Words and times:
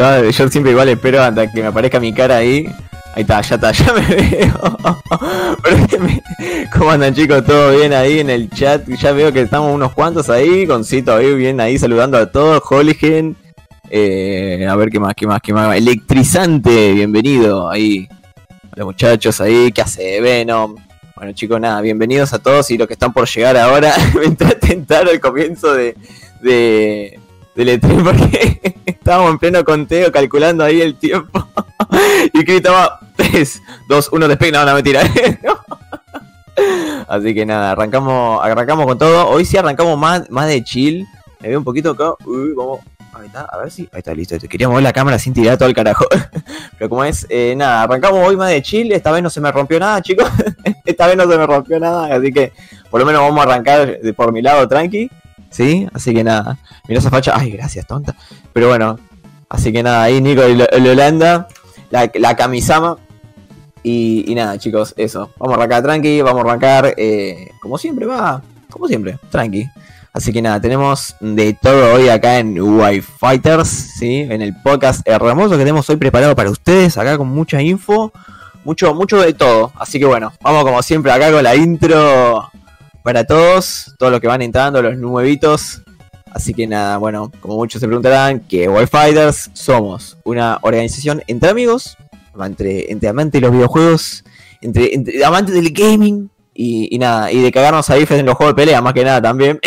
Yo, 0.00 0.48
siempre 0.48 0.72
igual 0.72 0.88
espero 0.88 1.22
hasta 1.22 1.52
que 1.52 1.60
me 1.60 1.66
aparezca 1.66 2.00
mi 2.00 2.14
cara 2.14 2.38
ahí. 2.38 2.66
Ahí 3.14 3.20
está, 3.20 3.42
ya 3.42 3.56
está, 3.56 3.70
ya 3.72 3.92
me 3.92 4.00
veo. 4.00 4.78
¿Cómo 6.72 6.90
andan 6.90 7.14
chicos? 7.14 7.44
¿Todo 7.44 7.76
bien 7.76 7.92
ahí 7.92 8.20
en 8.20 8.30
el 8.30 8.48
chat? 8.48 8.88
Ya 8.88 9.12
veo 9.12 9.30
que 9.30 9.42
estamos 9.42 9.74
unos 9.74 9.92
cuantos 9.92 10.30
ahí, 10.30 10.66
Concito 10.66 11.14
ahí 11.14 11.34
bien 11.34 11.60
ahí 11.60 11.78
saludando 11.78 12.16
a 12.16 12.32
todos, 12.32 12.62
Holigen. 12.70 13.36
Eh, 13.90 14.66
a 14.66 14.74
ver 14.74 14.88
qué 14.88 14.98
más, 14.98 15.14
qué 15.14 15.26
más, 15.26 15.42
qué 15.42 15.52
más. 15.52 15.76
Electrizante, 15.76 16.94
bienvenido 16.94 17.68
ahí. 17.68 18.08
A 18.72 18.76
los 18.76 18.86
muchachos 18.86 19.38
ahí, 19.42 19.70
¿qué 19.70 19.82
hace 19.82 20.18
Venom? 20.22 20.76
Bueno 21.14 21.32
chicos, 21.34 21.60
nada, 21.60 21.82
bienvenidos 21.82 22.32
a 22.32 22.38
todos 22.38 22.70
y 22.70 22.78
los 22.78 22.88
que 22.88 22.94
están 22.94 23.12
por 23.12 23.28
llegar 23.28 23.54
ahora. 23.58 23.92
me 24.18 24.24
entré 24.24 24.48
a 24.48 24.58
tentar 24.58 25.06
al 25.06 25.20
comienzo 25.20 25.74
de, 25.74 25.94
de, 26.40 27.20
del 27.54 27.68
E3 27.78 28.02
porque 28.02 28.79
estábamos 29.10 29.32
en 29.32 29.38
pleno 29.40 29.64
conteo 29.64 30.12
calculando 30.12 30.62
ahí 30.62 30.80
el 30.80 30.94
tiempo. 30.94 31.44
y 32.32 32.52
estaba 32.52 33.00
3, 33.16 33.60
2, 33.88 34.08
1, 34.12 34.28
despegue, 34.28 34.52
no, 34.52 34.64
mentira. 34.72 35.02
Así 37.08 37.34
que 37.34 37.44
nada, 37.44 37.72
arrancamos, 37.72 38.40
arrancamos 38.40 38.86
con 38.86 38.98
todo. 38.98 39.28
Hoy 39.28 39.44
sí 39.44 39.56
arrancamos 39.56 39.98
más, 39.98 40.30
más 40.30 40.46
de 40.46 40.62
chill. 40.62 41.08
Me 41.40 41.48
veo 41.48 41.58
un 41.58 41.64
poquito 41.64 41.90
acá. 41.90 42.12
Uy, 42.24 42.52
vamos. 42.54 42.78
Ahí 43.12 43.26
está, 43.26 43.40
a 43.40 43.58
ver 43.58 43.72
si. 43.72 43.88
Ahí 43.92 43.98
está, 43.98 44.14
listo. 44.14 44.36
Quería 44.48 44.68
mover 44.68 44.84
la 44.84 44.92
cámara 44.92 45.18
sin 45.18 45.34
tirar 45.34 45.58
todo 45.58 45.68
el 45.68 45.74
carajo. 45.74 46.04
Pero 46.78 46.88
como 46.88 47.02
es, 47.02 47.26
eh, 47.30 47.54
nada, 47.56 47.82
arrancamos 47.82 48.24
hoy 48.24 48.36
más 48.36 48.50
de 48.50 48.62
chill. 48.62 48.92
Esta 48.92 49.10
vez 49.10 49.24
no 49.24 49.30
se 49.30 49.40
me 49.40 49.50
rompió 49.50 49.80
nada, 49.80 50.00
chicos. 50.02 50.30
Esta 50.84 51.08
vez 51.08 51.16
no 51.16 51.28
se 51.28 51.36
me 51.36 51.48
rompió 51.48 51.80
nada. 51.80 52.14
Así 52.14 52.32
que 52.32 52.52
por 52.88 53.00
lo 53.00 53.06
menos 53.06 53.22
vamos 53.22 53.40
a 53.40 53.42
arrancar 53.42 53.98
por 54.14 54.32
mi 54.32 54.40
lado 54.40 54.68
tranqui. 54.68 55.10
¿Sí? 55.50 55.88
Así 55.92 56.14
que 56.14 56.22
nada. 56.22 56.58
Mira 56.86 57.00
esa 57.00 57.10
facha. 57.10 57.32
Ay, 57.36 57.50
gracias, 57.50 57.86
tonta. 57.86 58.14
Pero 58.52 58.68
bueno. 58.68 58.98
Así 59.50 59.72
que 59.72 59.82
nada, 59.82 60.04
ahí 60.04 60.20
Nico 60.22 60.42
el, 60.42 60.62
Holanda. 60.86 61.48
La, 61.90 62.10
la 62.14 62.36
camisama. 62.36 62.96
Y, 63.82 64.32
nada, 64.34 64.58
chicos, 64.58 64.94
eso. 64.96 65.30
Vamos 65.38 65.54
a 65.54 65.58
arrancar 65.58 65.82
tranqui, 65.82 66.22
vamos 66.22 66.44
a 66.44 66.48
arrancar 66.48 66.94
eh, 66.96 67.50
como 67.60 67.76
siempre, 67.76 68.06
va. 68.06 68.42
Como 68.70 68.86
siempre, 68.86 69.18
tranqui. 69.30 69.68
Así 70.12 70.32
que 70.32 70.42
nada, 70.42 70.60
tenemos 70.60 71.14
de 71.20 71.54
todo 71.54 71.94
hoy 71.94 72.08
acá 72.08 72.38
en 72.38 72.60
Wi 72.60 73.00
Fighters, 73.00 73.68
¿sí? 73.68 74.26
En 74.28 74.42
el 74.42 74.54
podcast 74.60 75.06
hermoso 75.06 75.50
que 75.50 75.58
tenemos 75.58 75.88
hoy 75.88 75.96
preparado 75.96 76.34
para 76.34 76.50
ustedes, 76.50 76.98
acá 76.98 77.16
con 77.16 77.28
mucha 77.28 77.62
info, 77.62 78.12
mucho, 78.64 78.92
mucho 78.92 79.20
de 79.20 79.34
todo. 79.34 79.72
Así 79.76 80.00
que 80.00 80.06
bueno, 80.06 80.32
vamos 80.42 80.64
como 80.64 80.82
siempre 80.82 81.12
acá 81.12 81.30
con 81.30 81.44
la 81.44 81.54
intro 81.54 82.50
para 83.04 83.24
todos, 83.24 83.94
todos 83.98 84.10
los 84.10 84.20
que 84.20 84.26
van 84.26 84.42
entrando, 84.42 84.82
los 84.82 84.96
nuevitos. 84.96 85.82
Así 86.32 86.54
que 86.54 86.66
nada, 86.66 86.96
bueno, 86.98 87.30
como 87.40 87.56
muchos 87.56 87.80
se 87.80 87.86
preguntarán, 87.86 88.40
que 88.40 88.68
Wi 88.68 88.86
Fighters 88.86 89.50
somos 89.52 90.16
una 90.24 90.58
organización 90.62 91.22
entre 91.26 91.50
amigos 91.50 91.96
entre, 92.46 92.90
entre 92.90 93.08
amantes 93.08 93.40
de 93.40 93.46
los 93.46 93.52
videojuegos, 93.54 94.24
entre, 94.60 95.24
amantes 95.24 95.54
del 95.54 95.70
gaming 95.72 96.30
y, 96.54 96.98
nada, 96.98 97.32
y 97.32 97.40
de 97.40 97.52
cagarnos 97.52 97.88
a 97.90 97.98
IFES 97.98 98.20
en 98.20 98.26
los 98.26 98.34
juegos 98.36 98.54
de 98.54 98.62
pelea, 98.62 98.80
más 98.80 98.92
que 98.92 99.04
nada 99.04 99.20
también. 99.20 99.60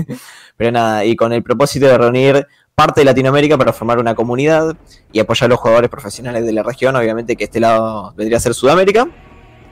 Pero 0.56 0.72
nada, 0.72 1.04
y 1.04 1.14
con 1.14 1.32
el 1.32 1.42
propósito 1.42 1.86
de 1.86 1.98
reunir 1.98 2.46
parte 2.74 3.00
de 3.00 3.04
Latinoamérica 3.04 3.58
para 3.58 3.72
formar 3.72 3.98
una 3.98 4.14
comunidad 4.14 4.76
y 5.12 5.20
apoyar 5.20 5.46
a 5.46 5.50
los 5.50 5.58
jugadores 5.58 5.90
profesionales 5.90 6.44
de 6.44 6.52
la 6.52 6.62
región, 6.62 6.96
obviamente 6.96 7.36
que 7.36 7.44
este 7.44 7.60
lado 7.60 8.12
vendría 8.16 8.38
a 8.38 8.40
ser 8.40 8.54
Sudamérica. 8.54 9.08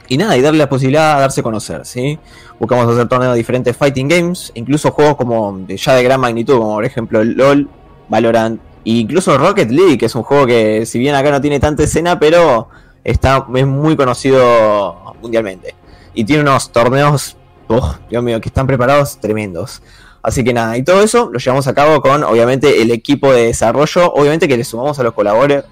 Y 0.09 0.17
nada, 0.19 0.37
y 0.37 0.41
darle 0.41 0.59
la 0.59 0.69
posibilidad 0.69 1.17
a 1.17 1.21
darse 1.21 1.41
a 1.41 1.43
conocer, 1.43 1.85
¿sí? 1.85 2.19
Buscamos 2.61 2.93
hacer 2.93 3.09
torneos 3.09 3.33
de 3.33 3.39
diferentes 3.39 3.77
fighting 3.77 4.09
games, 4.09 4.53
incluso 4.55 4.93
juegos 4.93 5.17
como 5.17 5.59
de, 5.59 5.77
ya 5.77 5.95
de 5.95 6.03
gran 6.03 6.21
magnitud, 6.21 6.59
como 6.59 6.75
por 6.75 6.85
ejemplo 6.85 7.25
LOL, 7.25 7.69
Valorant, 8.09 8.61
incluso 8.85 9.37
Rocket 9.37 9.71
League, 9.71 9.99
que 9.99 10.07
es 10.07 10.15
un 10.15 10.23
juego 10.23 10.47
que, 10.47 10.87
si 10.87 10.99
bien 10.99 11.15
acá 11.15 11.31
no 11.31 11.41
tiene 11.41 11.59
tanta 11.59 11.83
escena, 11.83 12.19
pero 12.21 12.69
está, 13.03 13.47
es 13.55 13.67
muy 13.67 13.97
conocido 13.97 15.15
mundialmente. 15.21 15.75
Y 16.15 16.25
tiene 16.25 16.43
unos 16.43 16.71
torneos, 16.71 17.37
oh, 17.69 17.95
Dios 18.09 18.23
mío, 18.23 18.41
que 18.41 18.49
están 18.49 18.67
preparados 18.67 19.19
tremendos. 19.19 19.83
Así 20.23 20.43
que 20.43 20.53
nada, 20.53 20.77
y 20.77 20.83
todo 20.83 21.03
eso 21.03 21.31
lo 21.33 21.39
llevamos 21.39 21.69
a 21.69 21.75
cabo 21.75 22.01
con, 22.01 22.25
obviamente, 22.25 22.83
el 22.83 22.91
equipo 22.91 23.33
de 23.33 23.47
desarrollo. 23.47 24.13
Obviamente 24.13 24.49
que 24.49 24.57
le 24.57 24.65
sumamos 24.65 24.99
a 24.99 25.05
los 25.05 25.15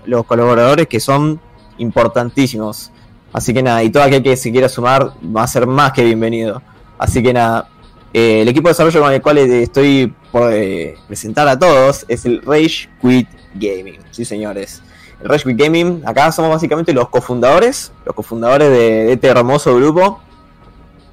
los 0.05 0.25
colaboradores 0.27 0.87
que 0.87 1.01
son 1.01 1.41
importantísimos. 1.79 2.93
Así 3.35 3.53
que 3.53 3.65
nada, 3.65 3.83
y 3.83 3.91
todo 3.91 4.05
aquel 4.05 4.23
que 4.23 4.37
se 4.37 4.53
quiera 4.53 4.69
sumar 4.69 5.13
va 5.25 5.43
a 5.43 5.47
ser 5.49 5.67
más 5.67 5.93
que 5.93 6.05
bienvenido. 6.05 6.63
Así 6.97 7.21
que 7.21 7.33
nada, 7.33 7.67
eh, 8.13 8.43
el 8.43 8.49
equipo 8.49 8.69
de 8.69 8.75
desarrollo 8.75 9.03
con 9.03 9.13
el 9.13 9.21
cual 9.21 9.39
estoy 9.39 10.15
por 10.31 10.53
eh, 10.53 10.95
presentar 11.09 11.49
a 11.49 11.59
todos 11.59 12.05
es 12.07 12.25
el 12.27 12.41
Rage 12.43 12.89
Quit 13.03 13.29
Gaming. 13.57 13.99
Sí, 14.13 14.25
señores. 14.25 14.85
El 15.21 15.29
Rage 15.29 15.43
Quit 15.47 15.59
Gaming, 15.59 16.03
acá 16.07 16.31
somos 16.31 16.53
básicamente 16.53 16.93
los 16.93 17.09
cofundadores, 17.09 17.91
los 18.07 18.15
cofundadores 18.15 18.71
de, 18.71 19.13
este 19.13 19.27
hermoso 19.27 19.75
grupo. 19.75 20.21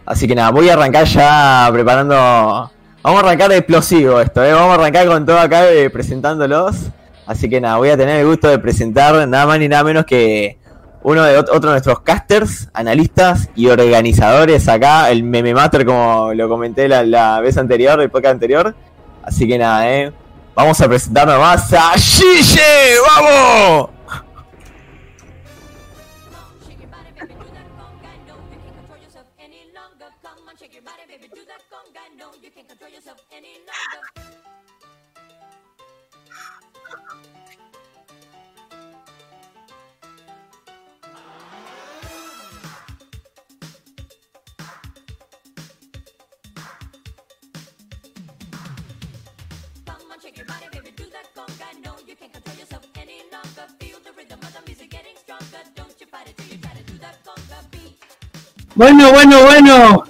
Así 0.05 0.27
que 0.27 0.35
nada, 0.35 0.51
voy 0.51 0.69
a 0.69 0.73
arrancar 0.73 1.05
ya 1.05 1.67
preparando. 1.73 2.15
Vamos 3.01 3.23
a 3.23 3.25
arrancar 3.25 3.51
explosivo 3.51 4.21
esto, 4.21 4.43
¿eh? 4.45 4.53
vamos 4.53 4.69
a 4.69 4.73
arrancar 4.75 5.07
con 5.07 5.25
todo 5.25 5.39
acá 5.39 5.63
presentándolos. 5.91 6.75
Así 7.25 7.49
que 7.49 7.59
nada, 7.59 7.77
voy 7.77 7.89
a 7.89 7.97
tener 7.97 8.19
el 8.19 8.27
gusto 8.27 8.47
de 8.47 8.59
presentar 8.59 9.27
nada 9.27 9.47
más 9.47 9.57
ni 9.57 9.67
nada 9.67 9.83
menos 9.83 10.05
que 10.05 10.60
uno 11.03 11.23
de 11.23 11.37
otro 11.37 11.59
de 11.59 11.69
nuestros 11.71 12.01
casters, 12.01 12.69
analistas 12.73 13.49
y 13.55 13.67
organizadores 13.67 14.67
acá, 14.67 15.09
el 15.09 15.23
meme 15.23 15.53
master 15.53 15.85
como 15.85 16.33
lo 16.33 16.47
comenté 16.47 16.87
la, 16.87 17.39
vez 17.41 17.57
anterior, 17.57 17.99
el 18.01 18.09
podcast 18.09 18.33
anterior. 18.33 18.75
Así 19.23 19.47
que 19.47 19.57
nada, 19.57 19.89
eh. 19.91 20.11
Vamos 20.53 20.79
a 20.81 20.87
presentar 20.87 21.27
más 21.27 21.73
a 21.73 21.91
Gille, 21.97 22.97
¡vamos! 23.07 24.00
Bueno, 58.73 59.11
bueno, 59.11 59.43
bueno. 59.43 60.03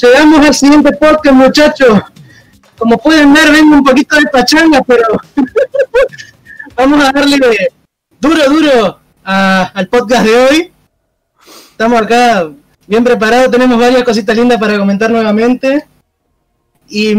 Llegamos 0.00 0.46
al 0.46 0.54
siguiente 0.54 0.92
podcast, 0.92 1.34
muchachos. 1.34 2.02
Como 2.78 2.98
pueden 2.98 3.32
ver, 3.32 3.50
vengo 3.50 3.76
un 3.76 3.84
poquito 3.84 4.16
de 4.16 4.26
pachanga, 4.26 4.82
pero 4.82 5.06
vamos 6.76 7.04
a 7.04 7.12
darle 7.12 7.38
duro, 8.20 8.50
duro 8.50 8.98
al 9.24 9.88
podcast 9.88 10.24
de 10.24 10.36
hoy. 10.36 10.72
Estamos 11.70 12.00
acá 12.00 12.48
bien 12.86 13.02
preparados, 13.02 13.50
tenemos 13.50 13.78
varias 13.78 14.04
cositas 14.04 14.36
lindas 14.36 14.58
para 14.58 14.78
comentar 14.78 15.10
nuevamente. 15.10 15.84
Y 16.88 17.16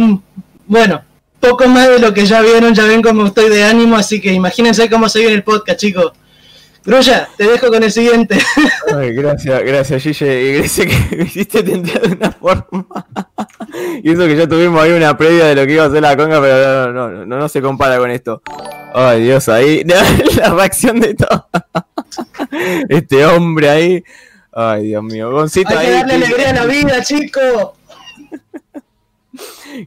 bueno, 0.67 1.03
poco 1.39 1.67
más 1.67 1.89
de 1.89 1.99
lo 1.99 2.13
que 2.13 2.25
ya 2.25 2.41
vieron, 2.41 2.73
ya 2.73 2.85
ven 2.85 3.01
cómo 3.01 3.25
estoy 3.25 3.49
de 3.49 3.65
ánimo, 3.65 3.97
así 3.97 4.21
que 4.21 4.31
imagínense 4.31 4.89
cómo 4.89 5.09
se 5.09 5.19
viene 5.19 5.35
el 5.35 5.43
podcast, 5.43 5.79
chicos. 5.79 6.13
Grulla, 6.85 7.27
te 7.35 7.45
dejo 7.45 7.67
con 7.69 7.81
el 7.81 7.91
siguiente. 7.91 8.37
Ay, 8.95 9.13
gracias, 9.13 9.63
gracias, 9.63 10.03
Gille. 10.03 10.41
Y 10.43 10.53
gracias 10.59 10.87
que 10.87 11.15
me 11.17 11.23
hiciste 11.23 11.63
tentar 11.63 12.01
de 12.01 12.15
una 12.15 12.31
forma. 12.31 12.85
y 14.03 14.11
eso 14.11 14.27
que 14.27 14.35
ya 14.35 14.47
tuvimos 14.47 14.79
ahí 14.81 14.91
una 14.91 15.17
previa 15.17 15.45
de 15.45 15.55
lo 15.55 15.65
que 15.65 15.73
iba 15.73 15.83
a 15.83 15.87
hacer 15.87 16.01
la 16.03 16.15
conga, 16.15 16.39
pero 16.39 16.93
no, 16.93 17.09
no, 17.09 17.25
no, 17.25 17.37
no 17.39 17.49
se 17.49 17.59
compara 17.61 17.97
con 17.97 18.11
esto. 18.11 18.43
Ay, 18.93 19.23
Dios, 19.23 19.49
ahí. 19.49 19.83
La 20.37 20.51
reacción 20.51 20.99
de 20.99 21.15
todo. 21.15 21.47
Este 22.87 23.25
hombre 23.25 23.69
ahí. 23.69 24.03
Ay, 24.53 24.87
Dios 24.87 25.03
mío. 25.03 25.31
Goncito 25.31 25.69
Hay 25.69 25.77
ahí. 25.77 25.85
que 25.87 25.91
darle 25.91 26.13
alegría 26.13 26.49
a 26.51 26.53
la 26.53 26.65
vida, 26.65 27.01
chico. 27.01 27.75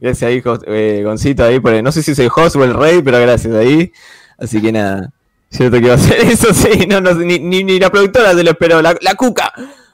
Gracias 0.01 0.29
ahí, 0.29 0.43
eh, 0.67 1.01
Goncito 1.03 1.45
ahí. 1.45 1.59
Por, 1.61 1.81
no 1.81 1.91
sé 1.93 2.03
si 2.03 2.13
soy 2.13 2.29
host 2.33 2.57
o 2.57 2.63
el 2.63 2.73
rey, 2.73 3.01
pero 3.01 3.19
gracias 3.21 3.55
ahí. 3.55 3.91
Así 4.37 4.61
que 4.61 4.71
nada. 4.71 5.11
Cierto 5.49 5.77
que 5.79 5.85
iba 5.85 5.95
a 5.95 5.97
ser 5.97 6.19
eso, 6.21 6.53
sí, 6.53 6.85
no, 6.87 7.01
no 7.01 7.13
ni, 7.13 7.39
ni, 7.39 7.79
la 7.79 7.89
productora 7.89 8.33
se 8.33 8.43
lo 8.43 8.51
esperó, 8.51 8.81
la, 8.81 8.95
la, 9.01 9.15
cuca. 9.15 9.51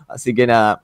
Así 0.07 0.33
que 0.33 0.45
nada. 0.45 0.81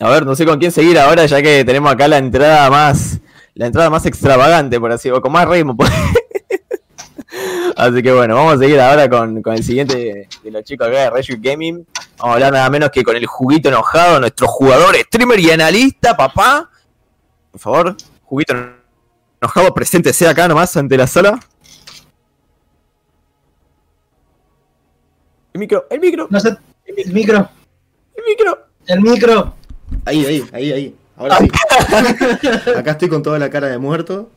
A 0.00 0.08
ver, 0.08 0.24
no 0.24 0.34
sé 0.34 0.44
con 0.44 0.58
quién 0.58 0.72
seguir 0.72 0.98
ahora, 0.98 1.26
ya 1.26 1.42
que 1.42 1.64
tenemos 1.64 1.92
acá 1.92 2.08
la 2.08 2.18
entrada 2.18 2.68
más, 2.70 3.20
la 3.54 3.66
entrada 3.66 3.90
más 3.90 4.06
extravagante, 4.06 4.80
por 4.80 4.90
así, 4.92 5.10
o 5.10 5.20
con 5.20 5.32
más 5.32 5.48
ritmo. 5.48 5.76
Pues. 5.76 5.90
así 7.76 8.02
que 8.02 8.12
bueno, 8.12 8.34
vamos 8.34 8.54
a 8.54 8.58
seguir 8.58 8.80
ahora 8.80 9.08
con, 9.08 9.42
con 9.42 9.54
el 9.54 9.64
siguiente 9.64 10.28
de, 10.42 10.50
los 10.50 10.64
chicos 10.64 10.88
acá 10.88 10.98
de 10.98 11.10
Reju 11.10 11.34
Gaming. 11.38 11.86
Vamos 12.18 12.30
a 12.30 12.32
hablar 12.34 12.52
nada 12.52 12.70
menos 12.70 12.90
que 12.90 13.02
con 13.02 13.16
el 13.16 13.26
juguito 13.26 13.68
enojado, 13.68 14.20
nuestro 14.20 14.46
jugador, 14.46 14.94
streamer 14.96 15.40
y 15.40 15.50
analista, 15.50 16.16
papá. 16.16 16.70
Por 17.50 17.60
favor, 17.60 17.96
juguito 18.24 18.54
enojado, 19.40 19.74
presente 19.74 20.12
sea 20.12 20.30
acá 20.30 20.48
nomás 20.48 20.76
ante 20.76 20.96
la 20.96 21.06
sala. 21.06 21.38
Micro, 25.62 25.86
el 25.90 26.00
micro, 26.00 26.26
No 26.30 26.40
sé, 26.40 26.56
el 26.86 27.12
micro, 27.12 27.48
el 28.16 28.24
micro. 28.28 28.58
el 28.86 29.00
micro. 29.00 29.54
Ahí, 30.04 30.24
ahí, 30.26 30.44
ahí, 30.52 30.72
ahí. 30.72 30.96
Ahora 31.16 31.38
sí. 31.38 31.48
Acá 32.76 32.92
estoy 32.92 33.08
con 33.08 33.22
toda 33.22 33.38
la 33.38 33.48
cara 33.50 33.68
de 33.68 33.78
muerto. 33.78 34.30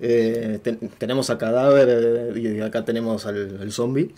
Eh, 0.00 0.58
ten- 0.62 0.90
tenemos 0.98 1.30
a 1.30 1.38
cadáver 1.38 1.88
eh, 2.34 2.40
y 2.40 2.60
acá 2.60 2.84
tenemos 2.84 3.26
al, 3.26 3.58
al 3.60 3.70
zombie. 3.72 4.12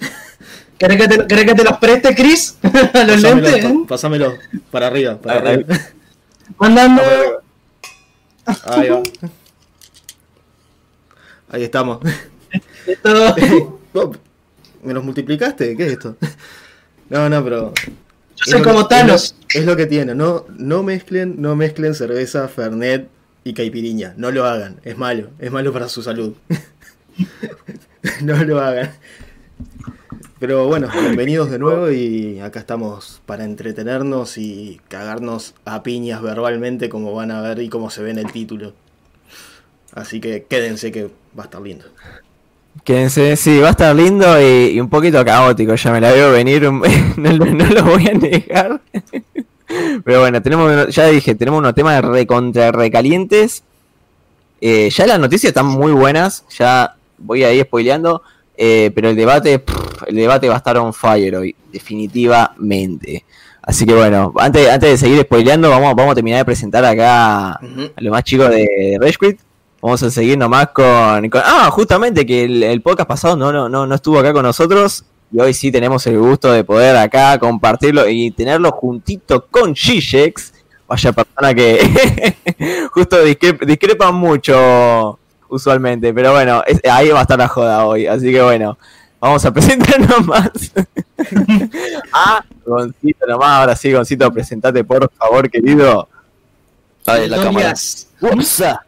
¿Querés 0.79 0.97
que 0.97 1.09
te, 1.09 1.27
querés 1.27 1.45
que 1.45 1.55
te 1.55 1.65
los 1.65 1.77
preste, 1.79 2.15
Chris? 2.15 2.57
A 2.63 3.05
los 3.05 3.23
Pásamelo, 3.23 3.49
lentes. 3.49 3.65
¿eh? 3.65 3.75
pa- 3.83 3.87
pásamelo 3.89 4.35
para 4.71 4.87
arriba, 4.87 5.19
para 5.21 5.41
Ahí, 5.41 5.55
arriba. 5.55 5.77
Mandando. 6.59 7.03
Ahí 8.65 8.89
va. 8.89 9.03
Ahí 11.51 11.63
estamos. 11.65 11.99
Esto. 12.87 13.35
¿Me 14.87 14.95
los 14.95 15.03
multiplicaste? 15.03 15.77
¿Qué 15.77 15.87
es 15.87 15.93
esto? 15.93 16.17
No, 17.09 17.29
no, 17.29 17.45
pero. 17.45 17.73
Yo 18.35 18.51
soy 18.51 18.63
como 18.63 18.89
Thanos. 18.89 19.37
Es 19.49 19.55
lo, 19.55 19.61
es 19.61 19.67
lo 19.67 19.77
que 19.77 19.87
tiene. 19.87 20.13
No, 20.17 20.45
no 20.59 20.83
mezclen, 20.83 21.41
no 21.41 21.55
mezclen 21.55 21.95
cerveza, 21.95 22.49
fernet 22.49 23.09
y 23.45 23.55
caipiriña. 23.55 24.15
No 24.17 24.33
lo 24.33 24.45
hagan. 24.45 24.81
Es 24.83 24.99
malo. 24.99 25.31
Es 25.39 25.53
malo 25.53 25.73
para 25.73 25.89
su 25.89 26.03
salud. 26.03 26.35
no 28.25 28.43
lo 28.43 28.61
hagan. 28.61 28.91
Pero 30.41 30.67
bueno, 30.67 30.89
bienvenidos 31.01 31.49
de 31.49 31.61
nuevo 31.61 31.93
y 31.93 32.41
acá 32.41 32.59
estamos 32.59 33.23
para 33.25 33.45
entretenernos 33.45 34.39
y 34.39 34.81
cagarnos 34.89 35.55
a 35.65 35.85
piñas 35.85 36.23
verbalmente 36.23 36.89
como 36.89 37.15
van 37.15 37.31
a 37.31 37.41
ver 37.41 37.61
y 37.61 37.69
como 37.69 37.89
se 37.91 38.03
ve 38.03 38.11
en 38.11 38.19
el 38.19 38.33
título. 38.33 38.75
Así 39.93 40.21
que 40.21 40.43
quédense 40.43 40.91
que 40.91 41.05
va 41.39 41.43
a 41.43 41.45
estar 41.45 41.63
lindo. 41.63 41.85
Quédense, 42.85 43.37
sí, 43.37 43.59
va 43.59 43.69
a 43.69 43.71
estar 43.73 43.95
lindo 43.97 44.41
y, 44.41 44.73
y 44.75 44.81
un 44.81 44.89
poquito 44.89 45.25
caótico, 45.25 45.75
ya 45.75 45.93
me 45.93 46.01
la 46.01 46.13
veo 46.13 46.31
venir, 46.33 46.63
no, 47.17 47.33
lo- 47.33 47.47
no 47.47 47.65
lo 47.67 47.85
voy 47.85 48.07
a 48.09 48.13
negar. 48.13 48.81
Pero 50.05 50.21
bueno, 50.21 50.41
tenemos, 50.41 50.95
ya 50.95 51.07
dije, 51.07 51.35
tenemos 51.35 51.59
unos 51.59 51.75
temas 51.75 52.05
recontra 52.05 52.71
recalientes. 52.71 53.63
Eh, 54.61 54.89
ya 54.91 55.07
las 55.07 55.19
noticias 55.19 55.51
están 55.51 55.67
muy 55.67 55.93
buenas, 55.93 56.45
ya 56.57 56.95
voy 57.19 57.43
ahí 57.45 57.61
spoileando, 57.61 58.23
eh, 58.57 58.91
pero 58.95 59.11
el 59.11 59.17
debate, 59.17 59.59
pff, 59.59 60.05
el 60.07 60.15
debate 60.17 60.49
va 60.49 60.55
a 60.55 60.59
estar 60.59 60.79
on 60.79 60.95
fire 60.95 61.35
hoy, 61.37 61.55
definitivamente. 61.73 63.25
Así 63.61 63.85
que 63.85 63.93
bueno, 63.95 64.33
antes, 64.39 64.69
antes 64.71 64.91
de 64.93 64.97
seguir 64.97 65.21
spoileando, 65.23 65.69
vamos, 65.69 65.95
vamos 65.95 66.13
a 66.13 66.15
terminar 66.15 66.39
de 66.39 66.45
presentar 66.45 66.85
acá 66.85 67.59
Ujú. 67.63 67.91
a 67.97 68.01
los 68.01 68.11
más 68.13 68.23
chicos 68.25 68.49
de 68.51 68.97
Rage 69.01 69.17
Quit. 69.21 69.41
Vamos 69.83 70.03
a 70.03 70.11
seguir 70.11 70.37
nomás 70.39 70.69
con, 70.69 71.29
con- 71.29 71.43
Ah, 71.45 71.69
justamente 71.71 72.25
que 72.27 72.45
el, 72.45 72.63
el 72.63 72.81
podcast 72.83 73.09
pasado 73.09 73.37
no, 73.37 73.53
no, 73.53 73.69
no, 73.69 73.87
no 73.87 73.95
estuvo 73.95 74.19
acá 74.19 74.33
con 74.33 74.43
nosotros. 74.43 75.05
Y 75.33 75.41
hoy 75.41 75.53
sí 75.55 75.71
tenemos 75.73 76.07
el 76.07 76.19
gusto 76.19 76.51
de 76.53 76.65
poder 76.65 76.97
acá 76.97 77.39
compartirlo 77.39 78.09
y 78.09 78.31
tenerlo 78.31 78.71
juntito 78.73 79.47
con 79.47 79.75
Gigex. 79.75 80.53
Vaya 80.89 81.13
persona 81.13 81.53
que 81.55 82.37
justo 82.93 83.25
discre- 83.25 83.65
discrepan 83.67 84.15
mucho 84.15 85.19
usualmente. 85.49 86.13
Pero 86.15 86.33
bueno, 86.33 86.63
es- 86.67 86.81
ahí 86.91 87.11
va 87.11 87.21
a 87.21 87.23
estar 87.23 87.39
la 87.39 87.49
joda 87.49 87.85
hoy. 87.87 88.07
Así 88.07 88.33
que 88.33 88.41
bueno, 88.43 88.79
vamos 89.21 89.45
a 89.45 89.51
presentarnos 89.55 90.25
más. 90.27 90.51
ah, 92.13 92.43
Goncito 92.65 93.27
nomás. 93.27 93.51
Ahora 93.61 93.77
sí, 93.77 93.93
Goncito, 93.93 94.33
presentate 94.33 94.83
por 94.85 95.11
favor, 95.13 95.51
querido. 95.51 96.09
Ay, 97.05 97.29
la 97.29 97.37
cámara. 97.37 97.75
Dorias. 98.21 98.86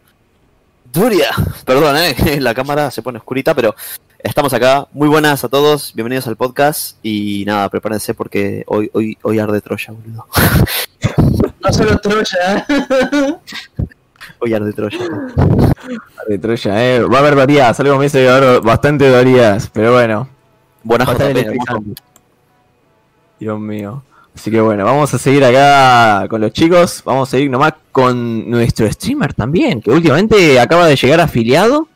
Duria. 0.93 1.31
Perdón, 1.65 1.97
eh, 1.97 2.41
la 2.41 2.55
cámara 2.55 2.91
se 2.91 3.03
pone 3.03 3.19
oscurita, 3.19 3.55
pero 3.55 3.75
estamos 4.19 4.53
acá. 4.55 4.87
Muy 4.93 5.09
buenas 5.09 5.45
a 5.45 5.49
todos, 5.49 5.93
bienvenidos 5.95 6.27
al 6.29 6.37
podcast. 6.37 6.97
Y 7.03 7.45
nada, 7.47 7.69
prepárense 7.69 8.15
porque 8.15 8.65
hoy, 8.67 8.91
hoy, 8.95 9.19
hoy 9.23 9.39
arde 9.39 9.61
Troya, 9.61 9.93
boludo. 9.93 10.27
No 11.61 11.73
solo 11.73 11.99
Troya. 11.99 12.67
¿eh? 12.69 13.35
Hoy 14.41 14.55
arde 14.55 14.73
Troya. 14.73 14.99
de 16.29 16.39
Troya, 16.39 16.85
eh. 16.97 17.01
Va 17.03 17.17
a 17.19 17.21
haber 17.21 17.35
Dorías, 17.35 17.79
algo 17.81 17.99
me 17.99 18.05
dice 18.05 18.21
que 18.21 18.27
va 18.27 18.35
a 18.35 18.37
haber 18.37 18.61
bastante 18.61 19.09
Dorías, 19.09 19.69
pero 19.73 19.93
bueno, 19.93 20.29
Buenas 20.85 21.09
hermoso. 21.09 21.39
espectáculo. 21.39 21.95
Dios 23.41 23.59
mío. 23.61 24.03
Así 24.39 24.53
que 24.53 24.61
bueno, 24.61 24.85
vamos 24.85 25.13
a 25.13 25.19
seguir 25.19 25.45
acá 25.45 26.29
con 26.29 26.41
los 26.41 26.53
chicos, 26.53 27.03
vamos 27.05 27.29
a 27.29 27.31
seguir 27.33 27.51
nomás 27.51 27.73
con 27.91 28.49
nuestro 28.49 28.89
streamer 28.89 29.35
también, 29.35 29.83
que 29.83 29.91
últimamente 29.91 30.61
acaba 30.61 30.87
de 30.87 30.95
llegar 30.95 31.21
afiliado 31.21 31.89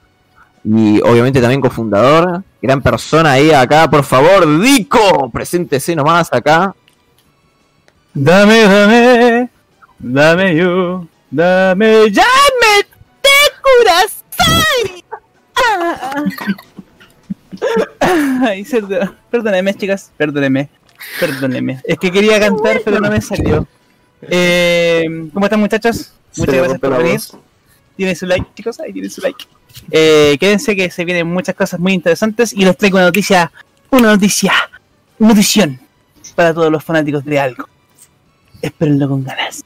y 0.64 1.00
obviamente 1.02 1.40
también 1.40 1.60
cofundador, 1.60 2.42
gran 2.60 2.82
persona 2.82 3.30
ahí 3.30 3.52
acá, 3.52 3.88
por 3.88 4.02
favor, 4.02 4.60
Dico, 4.60 5.30
preséntese 5.30 5.94
nomás 5.94 6.32
acá. 6.32 6.74
Dame, 8.12 8.62
dame, 8.62 9.48
dame 10.00 10.56
yo, 10.56 11.06
dame, 11.30 12.10
llame 12.10 12.74
de 13.22 13.38
corazón. 13.62 15.04
Ay, 18.44 18.64
cerdo. 18.64 19.14
Perdóneme, 19.30 19.74
chicas, 19.74 20.10
perdóneme, 20.16 20.68
perdóneme. 21.20 21.80
Es 21.84 21.98
que 21.98 22.10
quería 22.10 22.38
cantar, 22.40 22.80
pero 22.84 23.00
no 23.00 23.10
me 23.10 23.20
salió. 23.20 23.66
Eh, 24.22 25.28
¿Cómo 25.32 25.46
están, 25.46 25.60
muchachos? 25.60 26.12
Muchas 26.36 26.54
gracias 26.54 26.78
por 26.80 26.96
venir. 26.98 27.20
Tienen 27.96 28.16
su 28.16 28.26
like, 28.26 28.46
chicos, 28.54 28.80
ahí 28.80 28.92
tienen 28.92 29.10
su 29.10 29.20
like. 29.20 29.44
Eh, 29.90 30.36
quédense 30.38 30.76
que 30.76 30.90
se 30.90 31.04
vienen 31.04 31.26
muchas 31.26 31.54
cosas 31.54 31.80
muy 31.80 31.92
interesantes 31.92 32.52
y 32.52 32.64
les 32.64 32.76
traigo 32.76 32.98
una 32.98 33.06
noticia, 33.06 33.50
una 33.90 34.12
noticia, 34.12 34.52
notición 35.18 35.80
para 36.34 36.54
todos 36.54 36.70
los 36.70 36.82
fanáticos 36.84 37.24
de 37.24 37.38
algo. 37.38 37.68
Espérenlo 38.60 39.08
con 39.08 39.24
ganas. 39.24 39.64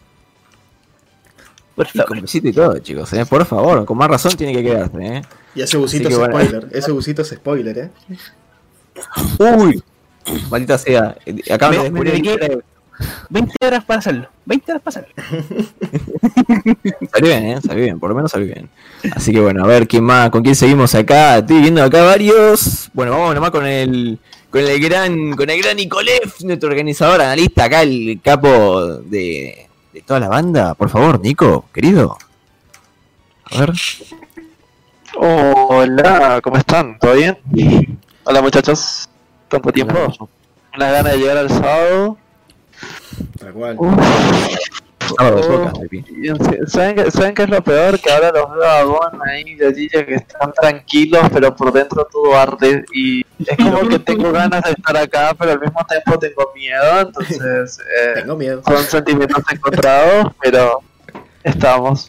Por 1.75 1.87
Y 1.87 1.91
con 1.91 2.03
favor. 2.07 2.21
besito 2.23 2.49
y 2.49 2.53
todo, 2.53 2.79
chicos, 2.79 3.13
eh. 3.13 3.27
por 3.27 3.45
favor, 3.45 3.85
con 3.85 3.99
más 3.99 4.09
razón 4.09 4.33
tiene 4.37 4.55
que 4.55 4.63
quedarse, 4.63 4.97
eh. 5.07 5.23
Y 5.55 5.61
ese 5.61 5.77
busito 5.77 6.09
Así 6.09 6.15
es 6.15 6.19
que 6.19 6.31
bueno. 6.33 6.45
spoiler. 6.49 6.69
Ese 6.77 6.91
busito 6.93 7.23
es 7.23 7.29
spoiler, 7.29 7.79
eh. 7.79 7.91
Uy, 9.39 9.83
maldita 10.51 10.79
sea, 10.79 11.17
eh, 11.27 11.53
acá 11.53 11.71
me 11.71 11.79
descubrí 11.79 12.11
dediqué- 12.11 12.63
20 13.29 13.53
horas 13.67 13.85
para 13.85 13.99
hacerlo. 13.99 14.29
20 14.47 14.73
horas 14.73 14.83
para 14.83 15.01
hacerlo. 15.01 15.15
Salió 17.13 17.29
bien, 17.29 17.45
¿eh? 17.47 17.61
Salió 17.61 17.85
bien, 17.85 18.01
por 18.01 18.09
lo 18.09 18.17
menos 18.17 18.31
salió 18.31 18.47
bien. 18.47 18.71
Así 19.15 19.33
que 19.33 19.41
bueno, 19.41 19.63
a 19.63 19.67
ver 19.67 19.87
quién 19.87 20.03
más, 20.03 20.31
con 20.31 20.43
quién 20.43 20.55
seguimos 20.55 20.95
acá. 20.95 21.39
Estoy 21.39 21.61
viendo 21.61 21.83
acá 21.83 22.03
varios. 22.05 22.89
Bueno, 22.95 23.13
vamos 23.13 23.35
nomás 23.35 23.51
con 23.51 23.67
el 23.67 24.19
con 24.51 24.63
el 24.63 24.81
gran 24.81 25.33
con 25.37 25.51
el 25.51 25.61
gran 25.61 25.77
Nicolev, 25.77 26.33
nuestro 26.45 26.71
organizador, 26.71 27.21
analista 27.21 27.65
acá, 27.65 27.83
el 27.83 28.19
capo 28.25 28.97
de, 29.03 29.69
de 29.93 30.01
toda 30.01 30.19
la 30.21 30.29
banda. 30.29 30.75
Por 30.75 30.89
favor, 30.89 31.21
Nico, 31.21 31.67
querido. 31.75 32.17
A 33.51 33.61
ver. 33.61 33.73
Hola, 35.19 36.41
¿cómo 36.43 36.57
están? 36.57 36.99
¿Todo 36.99 37.15
bien? 37.15 37.39
Hola 38.25 38.43
muchachos, 38.43 39.09
tanto 39.49 39.73
tiempo. 39.73 39.95
Una 40.75 40.91
gana 40.91 41.11
de 41.11 41.19
llegar 41.19 41.37
al 41.39 41.49
sábado. 41.51 42.19
Tal 43.39 43.53
cual. 43.53 43.77
Sábado 45.19 45.37
de 45.91 46.67
¿Saben 46.67 46.97
qué, 46.97 47.11
¿Saben 47.11 47.35
qué 47.35 47.43
es 47.45 47.49
lo 47.49 47.63
peor? 47.63 47.99
Que 48.01 48.11
ahora 48.11 48.33
los 48.33 48.51
veo 48.53 48.65
a 48.65 48.83
Gon 48.83 49.21
ahí 49.29 49.57
y 49.59 49.65
a 49.65 49.73
Gilla 49.73 50.05
que 50.05 50.15
están 50.17 50.53
tranquilos, 50.53 51.23
pero 51.33 51.55
por 51.55 51.73
dentro 51.73 52.07
todo 52.11 52.37
arde. 52.37 52.85
Y 52.93 53.21
es 53.39 53.57
como 53.57 53.89
que 53.89 53.99
tengo 54.01 54.33
ganas 54.33 54.63
de 54.65 54.73
estar 54.73 54.97
acá, 54.97 55.33
pero 55.39 55.53
al 55.53 55.61
mismo 55.61 55.85
tiempo 55.87 56.19
tengo 56.19 56.51
miedo. 56.55 57.01
Entonces, 57.01 57.79
eh, 58.01 58.13
Tengo 58.21 58.37
miedo. 58.37 58.63
son 58.67 58.83
sentimientos 58.85 59.43
encontrados, 59.53 60.33
pero 60.43 60.81
estamos. 61.51 62.09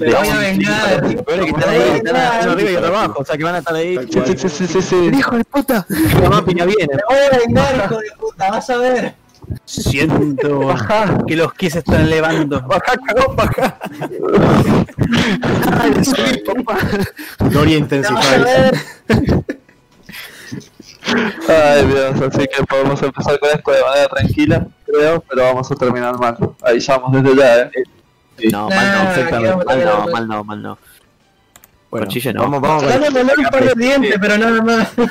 Me 0.00 0.14
voy 0.14 0.28
a 0.28 0.38
vengar. 0.38 1.06
Que 1.06 1.14
están 1.46 1.68
ahí, 1.68 1.80
están 1.96 2.48
arriba 2.50 2.70
y 2.70 2.76
abajo, 2.76 3.20
o 3.20 3.24
sea 3.24 3.36
que 3.36 3.44
van 3.44 3.54
a 3.56 3.58
estar 3.58 3.74
ahí. 3.74 3.98
Sí, 4.10 4.20
sí, 4.36 4.48
sí, 4.48 4.66
sí, 4.66 4.82
sí. 4.82 5.10
Hijo 5.14 5.36
de 5.36 5.44
puta. 5.44 5.86
La 6.22 6.30
más 6.30 6.42
piña 6.42 6.64
viene. 6.64 6.86
Me 6.94 7.02
voy 7.08 7.18
a 7.32 7.38
vengar, 7.38 7.76
hijo 7.76 7.98
de 7.98 8.10
puta. 8.18 8.50
Vas 8.50 8.70
a 8.70 8.76
ver. 8.78 9.14
Siento 9.66 10.60
Baja. 10.60 11.18
que 11.26 11.36
los 11.36 11.52
que 11.52 11.68
se 11.70 11.80
están 11.80 12.00
elevando. 12.02 12.62
Baja, 12.62 12.94
cagón, 13.06 13.36
baja. 13.36 13.78
Gloria 17.40 17.60
Vas 17.60 17.66
a 17.66 17.78
Intensify. 17.78 18.42
ver. 18.42 18.80
Ay 21.48 21.86
Dios, 21.86 22.20
así 22.22 22.46
que 22.48 22.64
podemos 22.64 23.00
empezar 23.02 23.38
con 23.38 23.50
esto 23.50 23.70
de 23.70 23.82
manera 23.82 24.08
tranquila, 24.08 24.66
creo, 24.86 25.22
pero 25.28 25.42
vamos 25.42 25.70
a 25.70 25.74
terminar 25.74 26.18
mal. 26.18 26.36
Avisamos 26.62 27.12
desde 27.12 27.36
ya, 27.36 27.56
eh. 27.58 27.70
No, 28.50 28.68
Nah, 28.68 28.76
mal 28.76 28.92
no, 29.04 29.10
exactamente. 29.10 29.64
mal 29.64 29.84
no, 29.84 30.06
mal 30.12 30.28
no, 30.28 30.44
mal 30.44 30.62
no. 30.62 30.78
Bueno, 31.90 32.06
Con 32.06 32.12
Chille 32.12 32.32
no. 32.32 32.42
vamos, 32.42 32.60
vamos, 32.60 32.82
con- 32.82 32.92
Dame 32.92 33.10
dolor 33.10 33.38
un 33.38 33.44
par 33.46 33.64
de 33.64 33.74
dientes, 33.84 34.14
pero 34.20 34.38
nada 34.38 34.62
más. 34.62 34.88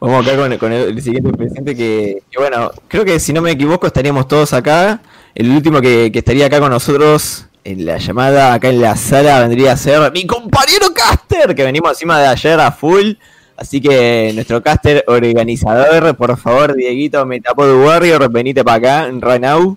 Vamos 0.00 0.26
acá 0.26 0.36
con, 0.36 0.58
con 0.58 0.72
el, 0.72 0.88
el 0.96 1.00
siguiente 1.02 1.30
presente 1.30 1.76
que, 1.76 2.22
que, 2.28 2.38
bueno, 2.38 2.72
creo 2.88 3.04
que 3.04 3.20
si 3.20 3.32
no 3.32 3.40
me 3.40 3.52
equivoco 3.52 3.86
estaríamos 3.86 4.26
todos 4.26 4.52
acá. 4.52 5.00
El 5.34 5.48
último 5.50 5.80
que, 5.80 6.10
que 6.12 6.18
estaría 6.18 6.46
acá 6.46 6.58
con 6.58 6.70
nosotros 6.70 7.46
en 7.62 7.86
la 7.86 7.98
llamada, 7.98 8.52
acá 8.52 8.68
en 8.68 8.80
la 8.82 8.96
sala, 8.96 9.38
vendría 9.40 9.72
a 9.72 9.76
ser 9.76 10.10
mi 10.10 10.26
compañero 10.26 10.92
Caster, 10.92 11.54
que 11.54 11.62
venimos 11.62 11.90
encima 11.92 12.18
de 12.20 12.26
ayer 12.26 12.58
a 12.58 12.72
full. 12.72 13.12
Así 13.56 13.80
que 13.80 14.32
nuestro 14.34 14.60
caster 14.60 15.04
organizador, 15.06 16.16
por 16.16 16.36
favor, 16.36 16.74
Dieguito, 16.74 17.24
Metapod 17.24 17.72
Warrior, 17.84 18.28
venite 18.32 18.64
para 18.64 18.76
acá, 19.04 19.06
right 19.08 19.40
now. 19.40 19.76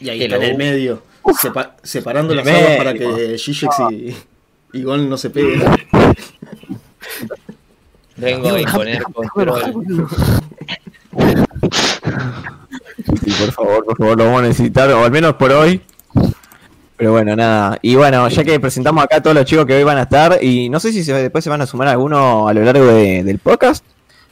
Y 0.00 0.08
ahí 0.10 0.22
está 0.22 0.36
en 0.36 0.42
el 0.42 0.56
medio, 0.56 1.02
sepa- 1.40 1.76
separando 1.82 2.34
las 2.34 2.46
aguas 2.46 2.76
para 2.76 2.92
que 2.94 3.38
Gigex 3.38 3.74
y, 3.90 4.14
y 4.72 4.82
Gon 4.82 5.08
no 5.08 5.16
se 5.16 5.30
peguen. 5.30 5.62
Vengo 8.16 8.48
a 8.50 8.60
imponer 8.60 9.02
control. 9.04 10.06
Sí, 13.24 13.30
por 13.38 13.52
favor, 13.52 13.84
por 13.84 13.96
favor, 13.96 14.18
lo 14.18 14.24
vamos 14.26 14.40
a 14.42 14.46
necesitar, 14.46 14.90
o 14.90 15.04
al 15.04 15.10
menos 15.10 15.34
por 15.34 15.50
hoy. 15.52 15.80
Pero 16.96 17.10
bueno, 17.12 17.34
nada. 17.34 17.76
Y 17.82 17.96
bueno, 17.96 18.28
ya 18.28 18.44
que 18.44 18.60
presentamos 18.60 19.02
acá 19.02 19.16
a 19.16 19.22
todos 19.22 19.34
los 19.34 19.44
chicos 19.46 19.66
que 19.66 19.74
hoy 19.74 19.82
van 19.82 19.98
a 19.98 20.02
estar, 20.02 20.38
y 20.42 20.68
no 20.68 20.78
sé 20.78 20.92
si 20.92 21.02
se- 21.02 21.12
después 21.14 21.42
se 21.42 21.50
van 21.50 21.60
a 21.62 21.66
sumar 21.66 21.88
alguno 21.88 22.46
a 22.48 22.54
lo 22.54 22.62
largo 22.62 22.84
de- 22.86 23.24
del 23.24 23.38
podcast. 23.38 23.84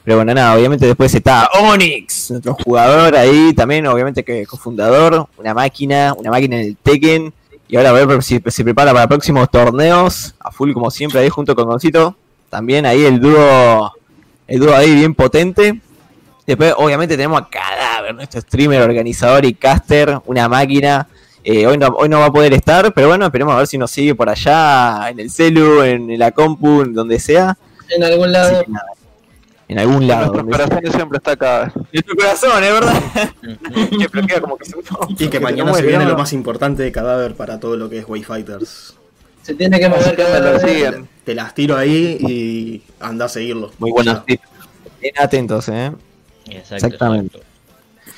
Pero 0.03 0.17
bueno, 0.17 0.33
nada, 0.33 0.55
obviamente 0.55 0.85
después 0.85 1.13
está 1.15 1.49
Onyx, 1.61 2.31
nuestro 2.31 2.55
jugador 2.55 3.15
ahí, 3.15 3.53
también 3.53 3.87
obviamente 3.87 4.23
que 4.23 4.45
cofundador, 4.45 5.27
una 5.37 5.53
máquina, 5.53 6.13
una 6.17 6.29
máquina 6.29 6.59
en 6.59 6.67
el 6.67 6.77
Tekken. 6.77 7.33
Y 7.69 7.77
ahora 7.77 7.89
a 7.89 7.93
ver 7.93 8.21
si 8.21 8.41
se 8.45 8.63
prepara 8.63 8.93
para 8.93 9.07
próximos 9.07 9.49
torneos, 9.49 10.35
a 10.39 10.51
full 10.51 10.73
como 10.73 10.91
siempre 10.91 11.21
ahí 11.21 11.29
junto 11.29 11.55
con 11.55 11.65
Goncito. 11.65 12.15
También 12.49 12.85
ahí 12.85 13.03
el 13.05 13.19
dúo, 13.19 13.93
el 14.47 14.59
dúo 14.59 14.75
ahí 14.75 14.93
bien 14.93 15.15
potente. 15.15 15.81
Después, 16.45 16.73
obviamente, 16.77 17.15
tenemos 17.15 17.41
a 17.41 17.49
Cadáver, 17.49 18.13
nuestro 18.13 18.41
streamer, 18.41 18.81
organizador 18.81 19.45
y 19.45 19.53
caster, 19.53 20.19
una 20.25 20.49
máquina. 20.49 21.07
Eh, 21.43 21.65
hoy, 21.65 21.77
no, 21.77 21.87
hoy 21.87 22.09
no 22.09 22.19
va 22.19 22.25
a 22.25 22.31
poder 22.31 22.53
estar, 22.53 22.93
pero 22.93 23.07
bueno, 23.07 23.25
esperemos 23.25 23.53
a 23.55 23.57
ver 23.57 23.67
si 23.67 23.77
nos 23.77 23.89
sigue 23.89 24.13
por 24.13 24.29
allá, 24.29 25.09
en 25.09 25.19
el 25.19 25.31
celu, 25.31 25.81
en 25.81 26.19
la 26.19 26.31
compu, 26.31 26.81
en 26.81 26.93
donde 26.93 27.19
sea. 27.19 27.57
En 27.89 28.03
algún 28.03 28.31
lado. 28.31 28.63
En 29.67 29.79
algún 29.79 30.07
lado. 30.07 30.33
Nuestro 30.33 30.43
donde 30.43 30.57
sea. 30.57 30.67
corazón 30.67 30.91
siempre 30.93 31.17
está 31.17 31.31
acá. 31.31 31.73
En 31.91 32.01
tu 32.03 32.15
corazón, 32.15 32.63
es 32.63 32.71
verdad. 32.71 33.01
que 33.99 34.09
pero 34.09 34.27
queda 34.27 34.41
como 34.41 34.57
que 34.57 34.65
se 34.65 34.75
Y 35.19 35.27
que 35.27 35.39
mañana 35.39 35.73
se 35.73 35.83
viene 35.83 36.05
lo 36.05 36.17
más 36.17 36.33
importante 36.33 36.83
de 36.83 36.91
cadáver 36.91 37.35
para 37.35 37.59
todo 37.59 37.77
lo 37.77 37.89
que 37.89 37.99
es 37.99 38.05
Wayfighters. 38.07 38.95
Se 39.41 39.53
tiene 39.55 39.79
que 39.79 39.89
mover 39.89 40.61
siguen. 40.61 41.09
Te 41.25 41.35
las 41.35 41.53
tiro 41.53 41.75
ahí 41.77 42.17
y 42.19 42.81
anda 42.99 43.25
a 43.25 43.29
seguirlo. 43.29 43.71
Muy 43.79 43.91
buenos 43.91 44.15
Ya. 44.15 44.23
tips. 44.23 44.43
Bien 45.01 45.13
atentos, 45.19 45.67
¿eh? 45.69 45.91
Exacto, 46.45 46.75
Exactamente. 46.75 47.37
exacto. 47.37 47.52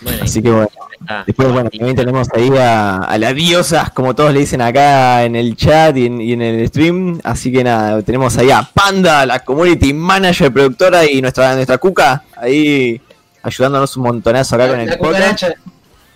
Bueno, 0.02 0.24
Así 0.24 0.42
que 0.42 0.52
bueno. 0.52 0.70
ah, 1.08 1.24
Después, 1.26 1.52
bueno, 1.52 1.70
también 1.70 1.96
tenemos 1.96 2.28
ahí 2.36 2.50
a, 2.58 2.98
a 2.98 3.18
las 3.18 3.34
diosas, 3.34 3.92
como 3.92 4.14
todos 4.14 4.34
le 4.34 4.40
dicen 4.42 4.62
acá 4.62 5.24
en 5.24 5.36
el 5.36 5.56
chat 5.56 5.96
y 5.98 6.06
en, 6.06 6.22
y 6.22 6.34
en 6.34 6.42
el 6.42 6.68
stream. 6.68 7.20
Así 7.24 7.52
que 7.52 7.64
nada, 7.64 8.02
tenemos 8.02 8.38
ahí 8.38 8.52
a 8.52 8.62
Panda, 8.64 9.26
la 9.26 9.40
community 9.40 9.94
manager, 9.94 10.52
productora 10.52 11.06
y 11.10 11.22
nuestra, 11.22 11.56
nuestra 11.56 11.78
cuca, 11.78 12.24
ahí 12.38 13.02
ayudándonos 13.42 13.96
un 13.98 14.04
montonazo 14.04 14.56
acá 14.56 14.68
con 14.70 14.80
el 14.80 14.88
La 14.90 14.98
cucaracha. 14.98 15.54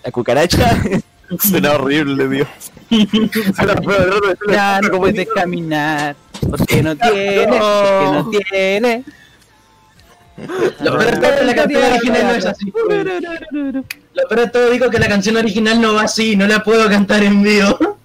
La 0.04 0.12
cucaracha. 0.12 0.82
Suena 1.40 1.74
horrible, 1.74 2.28
Dios. 2.28 2.48
Ya 4.50 4.82
no 4.82 4.98
puedes 4.98 5.28
caminar. 5.34 6.16
Porque 6.50 6.82
no 6.82 6.96
tiene, 6.96 7.48
porque 7.48 8.10
no 8.12 8.30
tiene. 8.30 9.04
Lo 10.84 10.98
peor 10.98 11.12
de 11.12 11.18
todo 11.18 11.32
es 11.32 11.40
que 11.40 11.46
la 11.46 11.56
canción 11.56 11.84
original 11.84 12.24
no 12.24 12.32
es 12.32 12.46
así. 12.46 12.74
Lo 14.14 14.28
peor 14.28 14.40
de 14.40 14.48
todo 14.48 14.70
digo 14.70 14.90
que 14.90 15.00
la 15.00 15.08
canción 15.08 15.38
original 15.38 15.82
no 15.82 15.94
va 15.96 16.04
así, 16.04 16.36
no 16.36 16.48
la 16.48 16.64
puedo 16.64 16.88
cantar 16.90 17.24
en 17.24 17.42
vivo. 17.42 17.98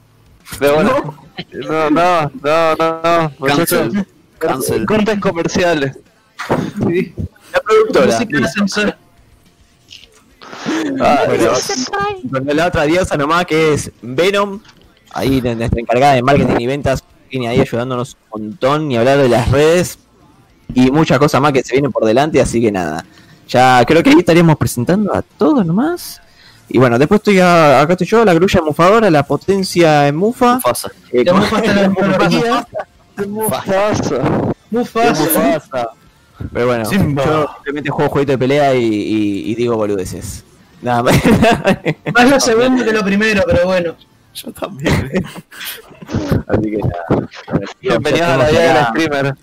Pero 0.59 0.75
bueno, 0.75 1.19
no, 1.53 1.91
no, 1.91 2.33
no, 2.43 2.77
no, 2.77 3.01
no. 3.03 3.33
muchachos. 3.39 3.69
Cancel. 3.69 4.07
Cancel. 4.39 4.87
Cortes 4.87 5.21
comerciales. 5.21 5.99
Sí. 6.87 7.15
La 7.53 7.61
productora. 7.61 8.19
Música. 8.61 8.99
Ah, 11.01 11.25
Bueno, 12.23 12.55
la 12.55 12.67
otra 12.67 12.85
diosa 12.85 13.17
nomás 13.17 13.45
que 13.47 13.75
es 13.75 13.91
Venom, 14.03 14.61
ahí 15.13 15.41
nuestra 15.41 15.81
encargada 15.81 16.15
de 16.15 16.23
marketing 16.23 16.61
y 16.61 16.67
ventas, 16.67 17.05
viene 17.31 17.49
ahí 17.49 17.61
ayudándonos 17.61 18.17
un 18.31 18.43
montón 18.43 18.91
y 18.91 18.97
hablar 18.97 19.19
de 19.19 19.29
las 19.29 19.51
redes 19.51 19.99
y 20.73 20.91
muchas 20.91 21.19
cosas 21.19 21.41
más 21.41 21.53
que 21.53 21.63
se 21.63 21.73
vienen 21.75 21.93
por 21.93 22.05
delante, 22.05 22.41
así 22.41 22.61
que 22.61 22.71
nada. 22.73 23.05
Ya 23.49 23.85
creo 23.87 24.03
que 24.03 24.11
ahí 24.11 24.17
estaríamos 24.19 24.57
presentando 24.57 25.15
a 25.15 25.23
todos 25.23 25.65
nomás. 25.67 26.21
Y 26.69 26.79
bueno, 26.79 26.99
después 26.99 27.19
estoy 27.21 27.41
a- 27.41 27.81
acá 27.83 27.93
estoy 27.93 28.07
yo, 28.07 28.25
la 28.25 28.33
grulla 28.33 28.63
mufadora, 28.63 29.11
la 29.11 29.23
potencia 29.23 30.09
en 30.09 30.17
Mufa. 30.17 30.55
Mufasa. 30.55 30.91
eh, 31.13 31.25
mufa 31.31 31.61
la 31.61 31.75
tecnología. 31.93 32.67
Mufasa. 33.29 34.21
Mufasa. 34.71 35.89
pero 36.53 36.67
bueno, 36.67 36.85
Simba. 36.87 37.25
yo 37.25 37.47
simplemente 37.57 37.91
juego 37.91 38.11
jueguito 38.11 38.33
de 38.33 38.39
pelea 38.39 38.75
y, 38.75 38.83
y- 38.85 39.51
y 39.51 39.55
digo 39.55 39.77
boludeces. 39.77 40.43
Nada 40.83 41.03
más. 41.03 41.17
Más 42.15 42.31
lo 42.31 42.41
segundo 42.41 42.85
que 42.85 42.93
lo 42.93 43.05
primero, 43.05 43.43
pero 43.47 43.67
bueno. 43.67 43.95
Yo 44.35 44.51
también. 44.53 45.11
así 46.49 46.71
que 46.71 46.79
nada. 46.79 47.29
Bienvenidos 47.81 48.29
a 48.29 48.37
la 48.37 48.49
vida 48.51 48.75
del 48.75 48.85
streamer. 48.87 49.35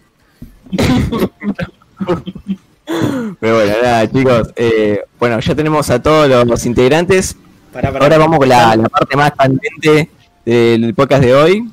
Pero 3.40 3.56
bueno, 3.56 3.74
nada, 3.82 4.12
chicos. 4.12 4.50
eh, 4.56 5.02
bueno, 5.20 5.40
ya 5.40 5.56
tenemos 5.56 5.90
a 5.90 6.02
todos 6.02 6.28
los, 6.28 6.46
los 6.46 6.66
integrantes. 6.66 7.36
Pará, 7.72 7.92
pará. 7.92 8.06
Ahora 8.06 8.18
vamos 8.18 8.40
con 8.40 8.50
la, 8.50 8.76
la 8.76 8.90
parte 8.90 9.16
más 9.16 9.32
candente 9.32 10.10
del 10.46 10.94
podcast 10.94 11.24
de 11.24 11.34
hoy. 11.36 11.72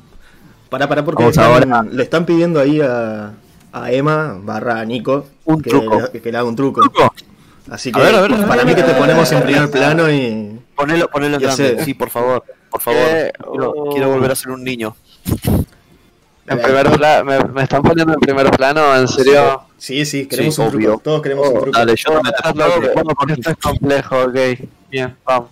Pará, 0.71 0.89
pará, 0.89 1.05
porque 1.05 1.23
Vamos 1.25 1.37
están- 1.37 1.51
ahora. 1.75 1.87
le 1.91 2.03
están 2.03 2.25
pidiendo 2.27 2.61
ahí 2.61 2.81
a, 2.81 3.33
a 3.73 3.91
Emma 3.93 4.39
barra 4.43 4.85
Nico 4.85 5.27
Un 5.45 5.61
que, 5.63 5.71
truco. 5.71 6.01
le- 6.13 6.21
que 6.21 6.31
le 6.31 6.39
haga 6.39 6.47
un 6.47 6.55
truco. 6.57 6.83
Truco. 6.83 7.13
Así 7.71 7.91
que 7.91 7.99
A 8.01 8.03
ver, 8.05 8.15
a 8.15 8.21
ver, 8.23 8.33
a 8.33 8.37
ver. 8.37 8.47
para 8.47 8.65
mí 8.65 8.75
que 8.75 8.83
te 8.83 8.95
ponemos 8.95 9.31
en 9.33 9.43
primer 9.43 9.71
plano 9.71 10.11
y 10.11 10.59
Ponelo, 10.77 11.09
ponelo 11.09 11.35
en 11.37 11.41
Ya 11.43 11.47
grande. 11.55 11.79
sé. 11.79 11.85
Sí, 11.85 11.95
por 11.95 12.09
favor. 12.11 12.45
Por 12.71 12.81
favor. 12.81 13.01
Eh, 13.03 13.33
quiero, 13.51 13.71
oh. 13.77 13.91
quiero 13.91 14.11
volver 14.11 14.31
a 14.31 14.35
ser 14.37 14.51
un 14.53 14.63
niño. 14.63 14.95
En 16.51 16.61
primer 16.63 16.91
pla- 16.93 17.23
me, 17.25 17.39
me 17.45 17.63
están 17.63 17.83
poniendo 17.83 18.15
en 18.15 18.21
primer 18.21 18.51
plano, 18.51 18.97
en 18.97 19.07
serio. 19.09 19.63
Sí, 19.77 20.05
sí, 20.07 20.27
queremos 20.27 20.55
Sí, 20.55 20.61
un 20.63 20.69
obvio. 20.69 20.89
truco. 20.91 21.03
Todos 21.03 21.23
queremos 21.23 21.49
un 21.49 21.61
truco. 21.61 21.79
Dale, 21.79 21.95
yo 21.97 22.13
no 22.15 22.21
me 22.23 22.31
Hazlo, 22.43 22.65
Esto 23.35 23.51
es 23.51 23.57
complejo, 23.59 24.23
ok. 24.23 24.37
Bien, 24.91 25.17
vamos. 25.25 25.51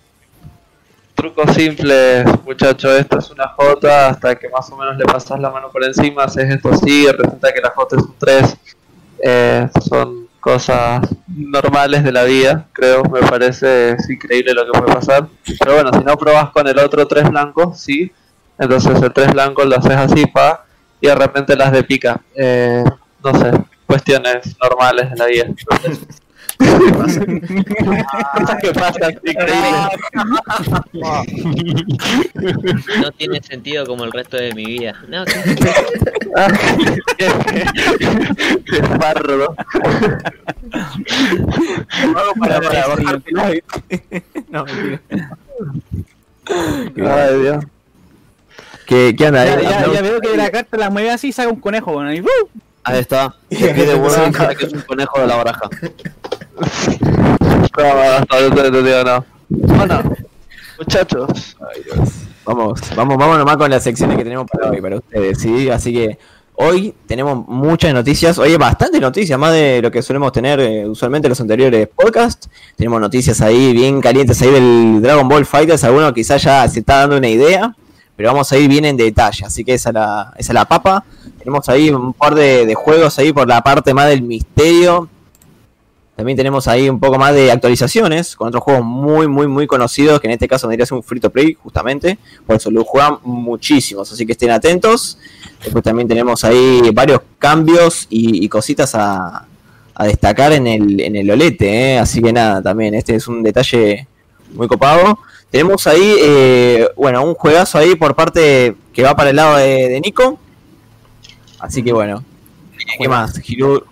Truco 1.15 1.51
simple, 1.53 2.25
muchachos. 2.45 2.91
Esto 2.99 3.17
es 3.19 3.29
una 3.31 3.47
J 3.49 4.07
hasta 4.09 4.35
que 4.35 4.49
más 4.49 4.69
o 4.71 4.77
menos 4.77 4.97
le 4.97 5.05
pasas 5.05 5.39
la 5.39 5.49
mano 5.49 5.69
por 5.71 5.83
encima. 5.83 6.23
Haces 6.23 6.49
esto 6.49 6.69
así, 6.69 7.07
resulta 7.07 7.51
que 7.53 7.61
la 7.61 7.69
J 7.71 7.95
es 7.95 8.03
un 8.03 8.15
3. 8.19 8.57
Eh, 9.23 9.69
son 9.89 10.27
cosas 10.39 11.01
normales 11.27 12.03
de 12.03 12.11
la 12.11 12.23
vida, 12.23 12.67
creo. 12.71 13.03
Me 13.05 13.19
parece 13.21 13.91
es 13.91 14.09
increíble 14.09 14.53
lo 14.53 14.65
que 14.65 14.79
puede 14.79 14.93
pasar. 14.93 15.27
Pero 15.59 15.73
bueno, 15.73 15.89
si 15.97 16.03
no 16.03 16.15
probas 16.17 16.51
con 16.51 16.67
el 16.67 16.77
otro 16.77 17.07
3 17.07 17.29
blanco, 17.29 17.73
sí. 17.75 18.11
Entonces 18.59 19.01
el 19.01 19.11
3 19.11 19.31
blanco 19.33 19.65
lo 19.65 19.75
haces 19.77 19.95
así, 19.95 20.25
pa. 20.27 20.65
Y 21.01 21.07
de 21.07 21.15
repente 21.15 21.55
las 21.55 21.71
de 21.71 21.83
pica. 21.83 22.21
Eh, 22.35 22.83
no 23.23 23.39
sé, 23.39 23.51
cuestiones 23.85 24.55
normales 24.61 25.09
de 25.11 25.17
la 25.17 25.25
vida. 25.25 25.45
Cosas 26.57 27.25
que 28.61 28.71
pasan, 28.73 29.11
increíble. 29.23 29.69
No 32.99 33.11
tiene 33.11 33.41
sentido 33.43 33.85
como 33.85 34.03
el 34.05 34.11
resto 34.11 34.37
de 34.37 34.53
mi 34.53 34.65
vida. 34.65 34.95
No, 35.07 35.23
¿qué? 35.25 35.33
Qué 38.65 38.81
barro. 38.97 39.53
para, 42.39 42.61
para 42.61 42.87
no, 44.49 44.65
mentira. 44.65 45.37
Ay, 46.97 47.39
Dios. 47.41 47.63
¿Qué, 48.87 49.13
¿Qué 49.17 49.27
onda? 49.27 49.45
Ya, 49.45 49.61
ya, 49.61 49.93
ya 49.93 50.01
veo 50.01 50.21
que 50.21 50.35
la 50.37 50.49
carta 50.49 50.77
la 50.77 50.89
mueve 50.89 51.11
así 51.11 51.27
y 51.27 51.31
saca 51.33 51.49
un 51.49 51.59
conejo. 51.59 51.91
Bueno, 51.91 52.13
y 52.13 52.21
¡uh! 52.21 52.25
Ahí 52.83 52.99
está. 52.99 53.35
Te 53.49 53.73
pide 53.73 53.95
bueno 53.99 54.31
para 54.31 54.55
que 54.55 54.65
es 54.65 54.73
un 54.73 54.81
conejo 54.81 55.19
de 55.19 55.27
la 55.27 55.35
baraja. 55.35 55.69
No, 57.77 57.83
no, 57.83 58.19
no, 58.19 58.49
no, 58.49 58.71
no, 58.71 58.81
no, 58.81 59.03
no. 59.03 59.25
Bueno, 59.49 60.15
muchachos, 60.79 61.55
Ay, 61.61 61.83
Dios. 61.83 62.09
Vamos, 62.43 62.81
vamos, 62.95 63.17
vamos 63.17 63.37
nomás 63.37 63.57
con 63.57 63.69
las 63.69 63.83
secciones 63.83 64.17
que 64.17 64.23
tenemos 64.23 64.49
para 64.49 64.71
hoy, 64.71 64.81
para 64.81 64.95
ustedes, 64.95 65.37
¿sí? 65.37 65.69
Así 65.69 65.93
que 65.93 66.17
hoy 66.55 66.95
tenemos 67.05 67.47
muchas 67.47 67.93
noticias, 67.93 68.39
hoy 68.39 68.51
hay 68.51 68.57
bastantes 68.57 68.99
noticias, 68.99 69.37
más 69.37 69.53
de 69.53 69.79
lo 69.83 69.91
que 69.91 70.01
solemos 70.01 70.31
tener 70.31 70.59
eh, 70.59 70.87
usualmente 70.87 71.27
en 71.27 71.29
los 71.29 71.41
anteriores 71.41 71.87
podcasts. 71.95 72.49
Tenemos 72.75 72.99
noticias 72.99 73.41
ahí 73.41 73.73
bien 73.73 74.01
calientes 74.01 74.41
ahí 74.41 74.49
del 74.49 75.01
Dragon 75.03 75.27
Ball 75.27 75.45
Fighters, 75.45 75.83
alguno 75.83 76.11
quizás 76.13 76.41
ya 76.41 76.67
se 76.67 76.79
está 76.79 77.01
dando 77.01 77.17
una 77.17 77.29
idea, 77.29 77.75
pero 78.17 78.29
vamos 78.29 78.51
a 78.51 78.57
ir 78.57 78.67
bien 78.67 78.83
en 78.83 78.97
detalle, 78.97 79.45
así 79.45 79.63
que 79.63 79.75
esa 79.75 80.33
es 80.35 80.49
la, 80.49 80.65
papa. 80.65 81.05
Tenemos 81.37 81.69
ahí 81.69 81.89
un 81.91 82.11
par 82.13 82.35
de, 82.35 82.65
de 82.65 82.75
juegos 82.75 83.17
ahí 83.19 83.31
por 83.31 83.47
la 83.47 83.61
parte 83.61 83.93
más 83.93 84.09
del 84.09 84.23
misterio. 84.23 85.07
También 86.15 86.35
tenemos 86.35 86.67
ahí 86.67 86.89
un 86.89 86.99
poco 86.99 87.19
más 87.19 87.35
de 87.35 87.51
actualizaciones 87.51 88.35
con 88.35 88.47
otros 88.47 88.63
juegos 88.63 88.83
muy, 88.83 89.27
muy, 89.27 89.47
muy 89.47 89.67
conocidos, 89.67 90.19
que 90.19 90.25
en 90.25 90.33
este 90.33 90.47
caso 90.47 90.67
vendría 90.67 90.87
ser 90.87 90.97
un 90.97 91.03
free 91.03 91.19
to 91.19 91.29
play, 91.29 91.53
justamente. 91.53 92.17
Por 92.45 92.55
eso 92.55 92.71
lo 92.71 92.83
juegan 92.83 93.19
muchísimos, 93.23 94.11
así 94.11 94.25
que 94.25 94.31
estén 94.31 94.49
atentos. 94.49 95.19
Después 95.63 95.83
también 95.83 96.07
tenemos 96.07 96.43
ahí 96.43 96.89
varios 96.91 97.21
cambios 97.37 98.07
y, 98.09 98.43
y 98.43 98.49
cositas 98.49 98.95
a, 98.95 99.45
a 99.93 100.05
destacar 100.05 100.53
en 100.53 100.65
el, 100.65 100.99
en 101.01 101.15
el 101.15 101.29
Olete, 101.29 101.93
¿eh? 101.93 101.99
así 101.99 102.21
que 102.21 102.33
nada, 102.33 102.61
también 102.63 102.93
este 102.93 103.15
es 103.15 103.27
un 103.27 103.41
detalle 103.41 104.07
muy 104.53 104.67
copado. 104.67 105.19
Tenemos 105.51 105.87
ahí, 105.87 106.15
eh, 106.19 106.89
bueno, 106.95 107.23
un 107.23 107.33
juegazo 107.33 107.77
ahí 107.77 107.95
por 107.95 108.15
parte 108.15 108.75
que 108.93 109.03
va 109.03 109.15
para 109.15 109.29
el 109.29 109.35
lado 109.35 109.57
de, 109.57 109.89
de 109.89 110.01
Nico. 110.01 110.39
Así 111.59 111.83
que 111.83 111.93
bueno, 111.93 112.23
¿qué 112.99 113.07
más? 113.07 113.39
Hiru. 113.49 113.83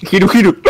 Hiru 0.00 0.30
Hiru. 0.32 0.56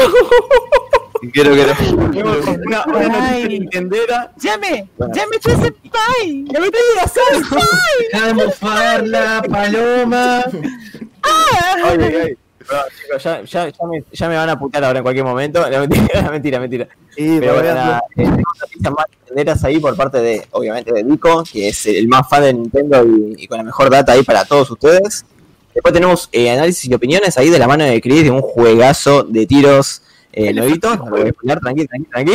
Quiero, 1.33 1.53
quiero. 1.53 1.73
Tenemos 2.11 2.47
una, 2.47 2.85
una 2.85 3.31
nintendera. 3.39 4.33
¡Llame! 4.37 4.89
¡Llame, 4.99 5.39
Senpai! 5.41 6.45
¡Ya 6.45 6.61
me 6.61 6.71
traía 6.71 7.09
Senpai! 7.09 7.63
Deja 8.13 8.27
de 8.27 8.35
mofarla, 8.35 9.43
paloma. 9.51 10.45
Ay, 11.23 11.57
ay, 11.85 12.15
ay. 12.23 12.39
Perdón, 12.67 12.85
chicos, 13.01 13.23
ya, 13.23 13.43
ya, 13.43 13.69
ya, 13.69 13.87
me, 13.87 14.05
ya 14.13 14.29
me 14.29 14.37
van 14.37 14.49
a 14.49 14.59
putear 14.59 14.85
ahora 14.85 14.99
en 14.99 15.03
cualquier 15.03 15.25
momento. 15.25 15.65
No, 15.71 15.81
mentira, 15.81 16.31
mentira, 16.31 16.61
mentira. 16.61 16.89
Pero 17.17 17.55
bueno, 17.55 18.01
eh, 18.17 18.25
noticias 18.25 18.93
más 18.93 19.07
nintenderas 19.19 19.65
ahí 19.65 19.79
por 19.79 19.97
parte 19.97 20.19
de, 20.19 20.47
obviamente, 20.53 20.93
de 20.93 21.05
Nico, 21.05 21.45
que 21.51 21.69
es 21.69 21.87
el 21.87 22.09
más 22.09 22.29
fan 22.29 22.43
de 22.43 22.55
Nintendo 22.55 23.05
y, 23.05 23.45
y 23.45 23.47
con 23.47 23.59
la 23.59 23.65
mejor 23.65 23.91
data 23.91 24.13
ahí 24.13 24.23
para 24.23 24.45
todos 24.45 24.71
ustedes. 24.71 25.25
Después 25.75 25.93
tenemos 25.93 26.29
eh, 26.33 26.51
análisis 26.51 26.89
y 26.89 26.95
opiniones 26.95 27.37
ahí 27.37 27.51
de 27.51 27.59
la 27.59 27.67
mano 27.67 27.85
de 27.85 28.01
Chris 28.01 28.23
de 28.23 28.31
un 28.31 28.41
juegazo 28.41 29.25
de 29.25 29.45
tiros 29.45 30.03
eh, 30.33 30.53
nuevito. 30.53 30.95
No 30.97 31.07
lo 31.07 31.17
voy 31.17 31.29
a 31.29 31.31
spoilear, 31.31 31.61
tranqui, 31.61 31.87
tranqui, 31.87 32.09
tranqui. 32.11 32.35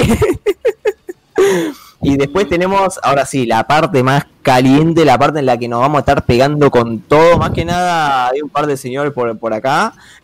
y 2.01 2.15
después 2.17 2.47
tenemos, 2.47 2.99
ahora 3.03 3.25
sí, 3.25 3.45
la 3.45 3.65
parte 3.65 4.03
más 4.03 4.25
caliente, 4.41 5.03
la 5.03 5.17
parte 5.17 5.39
en 5.39 5.45
la 5.45 5.57
que 5.57 5.67
nos 5.67 5.81
vamos 5.81 5.97
a 5.97 5.99
estar 5.99 6.23
pegando 6.25 6.71
con 6.71 6.99
todo. 6.99 7.37
Más 7.37 7.51
que 7.51 7.65
nada, 7.65 8.29
hay 8.29 8.41
un 8.41 8.49
par 8.49 8.67
de 8.67 8.77
señores 8.77 9.11
por, 9.13 9.37
por 9.37 9.53
acá. 9.53 9.93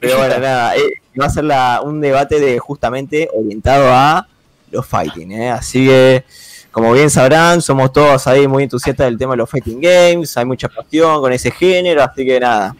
Pero 0.00 0.18
bueno, 0.18 0.38
nada, 0.38 0.76
eh, 0.76 0.80
va 1.20 1.26
a 1.26 1.30
ser 1.30 1.44
la- 1.44 1.80
un 1.82 2.00
debate 2.00 2.40
de 2.40 2.58
justamente 2.58 3.28
orientado 3.34 3.86
a 3.92 4.26
los 4.70 4.86
fighting, 4.86 5.32
¿eh? 5.32 5.50
Así 5.50 5.86
que, 5.86 6.24
como 6.70 6.92
bien 6.92 7.08
sabrán, 7.08 7.62
somos 7.62 7.92
todos 7.92 8.26
ahí 8.26 8.46
muy 8.46 8.64
entusiastas 8.64 9.06
del 9.06 9.16
tema 9.18 9.32
de 9.32 9.38
los 9.38 9.50
fighting 9.50 9.80
games, 9.80 10.36
hay 10.36 10.44
mucha 10.44 10.68
pasión 10.68 11.20
con 11.20 11.32
ese 11.32 11.50
género, 11.50 12.02
así 12.02 12.24
que 12.26 12.38
nada. 12.38 12.76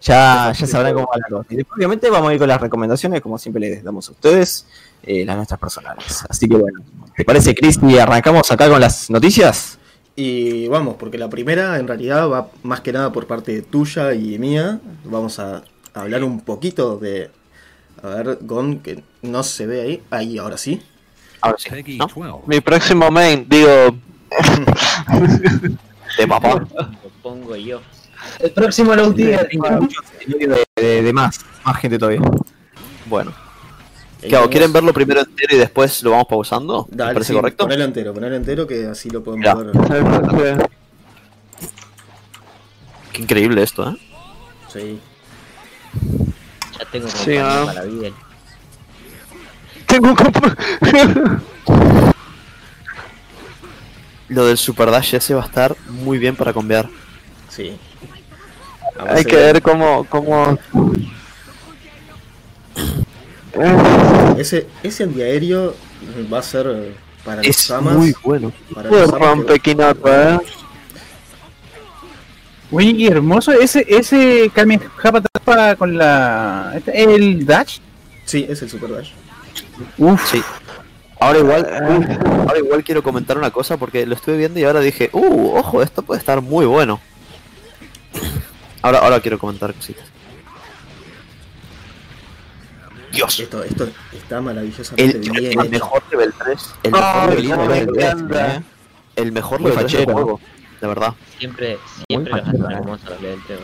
Ya, 0.00 0.52
ya 0.52 0.66
sabrán 0.66 0.94
cómo 0.94 1.06
va 1.06 1.18
la 1.18 1.36
cosa. 1.36 1.46
Y 1.50 1.56
después, 1.56 1.76
obviamente, 1.76 2.08
vamos 2.08 2.30
a 2.30 2.32
ir 2.32 2.38
con 2.38 2.48
las 2.48 2.60
recomendaciones, 2.60 3.20
como 3.20 3.38
siempre 3.38 3.60
les 3.60 3.84
damos 3.84 4.08
a 4.08 4.12
ustedes, 4.12 4.66
eh, 5.02 5.24
las 5.24 5.36
nuestras 5.36 5.60
personales. 5.60 6.24
Así 6.28 6.48
que 6.48 6.56
bueno, 6.56 6.80
¿te 7.16 7.24
parece, 7.24 7.54
Chris? 7.54 7.78
Y 7.82 7.98
arrancamos 7.98 8.50
acá 8.50 8.68
con 8.68 8.80
las 8.80 9.10
noticias. 9.10 9.78
Y 10.16 10.68
vamos, 10.68 10.96
porque 10.96 11.18
la 11.18 11.28
primera 11.28 11.78
en 11.78 11.86
realidad 11.86 12.28
va 12.28 12.48
más 12.62 12.80
que 12.80 12.92
nada 12.92 13.12
por 13.12 13.26
parte 13.26 13.62
tuya 13.62 14.14
y 14.14 14.38
mía. 14.38 14.80
Vamos 15.04 15.38
a 15.38 15.62
hablar 15.94 16.24
un 16.24 16.40
poquito 16.40 16.96
de. 16.96 17.30
A 18.02 18.08
ver, 18.08 18.38
Gon, 18.40 18.80
que 18.80 19.02
no 19.22 19.42
se 19.42 19.66
ve 19.66 19.80
ahí. 19.82 20.02
Ahí, 20.10 20.38
ahora 20.38 20.56
sí. 20.56 20.82
Ahora 21.42 21.58
sí. 21.58 21.70
Peggy 21.70 21.98
¿no? 21.98 22.06
12. 22.06 22.46
Mi 22.46 22.60
próximo 22.60 23.10
main, 23.10 23.46
digo, 23.48 23.94
De 26.18 26.26
papá. 26.26 26.54
Lo 26.74 27.10
pongo 27.22 27.56
yo. 27.56 27.80
El 28.38 28.50
próximo 28.52 28.94
Low 28.94 29.12
Tier. 29.12 29.48
De, 29.48 30.66
de- 30.76 31.02
de 31.02 31.12
más, 31.12 31.40
más 31.64 31.76
gente 31.78 31.98
todavía. 31.98 32.20
Bueno. 33.06 33.32
Ahí 34.22 34.28
¿Qué 34.28 34.36
hago? 34.36 34.42
vamos. 34.44 34.50
¿Quieren 34.50 34.72
verlo 34.72 34.92
primero 34.92 35.20
entero 35.20 35.56
y 35.56 35.58
después 35.58 36.02
lo 36.02 36.10
vamos 36.12 36.26
pausando? 36.28 36.86
¿Me 36.90 36.96
Dale, 36.96 37.14
parece 37.14 37.32
sí, 37.32 37.38
correcto? 37.38 37.64
Ponelo 37.64 37.84
entero, 37.84 38.12
ponelo 38.14 38.36
entero 38.36 38.66
que 38.66 38.86
así 38.86 39.08
lo 39.10 39.22
podemos 39.24 39.44
Ya. 39.46 39.54
ver. 39.54 40.68
Qué 43.12 43.22
increíble 43.22 43.62
esto, 43.62 43.90
¿eh? 43.90 43.96
Sí. 44.72 45.00
Ya 46.78 46.84
tengo 46.92 47.08
Sí, 47.08 47.14
compañía 47.16 47.62
ah. 47.62 47.66
para 47.66 47.82
bien. 47.84 48.14
tengo 49.86 50.08
un 50.10 50.16
Lo 54.28 54.46
del 54.46 54.56
Super 54.58 54.90
Dash 54.90 55.14
ese 55.14 55.34
va 55.34 55.42
a 55.42 55.46
estar 55.46 55.74
muy 55.88 56.18
bien 56.18 56.36
para 56.36 56.52
cambiar. 56.52 56.88
Sí. 57.48 57.76
Hay 59.08 59.24
que 59.24 59.36
ve. 59.36 59.42
ver 59.52 59.62
cómo, 59.62 60.04
cómo... 60.08 60.58
Ese, 64.38 64.66
ese 64.82 65.04
antiaéreo 65.04 65.74
va 66.32 66.38
a 66.38 66.42
ser 66.42 66.66
eh, 66.68 66.94
para 67.24 67.38
los 67.38 67.46
Es 67.46 67.70
amas. 67.70 67.94
muy 67.96 68.14
bueno. 68.22 68.52
Para 68.74 68.90
los 68.90 69.08
amas 69.08 69.20
que- 69.20 69.26
rompe 69.26 69.60
Quinata, 69.60 70.34
eh. 70.34 70.40
Oye, 72.72 72.96
qué 72.96 73.08
hermoso. 73.08 73.52
Ese, 73.52 73.84
ese 73.88 74.50
Tapa 74.54 75.74
con 75.76 75.98
la. 75.98 76.72
este, 76.76 77.02
El 77.02 77.44
Dash. 77.44 77.78
Sí, 78.24 78.46
es 78.48 78.62
el 78.62 78.70
Super 78.70 78.92
Dash. 78.92 79.10
Uf. 79.98 80.30
Sí. 80.30 80.42
Ahora 81.18 81.38
igual, 81.40 81.60
uf, 81.98 82.48
ahora 82.48 82.58
igual 82.58 82.84
quiero 82.84 83.02
comentar 83.02 83.36
una 83.36 83.50
cosa 83.50 83.76
porque 83.76 84.06
lo 84.06 84.14
estuve 84.14 84.38
viendo 84.38 84.58
y 84.58 84.64
ahora 84.64 84.80
dije, 84.80 85.10
uh, 85.12 85.56
ojo, 85.58 85.82
esto 85.82 86.00
puede 86.02 86.18
estar 86.20 86.40
muy 86.40 86.64
bueno. 86.64 86.98
Ahora, 88.82 88.98
ahora 88.98 89.20
quiero 89.20 89.38
comentar 89.38 89.72
cositas. 89.74 90.04
Dios. 93.12 93.40
Esto, 93.40 93.62
esto 93.64 93.88
está 94.12 94.40
maravillosamente 94.40 95.16
El, 95.16 95.30
bien 95.30 95.36
el 95.46 95.50
hecho. 95.52 95.68
mejor 95.70 96.02
level 96.10 96.32
3. 96.44 96.74
El 96.84 96.94
Oh, 96.94 96.98
mejor 96.98 97.28
level 97.40 97.48
no, 97.48 97.56
3 97.56 97.68
me 97.68 97.74
del 97.74 97.88
encanta. 98.00 98.54
¿eh? 98.56 98.62
El 99.16 99.32
mejor 99.32 99.60
level 99.60 99.78
3 99.78 99.82
del 99.92 99.98
fachero. 100.00 100.12
juego. 100.12 100.40
De 100.80 100.86
verdad. 100.86 101.14
Siempre, 101.38 101.78
siempre 102.08 102.32
los 102.32 102.42
hacen 102.48 102.62
eh. 102.62 102.74
hermosos 102.74 103.10
los 103.10 103.20
lentes. 103.22 103.58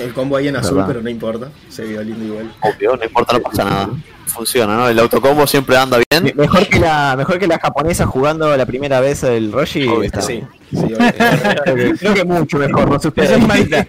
El 0.00 0.12
combo 0.12 0.36
ahí 0.36 0.48
en 0.48 0.56
azul, 0.56 0.74
Verdad. 0.74 0.88
pero 0.88 1.02
no 1.02 1.08
importa. 1.08 1.48
Se 1.68 1.84
vio 1.84 2.02
lindo 2.02 2.24
igual. 2.24 2.52
Obvio, 2.62 2.96
no 2.96 3.04
importa, 3.04 3.34
no 3.34 3.40
pasa 3.42 3.64
nada. 3.64 3.88
Funciona, 4.26 4.76
¿no? 4.76 4.88
El 4.88 4.98
autocombo 4.98 5.46
siempre 5.46 5.76
anda 5.76 5.98
Me- 5.98 6.04
bien. 6.20 6.36
Mejor 6.36 6.66
que 6.66 6.80
la 6.80 7.14
mejor 7.16 7.38
que 7.38 7.46
la 7.46 7.58
japonesa 7.60 8.04
jugando 8.04 8.54
la 8.56 8.66
primera 8.66 8.98
vez 9.00 9.22
el 9.22 9.52
Roshi. 9.52 9.86
Obvio, 9.86 10.02
está 10.02 10.20
Sí, 10.20 10.42
sí, 10.72 10.78
obvio. 10.78 11.94
Creo 11.98 12.12
que 12.14 12.24
mucho 12.24 12.58
mejor, 12.58 12.90
no 12.90 12.98
sé 12.98 13.06
ustedes. 13.08 13.38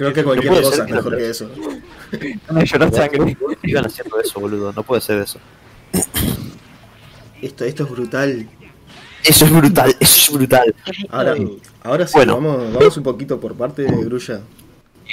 Creo 0.00 0.14
que 0.14 0.24
cualquier 0.24 0.50
puede 0.50 0.62
cosa 0.64 0.76
ser 0.76 0.84
es 0.84 0.88
que 0.88 0.94
mejor 0.94 1.16
que 1.18 1.28
eso. 1.28 1.50
Llorar 2.64 2.94
sangre. 2.94 3.36
Sigan 3.62 3.84
haciendo 3.84 4.18
eso, 4.18 4.40
boludo. 4.40 4.72
No 4.72 4.82
puede 4.82 5.02
ser 5.02 5.18
eso. 5.18 5.38
Esto, 7.42 7.64
esto 7.66 7.84
es 7.84 7.90
brutal. 7.90 8.48
Eso 9.22 9.44
es 9.44 9.52
brutal, 9.52 9.94
eso 10.00 10.16
es 10.32 10.32
brutal. 10.32 10.74
Ahora, 11.10 11.34
ahora 11.82 12.06
sí, 12.06 12.14
Bueno. 12.16 12.36
vamos, 12.36 12.72
vamos 12.72 12.96
un 12.96 13.02
poquito 13.02 13.38
por 13.38 13.54
parte 13.54 13.82
de 13.82 14.04
Grulla. 14.04 14.40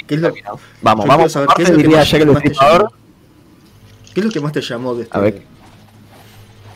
¿Qué 0.06 0.14
es 0.14 0.20
lo, 0.22 0.32
Vamos, 0.80 1.04
vamos. 1.06 1.32
saber 1.32 1.50
qué 1.54 1.64
es 1.64 1.68
lo 1.68 1.76
que 1.76 1.82
diría 1.82 1.98
más, 1.98 2.10
ya 2.10 2.16
que 2.16 2.22
el 2.24 2.30
más 2.30 2.42
te 2.42 2.48
Destripador. 2.48 2.78
llamó? 2.84 2.92
¿Qué 4.14 4.20
es 4.20 4.24
lo 4.26 4.32
que 4.32 4.40
más 4.40 4.52
te 4.52 4.60
llamó 4.62 4.94
de 4.94 5.02
este? 5.02 5.18
A 5.18 5.20
ver. 5.20 5.42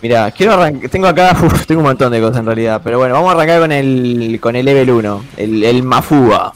Mira, 0.02 0.30
quiero 0.32 0.52
arrancar. 0.52 0.90
Tengo 0.90 1.06
acá. 1.06 1.34
uf, 1.42 1.64
tengo 1.64 1.80
un 1.80 1.86
montón 1.86 2.12
de 2.12 2.20
cosas 2.20 2.40
en 2.40 2.44
realidad. 2.46 2.82
Pero 2.84 2.98
bueno, 2.98 3.14
vamos 3.14 3.30
a 3.30 3.32
arrancar 3.36 3.60
con 3.60 3.72
el 3.72 4.38
con 4.38 4.54
el 4.54 4.66
level 4.66 4.90
1. 4.90 5.24
El, 5.38 5.64
el 5.64 5.82
Mafuba. 5.82 6.52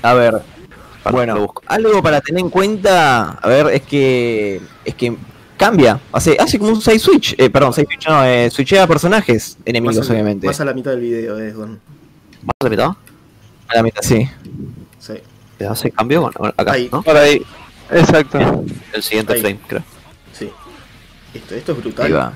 A 0.00 0.14
ver. 0.14 0.53
Para, 1.04 1.16
Bueno, 1.16 1.38
busco. 1.38 1.62
algo 1.66 2.02
para 2.02 2.20
tener 2.20 2.40
en 2.40 2.50
cuenta. 2.50 3.32
A 3.32 3.48
ver, 3.48 3.66
es 3.68 3.82
que. 3.82 4.60
Es 4.84 4.94
que 4.94 5.14
cambia. 5.56 6.00
Hace, 6.12 6.36
hace 6.40 6.58
como 6.58 6.72
un 6.72 6.80
side 6.80 6.98
switch. 6.98 7.34
Eh, 7.38 7.50
perdón, 7.50 7.72
side 7.74 7.86
switch 7.86 8.08
no. 8.08 8.24
Eh, 8.24 8.50
switchea 8.50 8.86
personajes 8.86 9.56
enemigos, 9.66 9.98
más, 9.98 10.08
a, 10.10 10.12
obviamente. 10.14 10.46
más 10.46 10.60
a 10.60 10.64
la 10.64 10.72
mitad 10.74 10.90
del 10.92 11.00
video, 11.00 11.38
es 11.38 11.54
Gon. 11.54 11.78
¿Más 12.42 12.54
de 12.60 12.70
mitad? 12.70 12.88
A 13.68 13.74
la 13.76 13.82
mitad, 13.82 14.02
sí. 14.02 14.28
Sí. 14.98 15.14
¿Te 15.58 15.66
hace 15.66 15.90
cambio? 15.90 16.22
Bueno, 16.22 16.54
acá, 16.56 16.72
Ahí. 16.72 16.88
¿no? 16.90 17.02
Por 17.02 17.16
ahí. 17.16 17.40
Exacto. 17.90 18.64
El 18.92 19.02
siguiente 19.02 19.34
Ahí. 19.34 19.40
frame, 19.40 19.60
creo. 19.68 19.82
Sí. 20.32 20.50
Esto, 21.34 21.54
esto 21.54 21.72
es 21.72 21.78
Ahí 21.78 21.82
brutal. 21.84 22.32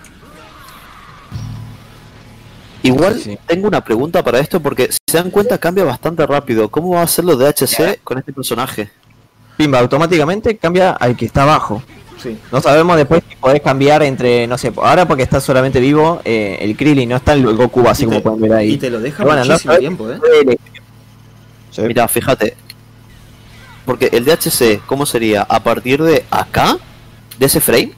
Igual 2.88 3.18
Sí. 3.20 3.38
tengo 3.46 3.68
una 3.68 3.82
pregunta 3.82 4.22
para 4.22 4.38
esto 4.40 4.60
porque 4.60 4.90
si 4.90 4.98
se 5.06 5.16
dan 5.18 5.30
cuenta 5.30 5.58
cambia 5.58 5.84
bastante 5.84 6.26
rápido. 6.26 6.68
¿Cómo 6.70 6.90
va 6.90 7.02
a 7.02 7.06
ser 7.06 7.24
lo 7.24 7.36
de 7.36 7.46
HC 7.48 8.00
con 8.04 8.18
este 8.18 8.32
personaje? 8.32 8.90
Pimba, 9.56 9.78
automáticamente 9.80 10.56
cambia 10.56 10.92
al 10.92 11.16
que 11.16 11.26
está 11.26 11.42
abajo. 11.42 11.82
Sí. 12.22 12.36
No 12.50 12.60
sabemos 12.60 12.96
después 12.96 13.22
si 13.28 13.36
podés 13.36 13.60
cambiar 13.62 14.02
entre, 14.02 14.46
no 14.46 14.58
sé, 14.58 14.72
ahora 14.76 15.06
porque 15.06 15.22
está 15.22 15.40
solamente 15.40 15.78
vivo 15.80 16.20
eh, 16.24 16.58
el 16.60 16.76
Krillin, 16.76 17.08
no 17.08 17.16
está 17.16 17.32
el 17.34 17.44
Goku 17.54 17.86
así 17.88 18.04
como 18.06 18.20
pueden 18.22 18.40
ver 18.40 18.52
ahí. 18.54 18.72
Y 18.72 18.76
te 18.78 18.90
lo 18.90 18.98
deja 19.00 19.22
Bueno, 19.22 19.40
no 19.44 19.46
muchísimo 19.52 19.72
sabes- 19.72 19.80
tiempo, 19.80 20.10
¿eh? 20.10 20.18
Sí. 21.70 21.82
Mira, 21.82 22.08
fíjate. 22.08 22.56
Porque 23.84 24.10
el 24.12 24.24
DHC, 24.24 24.80
¿cómo 24.86 25.06
sería? 25.06 25.42
¿A 25.48 25.60
partir 25.62 26.02
de 26.02 26.24
acá? 26.30 26.76
¿De 27.38 27.46
ese 27.46 27.60
frame? 27.60 27.92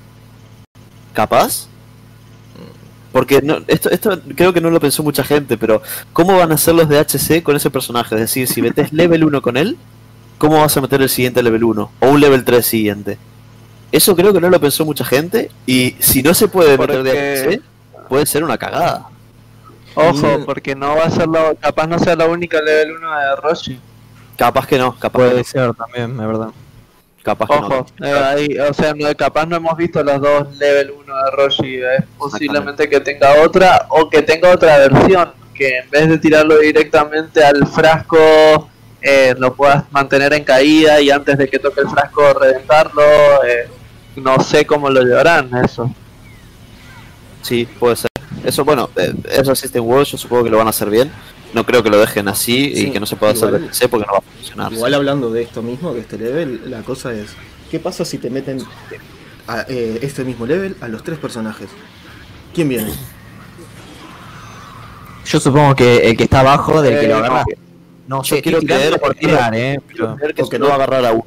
¿Capaz? 1.14 1.66
Porque 3.12 3.42
no, 3.42 3.58
esto, 3.66 3.90
esto 3.90 4.20
creo 4.36 4.52
que 4.52 4.60
no 4.60 4.70
lo 4.70 4.80
pensó 4.80 5.02
mucha 5.02 5.24
gente, 5.24 5.58
pero 5.58 5.82
¿cómo 6.12 6.36
van 6.36 6.52
a 6.52 6.58
ser 6.58 6.74
los 6.74 6.88
DHC 6.88 7.42
con 7.42 7.56
ese 7.56 7.70
personaje? 7.70 8.14
Es 8.14 8.20
decir, 8.20 8.46
si 8.46 8.62
metes 8.62 8.92
level 8.92 9.24
1 9.24 9.42
con 9.42 9.56
él, 9.56 9.76
¿cómo 10.38 10.60
vas 10.60 10.76
a 10.76 10.80
meter 10.80 11.02
el 11.02 11.08
siguiente 11.08 11.42
level 11.42 11.64
1? 11.64 11.90
O 12.00 12.08
un 12.08 12.20
level 12.20 12.44
3 12.44 12.64
siguiente. 12.64 13.18
Eso 13.92 14.14
creo 14.14 14.32
que 14.32 14.40
no 14.40 14.48
lo 14.48 14.60
pensó 14.60 14.84
mucha 14.84 15.04
gente. 15.04 15.50
Y 15.66 15.96
si 15.98 16.22
no 16.22 16.34
se 16.34 16.46
puede 16.46 16.78
meter 16.78 17.02
de 17.02 17.56
APC, 17.56 17.62
puede 18.08 18.26
ser 18.26 18.44
una 18.44 18.56
cagada. 18.56 19.08
Ojo, 19.94 20.44
porque 20.46 20.76
no 20.76 20.94
va 20.94 21.04
a 21.04 21.10
ser 21.10 21.28
la, 21.28 21.54
capaz 21.56 21.88
no 21.88 21.98
sea 21.98 22.14
la 22.14 22.26
única 22.26 22.60
level 22.60 22.96
1 22.98 23.18
de 23.18 23.36
Roshi. 23.36 23.80
Capaz 24.36 24.66
que 24.66 24.78
no, 24.78 24.94
capaz 24.94 25.18
que 25.18 25.28
Puede 25.28 25.38
no. 25.38 25.44
ser 25.44 25.74
también, 25.74 26.12
es 26.12 26.26
verdad. 26.26 26.48
Capaz 27.22 27.46
que 27.48 27.54
Ojo, 27.54 27.86
no. 27.98 28.06
eh, 28.06 28.12
ahí, 28.12 28.58
o 28.58 28.72
sea, 28.72 28.94
no, 28.94 29.14
capaz 29.14 29.44
no 29.46 29.56
hemos 29.56 29.76
visto 29.76 30.02
los 30.02 30.20
dos 30.20 30.56
level 30.56 30.92
1 31.04 31.14
de 31.24 31.30
Roshi. 31.32 31.76
Es 31.76 32.04
posiblemente 32.16 32.88
que 32.88 33.00
tenga 33.00 33.42
otra 33.42 33.86
o 33.90 34.08
que 34.08 34.22
tenga 34.22 34.50
otra 34.50 34.78
versión. 34.78 35.32
Que 35.54 35.78
en 35.78 35.90
vez 35.90 36.08
de 36.08 36.18
tirarlo 36.18 36.58
directamente 36.58 37.44
al 37.44 37.66
frasco, 37.66 38.16
eh, 39.02 39.34
lo 39.38 39.54
puedas 39.54 39.84
mantener 39.92 40.32
en 40.32 40.44
caída 40.44 41.00
y 41.00 41.10
antes 41.10 41.36
de 41.36 41.48
que 41.48 41.58
toque 41.58 41.82
el 41.82 41.88
frasco 41.90 42.32
reventarlo. 42.32 43.02
eh, 43.46 43.68
no 44.16 44.40
sé 44.40 44.64
cómo 44.66 44.88
lo 44.90 45.02
llevarán 45.02 45.50
eso. 45.64 45.90
Sí, 47.42 47.66
puede 47.78 47.96
ser. 47.96 48.10
Eso, 48.44 48.64
bueno, 48.64 48.88
eh, 48.96 49.12
eso 49.30 49.54
System 49.54 49.84
World 49.84 50.06
yo 50.06 50.18
supongo 50.18 50.44
que 50.44 50.50
lo 50.50 50.58
van 50.58 50.66
a 50.66 50.70
hacer 50.70 50.88
bien. 50.90 51.10
No 51.52 51.64
creo 51.66 51.82
que 51.82 51.90
lo 51.90 51.98
dejen 51.98 52.28
así 52.28 52.72
Sí, 52.74 52.86
y 52.86 52.90
que 52.92 53.00
no 53.00 53.06
se 53.06 53.16
pueda 53.16 53.32
hacer 53.32 53.48
igual- 53.48 53.66
PC 53.66 53.88
porque 53.88 54.06
no 54.06 54.12
va 54.12 54.18
a 54.18 54.22
funcionar. 54.22 54.72
Igual 54.72 54.94
hablando 54.94 55.30
de 55.32 55.42
esto 55.42 55.62
mismo, 55.62 55.92
de 55.94 56.00
este 56.00 56.16
level, 56.18 56.62
la 56.70 56.82
cosa 56.82 57.12
es, 57.12 57.30
¿qué 57.70 57.80
pasa 57.80 58.04
si 58.04 58.18
te 58.18 58.30
meten 58.30 58.62
a 59.48 59.62
eh, 59.68 59.98
este 60.02 60.24
mismo 60.24 60.46
level 60.46 60.76
a 60.80 60.88
los 60.88 61.02
tres 61.02 61.18
personajes? 61.18 61.68
¿Quién 62.54 62.68
viene? 62.68 62.92
Yo 65.24 65.38
supongo 65.40 65.74
que 65.74 66.08
el 66.08 66.16
que 66.16 66.24
está 66.24 66.40
abajo 66.40 66.80
del 66.82 66.98
que 66.98 67.06
Eh, 67.06 67.08
lo 67.08 67.16
agarra. 67.16 67.44
no. 68.08 68.16
No 68.16 68.22
Yo 68.24 68.36
sé, 68.36 68.42
quiero 68.42 68.58
creer- 68.60 68.98
por 68.98 69.14
tirar, 69.14 69.54
eh. 69.54 69.78
pero- 69.86 70.16
que 70.16 70.34
que 70.34 70.44
solo 70.44 70.58
no. 70.58 70.66
va 70.66 70.72
a 70.72 70.74
agarrar 70.76 71.04
a 71.06 71.12
uno. 71.12 71.26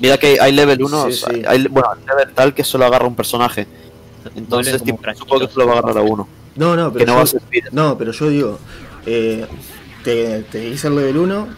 Mira 0.00 0.16
que 0.18 0.40
hay 0.40 0.52
level 0.52 0.82
1, 0.82 1.06
Sí, 1.10 1.12
sí. 1.12 1.42
hay, 1.46 1.66
bueno, 1.68 1.88
hay 1.92 2.04
level 2.04 2.34
tal 2.34 2.52
que 2.54 2.64
solo 2.64 2.84
agarra 2.86 3.06
un 3.06 3.14
personaje. 3.14 3.66
Entonces, 4.34 4.82
tipo, 4.82 4.98
supongo 5.16 5.46
que 5.46 5.52
solo 5.52 5.66
va 5.68 5.74
a 5.74 5.78
agarrar 5.78 5.98
a 5.98 6.02
uno. 6.02 6.28
No, 6.56 6.74
no, 6.74 6.92
pero 6.92 7.04
Que 7.04 7.06
no 7.06 7.12
yo, 7.12 7.16
va 7.18 7.22
a 7.22 7.26
ser 7.26 7.40
Spirit. 7.40 7.70
no, 7.70 7.96
pero 7.96 8.10
yo 8.10 8.28
digo, 8.28 8.58
eh, 9.06 9.46
te, 10.04 10.42
te 10.42 10.68
hice 10.68 10.88
el 10.88 10.96
level 10.96 11.16
1, 11.18 11.48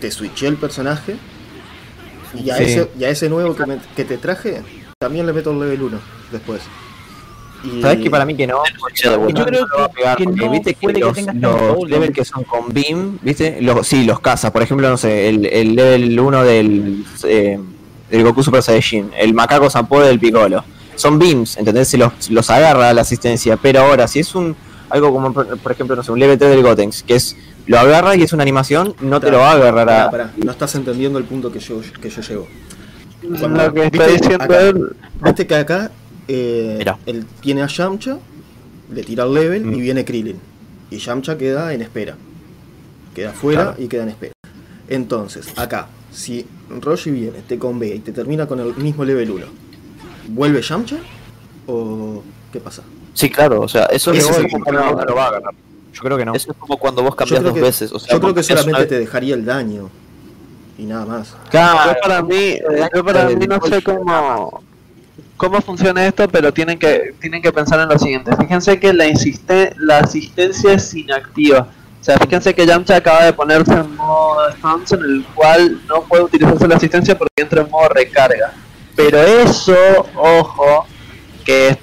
te 0.00 0.10
switché 0.10 0.46
el 0.46 0.56
personaje 0.56 1.16
y 2.34 2.50
a, 2.50 2.56
Sí. 2.56 2.64
ese, 2.64 2.90
y 2.98 3.04
a 3.04 3.08
ese 3.10 3.28
nuevo 3.28 3.54
que, 3.56 3.66
me- 3.66 3.78
que 3.96 4.04
te 4.04 4.18
traje, 4.18 4.62
también 4.98 5.26
le 5.26 5.32
meto 5.32 5.50
el 5.50 5.60
level 5.60 5.82
1 5.82 6.00
después. 6.30 6.60
Y- 7.64 7.82
¿Sabes 7.82 7.98
que 8.00 8.10
para 8.10 8.24
mí 8.24 8.36
que 8.36 8.46
no? 8.46 8.58
Yo 9.34 9.44
creo 9.44 9.66
lo 9.66 9.78
va 9.78 9.84
a 9.84 9.88
que- 9.88 9.94
pegar, 9.94 10.16
que 10.16 10.26
no 10.26 10.50
viste 10.50 10.74
que 10.74 10.80
puede 10.80 11.00
que 11.00 11.32
los, 11.32 11.76
los 11.76 11.88
level 11.90 12.12
que 12.12 12.24
son 12.24 12.44
con 12.44 12.72
beam, 12.72 13.18
¿viste? 13.22 13.60
Los, 13.60 13.86
sí, 13.86 14.04
los 14.04 14.20
caza. 14.20 14.52
Por 14.52 14.62
ejemplo, 14.62 14.88
no 14.88 14.96
sé, 14.96 15.28
el, 15.28 15.46
el 15.46 15.74
level 15.74 16.20
1 16.20 16.44
del, 16.44 17.04
eh, 17.24 17.58
del 18.10 18.22
Goku 18.24 18.42
Super 18.44 18.62
Saiyajin, 18.62 19.10
el 19.18 19.34
macaco 19.34 19.68
Sampo 19.70 20.00
del 20.00 20.20
Piccolo. 20.20 20.62
Son 20.94 21.18
beams, 21.18 21.56
¿entendés? 21.56 21.88
Se 21.88 21.98
los, 21.98 22.30
los 22.30 22.48
agarra 22.50 22.92
la 22.92 23.00
asistencia. 23.02 23.56
Pero 23.56 23.80
ahora, 23.80 24.06
si 24.06 24.20
es 24.20 24.34
un 24.36 24.54
algo 24.90 25.12
como, 25.12 25.32
por, 25.32 25.72
ejemplo, 25.72 25.96
no 25.96 26.02
sé, 26.02 26.12
un 26.12 26.18
level 26.18 26.38
3 26.38 26.50
del 26.50 26.62
Gotenks, 26.62 27.02
que 27.02 27.14
es 27.16 27.36
lo 27.66 27.78
agarra 27.78 28.16
y 28.16 28.22
es 28.22 28.32
una 28.32 28.42
animación, 28.42 28.94
no 29.00 29.20
te 29.20 29.30
lo 29.30 29.38
va 29.38 29.50
a 29.52 29.54
agarrar 29.54 29.90
a. 29.90 30.10
pará, 30.10 30.32
no 30.36 30.50
estás 30.50 30.74
entendiendo 30.74 31.18
el 31.18 31.24
punto 31.24 31.52
que 31.52 31.58
yo, 31.60 31.80
que 32.00 32.08
yo 32.10 32.22
llevo. 32.22 32.48
Lo 33.22 33.72
que 33.74 33.86
está 33.86 34.06
¿viste? 34.06 34.12
diciendo 34.12 34.44
Acá. 34.44 34.60
él, 34.62 34.96
Viste 35.22 35.46
que 35.46 35.54
acá 35.56 35.90
eh, 36.28 36.84
él 37.06 37.26
tiene 37.40 37.62
a 37.62 37.66
Yamcha, 37.66 38.18
le 38.92 39.02
tira 39.02 39.24
el 39.24 39.34
level 39.34 39.64
Mm. 39.66 39.74
y 39.74 39.80
viene 39.80 40.04
Krillin. 40.04 40.36
Y 40.90 40.98
Yamcha 40.98 41.36
queda 41.36 41.74
en 41.74 41.82
espera. 41.82 42.16
Queda 43.14 43.32
fuera 43.32 43.62
Claro. 43.64 43.82
y 43.82 43.88
queda 43.88 44.04
en 44.04 44.08
espera. 44.10 44.32
Entonces, 44.88 45.48
acá, 45.56 45.88
si 46.10 46.46
Roshi 46.80 47.10
viene, 47.10 47.40
te 47.46 47.58
convea 47.58 47.94
y 47.94 47.98
te 47.98 48.12
termina 48.12 48.46
con 48.46 48.60
el 48.60 48.74
mismo 48.76 49.04
level 49.04 49.30
1, 49.32 49.46
¿vuelve 50.28 50.62
Yamcha? 50.62 50.96
¿O 51.66 52.22
qué 52.52 52.60
pasa? 52.60 52.82
Sí, 53.18 53.28
claro, 53.28 53.62
o 53.62 53.66
sea, 53.68 53.86
eso, 53.86 54.12
es, 54.12 54.24
como 54.24 54.62
cuando, 54.64 54.92
No 54.92 55.04
lo 55.04 55.14
va 55.16 55.24
a 55.24 55.28
agarrar. 55.28 55.54
Yo 55.92 56.00
creo 56.02 56.16
que 56.16 56.24
no. 56.24 56.34
eso 56.36 56.52
es 56.52 56.56
como 56.56 56.76
cuando 56.76 57.02
vos 57.02 57.16
cambias 57.16 57.42
dos 57.42 57.52
que- 57.52 57.60
veces. 57.60 57.90
O 57.90 57.98
sea, 57.98 58.12
Yo 58.14 58.20
creo 58.20 58.32
que 58.32 58.44
solamente 58.44 58.78
una 58.78 58.86
te 58.88 58.96
dejaría 59.00 59.34
el 59.34 59.44
daño. 59.44 59.90
Y 60.78 60.84
nada 60.84 61.04
más. 61.04 61.34
Claro, 61.50 61.92
yo 61.92 62.00
para 62.00 62.22
mí, 62.22 62.58
yo 62.94 63.04
para 63.04 63.24
mí 63.24 63.44
no 63.48 63.60
sé 63.66 63.82
cómo, 63.82 64.62
cómo 65.36 65.60
funciona 65.62 66.06
esto, 66.06 66.28
pero 66.28 66.52
tienen 66.52 66.78
que, 66.78 67.12
tienen 67.20 67.42
que 67.42 67.50
pensar 67.52 67.80
en 67.80 67.88
lo 67.88 67.98
siguiente. 67.98 68.36
Fíjense 68.36 68.78
que 68.78 68.92
la, 68.92 69.08
insiste, 69.08 69.74
la 69.78 69.98
asistencia 69.98 70.74
es 70.74 70.94
inactiva. 70.94 71.66
O 72.00 72.04
sea, 72.04 72.16
fíjense 72.18 72.54
que 72.54 72.64
Yamcha 72.66 72.94
acaba 72.94 73.24
de 73.24 73.32
ponerse 73.32 73.72
en 73.72 73.96
modo 73.96 74.48
stance 74.52 74.94
en 74.94 75.02
el 75.02 75.24
cual 75.34 75.80
no 75.88 76.02
puede 76.02 76.22
utilizarse 76.22 76.68
la 76.68 76.76
asistencia 76.76 77.18
porque 77.18 77.42
entra 77.42 77.62
en 77.62 77.68
modo 77.70 77.88
recarga. 77.88 78.52
Pero 78.94 79.18
eso, 79.18 79.74
ojo, 80.14 80.86
que 81.48 81.74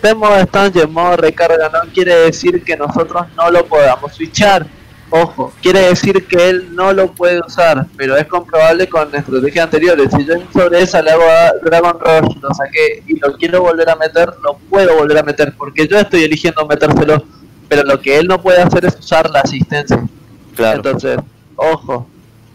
y 0.76 0.80
en 0.80 0.94
modo 0.94 1.18
recarga 1.18 1.70
no 1.70 1.92
quiere 1.92 2.16
decir 2.18 2.64
que 2.64 2.78
nosotros 2.78 3.26
no 3.36 3.50
lo 3.50 3.66
podamos 3.66 4.14
switchar. 4.14 4.68
Ojo, 5.10 5.52
quiere 5.60 5.80
decir 5.80 6.28
que 6.28 6.50
él 6.50 6.76
no 6.76 6.94
lo 6.94 7.12
puede 7.12 7.40
usar, 7.40 7.88
pero 7.98 8.16
es 8.16 8.28
comprobable 8.28 8.88
con 8.88 9.14
estrategias 9.16 9.66
anteriores. 9.66 10.12
Si 10.16 10.24
yo 10.24 10.36
sobre 10.54 10.84
esa 10.84 11.02
le 11.02 11.12
hago 11.12 11.24
a 11.24 11.54
Dragon 11.64 11.98
Rush, 12.00 12.36
lo 12.42 12.54
saqué 12.54 13.02
y 13.08 13.18
lo 13.20 13.36
quiero 13.38 13.62
volver 13.62 13.90
a 13.90 13.96
meter, 13.96 14.34
lo 14.44 14.56
puedo 14.70 14.98
volver 14.98 15.18
a 15.18 15.24
meter, 15.24 15.56
porque 15.58 15.88
yo 15.88 15.98
estoy 15.98 16.26
eligiendo 16.26 16.68
metérselo, 16.68 17.24
pero 17.68 17.82
lo 17.84 18.00
que 18.00 18.20
él 18.20 18.28
no 18.28 18.40
puede 18.40 18.62
hacer 18.62 18.86
es 18.86 18.96
usar 19.00 19.32
la 19.32 19.40
asistencia. 19.40 20.00
Claro. 20.56 20.78
Entonces, 20.78 21.18
ojo, 21.56 22.08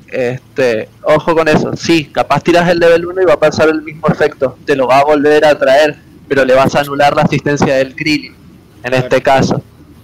este, 0.06 0.88
ojo 1.02 1.34
con 1.34 1.48
eso. 1.48 1.72
Sí, 1.76 2.04
capaz 2.04 2.44
tiras 2.44 2.68
el 2.68 2.78
level 2.78 3.06
1 3.06 3.22
y 3.22 3.24
va 3.24 3.34
a 3.34 3.40
pasar 3.40 3.68
el 3.68 3.82
mismo 3.82 4.06
efecto, 4.06 4.56
te 4.64 4.76
lo 4.76 4.86
va 4.86 5.00
a 5.00 5.04
volver 5.04 5.44
a 5.44 5.58
traer, 5.58 6.09
pero 6.30 6.44
le 6.44 6.54
vas 6.54 6.72
a 6.76 6.80
anular 6.82 7.12
la 7.16 7.22
asistencia 7.22 7.74
del 7.74 7.92
Krillin, 7.96 8.36
en 8.84 8.94
este 8.94 9.20
caso. 9.20 9.60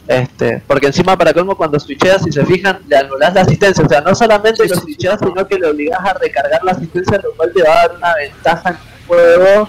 Este, 0.08 0.60
porque 0.66 0.88
encima 0.88 1.16
para 1.16 1.32
colmo 1.32 1.56
cuando 1.56 1.78
switcheas, 1.78 2.24
si 2.24 2.32
se 2.32 2.44
fijan, 2.44 2.80
le 2.88 2.96
anulas 2.96 3.32
la 3.32 3.42
asistencia, 3.42 3.84
o 3.84 3.88
sea, 3.88 4.00
no 4.00 4.12
solamente 4.12 4.66
lo 4.66 4.74
switcheas, 4.74 5.20
sino 5.20 5.46
que 5.46 5.56
le 5.56 5.68
obligas 5.68 6.00
a 6.00 6.14
recargar 6.14 6.64
la 6.64 6.72
asistencia, 6.72 7.20
lo 7.22 7.32
cual 7.34 7.52
te 7.54 7.62
va 7.62 7.72
a 7.72 7.76
dar 7.76 7.96
una 7.96 8.14
ventaja 8.16 8.70
en 8.70 8.74
el 8.74 9.06
juego 9.06 9.68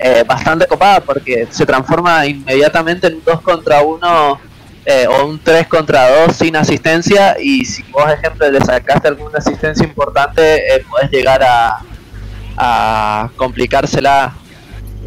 eh, 0.00 0.24
bastante 0.26 0.66
copada, 0.66 1.00
porque 1.00 1.46
se 1.50 1.66
transforma 1.66 2.24
inmediatamente 2.24 3.08
en 3.08 3.16
un 3.16 3.24
2 3.24 3.42
contra 3.42 3.82
1 3.82 4.40
eh, 4.86 5.06
o 5.06 5.26
un 5.26 5.38
3 5.38 5.66
contra 5.66 6.24
2 6.24 6.34
sin 6.34 6.56
asistencia. 6.56 7.36
Y 7.38 7.66
si 7.66 7.82
vos 7.92 8.10
ejemplo 8.10 8.50
le 8.50 8.62
sacaste 8.62 9.06
alguna 9.06 9.36
asistencia 9.36 9.84
importante 9.84 10.76
eh, 10.76 10.82
podés 10.88 11.10
llegar 11.10 11.42
a, 11.42 11.82
a 12.56 13.30
complicársela 13.36 14.32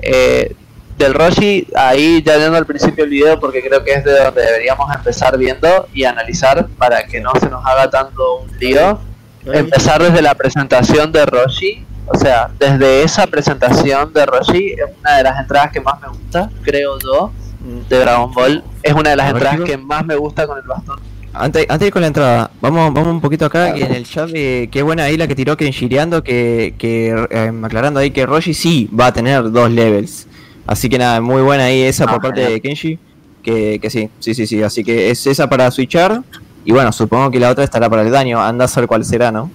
eh, 0.04 0.56
del 1.04 1.14
Roshi 1.14 1.68
ahí 1.76 2.22
ya 2.24 2.38
yendo 2.38 2.58
al 2.58 2.66
principio 2.66 3.04
del 3.04 3.12
video 3.12 3.40
porque 3.40 3.62
creo 3.62 3.84
que 3.84 3.94
es 3.94 4.04
de 4.04 4.24
donde 4.24 4.42
deberíamos 4.42 4.94
empezar 4.96 5.38
viendo 5.38 5.88
y 5.94 6.04
analizar 6.04 6.68
para 6.78 7.06
que 7.06 7.20
no 7.20 7.32
se 7.40 7.50
nos 7.50 7.66
haga 7.66 7.90
tanto 7.90 8.40
un 8.40 8.58
lío 8.60 9.00
empezar 9.46 10.02
desde 10.02 10.22
la 10.22 10.36
presentación 10.36 11.12
de 11.12 11.26
Roshi 11.26 11.86
o 12.08 12.18
sea 12.18 12.50
desde 12.60 13.04
esa 13.04 13.28
presentación 13.28 14.12
de 14.14 14.26
Roshi 14.26 14.74
es 14.74 14.86
una 15.00 15.18
de 15.18 15.24
las 15.24 15.40
entradas 15.40 15.72
que 15.72 15.82
más 15.82 16.02
me 16.02 16.08
gusta 16.08 16.50
creo 16.64 16.98
yo 17.00 17.32
Mm. 17.64 17.88
de 17.90 18.00
Dragon 18.00 18.32
Ball 18.32 18.64
es 18.82 18.94
una 18.94 19.12
de 19.12 19.16
las 19.16 19.32
entradas 19.32 19.62
que 19.62 19.78
más 19.78 20.06
me 20.06 20.16
gusta 20.16 20.46
con 20.46 20.58
el 20.58 20.64
bastón. 20.66 21.00
Antes, 21.34 21.64
antes 21.64 21.80
de 21.80 21.88
ir 21.88 21.94
con 21.94 22.02
la 22.02 22.10
entrada, 22.10 22.52
vamos, 22.62 22.94
vamos 22.94 23.10
un 23.10 23.22
poquito 23.22 23.46
acá, 23.46 23.74
que 23.74 23.84
en 23.84 23.94
el 23.94 24.06
chat, 24.06 24.30
eh, 24.36 24.70
qué 24.72 24.84
buena 24.84 25.06
ahí 25.06 25.18
la 25.18 25.28
que 25.28 25.34
tiró 25.34 25.58
Kenshiriando, 25.58 26.24
que, 26.24 26.76
que 26.78 27.08
eh, 27.32 27.52
aclarando 27.64 28.00
ahí 28.00 28.12
que 28.12 28.26
Roshi 28.26 28.54
sí 28.54 28.88
va 28.98 29.08
a 29.08 29.14
tener 29.14 29.50
dos 29.52 29.72
levels. 29.72 30.28
Así 30.66 30.90
que 30.90 30.98
nada, 30.98 31.20
muy 31.22 31.42
buena 31.42 31.66
ahí 31.66 31.82
esa 31.82 32.06
por 32.06 32.16
Ah, 32.16 32.20
parte 32.20 32.42
genial. 32.42 32.54
de 32.54 32.62
Kenshi, 32.62 33.00
que, 33.42 33.80
que 33.82 33.90
sí, 33.90 34.10
sí, 34.20 34.34
sí, 34.34 34.48
sí, 34.48 34.64
así 34.64 34.84
que 34.84 35.10
es 35.10 35.28
esa 35.28 35.48
para 35.50 35.70
switchar, 35.72 36.22
y 36.66 36.72
bueno, 36.72 36.92
supongo 36.94 37.30
que 37.32 37.40
la 37.40 37.50
otra 37.50 37.64
estará 37.66 37.90
para 37.90 38.04
el 38.04 38.12
daño, 38.12 38.42
anda 38.42 38.66
a 38.66 38.68
saber 38.70 38.88
cuál 38.88 39.04
será, 39.04 39.32
¿no? 39.32 39.52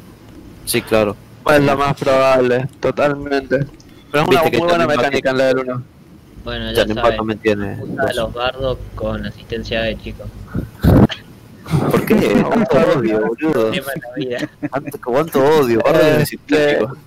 Sí, 0.66 0.82
claro. 0.82 1.16
Es 1.50 1.60
lo 1.62 1.76
más 1.78 1.94
probable, 1.96 2.68
totalmente. 2.78 3.60
Pero 4.12 4.22
es 4.24 4.28
una 4.28 4.42
muy 4.42 4.58
buena 4.58 4.86
mecánica 4.86 5.30
en 5.30 5.38
la 5.38 5.44
del 5.46 5.58
1. 5.60 5.82
Bueno, 6.44 6.72
ya 6.72 6.86
Ya 6.86 6.94
saben. 6.94 7.16
también 7.16 7.38
tiene. 7.38 7.78
Usa 7.82 8.04
a 8.04 8.12
los 8.12 8.32
bardos 8.34 8.78
con 8.94 9.24
asistencia 9.24 9.80
de 9.82 9.98
chicos. 9.98 10.26
¿Por 11.90 12.04
qué? 12.06 12.14
¿Cuánto 12.46 12.98
odio, 12.98 13.20
boludo? 13.26 13.72
La. 13.72 14.68
¿Cuánto, 14.70 14.98
cuánto 15.04 15.44
odio? 15.60 15.80
De 16.18 16.24
chicos. 16.24 16.98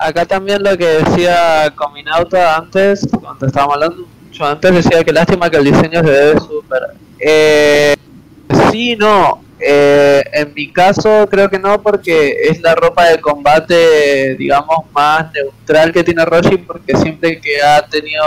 Acá 0.00 0.24
también 0.24 0.62
lo 0.62 0.78
que 0.78 0.86
decía 0.86 1.70
Cominauta 1.76 2.56
antes, 2.56 3.06
cuando 3.20 3.46
estábamos 3.46 3.74
hablando 3.74 4.06
mucho 4.24 4.46
antes, 4.46 4.74
decía 4.74 5.04
que 5.04 5.12
lástima 5.12 5.50
que 5.50 5.58
el 5.58 5.64
diseño 5.64 6.02
se 6.02 6.10
ve 6.10 6.40
súper. 6.40 6.80
Eh, 7.18 7.94
sí, 8.70 8.96
no. 8.96 9.44
Eh, 9.58 10.22
en 10.32 10.54
mi 10.54 10.72
caso 10.72 11.28
creo 11.30 11.50
que 11.50 11.58
no 11.58 11.82
porque 11.82 12.34
es 12.44 12.62
la 12.62 12.74
ropa 12.74 13.10
de 13.10 13.20
combate, 13.20 14.36
digamos, 14.36 14.86
más 14.94 15.30
neutral 15.34 15.92
que 15.92 16.02
tiene 16.02 16.24
Roshi 16.24 16.56
porque 16.56 16.96
siempre 16.96 17.38
que 17.38 17.60
ha 17.60 17.86
tenido 17.86 18.24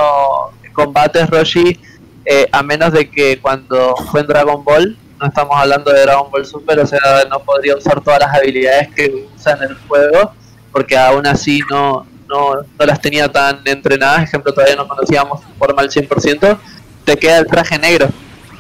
combates 0.74 1.28
Roshi, 1.28 1.80
eh, 2.24 2.48
a 2.52 2.62
menos 2.62 2.94
de 2.94 3.10
que 3.10 3.40
cuando 3.42 3.96
fue 4.12 4.22
en 4.22 4.28
Dragon 4.28 4.64
Ball, 4.64 4.96
no 5.20 5.26
estamos 5.26 5.58
hablando 5.58 5.92
de 5.92 6.02
Dragon 6.02 6.30
Ball 6.30 6.46
Super, 6.46 6.78
o 6.82 6.86
sea, 6.86 7.00
no 7.32 7.40
podría 7.40 7.76
usar 7.76 8.00
todas 8.04 8.20
las 8.20 8.32
habilidades 8.32 8.90
que 8.94 9.26
usa 9.36 9.54
en 9.54 9.72
el 9.72 9.76
juego 9.88 10.34
porque 10.74 10.98
aún 10.98 11.26
así 11.26 11.62
no, 11.70 12.06
no, 12.28 12.56
no 12.56 12.86
las 12.86 13.00
tenía 13.00 13.32
tan 13.32 13.62
entrenadas, 13.64 14.24
ejemplo, 14.24 14.54
todavía 14.54 14.76
no 14.76 14.88
conocíamos 14.88 15.40
forma 15.58 15.82
al 15.82 15.90
100%, 15.90 16.58
te 17.06 17.16
queda 17.16 17.38
el 17.38 17.48
traje 17.48 17.80
negro. 17.80 18.10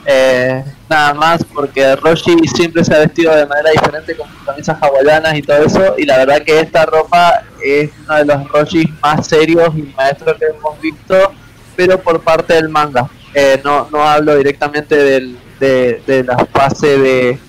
Eh, 0.05 0.63
nada 0.89 1.13
más 1.13 1.43
porque 1.45 1.95
Roshi 1.95 2.35
siempre 2.53 2.83
se 2.83 2.93
ha 2.93 2.99
vestido 2.99 3.33
de 3.33 3.45
manera 3.45 3.71
diferente 3.71 4.15
con 4.15 4.27
camisas 4.45 4.77
hawaianas 4.81 5.35
y 5.35 5.41
todo 5.41 5.57
eso. 5.65 5.95
Y 5.97 6.05
la 6.05 6.17
verdad 6.17 6.41
que 6.43 6.59
esta 6.59 6.85
ropa 6.85 7.43
es 7.63 7.89
uno 8.05 8.15
de 8.15 8.25
los 8.25 8.47
Roshi 8.49 8.85
más 9.01 9.27
serios 9.27 9.69
y 9.75 9.83
maestros 9.95 10.37
que 10.37 10.45
hemos 10.45 10.79
visto 10.79 11.33
pero 11.75 11.99
por 11.99 12.21
parte 12.21 12.53
del 12.53 12.69
manga. 12.69 13.09
Eh, 13.33 13.59
no, 13.63 13.87
no 13.91 14.03
hablo 14.03 14.35
directamente 14.35 14.95
del, 14.95 15.37
de, 15.59 16.01
de 16.05 16.23
la 16.23 16.37
fase 16.45 16.97
de, 16.97 17.39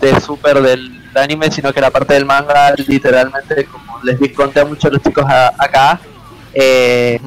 de 0.00 0.20
super 0.20 0.60
del 0.62 1.01
anime 1.16 1.50
sino 1.50 1.72
que 1.72 1.80
la 1.80 1.90
parte 1.90 2.14
del 2.14 2.24
manga 2.24 2.72
literalmente 2.86 3.64
como 3.66 4.00
les 4.02 4.18
conté 4.32 4.60
a 4.60 4.64
muchos 4.64 4.90
de 4.90 4.96
los 4.96 5.02
chicos 5.02 5.24
a- 5.28 5.52
acá 5.58 6.00
eh, 6.54 7.20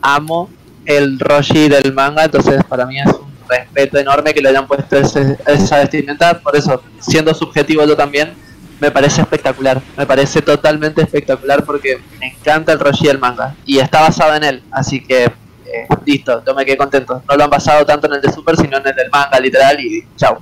amo 0.00 0.50
el 0.84 1.18
Roshi 1.20 1.68
del 1.68 1.92
manga, 1.92 2.24
entonces 2.24 2.62
para 2.64 2.86
mí 2.86 2.98
es 2.98 3.06
un 3.06 3.32
respeto 3.48 3.98
enorme 3.98 4.34
que 4.34 4.40
le 4.40 4.48
hayan 4.48 4.66
puesto 4.66 4.96
ese- 4.98 5.38
esa 5.46 5.78
vestimenta, 5.78 6.40
por 6.40 6.56
eso, 6.56 6.82
siendo 6.98 7.32
subjetivo 7.34 7.84
yo 7.86 7.96
también, 7.96 8.32
me 8.80 8.90
parece 8.90 9.20
espectacular, 9.20 9.80
me 9.96 10.06
parece 10.06 10.42
totalmente 10.42 11.00
espectacular 11.02 11.64
porque 11.64 12.00
me 12.18 12.28
encanta 12.32 12.72
el 12.72 12.80
Roshi 12.80 13.06
del 13.06 13.20
manga 13.20 13.54
y 13.64 13.78
está 13.78 14.00
basado 14.00 14.34
en 14.34 14.42
él, 14.42 14.62
así 14.72 15.00
que 15.04 15.24
eh, 15.24 15.86
listo, 16.04 16.42
yo 16.44 16.54
me 16.54 16.66
quedé 16.66 16.76
contento. 16.76 17.22
No 17.26 17.34
lo 17.36 17.44
han 17.44 17.48
basado 17.50 17.86
tanto 17.86 18.06
en 18.06 18.14
el 18.14 18.20
de 18.20 18.30
Super, 18.30 18.56
sino 18.56 18.76
en 18.78 18.86
el 18.88 18.94
del 18.94 19.08
manga, 19.10 19.38
literal, 19.40 19.80
y 19.80 20.04
chau. 20.16 20.36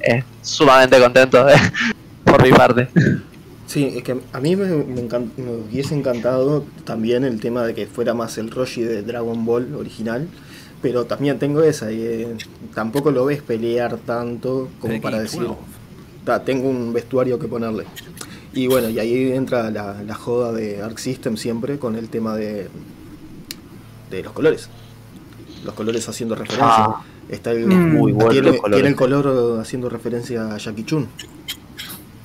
Eh, 0.00 0.22
sumamente 0.40 0.98
contento 0.98 1.46
eh, 1.48 1.54
por 2.30 2.42
mi 2.42 2.50
parte. 2.52 2.88
Sí, 3.66 3.84
es 3.96 4.02
que 4.02 4.16
a 4.32 4.40
mí 4.40 4.56
me, 4.56 4.66
me 4.66 5.00
encan- 5.08 5.30
me 5.36 5.52
hubiese 5.56 5.94
encantado 5.94 6.64
también 6.84 7.24
el 7.24 7.38
tema 7.40 7.64
de 7.64 7.74
que 7.74 7.86
fuera 7.86 8.14
más 8.14 8.36
el 8.38 8.50
Roshi 8.50 8.82
de 8.82 9.02
Dragon 9.02 9.44
Ball 9.44 9.74
original, 9.74 10.26
pero 10.82 11.04
también 11.04 11.38
tengo 11.38 11.62
esa, 11.62 11.92
y, 11.92 12.00
eh, 12.02 12.36
tampoco 12.74 13.10
lo 13.12 13.24
ves 13.26 13.42
pelear 13.42 13.96
tanto 13.98 14.68
como 14.80 15.00
para 15.00 15.20
decir, 15.20 15.46
"Ta, 16.24 16.42
tengo 16.42 16.68
un 16.68 16.92
vestuario 16.92 17.38
que 17.38 17.46
ponerle. 17.46 17.84
Y 18.52 18.66
bueno, 18.66 18.88
y 18.90 18.98
ahí 18.98 19.30
entra 19.32 19.70
la, 19.70 20.02
la 20.02 20.14
joda 20.14 20.50
de 20.52 20.82
Arc 20.82 20.98
System 20.98 21.36
siempre 21.36 21.78
con 21.78 21.94
el 21.94 22.08
tema 22.08 22.34
de, 22.34 22.66
de 24.10 24.22
los 24.24 24.32
colores. 24.32 24.68
Los 25.64 25.74
colores 25.74 26.08
haciendo 26.08 26.34
referencia. 26.34 26.66
Ah, 26.68 27.02
Está 27.28 27.52
el, 27.52 27.66
Mm. 27.68 27.94
muy 27.96 28.10
bueno 28.10 28.32
tiene, 28.32 28.58
tiene 28.72 28.88
el 28.88 28.96
color 28.96 29.60
haciendo 29.60 29.88
referencia 29.88 30.52
a 30.52 30.58
Jackie 30.58 30.82
Chun. 30.84 31.06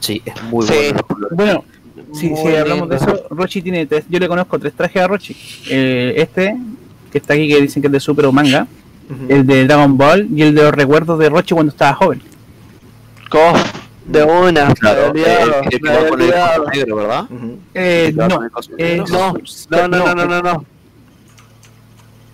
Sí, 0.06 0.22
es 0.24 0.44
muy 0.44 0.66
Sí. 0.68 0.74
bueno. 0.92 1.28
Bueno, 1.32 1.64
si, 2.14 2.30
Muy 2.30 2.40
si 2.52 2.56
hablamos 2.56 2.90
de 2.90 2.96
eso, 2.98 3.24
Rochi 3.30 3.62
tiene 3.62 3.86
tres, 3.88 4.06
yo 4.08 4.20
le 4.20 4.28
conozco 4.28 4.60
tres 4.60 4.74
trajes 4.74 5.02
a 5.02 5.08
Rochi. 5.08 5.36
Eh, 5.70 6.14
este, 6.18 6.56
que 7.12 7.18
está 7.18 7.34
aquí, 7.34 7.48
que 7.48 7.62
dicen 7.62 7.82
que 7.82 7.88
es 7.88 7.92
de 7.92 8.00
Super 8.00 8.26
o 8.26 8.32
manga, 8.32 8.68
el 9.30 9.46
de 9.48 9.66
Dragon 9.66 9.98
Ball 9.98 10.28
y 10.34 10.42
el 10.44 10.54
de 10.54 10.62
los 10.62 10.72
recuerdos 10.72 11.18
de 11.20 11.30
Rochi 11.30 11.54
cuando 11.56 11.72
estaba 11.72 11.94
joven. 11.96 12.22
Cof, 13.30 13.64
de 14.06 14.24
una, 14.24 14.74
Claro, 14.76 15.12
me 15.14 15.22
eh, 15.22 15.26
había 15.28 16.12
olvidado, 16.12 16.66
el 16.66 16.78
negro, 16.78 16.96
¿verdad? 16.98 17.26
Eh, 17.74 18.14
eh. 18.14 18.14
No, 18.16 18.28
no, 18.28 19.88
no, 19.88 19.88
no, 19.88 20.16
no, 20.16 20.26
no, 20.26 20.42
no. 20.42 20.66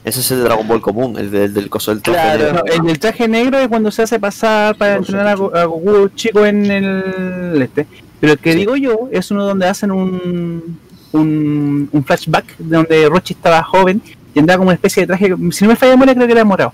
Ese 0.03 0.19
es 0.21 0.31
el 0.31 0.37
de 0.39 0.43
Dragon 0.45 0.67
Ball 0.67 0.81
común, 0.81 1.17
el 1.17 1.29
del, 1.29 1.53
del 1.53 1.69
coso 1.69 1.91
del 1.91 2.01
traje 2.01 2.19
Claro. 2.37 2.43
negro. 2.53 2.63
No, 2.65 2.73
el 2.73 2.81
del 2.87 2.99
traje 2.99 3.27
negro 3.27 3.59
es 3.59 3.67
cuando 3.67 3.91
se 3.91 4.01
hace 4.01 4.19
pasar 4.19 4.75
para 4.75 4.95
entrenar 4.95 5.27
a, 5.27 5.35
Go- 5.35 5.55
a 5.55 5.63
Goku 5.65 6.09
chico 6.15 6.43
en 6.45 6.65
el 6.71 7.61
este. 7.61 7.85
Pero 8.19 8.33
el 8.33 8.39
que 8.39 8.55
digo 8.55 8.75
yo 8.75 9.09
es 9.11 9.29
uno 9.31 9.45
donde 9.45 9.67
hacen 9.67 9.91
un, 9.91 10.79
un, 11.11 11.89
un 11.91 12.03
flashback 12.03 12.57
de 12.57 12.77
donde 12.77 13.09
Rochi 13.09 13.33
estaba 13.33 13.61
joven 13.63 14.01
y 14.33 14.39
andaba 14.39 14.57
como 14.57 14.69
una 14.69 14.75
especie 14.75 15.01
de 15.03 15.07
traje, 15.07 15.35
si 15.51 15.65
no 15.65 15.69
me 15.71 15.75
falla 15.75 15.91
la 15.91 15.97
memoria 15.97 16.15
creo 16.15 16.27
que 16.27 16.33
era 16.33 16.45
morado. 16.45 16.73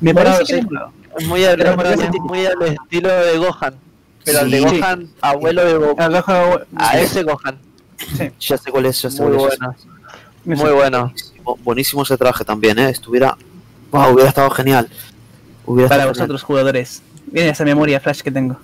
Me 0.00 0.12
Morado, 0.12 0.36
parece 0.38 0.54
que 0.54 0.60
sí. 0.60 0.66
era 0.66 0.66
morado. 0.70 0.92
Es 1.18 1.26
muy 1.26 1.44
al, 1.44 1.58
muy 2.24 2.46
al 2.46 2.62
estilo 2.62 3.08
de 3.10 3.38
Gohan. 3.38 3.74
Pero 4.24 4.40
el 4.40 4.50
de 4.50 4.58
Sí. 4.58 4.64
Gohan, 4.80 5.08
abuelo 5.20 5.64
de 5.64 5.74
Goku. 5.74 6.02
A 6.76 6.98
ese 7.00 7.22
Gohan. 7.22 7.58
Ya 8.40 8.56
sé 8.58 8.70
cuál 8.70 8.86
es, 8.86 9.02
ya 9.02 9.10
sé 9.10 9.22
Muy 9.22 9.36
cuál 9.36 9.52
es. 9.52 9.58
bueno. 9.58 9.76
Muy 10.44 10.70
bueno. 10.72 11.12
Buenísimo, 11.56 12.02
ese 12.02 12.16
traje 12.16 12.44
también, 12.44 12.78
¿eh? 12.78 12.90
Estuviera... 12.90 13.36
Wow, 13.90 14.12
hubiera 14.14 14.28
estado 14.28 14.50
genial. 14.50 14.88
Hubiera 15.66 15.88
Para 15.88 16.02
estado 16.02 16.14
genial. 16.14 16.28
vosotros 16.28 16.42
jugadores. 16.42 17.02
Miren 17.32 17.48
esa 17.50 17.64
memoria 17.64 18.00
flash 18.00 18.20
que 18.20 18.30
tengo. 18.30 18.56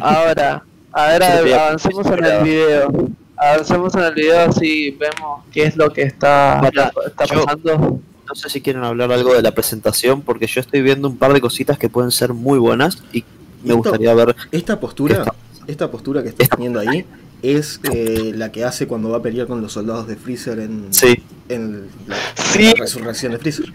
Ahora, 0.00 0.62
ahora 0.92 1.38
avancemos 1.68 2.06
en 2.06 2.24
el 2.24 2.42
video. 2.44 2.92
Avancemos 3.36 3.94
en 3.94 4.00
el 4.02 4.14
video 4.14 4.40
así 4.48 4.90
vemos 4.92 5.42
qué 5.52 5.64
es 5.64 5.76
lo 5.76 5.92
que 5.92 6.02
está, 6.02 6.60
Mira, 6.62 6.92
está 7.06 7.24
yo- 7.26 7.44
pasando. 7.44 8.00
No 8.26 8.34
sé 8.34 8.48
si 8.48 8.60
quieren 8.62 8.82
hablar 8.84 9.12
algo 9.12 9.34
de 9.34 9.42
la 9.42 9.50
presentación, 9.52 10.22
porque 10.22 10.46
yo 10.46 10.60
estoy 10.60 10.80
viendo 10.80 11.08
un 11.08 11.16
par 11.18 11.32
de 11.34 11.40
cositas 11.42 11.76
que 11.78 11.90
pueden 11.90 12.10
ser 12.10 12.32
muy 12.32 12.58
buenas 12.58 13.02
y 13.12 13.22
me 13.62 13.74
gustaría 13.74 14.14
ver... 14.14 14.34
Esta 14.50 14.80
postura, 14.80 15.18
Esta- 15.18 15.34
esta 15.66 15.90
postura 15.90 16.22
que 16.22 16.30
estás 16.30 16.44
Esta- 16.44 16.56
teniendo 16.56 16.80
ahí 16.80 17.04
es 17.44 17.80
eh, 17.92 18.32
la 18.34 18.50
que 18.52 18.64
hace 18.64 18.86
cuando 18.86 19.10
va 19.10 19.18
a 19.18 19.22
pelear 19.22 19.46
con 19.46 19.60
los 19.60 19.72
soldados 19.72 20.06
de 20.08 20.16
Freezer 20.16 20.58
en, 20.60 20.86
Sí, 20.90 21.22
en 21.48 21.88
la, 22.06 22.16
Sí. 22.34 22.64
la 22.64 22.72
resurrección 22.74 23.32
de 23.32 23.38
Freezer. 23.38 23.66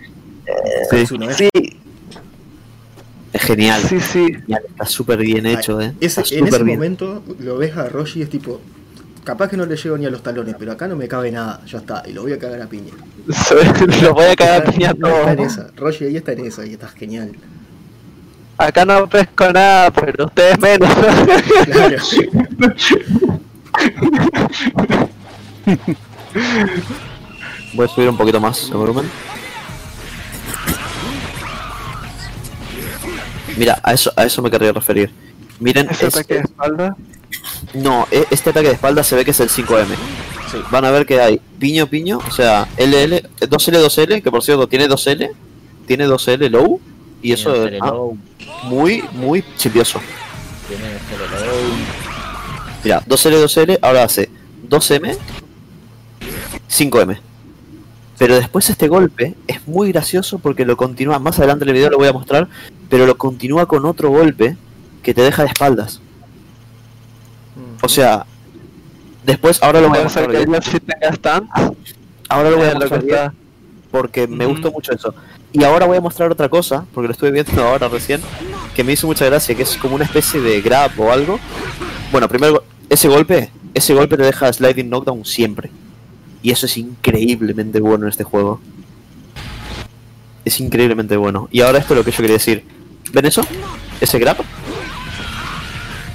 sí, 0.89 0.95
Es 0.95 1.11
una. 1.11 1.33
Sí, 1.33 1.49
es 3.33 3.41
genial. 3.41 3.81
sí, 3.87 3.99
sí. 3.99 4.25
Genial, 4.33 4.63
Está 4.69 4.85
súper 4.85 5.19
bien 5.19 5.45
hecho, 5.45 5.79
¿eh? 5.81 5.93
Ese- 5.99 6.21
en 6.37 6.47
ese 6.47 6.63
bien. 6.63 6.77
momento 6.77 7.23
lo 7.39 7.57
ves 7.57 7.75
a 7.77 7.87
Roshi 7.87 8.19
y 8.19 8.21
es 8.23 8.29
tipo, 8.29 8.59
capaz 9.23 9.49
que 9.49 9.57
no 9.57 9.65
le 9.65 9.75
llego 9.75 9.97
ni 9.97 10.05
a 10.05 10.09
los 10.09 10.23
talones, 10.23 10.55
pero 10.57 10.71
acá 10.71 10.87
no 10.87 10.95
me 10.95 11.07
cabe 11.07 11.31
nada, 11.31 11.61
ya 11.67 11.77
está, 11.79 12.03
y 12.07 12.13
lo 12.13 12.23
voy 12.23 12.33
a 12.33 12.39
cagar 12.39 12.61
a 12.61 12.67
piña. 12.67 12.91
Lo 14.01 14.13
voy 14.15 14.25
a 14.25 14.35
cagar 14.35 14.59
Está- 14.61 14.71
piña 14.71 14.93
no, 14.97 15.07
está 15.09 15.29
en 15.31 15.37
todo. 15.37 15.45
esa. 15.45 15.67
Roshi 15.75 16.05
ahí 16.05 16.17
está 16.17 16.31
en 16.31 16.45
esa 16.45 16.65
y 16.65 16.73
está 16.73 16.87
genial. 16.87 17.31
Acá 18.57 18.83
no 18.83 19.07
pesco 19.07 19.53
nada, 19.53 19.89
pero 19.91 20.25
ustedes 20.25 20.59
menos. 20.59 20.89
Claro. 21.65 21.97
Voy 27.73 27.85
a 27.85 27.89
subir 27.89 28.09
un 28.09 28.17
poquito 28.17 28.39
más 28.39 28.69
el 28.69 28.77
volumen. 28.77 29.09
Mira, 33.57 33.79
a 33.83 33.93
eso, 33.93 34.11
a 34.15 34.23
eso 34.25 34.41
me 34.41 34.49
querría 34.49 34.71
referir. 34.71 35.11
Miren, 35.59 35.87
Ese 35.89 36.07
es- 36.07 36.15
ataque 36.15 36.35
de 36.35 36.39
espalda. 36.41 36.95
no, 37.73 38.07
e- 38.09 38.25
este 38.31 38.51
ataque 38.51 38.67
de 38.69 38.73
espalda 38.75 39.03
se 39.03 39.15
ve 39.15 39.25
que 39.25 39.31
es 39.31 39.39
el 39.39 39.49
5M. 39.49 39.95
Sí. 40.51 40.57
Van 40.71 40.85
a 40.85 40.91
ver 40.91 41.05
que 41.05 41.19
hay 41.21 41.39
piño 41.59 41.85
piño, 41.87 42.19
o 42.25 42.31
sea, 42.31 42.67
LL, 42.77 43.21
2L 43.47 43.77
2L, 43.79 44.21
que 44.23 44.31
por 44.31 44.41
cierto 44.43 44.67
tiene 44.67 44.87
2L, 44.87 45.29
tiene 45.85 46.07
2L 46.07 46.49
low, 46.49 46.79
y 47.21 47.33
eso 47.33 47.51
Tiene 47.53 47.67
es 47.67 47.73
el 47.73 47.79
low, 47.89 48.17
muy, 48.63 49.03
muy 49.13 49.43
chipioso. 49.57 49.99
tiene 50.67 50.85
el 50.87 51.45
low. 51.45 52.08
Mira, 52.83 53.03
2L 53.05 53.43
2L, 53.43 53.79
ahora 53.81 54.03
hace 54.03 54.29
2M, 54.69 55.17
5M. 56.69 57.19
Pero 58.17 58.35
después 58.35 58.69
este 58.69 58.87
golpe 58.87 59.35
es 59.47 59.65
muy 59.67 59.91
gracioso 59.91 60.39
porque 60.39 60.65
lo 60.65 60.75
continúa, 60.77 61.19
más 61.19 61.39
adelante 61.39 61.63
en 61.63 61.69
el 61.69 61.75
video 61.75 61.89
lo 61.89 61.97
voy 61.97 62.07
a 62.07 62.13
mostrar, 62.13 62.47
pero 62.89 63.05
lo 63.05 63.17
continúa 63.17 63.65
con 63.65 63.85
otro 63.85 64.09
golpe 64.09 64.57
que 65.03 65.13
te 65.13 65.21
deja 65.21 65.43
de 65.43 65.49
espaldas. 65.49 66.01
O 67.81 67.87
sea, 67.87 68.25
después, 69.23 69.61
ahora 69.63 69.81
lo 69.81 69.89
voy 69.89 69.99
a 69.99 70.03
mostrar. 70.03 70.25
Ahora 72.29 72.49
lo 72.49 72.57
voy 72.57 72.67
a 72.67 72.73
que 72.73 72.89
mostrar. 72.89 73.33
Porque 73.91 74.27
me 74.27 74.45
gustó 74.45 74.71
mucho 74.71 74.93
eso. 74.93 75.13
Y 75.51 75.63
ahora 75.63 75.85
voy 75.85 75.97
a 75.97 76.01
mostrar 76.01 76.31
otra 76.31 76.49
cosa, 76.49 76.85
porque 76.93 77.07
lo 77.07 77.13
estuve 77.13 77.31
viendo 77.31 77.63
ahora 77.67 77.87
recién, 77.87 78.21
que 78.75 78.83
me 78.83 78.93
hizo 78.93 79.07
mucha 79.07 79.25
gracia, 79.25 79.55
que 79.55 79.63
es 79.63 79.77
como 79.77 79.95
una 79.95 80.05
especie 80.05 80.39
de 80.39 80.61
grab 80.61 80.91
o 80.99 81.11
algo. 81.11 81.39
Bueno, 82.11 82.27
primero, 82.27 82.63
ese 82.89 83.07
golpe, 83.07 83.51
ese 83.73 83.93
golpe 83.93 84.17
te 84.17 84.23
deja 84.23 84.51
sliding 84.51 84.89
knockdown 84.89 85.25
siempre. 85.25 85.71
Y 86.41 86.51
eso 86.51 86.65
es 86.65 86.77
increíblemente 86.77 87.79
bueno 87.79 88.05
en 88.05 88.09
este 88.09 88.23
juego. 88.23 88.61
Es 90.45 90.59
increíblemente 90.59 91.17
bueno. 91.17 91.49
Y 91.51 91.61
ahora 91.61 91.79
esto 91.79 91.93
es 91.93 91.97
lo 91.97 92.05
que 92.05 92.11
yo 92.11 92.17
quería 92.17 92.33
decir. 92.33 92.63
¿Ven 93.11 93.25
eso? 93.25 93.41
Ese 93.99 94.19
grab 94.19 94.37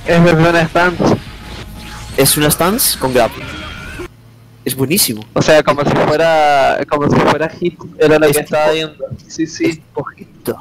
Es 0.06 0.24
desde 0.24 0.48
un 0.48 0.56
stand. 0.56 1.18
es 2.16 2.36
una 2.36 2.50
stance 2.50 2.98
con 2.98 3.12
grab. 3.12 3.30
Es 4.64 4.74
buenísimo. 4.74 5.24
O 5.34 5.42
sea, 5.42 5.62
como 5.62 5.84
si 5.84 5.90
fuera, 5.90 6.78
como 6.88 7.08
si 7.10 7.16
fuera 7.20 7.48
hit. 7.50 7.78
Era 7.98 8.18
lo 8.18 8.26
Es 8.26 8.32
que 8.36 8.42
tipo- 8.44 8.56
estaba 8.56 8.72
viendo. 8.72 9.04
Sí, 9.26 9.46
sí. 9.46 9.64
Es 9.66 9.80
ojito. 9.92 10.56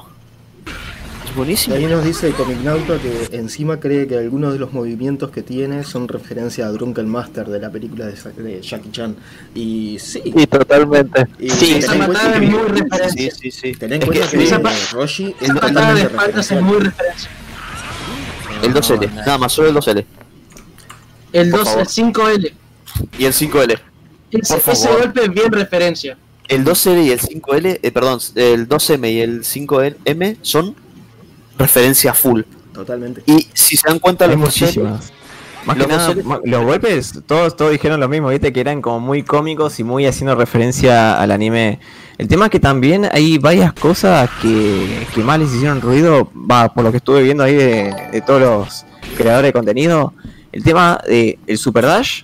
Es 1.23 1.31
Y 1.31 1.33
buenísimo. 1.37 1.75
ahí 1.77 1.85
nos 1.85 2.03
dice 2.03 2.27
el 2.27 2.33
Comic 2.33 2.57
Nauta 2.59 2.97
que 2.99 3.29
encima 3.37 3.79
cree 3.79 4.05
que 4.07 4.17
algunos 4.17 4.51
de 4.53 4.59
los 4.59 4.73
movimientos 4.73 5.31
que 5.31 5.41
tiene 5.41 5.83
son 5.85 6.07
referencia 6.09 6.67
a 6.67 6.69
Drunken 6.71 7.07
Master 7.07 7.47
de 7.47 7.59
la 7.59 7.69
película 7.71 8.05
de, 8.07 8.13
de 8.43 8.61
Jackie 8.61 8.91
Chan. 8.91 9.15
Y 9.55 9.97
sí, 9.99 10.21
Y 10.25 10.47
totalmente. 10.47 11.25
y 11.39 11.49
Sí, 11.49 11.75
esa 11.75 11.97
patada 11.97 12.35
es 12.35 12.41
muy 12.41 12.59
Sí, 12.59 12.81
referencia. 12.81 13.31
sí, 13.35 13.51
sí. 13.51 13.71
ten 13.73 13.93
en 13.93 14.01
Es 14.01 14.05
cuenta 14.07 14.29
que 14.29 14.37
que, 14.37 14.43
esa 14.43 14.59
Roshi 14.91 15.33
es 15.39 15.49
Esa 15.49 15.53
patada 15.53 15.93
de 15.93 16.03
totalmente 16.03 16.07
espaldas 16.07 16.51
es 16.51 16.61
muy 16.61 16.79
referencia. 16.79 17.29
El 18.63 18.73
2L, 18.73 19.13
nada 19.13 19.37
más, 19.37 19.51
solo 19.53 19.69
el 19.69 19.75
2L. 19.75 20.05
El 21.31 21.49
Por 21.49 21.59
2, 21.61 21.67
favor. 21.69 21.81
el 21.81 21.87
5L. 21.87 22.53
Y 23.17 23.25
el 23.25 23.33
5L. 23.33 23.79
Ese, 24.41 24.57
Por 24.57 24.73
ese 24.73 24.87
favor. 24.87 25.01
golpe 25.03 25.23
es 25.25 25.29
bien 25.29 25.51
referencia. 25.51 26.17
El 26.47 26.65
2L 26.65 27.03
y 27.05 27.11
el 27.11 27.19
5L, 27.19 27.79
eh, 27.81 27.91
perdón, 27.91 28.19
el 28.35 28.67
2M 28.67 29.11
y 29.11 29.19
el 29.21 29.43
5M 29.43 30.37
son 30.41 30.75
referencia 31.57 32.13
full. 32.13 32.41
Totalmente. 32.73 33.21
Y 33.25 33.47
si 33.53 33.77
se 33.77 33.87
dan 33.87 33.99
cuenta, 33.99 34.25
los 34.27 34.35
2L 34.35 34.39
muchísimas. 34.39 35.13
Más 35.65 35.77
que 35.77 35.83
Los 35.83 35.91
nada, 35.91 36.07
doceles- 36.09 36.23
ma- 36.25 36.41
los 36.43 36.65
golpes, 36.65 37.13
todos, 37.25 37.55
todos 37.55 37.71
dijeron 37.71 37.97
lo 37.99 38.09
mismo, 38.09 38.27
viste, 38.27 38.51
que 38.51 38.59
eran 38.59 38.81
como 38.81 38.99
muy 38.99 39.23
cómicos 39.23 39.79
y 39.79 39.85
muy 39.85 40.05
haciendo 40.05 40.35
referencia 40.35 41.17
al 41.21 41.31
anime. 41.31 41.79
El 42.17 42.27
tema 42.27 42.45
es 42.45 42.51
que 42.51 42.59
también 42.59 43.07
hay 43.09 43.37
varias 43.37 43.71
cosas 43.71 44.29
que, 44.41 45.07
que 45.15 45.21
más 45.23 45.39
les 45.39 45.53
hicieron 45.53 45.79
ruido, 45.79 46.29
va, 46.35 46.73
por 46.73 46.83
lo 46.83 46.91
que 46.91 46.97
estuve 46.97 47.23
viendo 47.23 47.43
ahí 47.45 47.53
de, 47.55 47.93
de 48.11 48.21
todos 48.21 48.41
los 48.41 48.85
creadores 49.15 49.47
de 49.49 49.53
contenido. 49.53 50.13
El 50.51 50.63
tema 50.65 50.99
de 51.07 51.39
el 51.47 51.57
Super 51.57 51.85
Dash, 51.85 52.23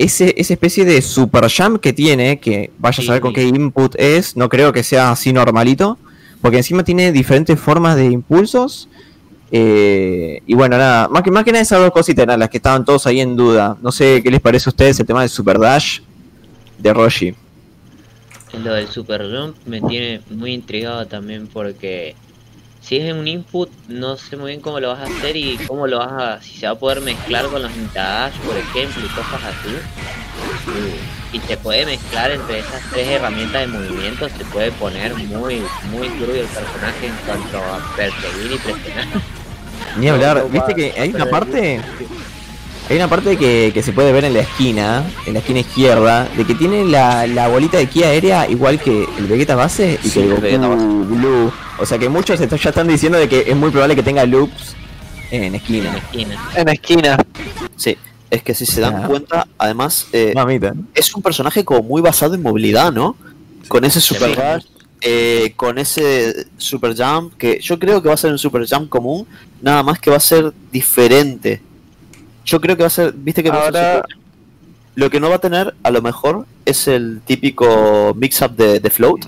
ese, 0.00 0.34
esa 0.38 0.54
especie 0.54 0.86
de 0.86 1.02
Super 1.02 1.50
Jump 1.50 1.78
que 1.78 1.92
tiene, 1.92 2.40
que 2.40 2.70
vaya 2.78 3.02
a 3.02 3.06
saber 3.06 3.20
con 3.20 3.34
qué 3.34 3.42
input 3.42 3.94
es, 3.98 4.34
no 4.34 4.48
creo 4.48 4.72
que 4.72 4.82
sea 4.82 5.10
así 5.10 5.30
normalito, 5.30 5.98
porque 6.40 6.56
encima 6.56 6.82
tiene 6.84 7.12
diferentes 7.12 7.60
formas 7.60 7.96
de 7.96 8.06
impulsos. 8.06 8.88
Eh, 9.52 10.40
y 10.46 10.54
bueno, 10.54 10.78
nada, 10.78 11.06
más 11.08 11.22
que, 11.22 11.30
más 11.30 11.44
que 11.44 11.52
nada 11.52 11.60
esas 11.60 11.80
dos 11.80 11.90
cositas 11.90 12.22
eran 12.22 12.40
las 12.40 12.48
que 12.48 12.56
estaban 12.56 12.82
todos 12.82 13.06
ahí 13.06 13.20
en 13.20 13.36
duda. 13.36 13.76
No 13.82 13.92
sé 13.92 14.22
qué 14.22 14.30
les 14.30 14.40
parece 14.40 14.70
a 14.70 14.72
ustedes 14.72 14.98
el 15.00 15.06
tema 15.06 15.20
del 15.20 15.28
Super 15.28 15.58
Dash 15.58 15.98
de 16.78 16.94
Roshi. 16.94 17.34
Lo 18.64 18.72
del 18.72 18.88
Super 18.88 19.30
Jump 19.30 19.56
me 19.66 19.82
tiene 19.82 20.22
muy 20.30 20.54
intrigado 20.54 21.06
también 21.08 21.46
porque 21.46 22.16
si 22.80 22.96
es 22.96 23.12
un 23.12 23.28
input 23.28 23.70
no 23.88 24.16
sé 24.16 24.36
muy 24.36 24.52
bien 24.52 24.60
cómo 24.60 24.80
lo 24.80 24.88
vas 24.88 25.00
a 25.00 25.04
hacer 25.04 25.36
y 25.36 25.58
cómo 25.66 25.86
lo 25.86 25.98
vas 25.98 26.12
a, 26.12 26.42
si 26.42 26.56
se 26.58 26.66
va 26.66 26.72
a 26.72 26.78
poder 26.78 27.00
mezclar 27.02 27.46
con 27.46 27.62
los 27.62 27.72
Dash 27.92 28.34
por 28.38 28.56
ejemplo 28.56 29.04
y 29.04 29.08
cosas 29.08 29.40
así. 29.44 29.76
Y, 31.32 31.38
se 31.40 31.56
puede 31.56 31.86
mezclar 31.86 32.30
entre 32.32 32.60
esas 32.60 32.82
tres 32.90 33.06
herramientas 33.06 33.60
de 33.60 33.66
movimiento, 33.68 34.28
se 34.28 34.44
puede 34.46 34.72
poner 34.72 35.14
muy, 35.14 35.62
muy 35.92 36.08
turbio 36.18 36.42
el 36.42 36.48
personaje 36.48 37.06
en 37.06 37.14
cuanto 37.26 37.58
a 37.58 37.96
perseguir 37.96 38.52
y 38.52 38.58
presionar. 38.58 39.06
Ni 39.96 40.08
hablar, 40.08 40.44
viste 40.50 40.74
que 40.74 41.00
hay 41.00 41.10
una 41.10 41.26
parte. 41.26 41.80
Hay 42.90 42.96
una 42.96 43.08
parte 43.08 43.36
que, 43.36 43.70
que 43.72 43.82
se 43.84 43.92
puede 43.92 44.12
ver 44.12 44.24
en 44.24 44.34
la 44.34 44.40
esquina, 44.40 45.08
en 45.24 45.34
la 45.34 45.38
esquina 45.38 45.60
izquierda, 45.60 46.28
de 46.36 46.44
que 46.44 46.56
tiene 46.56 46.84
la, 46.84 47.24
la 47.28 47.46
bolita 47.46 47.78
de 47.78 47.86
ki 47.86 48.02
aérea 48.02 48.48
igual 48.50 48.80
que 48.80 49.06
el 49.16 49.26
Vegeta 49.28 49.54
base 49.54 49.98
y 50.02 50.08
Sí, 50.08 50.14
que 50.14 50.20
el 50.24 50.28
Goku 50.30 50.40
Vegeta 50.42 50.68
base. 50.68 50.84
Blue. 50.84 51.52
O 51.78 51.86
sea 51.86 51.98
que 51.98 52.08
muchos 52.08 52.40
ya 52.40 52.46
están 52.70 52.88
diciendo 52.88 53.16
de 53.16 53.28
que 53.28 53.44
es 53.46 53.56
muy 53.56 53.70
probable 53.70 53.94
que 53.94 54.02
tenga 54.02 54.26
loops 54.26 54.74
en 55.30 55.44
en 55.44 55.54
esquina. 55.54 56.00
En 56.56 56.68
esquina. 56.68 57.16
Sí, 57.76 57.96
es 58.28 58.42
que 58.42 58.54
si 58.56 58.66
se 58.66 58.80
dan 58.80 58.96
Ah. 58.96 59.06
cuenta, 59.06 59.46
además, 59.56 60.08
eh, 60.12 60.32
Mamita. 60.34 60.74
es 60.92 61.14
un 61.14 61.22
personaje 61.22 61.64
como 61.64 61.82
muy 61.84 62.02
basado 62.02 62.34
en 62.34 62.42
movilidad, 62.42 62.90
¿no? 62.92 63.14
Con 63.68 63.84
ese 63.84 64.00
super 64.00 64.60
eh, 65.02 65.52
con 65.56 65.78
ese 65.78 66.46
super 66.58 66.94
jump, 66.96 67.34
que 67.38 67.60
yo 67.62 67.78
creo 67.78 68.02
que 68.02 68.08
va 68.08 68.14
a 68.14 68.18
ser 68.18 68.32
un 68.32 68.38
super 68.38 68.66
jump 68.68 68.88
común, 68.90 69.26
nada 69.62 69.82
más 69.84 69.98
que 70.00 70.10
va 70.10 70.16
a 70.16 70.20
ser 70.20 70.52
diferente. 70.72 71.62
Yo 72.50 72.60
creo 72.60 72.76
que 72.76 72.82
va 72.82 72.88
a 72.88 72.90
ser, 72.90 73.12
viste 73.12 73.44
que 73.44 73.48
Ahora- 73.50 74.02
lo 74.96 75.08
que 75.08 75.20
no 75.20 75.30
va 75.30 75.36
a 75.36 75.40
tener, 75.40 75.72
a 75.84 75.90
lo 75.92 76.02
mejor, 76.02 76.46
es 76.64 76.88
el 76.88 77.20
típico 77.24 78.12
mix-up 78.16 78.56
de, 78.56 78.80
de 78.80 78.90
float. 78.90 79.26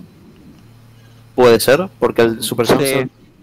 Puede 1.36 1.60
ser, 1.60 1.88
porque 2.00 2.22
el 2.22 2.42
super 2.42 2.66
Sí. 2.66 2.74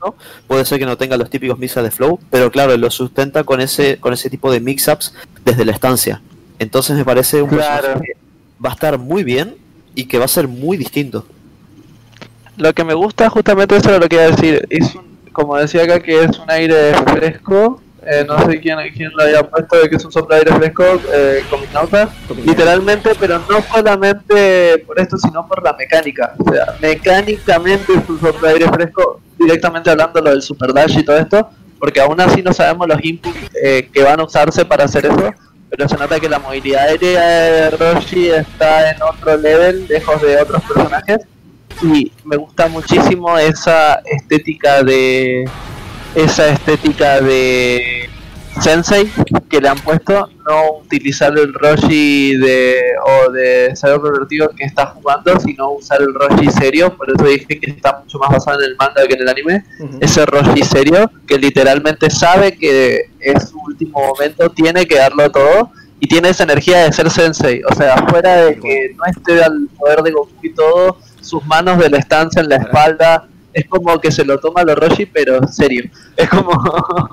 ¿no? 0.04 0.15
puede 0.48 0.63
ser 0.65 0.80
que 0.80 0.86
no 0.86 0.98
tenga 0.98 1.15
los 1.18 1.30
típicos 1.30 1.58
mix-ups 1.58 1.84
de 1.84 1.92
flow, 1.92 2.20
pero 2.30 2.52
claro, 2.52 2.76
lo 2.78 2.89
sustenta 2.92 3.44
con 3.46 3.62
ese, 3.62 3.98
con 4.00 4.12
ese 4.13 4.30
tipo 4.30 4.52
de 4.52 4.60
mix-ups 4.60 5.13
desde 5.46 5.63
la 5.63 5.72
estancia. 5.72 6.22
Entonces 6.60 6.98
me 6.98 7.06
parece 7.06 7.42
un 7.42 7.50
Claro. 7.50 8.02
que 8.02 8.15
va 8.63 8.70
a 8.72 8.74
estar 8.74 8.98
muy 8.98 9.24
bien 9.24 9.56
y 9.96 10.06
que 10.06 10.18
va 10.20 10.26
a 10.26 10.30
ser 10.30 10.48
muy 10.50 10.76
distinto. 10.76 11.26
Lo 12.58 12.74
que 12.74 12.84
me 12.84 12.94
gusta 12.94 13.30
justamente 13.30 13.78
eso 13.78 13.89
era 13.89 14.00
lo 14.00 14.10
que 14.10 14.15
iba 14.18 14.26
a 14.26 14.32
decir. 14.32 14.65
Es 14.70 14.94
un, 14.96 15.04
como 15.32 15.56
decía 15.56 15.84
acá 15.84 16.02
que 16.02 16.24
es 16.26 16.38
un 16.38 16.52
aire 16.52 16.94
fresco. 17.06 17.82
Eh, 18.12 18.26
no 18.28 18.43
sé 18.43 18.60
quién, 18.60 18.78
quién 18.95 19.12
lo 19.15 19.24
había 19.24 19.43
puesto 19.43 19.78
de 19.78 19.88
que 19.88 19.98
es 19.98 20.04
un 20.04 20.12
soplo 20.12 20.36
de 20.36 20.41
aire 20.41 20.56
fresco, 20.56 20.84
eh, 21.13 21.43
Cominauta, 21.48 22.10
literalmente, 22.43 23.12
pero 23.19 23.38
no 23.38 23.62
solamente 23.62 24.80
por 24.80 25.00
esto, 25.00 25.15
sino 25.17 25.48
por 25.48 25.63
la 25.63 25.74
mecánica. 25.74 26.34
O 26.39 26.52
sea, 26.52 26.76
mecánicamente 26.82 27.93
es 27.93 28.10
un 28.10 28.19
soplo 28.19 28.48
de 28.48 28.54
aire 28.56 28.67
fresco, 28.69 29.22
directamente 29.38 29.91
hablando 29.91 30.22
lo 30.22 30.32
del 30.32 30.41
Super 30.41 30.74
Dash 30.74 30.98
y 30.98 31.04
todo 31.04 31.19
esto, 31.19 31.50
porque 31.78 32.02
aún 32.02 32.19
así 32.19 32.41
no 32.41 32.52
sabemos 32.52 32.88
los 32.88 32.98
inputs 33.04 33.38
eh, 33.63 33.88
que 33.93 34.02
van 34.02 34.19
a 34.19 34.24
usarse 34.24 34.65
para 34.65 34.86
hacer 34.86 35.06
eso, 35.06 35.32
pero 35.69 35.88
se 35.88 35.95
nota 35.95 36.19
que 36.19 36.28
la 36.28 36.39
movilidad 36.39 36.88
aérea 36.88 37.22
de 37.22 37.69
Roshi 37.69 38.30
está 38.32 38.89
en 38.89 39.04
otro 39.04 39.38
level, 39.38 39.86
lejos 39.88 40.19
de 40.24 40.41
otros 40.41 40.63
personajes. 40.63 41.19
Y 41.84 42.12
me 42.26 42.38
gusta 42.38 42.67
muchísimo 42.67 43.38
esa 43.38 44.02
estética 44.04 44.82
de 44.82 45.48
esa 46.15 46.50
estética 46.50 47.22
de 47.22 48.10
Sensei 48.62 49.10
que 49.50 49.62
le 49.62 49.69
han 49.69 49.78
puesto 49.80 50.30
no 50.48 50.80
utilizar 50.84 51.38
el 51.38 51.54
Roshi 51.54 52.36
de 52.36 52.82
o 53.06 53.32
de 53.32 53.74
Cyber 53.76 54.02
Pervertido 54.02 54.50
que 54.50 54.65
está 54.65 54.88
jugando 54.88 55.39
sino 55.39 55.72
usar 55.72 56.02
el 56.02 56.13
Roshi 56.13 56.50
serio. 56.52 56.95
Por 56.95 57.10
eso 57.10 57.24
dije 57.24 57.60
que 57.60 57.72
está 57.72 58.00
mucho 58.00 58.19
más 58.19 58.32
basado 58.32 58.60
en 58.62 58.72
el 58.72 58.76
manga 58.76 59.08
que 59.08 59.13
en 59.13 59.22
el 59.22 59.30
anime. 59.30 59.63
Ese 60.02 60.26
Roshi 60.26 60.63
serio 60.63 61.10
que 61.28 61.38
literalmente 61.38 62.10
sabe 62.10 62.58
que 62.58 63.10
es 63.19 63.50
su 63.50 63.60
último 63.60 64.00
momento, 64.08 64.50
tiene 64.50 64.86
que 64.86 64.98
darlo 64.98 65.32
todo 65.32 65.72
y 66.00 66.08
tiene 66.08 66.30
esa 66.30 66.43
energía 66.43 66.84
de 66.84 66.91
ser 66.91 67.10
sensei. 67.10 67.62
O 67.63 67.76
sea, 67.76 68.06
fuera 68.08 68.45
de 68.45 68.60
que 68.60 68.95
no 68.95 69.04
esté 69.06 69.43
al 69.43 69.69
poder 69.78 70.02
de 70.02 70.12
Goku 70.12 70.34
y 70.41 70.54
todo, 70.54 70.98
sus 71.22 71.45
manos 71.45 71.78
de 71.78 71.89
la 71.89 71.98
estancia 71.98 72.41
en 72.41 72.50
la 72.50 72.58
espalda, 72.58 73.29
es 73.54 73.65
como 73.67 74.00
que 74.00 74.12
se 74.12 74.23
lo 74.25 74.39
toma 74.39 74.62
a 74.62 74.63
lo 74.65 74.75
Roshi, 74.75 75.06
pero 75.06 75.47
serio. 75.47 75.89
Es 76.15 76.29
como. 76.29 76.52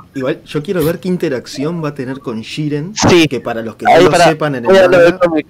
Igual, 0.15 0.43
yo 0.45 0.63
quiero 0.63 0.85
ver 0.85 0.99
qué 1.01 1.09
interacción 1.09 1.83
va 1.83 1.89
a 1.91 1.95
tener 1.95 2.21
con 2.21 2.41
Shiren. 2.41 2.95
Sí. 2.95 3.27
Que 3.29 3.41
para 3.41 3.63
los 3.63 3.77
que 3.77 3.85
no 3.87 3.99
lo 4.01 4.11
para- 4.11 4.25
sepan 4.25 4.55
en 4.57 4.67
el 4.67 4.77
a 4.77 4.87
lo 4.89 4.99
de 4.99 5.19
cómic. 5.19 5.47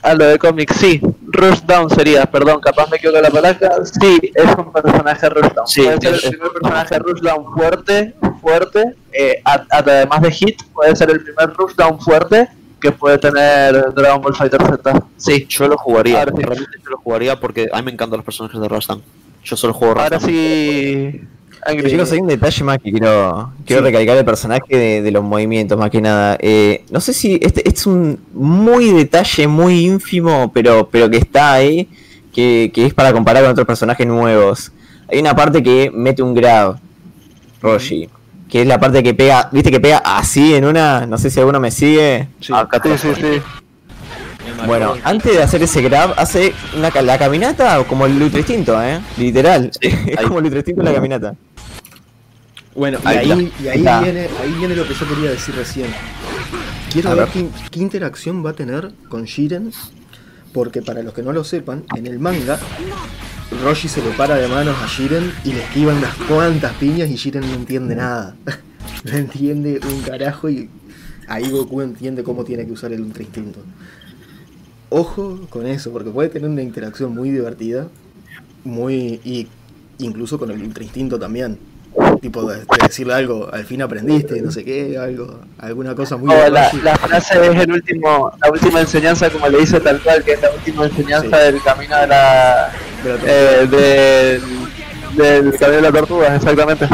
A 0.00 0.14
lo 0.14 0.24
de 0.26 0.38
cómic, 0.38 0.72
sí. 0.74 1.00
Rush 1.26 1.60
Down 1.62 1.90
sería, 1.90 2.24
perdón, 2.24 2.60
capaz 2.60 2.88
me 2.88 2.98
equivoco 2.98 3.20
la 3.20 3.30
palabra. 3.30 3.72
Sí, 3.84 4.18
es 4.32 4.44
un 4.56 4.72
personaje 4.72 5.28
Rush 5.28 5.52
Down. 5.52 5.66
Sí, 5.66 5.82
puede 5.82 6.00
ser 6.00 6.14
es- 6.14 6.24
el 6.24 6.30
primer 6.30 6.52
personaje 6.52 6.98
Rush 7.00 7.20
Down 7.20 7.52
fuerte, 7.54 8.14
fuerte. 8.40 8.94
eh, 9.12 9.42
a- 9.44 9.54
a- 9.54 9.78
además 9.78 10.22
de 10.22 10.30
Hit, 10.30 10.62
puede 10.72 10.94
ser 10.94 11.10
el 11.10 11.20
primer 11.22 11.52
Rush 11.56 11.74
Down 11.74 11.98
fuerte 12.00 12.48
que 12.80 12.92
puede 12.92 13.18
tener 13.18 13.92
Dragon 13.92 14.22
Ball 14.22 14.36
Fighter 14.36 14.62
Z. 14.62 15.02
Sí, 15.16 15.46
Yo 15.48 15.66
lo 15.66 15.76
jugaría, 15.76 16.22
sí. 16.24 16.30
realmente 16.42 16.78
yo 16.84 16.90
lo 16.90 16.98
jugaría 16.98 17.40
porque 17.40 17.68
a 17.72 17.78
mí 17.78 17.82
me 17.86 17.90
encantan 17.90 18.18
los 18.18 18.24
personajes 18.24 18.60
de 18.60 18.68
Rastan. 18.68 19.02
Yo 19.44 19.56
solo 19.56 19.72
juego 19.72 19.98
ahora 20.00 20.20
sí. 20.20 21.20
Angry. 21.66 21.90
Chicos, 21.90 22.12
hay 22.12 22.20
un 22.20 22.28
detalle 22.28 22.64
más 22.64 22.78
que 22.78 22.90
quiero, 22.92 23.52
quiero 23.66 23.82
recalcar 23.82 24.16
del 24.16 24.24
personaje 24.24 24.76
de, 24.76 25.02
de 25.02 25.10
los 25.10 25.24
movimientos, 25.24 25.76
más 25.78 25.90
que 25.90 26.00
nada. 26.00 26.36
Eh, 26.40 26.84
no 26.90 27.00
sé 27.00 27.12
si 27.12 27.34
este, 27.42 27.66
este 27.66 27.80
es 27.80 27.86
un 27.86 28.18
muy 28.32 28.92
detalle, 28.92 29.46
muy 29.48 29.84
ínfimo, 29.84 30.50
pero, 30.52 30.88
pero 30.90 31.10
que 31.10 31.16
está 31.18 31.54
ahí, 31.54 31.88
que, 32.32 32.70
que 32.72 32.86
es 32.86 32.94
para 32.94 33.12
comparar 33.12 33.42
con 33.42 33.52
otros 33.52 33.66
personajes 33.66 34.06
nuevos. 34.06 34.72
Hay 35.10 35.18
una 35.18 35.34
parte 35.34 35.62
que 35.62 35.90
mete 35.92 36.22
un 36.22 36.32
grab, 36.34 36.78
Roshi, 37.60 38.08
que 38.48 38.62
es 38.62 38.66
la 38.66 38.78
parte 38.78 39.02
que 39.02 39.14
pega, 39.14 39.48
viste 39.52 39.70
que 39.70 39.80
pega 39.80 39.98
así 39.98 40.54
en 40.54 40.64
una, 40.64 41.06
no 41.06 41.18
sé 41.18 41.28
si 41.28 41.40
alguno 41.40 41.58
me 41.60 41.70
sigue. 41.70 42.28
Sí. 42.40 42.52
Acá 42.54 42.80
Sí, 42.82 42.88
te 42.90 42.98
sí, 42.98 43.08
sí. 43.14 43.42
Bueno, 44.66 44.94
antes 45.04 45.32
de 45.36 45.42
hacer 45.42 45.62
ese 45.62 45.82
grab, 45.82 46.14
hace 46.16 46.52
una, 46.76 46.90
ca- 46.90 47.02
la 47.02 47.18
caminata 47.18 47.82
como 47.84 48.06
el 48.06 48.20
Ultra 48.20 48.38
Instinto, 48.40 48.82
¿eh? 48.82 49.00
Literal. 49.16 49.70
Sí, 49.80 49.88
es 50.06 50.18
ahí. 50.18 50.24
como 50.26 50.38
el 50.40 50.44
Ultra 50.46 50.58
Instinto 50.60 50.80
en 50.82 50.84
la 50.86 50.94
caminata. 50.94 51.34
Bueno, 52.74 52.98
y 53.04 53.08
Ahí 53.08 53.16
ahí, 53.16 53.30
está. 53.46 53.62
y 53.64 53.68
ahí 53.68 53.78
Está. 53.78 54.00
viene, 54.00 54.28
ahí 54.40 54.52
viene 54.58 54.76
lo 54.76 54.86
que 54.86 54.94
yo 54.94 55.08
quería 55.08 55.30
decir 55.30 55.54
recién. 55.54 55.88
Quiero 56.92 57.10
A 57.10 57.14
ver, 57.14 57.24
ver. 57.24 57.32
Qué, 57.32 57.46
qué 57.70 57.80
interacción 57.80 58.44
va 58.44 58.50
a 58.50 58.52
tener 58.54 58.92
con 59.08 59.24
Shiren, 59.24 59.72
porque 60.52 60.80
para 60.82 61.02
los 61.02 61.12
que 61.12 61.22
no 61.22 61.32
lo 61.32 61.44
sepan, 61.44 61.84
en 61.96 62.06
el 62.06 62.18
manga, 62.18 62.58
Roshi 63.64 63.88
se 63.88 64.02
le 64.02 64.10
para 64.10 64.36
de 64.36 64.46
manos 64.48 64.76
a 64.82 64.86
Shiren 64.86 65.32
y 65.44 65.52
le 65.52 65.62
esquiva 65.62 65.92
unas 65.92 66.14
cuantas 66.28 66.72
piñas 66.74 67.08
y 67.10 67.16
Shiren 67.16 67.42
no 67.48 67.54
entiende 67.54 67.96
nada. 67.96 68.36
no 69.04 69.12
entiende 69.12 69.80
un 69.84 70.00
carajo 70.02 70.48
y 70.48 70.68
ahí 71.26 71.50
Goku 71.50 71.80
entiende 71.82 72.22
cómo 72.22 72.44
tiene 72.44 72.64
que 72.64 72.72
usar 72.72 72.92
el 72.92 73.00
Ultra 73.00 73.22
Instinto. 73.24 73.60
Ojo 74.90 75.38
con 75.50 75.66
eso, 75.66 75.92
porque 75.92 76.10
puede 76.10 76.28
tener 76.30 76.48
una 76.48 76.62
interacción 76.62 77.14
muy 77.14 77.30
divertida, 77.30 77.88
muy 78.64 79.20
y 79.24 79.48
incluso 79.98 80.38
con 80.38 80.50
el 80.50 80.62
Ultra 80.62 80.82
Instinto 80.84 81.18
también. 81.18 81.58
Tipo 82.20 82.44
de, 82.48 82.58
de 82.58 82.64
decirle 82.82 83.14
algo, 83.14 83.48
al 83.52 83.64
fin 83.64 83.82
aprendiste, 83.82 84.40
no 84.40 84.52
sé 84.52 84.64
qué, 84.64 84.96
algo, 84.98 85.40
alguna 85.58 85.94
cosa 85.94 86.16
muy 86.16 86.32
de 86.34 86.50
la, 86.50 86.70
frase 86.96 87.34
es 87.50 87.56
el 87.60 87.72
último, 87.72 88.30
la 88.40 88.50
última 88.52 88.80
enseñanza, 88.80 89.28
como 89.30 89.48
le 89.48 89.58
dice 89.58 89.80
tal 89.80 90.00
cual, 90.00 90.22
que 90.22 90.32
es 90.32 90.42
la 90.42 90.50
última 90.50 90.84
enseñanza 90.84 91.36
Sí. 91.38 91.44
del 91.52 91.62
camino 91.62 91.96
de 91.98 92.06
la. 92.06 92.72
de 93.02 93.10
la 93.10 93.20
eh, 93.26 93.66
del, 93.66 94.42
del 95.16 95.58
camino 95.58 95.76
de 95.76 95.82
la 95.82 95.92
tortuga, 95.92 96.36
exactamente. 96.36 96.88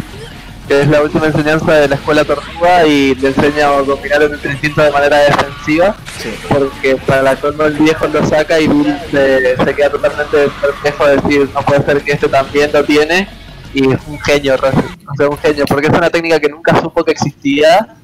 Que 0.69 0.81
es 0.81 0.89
la 0.89 1.03
última 1.03 1.27
enseñanza 1.27 1.73
de 1.75 1.89
la 1.89 1.95
escuela 1.97 2.25
tortuga 2.25 2.87
y 2.87 3.15
le 3.17 3.29
enseña 3.29 3.69
a 3.69 3.83
dominar 3.83 4.23
el 4.23 4.33
instinto 4.51 4.83
de 4.83 4.91
manera 4.91 5.19
defensiva, 5.19 5.97
Sí. 6.19 6.31
porque 6.49 6.97
para 7.07 7.23
la 7.23 7.37
colmo 7.37 7.65
el 7.65 7.75
viejo 7.75 8.07
lo 8.07 8.25
saca 8.27 8.59
y 8.61 8.69
Bill 8.69 8.97
se, 9.11 9.57
se 9.57 9.75
queda 9.75 9.91
totalmente 9.91 10.49
perplejo 10.61 11.07
de 11.07 11.17
decir, 11.17 11.49
no 11.53 11.62
puede 11.62 11.85
ser 11.85 12.03
que 12.03 12.12
este 12.12 12.29
también 12.29 12.71
lo 12.73 12.85
tiene, 12.85 13.29
y 13.75 13.93
es 13.93 13.99
un 14.07 14.19
genio, 14.21 14.55
o 14.55 15.17
sea, 15.17 15.29
un 15.29 15.39
genio, 15.39 15.65
porque 15.67 15.89
es 15.89 15.93
una 15.93 16.09
técnica 16.09 16.39
que 16.41 16.49
nunca 16.49 16.81
supo 16.81 17.05
que 17.05 17.12
existía, 17.12 17.97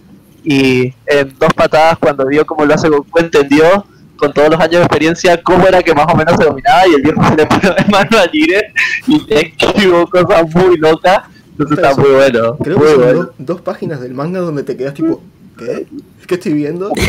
y 0.44 0.92
en 1.06 1.34
dos 1.38 1.52
patadas 1.54 1.98
cuando 1.98 2.26
vio 2.26 2.44
cómo 2.44 2.64
lo 2.64 2.74
hace 2.74 2.88
Goku 2.88 3.18
entendió 3.18 3.84
con 4.16 4.32
todos 4.32 4.50
los 4.50 4.60
años 4.60 4.72
de 4.72 4.82
experiencia 4.82 5.42
cómo 5.42 5.66
era 5.66 5.82
que 5.82 5.94
más 5.94 6.06
o 6.12 6.16
menos 6.16 6.34
se 6.36 6.44
dominaba 6.44 6.86
y 6.88 6.94
el 6.94 7.02
viejo 7.02 7.22
se 7.26 7.36
le 7.36 7.46
puso 7.46 7.72
de 7.72 7.84
mano 7.90 8.18
a 8.18 8.28
Jiren 8.28 8.64
y 9.06 9.26
le 9.26 9.54
esquivó 9.58 10.06
cosas 10.06 10.44
muy 10.54 10.76
locas 10.76 11.20
entonces 11.52 11.78
está 11.78 11.94
muy 12.00 12.10
bueno 12.10 12.56
Creo 12.62 12.78
muy 12.78 12.86
que 12.86 12.92
son 12.94 13.02
bueno. 13.04 13.30
dos 13.38 13.60
páginas 13.60 14.00
del 14.00 14.14
manga 14.14 14.40
donde 14.40 14.62
te 14.62 14.76
quedas 14.76 14.94
tipo, 14.94 15.20
¿qué? 15.58 15.86
¿Qué 16.26 16.34
estoy 16.36 16.52
viendo? 16.52 16.92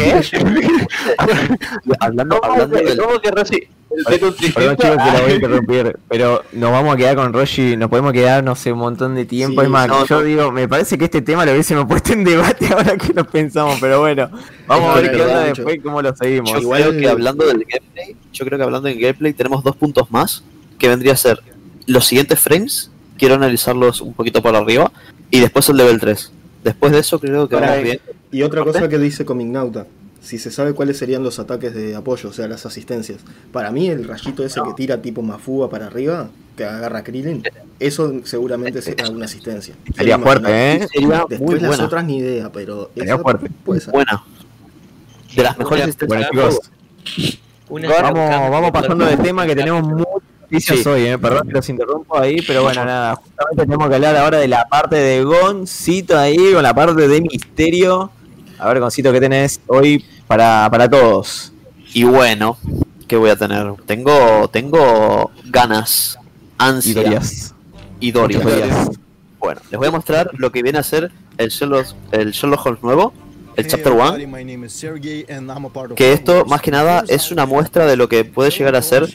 Hablando, 1.99 2.39
¿Cómo 2.39 2.53
hablando 2.53 2.77
que, 2.77 2.83
del, 2.85 2.97
cómo 2.99 3.19
que 3.19 3.31
Rossi? 3.31 3.55
El 3.91 4.03
Perdón, 4.05 4.35
Tekken 4.35 4.53
Perdón 4.53 4.77
300, 4.77 4.77
chicos 4.77 5.05
que 5.05 5.11
la 5.17 5.21
voy 5.21 5.31
a 5.31 5.35
interrumpir, 5.35 5.99
pero 6.07 6.43
nos 6.53 6.71
vamos 6.71 6.93
a 6.93 6.97
quedar 6.97 7.15
con 7.17 7.33
Roshi, 7.33 7.75
nos 7.75 7.89
podemos 7.89 8.13
quedar, 8.13 8.43
no 8.43 8.55
sé, 8.55 8.71
un 8.71 8.79
montón 8.79 9.15
de 9.15 9.25
tiempo. 9.25 9.61
Sí, 9.61 9.65
es 9.65 9.71
más, 9.71 9.87
no, 9.89 10.05
yo 10.05 10.23
digo, 10.23 10.51
me 10.51 10.67
parece 10.67 10.97
que 10.97 11.05
este 11.05 11.21
tema 11.21 11.45
lo 11.45 11.51
hubiésemos 11.51 11.85
puesto 11.85 12.13
en 12.13 12.23
debate 12.23 12.67
ahora 12.73 12.95
que 12.97 13.13
lo 13.13 13.25
pensamos, 13.27 13.77
pero 13.81 13.99
bueno, 13.99 14.29
vamos 14.65 14.95
a 14.97 15.01
ver 15.01 15.11
qué 15.11 15.21
onda 15.21 15.43
después 15.43 15.75
y 15.75 15.79
cómo 15.79 16.01
lo 16.01 16.15
seguimos. 16.15 16.51
yo 16.53 16.59
Igual- 16.59 16.81
creo 16.83 16.99
que 17.01 17.09
hablando 17.09 17.45
del 17.45 17.65
gameplay, 17.65 18.15
yo 18.31 18.45
creo 18.45 18.57
que 18.57 18.63
hablando 18.63 18.87
del 18.87 18.99
gameplay 18.99 19.33
tenemos 19.33 19.63
dos 19.63 19.75
puntos 19.75 20.09
más 20.09 20.43
que 20.79 20.87
vendría 20.87 21.13
a 21.13 21.17
ser 21.17 21.41
los 21.85 22.05
siguientes 22.05 22.39
frames, 22.39 22.90
quiero 23.21 23.35
analizarlos 23.35 24.01
un 24.01 24.13
poquito 24.15 24.41
por 24.41 24.55
arriba, 24.55 24.91
y 25.29 25.39
después 25.41 25.69
el 25.69 25.77
level 25.77 25.99
3. 25.99 26.31
Después 26.63 26.91
de 26.91 26.97
eso 26.97 27.19
creo 27.19 27.47
que 27.47 27.53
Para- 27.55 27.67
vamos 27.67 27.83
bien. 27.83 27.99
Y 28.31 28.41
otra 28.41 28.63
cosa 28.63 28.89
que 28.89 28.97
dice 28.97 29.25
Comignauta, 29.25 29.85
si 30.21 30.39
se 30.39 30.49
sabe 30.49 30.73
cuáles 30.73 30.97
serían 30.97 31.21
los 31.21 31.37
ataques 31.37 31.75
de 31.75 31.95
apoyo, 31.95 32.29
o 32.29 32.33
sea, 32.33 32.47
las 32.47 32.65
asistencias. 32.65 33.19
Para 33.51 33.69
mí 33.69 33.89
el 33.89 34.07
rayito 34.07 34.43
ese 34.43 34.59
que 34.63 34.73
tira 34.75 34.99
tipo 35.03 35.21
Mafuga 35.21 35.69
para 35.69 35.85
arriba, 35.85 36.29
que 36.57 36.65
agarra 36.65 36.99
a 36.99 37.03
Krillin, 37.03 37.43
eso 37.79 38.11
seguramente 38.23 38.81
será 38.81 39.07
una 39.11 39.25
asistencia. 39.25 39.75
Sería 39.95 40.17
fuerte. 40.17 40.49
¿eh? 40.51 40.87
Sería 40.91 41.07
muy 41.19 41.25
Después 41.29 41.61
las 41.61 41.67
buena. 41.69 41.85
otras 41.85 42.05
ni 42.05 42.17
idea, 42.17 42.51
pero 42.51 42.89
Sería 42.95 43.13
esa 43.13 43.21
fuerte. 43.21 43.49
puede 43.63 43.81
ser. 43.81 43.93
Buena. 43.93 44.23
De 45.35 45.43
las 45.43 45.57
mejores 45.59 45.83
asistencias 45.83 46.29
Bueno 47.69 47.87
chicos, 47.87 48.01
vamos, 48.01 48.51
vamos 48.51 48.71
pasando 48.71 49.05
de 49.05 49.17
tema 49.17 49.45
que 49.45 49.55
tenemos 49.55 49.83
muchas 49.83 50.07
noticias 50.51 50.79
Sí. 50.79 50.89
hoy, 50.89 51.05
eh. 51.05 51.17
perdón 51.17 51.47
que 51.47 51.53
los 51.53 51.69
interrumpo 51.69 52.17
ahí, 52.19 52.41
pero 52.45 52.63
bueno, 52.63 52.83
nada, 52.85 53.15
justamente 53.15 53.63
tenemos 53.63 53.89
que 53.89 53.95
hablar 53.95 54.15
ahora 54.17 54.37
de 54.39 54.47
la 54.47 54.65
parte 54.67 54.95
de 54.97 55.23
Goncito 55.23 56.17
ahí, 56.17 56.53
con 56.53 56.63
la 56.63 56.73
parte 56.73 57.07
de 57.07 57.21
misterio. 57.21 58.11
A 58.59 58.67
ver, 58.67 58.79
Goncito, 58.79 59.11
¿qué 59.11 59.19
tenés 59.19 59.59
hoy 59.67 60.05
para, 60.27 60.67
para 60.69 60.89
todos? 60.89 61.51
Y 61.93 62.03
bueno, 62.03 62.57
¿qué 63.07 63.15
voy 63.17 63.29
a 63.29 63.35
tener? 63.35 63.73
Tengo, 63.85 64.49
tengo 64.51 65.31
ganas, 65.45 66.17
Y 66.21 66.63
ansia 66.63 66.93
Dorias. 67.03 67.55
y 67.99 68.11
Dorias. 68.11 68.43
Bueno, 69.39 69.61
les 69.71 69.77
voy 69.79 69.87
a 69.87 69.91
mostrar 69.91 70.29
lo 70.37 70.51
que 70.51 70.61
viene 70.61 70.77
a 70.79 70.83
ser 70.83 71.11
el 71.37 71.49
Sherlock, 71.49 71.87
el 72.11 72.31
Sherlock 72.31 72.65
Holmes 72.65 72.83
nuevo, 72.83 73.13
el 73.61 73.67
Chapter 73.67 73.93
1. 73.93 74.17
Que 75.95 76.13
esto, 76.13 76.45
más 76.45 76.61
que 76.61 76.71
nada, 76.71 77.03
es 77.07 77.31
una 77.31 77.45
muestra 77.45 77.85
de 77.85 77.95
lo 77.95 78.07
que 78.09 78.25
puede 78.25 78.51
llegar 78.51 78.75
a 78.75 78.81
ser 78.81 79.07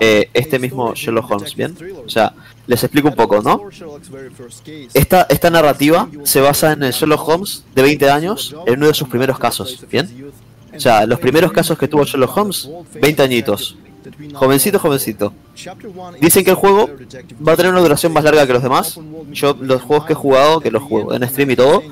eh, 0.00 0.28
este 0.34 0.58
mismo 0.58 0.94
Sherlock 0.94 1.30
Holmes, 1.30 1.54
¿bien? 1.54 1.76
O 2.04 2.08
sea, 2.08 2.34
les 2.66 2.82
explico 2.82 3.08
un 3.08 3.14
poco, 3.14 3.40
¿no? 3.40 3.62
Esta, 4.94 5.26
esta 5.28 5.50
narrativa 5.50 6.08
se 6.24 6.40
basa 6.40 6.72
en 6.72 6.82
el 6.82 6.92
Sherlock 6.92 7.28
Holmes 7.28 7.64
de 7.74 7.82
20 7.82 8.10
años, 8.10 8.54
en 8.66 8.74
uno 8.74 8.86
de 8.88 8.94
sus 8.94 9.08
primeros 9.08 9.38
casos, 9.38 9.84
¿bien? 9.90 10.32
O 10.74 10.80
sea, 10.80 11.06
los 11.06 11.18
primeros 11.18 11.52
casos 11.52 11.78
que 11.78 11.88
tuvo 11.88 12.04
Sherlock 12.04 12.36
Holmes, 12.36 12.68
20 13.00 13.22
añitos. 13.22 13.76
Jovencito, 14.34 14.78
jovencito. 14.78 15.32
Dicen 16.20 16.44
que 16.44 16.50
el 16.50 16.56
juego 16.56 16.90
va 17.46 17.52
a 17.52 17.56
tener 17.56 17.72
una 17.72 17.80
duración 17.80 18.12
más 18.12 18.24
larga 18.24 18.46
que 18.46 18.52
los 18.52 18.62
demás. 18.62 18.98
Yo, 19.32 19.56
los 19.60 19.82
juegos 19.82 20.06
que 20.06 20.12
he 20.12 20.16
jugado, 20.16 20.60
que 20.60 20.70
los 20.70 20.82
juego 20.82 21.14
en 21.14 21.28
stream 21.28 21.50
y 21.50 21.56
todo, 21.56 21.82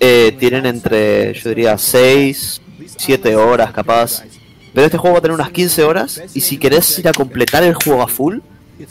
eh, 0.00 0.36
tienen 0.38 0.66
entre, 0.66 1.34
yo 1.34 1.48
diría, 1.50 1.78
6, 1.78 2.60
7 2.96 3.36
horas 3.36 3.72
capaz. 3.72 4.22
Pero 4.74 4.86
este 4.86 4.98
juego 4.98 5.14
va 5.14 5.18
a 5.18 5.22
tener 5.22 5.34
unas 5.34 5.50
15 5.50 5.84
horas. 5.84 6.22
Y 6.34 6.40
si 6.40 6.58
querés 6.58 6.98
ir 6.98 7.08
a 7.08 7.12
completar 7.12 7.62
el 7.62 7.74
juego 7.74 8.02
a 8.02 8.08
full, 8.08 8.38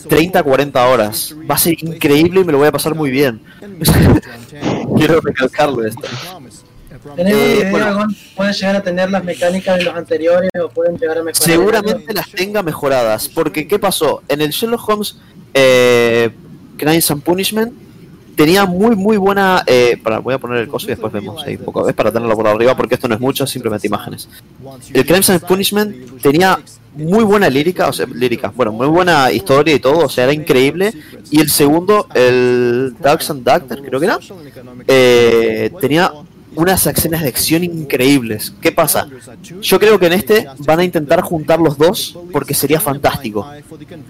30, 0.08 0.42
40 0.42 0.88
horas. 0.88 1.36
Va 1.50 1.56
a 1.56 1.58
ser 1.58 1.76
increíble 1.84 2.42
y 2.42 2.44
me 2.44 2.52
lo 2.52 2.58
voy 2.58 2.68
a 2.68 2.72
pasar 2.72 2.96
muy 2.96 3.12
bien. 3.12 3.42
Quiero 4.98 5.22
recalcarlo 5.22 5.86
esto. 5.86 6.08
¿Tenés 7.16 7.34
Eh, 7.34 7.58
idea, 7.60 7.72
bueno. 7.72 7.94
Gon? 7.94 8.16
¿Pueden 8.36 8.54
llegar 8.54 8.76
a 8.76 8.84
tener 8.84 9.12
las 9.12 9.24
mecánicas 9.24 9.78
de 9.78 9.84
los 9.84 9.96
anteriores 9.96 10.50
o 10.62 10.70
pueden 10.70 10.98
llegar 10.98 11.18
a 11.18 11.24
mejorar? 11.24 11.44
Seguramente 11.44 12.14
las 12.14 12.30
tenga 12.30 12.64
mejoradas. 12.64 13.30
Porque, 13.30 13.68
¿qué 13.68 13.80
pasó? 13.80 14.24
En 14.28 14.42
el 14.42 14.52
Sherlock 14.52 14.88
Holmes 14.90 15.18
eh, 15.54 16.32
Crimes 16.78 17.10
and 17.12 17.24
Punishment 17.24 17.74
tenía 18.36 18.66
muy, 18.66 18.96
muy 18.96 19.18
buena. 19.18 19.64
Eh, 19.66 19.98
para, 20.04 20.20
voy 20.20 20.34
a 20.34 20.38
poner 20.38 20.58
el 20.60 20.68
coso 20.68 20.88
y 20.88 20.90
después 20.90 21.14
vemos 21.14 21.44
ahí 21.44 21.56
un 21.56 21.64
poco. 21.66 21.88
Es 21.88 21.96
para 21.96 22.12
tenerlo 22.12 22.36
por 22.36 22.48
arriba 22.48 22.76
porque 22.76 22.96
esto 22.96 23.08
no 23.08 23.16
es 23.16 23.22
mucho, 23.22 23.48
simplemente 23.48 23.88
imágenes. 23.88 24.28
El 24.94 25.06
Crimes 25.06 25.30
and 25.30 25.42
Punishment 25.42 26.22
tenía 26.22 26.60
muy 26.96 27.24
buena 27.24 27.50
lírica, 27.50 27.90
o 27.90 27.94
sea, 27.94 28.06
lírica, 28.06 28.54
bueno, 28.56 28.72
muy 28.72 28.88
buena 28.88 29.30
historia 29.30 29.76
y 29.76 29.80
todo, 29.80 30.06
o 30.06 30.10
sea, 30.10 30.26
era 30.26 30.34
increíble. 30.34 30.94
Y 31.30 31.42
el 31.42 31.50
segundo, 31.50 32.08
el 32.14 32.96
Darks 33.00 33.30
and 33.32 33.44
Doctor, 33.44 33.82
creo 33.82 34.00
que 34.00 34.06
era, 34.06 34.20
eh, 34.88 35.72
tenía 35.82 36.12
unas 36.56 36.88
acciones 36.88 37.22
de 37.22 37.28
acción 37.28 37.64
increíbles. 37.64 38.54
¿Qué 38.62 38.72
pasa? 38.72 39.08
Yo 39.62 39.80
creo 39.80 40.00
que 40.00 40.08
en 40.08 40.14
este 40.14 40.48
van 40.60 40.80
a 40.80 40.84
intentar 40.84 41.22
juntar 41.22 41.60
los 41.60 41.78
dos 41.78 42.18
porque 42.32 42.54
sería 42.54 42.80
fantástico. 42.80 43.48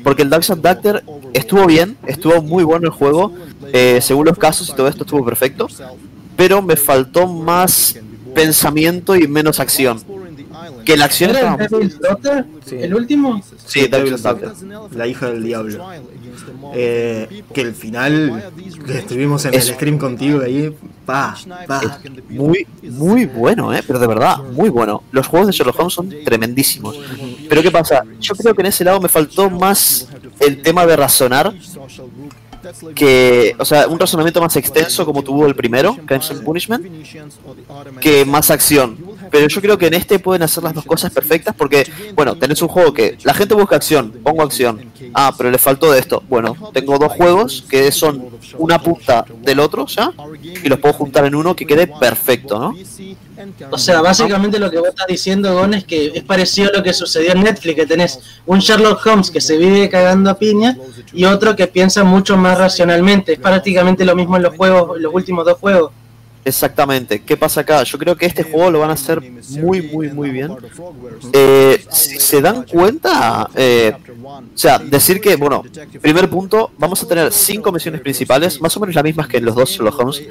Porque 0.03 0.23
el 0.23 0.33
and 0.33 0.61
Doctor 0.61 1.03
estuvo 1.33 1.65
bien, 1.65 1.97
estuvo 2.05 2.41
muy 2.41 2.63
bueno 2.63 2.85
el 2.85 2.91
juego, 2.91 3.33
eh, 3.73 3.99
según 4.01 4.25
los 4.25 4.37
casos 4.37 4.69
y 4.69 4.73
todo 4.73 4.87
esto 4.87 5.03
estuvo 5.03 5.25
perfecto, 5.25 5.67
pero 6.35 6.61
me 6.61 6.75
faltó 6.75 7.27
más 7.27 7.97
pensamiento 8.33 9.15
y 9.15 9.27
menos 9.27 9.59
acción. 9.59 9.99
Que 10.85 10.95
la 10.95 11.05
acción 11.05 11.31
¿Era 11.31 11.55
el 11.59 11.67
Devil's 11.67 11.99
Daughter? 11.99 12.45
Sí. 12.65 12.75
¿El 12.79 12.93
último? 12.95 13.41
Sí, 13.65 13.81
Devil 13.87 13.91
Devil's 13.91 14.21
Daughter. 14.23 14.51
La 14.91 15.07
hija 15.07 15.29
del 15.31 15.43
diablo. 15.43 15.85
Eh, 16.75 17.43
que 17.53 17.61
el 17.61 17.73
final 17.73 18.51
que 18.85 18.99
estuvimos 18.99 19.45
en 19.45 19.53
Es- 19.53 19.67
el 19.69 19.75
stream 19.75 19.97
contigo 19.97 20.41
ahí, 20.41 20.75
pa, 21.05 21.35
pa. 21.65 21.99
muy, 22.29 22.67
muy 22.83 23.25
bueno, 23.25 23.73
¿eh? 23.73 23.81
Pero 23.85 23.99
de 23.99 24.07
verdad, 24.07 24.37
muy 24.51 24.69
bueno. 24.69 25.01
Los 25.11 25.27
juegos 25.27 25.47
de 25.47 25.53
Sherlock 25.53 25.79
Holmes 25.79 25.93
son 25.93 26.09
tremendísimos. 26.23 26.97
Pero 27.49 27.61
¿qué 27.63 27.71
pasa? 27.71 28.03
Yo 28.19 28.35
creo 28.35 28.53
que 28.53 28.61
en 28.61 28.67
ese 28.67 28.83
lado 28.83 28.99
me 28.99 29.07
faltó 29.09 29.49
más 29.49 30.07
el 30.39 30.61
tema 30.61 30.85
de 30.85 30.95
razonar 30.97 31.53
que, 32.95 33.55
o 33.59 33.65
sea, 33.65 33.87
un 33.87 33.99
razonamiento 33.99 34.41
más 34.41 34.55
extenso 34.55 35.05
como 35.05 35.23
tuvo 35.23 35.45
el 35.45 35.55
primero, 35.55 35.95
Crimes 36.05 36.31
and 36.31 36.43
Punishment, 36.43 36.85
que 38.01 38.25
más 38.25 38.49
acción. 38.51 38.97
Pero 39.35 39.49
yo 39.49 39.61
creo 39.61 39.77
que 39.77 39.87
en 39.87 39.95
este 39.95 40.17
pueden 40.17 40.43
hacer 40.43 40.63
las 40.63 40.73
dos 40.73 40.85
cosas 40.85 41.11
perfectas 41.11 41.53
porque, 41.57 41.85
bueno, 42.13 42.37
tenés 42.37 42.61
un 42.61 42.69
juego 42.69 42.93
que 42.93 43.17
la 43.25 43.33
gente 43.33 43.53
busca 43.53 43.75
acción, 43.75 44.13
pongo 44.23 44.43
acción. 44.43 44.89
Ah, 45.13 45.33
pero 45.37 45.51
le 45.51 45.57
faltó 45.57 45.91
de 45.91 45.99
esto. 45.99 46.23
Bueno, 46.29 46.55
tengo 46.71 46.97
dos 46.97 47.11
juegos 47.11 47.65
que 47.69 47.91
son 47.91 48.29
una 48.57 48.81
punta 48.81 49.25
del 49.41 49.59
otro, 49.59 49.87
¿ya? 49.87 50.13
Y 50.63 50.69
los 50.69 50.79
puedo 50.79 50.93
juntar 50.93 51.25
en 51.25 51.35
uno 51.35 51.53
que 51.53 51.65
quede 51.67 51.85
perfecto, 51.85 52.57
¿no? 52.57 52.77
O 53.71 53.77
sea, 53.77 53.99
básicamente 53.99 54.57
lo 54.57 54.71
que 54.71 54.77
vos 54.77 54.87
estás 54.87 55.07
diciendo, 55.07 55.53
Gon, 55.53 55.73
es 55.73 55.83
que 55.83 56.13
es 56.15 56.23
parecido 56.23 56.69
a 56.69 56.77
lo 56.77 56.81
que 56.81 56.93
sucedió 56.93 57.33
en 57.33 57.43
Netflix, 57.43 57.75
que 57.75 57.85
tenés 57.85 58.19
un 58.45 58.59
Sherlock 58.59 59.05
Holmes 59.05 59.31
que 59.31 59.41
se 59.41 59.57
vive 59.57 59.89
cagando 59.89 60.29
a 60.29 60.39
piña 60.39 60.77
y 61.11 61.25
otro 61.25 61.57
que 61.57 61.67
piensa 61.67 62.05
mucho 62.05 62.37
más 62.37 62.57
racionalmente. 62.57 63.33
Es 63.33 63.39
prácticamente 63.39 64.05
lo 64.05 64.15
mismo 64.15 64.37
en 64.37 64.43
los 64.43 64.55
juegos, 64.55 64.95
en 64.95 65.03
los 65.03 65.13
últimos 65.13 65.43
dos 65.43 65.57
juegos. 65.57 65.91
Exactamente. 66.45 67.23
¿Qué 67.23 67.35
pasa 67.35 67.61
acá? 67.61 67.81
Yo 67.83 67.97
creo 67.97 68.15
que 68.15 68.27
este 68.27 68.43
juego 68.43 68.69
lo 68.69 68.79
van 68.79 68.91
a 68.91 68.93
hacer 68.93 69.19
muy, 69.49 69.81
muy, 69.81 70.11
muy 70.11 70.29
bien. 70.29 70.55
Eh, 71.33 71.83
si 71.89 72.19
se 72.19 72.39
dan 72.39 72.63
cuenta, 72.67 73.49
eh, 73.55 73.95
o 74.23 74.43
sea, 74.53 74.77
decir 74.77 75.19
que, 75.19 75.35
bueno, 75.37 75.63
primer 75.99 76.29
punto, 76.29 76.69
vamos 76.77 77.01
a 77.01 77.07
tener 77.07 77.33
cinco 77.33 77.71
misiones 77.71 77.99
principales, 78.01 78.61
más 78.61 78.77
o 78.77 78.79
menos 78.79 78.93
las 78.93 79.03
mismas 79.03 79.27
que 79.27 79.37
en 79.37 79.45
los 79.45 79.55
dos 79.55 79.71
Sherlock 79.71 79.99
Holmes, 79.99 80.21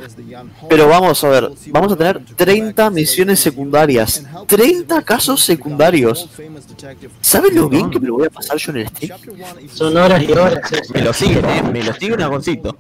pero 0.69 0.87
vamos 0.87 1.23
a 1.25 1.29
ver, 1.29 1.51
vamos 1.71 1.93
a 1.93 1.97
tener 1.97 2.25
30 2.37 2.91
misiones 2.91 3.41
secundarias, 3.41 4.25
30 4.47 5.03
casos 5.03 5.43
secundarios. 5.43 6.29
¿Saben 7.21 7.57
lo 7.57 7.69
bien 7.69 7.91
que 7.91 7.99
me 7.99 8.07
lo 8.07 8.15
voy 8.15 8.27
a 8.29 8.31
pasar 8.31 8.57
yo 8.57 8.71
en 8.71 8.79
el 8.79 8.89
stream? 8.89 9.19
Son 9.73 9.97
horas 9.97 10.23
y 10.23 10.31
horas. 10.31 10.61
Me 10.93 11.03
lo 11.03 11.13
siguen, 11.13 11.45
eh, 11.45 11.63
me 11.73 11.83
lo 11.83 11.93
siguen 11.93 12.23
a 12.23 12.29
Goncito. 12.29 12.77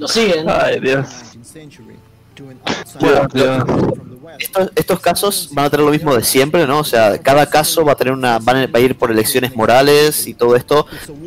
Lo 0.00 0.08
siguen. 0.08 0.48
Ay, 0.48 0.80
Dios. 0.80 1.06
Bueno, 3.00 3.28
estos, 4.38 4.70
estos 4.74 5.00
casos 5.00 5.48
van 5.52 5.66
a 5.66 5.70
tener 5.70 5.84
lo 5.84 5.92
mismo 5.92 6.14
de 6.14 6.22
siempre, 6.24 6.66
¿no? 6.66 6.78
O 6.80 6.84
sea, 6.84 7.18
cada 7.18 7.46
caso 7.46 7.84
va 7.84 7.92
a 7.92 7.94
tener 7.94 8.12
una, 8.12 8.38
van 8.38 8.56
a, 8.56 8.66
va 8.66 8.78
a 8.78 8.80
ir 8.80 8.96
por 8.96 9.10
elecciones 9.10 9.54
morales 9.54 10.26
y 10.26 10.34
todo 10.34 10.56
esto. 10.56 10.86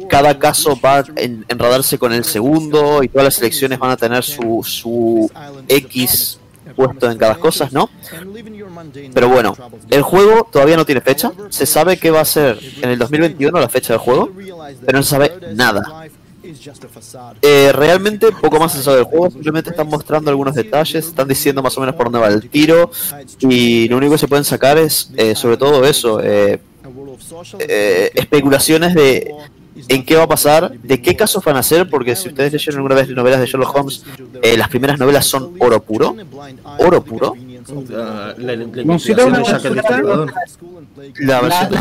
Cada 0.10 0.38
caso 0.40 0.80
va 0.84 1.00
a 1.00 1.04
en- 1.18 1.46
enredarse 1.48 1.98
con 1.98 2.12
el 2.14 2.24
segundo 2.24 3.04
y 3.04 3.10
todas 3.10 3.26
las 3.26 3.40
elecciones 3.40 3.78
van 3.80 3.92
a 3.92 3.98
tener 3.98 4.24
su, 4.24 4.64
su 4.64 5.30
X 5.68 6.40
puesto 6.76 7.12
en 7.12 7.18
cada 7.20 7.36
cosa, 7.36 7.70
¿no? 7.72 7.90
Pero 9.14 9.30
bueno, 9.30 9.56
el 9.90 10.02
juego 10.02 10.48
todavía 10.52 10.76
no 10.78 10.86
tiene 10.86 11.02
fecha. 11.02 11.32
Se 11.50 11.66
sabe 11.68 11.98
que 11.98 12.10
va 12.10 12.22
a 12.22 12.26
ser 12.26 12.58
en 12.82 12.90
el 12.90 12.98
2021 12.98 13.60
la 13.60 13.70
fecha 13.70 13.94
del 13.94 14.00
juego, 14.00 14.32
pero 14.86 14.98
no 14.98 15.04
se 15.04 15.10
sabe 15.10 15.34
nada. 15.54 15.84
Eh, 17.42 17.72
realmente 17.74 18.32
poco 18.32 18.60
más 18.60 18.74
se 18.74 18.84
sabe 18.84 18.98
del 18.98 19.06
juego, 19.06 19.32
simplemente 19.32 19.70
están 19.70 19.88
mostrando 19.88 20.30
algunos 20.30 20.56
detalles, 20.56 21.08
están 21.08 21.28
diciendo 21.28 21.62
más 21.62 21.78
o 21.78 21.82
menos 21.82 21.96
por 21.96 22.06
dónde 22.06 22.20
va 22.20 22.28
el 22.28 22.50
tiro 22.50 22.92
y 23.40 23.88
lo 23.88 23.98
único 23.98 24.14
que 24.14 24.20
se 24.20 24.28
pueden 24.28 24.46
sacar 24.46 24.78
es 24.78 25.12
eh, 25.16 25.36
sobre 25.36 25.58
todo 25.58 25.86
eso, 25.86 26.22
eh, 26.22 26.60
eh, 27.60 28.12
especulaciones 28.16 28.94
de 28.94 29.34
en 29.88 30.06
qué 30.06 30.16
va 30.16 30.24
a 30.24 30.28
pasar, 30.28 30.72
de 30.72 31.02
qué 31.02 31.16
casos 31.16 31.44
van 31.44 31.58
a 31.58 31.64
ser, 31.64 31.90
porque 31.90 32.16
si 32.16 32.30
ustedes 32.30 32.54
leyeron 32.54 32.78
alguna 32.78 32.96
vez 32.96 33.10
novelas 33.10 33.40
de 33.40 33.48
Sherlock 33.48 33.76
Holmes, 33.76 34.04
eh, 34.42 34.58
las 34.58 34.70
primeras 34.70 35.00
novelas 35.00 35.26
son 35.26 35.56
oro 35.60 35.82
puro, 35.82 36.16
oro 36.80 37.04
puro. 37.04 37.36
La, 37.90 38.36
la, 38.38 38.56
la 38.56 38.56
Necesito 38.56 38.82
investigación 38.82 39.28
una 39.30 39.38
de 39.40 39.44
Jack 39.46 39.66
el 39.66 39.82
consulta. 39.82 39.96
Destripador. 39.96 40.34
La 41.20 41.26
La, 41.26 41.42
versión- 41.42 41.72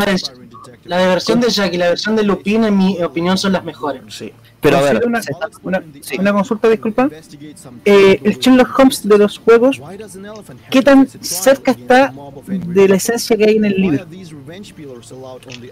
la 0.85 0.97
de- 0.99 1.07
versión 1.07 1.41
de 1.41 1.49
Jack 1.51 1.74
y 1.74 1.76
la 1.78 1.89
versión 1.89 2.16
de 2.16 2.22
Lupin, 2.22 2.64
en 2.64 2.76
mi 2.76 3.03
opinión, 3.03 3.37
son 3.39 3.53
las 3.53 3.64
mejores. 3.64 4.03
Sí. 4.09 4.33
pero 4.61 4.76
a 4.76 4.80
¿Puedo 4.80 4.95
ver, 4.95 5.07
una, 5.07 5.20
una- 5.64 5.83
sí. 6.03 6.16
una 6.18 6.33
consulta, 6.33 6.68
disculpa. 6.68 7.09
Eh, 7.85 8.20
el 8.22 8.39
Sherlock 8.39 8.78
Holmes 8.78 9.09
de 9.09 9.18
los 9.18 9.39
juegos, 9.39 9.80
¿qué 10.70 10.83
tan 10.83 11.09
cerca 11.20 11.72
está 11.72 12.12
de 12.47 12.89
la 12.89 12.95
esencia 12.97 13.37
que 13.37 13.45
hay 13.45 13.57
en 13.57 13.64
el 13.64 13.74
libro? 13.80 14.07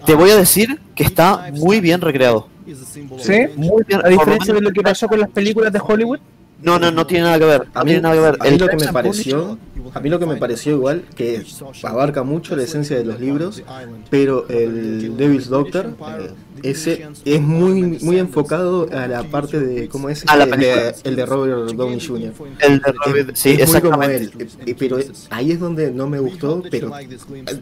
te 0.07 0.15
voy 0.15 0.31
a 0.31 0.37
decir 0.37 0.81
que 0.97 1.05
está 1.05 1.51
muy 1.53 1.81
bien 1.81 2.01
recreado. 2.01 2.49
¿Sí? 3.19 3.47
Muy 3.57 3.83
bien, 3.87 4.01
A 4.05 4.09
diferencia 4.09 4.55
de 4.55 4.61
lo 4.61 4.71
que 4.73 4.81
pasó 4.83 5.07
con 5.09 5.19
las 5.21 5.31
películas 5.31 5.73
de 5.73 5.81
Hollywood. 5.83 6.19
No, 6.63 6.79
no, 6.79 6.91
no 6.91 7.07
tiene 7.07 7.25
nada 7.25 7.39
que 7.39 7.45
ver. 7.45 7.69
A 7.75 7.85
mí, 7.85 7.91
tiene 7.91 8.03
nada 8.03 8.15
que 8.15 8.21
ver. 8.21 8.37
a 8.39 8.45
mí 8.51 8.59
lo 8.59 8.69
que 8.69 8.77
me 8.77 8.93
pareció, 8.93 9.59
a 9.95 10.01
mí 10.01 10.09
lo 10.09 10.19
que 10.19 10.27
me 10.27 10.37
pareció 10.37 10.73
igual 10.73 11.05
que 11.15 11.45
abarca 11.85 12.23
mucho 12.23 12.57
la 12.57 12.63
esencia 12.63 12.97
de 12.97 13.05
los 13.05 13.21
libros, 13.21 13.63
pero 14.11 14.49
el 14.49 15.17
Devil's 15.17 15.49
Doctor 15.49 15.95
eh, 16.19 16.31
ese 16.63 17.07
es 17.25 17.41
muy 17.41 17.83
muy 18.03 18.19
enfocado 18.19 18.89
a 18.93 19.07
la 19.07 19.23
parte 19.25 19.61
de 19.61 19.89
cómo 19.89 20.09
es 20.09 20.25
A 20.27 20.37
la 20.37 20.45
el, 20.45 20.51
de, 20.51 20.57
película. 20.57 20.95
el 21.05 21.17
de 21.17 21.27
Robert 21.27 21.71
Downey 21.77 22.01
Jr. 22.01 22.33
El 22.61 22.81
de 22.81 22.93
Robert- 23.05 23.37
sí, 23.37 23.57
es 23.59 23.71
muy 23.71 23.81
como 23.81 24.03
exactamente. 24.03 24.45
él, 24.45 24.49
eh, 24.67 24.75
pero 24.79 24.99
ahí 25.31 25.53
es 25.53 25.61
donde 25.61 25.91
no 25.91 26.07
me 26.09 26.19
gustó, 26.19 26.63
pero 26.71 26.93
eh, 26.99 27.09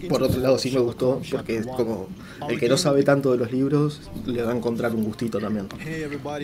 por 0.08 0.22
otro 0.22 0.40
lado 0.40 0.58
sí 0.58 0.70
me 0.70 0.80
gustó 0.80 1.20
porque 1.30 1.58
es 1.58 1.66
como 1.66 2.08
el 2.48 2.58
que 2.58 2.68
no 2.68 2.76
sabe 2.76 3.02
tanto 3.02 3.32
de 3.32 3.38
los 3.38 3.52
libros 3.52 4.00
le 4.26 4.42
va 4.42 4.52
a 4.52 4.56
encontrar 4.56 4.94
un 4.94 5.04
gustito 5.04 5.38
también. 5.38 5.66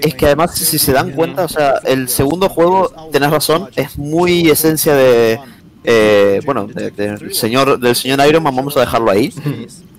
Es 0.02 0.14
que 0.14 0.26
además, 0.26 0.54
si 0.56 0.78
se 0.78 0.92
dan 0.92 1.12
cuenta, 1.12 1.44
o 1.44 1.48
sea, 1.48 1.80
el 1.84 2.08
segundo 2.08 2.48
juego, 2.48 2.90
tenés 3.12 3.30
razón, 3.30 3.68
es 3.76 3.98
muy 3.98 4.48
esencia 4.50 4.94
de. 4.94 5.38
eh, 5.84 6.40
bueno, 6.46 6.66
de- 6.66 6.90
del 6.90 7.34
señor 7.34 7.78
del 7.78 7.94
señor 7.94 8.18
Iron 8.28 8.42
Man, 8.42 8.56
vamos 8.56 8.76
a 8.76 8.80
dejarlo 8.80 9.10
ahí. 9.10 9.32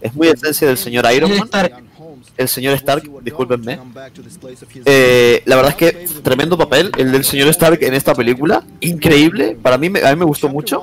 Es 0.01 0.13
muy 0.13 0.27
esencia 0.27 0.67
del 0.67 0.77
señor 0.77 1.05
Iron 1.15 1.31
El 1.31 1.37
Man, 1.39 1.45
Stark. 1.47 1.83
El 2.37 2.47
señor 2.49 2.73
Stark, 2.75 3.03
discúlpenme. 3.21 3.79
Eh, 4.85 5.41
la 5.45 5.55
verdad 5.55 5.71
es 5.71 5.77
que 5.77 6.07
tremendo 6.21 6.57
papel 6.57 6.91
el 6.97 7.11
del 7.11 7.23
señor 7.23 7.47
Stark 7.49 7.79
en 7.81 7.93
esta 7.93 8.13
película, 8.13 8.63
increíble. 8.81 9.57
Para 9.61 9.77
mí, 9.77 9.89
me- 9.89 10.01
a 10.01 10.09
mí 10.13 10.19
me 10.19 10.25
gustó 10.25 10.49
mucho 10.49 10.81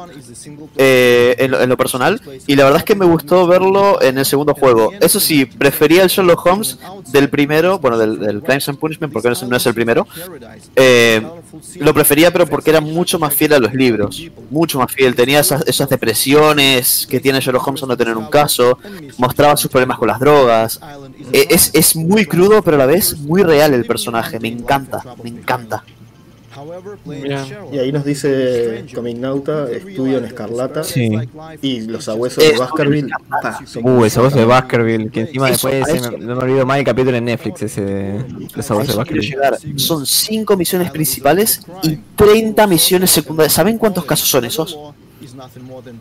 eh, 0.76 1.34
en, 1.38 1.50
lo, 1.50 1.60
en 1.60 1.68
lo 1.68 1.76
personal. 1.76 2.20
Y 2.46 2.56
la 2.56 2.64
verdad 2.64 2.78
es 2.80 2.84
que 2.84 2.94
me 2.94 3.04
gustó 3.06 3.46
verlo 3.46 4.00
en 4.02 4.18
el 4.18 4.24
segundo 4.24 4.54
juego. 4.54 4.92
Eso 5.00 5.20
sí, 5.20 5.44
prefería 5.44 6.02
el 6.02 6.08
Sherlock 6.08 6.44
Holmes 6.46 6.78
del 7.10 7.28
primero, 7.28 7.78
bueno, 7.78 7.98
del, 7.98 8.18
del 8.18 8.42
Crimes 8.42 8.68
and 8.68 8.78
Punishment, 8.78 9.12
porque 9.12 9.28
no 9.28 9.32
es, 9.34 9.42
no 9.42 9.56
es 9.56 9.66
el 9.66 9.74
primero. 9.74 10.06
Eh, 10.76 11.22
lo 11.78 11.92
prefería, 11.94 12.30
pero 12.32 12.46
porque 12.46 12.70
era 12.70 12.80
mucho 12.80 13.18
más 13.18 13.34
fiel 13.34 13.52
a 13.52 13.58
los 13.58 13.74
libros. 13.74 14.22
Mucho 14.50 14.78
más 14.78 14.90
fiel. 14.92 15.14
Tenía 15.14 15.40
esas, 15.40 15.66
esas 15.66 15.88
depresiones 15.88 17.06
que 17.08 17.20
tiene 17.20 17.40
Sherlock 17.40 17.66
Holmes 17.66 17.82
al 17.82 17.88
no 17.90 17.96
tener 17.96 18.16
un 18.16 18.26
caso. 18.26 18.78
Mostraba 19.18 19.56
sus 19.56 19.70
problemas 19.70 19.98
con 19.98 20.08
las 20.08 20.18
drogas. 20.18 20.80
Eh, 21.32 21.46
es, 21.50 21.70
es 21.74 21.94
muy 21.96 22.24
crudo, 22.26 22.62
pero 22.62 22.76
a 22.76 22.78
la 22.78 22.86
vez 22.86 23.18
muy 23.18 23.42
real 23.42 23.74
el 23.74 23.84
personaje. 23.84 24.40
Me 24.40 24.48
encanta, 24.48 25.02
me 25.22 25.30
encanta. 25.30 25.84
Y 27.72 27.78
ahí 27.78 27.90
nos 27.92 28.04
dice 28.04 28.84
Comignauta, 28.94 29.70
estudio 29.70 30.18
en 30.18 30.24
Escarlata 30.26 30.84
Sí. 30.84 31.10
y 31.62 31.80
los 31.82 32.08
abuesos 32.08 32.44
de 32.44 32.50
Eso, 32.50 32.58
Baskerville. 32.60 33.10
Uh, 33.82 34.04
ese 34.04 34.20
voz 34.20 34.34
de 34.34 34.44
Baskerville, 34.44 35.10
que 35.10 35.20
encima 35.22 35.48
Eso, 35.50 35.68
después 35.68 36.10
me- 36.12 36.18
no 36.18 36.36
me 36.36 36.42
olvido 36.44 36.66
más 36.66 36.78
el 36.78 36.84
capítulo 36.84 37.16
en 37.16 37.24
Netflix, 37.24 37.62
ese 37.62 37.80
de 37.82 38.24
voz 38.54 38.86
de 38.86 38.94
Baskerville. 38.94 39.20
llegar. 39.30 39.58
Son 39.76 40.04
5 40.06 40.56
misiones 40.56 40.90
principales 40.90 41.62
y 41.82 41.96
30 42.16 42.66
misiones 42.66 43.10
secundarias. 43.10 43.54
¿Saben 43.54 43.78
cuántos 43.78 44.04
casos 44.04 44.28
son 44.28 44.44
esos? 44.44 44.78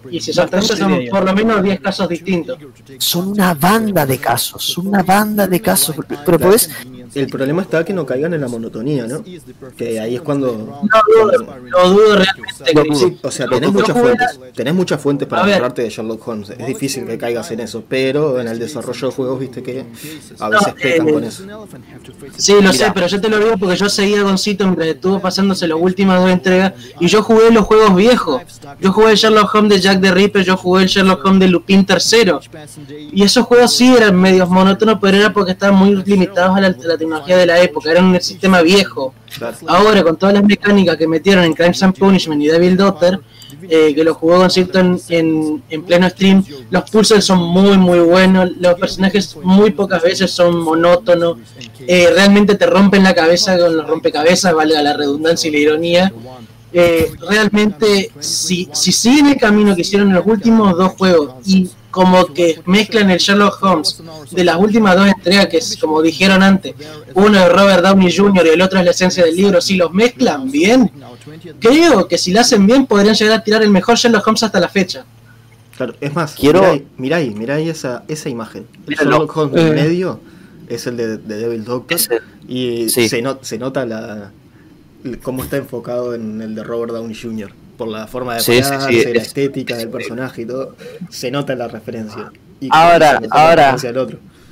Y 0.10 0.20
si 0.20 0.34
son 0.34 0.50
tres, 0.50 0.68
son 0.68 1.06
por 1.10 1.24
lo 1.24 1.34
menos 1.34 1.64
10 1.64 1.80
casos 1.80 2.10
distintos. 2.10 2.58
Son 2.98 3.28
una 3.28 3.54
banda 3.54 4.06
de 4.06 4.18
casos, 4.18 4.64
son 4.64 4.88
una 4.88 5.04
banda 5.04 5.48
de 5.48 5.62
casos. 5.62 5.96
Pero 6.26 6.40
podés, 6.40 6.70
El 7.14 7.28
problema 7.28 7.62
está 7.62 7.84
que 7.84 7.94
no 7.94 8.06
caigan 8.06 8.34
en 8.34 8.42
la 8.42 8.48
monotonía, 8.48 9.06
¿no? 9.06 9.24
Que 9.76 10.00
ahí 10.00 10.16
es 10.16 10.22
cuando... 10.22 10.52
No 10.54 11.02
dudo, 11.08 11.56
no 11.70 11.90
dudo 11.90 12.16
realmente. 12.16 12.96
Sí. 12.96 13.18
O 13.22 13.32
sea, 13.32 13.48
tenés 13.48 13.72
muchas 13.72 13.98
fuentes, 13.98 14.40
tenés 14.56 14.74
muchas 14.74 15.02
fuentes 15.02 15.28
para 15.28 15.44
agarrarte 15.44 15.82
de 15.82 15.90
Sherlock 15.90 16.26
Holmes. 16.28 16.50
Es 16.52 16.66
difícil 16.68 17.06
que 17.06 17.18
caigas 17.18 17.52
en 17.52 17.60
eso, 17.62 17.84
pero 17.88 18.40
en 18.40 18.48
el 18.48 18.60
desarrollo 18.60 19.08
de 19.08 19.14
juegos, 19.14 19.40
viste 19.40 19.62
que 19.62 19.86
a 20.40 20.50
veces 20.50 20.68
No, 20.68 20.76
pecan 20.76 21.08
eh, 21.10 21.14
con 21.14 21.24
eso. 21.24 21.44
Sí, 22.38 22.54
lo 22.54 22.62
Mira. 22.62 22.74
sé, 22.74 22.92
pero 22.94 23.08
yo 23.08 23.20
te 23.20 23.30
lo 23.30 23.40
digo 23.40 23.58
porque 23.58 23.76
yo 23.76 23.90
seguía 23.90 24.24
con 24.24 24.38
Cito 24.38 24.64
mientras 24.66 24.88
estuvo 24.88 25.20
pasándose 25.20 25.68
las 25.68 25.78
últimas 25.80 26.22
dos 26.22 26.32
entregas 26.32 26.74
y 27.00 27.08
yo 27.08 27.22
jugué 27.24 27.52
los 27.52 27.66
juegos 27.66 27.96
viejos. 27.96 28.42
Yo 28.80 28.94
jugué 28.94 29.12
el 29.12 29.18
Sherlock 29.18 29.54
Holmes 29.54 29.70
de 29.76 29.82
Jack 29.82 30.02
the 30.02 30.12
Ripper, 30.12 30.44
yo 30.44 30.56
jugué 30.56 30.84
el 30.84 30.90
Sherlock 30.90 31.26
Holmes 31.26 31.42
de 31.42 31.48
Lupin 31.50 31.86
III. 31.88 32.32
Y 33.12 33.24
esos 33.24 33.46
juegos 33.46 33.76
sí 33.76 33.94
eran 33.94 34.20
medios 34.20 34.50
monótonos, 34.50 34.98
pero 35.02 35.18
era 35.18 35.34
porque 35.34 35.52
estaban 35.52 35.76
muy 35.76 35.96
limitados 36.06 36.56
a 36.56 36.62
la, 36.62 36.68
a 36.68 36.88
la 36.88 36.98
tecnología 37.02 37.38
de 37.38 37.46
la 37.46 37.58
época, 37.68 37.92
eran 37.92 38.06
un 38.06 38.22
sistema 38.22 38.62
viejo. 38.62 39.14
Ahora, 39.68 40.04
con 40.04 40.16
todas 40.18 40.34
las 40.36 40.44
mecánicas 40.44 40.96
que 40.98 41.08
metieron 41.08 41.44
en 41.44 41.54
Crimes 41.54 41.82
and 41.84 41.98
Punishment 41.98 42.42
y 42.42 42.48
Devil 42.48 42.76
Daughter, 42.78 43.20
eh, 43.70 43.94
que 43.96 44.04
lo 44.04 44.14
jugó 44.14 44.38
con 44.38 44.50
Cito 44.50 44.80
en, 44.80 45.00
en, 45.10 45.64
en 45.70 45.84
pleno 45.84 46.10
stream, 46.10 46.44
los 46.70 46.84
pulsos 46.90 47.24
son 47.24 47.40
muy, 47.40 47.78
muy 47.78 48.00
buenos. 48.00 48.50
Los 48.60 48.76
personajes 48.76 49.36
muy 49.44 49.72
pocas 49.72 50.02
veces 50.02 50.32
son 50.32 50.58
monótonos. 50.60 51.38
eh, 51.88 52.10
realmente 52.14 52.56
te 52.56 52.66
rompen 52.66 53.04
la 53.04 53.14
cabeza 53.14 53.58
con 53.58 53.76
los 53.78 53.88
rompecabezas, 53.88 54.54
valga 54.54 54.82
la 54.82 54.94
redundancia 54.94 55.48
y 55.50 55.52
la 55.54 55.60
ironía. 55.60 56.14
Eh, 56.74 57.12
realmente, 57.30 58.12
si, 58.20 58.70
si 58.72 58.92
siguen 58.92 59.28
el 59.28 59.38
camino 59.38 59.76
que 59.76 59.82
hicieron 59.82 60.08
en 60.10 60.16
los 60.16 60.26
últimos 60.26 60.78
dos 60.78 60.94
juegos 60.98 61.34
y 61.46 61.70
como 61.92 62.26
que 62.34 62.62
mezclan 62.66 63.12
el 63.12 63.20
Sherlock 63.20 63.62
Holmes 63.62 64.02
de 64.32 64.44
las 64.44 64.58
últimas 64.58 64.96
dos 64.96 65.08
entregas, 65.08 65.48
que 65.48 65.58
es 65.58 65.78
como 65.78 66.02
dijeron 66.02 66.42
antes, 66.42 66.74
uno 67.14 67.38
de 67.40 67.50
Robert 67.50 67.84
Downey 67.84 68.12
Jr. 68.16 68.46
y 68.46 68.50
el 68.50 68.62
otro 68.62 68.80
es 68.80 68.86
la 68.86 68.92
esencia 68.92 69.24
del 69.26 69.36
libro, 69.36 69.62
si 69.62 69.76
los 69.76 69.92
mezclan 69.94 70.50
bien, 70.50 70.90
creo 71.60 72.08
que 72.08 72.18
si 72.18 72.32
lo 72.32 72.40
hacen 72.40 72.66
bien 72.66 72.86
podrían 72.86 73.14
llegar 73.16 73.40
a 73.40 73.44
tirar 73.44 73.62
el 73.64 73.70
mejor 73.70 73.98
Sherlock 73.98 74.26
Holmes 74.26 74.44
hasta 74.44 74.60
la 74.60 74.70
fecha. 74.70 75.06
Claro, 75.78 75.96
es 76.00 76.14
más, 76.14 76.34
Quiero- 76.34 76.80
mirá, 76.98 77.18
ahí- 77.18 77.30
mirá 77.32 77.56
ahí, 77.56 77.70
esa, 77.70 78.04
esa 78.08 78.30
imagen. 78.30 78.68
El. 78.88 78.96
Sherlock 78.96 79.36
Holmes 79.36 79.62
en 79.62 79.68
Eh. 79.68 79.72
medio 79.84 80.20
es 80.70 80.88
el 80.88 80.96
de, 80.98 81.18
de 81.18 81.38
Devil 81.38 81.64
Doctor 81.66 81.98
Es 81.98 82.10
y 82.48 82.90
sí. 82.90 83.10
se, 83.10 83.24
se 83.42 83.58
nota 83.58 83.86
la 83.86 84.32
cómo 85.24 85.44
está 85.44 85.58
enfocado 85.58 86.14
en 86.14 86.42
el 86.42 86.54
de 86.56 86.64
Robert 86.64 86.94
Downey 86.94 87.16
Jr. 87.20 87.52
Por 87.82 87.90
la 87.90 88.06
forma 88.06 88.36
de 88.36 88.42
Sí, 88.42 88.52
sí, 88.58 88.62
sí, 88.64 88.70
pararse, 88.70 88.92
la 89.16 89.22
es- 89.22 89.28
estética 89.28 89.76
del 89.76 89.90
personaje 89.90 90.44
y 90.44 90.46
todo, 90.46 90.76
se 91.10 91.32
nota 91.32 91.56
la 91.56 91.68
referencia. 91.68 92.32
Y 92.60 92.70
Ahora, 92.72 93.20
ahora. 93.32 93.76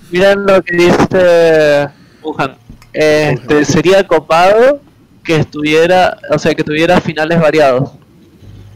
Miren 0.09 0.45
lo 0.47 0.63
que 0.63 0.75
dice 0.75 1.89
Wuhan. 2.23 2.55
Este, 2.91 3.65
sería 3.65 4.07
copado 4.07 4.81
que 5.23 5.35
estuviera, 5.35 6.17
o 6.31 6.39
sea, 6.39 6.55
que 6.55 6.63
tuviera 6.63 6.99
finales 7.01 7.39
variados. 7.39 7.91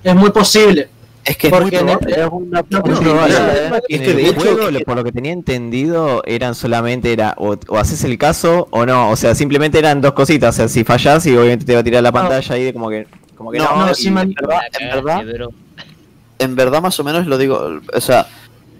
Es 0.03 0.13
muy 0.13 0.29
posible. 0.29 0.87
es 1.25 1.35
que 1.37 1.47
es 1.47 1.53
muy 1.53 1.61
Porque 1.61 1.77
probable. 1.79 2.11
Es 2.11 2.27
una 2.31 2.61
No, 2.69 3.25
¿eh? 3.27 3.81
Es 3.89 4.01
que 4.01 4.13
de 4.13 4.27
hecho- 4.27 4.57
por 4.85 4.95
lo 4.97 5.03
que 5.03 5.11
tenía 5.11 5.31
entendido, 5.31 6.21
eran 6.27 6.53
solamente 6.53 7.11
era 7.11 7.33
o, 7.39 7.55
o 7.69 7.77
haces 7.77 8.03
el 8.03 8.19
caso 8.19 8.67
o 8.69 8.85
no. 8.85 9.09
O 9.09 9.15
sea, 9.15 9.33
simplemente 9.33 9.79
eran 9.79 9.99
dos 9.99 10.13
cositas. 10.13 10.53
O 10.53 10.57
sea, 10.57 10.67
si 10.67 10.83
fallás 10.83 11.25
y 11.25 11.35
obviamente 11.35 11.65
te 11.65 11.73
va 11.73 11.79
a 11.79 11.83
tirar 11.83 12.03
la 12.03 12.11
pantalla 12.11 12.53
ahí 12.53 12.65
de 12.65 12.73
como 12.73 12.89
que, 12.89 13.07
como 13.43 13.51
que 13.51 13.59
no. 13.59 13.85
No, 13.87 13.93
sí, 13.93 14.07
en 14.07 14.15
verdad, 14.15 14.61
en 14.79 14.87
verdad, 14.87 15.25
bro. 15.25 15.49
en 16.39 16.55
verdad 16.55 16.81
más 16.81 16.97
o 16.99 17.03
menos 17.03 17.27
lo 17.27 17.37
digo, 17.37 17.81
o 17.93 18.01
sea, 18.01 18.27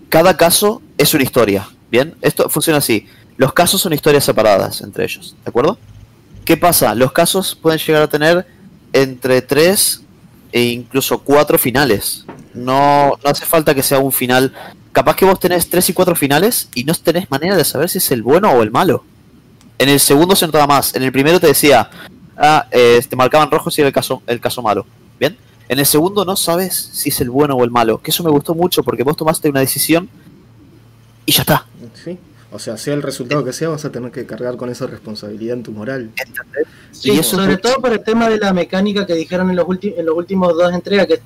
cada 0.07 0.38
caso 0.38 0.82
es 0.97 1.14
una 1.14 1.24
historia, 1.24 1.68
¿bien? 1.91 2.16
Esto 2.22 2.49
funciona 2.49 2.78
así. 2.78 3.07
Los 3.36 3.51
casos 3.51 3.82
son 3.82 3.91
historias 3.91 4.24
separadas 4.24 4.82
entre 4.82 5.03
ellos, 5.03 5.36
¿de 5.43 5.49
acuerdo? 5.49 5.78
¿Qué 6.45 6.55
pasa? 6.55 6.95
Los 6.95 7.11
casos 7.11 7.55
pueden 7.55 7.80
llegar 7.80 8.03
a 8.03 8.07
tener 8.07 8.45
entre 8.93 9.41
3 9.41 10.03
e 10.53 10.61
incluso 10.61 11.20
cuatro 11.20 11.57
finales. 11.57 12.26
No, 12.53 13.18
no 13.24 13.30
hace 13.30 13.45
falta 13.45 13.74
que 13.76 13.84
sea 13.84 13.99
un 13.99 14.11
final. 14.11 14.53
Capaz 14.91 15.16
que 15.16 15.26
vos 15.26 15.39
tenés 15.39 15.68
tres 15.68 15.89
y 15.89 15.93
cuatro 15.93 16.16
finales 16.16 16.70
y 16.76 16.84
no 16.84 16.93
tenés 16.93 17.30
manera 17.32 17.57
de 17.57 17.66
saber 17.66 17.89
si 17.89 17.97
es 17.97 18.11
el 18.11 18.22
bueno 18.22 18.51
o 18.51 18.61
el 18.61 18.72
malo. 18.72 19.03
En 19.80 19.89
el 19.89 19.99
segundo 19.99 20.36
se 20.36 20.45
notaba 20.45 20.68
más. 20.68 20.95
En 20.95 21.01
el 21.01 21.11
primero 21.11 21.39
te 21.39 21.47
decía, 21.47 21.89
ah, 22.38 22.66
eh, 22.72 23.02
te 23.08 23.16
marcaban 23.16 23.50
rojo 23.52 23.70
si 23.72 23.82
era 23.82 23.88
el 23.88 23.94
caso, 23.94 24.22
el 24.28 24.40
caso 24.40 24.62
malo. 24.62 24.86
Bien. 25.20 25.38
En 25.70 25.80
el 25.80 25.86
segundo 25.86 26.26
no 26.26 26.36
sabes 26.36 26.76
si 26.94 27.10
es 27.10 27.22
el 27.22 27.30
bueno 27.30 27.56
o 27.56 27.64
el 27.64 27.72
malo. 27.72 28.00
Que 28.02 28.12
eso 28.12 28.24
me 28.24 28.30
gustó 28.30 28.54
mucho 28.54 28.84
porque 28.84 29.04
vos 29.04 29.16
tomaste 29.18 29.50
una 29.50 29.62
decisión 29.62 30.10
y 31.26 31.32
ya 31.32 31.42
está. 31.42 31.66
Sí. 32.04 32.18
O 32.52 32.60
sea, 32.60 32.78
sea 32.78 32.94
el 32.94 33.02
resultado 33.02 33.44
que 33.44 33.52
sea, 33.52 33.70
vas 33.70 33.84
a 33.84 33.92
tener 33.92 34.12
que 34.12 34.26
cargar 34.28 34.58
con 34.58 34.70
esa 34.70 34.86
responsabilidad 34.86 35.58
en 35.58 35.64
tu 35.64 35.72
moral. 35.72 36.12
Sí, 36.92 37.10
Y 37.12 37.18
eso 37.20 37.38
sobre 37.38 37.54
es- 37.54 37.62
todo 37.62 37.76
por 37.78 37.92
el 37.92 38.04
tema 38.04 38.30
de 38.30 38.38
la 38.38 38.54
mecánica 38.54 39.08
que 39.08 39.16
dijeron 39.16 39.50
en 39.50 39.56
los, 39.56 39.66
ulti- 39.66 39.94
en 39.98 40.06
los 40.06 40.16
últimos 40.16 40.54
dos 40.56 40.72
entregas, 40.72 41.08
que, 41.08 41.20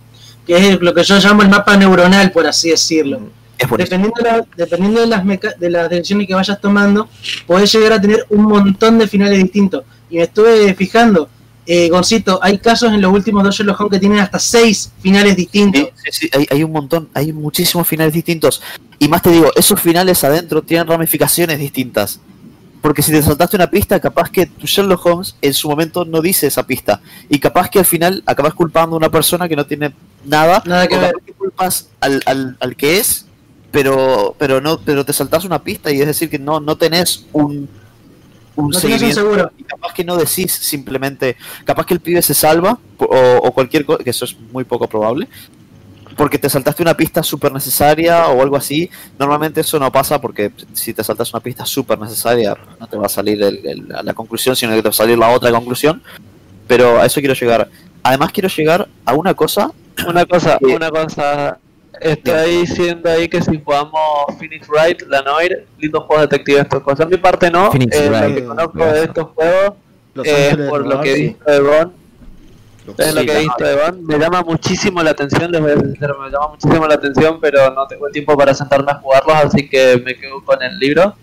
que 0.46 0.56
es 0.70 0.80
lo 0.82 0.94
que 0.94 1.04
yo 1.04 1.18
llamo 1.20 1.42
el 1.42 1.50
mapa 1.50 1.76
neuronal, 1.76 2.32
por 2.32 2.48
así 2.48 2.70
decirlo. 2.70 3.20
Es. 3.58 3.68
Dependiendo 3.70 4.14
de, 4.18 4.24
la- 4.24 4.46
dependiendo 4.56 5.02
de 5.02 5.08
las, 5.08 5.26
meca- 5.26 5.54
de 5.60 5.70
las 5.70 5.90
decisiones 5.90 6.28
que 6.28 6.36
vayas 6.36 6.62
tomando, 6.62 7.10
podés 7.46 7.74
llegar 7.74 7.92
a 7.94 8.00
tener 8.02 8.26
un 8.30 8.44
montón 8.44 8.98
de 8.98 9.08
finales 9.08 9.38
distintos. 9.44 9.84
Y 10.10 10.18
me 10.18 10.24
estuve 10.24 10.74
fijando, 10.76 11.30
eh, 11.66 11.90
Goncito, 11.90 12.40
hay 12.42 12.58
casos 12.60 12.94
en 12.94 13.02
los 13.02 13.12
últimos 13.12 13.44
dos 13.44 13.56
Sherlock 13.56 13.80
Holmes 13.82 13.94
que 13.94 14.00
tienen 14.00 14.20
hasta 14.20 14.40
seis 14.40 14.92
finales 15.02 15.36
distintos. 15.36 15.90
Sí, 15.96 16.12
sí, 16.12 16.30
hay, 16.34 16.48
hay 16.50 16.64
un 16.64 16.72
montón, 16.72 17.10
hay 17.14 17.34
muchísimos 17.34 17.88
finales 17.88 18.14
distintos. 18.14 18.62
Y 19.00 19.08
más 19.08 19.22
te 19.22 19.32
digo, 19.32 19.52
esos 19.56 19.80
finales 19.82 20.24
adentro 20.24 20.62
tienen 20.62 20.88
ramificaciones 20.88 21.60
distintas. 21.60 22.22
Porque 22.82 23.02
si 23.02 23.12
te 23.12 23.22
saltaste 23.22 23.58
una 23.58 23.70
pista, 23.70 24.00
capaz 24.00 24.30
que 24.30 24.46
tu 24.46 24.66
Sherlock 24.66 25.06
Holmes 25.06 25.36
en 25.42 25.54
su 25.54 25.68
momento 25.68 26.06
no 26.06 26.22
dice 26.22 26.48
esa 26.48 26.66
pista. 26.66 27.02
Y 27.28 27.40
capaz 27.40 27.70
que 27.70 27.80
al 27.80 27.86
final 27.86 28.24
acabas 28.26 28.54
culpando 28.54 28.96
a 28.96 28.98
una 28.98 29.10
persona 29.10 29.50
que 29.50 29.56
no 29.56 29.66
tiene 29.66 29.94
nada. 30.24 30.64
Nada 30.66 30.88
que 30.88 30.96
o 30.96 31.02
ver. 31.02 31.12
capaz 31.12 31.26
que 31.26 31.34
culpas 31.34 31.90
al, 32.00 32.22
al, 32.26 32.56
al 32.62 32.76
que 32.78 33.00
es, 33.00 33.26
pero 33.72 34.36
pero 34.38 34.62
no 34.62 34.80
pero 34.80 35.04
te 35.04 35.12
saltas 35.12 35.44
una 35.44 35.64
pista 35.64 35.92
y 35.92 36.00
es 36.00 36.08
decir 36.08 36.30
que 36.30 36.40
no, 36.40 36.60
no 36.60 36.78
tenés 36.78 37.26
un, 37.34 37.68
un 38.58 38.70
No 38.72 38.80
seguimiento. 38.80 39.22
seguro. 39.22 39.52
Y 39.58 39.64
capaz 39.64 39.94
que 39.94 40.04
no 40.04 40.18
decís 40.18 40.52
simplemente, 40.52 41.38
capaz 41.64 41.86
que 41.86 41.94
el 41.94 42.00
pibe 42.02 42.22
se 42.22 42.34
salva 42.34 42.78
o, 42.98 43.06
o 43.44 43.52
cualquier 43.54 43.86
cosa, 43.86 44.04
que 44.04 44.10
eso 44.10 44.26
es 44.26 44.36
muy 44.52 44.64
poco 44.66 44.88
probable, 44.88 45.28
porque 46.18 46.40
te 46.40 46.50
saltaste 46.50 46.82
una 46.82 46.98
pista 46.98 47.22
súper 47.24 47.52
necesaria 47.52 48.28
o 48.28 48.42
algo 48.42 48.58
así. 48.58 48.90
Normalmente 49.20 49.62
eso 49.62 49.80
no 49.80 49.92
pasa 49.92 50.20
porque 50.20 50.52
si 50.74 50.94
te 50.94 51.04
saltas 51.04 51.32
una 51.34 51.42
pista 51.42 51.66
súper 51.66 52.00
necesaria 52.00 52.58
no 52.80 52.88
te 52.88 52.98
va 52.98 53.06
a 53.06 53.10
salir 53.10 53.42
el- 53.44 53.66
el- 53.66 53.88
la 54.04 54.14
conclusión, 54.14 54.56
sino 54.56 54.72
que 54.74 54.78
te 54.82 54.88
va 54.88 54.90
a 54.90 54.94
salir 54.94 55.18
la 55.18 55.30
otra 55.30 55.52
conclusión. 55.52 56.02
Pero 56.68 57.00
a 57.00 57.06
eso 57.06 57.20
quiero 57.22 57.36
llegar. 57.36 57.70
Además 58.04 58.32
quiero 58.32 58.50
llegar 58.50 58.88
a 59.06 59.14
una 59.14 59.34
cosa. 59.34 59.72
Una 60.08 60.26
cosa, 60.26 60.58
una 60.62 60.90
cosa. 60.90 61.60
Está 62.02 62.44
diciendo 62.44 63.10
ahí 63.10 63.28
que 63.28 63.42
si 63.42 63.62
jugamos 63.64 64.00
Phoenix 64.38 64.68
Wright, 64.68 65.02
La 65.08 65.22
Noir, 65.22 65.66
lindos 65.80 66.04
juegos 66.06 66.30
detectives 66.30 66.64
estos 66.64 66.84
cosas. 66.84 67.06
A 67.06 67.10
mi 67.10 67.18
parte 67.18 67.50
no, 67.52 67.72
Phoenix 67.72 67.96
eh, 67.96 68.10
lo 68.10 68.36
que 68.36 68.46
conozco 68.46 68.72
gracias. 68.76 68.94
de 69.00 69.04
estos 69.06 69.28
juegos 69.36 69.74
es 70.24 70.44
Ángeles 70.52 70.70
por 70.70 70.88
lo 70.88 71.02
que 71.02 71.12
he 71.12 71.16
visto 71.16 71.52
de 71.52 71.60
Bond. 71.60 71.92
Es 72.98 73.14
lo 73.14 73.22
que 73.22 73.32
he 73.36 73.40
visto 73.40 73.64
de 73.66 73.76
Bond. 73.76 74.02
Me 74.04 74.18
llama 74.18 74.42
muchísimo 74.44 75.04
la 75.04 75.12
atención, 75.12 75.52
les 75.52 75.62
voy 75.62 75.72
a 75.72 75.78
sincero, 75.80 76.18
me 76.24 76.30
llama 76.30 76.48
muchísimo 76.50 76.88
la 76.88 76.96
atención, 76.96 77.40
pero 77.42 77.72
no 77.74 77.86
tengo 77.88 78.08
el 78.08 78.14
tiempo 78.14 78.38
para 78.38 78.54
sentarme 78.54 78.92
a 78.92 78.96
jugarlos, 78.96 79.36
así 79.36 79.68
que 79.70 80.02
me 80.04 80.16
quedo 80.16 80.44
con 80.44 80.62
el 80.64 80.78
libro. 80.80 81.16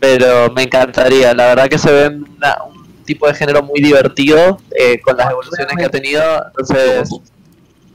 Pero 0.00 0.50
me 0.52 0.62
encantaría, 0.62 1.34
la 1.34 1.46
verdad 1.48 1.68
que 1.68 1.76
se 1.78 1.90
ven 1.90 2.24
una- 2.36 2.56
un 2.64 3.02
tipo 3.04 3.26
de 3.26 3.34
género 3.34 3.62
muy 3.64 3.80
divertido 3.80 4.58
eh, 4.78 5.00
con 5.00 5.16
las 5.16 5.28
evoluciones 5.30 5.74
que 5.76 5.84
ha 5.84 5.88
tenido. 5.90 6.22
Entonces, 6.46 7.10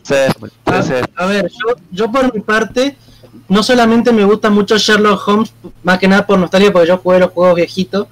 sí, 0.03 0.13
A, 0.65 0.83
sí, 0.83 0.89
sí. 0.89 1.11
a 1.15 1.25
ver, 1.25 1.49
yo, 1.49 1.75
yo 1.91 2.11
por 2.11 2.33
mi 2.33 2.41
parte, 2.41 2.95
no 3.49 3.63
solamente 3.63 4.11
me 4.11 4.23
gusta 4.23 4.49
mucho 4.49 4.77
Sherlock 4.77 5.27
Holmes, 5.27 5.53
más 5.83 5.97
que 5.99 6.07
nada 6.07 6.25
por 6.25 6.37
nostalgia, 6.37 6.71
porque 6.71 6.87
yo 6.87 6.97
jugué 6.97 7.19
los 7.19 7.31
juegos 7.31 7.55
viejitos, 7.55 8.07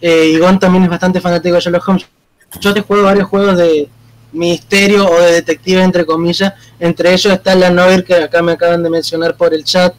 eh, 0.00 0.32
y 0.34 0.38
Gon 0.38 0.58
también 0.58 0.84
es 0.84 0.90
bastante 0.90 1.20
fanático 1.20 1.54
de 1.54 1.60
Sherlock 1.60 1.88
Holmes. 1.88 2.06
Yo 2.60 2.72
te 2.72 2.80
juego 2.80 3.04
varios 3.04 3.28
juegos 3.28 3.56
de 3.56 3.88
misterio 4.32 5.08
o 5.08 5.20
de 5.20 5.32
detective, 5.32 5.82
entre 5.82 6.06
comillas, 6.06 6.54
entre 6.78 7.12
ellos 7.12 7.32
está 7.32 7.54
la 7.54 7.70
Noir, 7.70 8.04
que 8.04 8.14
acá 8.14 8.42
me 8.42 8.52
acaban 8.52 8.82
de 8.82 8.90
mencionar 8.90 9.36
por 9.36 9.52
el 9.54 9.64
chat. 9.64 9.94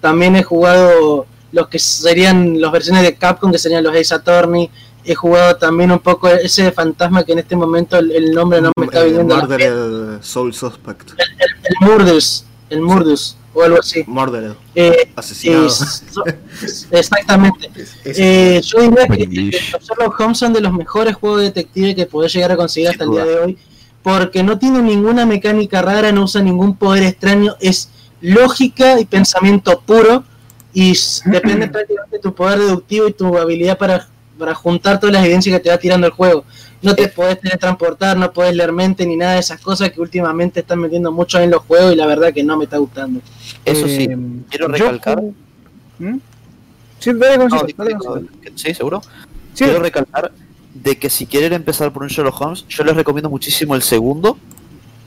También 0.00 0.36
he 0.36 0.42
jugado 0.42 1.26
los 1.52 1.68
que 1.68 1.78
serían 1.78 2.60
las 2.60 2.72
versiones 2.72 3.02
de 3.02 3.14
Capcom, 3.14 3.52
que 3.52 3.58
serían 3.58 3.84
los 3.84 3.94
Ace 3.94 4.14
Attorney. 4.14 4.70
He 5.06 5.14
jugado 5.14 5.56
también 5.56 5.90
un 5.90 5.98
poco 5.98 6.28
ese 6.28 6.72
fantasma 6.72 7.24
que 7.24 7.32
en 7.32 7.40
este 7.40 7.54
momento 7.56 7.98
el, 7.98 8.10
el 8.12 8.30
nombre 8.32 8.60
no 8.62 8.72
me 8.76 8.86
está 8.86 9.02
Eh, 9.02 9.08
viniendo. 9.08 9.34
a 9.34 9.38
la 9.38 9.44
Murdered 9.44 10.22
Soul 10.22 10.54
Suspect. 10.54 11.10
el 11.18 11.74
Murdus, 11.86 12.44
el 12.70 12.80
Murdus, 12.80 13.36
o 13.52 13.62
algo 13.62 13.78
así. 13.80 14.02
Murdered. 14.06 14.52
Eh, 14.74 15.10
Asesinado. 15.14 15.66
es- 15.66 16.88
exactamente. 16.90 17.70
Es- 18.04 18.18
Eh, 18.18 18.60
yo 18.64 18.80
diría 18.80 19.06
que 19.06 19.58
los 19.72 19.82
Sherlock 19.84 20.18
Holmes 20.20 20.38
son 20.38 20.52
de 20.52 20.60
los 20.60 20.72
mejores 20.72 21.14
juegos 21.16 21.38
de 21.40 21.44
detective 21.46 21.94
que 21.94 22.06
podés 22.06 22.32
llegar 22.32 22.52
a 22.52 22.56
conseguir 22.56 22.88
hasta 22.90 23.04
el 23.04 23.10
día 23.10 23.24
de 23.24 23.38
hoy, 23.40 23.58
porque 24.02 24.42
no 24.42 24.58
tiene 24.58 24.82
ninguna 24.82 25.26
mecánica 25.26 25.82
rara, 25.82 26.12
no 26.12 26.24
usa 26.24 26.42
ningún 26.42 26.76
poder 26.76 27.02
extraño, 27.04 27.56
es 27.60 27.90
lógica 28.20 28.98
y 29.00 29.04
pensamiento 29.04 29.80
puro, 29.80 30.24
y 30.72 30.96
depende 31.26 31.68
prácticamente 31.72 32.16
de 32.16 32.22
tu 32.22 32.34
poder 32.34 32.58
deductivo 32.58 33.06
y 33.08 33.12
tu 33.12 33.36
habilidad 33.38 33.76
para, 33.78 34.08
para 34.38 34.54
juntar 34.54 34.98
todas 35.00 35.12
las 35.14 35.24
evidencias 35.24 35.56
que 35.56 35.62
te 35.62 35.70
va 35.70 35.78
tirando 35.78 36.06
el 36.06 36.12
juego. 36.12 36.44
No 36.82 36.94
te 36.94 37.08
podés 37.08 37.40
teletransportar, 37.40 38.16
no 38.16 38.32
podés 38.32 38.54
leer 38.54 38.72
mente 38.72 39.06
ni 39.06 39.16
nada 39.16 39.34
de 39.34 39.40
esas 39.40 39.60
cosas 39.60 39.90
que 39.90 40.00
últimamente 40.00 40.60
están 40.60 40.80
metiendo 40.80 41.10
mucho 41.12 41.38
en 41.40 41.50
los 41.50 41.62
juegos 41.62 41.92
y 41.92 41.96
la 41.96 42.06
verdad 42.06 42.32
que 42.32 42.42
no 42.44 42.56
me 42.56 42.64
está 42.64 42.76
gustando. 42.78 43.20
Eso 43.64 43.86
sí, 43.86 44.04
Eh, 44.10 44.18
quiero 44.50 44.68
recalcar. 44.68 45.22
¿Mm? 45.98 46.16
Sí, 46.98 47.12
dale, 47.14 47.38
No, 47.38 47.48
dale, 47.48 47.94
Gonzalo. 47.94 48.22
sí, 48.54 48.74
seguro. 48.74 49.00
Sí, 49.54 49.64
Quiero 49.64 49.80
recalcar 49.80 50.32
de 50.74 50.98
que 50.98 51.08
si 51.08 51.26
quieren 51.26 51.52
empezar 51.52 51.92
por 51.92 52.02
un 52.02 52.08
Sherlock 52.08 52.40
Holmes, 52.40 52.66
yo 52.68 52.82
les 52.84 52.96
recomiendo 52.96 53.30
muchísimo 53.30 53.74
el 53.74 53.82
segundo, 53.82 54.36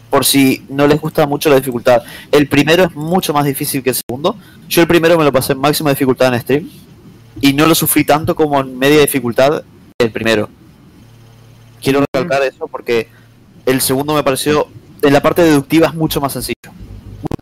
por 0.09 0.23
si 0.23 0.65
no 0.69 0.87
les 0.87 0.99
gusta 1.01 1.27
mucho 1.27 1.49
la 1.49 1.57
dificultad. 1.57 2.01
El 2.31 2.47
primero 2.47 2.85
es 2.85 2.95
mucho 2.95 3.33
más 3.33 3.43
difícil 3.45 3.83
que 3.83 3.89
el 3.89 3.95
segundo. 3.95 4.35
Yo 4.69 4.81
el 4.81 4.87
primero 4.87 5.17
me 5.17 5.25
lo 5.25 5.31
pasé 5.33 5.51
en 5.53 5.59
máxima 5.59 5.89
dificultad 5.89 6.33
en 6.33 6.39
stream 6.41 6.69
y 7.41 7.53
no 7.53 7.65
lo 7.65 7.75
sufrí 7.75 8.03
tanto 8.03 8.35
como 8.35 8.59
en 8.59 8.77
media 8.77 9.01
dificultad 9.01 9.63
el 9.99 10.11
primero. 10.11 10.49
Quiero 11.81 12.03
recalcar 12.13 12.43
eso 12.43 12.67
porque 12.67 13.07
el 13.65 13.81
segundo 13.81 14.13
me 14.13 14.23
pareció, 14.23 14.67
en 15.01 15.13
la 15.13 15.21
parte 15.21 15.43
deductiva 15.43 15.87
es 15.87 15.93
mucho 15.93 16.19
más 16.21 16.33
sencillo. 16.33 16.71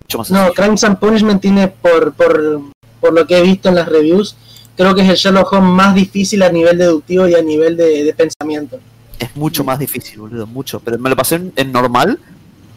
Mucho 0.03 0.17
más 0.17 0.31
No, 0.31 0.37
sencillo. 0.45 0.53
Crimes 0.53 0.83
and 0.83 0.99
Punishment 0.99 1.41
tiene, 1.41 1.67
por, 1.67 2.13
por, 2.13 2.61
por 2.99 3.13
lo 3.13 3.25
que 3.25 3.37
he 3.37 3.41
visto 3.41 3.69
en 3.69 3.75
las 3.75 3.87
reviews, 3.87 4.35
creo 4.75 4.93
que 4.93 5.01
es 5.01 5.09
el 5.09 5.15
Sherlock 5.15 5.51
Holmes 5.53 5.71
más 5.71 5.95
difícil 5.95 6.43
a 6.43 6.51
nivel 6.51 6.77
deductivo 6.77 7.27
y 7.27 7.35
a 7.35 7.41
nivel 7.41 7.77
de, 7.77 8.03
de 8.03 8.13
pensamiento. 8.13 8.79
Es 9.19 9.33
mucho 9.35 9.63
más 9.63 9.79
difícil, 9.79 10.19
boludo, 10.19 10.45
mucho. 10.45 10.79
Pero 10.81 10.99
me 10.99 11.09
lo 11.09 11.15
pasé 11.15 11.35
en, 11.35 11.53
en 11.55 11.71
normal 11.71 12.19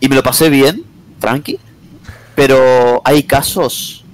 y 0.00 0.08
me 0.08 0.14
lo 0.14 0.22
pasé 0.22 0.48
bien, 0.48 0.84
tranqui. 1.18 1.58
Pero 2.36 3.02
hay 3.04 3.24
casos 3.24 4.04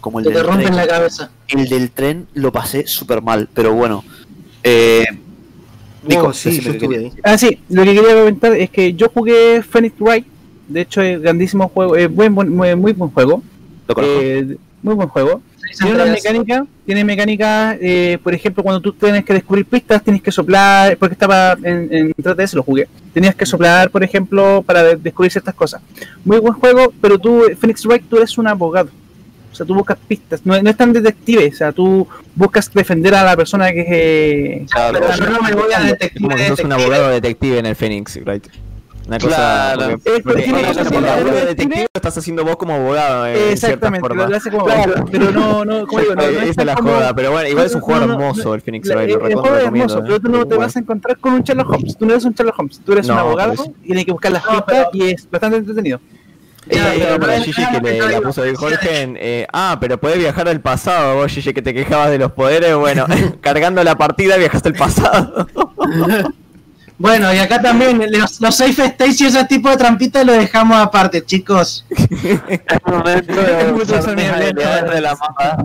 como 0.00 0.18
el 0.20 0.26
te 0.26 0.32
del 0.32 0.44
rompen 0.44 0.66
tren. 0.66 0.76
la 0.76 0.86
cabeza. 0.86 1.30
El 1.48 1.68
del 1.68 1.90
tren 1.90 2.26
lo 2.34 2.52
pasé 2.52 2.86
súper 2.86 3.22
mal, 3.22 3.48
pero 3.52 3.72
bueno. 3.74 4.04
Eh, 4.62 5.04
Nico, 6.06 6.26
Oh, 6.28 6.32
sí, 6.34 6.60
yo. 6.60 6.72
Ah, 7.22 7.38
sí, 7.38 7.58
lo 7.70 7.82
que 7.82 7.94
quería 7.94 8.14
comentar 8.14 8.52
es 8.54 8.68
que 8.70 8.92
yo 8.94 9.08
jugué 9.08 9.62
Phoenix 9.62 9.94
Wright. 9.98 10.26
De 10.68 10.82
hecho, 10.82 11.00
es 11.02 11.20
grandísimo 11.20 11.68
juego, 11.68 11.96
es 11.96 12.10
buen, 12.12 12.34
buen- 12.34 12.54
muy, 12.54 12.74
muy 12.76 12.92
buen 12.92 13.10
juego. 13.10 13.42
Lo. 13.86 14.02
Eh, 14.02 14.56
muy 14.82 14.94
buen 14.94 15.08
juego. 15.08 15.40
Tiene 15.78 15.94
una 15.94 16.04
mecánica, 16.06 16.66
tiene 16.86 17.04
mecánica, 17.04 17.76
eh, 17.80 18.18
por 18.22 18.32
ejemplo, 18.34 18.62
cuando 18.62 18.80
tú 18.80 18.92
tienes 18.92 19.24
que 19.24 19.32
descubrir 19.32 19.64
pistas, 19.64 20.04
tienes 20.04 20.22
que 20.22 20.30
soplar, 20.30 20.96
porque 20.98 21.14
estaba 21.14 21.56
en, 21.62 21.88
en 21.90 22.12
3DS, 22.14 22.52
lo 22.54 22.62
jugué. 22.62 22.86
Tenías 23.12 23.34
que 23.34 23.44
soplar, 23.46 23.90
por 23.90 24.04
ejemplo, 24.04 24.62
para 24.64 24.82
de- 24.84 24.96
descubrir 24.96 25.32
ciertas 25.32 25.54
cosas. 25.54 25.80
Muy 26.24 26.38
buen 26.38 26.52
juego, 26.54 26.92
pero 27.00 27.18
tú, 27.18 27.42
Phoenix 27.58 27.84
Wright, 27.86 28.04
tú 28.08 28.18
eres 28.18 28.36
un 28.38 28.46
abogado. 28.46 28.90
O 29.54 29.56
sea, 29.56 29.64
tú 29.66 29.74
buscas 29.74 29.96
pistas, 30.08 30.40
no, 30.44 30.60
no 30.60 30.68
es 30.68 30.76
tan 30.76 30.92
detective, 30.92 31.48
o 31.52 31.56
sea, 31.56 31.70
tú 31.72 32.06
buscas 32.34 32.68
defender 32.74 33.14
a 33.14 33.22
la 33.22 33.36
persona 33.36 33.70
que 33.70 33.84
eh, 33.88 34.66
Claro. 34.70 34.98
Pero 35.00 35.14
yo 35.16 35.30
no 35.30 35.40
me 35.42 35.52
voy 35.54 35.72
a 35.72 35.80
detective. 35.80 36.20
Como 36.20 36.36
que 36.36 36.48
sos 36.48 36.50
un 36.60 36.68
detective. 36.68 36.82
abogado 36.82 37.08
detective 37.10 37.58
en 37.58 37.66
el 37.66 37.76
Phoenix, 37.76 38.16
right? 38.24 38.46
Una 39.06 39.18
cosa. 39.18 39.36
Claro. 39.76 39.90
porque- 40.02 40.16
Es- 40.16 40.22
porque 40.22 40.42
detective 40.42 41.80
lo 41.82 41.86
estás 41.94 42.16
haciendo 42.18 42.42
vos 42.44 42.56
como 42.56 42.74
abogado. 42.74 43.26
eh, 43.26 43.32
en 43.32 43.36
cierta 43.36 43.52
Exactamente, 43.52 44.00
forma. 44.00 44.22
lo, 44.24 44.28
lo 44.30 44.36
hace 44.36 44.50
como 44.50 44.64
Claro. 44.64 45.04
pero 45.12 45.30
no, 45.30 45.64
no, 45.64 45.86
como 45.86 46.00
digo, 46.00 46.14
no, 46.14 46.22
no 46.22 46.28
Esa 46.28 46.42
es 46.44 46.58
es 46.58 46.64
la 46.64 46.74
como- 46.74 46.90
joda, 46.90 47.14
pero 47.14 47.30
bueno, 47.32 47.48
igual 47.48 47.66
es 47.66 47.74
un 47.74 47.80
juego 47.82 48.00
no, 48.00 48.06
no, 48.06 48.12
hermoso 48.14 48.54
el 48.54 48.60
Phoenix 48.62 48.88
Wright, 48.88 49.10
el, 49.10 49.18
lo 49.18 49.26
el 49.28 49.34
juego 49.34 49.56
es 49.56 49.64
hermoso, 49.64 49.98
eh. 49.98 50.02
pero 50.06 50.20
tú 50.20 50.28
no 50.30 50.46
te 50.46 50.56
vas 50.56 50.74
a 50.74 50.78
encontrar 50.80 51.18
con 51.18 51.34
un 51.34 51.42
Sherlock 51.42 51.70
Holmes. 51.70 51.96
Tú 51.98 52.06
no 52.06 52.12
eres 52.12 52.24
un 52.24 52.32
Sherlock 52.32 52.58
Holmes, 52.58 52.80
tú 52.84 52.92
eres 52.92 53.08
un 53.08 53.18
abogado 53.18 53.52
pero 53.56 53.74
y 53.82 53.86
tienes 53.86 54.04
que 54.06 54.12
buscar 54.12 54.32
las 54.32 54.44
No, 54.44 54.50
pistas 54.52 54.64
pero- 54.66 54.90
y 54.94 55.10
es 55.12 55.30
bastante 55.30 55.56
entretenido. 55.58 56.00
Eh, 56.68 56.76
Ya, 56.76 56.92
pero 56.98 57.20
para 57.20 57.38
no 57.38 57.44
Gigi 57.44 57.62
es- 57.62 57.68
que 57.68 57.80
le, 57.80 57.98
no 57.98 58.08
la 58.08 58.16
es- 58.16 58.20
puso 58.22 58.42
ahí 58.42 58.54
Jorge. 58.54 59.02
en, 59.02 59.18
ah, 59.52 59.76
pero 59.80 59.98
podés 59.98 60.18
viajar 60.18 60.48
al 60.48 60.60
pasado, 60.60 61.16
vos 61.16 61.30
Gigi 61.32 61.52
que 61.52 61.60
te 61.62 61.74
quejabas 61.74 62.10
de 62.10 62.18
los 62.18 62.32
poderes. 62.32 62.74
Bueno, 62.74 63.06
cargando 63.40 63.82
la 63.84 63.96
partida 63.96 64.36
viajaste 64.36 64.68
al 64.70 64.74
pasado. 64.74 65.46
Bueno, 66.96 67.34
y 67.34 67.38
acá 67.38 67.60
también 67.60 68.00
los, 68.12 68.40
los 68.40 68.54
safe 68.56 68.84
states 68.84 69.20
y 69.20 69.26
ese 69.26 69.44
tipo 69.46 69.68
de 69.68 69.76
trampitas 69.76 70.24
lo 70.24 70.32
dejamos 70.32 70.76
aparte, 70.80 71.24
chicos. 71.24 71.84
Es 71.90 72.60
momento 72.86 73.34
de 73.34 74.52
de 74.52 75.00
la 75.00 75.16
mapa. 75.16 75.56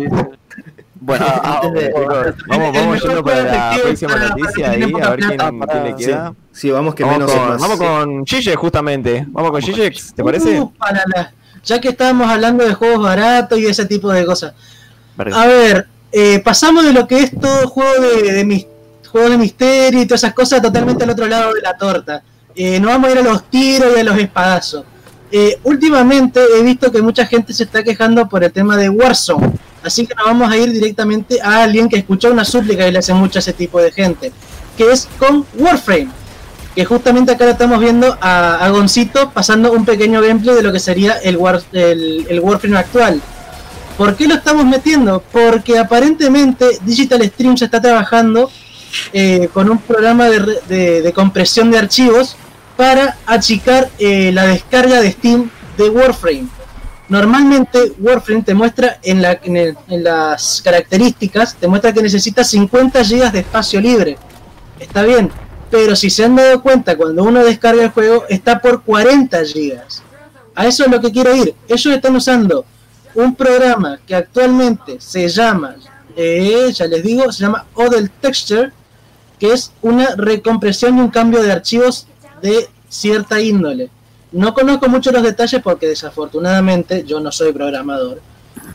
Bueno, 1.01 1.25
Ah, 1.43 1.61
antes 1.63 1.83
de- 1.83 1.91
bueno. 1.91 2.33
Vamos, 2.47 2.73
vamos 2.73 3.01
yendo 3.03 3.23
para 3.23 3.43
la 3.43 3.77
próxima 3.81 4.13
para- 4.13 4.27
para 4.29 4.35
noticia 4.35 4.71
ahí, 4.71 4.83
a 4.83 5.09
ver 5.11 5.19
quién, 5.19 5.37
quién 5.37 5.83
le 5.83 5.95
queda. 5.95 6.33
sí, 6.51 6.71
vamos 6.71 6.95
que 6.95 7.03
Vamos 7.03 7.19
menos 7.19 7.31
con, 7.33 7.47
más. 7.49 7.61
vamos 7.61 7.77
con 7.77 8.25
Gille, 8.25 8.55
justamente. 8.55 9.25
Vamos 9.29 9.51
con 9.51 9.61
Gille, 9.61 9.91
¿te 10.15 10.23
parece? 10.23 10.59
Uh, 10.59 10.71
para 10.73 11.03
la- 11.15 11.31
ya 11.63 11.79
que 11.81 11.89
estábamos 11.89 12.29
hablando 12.29 12.65
de 12.65 12.73
juegos 12.73 13.01
baratos 13.03 13.59
y 13.59 13.65
ese 13.65 13.85
tipo 13.85 14.11
de 14.11 14.25
cosas. 14.25 14.53
A 15.33 15.45
ver, 15.47 15.87
eh, 16.11 16.39
pasamos 16.39 16.83
de 16.85 16.93
lo 16.93 17.07
que 17.07 17.19
es 17.19 17.39
todo 17.39 17.67
juego 17.67 17.91
de, 18.01 18.31
de 18.31 18.45
mis, 18.45 18.65
juego 19.09 19.29
de 19.29 19.37
misterio 19.37 20.01
y 20.01 20.05
todas 20.05 20.23
esas 20.23 20.33
cosas 20.33 20.61
totalmente 20.61 21.03
al 21.03 21.09
otro 21.09 21.27
lado 21.27 21.53
de 21.53 21.61
la 21.61 21.75
torta. 21.77 22.23
Eh, 22.55 22.79
no 22.79 22.87
vamos 22.87 23.09
a 23.09 23.11
ir 23.11 23.17
a 23.19 23.21
los 23.21 23.43
tiros 23.49 23.89
y 23.95 23.99
a 23.99 24.03
los 24.03 24.17
espadazos. 24.17 24.85
Eh, 25.31 25.59
últimamente 25.63 26.39
he 26.57 26.63
visto 26.63 26.91
que 26.91 27.01
mucha 27.01 27.25
gente 27.25 27.53
se 27.53 27.63
está 27.63 27.83
quejando 27.83 28.27
por 28.27 28.43
el 28.43 28.51
tema 28.51 28.75
de 28.77 28.89
Warzone. 28.89 29.51
Así 29.83 30.05
que 30.05 30.15
nos 30.15 30.25
vamos 30.25 30.51
a 30.51 30.57
ir 30.57 30.71
directamente 30.71 31.39
a 31.41 31.63
alguien 31.63 31.87
que 31.87 31.97
escuchó 31.97 32.31
una 32.31 32.43
súplica 32.43 32.87
y 32.87 32.91
le 32.91 32.99
hace 32.99 33.13
mucho 33.13 33.39
a 33.39 33.41
ese 33.41 33.53
tipo 33.53 33.79
de 33.81 33.91
gente. 33.91 34.31
Que 34.77 34.91
es 34.91 35.07
con 35.19 35.45
Warframe. 35.57 36.09
Que 36.75 36.83
justamente 36.85 37.31
acá 37.31 37.45
lo 37.45 37.51
estamos 37.51 37.79
viendo 37.79 38.17
a, 38.21 38.55
a 38.65 38.69
Goncito 38.69 39.31
pasando 39.31 39.71
un 39.71 39.85
pequeño 39.85 40.21
gameplay 40.21 40.55
de 40.55 40.63
lo 40.63 40.71
que 40.71 40.79
sería 40.79 41.13
el, 41.23 41.37
War, 41.37 41.61
el, 41.73 42.25
el 42.29 42.39
Warframe 42.39 42.77
actual. 42.77 43.21
¿Por 43.97 44.15
qué 44.15 44.27
lo 44.27 44.35
estamos 44.35 44.65
metiendo? 44.65 45.21
Porque 45.31 45.77
aparentemente 45.77 46.79
Digital 46.83 47.21
Streams 47.25 47.61
está 47.61 47.81
trabajando 47.81 48.49
eh, 49.13 49.49
con 49.53 49.69
un 49.69 49.77
programa 49.79 50.29
de, 50.29 50.59
de- 50.69 51.01
de 51.01 51.13
compresión 51.13 51.69
de 51.69 51.77
archivos 51.79 52.35
para 52.79 53.17
achicar 53.25 53.89
eh, 53.99 54.31
la 54.31 54.45
descarga 54.45 55.01
de 55.01 55.11
Steam 55.11 55.49
de 55.77 55.89
Warframe. 55.89 56.47
Normalmente 57.09 57.91
Warframe 57.99 58.43
te 58.43 58.53
muestra 58.53 58.99
en, 59.03 59.21
las 60.01 60.61
características, 60.61 61.57
te 61.57 61.67
muestra 61.67 61.91
que 61.91 62.01
necesita 62.01 62.41
50 62.41 63.03
GB 63.03 63.31
de 63.33 63.39
espacio 63.39 63.81
libre. 63.81 64.17
Está 64.79 65.03
bien, 65.03 65.29
pero 65.69 65.93
si 65.93 66.09
se 66.09 66.23
han 66.23 66.37
dado 66.37 66.61
cuenta, 66.61 66.95
cuando 66.95 67.21
uno 67.21 67.43
descarga 67.43 67.83
el 67.83 67.89
juego 67.89 68.23
está 68.29 68.61
por 68.61 68.81
40 68.81 69.39
GB. 69.41 69.77
A 70.55 70.65
eso 70.65 70.85
es 70.85 70.89
lo 70.89 71.01
que 71.01 71.11
quiero 71.11 71.35
ir. 71.35 71.53
Ellos 71.67 71.93
están 71.93 72.15
usando 72.15 72.63
un 73.13 73.35
programa 73.35 73.99
que 74.07 74.15
actualmente 74.15 75.01
se 75.01 75.27
llama, 75.27 75.75
eh, 76.15 76.71
ya 76.73 76.87
les 76.87 77.03
digo, 77.03 77.29
se 77.33 77.43
llama 77.43 77.65
Odel 77.73 78.09
Texture, 78.09 78.71
que 79.37 79.51
es 79.51 79.73
una 79.81 80.15
recompresión 80.15 80.97
y 80.97 81.01
un 81.01 81.09
cambio 81.09 81.43
de 81.43 81.51
archivos 81.51 82.07
de 82.41 82.67
cierta 82.87 83.41
índole. 83.41 83.89
No 84.31 84.53
conozco 84.53 84.87
mucho 84.87 85.11
los 85.11 85.23
detalles 85.23 85.61
porque 85.61 85.87
desafortunadamente 85.87 87.03
yo 87.05 87.19
no 87.19 87.31
soy 87.31 87.51
programador, 87.51 88.21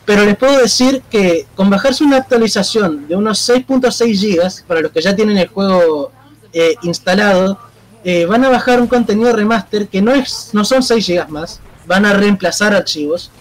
pero 0.05 0.25
les 0.25 0.37
puedo 0.37 0.57
decir 0.59 1.01
que 1.09 1.47
con 1.55 1.69
bajarse 1.69 2.03
una 2.03 2.17
actualización 2.17 3.07
de 3.07 3.15
unos 3.15 3.47
6.6 3.49 4.21
GB, 4.21 4.67
para 4.67 4.81
los 4.81 4.91
que 4.91 5.01
ya 5.01 5.15
tienen 5.15 5.37
el 5.37 5.47
juego 5.47 6.11
eh, 6.51 6.75
instalado, 6.83 7.57
eh, 8.03 8.25
van 8.25 8.43
a 8.43 8.49
bajar 8.49 8.81
un 8.81 8.87
contenido 8.87 9.33
remaster 9.33 9.87
que 9.87 10.01
no, 10.01 10.13
es, 10.13 10.49
no 10.53 10.65
son 10.65 10.83
6 10.83 11.07
GB 11.07 11.29
más, 11.29 11.61
van 11.87 12.05
a 12.05 12.13
reemplazar 12.13 12.73
archivos 12.73 13.31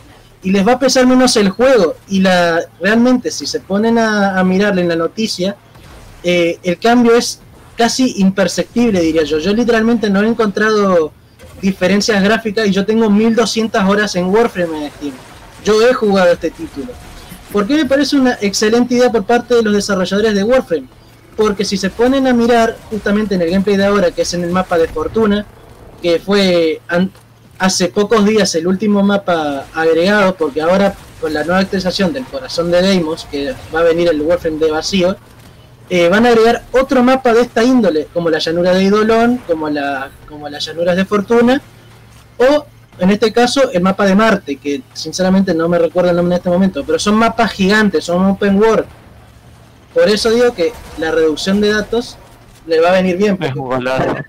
y 0.43 0.51
les 0.51 0.67
va 0.67 0.73
a 0.73 0.79
pesar 0.79 1.07
menos 1.07 1.37
el 1.37 1.51
juego. 1.51 1.97
Y 2.09 2.21
la 2.21 2.61
realmente, 2.81 3.31
si 3.31 3.47
se 3.47 3.61
ponen 3.61 3.99
a, 3.99 4.39
a 4.39 4.45
mirarle 4.45 4.83
en 4.83 4.89
la 4.89 4.97
noticia, 4.97 5.57
eh, 6.23 6.59
el 6.63 6.79
cambio 6.79 7.15
es 7.15 7.41
casi 7.77 8.15
imperceptible, 8.19 9.01
diría 9.01 9.25
yo. 9.25 9.39
Yo 9.39 9.53
literalmente 9.53 10.11
no 10.11 10.23
he 10.23 10.29
encontrado 10.29 11.13
diferencias 11.61 12.23
gráficas 12.23 12.67
y 12.67 12.73
yo 12.73 12.85
tengo 12.85 13.11
1200 13.11 13.83
horas 13.85 14.15
en 14.17 14.27
Warframe 14.27 14.85
en 14.87 14.93
Steam. 14.93 15.15
Yo 15.65 15.81
he 15.87 15.95
jugado 15.95 16.33
este 16.33 16.51
título. 16.51 16.93
¿Por 17.53 17.67
qué 17.67 17.75
me 17.77 17.87
parece 17.87 18.17
una 18.17 18.37
excelente 18.41 18.95
idea 18.95 19.11
por 19.11 19.25
parte 19.25 19.55
de 19.55 19.63
los 19.63 19.73
desarrolladores 19.73 20.35
de 20.35 20.43
Warframe? 20.43 20.89
Porque 21.37 21.65
si 21.65 21.77
se 21.77 21.91
ponen 21.91 22.27
a 22.27 22.33
mirar 22.33 22.77
justamente 22.91 23.35
en 23.35 23.43
el 23.43 23.51
gameplay 23.51 23.77
de 23.77 23.85
ahora, 23.85 24.11
que 24.11 24.23
es 24.23 24.35
en 24.35 24.45
el 24.45 24.51
mapa 24.51 24.77
de 24.77 24.89
Fortuna, 24.89 25.47
que 26.03 26.19
fue 26.19 26.81
hace 27.59 27.89
pocos 27.89 28.25
días 28.25 28.55
el 28.57 28.67
último 28.67 29.03
mapa 29.03 29.67
agregado, 29.73 30.35
porque 30.35 30.61
ahora 30.61 30.95
con 31.21 31.33
la 31.33 31.45
nueva 31.45 31.61
actualización 31.61 32.13
del 32.13 32.25
corazón 32.25 32.71
de 32.71 32.83
Deimos, 32.83 33.27
que 33.31 33.55
va 33.75 33.81
a 33.81 33.85
venir 33.85 34.09
el 34.09 34.21
Warframe 34.21 34.59
de 34.59 34.71
vacío, 34.71 35.17
eh, 35.91 36.09
van 36.09 36.27
a 36.27 36.31
agregar 36.31 36.63
otro 36.73 37.03
mapa 37.03 37.33
de 37.33 37.43
esta 37.43 37.63
índole, 37.63 38.09
como 38.13 38.31
la 38.31 38.39
llanura 38.39 38.73
de 38.73 38.85
Idolón, 38.85 39.39
como, 39.47 39.69
la, 39.69 40.11
como 40.29 40.49
las 40.49 40.65
llanuras 40.65 40.97
de 40.97 41.05
Fortuna, 41.05 41.61
o 42.39 42.67
en 42.99 43.11
este 43.11 43.33
caso 43.33 43.71
el 43.73 43.83
mapa 43.83 44.07
de 44.07 44.15
Marte, 44.15 44.57
que 44.57 44.83
sinceramente 44.93 45.55
no 45.55 45.69
me 45.69 45.79
recuerdo 45.79 46.11
el 46.11 46.17
nombre 46.17 46.37
en 46.37 46.39
este 46.39 46.51
momento, 46.51 46.85
pero 46.85 46.99
son 46.99 47.17
mapas 47.17 47.53
gigantes, 47.53 48.05
son 48.05 48.25
open 48.27 48.57
world. 48.57 48.87
Por 49.93 50.09
eso 50.09 50.31
digo 50.31 50.55
que 50.55 50.73
la 50.99 51.11
reducción 51.11 51.61
de 51.61 51.69
datos 51.69 52.17
le 52.67 52.81
va 52.81 52.89
a 52.89 52.93
venir 52.93 53.17
bien. 53.17 53.37
Porque-. 53.37 54.25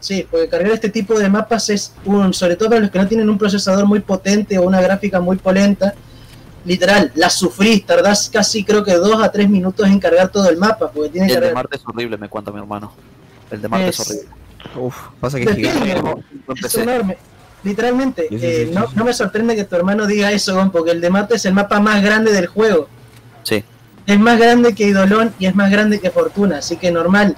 Sí, 0.00 0.26
porque 0.30 0.48
cargar 0.48 0.72
este 0.72 0.88
tipo 0.88 1.18
de 1.18 1.28
mapas 1.28 1.68
es 1.68 1.94
un, 2.06 2.32
sobre 2.32 2.56
todo 2.56 2.70
para 2.70 2.80
los 2.80 2.90
que 2.90 2.98
no 2.98 3.06
tienen 3.06 3.28
un 3.28 3.36
procesador 3.36 3.84
muy 3.86 4.00
potente 4.00 4.58
o 4.58 4.62
una 4.62 4.80
gráfica 4.80 5.20
muy 5.20 5.36
polenta, 5.36 5.94
literal, 6.64 7.10
la 7.14 7.30
sufrís, 7.30 7.84
tardás 7.86 8.28
casi 8.32 8.64
creo 8.64 8.84
que 8.84 8.94
2 8.94 9.22
a 9.22 9.30
3 9.30 9.48
minutos 9.48 9.86
en 9.86 9.98
cargar 9.98 10.28
todo 10.30 10.48
el 10.48 10.56
mapa, 10.56 10.90
porque 10.90 11.10
tiene 11.10 11.28
que 11.28 11.34
El 11.34 11.40
de. 11.40 11.52
Marte 11.54 11.76
es 11.76 11.82
horrible, 11.86 12.16
me 12.18 12.28
cuenta 12.28 12.50
mi 12.50 12.58
hermano. 12.58 12.92
El 13.50 13.62
de 13.62 13.68
Marte 13.68 13.88
es, 13.88 14.00
Es- 14.00 14.06
horrible. 14.10 14.28
Uf, 14.76 14.96
pasa 15.18 15.38
que 15.38 15.44
es 15.44 15.56
gigante. 15.56 16.04
Es 16.64 16.74
enorme. 16.76 17.16
Literalmente, 17.62 18.26
Sí, 18.30 18.38
sí, 18.38 18.46
eh, 18.46 18.66
sí, 18.68 18.74
no, 18.74 18.86
sí. 18.86 18.92
no 18.96 19.04
me 19.04 19.12
sorprende 19.12 19.54
que 19.54 19.64
tu 19.64 19.76
hermano 19.76 20.06
diga 20.06 20.32
eso, 20.32 20.54
Gon, 20.54 20.70
porque 20.70 20.92
el 20.92 21.00
de 21.00 21.10
Marte 21.10 21.34
es 21.36 21.44
el 21.44 21.52
mapa 21.52 21.78
más 21.80 22.02
grande 22.02 22.32
del 22.32 22.46
juego. 22.46 22.88
Sí. 23.42 23.62
Es 24.06 24.18
más 24.18 24.38
grande 24.38 24.74
que 24.74 24.84
Idolón 24.86 25.34
y 25.38 25.46
es 25.46 25.54
más 25.54 25.70
grande 25.70 26.00
que 26.00 26.10
Fortuna, 26.10 26.58
así 26.58 26.76
que 26.76 26.90
normal. 26.90 27.36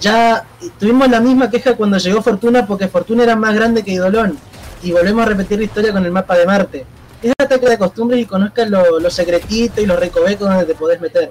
Ya 0.00 0.44
tuvimos 0.78 1.08
la 1.10 1.20
misma 1.20 1.50
queja 1.50 1.74
cuando 1.76 1.98
llegó 1.98 2.22
Fortuna 2.22 2.66
porque 2.66 2.88
Fortuna 2.88 3.22
era 3.24 3.36
más 3.36 3.54
grande 3.54 3.82
que 3.82 3.92
Idolón. 3.92 4.38
Y 4.82 4.92
volvemos 4.92 5.22
a 5.26 5.28
repetir 5.30 5.58
la 5.58 5.64
historia 5.64 5.92
con 5.92 6.04
el 6.04 6.12
mapa 6.12 6.36
de 6.36 6.46
Marte. 6.46 6.86
Es 7.24 7.32
ataque 7.38 7.68
de 7.68 7.78
costumbres 7.78 8.20
y 8.20 8.26
conozcas 8.26 8.68
lo- 8.68 9.00
los 9.00 9.14
secretitos 9.14 9.78
y 9.82 9.86
los 9.86 9.98
recovecos 9.98 10.46
donde 10.48 10.66
te 10.66 10.74
podés 10.74 11.00
meter. 11.00 11.30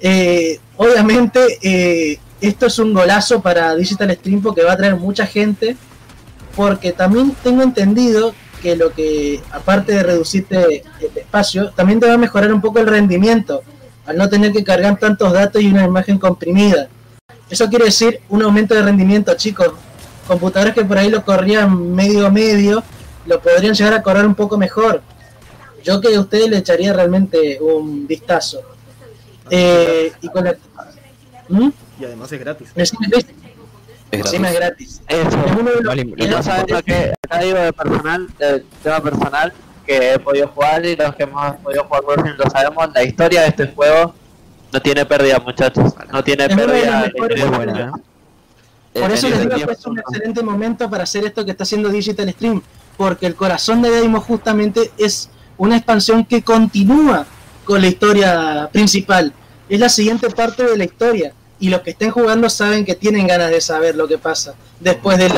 Eh, 0.00 0.58
obviamente, 0.76 1.40
eh, 1.62 2.18
esto 2.40 2.66
es 2.66 2.78
un 2.80 2.92
golazo 2.92 3.40
para 3.40 3.74
Digital 3.76 4.10
Stream 4.16 4.42
porque 4.42 4.64
va 4.64 4.72
a 4.72 4.76
traer 4.76 4.96
mucha 4.96 5.24
gente. 5.26 5.76
Porque 6.56 6.92
también 6.92 7.36
tengo 7.42 7.62
entendido 7.62 8.34
que 8.62 8.74
lo 8.74 8.90
que, 8.90 9.40
aparte 9.52 9.92
de 9.92 10.02
reducirte 10.02 10.82
el 11.00 11.16
espacio, 11.16 11.70
también 11.70 12.00
te 12.00 12.08
va 12.08 12.14
a 12.14 12.18
mejorar 12.18 12.52
un 12.52 12.60
poco 12.60 12.78
el 12.80 12.86
rendimiento. 12.86 13.62
Al 14.06 14.16
no 14.16 14.28
tener 14.28 14.52
que 14.52 14.64
cargar 14.64 14.98
tantos 14.98 15.32
datos 15.32 15.62
y 15.62 15.68
una 15.68 15.84
imagen 15.84 16.18
comprimida. 16.18 16.88
Eso 17.48 17.68
quiere 17.68 17.84
decir 17.84 18.20
un 18.28 18.42
aumento 18.42 18.74
de 18.74 18.82
rendimiento, 18.82 19.34
chicos. 19.36 19.72
Computadores 20.26 20.74
que 20.74 20.84
por 20.84 20.98
ahí 20.98 21.10
lo 21.10 21.24
corrían 21.24 21.94
medio 21.94 22.30
medio, 22.32 22.82
lo 23.26 23.40
podrían 23.40 23.74
llegar 23.74 23.94
a 23.94 24.02
correr 24.02 24.26
un 24.26 24.34
poco 24.34 24.56
mejor. 24.56 25.02
Yo 25.84 26.00
que 26.00 26.14
a 26.14 26.20
ustedes 26.20 26.48
le 26.50 26.58
echaría 26.58 26.92
realmente 26.92 27.58
un 27.60 28.06
vistazo. 28.06 28.60
Eh, 29.50 30.12
y 30.20 30.28
con 30.28 30.44
la... 30.44 30.56
¿Mm? 31.48 31.68
Y 32.00 32.04
además 32.04 32.32
es 32.32 32.40
gratis. 32.40 32.68
Encima 32.74 33.06
es 33.06 33.10
gratis. 33.12 33.34
Es 34.10 34.20
Encima 34.20 34.48
es 34.50 34.54
gratis. 34.56 35.02
Eso. 35.08 35.28
Es 35.28 35.52
uno 35.52 35.70
de 35.70 35.76
los- 35.76 35.84
Vale, 35.84 36.02
Y 36.16 36.26
no 36.26 36.42
saben 36.42 36.66
lo 36.68 36.82
que 36.82 37.12
acá 37.22 37.38
digo 37.40 37.58
de 37.58 37.72
personal, 37.72 38.26
de 38.38 38.64
tema 38.82 39.00
personal, 39.00 39.52
que 39.86 40.12
he 40.14 40.18
podido 40.18 40.48
jugar 40.48 40.84
y 40.84 40.96
los 40.96 41.14
que 41.14 41.22
hemos 41.22 41.56
podido 41.56 41.84
jugar 41.84 42.02
Warframe 42.04 42.36
lo 42.36 42.50
sabemos, 42.50 42.88
la 42.92 43.04
historia 43.04 43.42
de 43.42 43.48
este 43.48 43.66
juego 43.68 44.14
no 44.72 44.82
tiene 44.82 45.06
pérdida 45.06 45.38
muchachos, 45.38 45.94
no 46.12 46.24
tiene 46.24 46.44
Es 46.46 46.48
de 46.50 46.56
pérdida. 46.56 47.10
mejores 47.14 47.40
Muy 47.46 47.56
buena, 47.56 47.80
¿eh? 47.80 47.90
Por 49.00 49.10
Eh, 49.10 49.14
eso 49.14 49.28
les 49.28 49.40
digo 49.40 49.54
que 49.66 49.72
es 49.72 49.86
un 49.86 49.98
excelente 49.98 50.42
momento 50.42 50.88
para 50.90 51.04
hacer 51.04 51.24
esto 51.24 51.44
que 51.44 51.50
está 51.52 51.64
haciendo 51.64 51.88
Digital 51.88 52.28
Stream, 52.30 52.62
porque 52.96 53.26
el 53.26 53.34
corazón 53.34 53.82
de 53.82 53.90
Deimos 53.90 54.24
justamente 54.24 54.90
es 54.98 55.28
una 55.58 55.76
expansión 55.76 56.24
que 56.24 56.42
continúa 56.42 57.26
con 57.64 57.80
la 57.80 57.86
historia 57.88 58.68
principal. 58.72 59.32
Es 59.68 59.80
la 59.80 59.88
siguiente 59.88 60.30
parte 60.30 60.62
de 60.64 60.76
la 60.76 60.84
historia 60.84 61.32
y 61.58 61.68
los 61.68 61.80
que 61.80 61.90
estén 61.90 62.10
jugando 62.10 62.48
saben 62.50 62.84
que 62.84 62.94
tienen 62.94 63.26
ganas 63.26 63.50
de 63.50 63.60
saber 63.60 63.96
lo 63.96 64.06
que 64.06 64.18
pasa 64.18 64.54
después 64.80 65.18
del 65.18 65.32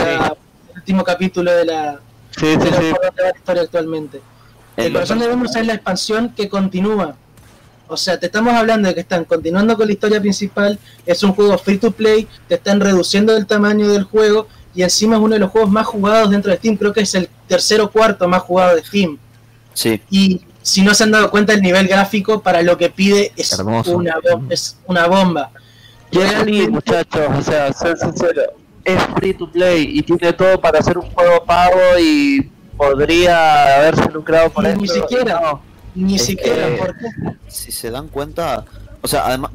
último 0.74 1.04
capítulo 1.04 1.50
de 1.52 1.64
la, 1.64 2.00
Sí, 2.36 2.56
de 2.56 2.66
sí. 2.70 2.92
historia 3.36 3.62
actualmente. 3.62 4.20
El 4.76 4.86
El 4.86 4.92
corazón 4.92 5.18
de 5.18 5.26
Deimos 5.28 5.56
es 5.56 5.66
la 5.66 5.74
expansión 5.74 6.32
que 6.36 6.48
continúa. 6.48 7.16
O 7.88 7.96
sea, 7.96 8.18
te 8.18 8.26
estamos 8.26 8.54
hablando 8.54 8.88
de 8.88 8.94
que 8.94 9.00
están 9.00 9.24
continuando 9.24 9.76
con 9.76 9.86
la 9.86 9.92
historia 9.92 10.20
principal, 10.20 10.78
es 11.06 11.22
un 11.22 11.32
juego 11.32 11.56
free 11.58 11.78
to 11.78 11.90
play, 11.90 12.28
te 12.48 12.54
están 12.56 12.80
reduciendo 12.80 13.36
el 13.36 13.46
tamaño 13.46 13.88
del 13.88 14.04
juego 14.04 14.46
y 14.74 14.82
encima 14.82 15.16
es 15.16 15.22
uno 15.22 15.34
de 15.34 15.40
los 15.40 15.50
juegos 15.50 15.70
más 15.70 15.86
jugados 15.86 16.30
dentro 16.30 16.50
de 16.50 16.58
Steam, 16.58 16.76
creo 16.76 16.92
que 16.92 17.00
es 17.00 17.14
el 17.14 17.28
tercero 17.48 17.84
o 17.84 17.90
cuarto 17.90 18.28
más 18.28 18.42
jugado 18.42 18.76
de 18.76 18.84
Steam. 18.84 19.18
Sí, 19.74 20.00
Y 20.10 20.42
si 20.62 20.82
no 20.82 20.92
se 20.94 21.04
han 21.04 21.10
dado 21.12 21.30
cuenta, 21.30 21.54
el 21.54 21.62
nivel 21.62 21.88
gráfico 21.88 22.42
para 22.42 22.60
lo 22.62 22.76
que 22.76 22.90
pide 22.90 23.32
es, 23.36 23.52
Hermoso. 23.52 23.96
una, 23.96 24.16
bom- 24.16 24.46
es 24.50 24.76
una 24.86 25.06
bomba. 25.06 25.50
Realmente- 26.12 26.70
muchachos, 26.70 27.26
o 27.38 27.42
sea, 27.42 27.72
ser 27.72 27.96
sincero. 27.96 28.42
es 28.84 29.02
free 29.16 29.34
to 29.34 29.50
play 29.50 29.86
y 29.98 30.02
tiene 30.02 30.32
todo 30.32 30.58
para 30.60 30.78
hacer 30.78 30.96
un 30.96 31.10
juego 31.10 31.44
pago 31.44 31.78
y 32.00 32.50
podría 32.76 33.76
haberse 33.78 34.10
lucrado 34.10 34.48
por 34.50 34.64
Y 34.64 34.68
esto. 34.68 34.80
ni 34.80 34.88
siquiera. 34.88 35.40
No, 35.40 35.62
Ni 35.98 36.14
Es 36.16 36.24
siquiera, 36.26 36.66
que- 36.68 36.76
¿por 36.76 36.96
qué? 36.96 37.06
Si 37.48 37.72
se 37.72 37.90
dan 37.90 38.08
cuenta, 38.08 38.64
o 39.02 39.08
sea, 39.08 39.26
además 39.26 39.50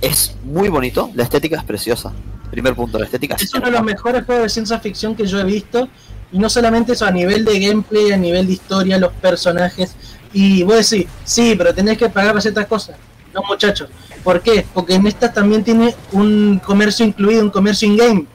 es 0.00 0.36
muy 0.44 0.68
bonito, 0.68 1.10
la 1.14 1.22
estética 1.24 1.56
es 1.58 1.64
preciosa. 1.64 2.12
Primer 2.50 2.74
punto, 2.74 2.98
la 2.98 3.06
estética 3.06 3.34
Es 3.34 3.52
uno 3.54 3.66
de 3.66 3.72
los 3.72 3.82
mejores 3.82 4.24
juegos 4.24 4.44
de 4.44 4.48
ciencia 4.48 4.78
ficción 4.78 5.16
que 5.16 5.26
yo 5.26 5.40
he 5.40 5.44
visto. 5.44 5.88
Y 6.30 6.38
no 6.38 6.48
solamente 6.48 6.92
eso, 6.92 7.04
a 7.06 7.10
nivel 7.10 7.44
de 7.44 7.58
gameplay, 7.60 8.12
a 8.12 8.16
nivel 8.16 8.46
de 8.46 8.52
historia, 8.54 8.98
los 8.98 9.12
personajes. 9.14 9.94
Y 10.32 10.62
vos 10.62 10.88
decís, 10.88 11.08
sí, 11.24 11.54
pero 11.56 11.74
tenés 11.74 11.96
que 11.98 12.08
pagar 12.08 12.30
para 12.30 12.40
ciertas 12.40 12.66
cosas. 12.66 12.96
No, 13.32 13.42
muchachos. 13.48 13.88
¿Por 14.22 14.40
qué? 14.40 14.64
Porque 14.74 14.94
en 14.94 15.06
esta 15.06 15.32
también 15.32 15.64
tiene 15.64 15.94
un 16.12 16.60
comercio 16.64 17.04
incluido, 17.04 17.42
un 17.42 17.50
comercio 17.50 17.88
in-game. 17.88 18.26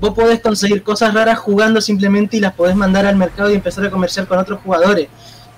Vos 0.00 0.14
podés 0.14 0.40
conseguir 0.40 0.82
cosas 0.82 1.14
raras 1.14 1.38
jugando 1.38 1.80
simplemente 1.80 2.36
y 2.36 2.40
las 2.40 2.52
podés 2.54 2.74
mandar 2.74 3.06
al 3.06 3.16
mercado 3.16 3.50
y 3.50 3.54
empezar 3.54 3.84
a 3.86 3.90
comerciar 3.90 4.26
con 4.26 4.38
otros 4.38 4.60
jugadores. 4.60 5.08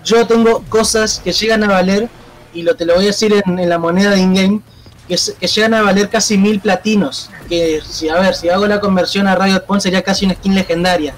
Yo 0.05 0.27
tengo 0.27 0.63
cosas 0.69 1.21
que 1.25 1.33
llegan 1.33 1.65
a 1.65 1.69
valer, 1.69 2.09
y 2.53 2.63
lo 2.63 2.77
te 2.77 2.85
lo 2.85 2.95
voy 2.95 3.05
a 3.05 3.07
decir 3.09 3.33
en, 3.33 3.59
en 3.59 3.69
la 3.69 3.79
moneda 3.79 4.11
de 4.11 4.21
in-game, 4.21 4.61
que, 5.09 5.17
que 5.41 5.47
llegan 5.47 5.75
a 5.75 5.83
valer 5.83 6.09
casi 6.09 6.37
mil 6.37 6.61
platinos. 6.61 7.31
Que 7.49 7.81
si 7.87 8.09
a 8.09 8.17
ver, 8.21 8.35
si 8.35 8.49
hago 8.49 8.67
la 8.67 8.81
conversión 8.81 9.27
a 9.27 9.35
Riot 9.35 9.65
Point 9.67 9.83
sería 9.83 10.03
casi 10.03 10.27
una 10.27 10.35
skin 10.35 10.55
legendaria. 10.55 11.15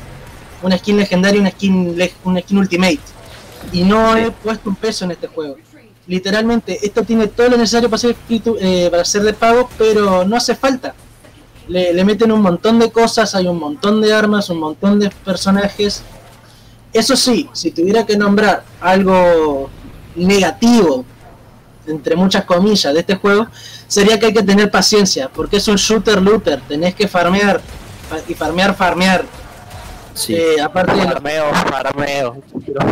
Una 0.63 0.79
skin 0.79 0.97
legendaria 0.97 1.39
y 1.39 1.41
una 1.41 1.51
skin, 1.51 1.99
una 2.25 2.41
skin 2.41 2.59
ultimate. 2.59 3.01
Y 3.73 3.83
no 3.83 4.17
he 4.17 4.31
puesto 4.31 4.71
un 4.71 4.77
peso 4.77 5.05
en 5.05 5.11
este 5.11 5.27
juego. 5.27 5.57
Literalmente, 6.07 6.79
esto 6.87 7.03
tiene 7.03 7.27
todo 7.27 7.49
lo 7.49 7.57
necesario 7.57 7.91
para 7.91 7.99
ser, 7.99 8.17
eh, 8.31 8.89
para 8.91 9.05
ser 9.05 9.23
de 9.23 9.33
pago, 9.33 9.69
pero 9.77 10.25
no 10.25 10.37
hace 10.37 10.55
falta. 10.55 10.95
Le, 11.67 11.93
le 11.93 12.05
meten 12.05 12.31
un 12.31 12.41
montón 12.41 12.79
de 12.79 12.93
cosas, 12.93 13.35
hay 13.35 13.49
un 13.49 13.59
montón 13.59 14.01
de 14.01 14.13
armas, 14.13 14.49
un 14.49 14.61
montón 14.61 15.01
de 15.01 15.11
personajes. 15.25 16.03
Eso 16.93 17.15
sí, 17.17 17.49
si 17.53 17.71
tuviera 17.73 18.07
que 18.07 18.17
nombrar 18.17 18.65
algo 18.81 19.69
negativo, 20.15 21.05
entre 21.87 22.17
muchas 22.17 22.45
comillas, 22.45 22.93
de 22.95 23.01
este 23.01 23.17
juego, 23.17 23.47
sería 23.87 24.19
que 24.19 24.27
hay 24.27 24.33
que 24.33 24.43
tener 24.43 24.71
paciencia, 24.71 25.29
porque 25.33 25.59
es 25.59 25.69
un 25.69 25.77
shooter 25.77 26.21
looter, 26.23 26.61
tenés 26.67 26.95
que 26.95 27.07
farmear, 27.07 27.61
fa- 28.09 28.19
y 28.27 28.35
farmear, 28.35 28.75
farmear. 28.75 29.25
Sí. 30.15 30.35
Eh, 30.35 30.61
aparte 30.63 30.97
los 30.97 31.05
farmeo, 31.05 31.45
farmeo. 31.71 32.43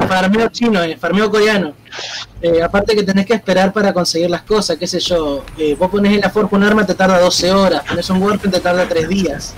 farmeo 0.07 0.49
chino, 0.51 0.83
eh, 0.83 0.97
farmeo 0.99 1.31
coreano. 1.31 1.73
Eh, 2.43 2.63
aparte 2.63 2.95
que 2.95 3.03
tenés 3.03 3.25
que 3.25 3.33
esperar 3.33 3.73
para 3.73 3.95
conseguir 3.95 4.29
las 4.29 4.43
cosas, 4.43 4.77
qué 4.77 4.87
sé 4.87 5.01
yo. 5.01 5.43
Eh, 5.57 5.75
vos 5.79 5.91
pones 5.91 6.13
en 6.13 6.21
la 6.21 6.29
forja 6.29 6.55
un 6.55 6.63
arma, 6.65 6.85
te 6.85 6.95
tarda 6.95 7.19
12 7.19 7.51
horas. 7.51 7.83
Pones 7.89 8.11
un 8.11 8.23
Warframe, 8.23 8.53
te 8.53 8.61
tarda 8.61 8.87
3 8.87 9.09
días. 9.09 9.55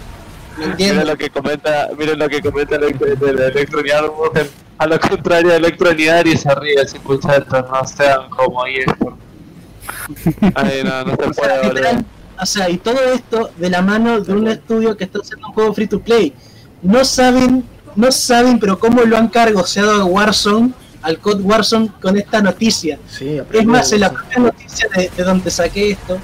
¿Me 0.57 0.67
Miren 0.75 1.07
lo 1.07 1.17
que 1.17 1.31
comenta, 1.31 1.89
miren 1.99 2.19
lo 2.19 2.29
que 2.29 2.41
comenta 2.41 2.77
el 2.77 2.85
el 2.85 3.39
Electroniar 3.41 4.05
a 4.79 4.87
lo 4.87 5.01
contrario 5.01 5.51
de 5.51 5.57
Electroniar 5.57 6.27
y 6.27 6.37
se 6.37 6.55
ríe 6.55 6.87
sin 6.87 7.03
muchachos, 7.05 7.47
no 7.71 7.85
sean 7.87 8.29
como 8.31 8.65
eSport. 8.67 9.17
Ay 10.55 10.83
no, 10.85 11.05
no 11.05 11.17
se 11.17 11.25
O 11.25 11.33
sea, 11.35 11.45
puede 11.45 11.59
volver. 11.59 11.75
literal, 11.75 12.05
o 12.41 12.47
sea, 12.47 12.71
y 12.71 12.79
todo 12.79 13.01
esto 13.13 13.51
de 13.57 13.71
la 13.71 13.83
mano 13.83 14.21
de 14.21 14.33
un 14.33 14.49
estudio 14.49 14.97
que 14.97 15.05
está 15.05 15.19
haciendo 15.21 15.49
un 15.49 15.55
juego 15.55 15.75
free 15.75 15.87
to 15.87 16.01
play. 16.01 16.33
No 16.83 17.05
saben, 17.05 17.65
no 17.95 18.13
saben, 18.13 18.59
pero 18.59 18.79
cómo 18.79 19.03
lo 19.03 19.17
han 19.17 19.29
cargoseado 19.29 20.01
a 20.01 20.05
Warzone, 20.05 20.73
al 21.03 21.19
COD 21.19 21.41
Warzone 21.43 21.91
con 22.01 22.17
esta 22.17 22.41
noticia. 22.43 22.99
Sí, 23.09 23.41
Es 23.53 23.65
más, 23.67 23.93
en 23.93 24.01
la 24.01 24.13
propia 24.13 24.39
noticia 24.39 24.89
de, 24.95 25.11
de 25.17 25.23
donde 25.25 25.51
saqué 25.51 25.91
esto, 25.93 26.19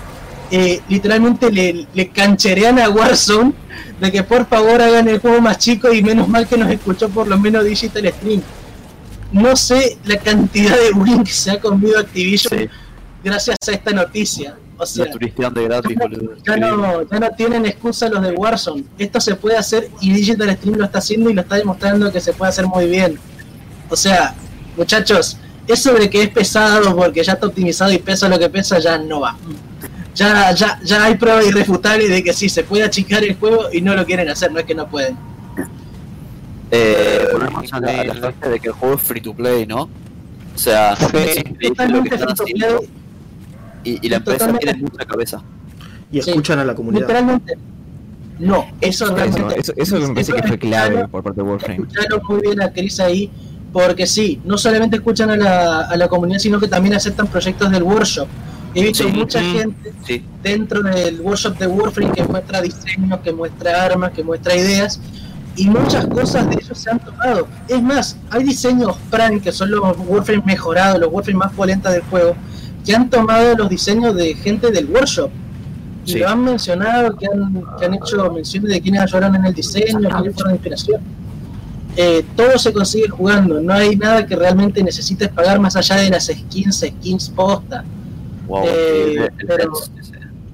eh, 0.52 0.82
literalmente 0.88 1.50
le, 1.50 1.86
le 1.94 2.08
cancherean 2.10 2.78
a 2.78 2.90
Warzone 2.90 3.54
de 3.98 4.12
que 4.12 4.22
por 4.22 4.46
favor 4.46 4.82
hagan 4.82 5.08
el 5.08 5.18
juego 5.18 5.40
más 5.40 5.56
chico 5.56 5.90
y 5.92 6.02
menos 6.02 6.28
mal 6.28 6.46
que 6.46 6.58
nos 6.58 6.70
escuchó 6.70 7.08
por 7.08 7.26
lo 7.26 7.38
menos 7.38 7.64
Digital 7.64 8.06
Stream. 8.12 8.42
No 9.32 9.56
sé 9.56 9.96
la 10.04 10.18
cantidad 10.18 10.76
de 10.76 10.90
bullying 10.92 11.24
que 11.24 11.32
se 11.32 11.52
ha 11.52 11.58
comido 11.58 11.98
Activision 11.98 12.58
Sí. 12.58 12.68
gracias 13.24 13.56
a 13.66 13.72
esta 13.72 13.92
noticia. 13.92 14.56
O 14.76 14.84
sea, 14.84 15.06
de 15.06 15.64
gratis, 15.64 15.96
ya 16.46 16.56
no, 16.56 17.08
ya 17.08 17.20
no 17.20 17.30
tienen 17.30 17.64
excusa 17.64 18.08
los 18.08 18.20
de 18.20 18.32
Warzone. 18.32 18.84
Esto 18.98 19.20
se 19.20 19.36
puede 19.36 19.56
hacer 19.56 19.88
y 20.00 20.12
Digital 20.12 20.54
Stream 20.56 20.76
lo 20.76 20.84
está 20.84 20.98
haciendo 20.98 21.30
y 21.30 21.34
lo 21.34 21.40
está 21.40 21.56
demostrando 21.56 22.12
que 22.12 22.20
se 22.20 22.34
puede 22.34 22.50
hacer 22.50 22.66
muy 22.66 22.86
bien. 22.86 23.18
O 23.88 23.96
sea, 23.96 24.34
muchachos, 24.76 25.38
eso 25.66 25.94
de 25.94 26.10
que 26.10 26.24
es 26.24 26.28
pesado 26.30 26.94
porque 26.96 27.22
ya 27.22 27.34
está 27.34 27.46
optimizado 27.46 27.92
y 27.92 27.98
pesa 27.98 28.28
lo 28.28 28.38
que 28.38 28.50
pesa 28.50 28.78
ya 28.80 28.98
no 28.98 29.20
va. 29.20 29.36
Ya, 30.14 30.52
ya, 30.54 30.78
ya 30.84 31.04
hay 31.04 31.14
prueba 31.16 31.42
irrefutable 31.42 32.08
de 32.08 32.22
que 32.22 32.32
sí 32.34 32.48
se 32.48 32.64
puede 32.64 32.84
achicar 32.84 33.24
el 33.24 33.34
juego 33.36 33.72
y 33.72 33.80
no 33.80 33.94
lo 33.94 34.04
quieren 34.04 34.28
hacer, 34.28 34.52
no 34.52 34.58
es 34.58 34.66
que 34.66 34.74
no 34.74 34.86
pueden. 34.88 35.16
Eh, 36.70 37.26
volvemos 37.32 37.72
a 37.72 37.80
la, 37.80 38.04
la 38.04 38.14
frase 38.14 38.48
de 38.50 38.60
que 38.60 38.68
el 38.68 38.74
juego 38.74 38.94
es 38.94 39.02
free 39.02 39.20
to 39.20 39.34
play, 39.34 39.66
¿no? 39.66 39.82
O 40.54 40.58
sea, 40.58 40.96
Sí, 40.96 41.06
es 41.16 41.36
increíble 41.38 41.88
lo 41.88 42.02
que 42.02 42.10
Totalmente 42.10 42.14
están 42.14 42.18
free 42.18 42.34
to 42.36 42.42
haciendo 42.42 42.78
play, 42.78 42.90
y, 43.84 44.06
y 44.06 44.08
la 44.08 44.16
empresa 44.16 44.38
Totalmente. 44.46 44.72
tiene 44.74 44.82
mucha 44.90 45.04
cabeza. 45.04 45.42
Y 46.10 46.18
escuchan 46.18 46.58
a 46.58 46.64
la 46.64 46.74
comunidad. 46.74 47.00
literalmente. 47.02 47.54
No, 48.38 48.66
eso 48.80 49.04
Eso, 49.06 49.14
realmente. 49.16 49.60
eso, 49.60 49.72
eso 49.76 49.98
me 50.00 50.08
parece 50.08 50.32
que 50.32 50.42
fue 50.42 50.58
clave 50.58 51.08
por 51.08 51.22
parte 51.22 51.42
de 51.42 51.48
Warframe. 51.48 51.74
escucharon 51.82 52.20
muy 52.28 52.40
bien 52.40 52.60
a 52.62 52.70
Chris 52.72 53.00
ahí, 53.00 53.30
porque 53.72 54.06
sí, 54.06 54.40
no 54.44 54.58
solamente 54.58 54.96
escuchan 54.96 55.30
a 55.30 55.36
la, 55.36 55.80
a 55.82 55.96
la 55.96 56.08
comunidad, 56.08 56.38
sino 56.38 56.58
que 56.58 56.68
también 56.68 56.94
aceptan 56.94 57.26
proyectos 57.28 57.70
del 57.70 57.82
workshop. 57.82 58.28
He 58.74 58.82
visto 58.82 59.04
Sí. 59.04 59.12
mucha 59.12 59.40
gente 59.40 59.92
Sí, 60.06 60.24
dentro 60.42 60.82
del 60.82 61.20
workshop 61.20 61.58
de 61.58 61.66
Warframe 61.66 62.12
que 62.12 62.24
muestra 62.24 62.60
diseños, 62.62 63.20
que 63.20 63.32
muestra 63.32 63.84
armas, 63.84 64.12
que 64.12 64.24
muestra 64.24 64.56
ideas, 64.56 65.00
y 65.56 65.68
muchas 65.68 66.06
cosas 66.06 66.48
de 66.48 66.54
ellos 66.54 66.78
se 66.78 66.90
han 66.90 66.98
tomado. 66.98 67.46
Es 67.68 67.82
más, 67.82 68.16
hay 68.30 68.44
diseños 68.44 68.96
Prime, 69.10 69.40
que 69.40 69.52
son 69.52 69.70
los 69.70 69.96
Warframe 70.06 70.42
mejorados, 70.46 70.98
los 71.00 71.12
Warframe 71.12 71.38
más 71.38 71.52
polentas 71.52 71.92
del 71.92 72.02
juego, 72.02 72.34
que 72.84 72.94
han 72.94 73.10
tomado 73.10 73.54
los 73.56 73.68
diseños 73.68 74.14
de 74.16 74.34
gente 74.34 74.70
del 74.70 74.86
workshop. 74.86 75.30
Y 76.04 76.14
lo 76.16 76.28
han 76.28 76.42
mencionado, 76.42 77.16
que 77.16 77.26
han, 77.26 77.62
que 77.78 77.84
han 77.84 77.94
hecho 77.94 78.28
menciones 78.32 78.72
de 78.72 78.80
quienes 78.80 79.02
ayudaron 79.02 79.36
en 79.36 79.44
el 79.44 79.54
diseño, 79.54 80.00
quiénes 80.00 80.34
fueron 80.34 80.54
inspiración. 80.54 81.00
Eh, 81.94 82.24
todo 82.34 82.58
se 82.58 82.72
consigue 82.72 83.08
jugando, 83.08 83.60
no 83.60 83.72
hay 83.74 83.94
nada 83.96 84.26
que 84.26 84.34
realmente 84.34 84.82
necesites 84.82 85.28
pagar 85.28 85.60
más 85.60 85.76
allá 85.76 85.96
de 85.96 86.08
las 86.10 86.26
skins, 86.26 86.80
skins 86.80 87.28
posta. 87.28 87.84
Wow. 88.46 88.64
Eh, 88.66 89.28
pero- 89.46 89.72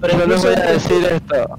Yo 0.02 0.26
les 0.26 0.42
voy 0.42 0.54
a 0.54 0.72
decir 0.72 1.04
esto. 1.10 1.58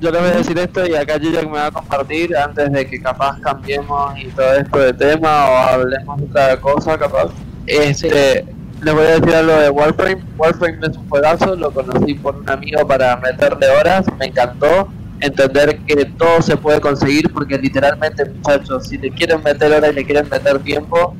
Yo 0.00 0.10
les 0.10 0.20
voy 0.20 0.30
a 0.30 0.34
decir 0.34 0.58
esto 0.58 0.86
y 0.86 0.94
acá 0.94 1.18
Gillian 1.18 1.46
me 1.46 1.58
va 1.58 1.66
a 1.66 1.70
compartir 1.70 2.34
antes 2.36 2.72
de 2.72 2.86
que 2.86 3.02
capaz 3.02 3.38
cambiemos 3.40 4.18
y 4.18 4.28
todo 4.28 4.52
esto 4.54 4.78
de 4.78 4.92
tema 4.94 5.46
o 5.50 5.56
hablemos 5.56 6.18
de 6.20 6.24
otra 6.26 6.56
cosa 6.60 6.96
capaz. 6.96 7.30
Este, 7.66 8.46
les 8.82 8.94
voy 8.94 9.04
a 9.04 9.20
decir 9.20 9.34
algo 9.34 9.52
de 9.52 9.68
Warframe. 9.70 10.22
Warframe 10.38 10.78
es 10.86 10.96
un 10.96 11.06
juegazo, 11.08 11.54
lo 11.54 11.70
conocí 11.70 12.14
por 12.14 12.36
un 12.36 12.48
amigo 12.48 12.86
para 12.86 13.16
meterle 13.18 13.68
horas, 13.68 14.06
me 14.18 14.26
encantó 14.26 14.88
entender 15.20 15.78
que 15.80 16.06
todo 16.06 16.40
se 16.40 16.56
puede 16.56 16.80
conseguir 16.80 17.30
porque 17.30 17.58
literalmente 17.58 18.24
muchachos, 18.24 18.86
si 18.88 18.96
le 18.96 19.10
quieren 19.10 19.42
meter 19.42 19.70
horas 19.70 19.90
y 19.92 19.94
le 19.96 20.04
quieren 20.06 20.26
meter 20.30 20.58
tiempo, 20.60 21.14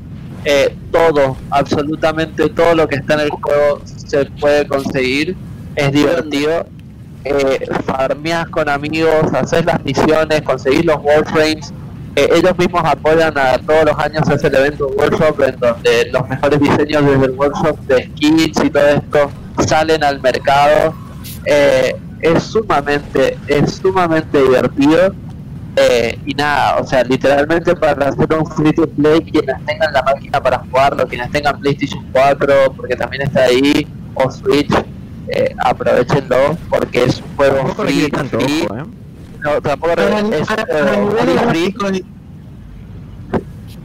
eh, 0.45 0.77
todo, 0.91 1.37
absolutamente 1.51 2.49
todo 2.49 2.75
lo 2.75 2.89
que 2.89 2.97
está 2.97 3.15
en 3.15 3.21
el 3.21 3.31
juego 3.31 3.81
se 3.85 4.25
puede 4.27 4.67
conseguir, 4.67 5.37
es 5.77 5.93
divertido. 5.93 6.67
Eh, 7.25 7.69
farmeas 7.85 8.49
con 8.49 8.69
amigos, 8.69 9.27
haces 9.35 9.67
las 9.67 9.85
misiones, 9.85 10.41
conseguís 10.43 10.85
los 10.85 10.97
Warframes. 11.03 11.73
Eh, 12.17 12.29
ellos 12.33 12.59
mismos 12.59 12.83
apoyan 12.85 13.37
a 13.39 13.59
todos 13.59 13.85
los 13.85 13.99
años 13.99 14.29
hace 14.29 14.49
el 14.49 14.55
evento 14.57 14.89
Workshop 14.89 15.41
en 15.43 15.61
donde 15.61 16.11
los 16.13 16.29
mejores 16.29 16.59
diseños 16.59 17.05
desde 17.05 17.25
el 17.27 17.31
workshop 17.31 17.79
de 17.87 18.05
skins 18.05 18.65
y 18.65 18.71
todo 18.71 18.89
esto 18.89 19.31
salen 19.67 20.03
al 20.03 20.21
mercado. 20.21 20.95
Eh, 21.47 21.95
es 22.21 22.43
sumamente, 22.43 23.39
es 23.47 23.75
sumamente 23.75 24.43
divertido. 24.43 25.15
Eh, 25.77 26.19
y 26.27 26.35
nada, 26.35 26.79
o 26.79 26.87
sea, 26.87 27.05
literalmente 27.05 27.75
para 27.77 28.09
hacer 28.09 28.27
un 28.35 28.45
free 28.47 28.73
to 28.73 28.89
play, 28.89 29.21
quienes 29.21 29.65
tengan 29.65 29.93
la 29.93 30.03
máquina 30.03 30.41
para 30.43 30.59
jugarlo, 30.59 31.07
quienes 31.07 31.31
tengan 31.31 31.59
PlayStation 31.61 32.05
4, 32.13 32.73
porque 32.77 32.97
también 32.97 33.23
está 33.23 33.45
ahí, 33.45 33.87
o 34.15 34.31
Switch, 34.31 34.71
eh, 35.29 35.55
aprovechenlo, 35.65 36.57
porque 36.69 37.05
es 37.05 37.19
un 37.23 37.37
juego 37.37 37.57
Tampoco 37.59 37.83
free, 37.85 38.09
tanto 38.11 38.41
free, 38.41 38.63
ojo, 38.69 38.75
¿eh? 38.77 38.83
no, 39.45 39.61
tampoco 39.63 39.95
para, 39.95 40.19
es 40.19 40.23
un 40.25 40.31
para- 40.47 40.67
para 40.67 40.85
juego 40.95 41.11
nivel 41.25 41.39
free, 41.39 41.71
gráfico 41.73 41.91
y- 41.93 42.05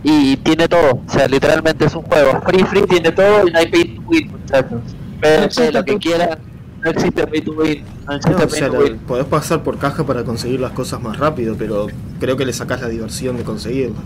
y 0.03 0.37
tiene 0.37 0.67
todo, 0.67 1.01
o 1.07 1.11
sea, 1.11 1.27
literalmente 1.27 1.85
es 1.85 1.95
un 1.95 2.03
juego 2.03 2.41
free, 2.41 2.63
free, 2.63 2.83
tiene 2.83 3.11
todo 3.11 3.47
y 3.47 3.51
no 3.51 3.59
hay 3.59 3.67
pay 3.67 3.95
to 3.95 4.01
win, 4.07 4.31
muchachos. 4.31 4.81
Pero 5.21 5.43
existe 5.45 5.71
lo 5.71 5.83
que 5.83 5.97
quieran, 5.97 6.39
no 6.85 6.91
existe 6.91 7.27
pay 7.27 7.41
to 7.41 7.51
win, 7.53 7.83
no 8.07 8.15
existe 8.15 8.37
No, 8.39 8.45
o 8.45 8.47
pay 8.47 8.59
sea, 8.59 8.67
to 8.69 8.73
la- 8.73 8.79
win. 8.79 8.97
podés 8.99 9.25
pasar 9.25 9.63
por 9.63 9.77
caja 9.77 10.05
para 10.05 10.23
conseguir 10.23 10.59
las 10.59 10.71
cosas 10.71 11.01
más 11.01 11.17
rápido, 11.17 11.55
pero 11.57 11.87
creo 12.19 12.37
que 12.37 12.45
le 12.45 12.53
sacás 12.53 12.79
la 12.81 12.87
diversión 12.87 13.35
de 13.37 13.43
conseguirlas. 13.43 14.03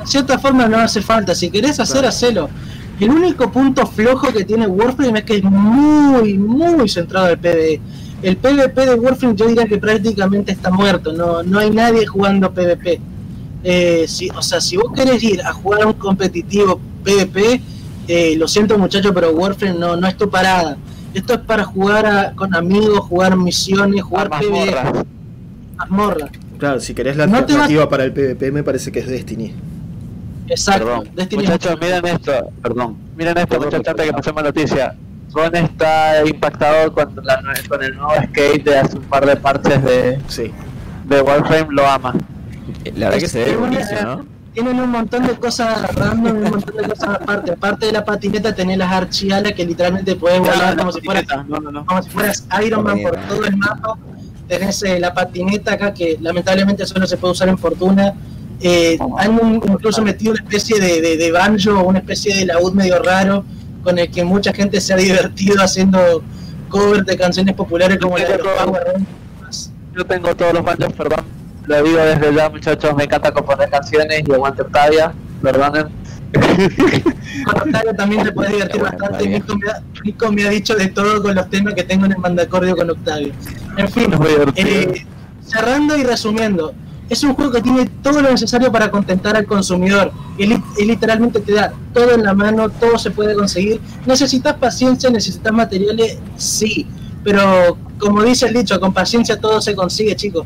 de 0.00 0.06
cierta 0.06 0.38
forma 0.38 0.66
no 0.68 0.78
hace 0.78 1.02
falta. 1.02 1.34
Si 1.34 1.50
querés 1.50 1.80
hacer, 1.80 1.96
Claro. 2.00 2.08
hacelo. 2.08 2.48
El 3.00 3.10
único 3.10 3.50
punto 3.50 3.86
flojo 3.86 4.32
que 4.32 4.44
tiene 4.44 4.66
Warframe 4.66 5.18
es 5.20 5.24
que 5.24 5.36
es 5.38 5.44
muy, 5.44 6.38
muy 6.38 6.88
centrado 6.88 7.26
al 7.26 7.38
PvE. 7.38 7.80
el 8.22 8.36
PvP 8.36 8.86
de 8.86 8.94
Warframe 8.94 9.34
yo 9.36 9.46
diría 9.46 9.66
que 9.66 9.78
prácticamente 9.78 10.50
está 10.52 10.70
muerto, 10.70 11.12
no, 11.12 11.42
no 11.44 11.58
hay 11.60 11.70
nadie 11.70 12.04
jugando 12.06 12.52
PvP. 12.52 13.00
Eh, 13.64 14.04
si, 14.08 14.28
o 14.30 14.40
sea, 14.42 14.60
si 14.60 14.76
vos 14.76 14.92
querés 14.94 15.22
ir 15.22 15.40
a 15.42 15.52
jugar 15.52 15.86
un 15.86 15.92
competitivo 15.94 16.80
PvP, 17.04 17.60
eh, 18.08 18.34
lo 18.36 18.48
siento 18.48 18.76
muchachos, 18.78 19.12
pero 19.14 19.30
Warframe 19.30 19.78
no, 19.78 19.96
no 19.96 20.06
es 20.08 20.16
tu 20.16 20.28
parada. 20.30 20.76
Esto 21.14 21.34
es 21.34 21.40
para 21.40 21.64
jugar 21.64 22.06
a- 22.06 22.32
con 22.34 22.54
amigos, 22.54 23.00
jugar 23.00 23.36
misiones, 23.36 24.02
jugar 24.02 24.28
PvP, 24.30 25.04
mazmorra. 25.76 26.28
Claro, 26.58 26.80
si 26.80 26.92
querés 26.94 27.16
la 27.16 27.26
No 27.26 27.38
te 27.44 27.52
alternativa 27.52 27.88
para 27.88 28.04
el 28.04 28.12
PvP, 28.12 28.50
me 28.52 28.62
parece 28.62 28.90
que 28.92 28.98
es 29.00 29.06
Destiny. 29.08 29.54
Exacto. 30.48 30.84
Perdón. 30.86 31.08
Destiny- 31.14 31.42
Muchachos, 31.44 31.76
miren 31.80 32.06
esto. 32.06 32.32
Perdón. 32.62 32.96
Miren 33.16 33.38
esto, 33.38 33.58
muchachos, 33.60 33.88
antes 33.88 34.06
que 34.06 34.12
pasemos 34.12 34.42
noticia. 34.42 34.94
Ron 35.32 35.54
está 35.56 36.26
impactado 36.26 36.92
con, 36.92 37.14
la 37.22 37.40
con 37.68 37.82
el 37.82 37.94
nuevo 37.96 38.12
skate 38.28 38.64
de 38.64 38.78
hace 38.78 38.96
un 38.96 39.04
par 39.04 39.26
de 39.26 39.36
parches 39.36 39.84
de, 39.84 40.18
Sí. 40.26 40.50
de 41.06 41.20
Warframe, 41.20 41.66
lo 41.70 41.86
ama. 41.86 42.14
La 42.94 43.06
verdad 43.10 43.20
que 43.20 43.28
se 43.28 43.44
ve 43.44 43.56
buenísimo, 43.56 44.00
¿no? 44.02 44.24
Tienen 44.58 44.80
un 44.80 44.90
montón 44.90 45.24
de 45.24 45.34
cosas 45.34 45.94
random, 45.94 46.36
un 46.36 46.42
montón 46.50 46.76
de 46.76 46.88
cosas 46.88 47.08
aparte. 47.10 47.52
Aparte 47.52 47.86
de 47.86 47.92
la 47.92 48.04
patineta, 48.04 48.52
tenés 48.52 48.76
las 48.76 48.90
archialas 48.90 49.52
que 49.52 49.64
literalmente 49.64 50.16
puedes 50.16 50.40
volar 50.40 50.76
como 50.76 50.90
si 50.90 51.00
fueras 51.00 51.24
No, 51.46 51.60
no, 51.60 51.70
no. 51.70 51.86
como 51.86 52.02
si 52.02 52.10
fueras 52.10 52.44
Iron 52.66 52.82
Man 52.82 53.00
por 53.00 53.16
todo 53.28 53.44
el 53.44 53.56
mapa. 53.56 53.96
Tenés 54.48 54.82
eh, 54.82 54.98
la 54.98 55.14
patineta 55.14 55.74
acá 55.74 55.94
que 55.94 56.18
lamentablemente 56.20 56.84
solo 56.86 57.06
se 57.06 57.16
puede 57.16 57.34
usar 57.34 57.48
en 57.48 57.56
Fortuna. 57.56 58.14
Eh, 58.60 58.98
han 59.18 59.38
un- 59.40 59.62
incluso 59.64 60.02
metido 60.02 60.32
una 60.32 60.42
especie 60.42 60.80
de, 60.80 61.00
de, 61.02 61.16
de 61.16 61.30
banjo, 61.30 61.80
una 61.84 62.00
especie 62.00 62.34
de 62.38 62.46
laúd 62.46 62.72
medio 62.72 63.00
raro, 63.00 63.44
con 63.84 63.96
el 63.96 64.10
que 64.10 64.24
mucha 64.24 64.52
gente 64.52 64.80
se 64.80 64.92
ha 64.92 64.96
divertido 64.96 65.62
haciendo 65.62 66.20
covers 66.68 67.06
de 67.06 67.16
canciones 67.16 67.54
populares 67.54 67.98
como 68.02 68.18
la 68.18 68.24
de 68.26 68.38
los 68.38 68.48
Power 68.48 68.82
Rangers. 68.92 69.70
Yo 69.96 70.04
tengo 70.04 70.34
todos 70.34 70.52
los 70.52 70.64
bandos, 70.64 70.92
perdón. 70.94 71.20
Lo 71.68 71.82
digo 71.82 71.98
desde 71.98 72.34
ya, 72.34 72.48
muchachos. 72.50 72.96
Me 72.96 73.04
encanta 73.04 73.30
componer 73.32 73.68
canciones 73.70 74.22
y 74.26 74.32
aguante 74.32 74.62
Octavia. 74.62 75.12
Perdonen. 75.42 75.86
Con 76.32 77.60
Octavio 77.62 77.94
también 77.96 78.22
te 78.24 78.32
puedes 78.32 78.52
divertir 78.52 78.80
bueno, 78.80 78.96
bastante. 78.98 79.28
Nico 79.28 79.56
me, 79.56 79.70
ha, 79.70 79.82
Nico 80.04 80.32
me 80.32 80.44
ha 80.46 80.50
dicho 80.50 80.74
de 80.74 80.88
todo 80.88 81.22
con 81.22 81.34
los 81.34 81.48
temas 81.48 81.74
que 81.74 81.84
tengo 81.84 82.04
en 82.06 82.12
el 82.12 82.18
mandacordio 82.18 82.76
con 82.76 82.90
Octavio. 82.90 83.32
En 83.76 83.88
fin, 83.88 84.10
eh, 84.56 85.06
cerrando 85.46 85.96
y 85.96 86.02
resumiendo, 86.02 86.74
es 87.08 87.22
un 87.22 87.34
juego 87.34 87.52
que 87.52 87.62
tiene 87.62 87.86
todo 88.02 88.20
lo 88.20 88.30
necesario 88.30 88.70
para 88.72 88.90
contentar 88.90 89.36
al 89.36 89.46
consumidor. 89.46 90.10
Y 90.36 90.46
li- 90.46 90.62
y 90.78 90.84
literalmente 90.84 91.40
te 91.40 91.52
da 91.52 91.72
todo 91.94 92.12
en 92.12 92.22
la 92.24 92.34
mano, 92.34 92.68
todo 92.68 92.98
se 92.98 93.10
puede 93.10 93.34
conseguir. 93.34 93.80
¿Necesitas 94.04 94.54
paciencia? 94.56 95.08
¿Necesitas 95.10 95.52
materiales? 95.52 96.18
Sí. 96.36 96.86
Pero 97.24 97.78
como 97.98 98.22
dice 98.22 98.46
el 98.46 98.54
dicho, 98.54 98.78
con 98.80 98.92
paciencia 98.92 99.38
todo 99.40 99.60
se 99.60 99.74
consigue, 99.74 100.14
chicos. 100.16 100.44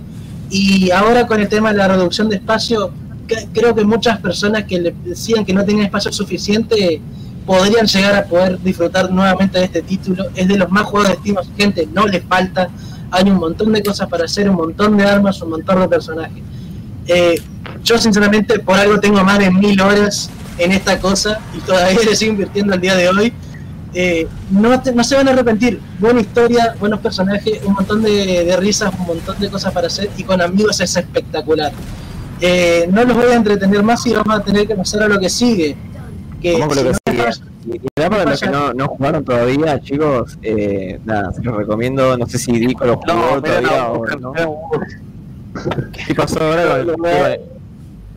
Y 0.54 0.90
ahora 0.90 1.26
con 1.26 1.40
el 1.40 1.48
tema 1.48 1.72
de 1.72 1.78
la 1.78 1.88
reducción 1.88 2.28
de 2.28 2.36
espacio, 2.36 2.90
cre- 3.26 3.48
creo 3.54 3.74
que 3.74 3.84
muchas 3.84 4.18
personas 4.18 4.64
que 4.64 4.78
le 4.78 4.94
decían 5.02 5.46
que 5.46 5.54
no 5.54 5.64
tenían 5.64 5.86
espacio 5.86 6.12
suficiente 6.12 7.00
podrían 7.46 7.86
llegar 7.86 8.14
a 8.14 8.24
poder 8.24 8.60
disfrutar 8.62 9.10
nuevamente 9.10 9.58
de 9.58 9.64
este 9.64 9.80
título. 9.80 10.26
Es 10.36 10.46
de 10.46 10.58
los 10.58 10.70
más 10.70 10.84
jugados 10.84 11.12
de 11.12 11.16
Steam, 11.32 11.36
gente, 11.56 11.88
no 11.94 12.06
le 12.06 12.20
falta. 12.20 12.68
Hay 13.10 13.24
un 13.30 13.36
montón 13.38 13.72
de 13.72 13.82
cosas 13.82 14.08
para 14.10 14.24
hacer, 14.26 14.50
un 14.50 14.56
montón 14.56 14.96
de 14.98 15.04
armas, 15.04 15.40
un 15.40 15.50
montón 15.50 15.80
de 15.80 15.88
personajes. 15.88 16.42
Eh, 17.06 17.40
yo 17.82 17.96
sinceramente 17.96 18.58
por 18.58 18.78
algo 18.78 19.00
tengo 19.00 19.24
más 19.24 19.38
de 19.38 19.50
mil 19.50 19.80
horas 19.80 20.28
en 20.58 20.70
esta 20.72 20.98
cosa 20.98 21.40
y 21.56 21.60
todavía 21.60 21.98
le 22.04 22.14
sigo 22.14 22.32
invirtiendo 22.32 22.74
al 22.74 22.80
día 22.80 22.94
de 22.94 23.08
hoy. 23.08 23.32
Eh, 23.94 24.26
no, 24.50 24.80
te- 24.80 24.92
no 24.92 25.04
se 25.04 25.16
van 25.16 25.28
a 25.28 25.32
arrepentir. 25.32 25.80
Buena 25.98 26.20
historia, 26.20 26.74
buenos 26.80 27.00
personajes, 27.00 27.60
un 27.64 27.74
montón 27.74 28.02
de, 28.02 28.44
de 28.44 28.56
risas, 28.56 28.92
un 28.98 29.06
montón 29.06 29.38
de 29.38 29.50
cosas 29.50 29.72
para 29.72 29.86
hacer 29.88 30.08
y 30.16 30.24
con 30.24 30.40
amigos 30.40 30.80
es 30.80 30.96
espectacular. 30.96 31.72
Eh, 32.40 32.88
no 32.90 33.04
los 33.04 33.16
voy 33.16 33.26
a 33.26 33.34
entretener 33.34 33.82
más 33.82 34.04
y 34.06 34.12
vamos 34.14 34.34
a 34.36 34.42
tener 34.42 34.66
que 34.66 34.74
pasar 34.74 35.02
a 35.04 35.08
lo 35.08 35.18
que 35.20 35.28
sigue. 35.28 35.76
Que 36.40 36.58
Vamos 36.58 36.76
con 36.76 36.84
lo 36.86 36.92
si 36.94 36.98
que 37.04 37.12
no- 37.12 37.32
sigue. 37.32 37.42
Y 37.64 37.78
para 38.08 38.24
los 38.24 38.40
que 38.40 38.48
no, 38.50 38.72
no 38.72 38.88
jugaron 38.88 39.24
todavía, 39.24 39.80
chicos, 39.80 40.36
eh, 40.42 40.98
nada, 41.04 41.32
se 41.32 41.42
los 41.42 41.56
recomiendo. 41.56 42.16
No 42.16 42.26
sé 42.26 42.38
si 42.38 42.50
Dico 42.52 42.84
lo 42.84 42.96
jugó 42.96 43.40
todavía 43.40 43.88
o 43.92 44.04
no. 44.18 44.32
¿Qué 45.92 46.14
pasó 46.14 46.40
ahora 46.42 46.84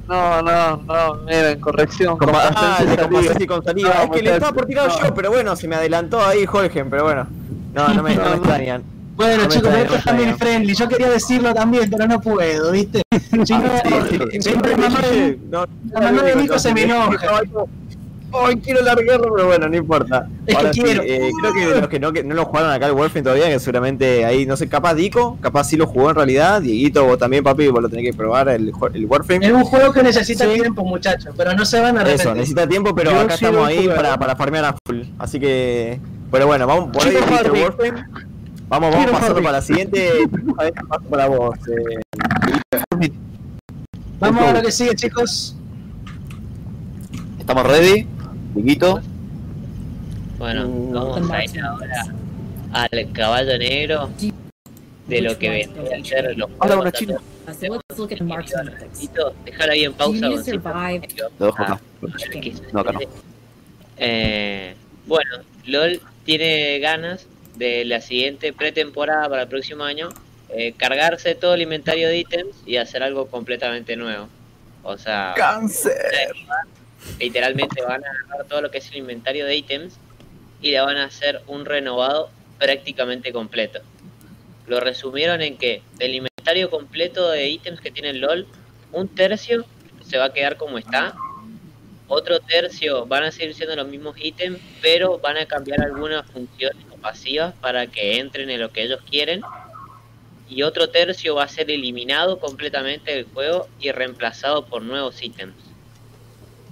No, 0.07 0.41
no, 0.41 0.77
no, 0.77 1.15
miren, 1.25 1.59
corrección. 1.59 2.17
Con, 2.17 2.29
ah, 2.33 2.77
de 2.79 3.47
con 3.47 3.63
salida. 3.63 3.93
No, 3.95 4.03
es 4.03 4.09
que 4.11 4.21
le 4.21 4.33
estaba 4.33 4.53
por 4.53 4.65
tirar 4.65 4.87
no. 4.87 4.99
yo, 4.99 5.13
pero 5.13 5.31
bueno, 5.31 5.55
se 5.55 5.67
me 5.67 5.75
adelantó 5.75 6.23
ahí 6.23 6.45
Jorgen, 6.45 6.89
pero 6.89 7.03
bueno. 7.03 7.27
No, 7.73 7.87
no 7.93 8.03
me, 8.03 8.15
no 8.15 8.29
me 8.29 8.35
extrañan. 8.35 8.83
Bueno, 9.15 9.43
No 9.43 9.49
chicos, 9.49 9.73
esto 9.73 9.95
es 9.95 10.03
family 10.03 10.33
friendly. 10.33 10.75
Yo 10.75 10.87
quería 10.87 11.09
decirlo 11.09 11.53
también, 11.53 11.89
pero 11.89 12.05
no 12.05 12.19
puedo, 12.19 12.71
¿viste? 12.71 13.01
No, 13.31 13.45
siempre 13.45 14.77
la 14.77 14.89
mamá 16.01 16.21
de 16.23 16.35
Nico 16.35 16.59
se 16.59 16.73
me 16.73 16.83
enoja. 16.83 17.41
Ay, 18.33 18.57
quiero 18.57 18.81
largarlo, 18.81 19.33
pero 19.33 19.47
bueno, 19.47 19.69
no 19.69 19.77
importa. 19.77 20.27
Es 20.45 20.53
que 20.53 20.57
Ahora 20.59 20.73
sí, 20.73 20.81
quiero. 20.81 21.03
eh, 21.03 21.31
creo 21.39 21.53
que 21.53 21.65
de 21.67 21.79
los 21.81 21.87
que 21.89 21.99
no, 21.99 22.11
que 22.11 22.23
no 22.23 22.35
lo 22.35 22.43
jugaron 22.45 22.69
acá 22.71 22.87
el 22.87 22.91
Warframe 22.93 23.23
todavía, 23.23 23.47
que 23.47 23.59
seguramente 23.59 24.25
ahí, 24.25 24.45
no 24.45 24.57
sé, 24.57 24.67
capaz 24.67 24.93
Dico, 24.95 25.37
capaz 25.41 25.65
sí 25.65 25.77
lo 25.77 25.87
jugó 25.87 26.09
en 26.09 26.15
realidad. 26.17 26.61
Dieguito, 26.61 27.05
vos 27.05 27.17
también, 27.17 27.43
papi, 27.43 27.67
vos 27.69 27.81
lo 27.81 27.87
tenés 27.89 28.11
que 28.11 28.17
probar 28.17 28.49
el, 28.49 28.73
el 28.93 29.05
Warframe. 29.05 29.45
Es 29.45 29.53
un 29.53 29.63
juego 29.63 29.93
que 29.93 30.03
necesita 30.03 30.45
Sí. 30.45 30.59
tiempo, 30.59 30.83
muchachos, 30.83 31.33
pero 31.37 31.53
no 31.53 31.63
se 31.65 31.79
van 31.79 31.97
a 31.97 32.01
arrepentir. 32.01 32.27
Eso, 32.27 32.35
necesita 32.35 32.67
tiempo, 32.67 32.93
pero 32.93 33.11
Yo 33.11 33.19
acá 33.21 33.37
sí 33.37 33.45
estamos 33.45 33.67
ahí 33.67 33.87
para, 33.87 34.17
para 34.17 34.35
farmear 34.35 34.65
a 34.65 34.75
full. 34.85 35.01
Así 35.17 35.39
que, 35.39 35.99
pero 36.31 36.47
bueno, 36.47 36.67
vamos 36.67 36.89
por 36.91 37.07
ahí. 37.07 37.15
Warframe. 37.15 38.03
Vamos, 38.67 38.89
vamos 38.89 38.95
Quiero 38.97 39.11
pasando 39.11 39.27
farming. 39.35 39.43
para 39.43 39.57
la 39.57 39.61
siguiente. 39.61 40.09
A 40.57 40.63
ver, 40.63 40.73
paso 40.89 41.03
para 41.09 41.27
vos. 41.27 41.55
Eh. 41.69 43.09
Vamos 44.19 44.43
a 44.43 44.53
lo 44.53 44.61
que 44.63 44.71
sigue, 44.71 44.95
chicos. 44.95 45.55
¿Estamos 47.39 47.63
ready? 47.67 48.07
Dieguito. 48.55 49.01
Bueno, 50.37 50.67
Mm, 50.67 50.93
vamos 50.93 51.31
a 51.31 51.43
ir 51.43 51.59
ahora 51.61 52.05
al 52.71 53.11
caballo 53.13 53.57
negro 53.57 54.09
de 55.07 55.21
lo 55.21 55.37
que 55.37 55.49
vendría 55.49 55.97
a 55.97 56.03
ser 56.03 56.37
los 56.37 56.49
Hola, 56.59 56.75
juegos 56.75 56.93
dejar 59.45 59.69
ahí 59.69 59.83
en 59.83 59.93
pausa. 59.93 60.27
Lo 60.27 60.41
dejo. 60.41 61.63
No, 62.73 62.79
acá 62.79 62.91
no. 62.93 62.99
Eh, 63.97 64.75
bueno, 65.05 65.31
LOL 65.65 66.01
tiene 66.25 66.79
ganas 66.79 67.27
de 67.55 67.85
la 67.85 68.01
siguiente 68.01 68.51
pretemporada 68.51 69.29
para 69.29 69.43
el 69.43 69.47
próximo 69.47 69.83
año 69.83 70.09
eh, 70.49 70.73
cargarse 70.77 71.35
todo 71.35 71.53
el 71.53 71.61
inventario 71.61 72.07
de 72.07 72.19
ítems 72.19 72.55
y 72.65 72.77
hacer 72.77 73.03
algo 73.03 73.27
completamente 73.27 73.95
nuevo. 73.95 74.27
O 74.83 74.97
sea, 74.97 75.33
literalmente 77.19 77.81
van 77.81 78.03
a 78.03 78.09
agarrar 78.09 78.47
todo 78.47 78.61
lo 78.61 78.71
que 78.71 78.79
es 78.79 78.89
el 78.91 78.97
inventario 78.97 79.45
de 79.45 79.55
ítems 79.55 79.97
y 80.61 80.71
le 80.71 80.81
van 80.81 80.97
a 80.97 81.05
hacer 81.05 81.41
un 81.47 81.65
renovado 81.65 82.29
prácticamente 82.57 83.31
completo. 83.31 83.81
Lo 84.67 84.79
resumieron 84.79 85.41
en 85.41 85.57
que 85.57 85.81
del 85.97 86.15
inventario 86.15 86.69
completo 86.69 87.29
de 87.29 87.49
ítems 87.49 87.81
que 87.81 87.91
tiene 87.91 88.09
el 88.09 88.21
LOL, 88.21 88.47
un 88.91 89.07
tercio 89.07 89.65
se 90.01 90.17
va 90.17 90.25
a 90.25 90.33
quedar 90.33 90.57
como 90.57 90.77
está, 90.77 91.15
otro 92.07 92.39
tercio 92.39 93.05
van 93.07 93.23
a 93.23 93.31
seguir 93.31 93.55
siendo 93.55 93.75
los 93.75 93.87
mismos 93.87 94.15
ítems, 94.19 94.59
pero 94.81 95.17
van 95.17 95.37
a 95.37 95.45
cambiar 95.47 95.81
algunas 95.81 96.25
funciones 96.29 96.83
o 96.91 96.97
pasivas 96.97 97.55
para 97.55 97.87
que 97.87 98.19
entren 98.19 98.49
en 98.51 98.61
lo 98.61 98.71
que 98.71 98.83
ellos 98.83 98.99
quieren. 99.09 99.41
Y 100.47 100.61
otro 100.61 100.89
tercio 100.89 101.33
va 101.33 101.43
a 101.43 101.47
ser 101.47 101.71
eliminado 101.71 102.39
completamente 102.39 103.11
del 103.11 103.25
juego 103.25 103.67
y 103.79 103.91
reemplazado 103.91 104.67
por 104.67 104.83
nuevos 104.83 105.21
ítems. 105.23 105.55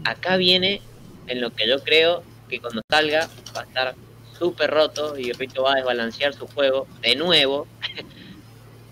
Acá 0.05 0.37
viene 0.37 0.81
en 1.27 1.41
lo 1.41 1.51
que 1.51 1.67
yo 1.67 1.83
creo 1.83 2.23
que 2.49 2.59
cuando 2.59 2.81
salga 2.89 3.29
va 3.55 3.61
a 3.61 3.63
estar 3.63 3.95
súper 4.37 4.69
roto 4.69 5.17
y 5.17 5.31
Rito 5.31 5.63
va 5.63 5.73
a 5.73 5.75
desbalancear 5.75 6.33
su 6.33 6.47
juego 6.47 6.87
de 7.01 7.15
nuevo. 7.15 7.67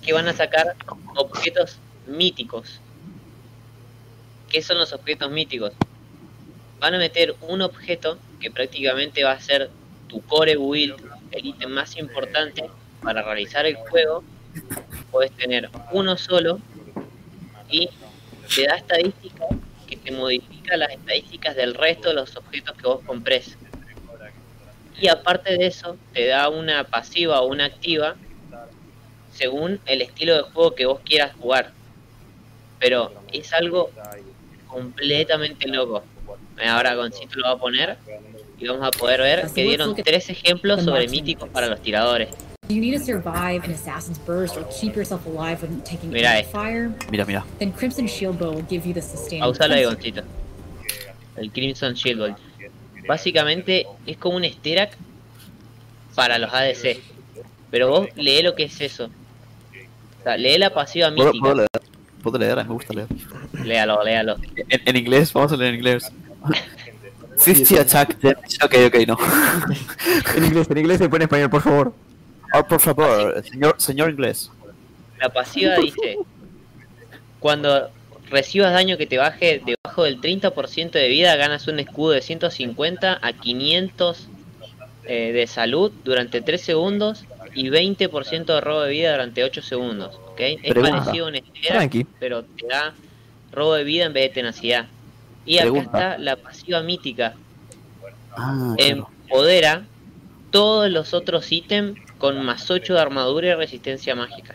que 0.02 0.14
van 0.14 0.28
a 0.28 0.34
sacar 0.34 0.76
objetos 1.16 1.78
míticos. 2.08 2.80
¿Qué 4.50 4.62
son 4.62 4.78
los 4.78 4.94
objetos 4.94 5.32
míticos? 5.32 5.74
Van 6.80 6.96
a 6.96 6.98
meter 6.98 7.36
un 7.42 7.62
objeto 7.62 8.18
que 8.40 8.52
prácticamente 8.52 9.24
va 9.24 9.34
a 9.34 9.40
ser 9.40 9.70
tu 10.08 10.22
core 10.22 10.58
build, 10.58 11.00
el 11.32 11.46
ítem 11.46 11.70
más 11.70 11.96
importante 11.98 12.70
para 13.04 13.22
realizar 13.22 13.66
el 13.66 13.76
juego. 13.76 14.24
Puedes 15.12 15.32
tener 15.34 15.70
uno 15.92 16.18
solo 16.18 16.60
y 17.70 17.90
te 18.54 18.66
da 18.66 18.76
estadísticas 18.76 19.48
que 20.12 20.18
modifica 20.18 20.78
las 20.78 20.92
estadísticas 20.92 21.56
del 21.56 21.74
resto 21.74 22.10
de 22.10 22.16
los 22.16 22.36
objetos 22.36 22.76
que 22.76 22.84
vos 22.84 23.02
compres. 23.06 23.58
Y 25.00 25.08
aparte 25.08 25.58
de 25.58 25.66
eso, 25.66 25.98
te 26.14 26.28
da 26.28 26.50
una 26.50 26.84
pasiva 26.84 27.42
o 27.42 27.48
una 27.48 27.66
activa 27.66 28.16
según 29.34 29.80
el 29.86 30.02
estilo 30.02 30.36
de 30.36 30.44
juego 30.44 30.76
que 30.76 30.86
vos 30.86 31.00
quieras 31.04 31.34
jugar. 31.36 31.72
Pero 32.80 33.12
es 33.32 33.54
algo 33.54 33.90
completamente 34.68 35.68
loco. 35.68 36.04
Ahora 36.64 36.96
Goncito 36.96 37.40
lo 37.40 37.46
va 37.46 37.52
a 37.52 37.58
poner 37.58 37.98
y 38.60 38.68
vamos 38.68 38.86
a 38.86 38.92
poder 38.92 39.22
ver 39.22 39.50
que 39.54 39.64
dieron 39.64 39.96
tres 39.96 40.30
ejemplos 40.30 40.84
sobre 40.84 41.08
míticos 41.08 41.50
para 41.50 41.68
los 41.68 41.82
tiradores. 41.82 42.30
You 42.72 42.82
need 42.82 42.98
to 42.98 43.04
survive 43.04 43.64
an 43.64 43.72
assassin's 43.72 44.18
burst 44.20 44.58
or 44.58 44.64
keep 44.72 44.96
yourself 44.96 45.26
alive 45.26 45.62
when 45.62 45.82
taking 45.84 46.10
Mira 46.12 46.44
fire, 46.44 46.92
Mira, 47.12 47.26
mira. 47.26 47.44
then 47.60 47.72
Crimson 47.72 48.08
Shield 48.08 48.38
Bow 48.40 48.52
will 48.52 48.64
give 48.70 48.86
you 48.86 48.94
the 48.94 49.02
sustained 49.02 49.44
Pausalo 49.44 49.74
ahí, 49.76 49.82
defense. 49.84 49.96
Goncito. 49.96 50.24
El 51.38 51.52
Crimson 51.52 51.94
Shield 51.94 52.20
Bolt. 52.20 52.38
Básicamente 53.08 53.86
es 54.06 54.18
como 54.18 54.38
un 54.38 54.44
Sterak 54.46 54.98
para 56.16 56.38
los 56.38 56.54
ADC. 56.54 56.98
Pero 57.72 57.90
vos 57.90 58.08
lee 58.16 58.42
lo 58.44 58.54
que 58.54 58.64
es 58.66 58.80
eso. 58.82 59.06
O 59.06 60.24
sea, 60.24 60.38
lee 60.38 60.58
la 60.58 60.70
pasiva 60.72 61.10
¿Puedo, 61.16 61.30
mítica. 61.32 61.42
puedo 61.42 61.56
leer? 61.56 61.70
¿Puedo 62.22 62.38
leer? 62.38 62.60
A 62.60 62.64
me 62.64 62.74
gusta 62.74 62.94
leer. 62.94 63.08
Léalo, 63.64 64.04
léalo. 64.04 64.36
En, 64.70 64.82
en 64.86 64.96
inglés, 64.98 65.34
vamos 65.34 65.52
a 65.52 65.56
leer 65.58 65.70
en 65.70 65.76
inglés. 65.80 66.12
50 67.38 67.82
attack 67.82 68.20
damage. 68.22 68.58
Ok, 68.64 68.76
ok, 68.88 69.08
no. 69.08 69.18
En 70.36 70.44
inglés, 70.46 70.68
en 70.70 70.78
inglés 70.78 70.98
se 71.00 71.10
pone 71.10 71.24
en 71.24 71.28
español, 71.28 71.50
por 71.50 71.62
favor. 71.62 71.94
Oh, 72.54 72.64
por 72.68 72.80
favor, 72.80 73.44
señor, 73.50 73.76
señor 73.78 74.10
inglés. 74.12 74.52
La 75.20 75.30
pasiva 75.30 75.76
dice: 75.78 76.18
Cuando 77.40 77.90
recibas 78.30 78.74
daño 78.74 78.98
que 78.98 79.08
te 79.08 79.18
baje 79.18 79.62
debajo 79.66 80.04
del 80.04 80.20
30% 80.22 80.92
de 80.92 81.08
vida, 81.08 81.36
ganas 81.36 81.68
un 81.68 81.80
escudo 81.80 82.12
de 82.12 82.22
150 82.22 83.20
a 83.22 83.34
500 83.34 84.28
eh, 85.06 85.32
de 85.32 85.48
salud 85.48 85.92
durante 86.04 86.42
3 86.42 86.62
segundos 86.62 87.26
y 87.54 87.70
20% 87.70 88.46
de 88.46 88.62
robo 88.62 88.82
de 88.82 88.92
vida 88.92 89.12
durante 89.12 89.44
8 89.44 89.62
segundos. 89.62 90.16
¿ok? 90.28 90.40
Es 90.64 90.74
parecido 90.74 91.26
a 91.26 91.30
un 91.30 91.36
Sterak, 91.36 91.68
Tranqui. 91.68 92.06
pero 92.20 92.44
te 92.44 92.68
da 92.68 92.94
robo 93.52 93.74
de 93.76 93.84
vida 93.84 94.06
en 94.06 94.14
vez 94.14 94.24
de 94.30 94.30
tenacidad. 94.30 94.86
Y 95.46 95.58
acá 95.58 95.64
Pregunta. 95.72 95.86
está 96.12 96.18
la 96.20 96.36
pasiva 96.38 96.82
mítica. 96.82 97.34
Ah, 98.36 98.76
Em, 98.78 98.98
claro. 98.98 99.10
Empodera 99.24 99.84
todos 100.52 100.90
los 100.92 101.14
otros 101.14 101.52
ítems 101.52 101.98
con 102.22 102.46
más 102.46 102.70
8 102.70 102.94
de 102.94 103.00
armadura 103.02 103.48
y 103.50 103.54
resistencia 103.56 104.16
mágica. 104.16 104.54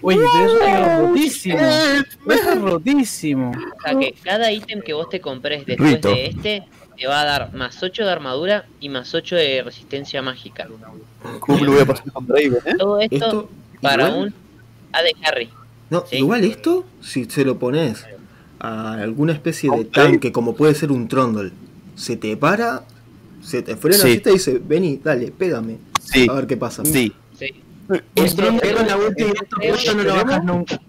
Oye, 0.00 0.18
pero 0.18 0.46
eso 0.46 0.64
es 0.64 0.98
rotísimo. 0.98 1.58
Eso 1.58 2.50
es 2.52 2.60
rotísimo. 2.60 3.50
O 3.52 3.80
sea 3.82 3.98
que 3.98 4.14
cada 4.24 4.50
ítem 4.50 4.80
que 4.80 4.94
vos 4.94 5.08
te 5.10 5.20
compres 5.20 5.64
después 5.66 5.92
Rito. 5.94 6.08
de 6.08 6.26
este 6.26 6.62
te 6.98 7.06
va 7.06 7.20
a 7.20 7.24
dar 7.24 7.54
más 7.54 7.80
8 7.82 8.04
de 8.04 8.10
armadura 8.10 8.64
y 8.80 8.88
más 8.88 9.14
8 9.14 9.36
de 9.36 9.62
resistencia 9.62 10.22
mágica. 10.22 10.66
¿Cómo 11.40 11.64
lo 11.64 11.72
voy 11.72 11.82
a 11.82 11.86
pasar 11.86 12.10
con 12.12 12.26
Draven, 12.26 12.54
eh? 12.64 12.74
Todo 12.78 13.00
esto, 13.00 13.14
Esto, 13.16 13.48
para 13.80 14.08
igual, 14.08 14.22
un 14.24 14.34
AD 14.92 15.04
Carry. 15.22 15.48
no, 15.90 16.04
Sí. 16.06 16.16
igual 16.16 16.44
esto, 16.44 16.84
si 17.00 17.26
se 17.26 17.44
lo 17.44 17.58
pones 17.58 18.04
a 18.58 18.94
alguna 18.94 19.32
especie 19.34 19.70
de 19.70 19.84
tanque, 19.84 20.32
como 20.32 20.54
puede 20.56 20.74
ser 20.74 20.90
un 20.92 21.06
Trondol, 21.08 21.52
se 21.94 22.16
te 22.16 22.36
para, 22.36 22.84
se 23.42 23.62
te 23.62 23.76
frena 23.76 23.98
Sí. 23.98 24.08
y 24.12 24.18
te 24.18 24.30
dice, 24.32 24.60
vení, 24.64 25.00
dale, 25.02 25.30
pégame, 25.30 25.78
Sí, 26.04 26.26
a 26.28 26.32
ver 26.34 26.46
qué 26.46 26.56
pasa. 26.56 26.84
sí. 26.84 27.12
Sí, 27.38 27.52
dron 28.36 28.58
con 28.58 28.86
la 28.86 28.96
directo 29.16 29.56
creo 29.56 29.72
puesto 29.74 29.94
no 29.94 30.02
lo 30.04 30.14
bajas 30.14 30.44
nunca. 30.44 30.80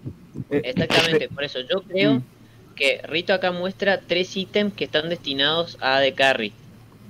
exactamente. 0.50 1.28
Por 1.28 1.44
eso 1.44 1.58
yo 1.60 1.82
creo 1.82 2.22
que 2.76 3.00
Rito 3.04 3.32
acá 3.34 3.52
muestra 3.52 4.00
tres 4.00 4.36
ítems 4.36 4.72
que 4.74 4.84
están 4.84 5.08
destinados 5.08 5.76
a 5.80 5.96
AD 5.96 6.14
Carry. 6.14 6.52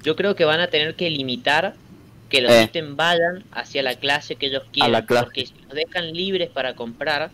Yo 0.03 0.17
creo 0.17 0.35
que 0.35 0.45
van 0.45 0.61
a 0.61 0.69
tener 0.69 0.95
que 0.95 1.09
limitar 1.11 1.75
que 2.29 2.41
los 2.43 2.53
Eh. 2.53 2.65
ítems 2.65 2.97
vayan 2.97 3.45
hacia 3.53 3.83
la 3.83 3.95
clase 3.97 4.37
que 4.37 4.47
ellos 4.47 4.63
quieran. 4.73 4.93
la 4.93 5.07
clase. 5.07 5.25
Porque 5.25 5.47
si 5.47 5.55
los 5.67 5.75
dejan 5.75 6.13
libres 6.13 6.51
para 6.51 6.75
comprar, 6.75 7.31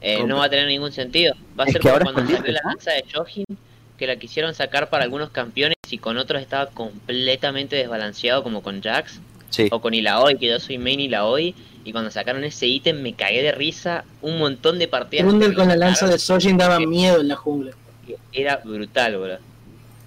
eh, 0.00 0.24
no 0.24 0.38
va 0.38 0.46
a 0.46 0.50
tener 0.50 0.66
ningún 0.68 0.92
sentido. 0.92 1.34
Va 1.58 1.64
a 1.64 1.66
Es 1.66 1.72
ser 1.72 1.82
que 1.82 1.88
como 1.88 1.92
ahora 1.94 2.04
cuando 2.12 2.32
salió 2.36 2.52
la 2.52 2.60
lanza 2.64 2.92
de 2.92 3.04
Shojin, 3.06 3.44
que 3.98 4.06
la 4.06 4.16
quisieron 4.16 4.54
sacar 4.54 4.88
para 4.90 5.04
algunos 5.04 5.30
campeones 5.30 5.76
y 5.90 5.98
con 5.98 6.16
otros 6.18 6.40
estaba 6.42 6.66
completamente 6.66 7.76
desbalanceado, 7.76 8.42
como 8.42 8.62
con 8.62 8.82
Jax 8.82 9.20
Sí. 9.56 9.68
o 9.70 9.80
con 9.80 9.94
Ilaoi, 9.94 10.36
que 10.38 10.48
yo 10.48 10.60
soy 10.60 10.78
main 10.78 11.00
Ilaoi. 11.00 11.54
Y 11.84 11.92
cuando 11.92 12.10
sacaron 12.10 12.42
ese 12.44 12.66
ítem 12.66 13.00
me 13.00 13.12
cagué 13.14 13.42
de 13.42 13.52
risa 13.52 14.04
un 14.20 14.38
montón 14.38 14.78
de 14.78 14.88
partidas. 14.88 15.32
Que 15.32 15.54
con 15.54 15.68
la 15.68 15.76
lanza 15.76 16.06
de 16.08 16.18
Sojin 16.18 16.56
daba 16.58 16.80
miedo 16.80 17.20
en 17.20 17.28
la 17.28 17.36
jungla. 17.36 17.72
Era 18.32 18.56
brutal, 18.58 19.16
bro. 19.18 19.36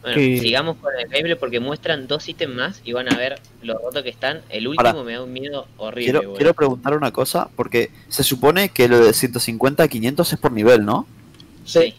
Bueno, 0.01 0.15
Sí. 0.17 0.39
sigamos 0.39 0.77
con 0.77 0.93
el 0.97 1.07
gameplay 1.09 1.35
porque 1.35 1.59
muestran 1.59 2.07
dos 2.07 2.27
ítems 2.29 2.55
más 2.55 2.81
y 2.85 2.93
van 2.93 3.11
a 3.13 3.17
ver 3.17 3.39
lo 3.63 3.77
roto 3.77 4.01
que 4.03 4.09
están. 4.09 4.41
El 4.49 4.67
último 4.67 4.87
Ahora, 4.89 5.03
me 5.03 5.13
da 5.13 5.23
un 5.23 5.33
miedo 5.33 5.67
horrible, 5.77 6.03
Quiero, 6.05 6.19
boludo. 6.21 6.35
quiero 6.37 6.53
preguntar 6.53 6.95
una 6.97 7.11
cosa, 7.11 7.49
porque 7.55 7.91
se 8.07 8.23
supone 8.23 8.69
que 8.69 8.87
lo 8.87 8.99
de 9.05 9.11
150 9.13 9.83
a 9.83 9.87
500 9.89 10.31
es 10.31 10.39
por 10.39 10.51
nivel, 10.53 10.85
¿no? 10.85 11.05
Sí. 11.65 11.93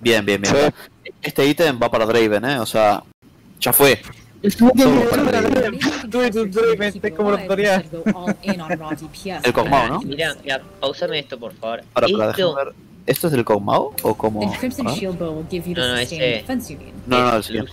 Bien, 0.00 0.24
bien, 0.24 0.40
bien. 0.40 0.54
Sí. 0.54 1.10
Este 1.22 1.46
ítem 1.46 1.78
va 1.82 1.90
para 1.90 2.06
Draven, 2.06 2.44
¿eh? 2.44 2.58
O 2.58 2.66
sea, 2.66 3.02
ya 3.60 3.72
fue. 3.72 4.00
Me- 4.42 4.50
para 5.10 5.22
Draven. 5.42 5.78
You 6.06 6.10
can 6.10 6.10
Tú 6.10 6.26
y 6.26 6.30
tu 6.30 6.32
trust 6.32 6.34
your 6.34 6.44
team 6.44 6.52
to 6.52 6.60
Draven, 6.60 6.92
keep 6.92 7.04
es 7.04 7.10
you 7.10 7.16
como 7.16 7.30
la 7.30 7.36
alive 7.36 7.48
autoridad. 7.48 7.82
instead 7.82 7.98
of 8.00 8.12
go 8.14 8.18
all 8.20 8.36
in 8.42 8.60
on 8.60 8.78
raw 8.78 8.90
DPS. 8.90 9.44
El 9.46 9.52
Kog'Maw, 9.52 9.88
¿no? 9.88 10.00
Mira, 10.02 10.36
mira, 10.42 10.62
pausame 10.80 11.18
esto, 11.18 11.38
por 11.38 11.52
favor. 11.54 11.82
Para, 11.92 12.06
para 12.08 12.30
Esto- 12.30 12.54
ver. 12.54 12.72
¿Esto 13.06 13.26
es 13.28 13.32
del 13.34 13.44
Kog'Maw 13.44 13.92
o 14.02 14.14
como.? 14.16 14.40
¿Ah? 14.42 14.46
No, 14.46 14.52
no, 15.86 15.96
ese-. 15.98 16.44
No, 17.06 17.18
no, 17.18 17.32
el 17.32 17.40
es 17.40 17.46
siguiente. 17.46 17.72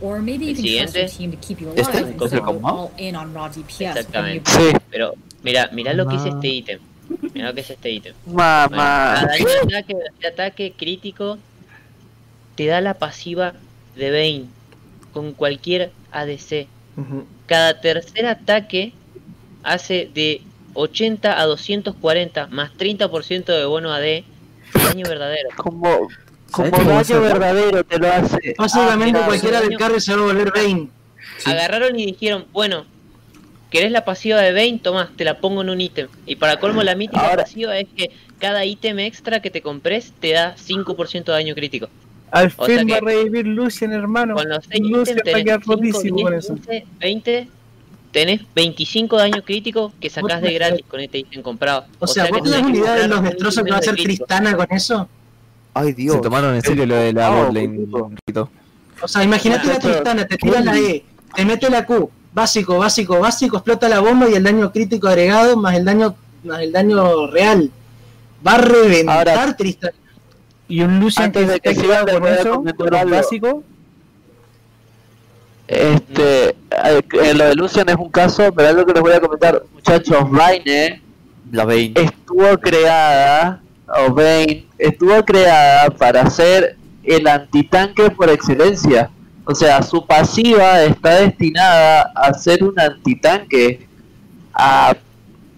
Or 0.00 0.20
maybe 0.20 0.46
you 0.46 0.50
El 0.50 0.56
can 0.56 0.92
trust 0.92 0.94
your 0.96 1.08
siguiente. 1.08 1.16
team 1.16 1.30
to 1.32 1.38
keep 1.46 1.58
you 1.60 1.68
¿Este? 1.74 1.82
alive 1.98 2.00
¿Es 2.00 2.22
instead 2.22 2.32
el 2.32 2.38
of 2.40 2.44
go 2.46 2.52
Kog'Maw? 2.52 2.78
all 2.84 2.90
in 3.00 3.16
on 3.16 3.34
raw 3.34 3.48
DPS. 3.48 3.80
when 3.80 3.88
Exactamente. 3.96 4.50
Sí, 4.50 4.72
Pero, 4.90 5.14
mira, 5.42 5.70
mira 5.72 5.92
lo 5.94 6.06
que 6.06 6.16
es 6.16 6.24
este 6.26 6.48
ítem. 6.48 6.78
Mira 7.34 7.48
lo 7.48 7.54
que 7.54 7.60
es 7.60 7.70
este 7.70 7.90
ítem. 7.90 8.14
Bueno, 8.26 8.40
mamá. 8.42 8.68
cada 8.76 9.26
daño 9.26 9.46
de 9.46 9.76
ataque, 9.76 9.94
de 10.20 10.28
ataque 10.28 10.72
crítico 10.76 11.38
te 12.56 12.66
da 12.66 12.80
la 12.80 12.94
pasiva 12.94 13.52
de 13.94 14.10
Bane 14.10 14.44
con 15.12 15.32
cualquier 15.32 15.92
ADC. 16.12 16.66
Ujú. 16.96 17.24
Cada 17.46 17.80
tercer 17.80 18.26
ataque 18.26 18.92
hace 19.62 20.10
de 20.12 20.42
80 20.74 21.40
a 21.40 21.44
240 21.46 22.48
más 22.48 22.70
30% 22.76 23.44
de 23.46 23.64
bono 23.64 23.92
AD 23.92 24.22
daño 24.74 25.04
verdadero. 25.08 25.48
Como, 25.56 26.08
¿Sabes 26.54 26.72
como 26.72 26.84
cómo 26.84 27.02
daño 27.02 27.20
verdadero 27.20 27.84
te 27.84 27.98
lo 27.98 28.08
hace. 28.12 28.54
Básicamente 28.58 29.18
Ah, 29.22 29.26
cualquiera 29.26 29.58
pero- 29.58 29.68
del 29.70 29.78
carry 29.78 30.00
se 30.00 30.14
va 30.14 30.22
a 30.22 30.26
volver 30.26 30.52
Bane. 30.52 30.88
Sí. 31.38 31.50
Agarraron 31.50 31.98
y 31.98 32.06
dijeron, 32.06 32.46
bueno, 32.52 32.84
¿querés 33.70 33.90
la 33.92 34.04
pasiva 34.04 34.40
de 34.40 34.52
Bane? 34.52 34.80
Tomás, 34.82 35.10
te 35.16 35.24
la 35.24 35.38
pongo 35.38 35.62
en 35.62 35.70
un 35.70 35.80
ítem. 35.80 36.08
Y 36.26 36.36
para 36.36 36.58
colmo 36.58 36.82
la 36.82 36.94
mítica 36.94 37.20
Ahora- 37.28 37.42
pasiva 37.44 37.78
es 37.78 37.86
que 37.96 38.10
cada 38.38 38.64
ítem 38.64 38.98
extra 39.00 39.40
que 39.40 39.50
te 39.50 39.62
compres 39.62 40.12
te 40.20 40.32
da 40.32 40.56
5% 40.56 41.24
de 41.32 41.32
daño 41.32 41.54
crítico. 41.54 41.88
Al 42.36 42.52
O 42.56 42.66
fin 42.66 42.86
va 42.90 42.96
a 42.96 43.00
revivir 43.00 43.46
Lucian, 43.46 43.92
hermano. 43.92 44.34
Con 44.34 44.46
los 44.48 44.64
6 44.70 44.82
Lucian 44.82 45.16
ítems 45.16 45.16
va 45.16 45.20
a 45.20 45.24
tenés 45.24 45.44
quedar 45.44 45.60
5, 45.62 45.72
rotísimo 45.72 46.22
con 46.22 46.32
10, 46.32 46.44
eso. 46.44 46.54
15, 46.54 46.86
20, 47.00 47.48
tenés 48.12 48.40
25 48.54 49.16
daño 49.16 49.42
crítico 49.42 49.92
que 49.98 50.10
sacás 50.10 50.42
de 50.42 50.52
gratis 50.52 50.84
con 50.86 51.00
este 51.00 51.18
ítem 51.18 51.40
comprado. 51.40 51.86
O 51.98 52.06
sea, 52.06 52.28
¿vos 52.30 52.42
tenés 52.42 52.60
una 52.60 52.76
idea 52.76 52.94
de 52.94 53.08
los 53.08 53.22
destrozos 53.22 53.64
que 53.64 53.70
va 53.70 53.76
a 53.76 53.80
hacer. 53.80 53.94
Tristana 53.94 54.54
con 54.54 54.66
eso? 54.70 55.08
Ay, 55.72 55.92
Dios. 55.94 56.16
Se 56.16 56.22
tomaron 56.22 56.54
en 56.54 56.62
serio 56.62 56.84
lo 56.84 56.96
de 56.96 57.12
la 57.14 57.30
botlane. 57.30 57.86
O 59.02 59.08
sea, 59.08 59.22
imagínate 59.22 59.68
la 59.68 59.78
Tristana, 59.78 60.26
te 60.26 60.36
tira 60.36 60.60
la 60.60 60.78
E, 60.78 61.04
te 61.34 61.44
mete 61.44 61.70
la 61.70 61.86
Q, 61.86 62.10
básico, 62.34 62.78
básico, 62.78 63.18
básico, 63.18 63.56
explota 63.56 63.88
la 63.88 64.00
bomba 64.00 64.28
y 64.28 64.34
el 64.34 64.42
daño 64.42 64.70
crítico 64.72 65.08
agregado 65.08 65.56
más 65.56 65.74
el 65.74 65.84
daño 65.86 66.14
más 66.44 66.60
el 66.60 66.72
daño 66.72 67.26
real. 67.28 67.70
Va 68.46 68.56
a 68.56 68.58
reventar 68.58 69.28
Ahora- 69.28 69.56
Tristana. 69.56 69.94
Y 70.68 70.82
un 70.82 70.98
Lucian 71.00 71.26
Antes 71.26 71.46
que 71.46 71.52
de 71.52 71.60
que 71.60 71.74
con 71.74 72.20
voy 72.20 72.30
a 72.30 72.34
eso, 72.34 72.64
algo. 72.96 73.10
básicos. 73.10 73.56
Este, 75.68 76.48
eh, 76.50 76.54
eh, 77.12 77.34
lo 77.34 77.44
de 77.46 77.54
Lucian 77.54 77.88
es 77.88 77.96
un 77.96 78.10
caso, 78.10 78.52
pero 78.52 78.68
algo 78.68 78.86
que 78.86 78.92
les 78.92 79.02
voy 79.02 79.12
a 79.12 79.20
comentar, 79.20 79.62
muchachos, 79.74 80.30
Vayne 80.30 81.02
La 81.50 81.64
Vayne. 81.64 82.00
estuvo 82.00 82.56
creada, 82.58 83.60
o 83.88 84.12
Vayne, 84.12 84.66
estuvo 84.78 85.24
creada 85.24 85.90
para 85.90 86.28
ser 86.30 86.76
el 87.02 87.26
antitanque 87.26 88.10
por 88.10 88.30
excelencia. 88.30 89.10
O 89.44 89.54
sea, 89.54 89.82
su 89.82 90.04
pasiva 90.04 90.82
está 90.82 91.20
destinada 91.20 92.12
a 92.14 92.34
ser 92.34 92.64
un 92.64 92.78
antitanque, 92.78 93.86
a 94.52 94.96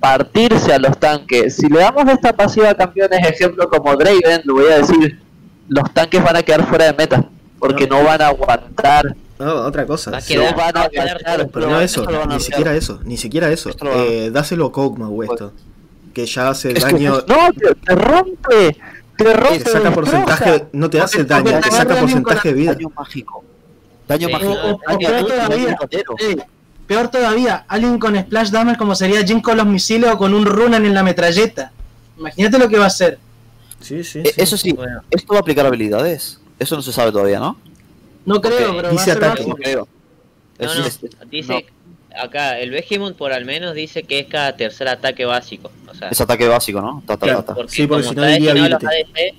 partirse 0.00 0.72
a 0.72 0.78
los 0.78 0.98
tanques. 0.98 1.56
Si 1.56 1.68
le 1.68 1.80
damos 1.80 2.08
esta 2.08 2.32
pasiva 2.32 2.70
a 2.70 2.74
campeones, 2.74 3.20
ejemplo 3.28 3.68
como 3.68 3.96
Draven, 3.96 4.42
le 4.44 4.52
voy 4.52 4.66
a 4.72 4.78
decir, 4.78 5.20
los 5.68 5.92
tanques 5.92 6.22
van 6.22 6.36
a 6.36 6.42
quedar 6.42 6.66
fuera 6.66 6.86
de 6.86 6.92
meta, 6.94 7.24
porque 7.58 7.86
no 7.86 8.02
van 8.04 8.22
a 8.22 8.28
aguantar. 8.28 9.14
No, 9.38 9.54
otra 9.66 9.86
cosa. 9.86 10.10
Va 10.10 10.18
a 10.18 10.22
quedar, 10.22 10.56
van 10.56 10.76
a 10.76 10.80
va 10.80 10.86
a 10.86 10.88
quedar. 10.88 11.48
Pero 11.52 11.66
Lo- 11.66 11.72
no 11.72 11.80
eso, 11.80 12.04
lo 12.04 12.22
a 12.22 12.26
ni 12.26 12.40
siquiera 12.40 12.74
eso, 12.74 13.00
ni 13.04 13.16
siquiera 13.16 13.50
eso. 13.50 13.70
Lo 13.82 13.92
Eh, 14.04 14.30
dáselo 14.30 14.66
a 14.66 14.72
Kog'Maw 14.72 15.22
esto. 15.22 15.52
Que 16.12 16.26
ya 16.26 16.50
hace 16.50 16.72
Es 16.72 16.84
que- 16.84 16.92
daño. 16.92 17.22
No, 17.28 17.52
te, 17.52 17.74
te 17.74 17.94
rompe, 17.94 18.76
te 19.16 19.32
rompe. 19.32 19.58
Te 19.60 19.70
saca 19.70 19.90
porcentaje, 19.92 20.66
no 20.72 20.90
te 20.90 21.00
hace 21.00 21.24
daño, 21.24 21.52
te 21.52 21.60
te 21.60 21.70
saca 21.70 21.94
porcentaje 21.96 22.48
de 22.48 22.54
vida. 22.54 22.72
Daño 22.74 22.90
mágico. 22.96 23.44
Daño 24.08 24.26
Sí, 24.28 24.32
mágico. 24.34 24.80
Peor 26.88 27.08
todavía, 27.08 27.64
alguien 27.68 27.98
con 28.00 28.18
splash 28.18 28.48
damage 28.50 28.78
como 28.78 28.96
sería 28.96 29.22
Jin 29.24 29.40
con 29.40 29.56
los 29.56 29.66
misiles 29.66 30.10
o 30.10 30.18
con 30.18 30.34
un 30.34 30.44
Runan 30.44 30.84
en 30.84 30.94
la 30.94 31.04
metralleta. 31.04 31.70
Imagínate 32.18 32.58
lo 32.58 32.68
que 32.68 32.78
va 32.78 32.84
a 32.84 32.88
hacer. 32.88 33.18
Sí, 33.80 34.02
sí, 34.02 34.18
Eh, 34.20 34.32
sí. 34.34 34.40
Eso 34.40 34.56
sí, 34.56 34.72
Bueno, 34.72 35.02
esto 35.10 35.32
va 35.34 35.38
a 35.38 35.40
aplicar 35.42 35.64
habilidades. 35.66 36.40
Eso 36.58 36.74
no 36.74 36.82
se 36.82 36.92
sabe 36.92 37.12
todavía, 37.12 37.38
¿no? 37.38 37.56
No 38.24 38.40
creo, 38.40 38.74
pero 38.74 38.82
va 38.82 38.88
a 38.88 38.92
dice 38.92 39.04
ser 39.04 39.20
básico. 39.20 39.54
creo. 39.54 39.86
no, 40.58 40.66
Eso 40.66 40.80
no, 40.80 40.86
es- 40.86 41.00
dice, 41.30 41.66
acá 42.20 42.58
el 42.58 42.70
Behemoth 42.70 43.14
por 43.16 43.32
al 43.32 43.44
menos 43.44 43.74
dice 43.74 44.02
que 44.02 44.18
es 44.18 44.26
cada 44.26 44.56
tercer 44.56 44.88
ataque 44.88 45.24
básico. 45.24 45.70
O 45.88 45.94
sea, 45.94 46.08
Es 46.08 46.20
ataque 46.20 46.48
básico, 46.48 46.80
¿no? 46.80 47.02
Ta, 47.06 47.16
ta, 47.16 47.26
Claro. 47.26 47.40
ta, 47.42 47.46
ta. 47.48 47.54
porque 47.54 47.70
Sí, 47.72 47.86
porque 47.86 48.02
como 48.06 48.14
si 48.14 48.20
no 48.20 48.26
diría 48.26 48.50
a 48.64 48.68
los. 48.68 48.82
ADC, 48.82 49.34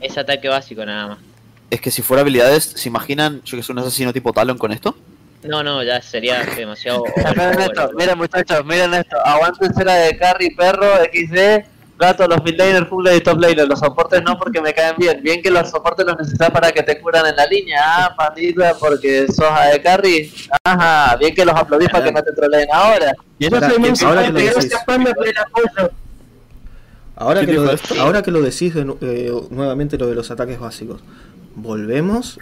es 0.00 0.16
ataque 0.18 0.48
básico 0.48 0.84
nada 0.86 1.08
más. 1.08 1.18
Es 1.70 1.80
que 1.80 1.90
si 1.90 2.02
fuera 2.02 2.20
habilidades, 2.22 2.64
¿se 2.76 2.88
imaginan, 2.88 3.42
yo 3.44 3.56
que 3.56 3.62
soy 3.64 3.72
un 3.72 3.80
asesino 3.80 4.12
tipo 4.12 4.32
Talon 4.32 4.58
con 4.58 4.70
esto? 4.72 4.94
No, 5.42 5.62
no, 5.62 5.82
ya 5.82 6.02
sería 6.02 6.44
demasiado. 6.56 7.02
Miren 7.16 7.60
esto, 7.60 7.90
miren 7.96 8.18
muchachos, 8.18 8.64
miren 8.64 8.92
esto. 8.94 9.16
Aguanten 9.24 9.72
cera 9.74 9.94
de 9.94 10.16
carry, 10.18 10.54
perro, 10.54 10.86
XD, 11.12 11.64
gato, 11.98 12.26
los 12.28 12.42
mid 12.44 12.58
laners, 12.58 12.86
full 12.88 13.04
lane 13.04 13.16
y 13.16 13.20
top 13.22 13.38
laner. 13.40 13.66
Los 13.66 13.78
soportes 13.78 14.22
no 14.22 14.36
porque 14.38 14.60
me 14.60 14.74
caen 14.74 14.96
bien. 14.98 15.22
Bien 15.22 15.40
que 15.40 15.50
los 15.50 15.70
soportes 15.70 16.04
los 16.04 16.18
necesitas 16.18 16.50
para 16.50 16.70
que 16.72 16.82
te 16.82 17.00
curan 17.00 17.24
en 17.26 17.36
la 17.36 17.46
línea. 17.46 17.80
Ah, 17.82 18.14
pandita, 18.14 18.74
porque 18.78 19.26
sos 19.28 19.50
A 19.50 19.68
de 19.68 19.80
carry. 19.80 20.30
Ajá, 20.62 21.16
bien 21.16 21.34
que 21.34 21.44
los 21.46 21.54
aplaudís 21.54 21.88
para 21.88 22.04
que 22.04 22.12
no 22.12 22.22
te 22.22 22.32
troleen 22.32 22.68
ahora. 22.70 23.12
Y 23.38 23.48
Yo 23.48 23.58
soy 23.60 23.78
Menzi 23.78 24.04
ahora 24.04 24.22
que 24.26 24.32
lo 24.32 24.38
gracias 24.40 24.64
decís, 24.64 24.78
Panda 24.86 25.14
por 25.14 25.26
el 25.26 25.38
apoyo. 25.38 25.90
ahora 27.16 27.40
que 27.40 27.46
¿Quién 27.46 27.56
lo, 27.56 27.62
dijo 27.62 27.74
esto? 27.74 27.94
ahora 28.02 28.22
que 28.22 28.30
lo 28.30 28.42
decís 28.42 28.74
de 28.74 28.82
eh, 29.00 29.32
nuevamente 29.48 29.96
lo 29.96 30.06
de 30.06 30.14
los 30.16 30.30
ataques 30.30 30.58
básicos, 30.60 31.00
volvemos 31.54 32.38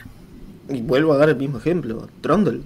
y 0.69 0.83
vuelvo 0.83 1.13
a 1.13 1.17
dar 1.19 1.29
el 1.29 1.37
mismo 1.37 1.59
ejemplo. 1.59 2.09
Trundle. 2.21 2.63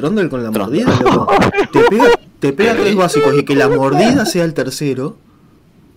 Trundle 0.00 0.28
con 0.28 0.42
la 0.42 0.50
Trundle. 0.50 0.84
mordida, 0.84 1.10
loco. 1.10 1.32
Te 1.72 1.80
pega, 1.88 2.04
te 2.40 2.52
pega 2.52 2.74
tres 2.74 2.94
básicos 2.96 3.34
y 3.38 3.44
que 3.44 3.54
la 3.54 3.68
mordida 3.68 4.24
sea 4.26 4.44
el 4.44 4.54
tercero. 4.54 5.16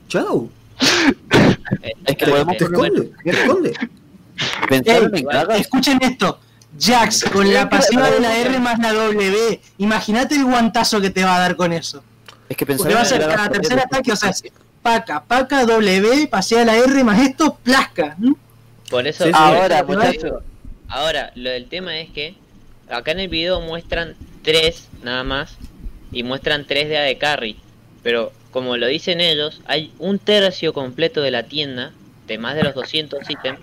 Chau. 0.09 0.49
Es 2.05 2.17
que 2.17 2.25
Exactamente. 2.25 3.11
Te 3.23 3.31
esconde, 3.31 3.73
te. 4.69 5.57
Escuchen 5.57 5.99
esto. 6.01 6.39
Jax, 6.79 7.25
con 7.31 7.53
la 7.53 7.69
pasiva 7.69 8.09
de 8.09 8.19
la 8.19 8.37
R 8.37 8.59
más 8.59 8.79
la 8.79 8.93
W, 8.93 9.61
imagínate 9.77 10.35
el 10.35 10.43
guantazo 10.45 10.99
que 11.01 11.11
te 11.11 11.23
va 11.23 11.35
a 11.35 11.39
dar 11.39 11.55
con 11.55 11.71
eso. 11.71 12.03
Es 12.49 12.57
que 12.57 12.65
Porque 12.65 12.83
pensaron 12.83 12.97
va 12.97 13.01
a 13.01 13.19
Gragas 13.19 13.35
cada 13.35 13.49
tercer 13.49 13.79
ataque, 13.79 14.11
o 14.11 14.15
sea, 14.15 14.31
paca, 14.81 15.23
paca, 15.23 15.65
W, 15.65 16.27
pasea 16.27 16.65
la 16.65 16.75
R 16.75 17.03
más 17.03 17.19
esto, 17.21 17.57
plasca. 17.63 18.15
¿no? 18.17 18.35
Por 18.89 19.07
eso. 19.07 19.23
Sí, 19.23 19.29
sí. 19.29 19.35
Ahora, 19.37 19.83
muchachos. 19.83 20.43
Ahora, 20.87 21.31
lo 21.35 21.49
del 21.49 21.67
tema 21.67 21.97
es 21.99 22.09
que 22.09 22.35
acá 22.93 23.11
en 23.11 23.19
el 23.21 23.27
video 23.27 23.59
muestran 23.61 24.15
tres 24.43 24.89
nada 25.03 25.23
más 25.23 25.57
y 26.11 26.23
muestran 26.23 26.65
tres 26.65 26.89
de 26.89 26.97
AD 26.97 27.17
Carry. 27.17 27.57
Pero 28.03 28.31
como 28.51 28.77
lo 28.77 28.87
dicen 28.87 29.21
ellos, 29.21 29.61
hay 29.65 29.91
un 29.99 30.19
tercio 30.19 30.73
completo 30.73 31.21
de 31.21 31.31
la 31.31 31.43
tienda, 31.43 31.91
de 32.27 32.37
más 32.37 32.55
de 32.55 32.63
los 32.63 32.73
200 32.75 33.27
ítems, 33.29 33.59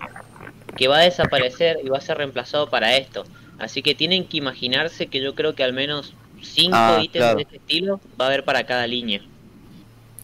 que 0.75 0.87
va 0.87 0.97
a 0.97 1.01
desaparecer 1.01 1.79
y 1.83 1.89
va 1.89 1.97
a 1.97 2.01
ser 2.01 2.17
reemplazado 2.17 2.69
para 2.69 2.97
esto. 2.97 3.23
Así 3.59 3.81
que 3.81 3.93
tienen 3.95 4.25
que 4.25 4.37
imaginarse 4.37 5.07
que 5.07 5.21
yo 5.21 5.35
creo 5.35 5.53
que 5.55 5.63
al 5.63 5.73
menos 5.73 6.13
5 6.41 6.71
Ah, 6.75 6.99
ítems 7.01 7.23
claro. 7.23 7.35
de 7.37 7.41
este 7.43 7.55
estilo 7.57 8.01
va 8.19 8.25
a 8.25 8.27
haber 8.29 8.43
para 8.43 8.65
cada 8.65 8.87
línea. 8.87 9.21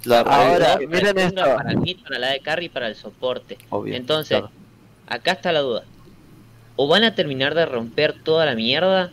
Claro, 0.01 0.29
Ahora, 0.31 0.79
miren 0.87 1.17
esto. 1.17 1.41
Para 1.43 1.71
el 1.71 1.77
mid, 1.77 1.97
para 2.01 2.19
la 2.19 2.29
de 2.31 2.39
carry 2.39 2.65
y 2.65 2.69
para 2.69 2.87
el 2.87 2.95
soporte. 2.95 3.57
obvio, 3.69 3.95
Entonces, 3.95 4.39
claro. 4.39 4.51
acá 5.07 5.33
está 5.33 5.51
la 5.51 5.59
duda. 5.59 5.83
O 6.77 6.87
van 6.87 7.03
a 7.03 7.13
terminar 7.15 7.53
de 7.55 7.65
romper 7.65 8.13
toda 8.13 8.45
la 8.45 8.55
mierda, 8.55 9.11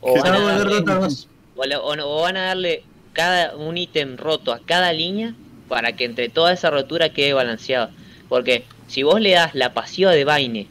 o 0.00 0.20
van 0.20 0.32
va 0.32 0.36
a 0.36 0.58
darle, 0.58 0.74
Dota 0.74 0.94
2. 0.96 1.28
o 1.56 2.20
van 2.20 2.36
a 2.36 2.42
darle 2.42 2.82
cada 3.14 3.56
un 3.56 3.78
ítem 3.78 4.16
roto 4.18 4.52
a 4.52 4.58
cada 4.58 4.92
línea 4.92 5.34
para 5.68 5.92
que 5.92 6.04
entre 6.04 6.28
toda 6.28 6.52
esa 6.52 6.70
rotura 6.70 7.08
quede 7.08 7.32
balanceado. 7.32 7.90
Porque 8.28 8.64
si 8.88 9.02
vos 9.02 9.20
le 9.20 9.30
das 9.30 9.54
la 9.54 9.72
pasiva 9.72 10.10
de 10.10 10.24
Vaine 10.24 10.66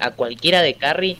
a 0.00 0.10
cualquiera 0.10 0.62
de 0.62 0.74
carry, 0.74 1.18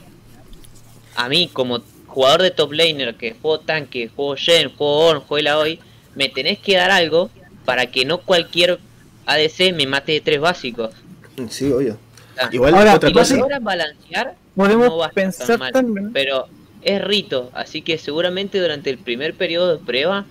a 1.15 1.29
mí 1.29 1.49
como 1.53 1.83
jugador 2.07 2.43
de 2.43 2.51
top 2.51 2.73
laner 2.73 3.15
que 3.15 3.35
juego 3.35 3.61
tanque, 3.61 4.11
juego 4.15 4.37
Shen, 4.37 4.75
juego 4.75 5.07
Ornn, 5.07 5.21
juego 5.21 5.45
la 5.45 5.59
hoy, 5.59 5.79
me 6.15 6.29
tenés 6.29 6.59
que 6.59 6.77
dar 6.77 6.91
algo 6.91 7.31
para 7.65 7.87
que 7.87 8.05
no 8.05 8.19
cualquier 8.19 8.79
ADC 9.27 9.73
me 9.75 9.87
mate 9.87 10.13
de 10.13 10.21
tres 10.21 10.41
básicos. 10.41 10.91
Sí, 11.49 11.71
obvio. 11.71 11.99
Ah. 12.39 12.49
Igual 12.53 12.75
Ahora, 12.75 12.95
otra 12.95 13.09
Si 13.09 13.15
cosa. 13.15 13.37
logran 13.37 13.65
balancear, 13.65 14.35
Podemos 14.57 14.87
no 14.89 14.97
va 14.99 15.09
pensar 15.11 15.47
tan 15.47 15.59
mal. 15.59 15.73
también. 15.73 16.13
pero 16.13 16.47
es 16.83 17.03
rito, 17.05 17.51
así 17.55 17.83
que 17.83 17.99
seguramente 17.99 18.61
durante 18.61 18.91
el 18.91 18.99
primer 18.99 19.35
periodo 19.35 19.77
de 19.77 19.85
prueba 19.85 20.25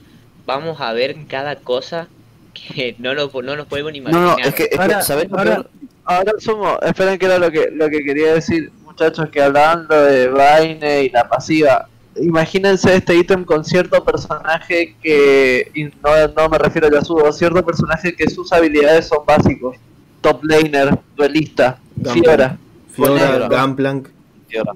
vamos 0.46 0.82
a 0.82 0.92
ver 0.94 1.16
cada 1.28 1.56
cosa 1.56 2.08
que 2.54 2.96
no, 3.00 3.14
lo, 3.14 3.32
no 3.42 3.56
nos 3.56 3.68
podemos 3.68 3.92
ni 3.94 4.00
No, 4.02 4.10
imaginar. 4.10 4.38
no, 4.40 4.46
es 4.46 4.54
que, 4.56 4.64
es 4.64 4.70
que 4.70 4.78
Ahora- 4.78 5.02
¿sabés 5.02 5.30
lo 5.30 5.38
ahora-? 5.38 5.66
Ahora 6.04 6.32
sumo, 6.40 6.78
esperen 6.82 7.18
que 7.20 7.26
era 7.28 7.38
lo 7.38 7.52
que 7.52 7.70
lo 7.72 7.88
que 7.90 8.04
quería 8.04 8.34
decir, 8.34 8.72
muchachos, 8.84 9.30
que 9.30 9.42
hablaban 9.42 9.86
lo 9.88 10.02
de 10.02 10.28
Vaine 10.30 11.04
y 11.04 11.10
la 11.10 11.30
pasiva. 11.30 11.88
Imagínense 12.20 12.96
este 12.96 13.16
ítem 13.16 13.46
con 13.46 13.64
cierto 13.64 14.04
personaje 14.04 14.96
que, 15.02 15.72
y 15.76 15.84
no, 15.86 16.28
no 16.36 16.50
me 16.50 16.58
refiero 16.58 16.88
a 16.88 16.92
Yasuo, 16.92 17.32
cierto 17.32 17.64
personaje 17.64 18.14
que 18.16 18.30
sus 18.30 18.52
habilidades 18.52 19.08
son 19.08 19.20
básicos. 19.26 19.78
Top 20.22 20.44
laner, 20.44 20.98
duelista, 21.16 21.78
Gunplank. 21.96 22.24
Fiora. 22.24 22.58
Fiora, 22.94 23.48
Gunplank. 23.48 24.08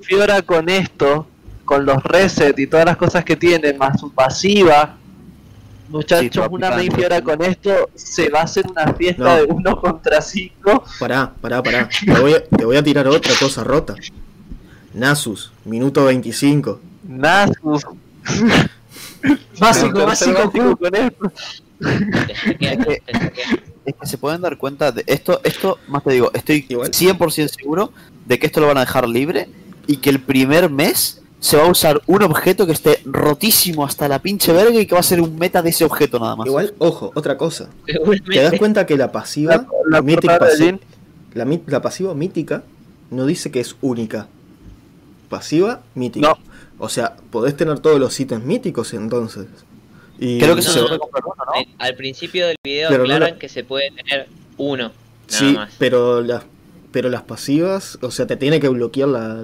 Fiora 0.02 0.42
con 0.42 0.70
esto, 0.70 1.28
con 1.66 1.86
los 1.86 2.02
reset 2.04 2.58
y 2.60 2.68
todas 2.68 2.86
las 2.86 2.98
cosas 2.98 3.24
que 3.24 3.36
tiene, 3.36 3.74
más 3.74 4.00
su 4.00 4.12
pasiva. 4.12 4.98
Muchachos, 5.90 6.48
una 6.50 6.72
main. 6.72 6.92
Fiora 6.92 7.22
con 7.22 7.44
esto 7.44 7.90
se 7.94 8.30
va 8.30 8.40
a 8.40 8.44
hacer 8.44 8.66
una 8.68 8.92
fiesta 8.94 9.24
No. 9.24 9.36
de 9.36 9.44
uno 9.44 9.80
contra 9.82 10.20
cinco. 10.22 10.84
Pará, 11.00 11.32
pará, 11.40 11.62
pará. 11.62 11.88
Te 12.04 12.20
voy, 12.20 12.34
a, 12.34 12.44
te 12.44 12.66
voy 12.66 12.78
a 12.78 12.84
tirar 12.84 13.08
otra 13.08 13.34
cosa 13.40 13.64
rota. 13.64 13.94
Nasus, 14.94 15.52
minuto 15.64 16.06
25. 16.06 16.80
Nasus. 17.04 17.86
Básico, 19.60 20.06
básico, 20.06 20.52
Q. 20.52 20.78
con 20.78 20.96
esto. 20.96 21.32
Te 22.60 22.78
te. 22.78 23.04
Es 23.86 23.94
que 24.00 24.08
se 24.08 24.18
pueden 24.18 24.42
dar 24.42 24.58
cuenta 24.58 24.92
de 24.92 25.04
esto, 25.08 25.40
esto, 25.44 25.78
más 25.88 26.04
te 26.04 26.12
digo, 26.14 26.32
estoy 26.34 26.66
Igual. 26.68 26.92
100% 26.92 27.48
seguro 27.50 27.92
de 28.26 28.40
que 28.40 28.48
esto 28.48 28.60
lo 28.60 28.68
van 28.68 28.78
a 28.78 28.82
dejar 28.82 29.08
libre 29.08 29.48
y 29.88 29.98
que 29.98 30.10
el 30.10 30.20
primer 30.20 30.70
mes 30.70 31.22
se 31.40 31.58
va 31.58 31.66
a 31.68 31.70
usar 31.70 32.02
un 32.08 32.24
objeto 32.24 32.66
que 32.66 32.72
esté 32.72 33.02
rotísimo 33.06 33.86
hasta 33.86 34.08
la 34.08 34.18
pinche 34.20 34.52
verga 34.52 34.80
y 34.80 34.88
que 34.88 34.96
va 34.96 35.02
a 35.02 35.04
ser 35.04 35.22
un 35.22 35.38
meta 35.38 35.62
de 35.62 35.70
ese 35.70 35.86
objeto 35.86 36.18
nada 36.20 36.36
más. 36.36 36.48
Igual, 36.48 36.74
ojo, 36.80 37.12
otra 37.14 37.38
cosa. 37.38 37.70
¿Te 37.86 38.42
das 38.42 38.54
cuenta 38.58 38.86
que 38.88 38.98
la 38.98 39.12
pasiva, 39.12 39.56
La- 39.58 39.68
la 39.90 40.02
pasi- 40.02 41.82
pasiva 41.82 42.14
mítica 42.16 42.64
no 43.12 43.26
dice 43.28 43.52
que 43.52 43.60
es 43.60 43.76
única? 43.82 44.28
Pasiva 45.30 45.82
mítica. 45.94 46.30
No. 46.30 46.38
O 46.80 46.90
sea, 46.90 47.16
podés 47.30 47.56
tener 47.56 47.80
todos 47.80 48.00
los 48.00 48.20
ítems 48.20 48.44
míticos 48.44 48.94
entonces. 48.94 49.46
Y 50.20 50.40
Creo 50.40 50.56
que 50.56 50.62
eso 50.62 50.72
se 50.72 50.80
No, 50.82 50.88
puede 50.88 51.00
comprar 51.00 51.24
uno, 51.26 51.36
¿no? 51.46 51.62
Eh, 51.62 51.68
Al 51.80 51.96
principio 51.96 52.48
del 52.48 52.56
video 52.64 52.90
Pero 52.90 53.06
no 53.06 53.14
aclaran 53.16 53.38
que 53.40 53.50
se 53.50 53.64
puede 53.64 53.92
tener 53.92 54.28
uno, 54.58 54.84
nada 54.84 54.94
sí, 55.28 55.54
más. 55.54 55.74
pero 55.78 56.22
las 56.22 56.44
pero 56.92 57.10
las 57.10 57.24
pasivas, 57.24 57.98
o 58.02 58.10
sea, 58.10 58.26
te 58.26 58.38
tiene 58.38 58.62
que 58.62 58.70
bloquear 58.70 59.10
la, 59.10 59.44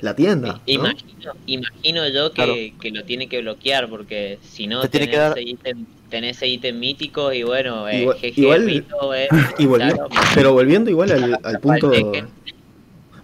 la 0.00 0.16
tienda. 0.16 0.54
¿no? 0.54 0.60
Imagino, 0.64 1.32
imagino 1.46 2.08
yo 2.08 2.30
que, 2.30 2.34
Claro. 2.34 2.54
que 2.80 2.90
lo 2.92 3.04
tiene 3.04 3.28
que 3.28 3.42
bloquear 3.42 3.90
porque 3.90 4.38
si 4.42 4.66
no 4.66 4.80
Te 4.80 4.88
tiene 4.88 5.06
tenés, 5.08 5.14
que 5.14 5.20
dar- 5.20 5.38
ese 5.38 5.48
ítem, 5.50 5.84
tenés 6.08 6.36
ese 6.38 6.46
ítem 6.48 6.78
mítico 6.78 7.30
y 7.30 7.42
bueno, 7.42 7.86
eh, 7.90 8.08
Igual- 8.34 8.64
Rito, 8.64 9.14
eh, 9.14 9.28
Y 9.58 9.66
claro, 9.66 10.08
pero 10.34 10.54
volviendo 10.54 10.88
igual 10.88 11.10
al, 11.12 11.38
al 11.42 11.60
punto 11.60 11.92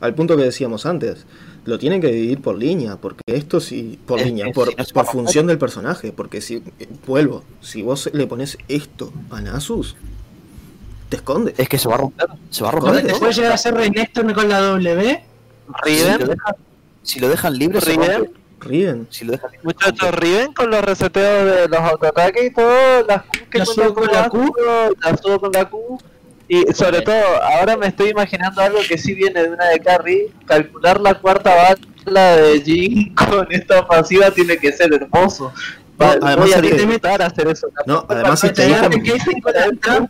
al 0.01 0.15
punto 0.15 0.37
que 0.37 0.43
decíamos 0.45 0.85
antes, 0.85 1.25
lo 1.69 1.79
tienen 1.79 2.01
que 2.01 2.09
dividir 2.09 2.41
por 2.41 2.57
línea, 2.57 2.97
porque 2.97 3.23
esto 3.27 3.61
sí, 3.61 3.99
por 4.07 4.19
Es 4.19 4.27
línea, 4.27 4.47
que 4.47 4.53
por, 4.53 4.71
si 4.71 4.75
no 4.75 4.85
se 4.85 4.95
por 4.95 5.07
función 5.07 5.47
del 5.47 5.59
personaje, 5.59 6.13
porque 6.13 6.41
si, 6.41 6.57
eh, 6.79 6.89
vuelvo, 7.07 7.45
si 7.61 7.83
vos 7.83 8.09
le 8.13 8.27
pones 8.27 8.57
esto 8.69 9.13
a 9.31 9.43
Nasus, 9.43 9.95
te 11.11 11.17
esconde. 11.17 11.55
Es 11.59 11.69
que 11.69 11.77
se 11.77 11.87
va 11.87 11.97
a 11.97 11.99
romper, 11.99 12.27
se 12.49 12.65
va 12.65 12.71
a 12.71 12.73
romper. 12.73 13.07
Todo. 13.07 13.19
Puede 13.19 13.33
llegar 13.35 13.53
a 13.53 13.59
ser 13.59 13.75
Rey 13.75 13.91
Néstor 13.91 14.33
con 14.33 14.49
la 14.49 14.61
W. 14.61 15.25
Si 15.85 16.01
lo 16.01 16.09
Riven, 16.09 16.19
dejan, 16.19 16.55
si 17.03 17.21
lo 17.21 17.29
dejan 17.29 17.59
libre, 17.59 17.81
Riven. 17.81 18.33
Ríen. 18.61 19.07
Si 19.11 19.25
lo 19.27 19.33
dejan 19.33 19.51
libre, 19.51 19.65
muchachos, 19.65 20.11
Riven 20.15 20.53
con 20.55 20.71
los 20.71 20.83
reseteos 20.83 21.45
de 21.45 21.69
los 21.69 21.81
autoataques 21.81 22.47
y 22.47 22.51
todo, 22.51 23.05
las 23.07 23.25
Q 23.25 23.31
que 23.51 23.59
La 23.59 23.67
subo 23.67 23.95
con 23.95 24.07
la 24.07 24.29
Q. 24.31 24.55
la 25.03 25.17
subo 25.19 25.39
con 25.39 25.53
la 25.53 25.69
Q. 25.69 25.99
Y 26.49 26.73
sobre 26.73 27.03
todo, 27.03 27.43
ahora 27.43 27.77
me 27.77 27.89
estoy 27.89 28.11
imaginando 28.11 28.61
algo 28.63 28.79
que 28.89 28.97
sí 28.97 29.13
viene 29.15 29.43
de 29.43 29.51
una 29.51 29.67
de 29.67 29.81
carry, 29.81 30.29
calcular 30.47 31.01
la 31.01 31.15
cuarta 31.15 31.53
bala 32.07 32.37
de 32.37 32.61
Jin 32.63 33.15
con 33.15 33.47
esta 33.53 33.87
pasiva 33.87 34.31
tiene 34.31 34.57
que 34.57 34.73
ser 34.73 34.93
hermoso. 34.95 35.53
No, 35.99 36.07
Va- 36.07 36.13
además 36.13 36.37
voy 36.39 36.53
a 36.53 36.57
este- 36.57 36.83
intentar 36.83 37.23
hacer 37.23 37.49
eso. 37.49 37.69
No, 37.87 38.07
además 38.09 38.43
este 38.45 38.71
ítem, 38.71 38.93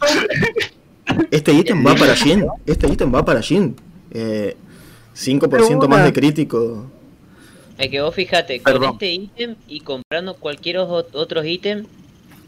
este 1.31 1.53
ítem 1.53 1.87
va 1.87 1.95
para 1.95 2.15
Jin. 2.15 2.47
Este 2.67 2.87
ítem 2.89 3.15
va 3.15 3.25
para 3.25 3.43
Jin. 3.43 3.77
Eh, 4.11 4.57
5% 5.17 5.49
Pero 5.51 5.89
más 5.89 6.05
de 6.05 6.13
crítico. 6.13 6.87
Es 7.77 7.89
que 7.89 8.01
vos 8.01 8.15
fíjate, 8.15 8.61
con 8.61 8.73
Perdón. 8.73 8.91
este 8.95 9.13
ítem 9.13 9.57
y 9.67 9.81
comprando 9.81 10.35
cualquier 10.35 10.79
o- 10.79 11.07
otros 11.13 11.47
ítem, 11.47 11.87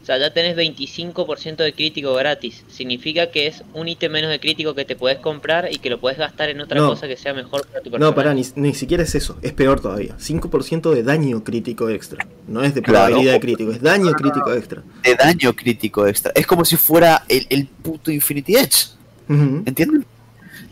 O 0.02 0.06
sea, 0.06 0.16
ya 0.18 0.32
tenés 0.32 0.56
25% 0.56 1.56
de 1.56 1.72
crítico 1.74 2.14
gratis. 2.14 2.64
Significa 2.68 3.31
que 3.31 3.47
es 3.47 3.62
un 3.74 3.86
ítem 3.86 4.10
menos 4.10 4.31
de 4.31 4.40
crítico 4.40 4.74
que 4.74 4.85
te 4.86 4.97
puedes 4.97 5.18
comprar 5.18 5.68
y 5.70 5.77
que 5.78 5.90
lo 5.90 6.01
puedes 6.01 6.18
gastar 6.18 6.48
en 6.48 6.60
otra 6.60 6.81
No. 6.81 6.89
cosa 6.89 7.06
que 7.06 7.16
sea 7.18 7.35
mejor 7.35 7.66
para 7.66 7.81
tu 7.82 7.90
personaje. 7.90 8.10
No, 8.10 8.14
pará, 8.14 8.32
ni, 8.32 8.43
ni 8.56 8.72
siquiera 8.74 9.02
es 9.02 9.14
eso, 9.14 9.36
es 9.43 9.52
peor 9.52 9.78
todavía. 9.81 10.16
5% 10.18 10.90
de 10.94 11.02
daño 11.02 11.44
crítico 11.44 11.90
extra. 11.90 12.27
No 12.48 12.62
es 12.62 12.74
de 12.74 12.81
Claro. 12.82 13.06
probabilidad 13.06 13.35
de 13.35 13.40
crítico, 13.40 13.72
es 13.72 13.82
daño 13.82 14.12
crítico 14.12 14.52
extra. 14.55 14.82
De 15.05 15.14
daño 15.16 15.55
crítico 15.55 16.06
extra. 16.06 16.32
Es 16.35 16.47
como 16.47 16.64
si 16.64 16.77
fuera 16.77 17.24
el, 17.28 17.47
el 17.51 17.66
puto 17.66 18.10
Infinity 18.10 18.56
Edge. 18.56 18.86
¿Entienden? 19.28 20.06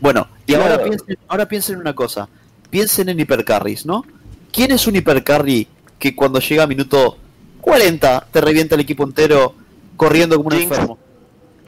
Bueno, 0.01 0.27
y 0.47 0.53
Claro. 0.53 0.63
ahora, 0.73 0.83
piensen, 0.83 1.17
ahora 1.27 1.47
piensen 1.47 1.75
en 1.75 1.81
una 1.81 1.93
cosa. 1.93 2.27
Piensen 2.71 3.09
en 3.09 3.19
hipercarries, 3.19 3.85
¿no? 3.85 4.03
¿Quién 4.51 4.71
es 4.71 4.87
un 4.87 4.95
hipercarry 4.95 5.67
que 5.99 6.15
cuando 6.15 6.39
llega 6.39 6.63
a 6.63 6.67
minuto 6.67 7.17
40 7.79 8.27
te 8.31 8.41
revienta 8.41 8.75
el 8.75 8.81
equipo 8.81 9.03
entero 9.03 9.55
corriendo 9.95 10.35
como 10.35 10.49
un 10.49 10.55
Jinx. 10.55 10.71
enfermo? 10.71 10.97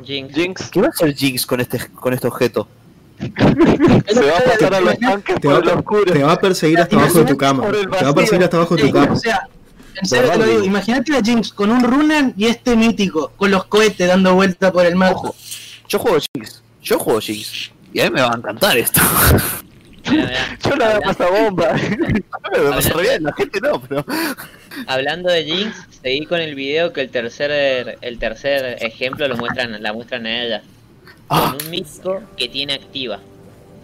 Jinx. 0.03 0.35
Jinx 0.35 0.69
¿Qué 0.69 0.81
va 0.81 0.87
a 0.87 0.89
hacer 0.89 1.15
Jinx 1.15 1.45
con 1.45 1.61
este, 1.61 1.79
con 1.89 2.13
este 2.13 2.27
objeto? 2.27 2.67
se 3.21 3.29
va 3.29 4.37
a 4.37 4.41
pasar 4.43 4.73
a 4.73 4.81
los 4.81 4.97
tanques 4.97 5.39
Te 5.39 5.47
va, 5.47 5.55
por 5.55 5.63
el 5.63 5.69
oscuro. 5.77 6.03
te 6.11 6.23
va 6.23 6.31
a 6.33 6.39
perseguir 6.39 6.79
hasta 6.79 6.97
abajo 6.97 7.19
de 7.19 7.25
tu 7.25 7.37
cama. 7.37 7.67
Te 7.69 8.03
va 8.03 8.09
a 8.09 8.13
perseguir 8.13 8.43
hasta 8.43 8.57
abajo 8.57 8.75
de 8.75 8.83
tu 8.83 8.91
cama. 8.91 9.13
o 9.13 9.15
sea, 9.15 9.47
en 9.95 10.05
serio 10.05 10.31
te 10.31 10.37
lo 10.37 10.45
digo, 10.45 10.63
imagínate 10.63 11.15
a 11.15 11.21
Jinx 11.21 11.53
con 11.53 11.69
un 11.69 11.83
Runan 11.83 12.33
y 12.35 12.47
este 12.47 12.75
mítico, 12.75 13.31
con 13.37 13.51
los 13.51 13.65
cohetes 13.65 14.07
dando 14.07 14.33
vuelta 14.33 14.71
por 14.71 14.85
el 14.85 14.95
mapa. 14.95 15.15
Ojo, 15.15 15.35
yo 15.87 15.99
juego 15.99 16.17
Jinx. 16.33 16.61
Yo 16.81 16.99
juego 16.99 17.21
Jinx. 17.21 17.71
Y 17.93 17.99
a 18.01 18.05
mí 18.05 18.09
me 18.11 18.21
va 18.21 18.31
a 18.31 18.37
encantar 18.37 18.77
esto. 18.77 18.99
Yo 20.63 20.75
la 20.75 20.89
voy 20.89 20.95
a 20.95 21.01
pasar 21.01 21.31
bomba. 21.31 21.73
me 21.73 22.59
va 22.59 22.69
a 22.69 22.75
pasar 22.75 23.01
bien, 23.01 23.23
la 23.23 23.33
gente 23.33 23.59
no, 23.61 23.81
pero. 23.81 24.05
Hablando 24.87 25.29
de 25.29 25.43
Jinx, 25.43 25.87
seguí 26.01 26.25
con 26.25 26.39
el 26.39 26.55
video 26.55 26.93
que 26.93 27.01
el 27.01 27.09
tercer 27.09 27.97
el 28.01 28.19
tercer 28.19 28.77
ejemplo 28.83 29.27
lo 29.27 29.37
muestran 29.37 29.81
la 29.81 29.93
muestran 29.93 30.25
a 30.25 30.43
ella. 30.43 30.63
Ah, 31.29 31.55
Con 31.57 31.65
un 31.65 31.71
mítico 31.71 32.21
que 32.37 32.49
tiene 32.49 32.73
activa. 32.73 33.19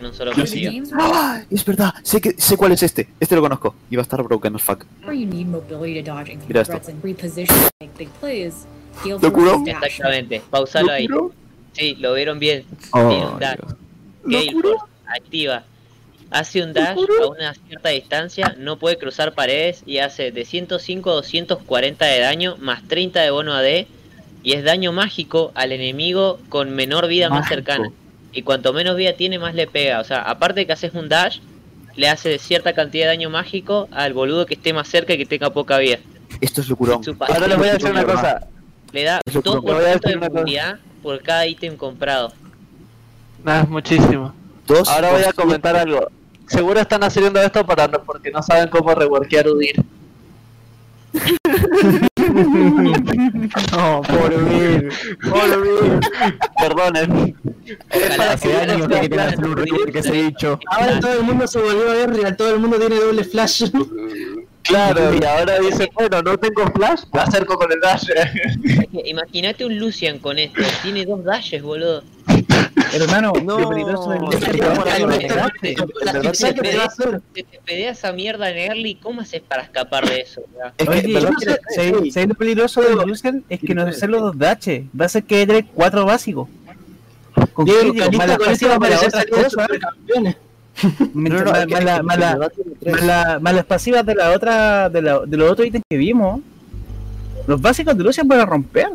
No 0.01 0.13
solo 0.13 0.31
games 0.35 0.91
ah, 0.93 1.41
es 1.49 1.65
verdad, 1.65 1.91
sé, 2.03 2.21
que, 2.21 2.35
sé 2.37 2.55
cuál 2.55 2.71
es 2.71 2.83
este. 2.83 3.09
Este 3.19 3.35
lo 3.35 3.41
conozco. 3.41 3.73
Y 3.89 3.95
va 3.95 4.01
a 4.01 4.03
estar 4.03 4.21
broken 4.21 4.55
as 4.55 4.61
fuck. 4.61 4.85
where 5.03 5.17
you 5.17 5.25
need 5.25 5.47
mobility 5.47 6.03
to 6.03 6.11
dodge 6.11 6.29
incoming 6.29 6.47
Mira 6.47 6.61
esto. 6.61 6.79
¿Lo 9.21 9.33
curó? 9.33 9.63
Exactamente, 9.65 10.41
pausalo 10.49 10.91
ahí. 10.91 11.07
Sí, 11.73 11.95
lo 11.95 12.13
vieron 12.13 12.37
bien. 12.39 12.65
Dash. 13.39 13.57
Gale 14.23 14.51
Force, 14.51 14.85
activa. 15.05 15.63
Hace 16.29 16.61
un 16.61 16.73
dash 16.73 16.97
a 17.21 17.27
una 17.27 17.53
cierta 17.53 17.89
distancia, 17.89 18.55
no 18.57 18.77
puede 18.77 18.97
cruzar 18.97 19.33
paredes 19.33 19.83
y 19.85 19.99
hace 19.99 20.31
de 20.31 20.43
105 20.45 21.09
a 21.09 21.13
240 21.13 22.05
de 22.05 22.19
daño 22.19 22.57
más 22.59 22.85
30 22.87 23.21
de 23.21 23.29
bono 23.31 23.53
AD 23.53 23.85
y 24.43 24.53
es 24.53 24.63
daño 24.63 24.91
mágico 24.91 25.51
al 25.55 25.71
enemigo 25.71 26.39
con 26.49 26.71
menor 26.71 27.07
vida 27.07 27.29
más 27.29 27.47
cercana. 27.47 27.91
Y 28.33 28.41
cuanto 28.43 28.73
menos 28.73 28.95
vida 28.97 29.13
tiene, 29.13 29.39
más 29.39 29.55
le 29.55 29.67
pega. 29.67 29.99
O 29.99 30.03
sea, 30.03 30.21
aparte 30.21 30.61
de 30.61 30.65
que 30.67 30.73
haces 30.73 30.93
un 30.93 31.09
dash, 31.09 31.39
le 31.95 32.09
hace 32.09 32.37
cierta 32.39 32.73
cantidad 32.73 33.05
de 33.05 33.09
daño 33.09 33.29
mágico 33.29 33.87
al 33.91 34.13
boludo 34.13 34.45
que 34.45 34.53
esté 34.55 34.73
más 34.73 34.87
cerca 34.87 35.13
y 35.13 35.17
que 35.17 35.25
tenga 35.25 35.49
poca 35.49 35.77
vida. 35.79 35.97
Esto 36.41 36.61
es 36.61 36.69
locurón. 36.69 37.01
Ahora 37.21 37.47
les 37.47 37.57
voy 37.57 37.67
a 37.69 37.73
decir 37.73 37.89
una 37.89 38.03
cosa. 38.05 38.47
Le 38.91 39.03
da 39.03 39.21
Es 39.25 39.33
lo 39.33 39.41
que- 39.41 39.49
2% 39.49 39.61
voy 39.61 39.85
a 39.85 39.87
decir 39.87 40.19
de 40.19 40.29
movilidad 40.29 40.79
por 41.01 41.21
cada 41.21 41.47
ítem 41.47 41.75
comprado. 41.77 42.33
Nada, 43.43 43.61
es 43.63 43.69
muchísimo. 43.69 44.33
Dos 44.67 44.87
Ahora 44.89 45.11
voy 45.13 45.23
a 45.23 45.33
comentar 45.33 45.75
algo. 45.75 46.09
Seguro 46.47 46.79
están 46.79 47.03
haciendo 47.03 47.41
esto 47.41 47.65
para 47.65 47.87
porque 47.89 48.31
no 48.31 48.41
saben 48.41 48.69
cómo 48.69 48.93
reworkear 48.95 49.47
Udir. 49.47 49.83
No, 53.71 54.01
pobre 54.01 54.37
Will. 54.37 54.89
Pobre 55.29 55.57
Will. 55.57 55.99
Perdonen. 56.59 57.35
Hace 58.19 58.57
años 58.57 58.87
que 58.87 58.99
querían 59.01 59.27
hacer 59.27 59.45
un 59.45 59.57
rework 59.57 59.91
que 59.91 60.03
se 60.03 60.09
ha 60.09 60.13
dicho. 60.13 60.59
Ahora 60.67 60.99
todo 60.99 61.13
el 61.13 61.23
mundo 61.23 61.47
se 61.47 61.59
volvió 61.59 61.89
a 61.89 61.93
ver 61.93 62.09
real, 62.13 62.37
todo 62.37 62.53
el 62.53 62.59
mundo 62.59 62.77
tiene 62.77 62.95
doble 62.95 63.23
flash. 63.23 63.63
Claro, 64.63 65.13
y 65.13 65.23
ahora 65.23 65.59
dice, 65.59 65.89
bueno, 65.93 66.21
no 66.21 66.37
tengo 66.37 66.69
flash, 66.73 67.03
me 67.13 67.21
acerco 67.21 67.55
con 67.57 67.71
el 67.71 67.79
dash. 67.79 68.07
Imagínate 69.05 69.65
un 69.65 69.79
Lucian 69.79 70.19
con 70.19 70.37
esto, 70.37 70.61
tiene 70.83 71.05
dos 71.05 71.23
dashes, 71.23 71.61
boludo. 71.61 72.03
Hermano, 72.93 73.33
No. 73.43 73.59
lo 73.59 73.69
peligroso 73.69 74.09
del 74.09 74.21
te 77.33 77.59
pedea 77.65 77.91
esa 77.91 78.11
mierda 78.13 78.49
en 78.49 78.57
early, 78.57 78.95
¿cómo 78.95 79.21
haces 79.21 79.41
para 79.41 79.63
escapar 79.63 80.07
de 80.07 80.21
eso? 80.21 80.41
Es 80.77 80.87
que, 80.87 80.97
Oye, 80.99 81.13
¿verdad 81.13 81.31
¿sabes- 81.39 81.59
que- 81.67 81.73
¿sabes 81.75 82.13
sabes 82.13 82.29
lo 82.29 82.35
peligroso 82.35 82.81
del 82.81 82.97
Lucian? 83.07 83.43
Es 83.49 83.59
que 83.59 83.75
no 83.75 83.83
hacer 83.83 84.09
los 84.09 84.21
dos 84.21 84.37
daches. 84.37 84.85
Va 84.99 85.05
a 85.05 85.09
ser 85.09 85.23
que 85.23 85.45
tener 85.45 85.65
cuatro 85.73 86.05
básicos. 86.05 86.47
Con 87.53 87.65
Diego 87.65 87.81
críticos, 87.81 88.07
más 88.17 88.25
Calista 88.25 88.27
las 88.27 88.37
con 88.37 88.51
esto 88.53 88.67
va 88.67 88.75
a 88.75 88.79
pasivas 88.79 88.79
de 88.79 88.89
las 88.89 88.97
aparecer 88.97 89.07
otras 89.07 89.21
salida 89.23 89.37
de 89.37 89.43
cosas. 89.43 89.65
supercampeones. 89.67 90.35
Mientras 91.13 91.43
No, 91.43 91.45
no, 91.45 91.51
más- 91.51 91.59
es 91.61 91.65
que- 91.67 91.71
más 91.73 91.79
es 91.79 91.85
la- 91.85 91.97
que 91.97 92.03
más 92.03 92.17
la- 92.19 92.33
¿verdad 92.35 92.51
tiene 92.55 92.71
tres? 92.79 92.93
más 92.93 93.03
la- 93.05 93.39
más 93.39 93.53
las 93.55 93.65
pasivas 93.65 94.05
de 94.05 94.15
la 94.15 94.31
otra, 94.31 94.89
de, 94.89 95.01
la, 95.01 95.19
de 95.25 95.37
los 95.37 95.51
otros 95.51 95.67
ítems 95.67 95.83
que 95.89 95.97
vimos. 95.97 96.41
Los 97.47 97.61
básicos 97.61 97.97
de 97.97 98.03
Lucian 98.03 98.27
van 98.27 98.39
a 98.41 98.45
romper. 98.45 98.89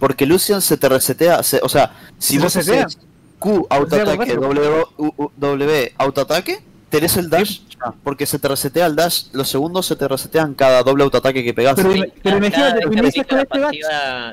Porque 0.00 0.26
Lucian 0.26 0.60
se 0.62 0.76
te 0.76 0.88
resetea, 0.88 1.42
se- 1.44 1.60
o 1.62 1.68
sea, 1.68 1.92
si 2.18 2.34
Se 2.38 2.42
vos 2.42 2.54
resetea. 2.56 2.86
haces 2.86 2.98
Q 3.38 3.66
autoataque. 3.70 4.34
W, 4.34 4.84
U- 4.96 5.12
U- 5.16 5.30
W 5.36 5.92
autoataque, 5.98 6.58
tenés 6.88 7.16
el 7.16 7.30
dash, 7.30 7.60
ya, 7.70 7.92
porque 8.02 8.26
se 8.26 8.38
te 8.38 8.48
resetea 8.48 8.86
el 8.86 8.96
dash, 8.96 9.26
los 9.32 9.48
segundos 9.48 9.86
se 9.86 9.94
te 9.96 10.08
resetean 10.08 10.54
cada 10.54 10.82
doble 10.82 11.04
autoataque 11.04 11.44
que 11.44 11.54
pegas. 11.54 11.76
Pero, 11.76 11.90
pero 12.22 12.36
imagínate, 12.38 12.80
inicias 12.90 13.26
con 13.26 13.38
este 13.38 13.58
dash. 13.60 13.76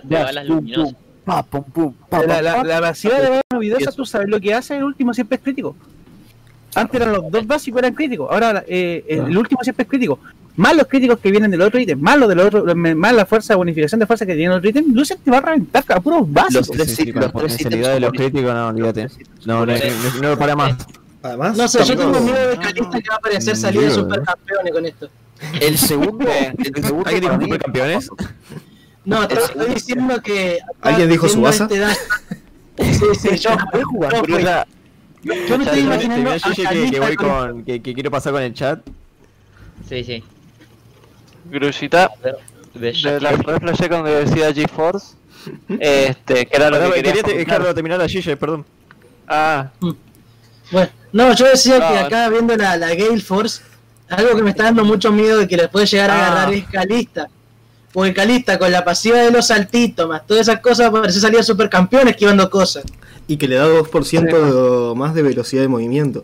de 0.03 0.15
balas 0.23 0.45
luminosas. 0.47 0.93
pum, 0.93 1.03
pa, 1.25 1.43
pum, 1.43 1.63
pum, 1.63 1.93
pa, 2.09 2.19
La, 2.21 2.27
pa, 2.27 2.41
la, 2.41 2.55
pa. 2.55 2.63
la 2.63 2.81
pasiva 2.81 3.19
de 3.19 3.29
bala 3.29 3.41
novidosa, 3.53 3.83
Eso. 3.83 3.91
tú 3.93 4.05
sabes 4.05 4.29
lo 4.29 4.39
que 4.39 4.53
hace, 4.53 4.77
el 4.77 4.83
último 4.85 5.13
siempre 5.13 5.35
es 5.37 5.43
crítico. 5.43 5.75
Antes 6.77 7.01
eran 7.01 7.13
los 7.13 7.31
dos 7.31 7.47
básicos 7.47 7.79
eran 7.79 7.93
críticos, 7.93 8.27
ahora 8.31 8.63
eh, 8.67 9.03
el 9.07 9.37
último 9.37 9.61
siempre 9.63 9.83
es 9.83 9.89
crítico. 9.89 10.19
Más 10.55 10.75
los 10.75 10.87
críticos 10.87 11.19
que 11.19 11.29
vienen 11.29 11.51
del 11.51 11.61
otro 11.61 11.79
ítem, 11.79 11.99
más 11.99 12.17
los 12.17 12.27
del 12.29 12.39
otro, 12.39 12.75
más 12.75 13.13
la 13.13 13.25
fuerza 13.27 13.53
de 13.53 13.57
bonificación 13.57 13.99
de 13.99 14.07
fuerza 14.07 14.25
que 14.25 14.33
tiene 14.33 14.51
el 14.53 14.57
otro 14.57 14.69
ítem, 14.69 14.85
Lucian 14.93 15.19
te 15.23 15.29
va 15.29 15.37
a 15.37 15.41
reventar 15.41 15.83
a 15.89 15.99
puros 15.99 16.21
básicos. 16.31 16.67
Los 16.69 16.77
tres 16.77 16.95
Sí, 16.95 17.11
los 17.11 17.31
tres 17.31 17.57
de 17.69 17.99
los 17.99 18.11
críticos, 18.11 18.53
no, 18.53 18.67
olvídate. 18.69 19.07
No, 19.45 19.65
no, 19.65 19.73
no, 19.73 19.79
no, 20.21 20.29
no 20.29 20.37
para 20.37 20.55
más. 20.55 20.75
Además, 21.21 21.57
No 21.57 21.67
sé, 21.67 21.83
yo 21.83 21.95
tengo 21.97 22.19
miedo 22.21 22.49
de 22.49 22.57
Calista 22.57 23.01
que 23.01 23.09
va 23.09 23.15
a 23.15 23.17
aparecer 23.17 23.55
salida 23.55 23.83
de 23.83 23.91
supercampeones 23.91 24.73
con 24.73 24.85
esto. 24.85 25.09
El 25.61 25.77
segundo, 25.77 26.25
el 26.57 26.83
segundo 26.83 27.03
¿Alguien 27.09 27.21
dijo 27.21 27.27
para 27.33 27.37
mí- 27.37 27.43
supercampeones? 27.45 28.09
No, 29.05 29.27
te 29.27 29.35
estoy 29.35 29.73
diciendo 29.73 30.21
que. 30.21 30.59
¿Alguien 30.81 31.09
dijo 31.09 31.27
haciendo 31.27 31.49
Tsubasa? 31.51 31.69
este 32.77 32.93
Sí, 32.93 33.05
sí, 33.29 33.37
yo 33.37 33.49
Puedes 33.71 33.85
jugar, 33.85 34.67
yo 35.47 35.57
me 35.57 35.63
estoy 35.63 35.79
Te 35.79 35.85
imaginando. 35.85 36.31
a 36.31 36.37
que, 36.53 36.91
que 36.91 36.99
voy 36.99 37.15
con-. 37.15 37.63
Que, 37.63 37.81
que 37.81 37.93
quiero 37.93 38.11
pasar 38.11 38.33
con 38.33 38.41
el 38.41 38.53
chat. 38.53 38.79
Sí, 39.87 40.03
sí. 40.03 40.23
Grullita, 41.49 42.11
De 42.73 42.91
de 42.91 43.21
la 43.21 43.31
refleje 43.31 43.87
cuando 43.89 44.09
decía 44.09 44.53
GeForce, 44.53 45.15
este, 45.79 46.45
que 46.45 46.55
era 46.57 46.69
lo 46.69 46.75
Perdón, 46.77 46.93
que 46.93 47.03
quería 47.03 47.13
quería 47.23 47.37
dejarlo 47.39 47.73
terminar 47.73 48.01
a 48.01 48.07
Gigi, 48.07 48.35
perdón. 48.35 48.65
Ah, 49.27 49.69
Bueno, 50.71 50.89
no, 51.13 51.33
yo 51.33 51.45
decía 51.47 51.77
que 51.77 51.83
Ah, 51.97 52.05
acá 52.05 52.29
viendo 52.29 52.55
la, 52.57 52.75
la 52.75 52.93
Gale 52.93 53.21
Force, 53.21 53.61
algo 54.09 54.35
que 54.35 54.43
me 54.43 54.49
está 54.49 54.63
dando 54.65 54.83
mucho 54.83 55.11
miedo 55.11 55.37
de 55.39 55.47
que 55.47 55.55
les 55.57 55.69
puede 55.69 55.85
llegar 55.85 56.09
a 56.11 56.15
Ah. 56.15 56.31
agarrar 56.31 56.53
es 56.53 56.65
Calista. 56.65 57.27
Porque 57.93 58.13
Calista, 58.13 58.59
con 58.59 58.71
la 58.71 58.83
pasiva 58.83 59.17
de 59.19 59.31
los 59.31 59.47
saltitos, 59.47 60.07
más 60.07 60.27
todas 60.27 60.41
esas 60.49 60.59
cosas, 60.59 60.91
parece 60.91 61.19
salir 61.21 61.41
supercampeón 61.43 62.09
esquivando 62.09 62.49
cosas. 62.49 62.83
Y 63.27 63.37
que 63.37 63.47
le 63.47 63.55
da 63.55 63.67
2% 63.67 64.95
más 64.95 65.13
de 65.13 65.21
velocidad 65.21 65.61
de 65.61 65.67
movimiento. 65.67 66.23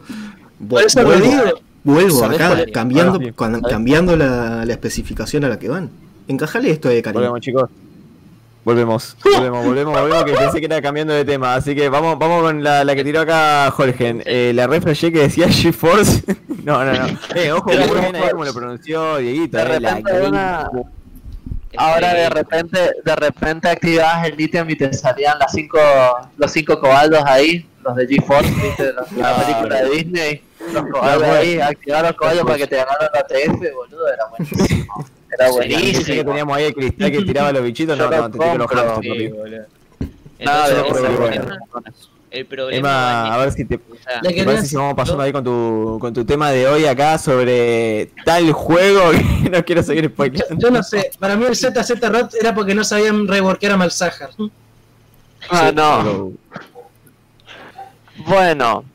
Vuelvo, 0.60 1.12
digo. 1.16 1.42
vuelvo 1.84 2.20
¿Sabés 2.20 2.40
acá, 2.40 2.66
cambiando, 2.72 3.20
cambiando 3.36 4.16
la, 4.16 4.66
la 4.66 4.74
especificación 4.74 5.44
a 5.44 5.50
la 5.50 5.60
que 5.60 5.68
van. 5.68 5.90
Encajale 6.28 6.72
esto 6.72 6.90
de 6.90 7.02
cariño. 7.02 7.22
Volvemos, 7.22 7.42
chicos. 7.42 7.70
Volvemos, 8.66 9.18
volvemos, 9.24 9.66
volvemos, 9.66 9.94
volvemos, 9.94 10.24
que 10.24 10.34
pensé 10.34 10.60
que 10.60 10.66
era 10.68 10.82
cambiando 10.82 11.14
de 11.14 11.26
tema. 11.26 11.56
Así 11.56 11.76
que 11.76 11.90
vamos, 11.90 12.18
vamos 12.18 12.44
con 12.44 12.64
la, 12.64 12.86
la 12.86 12.96
que 12.96 13.04
tiró 13.04 13.20
acá 13.22 13.70
Jorgen. 13.72 14.24
Eh, 14.26 14.54
la 14.56 14.68
reflejé 14.68 15.12
que 15.12 15.20
decía 15.20 15.50
GeForce. 15.50 16.24
no, 16.64 16.84
no, 16.86 16.94
no. 16.94 17.08
Eh, 17.36 17.52
ojo, 17.52 17.70
bien 17.70 18.16
ahí 18.16 18.30
como 18.32 18.46
lo 18.46 18.54
pronunció 18.54 19.18
Dieguito. 19.18 19.58
de 19.58 19.76
eh, 19.76 19.80
la. 19.82 20.70
Ahora 21.78 22.14
de 22.14 22.30
repente, 22.30 22.78
de 23.04 23.16
repente 23.16 23.68
activabas 23.70 24.28
el 24.28 24.40
ítem 24.40 24.70
y 24.70 24.76
te 24.76 24.94
salían 24.94 25.38
las 25.40 25.52
cinco, 25.52 25.80
los 26.38 26.52
cinco 26.52 26.80
cobaldos 26.80 27.24
ahí, 27.26 27.66
los 27.84 27.96
de 27.96 28.08
GeForce, 28.08 28.52
¿viste? 28.52 28.94
La, 28.94 29.06
la 29.32 29.36
película 29.46 29.82
de 29.82 29.90
Disney, 29.90 30.44
los 30.72 30.86
cobaldos 30.92 31.28
ahí, 31.30 31.60
activar 31.60 32.04
los 32.04 32.14
cobaldos 32.14 32.46
para 32.46 32.58
que 32.58 32.68
te 32.68 32.76
ganaran 32.78 33.10
la 33.14 33.24
TF, 33.24 33.74
boludo, 33.74 34.08
era 34.14 34.26
buenísimo. 34.28 35.06
Era 35.36 35.48
Sí, 35.48 35.60
que 35.60 35.68
buenísimo. 35.70 36.24
teníamos 36.26 36.58
ahí 36.58 36.64
el 36.66 36.74
cristal 36.76 37.12
que 37.12 37.22
tiraba 37.24 37.52
los 37.52 37.64
bichitos. 37.64 37.98
No, 37.98 38.04
no, 38.10 38.30
te 38.30 38.38
los 38.38 38.68
compro, 38.68 38.68
El 42.34 42.46
problema 42.48 42.78
Emma, 42.78 43.34
a 43.36 43.38
ver 43.38 43.52
si 43.54 43.66
te, 43.66 43.76
o 43.76 43.96
sea, 44.04 44.22
Le 44.22 44.30
¿te 44.30 44.36
quería 44.36 44.46
parece 44.46 44.66
si 44.68 44.76
vamos 44.76 44.96
pasando 44.96 45.22
ahí 45.24 45.32
con 45.32 45.44
tu, 45.44 45.98
con 46.02 46.14
tu 46.14 46.26
tema 46.26 46.50
de 46.52 46.68
hoy 46.68 46.86
acá 46.86 47.18
sobre 47.20 48.12
tal 48.26 48.52
juego 48.52 49.12
que 49.12 49.50
no 49.52 49.64
quiero 49.64 49.84
seguir 49.84 50.06
Yo, 50.06 50.10
spoileando? 50.10 50.56
yo 50.58 50.72
no 50.72 50.82
sé, 50.84 51.12
para 51.20 51.36
mí 51.36 51.46
el 51.46 51.56
ZZ 51.56 51.92
Rot 52.10 52.34
era 52.36 52.56
porque 52.56 52.74
no 52.76 52.84
sabían 52.84 53.28
reworkear 53.28 53.74
a 53.74 53.78
Malzahar. 53.78 54.32
Ah, 55.50 55.72
no. 55.74 56.34
Bueno, 58.16 58.86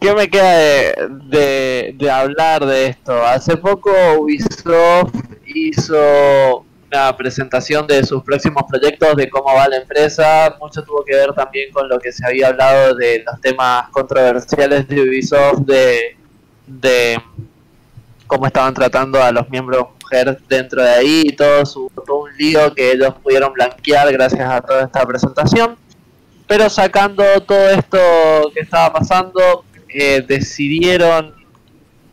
¿qué 0.00 0.14
me 0.14 0.28
queda 0.28 0.56
de, 0.58 0.94
de, 1.28 1.94
de 1.96 2.10
hablar 2.10 2.64
de 2.66 2.86
esto? 2.86 3.24
Hace 3.24 3.56
poco 3.56 3.90
Ubisoft 4.20 5.14
hizo 5.46 6.64
una 6.90 7.16
presentación 7.16 7.86
de 7.86 8.04
sus 8.04 8.22
próximos 8.22 8.64
proyectos, 8.68 9.16
de 9.16 9.28
cómo 9.28 9.54
va 9.54 9.68
la 9.68 9.78
empresa. 9.78 10.56
Mucho 10.60 10.82
tuvo 10.82 11.04
que 11.04 11.14
ver 11.14 11.32
también 11.32 11.72
con 11.72 11.88
lo 11.88 11.98
que 11.98 12.12
se 12.12 12.26
había 12.26 12.48
hablado 12.48 12.94
de 12.94 13.22
los 13.24 13.40
temas 13.40 13.88
controversiales 13.90 14.86
de 14.88 15.00
Ubisoft, 15.02 15.60
de, 15.60 16.16
de 16.66 17.20
cómo 18.26 18.46
estaban 18.46 18.74
tratando 18.74 19.22
a 19.22 19.32
los 19.32 19.48
miembros 19.50 19.88
mujer 20.02 20.38
dentro 20.48 20.82
de 20.82 20.90
ahí 20.90 21.22
y 21.26 21.32
todo, 21.32 21.66
su, 21.66 21.90
un 22.08 22.36
lío 22.36 22.72
que 22.74 22.92
ellos 22.92 23.14
pudieron 23.22 23.52
blanquear 23.52 24.12
gracias 24.12 24.48
a 24.48 24.60
toda 24.60 24.84
esta 24.84 25.04
presentación. 25.04 25.76
Pero 26.46 26.70
sacando 26.70 27.24
todo 27.40 27.68
esto 27.70 27.98
que 28.54 28.60
estaba 28.60 28.92
pasando, 28.92 29.64
eh, 29.88 30.24
decidieron 30.26 31.34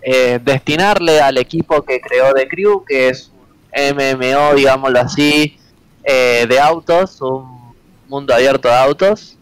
eh, 0.02 0.40
destinarle 0.44 1.22
al 1.22 1.38
equipo 1.38 1.84
que 1.84 2.02
creó 2.02 2.34
The 2.34 2.48
Crew, 2.48 2.84
que 2.84 3.10
es 3.10 3.33
MMO, 3.76 4.56
digámoslo 4.56 5.00
así, 5.00 5.58
eh, 6.04 6.46
de 6.48 6.60
autos, 6.60 7.20
un 7.22 7.74
mundo 8.08 8.34
abierto 8.34 8.68
de 8.68 8.76
autos. 8.76 9.38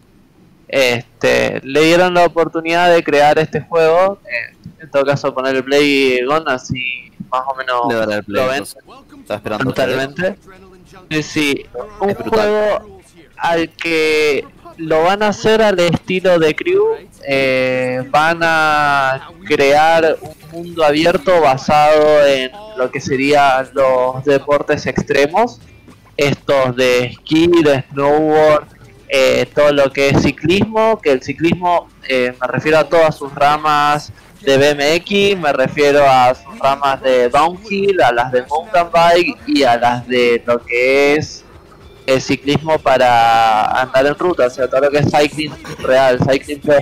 Este, 0.68 1.60
le 1.62 1.82
dieron 1.82 2.14
la 2.14 2.24
oportunidad 2.24 2.92
de 2.94 3.04
crear 3.04 3.38
este 3.38 3.60
juego, 3.60 4.18
eh, 4.24 4.56
en 4.80 4.90
todo 4.90 5.04
caso 5.04 5.34
poner 5.34 5.56
el 5.56 5.64
play 5.64 6.18
on 6.24 6.48
así 6.48 7.12
más 7.30 7.42
o 7.46 7.54
menos 7.54 8.08
Le 8.08 8.16
el 8.16 8.24
play, 8.24 8.42
lo 8.42 8.48
ven. 8.50 8.62
Estaba 8.62 9.36
esperando. 9.36 9.64
totalmente. 9.64 10.36
Sí, 11.10 11.22
sí, 11.22 11.66
un 12.00 12.14
juego 12.14 13.00
al 13.36 13.68
que 13.70 14.46
lo 14.76 15.02
van 15.04 15.22
a 15.22 15.28
hacer 15.28 15.62
al 15.62 15.78
estilo 15.80 16.38
de 16.38 16.54
Crew. 16.54 16.82
eh, 17.26 18.04
van 18.10 18.40
a 18.42 19.30
crear 19.44 20.16
un 20.20 20.34
mundo 20.50 20.84
abierto 20.84 21.40
basado 21.40 22.26
en 22.26 22.50
lo 22.76 22.90
que 22.90 23.00
serían 23.00 23.68
los 23.74 24.24
deportes 24.24 24.86
extremos. 24.86 25.60
Estos 26.16 26.76
de 26.76 27.06
esquí, 27.06 27.48
de 27.62 27.84
snowboard, 27.90 28.66
eh, 29.08 29.46
todo 29.54 29.72
lo 29.72 29.90
que 29.92 30.08
es 30.08 30.22
ciclismo. 30.22 31.00
Que 31.00 31.12
el 31.12 31.22
ciclismo 31.22 31.88
eh, 32.08 32.34
me 32.40 32.46
refiero 32.46 32.78
a 32.78 32.88
todas 32.88 33.16
sus 33.16 33.34
ramas 33.34 34.12
de 34.40 34.56
BMX, 34.58 35.40
me 35.40 35.52
refiero 35.52 36.04
a 36.04 36.34
sus 36.34 36.58
ramas 36.58 37.00
de 37.00 37.28
downhill, 37.28 38.00
a 38.02 38.12
las 38.12 38.32
de 38.32 38.44
mountain 38.46 38.88
bike 38.92 39.38
y 39.46 39.62
a 39.62 39.76
las 39.76 40.06
de 40.08 40.42
lo 40.44 40.58
que 40.64 41.14
es 41.14 41.44
el 42.14 42.20
ciclismo 42.20 42.78
para 42.78 43.80
andar 43.80 44.06
en 44.06 44.14
ruta, 44.14 44.46
o 44.46 44.50
sea, 44.50 44.68
todo 44.68 44.82
lo 44.82 44.90
que 44.90 44.98
es 44.98 45.06
cycling 45.10 45.52
real, 45.78 46.18
cycling 46.18 46.60
pro. 46.60 46.76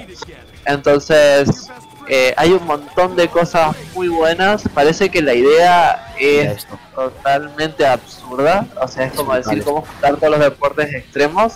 Entonces, 0.64 1.68
eh, 2.08 2.34
hay 2.36 2.52
un 2.52 2.66
montón 2.66 3.16
de 3.16 3.28
cosas 3.28 3.76
muy 3.94 4.08
buenas. 4.08 4.64
Parece 4.74 5.08
que 5.10 5.22
la 5.22 5.34
idea 5.34 6.12
es 6.18 6.66
totalmente 6.94 7.86
absurda. 7.86 8.66
O 8.80 8.88
sea, 8.88 9.06
es 9.06 9.12
como 9.12 9.34
decir 9.34 9.62
cómo 9.62 9.82
juntar 9.82 10.16
todos 10.16 10.30
los 10.32 10.40
deportes 10.40 10.92
extremos. 10.94 11.54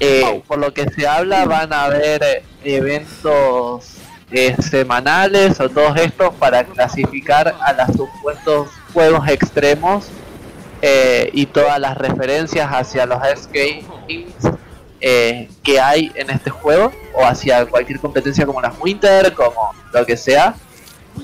Eh, 0.00 0.42
por 0.46 0.58
lo 0.58 0.72
que 0.72 0.88
se 0.90 1.08
habla, 1.08 1.44
van 1.44 1.72
a 1.72 1.84
haber 1.84 2.22
eh, 2.22 2.42
eventos 2.62 3.96
eh, 4.30 4.54
semanales 4.62 5.58
o 5.58 5.68
todos 5.68 5.96
estos 5.96 6.34
para 6.34 6.62
clasificar 6.62 7.56
a 7.60 7.72
los 7.72 7.96
supuestos 7.96 8.68
juegos 8.92 9.26
extremos 9.28 10.06
eh, 10.82 11.30
y 11.32 11.46
todas 11.46 11.78
las 11.80 11.96
referencias 11.96 12.68
hacia 12.70 13.06
los 13.06 13.18
X 13.24 13.48
Games 13.52 14.58
eh, 15.00 15.48
que 15.62 15.78
hay 15.80 16.10
en 16.16 16.28
este 16.30 16.50
juego 16.50 16.92
o 17.14 17.24
hacia 17.24 17.66
cualquier 17.66 18.00
competencia 18.00 18.44
como 18.44 18.60
las 18.60 18.74
Winter, 18.80 19.32
como 19.32 19.72
lo 19.92 20.04
que 20.04 20.16
sea. 20.16 20.54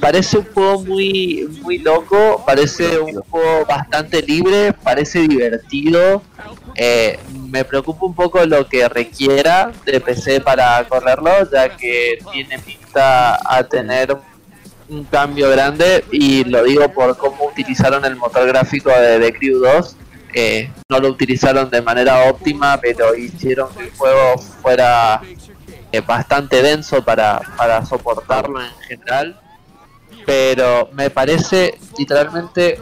Parece 0.01 0.39
un 0.39 0.44
juego 0.52 0.81
muy 0.82 1.48
muy 1.62 1.78
loco, 1.78 2.43
parece 2.44 2.98
un 2.98 3.14
juego 3.22 3.64
bastante 3.66 4.22
libre, 4.22 4.72
parece 4.72 5.20
divertido. 5.28 6.22
Eh, 6.76 7.18
me 7.48 7.64
preocupa 7.64 8.06
un 8.06 8.14
poco 8.14 8.44
lo 8.44 8.66
que 8.68 8.89
requiera 8.89 9.72
de 9.85 10.01
PC 10.01 10.40
para 10.40 10.85
correrlo, 10.89 11.31
ya 11.51 11.76
que 11.76 12.18
tiene 12.32 12.59
pinta 12.59 13.39
a 13.44 13.62
tener 13.64 14.16
un 14.89 15.05
cambio 15.05 15.51
grande 15.51 16.05
y 16.12 16.44
lo 16.44 16.62
digo 16.65 16.89
por 16.93 17.16
cómo 17.16 17.47
utilizaron 17.47 18.05
el 18.05 18.16
motor 18.16 18.47
gráfico 18.47 18.90
de 18.90 19.19
The 19.19 19.39
Crew 19.39 19.61
2. 19.61 19.97
Eh, 20.36 20.70
no 20.89 20.98
lo 20.98 21.09
utilizaron 21.09 21.70
de 21.70 21.81
manera 21.81 22.28
óptima, 22.28 22.78
pero 22.81 23.15
hicieron 23.15 23.73
que 23.74 23.85
el 23.85 23.90
juego 23.93 24.39
fuera 24.39 25.20
eh, 25.93 26.01
bastante 26.01 26.61
denso 26.61 27.05
para, 27.05 27.40
para 27.56 27.85
soportarlo 27.86 28.61
en 28.61 28.73
general. 28.89 29.40
Pero 30.27 30.89
me 30.93 31.11
parece 31.11 31.78
literalmente 31.98 32.78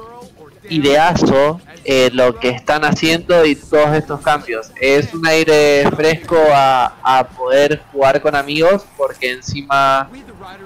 ideazo 0.75 1.61
eh, 1.85 2.11
lo 2.13 2.39
que 2.39 2.51
están 2.51 2.85
haciendo 2.85 3.45
y 3.45 3.57
todos 3.57 3.95
estos 3.95 4.21
cambios. 4.21 4.71
Es 4.81 5.13
un 5.15 5.27
aire 5.27 5.85
fresco 5.95 6.37
a, 6.53 6.95
a 7.03 7.29
poder 7.29 7.83
jugar 7.93 8.21
con 8.21 8.35
amigos 8.35 8.87
porque 8.97 9.33
encima 9.33 10.09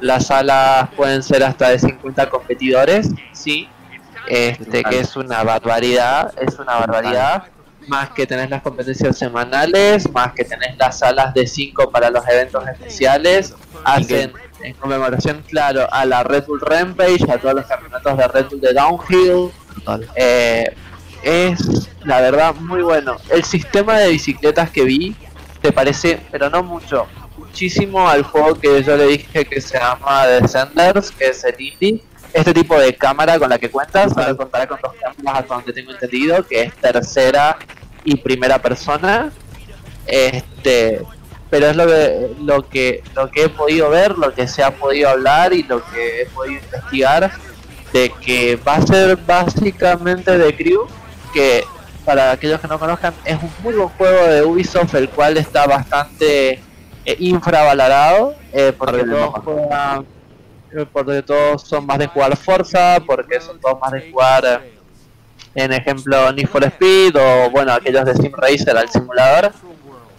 las 0.00 0.26
salas 0.26 0.90
pueden 0.96 1.22
ser 1.22 1.42
hasta 1.42 1.70
de 1.70 1.78
50 1.78 2.28
competidores, 2.28 3.10
sí, 3.32 3.68
este 4.26 4.82
que 4.82 5.00
es 5.00 5.16
una 5.16 5.42
barbaridad, 5.42 6.32
es 6.40 6.58
una 6.58 6.74
barbaridad. 6.74 7.44
Más 7.88 8.10
que 8.10 8.26
tenés 8.26 8.50
las 8.50 8.62
competencias 8.62 9.16
semanales, 9.16 10.10
más 10.10 10.32
que 10.32 10.44
tenés 10.44 10.76
las 10.76 10.98
salas 10.98 11.32
de 11.34 11.46
5 11.46 11.90
para 11.90 12.10
los 12.10 12.26
eventos 12.26 12.66
especiales, 12.66 13.54
hacen 13.84 14.32
en 14.62 14.74
conmemoración, 14.74 15.44
claro, 15.46 15.86
a 15.92 16.04
la 16.04 16.24
Red 16.24 16.46
Bull 16.46 16.60
Rampage, 16.60 17.30
a 17.30 17.38
todos 17.38 17.54
los 17.54 17.66
campeonatos 17.66 18.18
de 18.18 18.26
Red 18.26 18.46
Bull 18.46 18.60
de 18.60 18.72
Downhill, 18.72 19.52
Eh, 20.15 20.65
es 21.23 21.89
la 22.05 22.20
verdad 22.20 22.55
muy 22.55 22.82
bueno. 22.82 23.16
El 23.31 23.44
sistema 23.44 23.98
de 23.98 24.11
bicicletas 24.11 24.70
que 24.70 24.85
vi 24.85 25.16
te 25.61 25.73
parece, 25.73 26.20
pero 26.31 26.48
no 26.51 26.62
mucho, 26.62 27.07
muchísimo 27.36 28.09
al 28.09 28.23
juego 28.23 28.55
que 28.55 28.82
yo 28.82 28.97
le 28.97 29.07
dije 29.07 29.44
que 29.44 29.61
se 29.61 29.78
llama 29.78 30.27
Descenders, 30.27 31.11
que 31.11 31.28
es 31.28 31.44
el 31.44 31.61
indie. 31.61 32.03
Este 32.32 32.53
tipo 32.53 32.78
de 32.78 32.94
cámara 32.94 33.39
con 33.39 33.48
la 33.48 33.59
que 33.59 33.70
cuentas, 33.70 34.16
ahora 34.16 34.35
contará 34.35 34.66
con 34.66 34.78
dos 34.82 34.93
cámaras 35.01 35.43
hasta 35.43 35.55
donde 35.55 35.73
tengo 35.73 35.93
entendido, 35.93 36.47
que 36.47 36.62
es 36.62 36.74
tercera 36.74 37.57
y 38.05 38.16
primera 38.16 38.61
persona. 38.61 39.32
Este, 40.07 41.03
pero 41.51 41.69
es 41.69 41.77
lo 41.77 41.86
que, 41.86 42.31
lo 42.40 42.69
que 42.69 43.03
lo 43.15 43.31
que 43.31 43.44
he 43.44 43.48
podido 43.48 43.90
ver, 43.90 44.19
lo 44.19 44.35
que 44.35 44.47
se 44.47 44.62
ha 44.62 44.73
podido 44.73 45.09
hablar 45.09 45.53
y 45.53 45.62
lo 45.62 45.85
que 45.86 46.23
he 46.23 46.27
podido 46.27 46.61
investigar 46.61 47.32
de 47.92 48.10
que 48.20 48.56
va 48.56 48.76
a 48.76 48.82
ser 48.86 49.16
básicamente 49.16 50.36
de 50.36 50.54
Crew, 50.56 50.86
que 51.32 51.64
para 52.04 52.32
aquellos 52.32 52.60
que 52.60 52.68
no 52.68 52.78
conozcan 52.78 53.14
es 53.24 53.34
un 53.42 53.50
muy 53.62 53.74
buen 53.74 53.88
juego 53.88 54.26
de 54.26 54.42
Ubisoft, 54.44 54.94
el 54.94 55.08
cual 55.08 55.36
está 55.36 55.66
bastante 55.66 56.60
eh, 57.04 57.16
infravalorado, 57.20 58.34
eh, 58.52 58.72
porque 58.76 59.02
todos 59.04 59.44
juegan- 59.44 60.06
eh, 60.72 60.86
porque 60.92 61.22
todos 61.22 61.62
son 61.62 61.86
más 61.86 61.98
de 61.98 62.06
jugar 62.08 62.36
Forza, 62.36 62.98
porque 63.06 63.40
son 63.40 63.60
todos 63.60 63.78
más 63.80 63.92
de 63.92 64.10
jugar 64.10 64.62
en 65.54 65.72
ejemplo 65.72 66.32
Need 66.32 66.48
for 66.48 66.64
Speed 66.64 67.16
o 67.16 67.50
bueno 67.50 67.72
aquellos 67.72 68.04
de 68.04 68.14
Sim 68.14 68.32
Racer 68.36 68.76
al 68.76 68.88
simulador. 68.90 69.52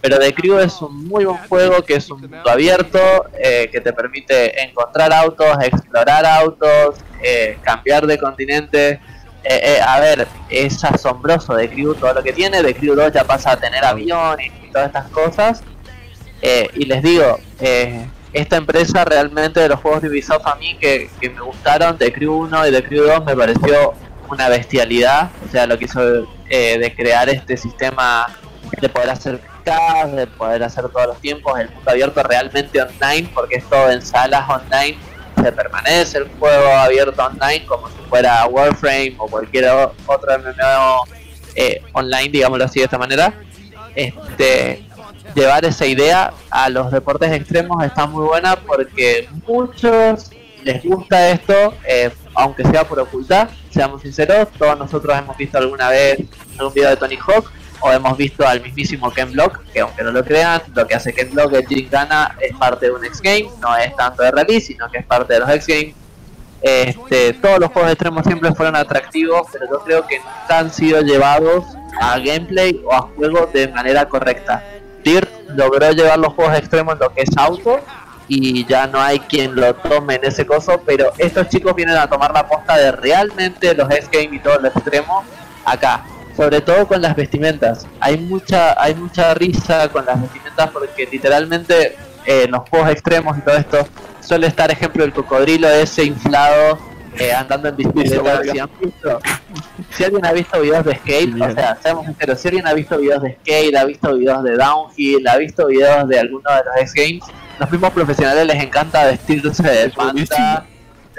Pero 0.00 0.18
The 0.18 0.32
Crew 0.32 0.58
es 0.58 0.80
un 0.80 1.06
muy 1.06 1.24
buen 1.24 1.38
juego 1.48 1.82
que 1.82 1.94
es 1.94 2.08
un 2.10 2.20
mundo 2.20 2.48
abierto, 2.48 2.98
eh, 3.38 3.68
que 3.70 3.80
te 3.80 3.92
permite 3.92 4.62
encontrar 4.62 5.12
autos, 5.12 5.56
explorar 5.60 6.24
autos, 6.24 6.96
eh, 7.22 7.58
cambiar 7.62 8.06
de 8.06 8.16
continente. 8.16 9.00
Eh, 9.42 9.80
a 9.84 9.98
ver, 10.00 10.28
es 10.50 10.84
asombroso 10.84 11.56
The 11.56 11.68
Crew 11.68 11.94
todo 11.94 12.14
lo 12.14 12.22
que 12.22 12.32
tiene. 12.32 12.62
The 12.62 12.74
Crew 12.74 12.94
2 12.94 13.12
ya 13.12 13.24
pasa 13.24 13.52
a 13.52 13.56
tener 13.56 13.84
aviones 13.84 14.52
y 14.62 14.70
todas 14.70 14.88
estas 14.88 15.08
cosas. 15.08 15.62
Y 16.40 16.84
les 16.84 17.02
digo, 17.02 17.40
esta 18.32 18.56
empresa 18.56 19.04
realmente 19.04 19.58
de 19.58 19.68
los 19.68 19.80
juegos 19.80 20.02
de 20.02 20.08
Ubisoft 20.08 20.46
a 20.46 20.54
mí 20.54 20.76
que, 20.78 21.10
que 21.20 21.30
me 21.30 21.40
gustaron, 21.40 21.98
The 21.98 22.12
Crew 22.12 22.44
1 22.44 22.68
y 22.68 22.70
The 22.70 22.82
Crew 22.84 23.04
2 23.04 23.24
me 23.24 23.34
pareció 23.34 23.94
una 24.30 24.48
bestialidad. 24.48 25.30
O 25.44 25.50
sea, 25.50 25.66
lo 25.66 25.76
que 25.76 25.86
hizo 25.86 26.00
de 26.48 26.94
crear 26.96 27.28
este 27.28 27.56
sistema 27.56 28.28
de 28.80 28.88
poder 28.88 29.10
hacer 29.10 29.40
cast, 29.64 30.12
de 30.12 30.26
poder 30.26 30.62
hacer 30.62 30.88
todos 30.88 31.08
los 31.08 31.20
tiempos, 31.20 31.58
el 31.58 31.70
mundo 31.70 31.90
abierto 31.90 32.22
realmente 32.22 32.80
online, 32.80 33.30
porque 33.34 33.56
es 33.56 33.64
todo 33.68 33.90
en 33.90 34.02
salas 34.02 34.48
online, 34.48 34.98
se 35.42 35.52
permanece 35.52 36.18
el 36.18 36.28
juego 36.38 36.68
abierto 36.72 37.24
online 37.24 37.64
como 37.66 37.88
si 37.88 37.96
fuera 38.08 38.46
Warframe 38.46 39.14
o 39.18 39.28
cualquier 39.28 39.68
otro 40.06 40.38
MMO 40.38 41.04
eh, 41.54 41.82
online, 41.92 42.28
digámoslo 42.28 42.64
así 42.64 42.80
de 42.80 42.84
esta 42.84 42.98
manera. 42.98 43.32
Este, 43.94 44.84
llevar 45.34 45.64
esa 45.64 45.86
idea 45.86 46.32
a 46.50 46.68
los 46.68 46.90
deportes 46.90 47.32
extremos 47.32 47.82
está 47.84 48.06
muy 48.06 48.24
buena 48.24 48.56
porque 48.56 49.28
muchos 49.46 50.30
les 50.62 50.82
gusta 50.84 51.30
esto, 51.30 51.74
eh, 51.88 52.10
aunque 52.34 52.64
sea 52.64 52.84
por 52.86 52.98
ocultar, 53.00 53.48
seamos 53.70 54.02
sinceros, 54.02 54.48
todos 54.58 54.78
nosotros 54.78 55.16
hemos 55.16 55.36
visto 55.36 55.58
alguna 55.58 55.88
vez 55.88 56.18
algún 56.58 56.74
video 56.74 56.90
de 56.90 56.96
Tony 56.96 57.16
Hawk 57.16 57.50
o 57.80 57.92
hemos 57.92 58.16
visto 58.16 58.46
al 58.46 58.60
mismísimo 58.60 59.10
Ken 59.10 59.32
Block, 59.32 59.60
que 59.72 59.80
aunque 59.80 60.02
no 60.02 60.10
lo 60.10 60.24
crean, 60.24 60.62
lo 60.74 60.86
que 60.86 60.94
hace 60.94 61.12
Ken 61.12 61.30
Block 61.30 61.52
en 61.54 61.90
Gana 61.90 62.36
es 62.40 62.56
parte 62.56 62.86
de 62.86 62.92
un 62.92 63.04
X 63.04 63.20
Game, 63.20 63.48
no 63.60 63.76
es 63.76 63.94
tanto 63.96 64.22
de 64.22 64.30
release, 64.30 64.66
sino 64.68 64.90
que 64.90 64.98
es 64.98 65.06
parte 65.06 65.34
de 65.34 65.40
los 65.40 65.48
X 65.50 65.66
Games. 65.66 65.94
Este, 66.60 67.34
todos 67.34 67.60
los 67.60 67.70
juegos 67.70 67.92
extremos 67.92 68.24
siempre 68.24 68.52
fueron 68.52 68.74
atractivos, 68.74 69.46
pero 69.52 69.66
yo 69.70 69.78
creo 69.84 70.06
que 70.06 70.18
nunca 70.18 70.58
han 70.58 70.72
sido 70.72 71.00
llevados 71.02 71.64
a 72.00 72.18
gameplay 72.18 72.80
o 72.84 72.94
a 72.94 73.02
juegos 73.02 73.52
de 73.52 73.68
manera 73.68 74.08
correcta. 74.08 74.64
Dirt 75.04 75.30
logró 75.50 75.90
llevar 75.92 76.18
los 76.18 76.32
juegos 76.34 76.56
extremos 76.56 76.94
en 76.94 77.00
lo 77.00 77.14
que 77.14 77.22
es 77.22 77.36
auto 77.36 77.80
y 78.26 78.66
ya 78.66 78.86
no 78.86 79.00
hay 79.00 79.20
quien 79.20 79.54
lo 79.54 79.74
tome 79.74 80.16
en 80.16 80.24
ese 80.24 80.44
coso, 80.44 80.82
pero 80.84 81.12
estos 81.16 81.48
chicos 81.48 81.74
vienen 81.74 81.96
a 81.96 82.08
tomar 82.08 82.32
la 82.32 82.46
posta 82.46 82.76
de 82.76 82.92
realmente 82.92 83.74
los 83.74 83.90
X-Game 83.90 84.36
y 84.36 84.40
todo 84.40 84.58
lo 84.58 84.68
extremo 84.68 85.24
acá, 85.64 86.04
sobre 86.38 86.60
todo 86.60 86.86
con 86.86 87.02
las 87.02 87.16
vestimentas. 87.16 87.84
Hay 87.98 88.16
mucha 88.16 88.80
hay 88.80 88.94
mucha 88.94 89.34
risa 89.34 89.88
con 89.88 90.06
las 90.06 90.22
vestimentas 90.22 90.70
porque 90.70 91.08
literalmente 91.10 91.96
eh, 92.26 92.44
en 92.44 92.52
los 92.52 92.68
juegos 92.68 92.90
extremos 92.90 93.36
y 93.36 93.40
todo 93.40 93.56
esto 93.56 93.88
suele 94.20 94.46
estar 94.46 94.70
ejemplo 94.70 95.02
el 95.02 95.12
cocodrilo 95.12 95.68
ese 95.68 96.04
inflado 96.04 96.78
eh, 97.18 97.32
andando 97.32 97.70
en 97.70 97.76
bicicleta. 97.76 98.42
Si, 98.52 98.58
han 98.60 98.70
visto- 98.80 99.18
si 99.90 100.04
alguien 100.04 100.24
ha 100.26 100.32
visto 100.32 100.60
videos 100.60 100.84
de 100.84 100.94
skate, 100.94 101.34
o 101.40 101.52
sea, 101.54 101.76
seamos 101.82 102.06
sinceros, 102.06 102.38
si 102.40 102.46
alguien 102.48 102.66
ha 102.68 102.74
visto 102.74 102.98
videos 102.98 103.22
de 103.22 103.36
skate, 103.40 103.74
ha 103.76 103.84
visto 103.84 104.14
videos 104.14 104.44
de 104.44 104.56
downhill, 104.56 105.26
ha 105.26 105.36
visto 105.38 105.66
videos 105.66 106.06
de 106.08 106.20
alguno 106.20 106.48
de 106.50 106.62
los 106.64 106.76
X-Games, 106.82 107.24
los 107.58 107.70
mismos 107.72 107.92
profesionales 107.92 108.46
les 108.46 108.62
encanta 108.62 109.04
vestirse 109.06 109.62
de 109.64 109.90
panda 109.90 110.64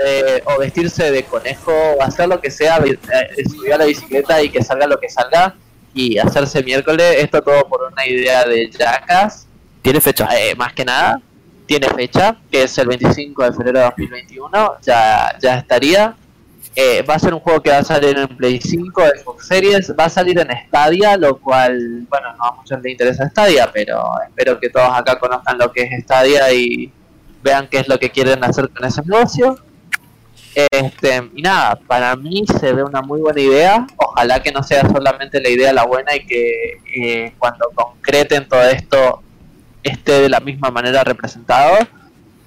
eh, 0.06 0.42
o 0.46 0.60
vestirse 0.60 1.12
de 1.12 1.24
conejo 1.24 1.72
o 1.72 2.02
hacer 2.04 2.28
lo 2.30 2.40
que 2.40 2.52
sea, 2.52 2.80
vi- 2.80 2.92
eh, 2.92 3.44
subir 3.50 3.74
a 3.74 3.78
la 3.78 3.86
bicicleta 3.86 4.42
y 4.42 4.50
que 4.50 4.64
salga 4.64 4.88
lo 4.88 5.00
que 5.00 5.10
salga 5.10 5.56
y 5.94 6.18
hacerse 6.18 6.64
miércoles, 6.64 7.16
esto 7.18 7.42
todo 7.42 7.68
por 7.68 7.82
una 7.92 8.06
idea 8.06 8.44
de 8.46 8.70
Jackass, 8.70 9.48
Tiene 9.82 10.00
fecha. 10.02 10.28
eh, 10.38 10.56
más 10.56 10.74
que 10.74 10.86
nada, 10.86 11.20
tiene 11.66 11.88
fecha, 11.90 12.38
que 12.52 12.64
es 12.64 12.78
el 12.78 12.88
25 12.88 13.44
de 13.44 13.52
febrero 13.54 13.80
de 13.80 13.86
2021, 13.86 14.76
ya, 14.82 15.36
ya 15.42 15.58
estaría. 15.58 16.16
Eh, 16.76 17.02
va 17.02 17.16
a 17.16 17.20
ser 17.20 17.34
un 17.34 17.40
juego 17.40 17.62
que 17.62 17.72
va 17.72 17.80
a 17.80 17.84
salir 17.84 18.18
en 18.18 18.28
Play 18.38 18.62
5, 18.62 19.02
Xbox 19.22 19.48
Series, 19.48 19.94
va 20.00 20.06
a 20.06 20.10
salir 20.10 20.40
en 20.40 20.48
Stadia, 20.68 21.18
lo 21.18 21.38
cual, 21.38 22.06
bueno, 22.10 22.34
no 22.38 22.44
a 22.46 22.52
muchos 22.56 22.80
les 22.82 22.92
interesa 22.92 23.28
Stadia, 23.30 23.70
pero 23.74 24.02
espero 24.28 24.60
que 24.60 24.70
todos 24.70 24.90
acá 24.96 25.20
conozcan 25.20 25.58
lo 25.58 25.72
que 25.72 25.82
es 25.84 26.04
Stadia 26.04 26.52
y 26.54 26.92
vean 27.44 27.68
qué 27.68 27.80
es 27.80 27.88
lo 27.88 27.98
que 28.00 28.12
quieren 28.12 28.44
hacer 28.44 28.70
con 28.70 28.86
ese 28.88 29.02
negocio. 29.04 29.58
Este, 30.56 31.30
y 31.36 31.42
nada, 31.42 31.76
para 31.76 32.16
mí 32.16 32.44
se 32.60 32.74
ve 32.74 32.84
una 32.84 33.02
muy 33.02 33.20
buena 33.20 33.42
idea. 33.42 33.88
Ojalá 33.98 34.42
que 34.42 34.52
no 34.52 34.64
sea 34.64 34.82
solamente 34.90 35.42
la 35.42 35.50
idea 35.50 35.74
la 35.74 35.86
buena 35.86 36.16
y 36.16 36.26
que 36.26 36.82
eh, 36.96 37.34
cuando 37.38 37.70
concreten 37.74 38.48
todo 38.48 38.64
esto 38.64 39.22
esté 39.84 40.22
de 40.22 40.30
la 40.30 40.40
misma 40.40 40.72
manera 40.72 41.04
representado. 41.04 41.78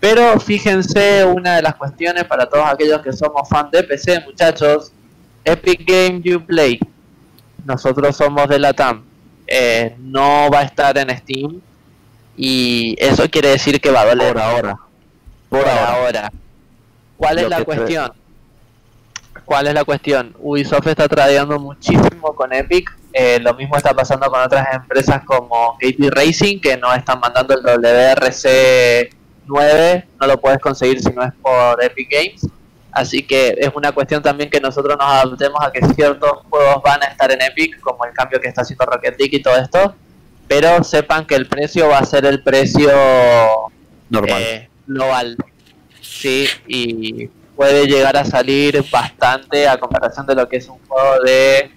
Pero 0.01 0.39
fíjense 0.41 1.25
una 1.25 1.57
de 1.57 1.63
las 1.63 1.77
cuestiones 1.77 2.25
para 2.25 2.47
todos 2.47 2.67
aquellos 2.67 3.01
que 3.03 3.13
somos 3.13 3.49
fan 3.49 3.71
de 3.71 3.85
PC, 3.85 4.21
muchachos. 4.27 4.93
Epic 5.45 5.85
Game 5.87 6.21
You 6.23 6.45
Play. 6.45 6.81
Nosotros 7.65 8.17
somos 8.17 8.49
de 8.49 8.59
la 8.59 8.73
TAM. 8.73 9.05
Eh, 9.47 9.95
no 10.01 10.51
va 10.51 10.61
a 10.61 10.65
estar 10.65 10.97
en 10.99 11.17
Steam. 11.19 11.61
Y 12.37 12.97
eso 12.99 13.29
quiere 13.31 13.51
decir 13.51 13.81
que 13.81 13.91
va 13.91 14.01
a 14.01 14.07
doler. 14.07 14.33
Por 14.33 14.43
ahora. 14.43 14.77
Por 15.49 15.69
ahora. 15.69 16.33
¿Cuál 17.23 17.39
es 17.39 17.49
la 17.49 17.65
cuestión? 17.65 18.13
¿Cuál 19.45 19.67
es 19.69 19.75
la 19.75 19.85
cuestión? 19.85 20.35
Ubisoft 20.41 20.89
está 20.89 21.07
tradeando 21.09 21.59
muchísimo 21.61 22.35
con 22.35 22.53
Epic. 22.53 22.91
eh, 23.13 23.39
lo 23.41 23.55
mismo 23.55 23.77
está 23.77 23.95
pasando 23.95 24.27
con 24.29 24.41
otras 24.41 24.75
empresas 24.75 25.23
como 25.25 25.77
KT 25.79 26.11
Racing, 26.11 26.61
que 26.61 26.77
no 26.77 26.93
están 26.93 27.21
mandando 27.21 27.55
el 27.55 27.63
WRC 27.63 29.11
9. 29.47 30.09
No 30.21 30.27
lo 30.27 30.41
puedes 30.41 30.59
conseguir 30.59 31.01
si 31.01 31.11
no 31.13 31.23
es 31.23 31.33
por 31.41 31.83
Epic 31.83 32.09
Games. 32.11 32.49
Así 32.91 33.23
que 33.23 33.55
es 33.57 33.71
una 33.75 33.93
cuestión 33.93 34.21
también 34.21 34.51
que 34.51 34.61
nosotros 34.61 34.97
nos 34.99 35.07
adaptemos 35.07 35.61
a 35.63 35.71
que 35.71 35.81
ciertos 35.95 36.31
juegos 36.51 36.83
van 36.83 37.03
a 37.03 37.07
estar 37.07 37.31
en 37.31 37.41
Epic, 37.41 37.79
como 37.81 38.05
el 38.05 38.13
cambio 38.13 38.41
que 38.41 38.49
está 38.49 38.63
haciendo 38.63 38.85
Rocket 38.85 39.17
League 39.19 39.37
y 39.37 39.43
todo 39.43 39.57
esto. 39.57 39.95
Pero 40.49 40.83
sepan 40.83 41.25
que 41.25 41.37
el 41.37 41.47
precio 41.47 41.89
va 41.89 41.99
a 41.99 42.05
ser 42.05 42.27
el 42.27 42.43
precio 42.43 42.91
Normal. 44.11 44.43
eh, 44.43 44.69
global. 44.87 45.37
Sí, 46.21 46.47
y 46.69 47.27
puede 47.57 47.87
llegar 47.87 48.17
a 48.17 48.25
salir 48.25 48.85
bastante 48.91 49.67
a 49.69 49.77
comparación 49.79 50.27
de 50.27 50.35
lo 50.35 50.49
que 50.49 50.57
es 50.57 50.69
un 50.69 50.79
juego 50.87 51.23
de 51.25 51.71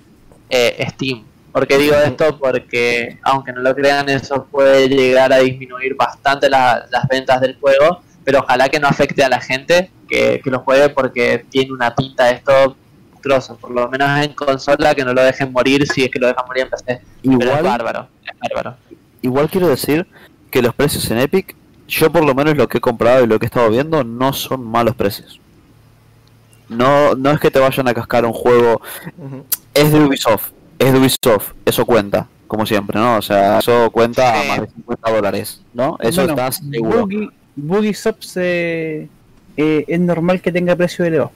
eh, 0.49 0.88
Steam. 0.91 1.24
¿Por 1.52 1.66
qué 1.68 1.78
digo 1.78 1.95
esto? 1.95 2.38
Porque, 2.38 3.18
aunque 3.24 3.53
no 3.53 3.62
lo 3.62 3.74
crean, 3.74 4.10
eso 4.10 4.45
puede 4.52 4.90
llegar 4.90 5.32
a 5.32 5.38
disminuir 5.40 5.95
bastante 5.95 6.49
la- 6.49 6.86
las 6.91 7.07
ventas 7.07 7.40
del 7.40 7.56
juego, 7.57 8.02
pero 8.26 8.40
ojalá 8.40 8.68
que 8.70 8.80
no 8.80 8.88
afecte 8.88 9.24
a 9.24 9.30
la 9.30 9.40
gente 9.40 9.90
que, 10.10 10.41
que 10.44 10.49
lo 10.52 10.60
juegue 10.60 10.90
porque 10.90 11.45
tiene 11.49 11.72
una 11.72 11.95
pinta 11.95 12.30
esto 12.30 12.76
monstruoso. 13.12 13.56
Por 13.57 13.72
lo 13.72 13.88
menos 13.90 14.22
en 14.24 14.34
consola, 14.34 14.94
que 14.94 15.06
no 15.06 15.14
lo 15.14 15.24
dejen 15.24 15.52
morir 15.53 15.88
si 15.88 16.03
es 16.03 16.12
que 16.12 16.20
lo 16.20 16.28
dejan 16.28 16.45
morir 16.45 16.64
en 16.64 16.70
PC. 16.70 16.86
Pero 16.86 17.02
es 17.40 17.45
Igual, 17.45 17.64
bárbaro, 17.64 18.07
es 18.26 18.38
bárbaro. 18.40 18.78
igual 19.22 19.49
quiero 19.49 19.68
decir 19.70 20.06
que 20.52 20.62
los 20.62 20.76
precios 20.76 21.10
en 21.10 21.20
Epic, 21.20 21.56
yo 21.88 22.12
por 22.12 22.26
lo 22.26 22.34
menos 22.34 22.56
lo 22.57 22.68
que 22.68 22.80
he 22.80 22.82
comprado 22.82 23.24
y 23.24 23.28
lo 23.28 23.40
que 23.40 23.45
he 23.45 23.48
estado 23.48 23.70
viendo, 23.70 24.03
no 24.03 24.34
son 24.34 24.66
malos 24.66 24.95
precios. 24.95 25.40
No, 26.70 27.16
no 27.16 27.32
es 27.32 27.40
que 27.40 27.52
te 27.52 27.60
vayan 27.60 27.88
a 27.88 27.94
cascar 27.94 28.26
un 28.26 28.34
juego. 28.34 28.82
Es 29.74 29.91
de 29.91 29.99
Ubisoft. 29.99 30.52
Es 30.80 30.91
de 30.91 30.99
Ubisoft. 30.99 31.53
Eso 31.66 31.86
cuenta. 31.86 32.28
Como 32.48 32.66
siempre, 32.66 32.99
¿no? 32.99 33.18
O 33.18 33.22
sea, 33.22 33.60
eso 33.60 33.90
cuenta 33.91 34.40
a 34.40 34.44
más 34.45 34.62
de 34.62 34.68
50 34.68 35.12
dólares, 35.12 35.62
¿no? 35.74 35.98
Eso 35.99 36.22
Bueno, 36.22 36.34
está 36.34 36.52
seguro. 36.52 37.02
Boogie, 37.02 37.30
Boogie 37.56 37.94
Sops 37.94 38.38
eh, 38.38 39.07
eh, 39.57 39.86
es 39.88 39.99
normal 39.99 40.41
que 40.41 40.52
tenga 40.52 40.76
precio 40.76 41.06
elevado. 41.06 41.32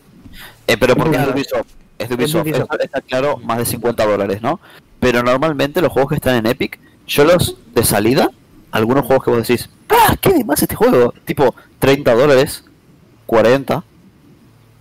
Eh, 0.68 0.78
pero 0.78 0.96
porque 0.96 1.18
es 1.18 1.26
de. 1.26 1.32
Ubisoft. 1.32 1.68
Es 1.98 1.98
de 1.98 2.04
Es 2.04 2.10
de 2.10 2.16
Ubisoft. 2.16 2.44
Ubisoft. 2.44 2.74
Eso 2.74 2.84
está 2.84 3.02
claro, 3.02 3.38
más 3.38 3.58
de 3.58 3.66
50 3.66 4.06
dólares, 4.06 4.42
¿no? 4.42 4.60
Pero 5.00 5.24
normalmente 5.24 5.82
los 5.82 5.92
juegos 5.92 6.10
que 6.10 6.16
están 6.16 6.36
en 6.36 6.46
Epic, 6.46 6.80
yo 7.08 7.24
los 7.24 7.58
de 7.74 7.84
salida, 7.84 8.30
algunos 8.72 9.06
juegos 9.06 9.24
que 9.24 9.32
vos 9.32 9.48
decís, 9.48 9.70
¡ah! 9.90 10.16
¿Qué 10.20 10.34
de 10.34 10.44
más 10.44 10.62
este 10.62 10.76
juego? 10.76 11.14
Tipo 11.26 11.56
30 11.80 12.14
dólares, 12.14 12.64
40. 13.26 13.84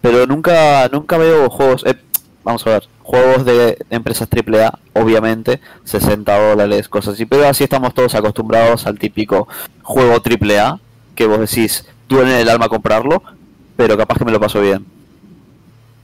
Pero 0.01 0.27
nunca, 0.27 0.89
nunca 0.89 1.19
veo 1.19 1.51
juegos, 1.51 1.85
eh, 1.87 1.97
vamos 2.45 2.67
a 2.67 2.71
ver, 2.71 2.89
juegos 3.03 3.45
de 3.45 3.79
empresas 3.91 4.29
AAA, 4.31 4.79
obviamente, 4.95 5.61
60 5.85 6.51
dólares, 6.51 6.89
cosas 6.89 7.15
así. 7.15 7.27
Pero 7.27 7.49
así 7.49 7.65
estamos 7.65 7.95
todos 7.95 8.15
acostumbrados 8.15 8.87
al 8.87 8.99
típico 8.99 9.49
juego 9.83 10.23
AAA, 10.23 10.79
que 11.15 11.27
vos 11.27 11.41
decís, 11.41 11.87
duele 12.09 12.41
el 12.41 12.49
alma 12.49 12.69
comprarlo, 12.69 13.23
pero 13.77 13.97
capaz 13.97 14.19
que 14.19 14.25
me 14.25 14.33
lo 14.33 14.41
paso 14.41 14.61
bien. 14.61 14.87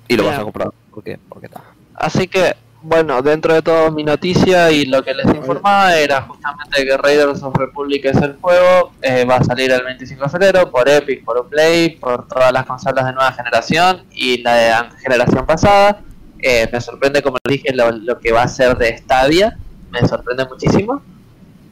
Y 0.09 0.17
lo 0.17 0.25
vas 0.25 0.39
a 0.39 0.43
comprar. 0.45 0.71
¿Por 0.91 1.03
qué? 1.03 1.19
Porque 1.29 1.47
está. 1.47 1.63
Así 1.95 2.27
que, 2.27 2.55
bueno, 2.85 3.23
dentro 3.23 3.55
de 3.55 3.63
todo 3.63 3.91
mi 3.91 4.05
noticia 4.05 4.71
y 4.71 4.85
lo 4.85 5.03
que 5.03 5.15
les 5.15 5.27
informaba 5.35 5.97
era 5.97 6.21
justamente 6.21 6.85
que 6.85 6.97
Raiders 6.99 7.43
of 7.43 7.57
Republic 7.57 8.05
es 8.05 8.19
el 8.19 8.37
juego, 8.37 8.93
eh, 9.01 9.25
va 9.25 9.37
a 9.37 9.45
salir 9.45 9.73
el 9.73 9.83
25 9.83 10.23
de 10.23 10.29
febrero 10.29 10.71
por 10.71 10.87
Epic, 10.87 11.25
por 11.25 11.49
Play, 11.49 11.97
por 11.97 12.29
todas 12.29 12.53
las 12.53 12.67
consolas 12.67 13.07
de 13.07 13.15
nueva 13.15 13.33
generación 13.33 14.03
y 14.13 14.43
la 14.43 14.55
de 14.55 14.75
generación 15.03 15.47
pasada. 15.47 16.03
Eh, 16.39 16.69
me 16.71 16.79
sorprende, 16.83 17.23
como 17.23 17.39
les 17.43 17.57
dije, 17.57 17.75
lo, 17.75 17.91
lo 17.91 18.21
que 18.21 18.33
va 18.33 18.43
a 18.43 18.49
ser 18.49 18.77
de 18.77 18.99
Stadia, 18.99 19.57
me 19.91 20.07
sorprende 20.07 20.45
muchísimo. 20.45 21.03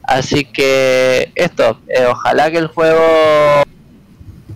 Así 0.01 0.45
que 0.45 1.31
esto, 1.35 1.79
eh, 1.89 2.07
ojalá 2.09 2.49
que 2.49 2.57
el 2.57 2.67
juego 2.67 3.63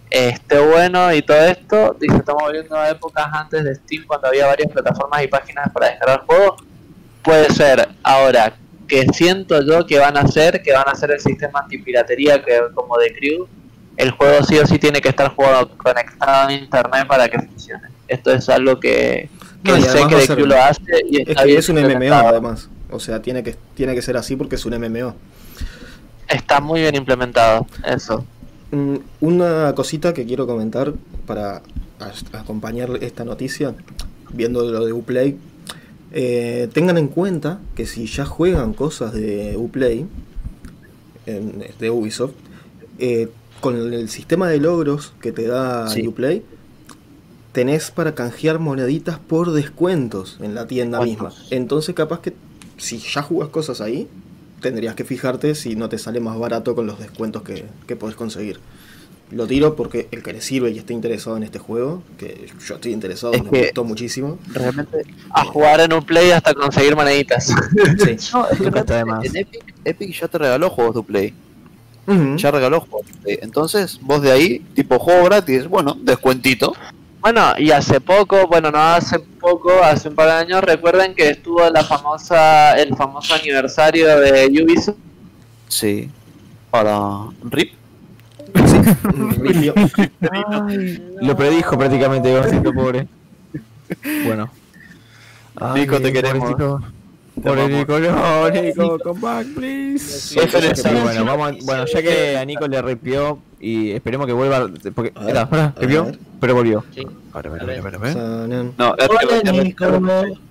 esté 0.10 0.60
bueno 0.60 1.14
y 1.14 1.22
todo 1.22 1.38
esto. 1.46 1.96
Dice, 2.00 2.18
estamos 2.18 2.44
volviendo 2.44 2.76
a 2.78 2.90
épocas 2.90 3.28
antes 3.32 3.64
de 3.64 3.76
Steam 3.76 4.06
cuando 4.06 4.28
había 4.28 4.46
varias 4.48 4.72
plataformas 4.72 5.24
y 5.24 5.28
páginas 5.28 5.72
para 5.74 5.88
descargar 5.90 6.26
juegos. 6.26 6.62
Puede 7.24 7.50
ser 7.52 7.90
ahora 8.04 8.54
que 8.88 9.06
siento 9.14 9.62
yo 9.64 9.86
que 9.86 10.00
van 10.00 10.16
a 10.18 10.22
hacer, 10.22 10.62
que 10.64 10.72
van 10.72 10.88
a 10.88 10.92
hacer 10.92 11.12
el 11.12 11.20
sistema 11.20 11.60
antipiratería 11.60 12.42
que 12.44 12.58
como 12.74 12.98
de 12.98 13.14
Crew. 13.14 13.48
El 13.98 14.12
juego 14.12 14.44
sí 14.44 14.58
o 14.60 14.66
sí 14.68 14.78
tiene 14.78 15.02
que 15.02 15.10
estar 15.10 15.30
jugado 15.36 15.70
conectado 15.78 16.48
a 16.48 16.54
internet 16.54 17.08
para 17.08 17.28
que 17.28 17.40
funcione. 17.40 17.88
Esto 18.08 18.32
es 18.32 18.48
algo 18.48 18.80
que, 18.80 19.28
que 19.64 19.72
No, 19.72 19.78
y 19.78 19.82
sé 19.82 20.08
que 20.08 20.22
ser- 20.22 20.36
Crew 20.38 20.46
lo 20.48 20.62
hace 20.62 20.82
y 21.10 21.22
Es 21.22 21.30
está 21.30 21.42
que 21.42 21.48
bien 21.48 21.60
es 21.60 21.68
un 21.70 21.76
MMO 21.76 21.82
implementado. 21.82 22.28
además. 22.30 22.70
O 22.92 23.00
sea, 23.02 23.22
tiene 23.22 23.44
que, 23.44 23.56
tiene 23.74 23.94
que 23.96 24.02
ser 24.02 24.16
así 24.16 24.36
porque 24.38 24.56
es 24.56 24.66
un 24.66 24.80
MMO. 24.80 25.14
Está 26.30 26.60
muy 26.62 26.82
bien 26.82 26.96
implementado, 26.96 27.66
eso. 27.86 28.24
Mm, 28.72 28.96
Una 29.22 29.74
cosita 29.76 30.14
que 30.14 30.26
quiero 30.26 30.46
comentar 30.46 30.94
para 31.26 31.62
acompañar 32.34 32.90
esta 33.02 33.24
noticia, 33.26 33.74
viendo 34.34 34.70
lo 34.70 34.86
de 34.86 34.94
Uplay. 34.94 35.38
Eh, 36.12 36.70
tengan 36.74 36.98
en 36.98 37.08
cuenta 37.08 37.60
que 37.76 37.86
si 37.86 38.06
ya 38.08 38.26
juegan 38.26 38.74
cosas 38.74 39.14
de 39.14 39.56
Uplay, 39.58 40.06
en- 41.26 41.64
de 41.80 41.90
Ubisoft, 41.90 42.34
eh, 43.00 43.30
con 43.62 43.76
el 43.76 44.08
sistema 44.10 44.48
de 44.50 44.60
logros 44.60 45.14
que 45.22 45.32
te 45.32 45.48
da 45.48 45.88
Sí. 45.90 46.08
Uplay, 46.08 46.44
tenés 47.52 47.90
para 47.92 48.14
canjear 48.16 48.60
moneditas 48.60 49.18
por 49.20 49.52
descuentos 49.52 50.38
en 50.42 50.54
la 50.56 50.68
tienda 50.68 51.02
misma. 51.02 51.32
Entonces 51.50 51.96
capaz 51.96 52.20
que 52.22 52.34
si 52.78 53.00
ya 53.00 53.22
jugás 53.24 53.50
cosas 53.50 53.82
ahí, 53.82 54.08
tendrías 54.62 54.96
que 54.96 55.04
fijarte 55.04 55.56
si 55.56 55.76
no 55.76 55.90
te 55.90 55.98
sale 55.98 56.20
más 56.20 56.38
barato 56.38 56.76
con 56.76 56.88
los 56.88 57.00
descuentos 57.00 57.44
que, 57.44 57.66
que 57.88 57.96
podés 57.96 58.16
conseguir. 58.16 58.60
Lo 59.30 59.46
tiro 59.46 59.76
porque 59.76 60.08
el 60.12 60.24
que 60.24 60.32
le 60.32 60.40
sirve 60.42 60.72
y 60.72 60.78
esté 60.78 60.94
interesado 60.94 61.36
en 61.36 61.44
este 61.44 61.60
juego, 61.60 62.02
que 62.18 62.48
yo 62.66 62.76
estoy 62.76 62.94
interesado, 62.94 63.34
Es 63.34 63.44
me 63.44 63.50
que- 63.50 63.62
gustó 63.66 63.84
muchísimo. 63.84 64.40
Realmente. 64.54 65.04
A 65.32 65.44
jugar 65.44 65.82
en 65.82 65.92
un 65.92 66.02
play 66.06 66.32
hasta 66.32 66.54
conseguir 66.54 66.96
moneditas. 66.96 67.48
Sí. 67.48 67.54
No, 68.34 68.48
es 68.50 68.58
que 68.58 68.80
está 68.80 69.00
en 69.02 69.36
Epic, 69.36 69.64
Epic 69.84 70.20
ya 70.22 70.28
te 70.30 70.38
regaló 70.38 70.70
juegos 70.70 70.96
de 70.96 71.04
Play. 71.04 71.34
Ya 72.38 72.52
regaló 72.52 72.80
juegos 72.80 73.06
de 73.12 73.14
Play. 73.20 73.40
Entonces, 73.42 74.00
vos 74.02 74.22
de 74.22 74.32
ahí, 74.32 74.60
tipo 74.76 74.98
juego 74.98 75.26
gratis, 75.26 75.68
bueno, 75.68 75.98
descuentito. 76.02 76.74
Bueno, 77.20 77.54
y 77.58 77.72
hace 77.72 78.00
poco, 78.00 78.48
bueno, 78.48 78.72
no 78.72 78.80
hace 78.80 79.20
poco, 79.20 79.72
hace 79.84 80.10
un 80.10 80.16
par 80.16 80.28
de 80.28 80.34
años, 80.34 80.62
recuerden 80.62 81.16
que 81.16 81.30
estuvo 81.32 81.68
la 81.70 81.84
famosa, 81.84 82.78
el 82.78 82.96
famoso 82.96 83.34
aniversario 83.34 84.20
de 84.20 84.64
Ubisoft. 84.64 84.98
Sí. 85.68 86.10
Para 86.70 87.26
RIP. 87.44 87.74
Ripio. 89.38 89.74
Lo 91.22 91.36
predijo 91.36 91.78
prácticamente, 91.78 92.32
Gonzalo, 92.32 92.74
pobre. 92.74 93.08
Bueno. 94.26 94.50
Nico, 95.74 96.00
te 96.00 96.14
queremos. 96.14 96.56
Pobre 97.44 97.68
Nico, 97.68 98.00
no, 98.00 98.50
Nico, 98.50 99.00
come 99.00 99.20
back, 99.22 99.48
please. 99.56 100.40
El 100.40 101.02
bueno, 101.04 101.26
vamos, 101.26 101.52
a- 101.52 101.56
bueno, 101.66 101.86
ya 101.86 102.02
que 102.02 102.38
a 102.38 102.46
Nico 102.46 102.68
le 102.68 102.82
ripió 102.82 103.40
y 103.60 103.92
esperemos 103.92 104.26
que 104.28 104.34
vuelva. 104.34 104.68
Porque, 104.96 105.14
espera, 105.20 105.42
espera, 105.44 105.74
ripió, 105.80 106.12
pero 106.40 106.56
volvió. 106.56 106.84
Ahora. 107.34 107.52
Sanan. 108.14 108.74
No, 108.78 108.96
Nico. 109.64 109.86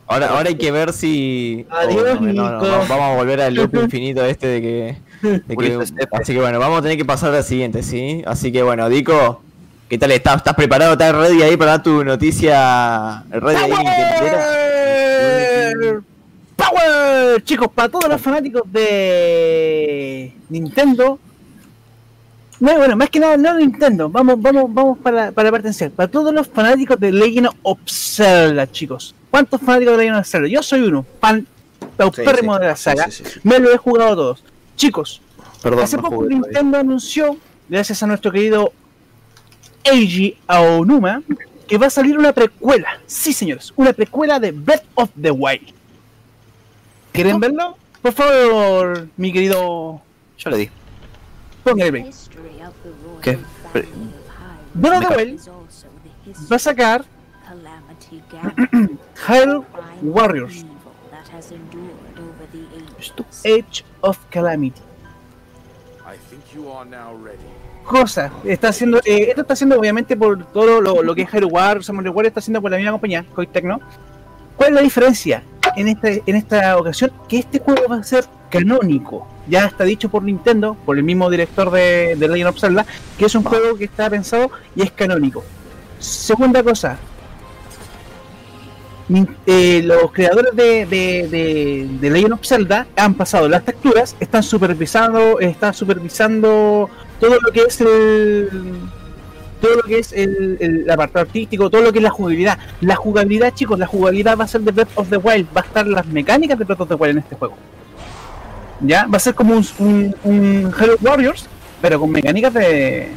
Ahora, 0.08 0.28
ahora 0.28 0.48
hay 0.48 0.54
que 0.54 0.70
ver 0.70 0.92
si. 0.92 1.66
Adiós, 1.70 2.18
oh, 2.20 2.24
no, 2.24 2.32
no, 2.32 2.50
no, 2.50 2.60
Nico. 2.60 2.84
vamos 2.88 3.12
a 3.12 3.16
volver 3.16 3.40
al 3.40 3.54
loop 3.54 3.74
infinito 3.74 4.24
este 4.24 4.46
de 4.46 4.60
que. 4.62 4.96
de 5.46 5.56
que- 5.56 5.78
así 6.12 6.32
que 6.34 6.40
bueno, 6.40 6.58
vamos 6.60 6.78
a 6.78 6.82
tener 6.82 6.96
que 6.96 7.04
pasar 7.04 7.34
al 7.34 7.42
siguiente, 7.42 7.82
¿sí? 7.82 8.22
Así 8.26 8.52
que 8.52 8.62
bueno, 8.62 8.88
Dico, 8.88 9.42
¿qué 9.88 9.98
tal 9.98 10.12
estás? 10.12 10.36
¿Estás 10.36 10.54
preparado? 10.54 10.92
¿Estás 10.92 11.12
ready 11.16 11.42
ahí 11.42 11.56
para 11.56 11.72
dar 11.72 11.82
tu 11.82 12.04
noticia? 12.04 13.24
¿Ready 13.30 13.72
ahí? 13.72 13.72
Chicos, 17.44 17.68
para 17.74 17.88
todos 17.88 18.08
los 18.08 18.20
fanáticos 18.20 18.62
de 18.72 20.32
Nintendo. 20.48 21.18
No, 22.58 22.76
bueno, 22.76 22.96
más 22.96 23.10
que 23.10 23.20
nada, 23.20 23.36
no 23.36 23.54
Nintendo. 23.58 24.08
Vamos, 24.08 24.40
vamos, 24.40 24.72
vamos 24.72 24.98
para, 24.98 25.30
para 25.32 25.72
serio. 25.72 25.94
Para 25.94 26.10
todos 26.10 26.32
los 26.32 26.46
fanáticos 26.48 26.98
de 26.98 27.12
Legend 27.12 27.48
of 27.62 27.78
Zelda, 27.86 28.70
chicos. 28.70 29.14
¿Cuántos 29.30 29.60
fanáticos 29.60 29.92
de 29.96 29.98
Legend 30.04 30.18
of 30.20 30.26
Zelda? 30.26 30.48
Yo 30.48 30.62
soy 30.62 30.80
uno, 30.82 31.04
fan 31.20 31.46
paupérrimo 31.96 32.54
Sí, 32.54 32.58
sí. 32.58 32.62
de 32.62 32.66
la 32.68 32.76
saga. 32.76 33.10
Sí. 33.10 33.24
Me 33.42 33.58
lo 33.58 33.72
he 33.72 33.76
jugado 33.76 34.16
todos. 34.16 34.44
Chicos, 34.76 35.20
Perdón, 35.62 35.84
Hace 35.84 35.96
no 35.96 36.02
poco 36.04 36.16
jugué. 36.16 36.34
Nintendo 36.34 36.78
anunció, 36.78 37.36
gracias 37.68 38.02
a 38.02 38.06
nuestro 38.06 38.32
querido 38.32 38.72
Eiji 39.84 40.36
Aonuma, 40.46 41.22
que 41.66 41.76
va 41.78 41.86
a 41.86 41.90
salir 41.90 42.18
una 42.18 42.32
precuela. 42.32 42.88
Sí, 43.06 43.32
señores, 43.32 43.72
una 43.76 43.92
precuela 43.92 44.38
de 44.38 44.52
Breath 44.52 44.84
of 44.94 45.10
the 45.20 45.30
Wild. 45.30 45.75
¿Quieren 47.16 47.40
verlo? 47.40 47.76
Por 48.02 48.12
favor, 48.12 49.08
mi 49.16 49.32
querido. 49.32 50.02
Yo 50.36 50.50
le 50.50 50.56
di. 50.58 50.70
Póngale. 51.64 52.10
¿Qué? 53.22 53.38
The 53.72 54.90
Wild 54.90 55.40
va 56.52 56.56
a 56.56 56.58
sacar 56.58 57.04
Hyrule 59.26 59.64
Warriors 60.02 60.66
Age 63.44 63.84
of 64.02 64.18
Calamity. 64.30 64.82
Cosa, 67.84 68.32
está 68.44 68.68
haciendo, 68.68 68.98
eh, 68.98 69.28
esto 69.28 69.42
está 69.42 69.54
haciendo 69.54 69.78
obviamente 69.78 70.16
por 70.16 70.44
todo 70.52 70.80
lo, 70.80 71.02
lo 71.02 71.14
que 71.14 71.22
es 71.22 71.30
Hyrule 71.30 71.46
Warriors, 71.46 71.86
Samurai 71.86 72.10
Warriors 72.10 72.32
está 72.32 72.40
haciendo 72.40 72.60
por 72.60 72.70
la 72.70 72.76
misma 72.76 72.92
compañía, 72.92 73.24
Koei 73.34 73.46
Tecno. 73.46 73.80
¿Cuál 74.56 74.70
es 74.70 74.74
la 74.74 74.82
diferencia 74.82 75.42
en 75.76 75.88
esta, 75.88 76.08
en 76.08 76.36
esta 76.36 76.76
ocasión? 76.78 77.12
Que 77.28 77.38
este 77.38 77.58
juego 77.58 77.82
va 77.90 77.96
a 77.96 78.04
ser 78.04 78.24
canónico. 78.50 79.26
Ya 79.48 79.66
está 79.66 79.84
dicho 79.84 80.08
por 80.08 80.22
Nintendo, 80.22 80.76
por 80.86 80.96
el 80.96 81.04
mismo 81.04 81.30
director 81.30 81.70
de, 81.70 82.16
de 82.16 82.28
Legend 82.28 82.48
of 82.48 82.58
Zelda, 82.58 82.86
que 83.18 83.26
es 83.26 83.34
un 83.34 83.44
juego 83.44 83.76
que 83.76 83.84
está 83.84 84.10
pensado 84.10 84.50
y 84.74 84.82
es 84.82 84.90
canónico. 84.90 85.44
Segunda 85.98 86.62
cosa, 86.62 86.98
eh, 89.46 89.82
los 89.84 90.10
creadores 90.10 90.56
de, 90.56 90.84
de, 90.86 91.28
de, 91.28 91.88
de 92.00 92.10
Legend 92.10 92.32
of 92.34 92.40
Zelda 92.44 92.88
han 92.96 93.14
pasado 93.14 93.48
las 93.48 93.64
texturas, 93.64 94.16
están 94.18 94.42
supervisando, 94.42 95.38
están 95.38 95.74
supervisando 95.74 96.90
todo 97.20 97.36
lo 97.40 97.52
que 97.52 97.62
es 97.62 97.80
el 97.80 98.50
todo 99.60 99.76
lo 99.76 99.82
que 99.82 99.98
es 99.98 100.12
el, 100.12 100.56
el 100.60 100.90
apartado 100.90 101.26
artístico, 101.26 101.70
todo 101.70 101.82
lo 101.82 101.92
que 101.92 101.98
es 101.98 102.02
la 102.02 102.10
jugabilidad. 102.10 102.58
La 102.80 102.96
jugabilidad, 102.96 103.54
chicos, 103.54 103.78
la 103.78 103.86
jugabilidad 103.86 104.36
va 104.38 104.44
a 104.44 104.48
ser 104.48 104.60
de 104.62 104.72
Breath 104.72 104.90
of 104.96 105.08
the 105.08 105.16
Wild, 105.16 105.48
va 105.56 105.62
a 105.62 105.64
estar 105.64 105.86
las 105.86 106.06
mecánicas 106.06 106.58
de 106.58 106.64
Breath 106.64 106.80
of 106.80 106.88
the 106.88 106.94
Wild 106.94 107.12
en 107.12 107.18
este 107.18 107.36
juego. 107.36 107.56
Ya, 108.80 109.06
va 109.06 109.16
a 109.16 109.20
ser 109.20 109.34
como 109.34 109.54
un, 109.54 110.14
un, 110.24 110.74
Warriors, 111.00 111.46
pero 111.80 111.98
con 111.98 112.10
mecánicas 112.10 112.52
de 112.52 113.08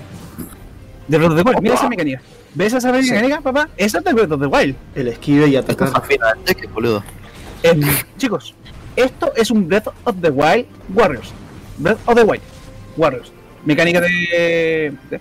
de 1.07 1.18
Breath 1.18 1.32
of 1.32 1.38
the 1.38 1.44
Wild. 1.44 1.61
Mira 1.61 1.76
esa 1.76 1.90
mecánica. 1.90 2.22
¿Ves 2.53 2.74
esa 2.74 2.91
mecánica, 2.91 3.41
papá? 3.41 3.70
Esa 3.78 3.98
es 3.99 4.03
de 4.03 4.14
Breath 4.14 4.32
of 4.32 4.40
the 4.40 4.48
Wild. 4.48 4.76
El 4.95 5.07
esquive 5.10 5.48
y 5.48 5.56
atacar. 5.56 5.91
es 6.45 6.74
boludo. 6.74 7.03
Em, 7.64 7.82
chicos, 8.18 8.56
esto 8.95 9.34
es 9.36 9.52
un 9.52 9.68
Breath 9.68 9.88
of 10.06 10.16
the 10.22 10.30
Wild 10.30 10.66
Warriors. 10.94 11.34
Breath 11.78 11.99
of 12.06 12.16
the 12.16 12.24
Wild 12.24 12.44
Warriors. 12.95 13.32
Mecánica 13.66 14.02
de. 14.02 14.94
de- 15.10 15.20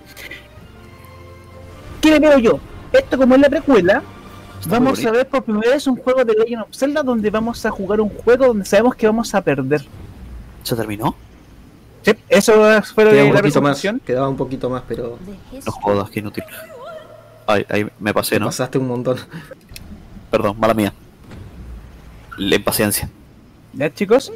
¿Qué 2.00 2.10
le 2.10 2.20
veo 2.20 2.38
yo? 2.38 2.60
Esto, 2.92 3.18
como 3.18 3.34
es 3.34 3.40
la 3.40 3.48
precuela, 3.48 4.02
Está 4.60 4.70
vamos 4.70 5.04
a 5.04 5.10
ver 5.10 5.26
por 5.28 5.44
primera 5.44 5.72
vez 5.72 5.86
un 5.86 5.96
juego 5.96 6.24
de 6.24 6.34
Legend 6.34 6.62
of 6.62 6.68
Zelda 6.74 7.02
donde 7.02 7.30
vamos 7.30 7.64
a 7.64 7.70
jugar 7.70 8.00
un 8.00 8.08
juego 8.08 8.46
donde 8.46 8.64
sabemos 8.64 8.94
que 8.96 9.06
vamos 9.06 9.34
a 9.34 9.40
perder. 9.40 9.84
¿Se 10.62 10.74
terminó? 10.74 11.14
Sí, 12.02 12.12
eso 12.28 12.82
fue 12.94 13.04
lo 13.04 13.12
de 13.12 13.32
la 13.32 13.40
presentación. 13.40 14.00
Quedaba 14.04 14.28
un 14.28 14.36
poquito 14.36 14.68
más, 14.68 14.82
pero 14.88 15.18
No 15.64 15.72
jodas, 15.72 16.10
qué 16.10 16.20
inútil. 16.20 16.44
Ay, 17.46 17.64
ahí 17.68 17.86
me 17.98 18.12
pasé, 18.12 18.38
¿no? 18.38 18.46
pasaste 18.46 18.78
un 18.78 18.88
montón. 18.88 19.16
Perdón, 20.30 20.58
mala 20.58 20.74
mía. 20.74 20.92
La 22.36 22.56
impaciencia. 22.56 23.08
¿Ya, 23.72 23.92
chicos? 23.92 24.32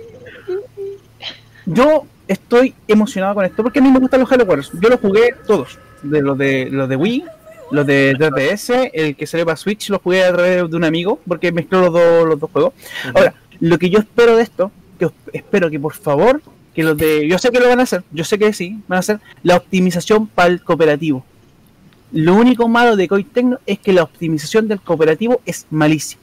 Yo 1.67 2.07
estoy 2.27 2.75
emocionado 2.89 3.35
con 3.35 3.45
esto 3.45 3.63
porque 3.63 3.79
a 3.79 3.83
mí 3.83 3.91
me 3.91 3.99
gustan 3.99 4.21
los 4.21 4.31
Halo 4.33 4.45
Warriors. 4.45 4.71
Yo 4.81 4.89
los 4.89 5.01
jugué 5.01 5.35
todos. 5.47 5.79
De 6.03 6.21
los 6.21 6.37
de 6.37 6.69
los 6.71 6.89
de 6.89 6.97
Wii, 6.97 7.25
los 7.73 7.87
de 7.87 8.15
3DS, 8.17 8.91
el 8.93 9.17
que 9.17 9.27
salió 9.27 9.45
para 9.47 9.57
Switch 9.57 9.89
lo 9.91 9.99
jugué 9.99 10.25
a 10.25 10.33
través 10.33 10.71
de 10.71 10.77
un 10.77 10.85
amigo 10.85 11.19
porque 11.27 11.51
mezcló 11.53 11.81
los 11.81 11.93
dos, 11.93 12.27
los 12.29 12.39
dos 12.41 12.51
juegos. 12.51 12.73
Ahora, 13.15 13.35
lo 13.61 13.79
que 13.79 13.91
yo 13.91 13.99
espero 13.99 14.37
de 14.37 14.43
esto, 14.43 14.71
que 14.99 15.07
os- 15.07 15.13
espero 15.33 15.71
que 15.71 15.81
por 15.81 15.95
favor, 15.95 16.41
que 16.75 16.83
los 16.83 16.97
de. 16.97 17.27
Yo 17.29 17.39
sé 17.39 17.51
que 17.51 17.61
lo 17.61 17.69
van 17.69 17.81
a 17.81 17.83
hacer, 17.85 18.03
yo 18.13 18.25
sé 18.25 18.39
que 18.39 18.53
sí, 18.53 18.79
van 18.89 18.97
a 18.97 19.01
hacer 19.01 19.21
la 19.43 19.57
optimización 19.57 20.27
para 20.27 20.49
el 20.51 20.63
cooperativo. 20.63 21.25
Lo 22.13 22.35
único 22.35 22.69
malo 22.69 22.95
de 22.97 23.09
Koei 23.09 23.25
Tecno 23.25 23.59
es 23.67 23.79
que 23.79 23.93
la 23.93 24.03
optimización 24.03 24.69
del 24.69 24.81
cooperativo 24.81 25.41
es 25.47 25.67
malísima. 25.71 26.21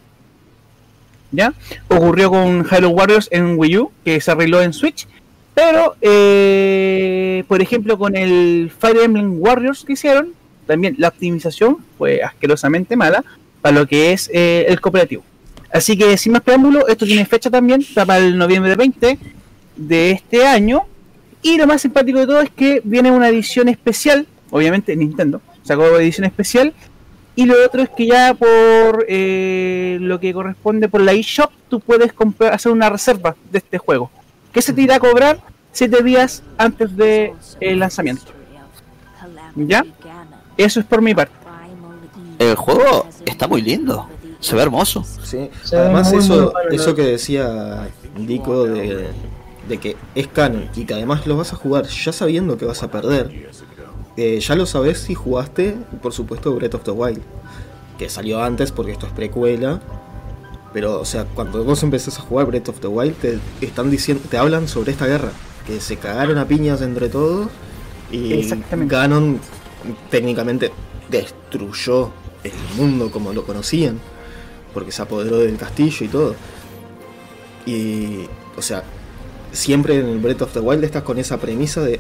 ¿Ya? 1.31 1.53
Ocurrió 1.87 2.31
con 2.31 2.65
Halo 2.69 2.89
Warriors 2.89 3.27
en 3.31 3.57
Wii 3.59 3.77
U, 3.77 3.91
que 4.03 4.19
se 4.21 4.31
arregló 4.31 4.61
en 4.61 4.73
Switch. 4.73 5.07
Pero, 5.53 5.95
eh, 6.01 7.43
por 7.47 7.61
ejemplo, 7.61 7.97
con 7.97 8.15
el 8.15 8.71
Fire 8.79 8.97
Emblem 9.03 9.35
Warriors 9.39 9.83
que 9.83 9.93
hicieron, 9.93 10.29
también 10.69 10.93
la 10.99 11.07
optimización 11.07 11.77
fue 11.97 12.21
asquerosamente 12.21 12.95
mala 12.95 13.23
para 13.59 13.79
lo 13.79 13.87
que 13.87 14.13
es 14.13 14.29
eh, 14.31 14.67
el 14.69 14.79
cooperativo. 14.79 15.23
Así 15.73 15.97
que, 15.97 16.15
sin 16.15 16.33
más 16.33 16.43
preámbulo, 16.43 16.87
esto 16.87 17.07
tiene 17.07 17.25
fecha 17.25 17.49
también, 17.49 17.81
está 17.81 18.05
para 18.05 18.19
el 18.19 18.37
noviembre 18.37 18.75
20 18.75 19.17
de 19.75 20.11
este 20.11 20.45
año. 20.45 20.83
Y 21.41 21.57
lo 21.57 21.65
más 21.65 21.81
simpático 21.81 22.19
de 22.19 22.27
todo 22.27 22.41
es 22.41 22.51
que 22.51 22.81
viene 22.83 23.11
una 23.11 23.29
edición 23.29 23.67
especial, 23.67 24.27
obviamente 24.51 24.95
Nintendo 24.95 25.41
sacó 25.63 25.85
edición 25.97 26.25
especial. 26.25 26.73
Y 27.35 27.45
lo 27.45 27.55
otro 27.65 27.81
es 27.81 27.89
que 27.89 28.05
ya 28.05 28.35
por 28.35 29.05
eh, 29.07 29.97
lo 30.01 30.19
que 30.19 30.33
corresponde 30.33 30.87
por 30.87 31.01
la 31.01 31.13
eShop, 31.13 31.51
tú 31.67 31.79
puedes 31.79 32.13
comprar, 32.13 32.53
hacer 32.53 32.71
una 32.71 32.89
reserva 32.89 33.35
de 33.51 33.57
este 33.57 33.79
juego. 33.79 34.11
Que 34.51 34.61
se 34.61 34.73
te 34.73 34.81
irá 34.81 34.95
a 34.95 34.99
cobrar 34.99 35.39
7 35.71 36.03
días 36.03 36.43
antes 36.57 36.95
del 36.95 37.79
lanzamiento. 37.79 38.33
¿Ya? 39.55 39.83
Eso 40.59 40.81
es 40.81 40.85
por 40.85 41.01
mi 41.01 41.15
parte. 41.15 41.33
El 42.37 42.55
juego 42.55 43.07
está 43.25 43.47
muy 43.47 43.61
lindo. 43.61 44.07
Se 44.41 44.55
ve 44.55 44.61
hermoso. 44.61 45.05
Sí. 45.23 45.49
Además, 45.71 46.11
eso, 46.11 46.53
eso 46.69 46.95
que 46.95 47.03
decía 47.03 47.89
Dico 48.17 48.65
de, 48.65 49.07
de 49.69 49.77
que 49.77 49.95
es 50.15 50.27
canon 50.27 50.69
y 50.75 50.83
que 50.83 50.95
además 50.95 51.25
lo 51.25 51.37
vas 51.37 51.53
a 51.53 51.55
jugar 51.55 51.85
ya 51.85 52.11
sabiendo 52.11 52.57
que 52.57 52.65
vas 52.65 52.83
a 52.83 52.91
perder, 52.91 53.51
eh, 54.17 54.39
ya 54.41 54.55
lo 54.55 54.65
sabes 54.65 54.99
si 54.99 55.15
jugaste, 55.15 55.77
por 56.01 56.11
supuesto, 56.11 56.53
Breath 56.53 56.75
of 56.75 56.83
the 56.83 56.91
Wild, 56.91 57.21
que 57.97 58.09
salió 58.09 58.43
antes 58.43 58.73
porque 58.73 58.91
esto 58.91 59.07
es 59.07 59.13
precuela. 59.13 59.79
Pero, 60.73 60.99
o 60.99 61.05
sea, 61.05 61.23
cuando 61.23 61.63
vos 61.63 61.81
empezás 61.83 62.19
a 62.19 62.21
jugar 62.21 62.47
Breath 62.47 62.67
of 62.67 62.79
the 62.81 62.87
Wild, 62.87 63.15
te 63.15 63.39
están 63.61 63.89
diciendo, 63.89 64.23
te 64.29 64.37
hablan 64.37 64.67
sobre 64.67 64.91
esta 64.91 65.07
guerra, 65.07 65.31
que 65.65 65.79
se 65.79 65.95
cagaron 65.95 66.37
a 66.37 66.45
piñas 66.45 66.81
entre 66.81 67.07
todos 67.07 67.47
y. 68.11 68.45
Ganon 68.71 69.39
técnicamente 70.09 70.71
destruyó 71.09 72.11
el 72.43 72.53
mundo 72.77 73.11
como 73.11 73.33
lo 73.33 73.45
conocían, 73.45 73.99
porque 74.73 74.91
se 74.91 75.01
apoderó 75.01 75.37
del 75.39 75.57
castillo 75.57 76.05
y 76.05 76.07
todo. 76.07 76.35
Y, 77.65 78.25
o 78.57 78.61
sea, 78.61 78.83
siempre 79.51 79.99
en 79.99 80.07
el 80.07 80.19
Breath 80.19 80.43
of 80.43 80.53
the 80.53 80.59
Wild 80.59 80.83
estás 80.83 81.03
con 81.03 81.17
esa 81.17 81.37
premisa 81.37 81.81
de 81.81 81.99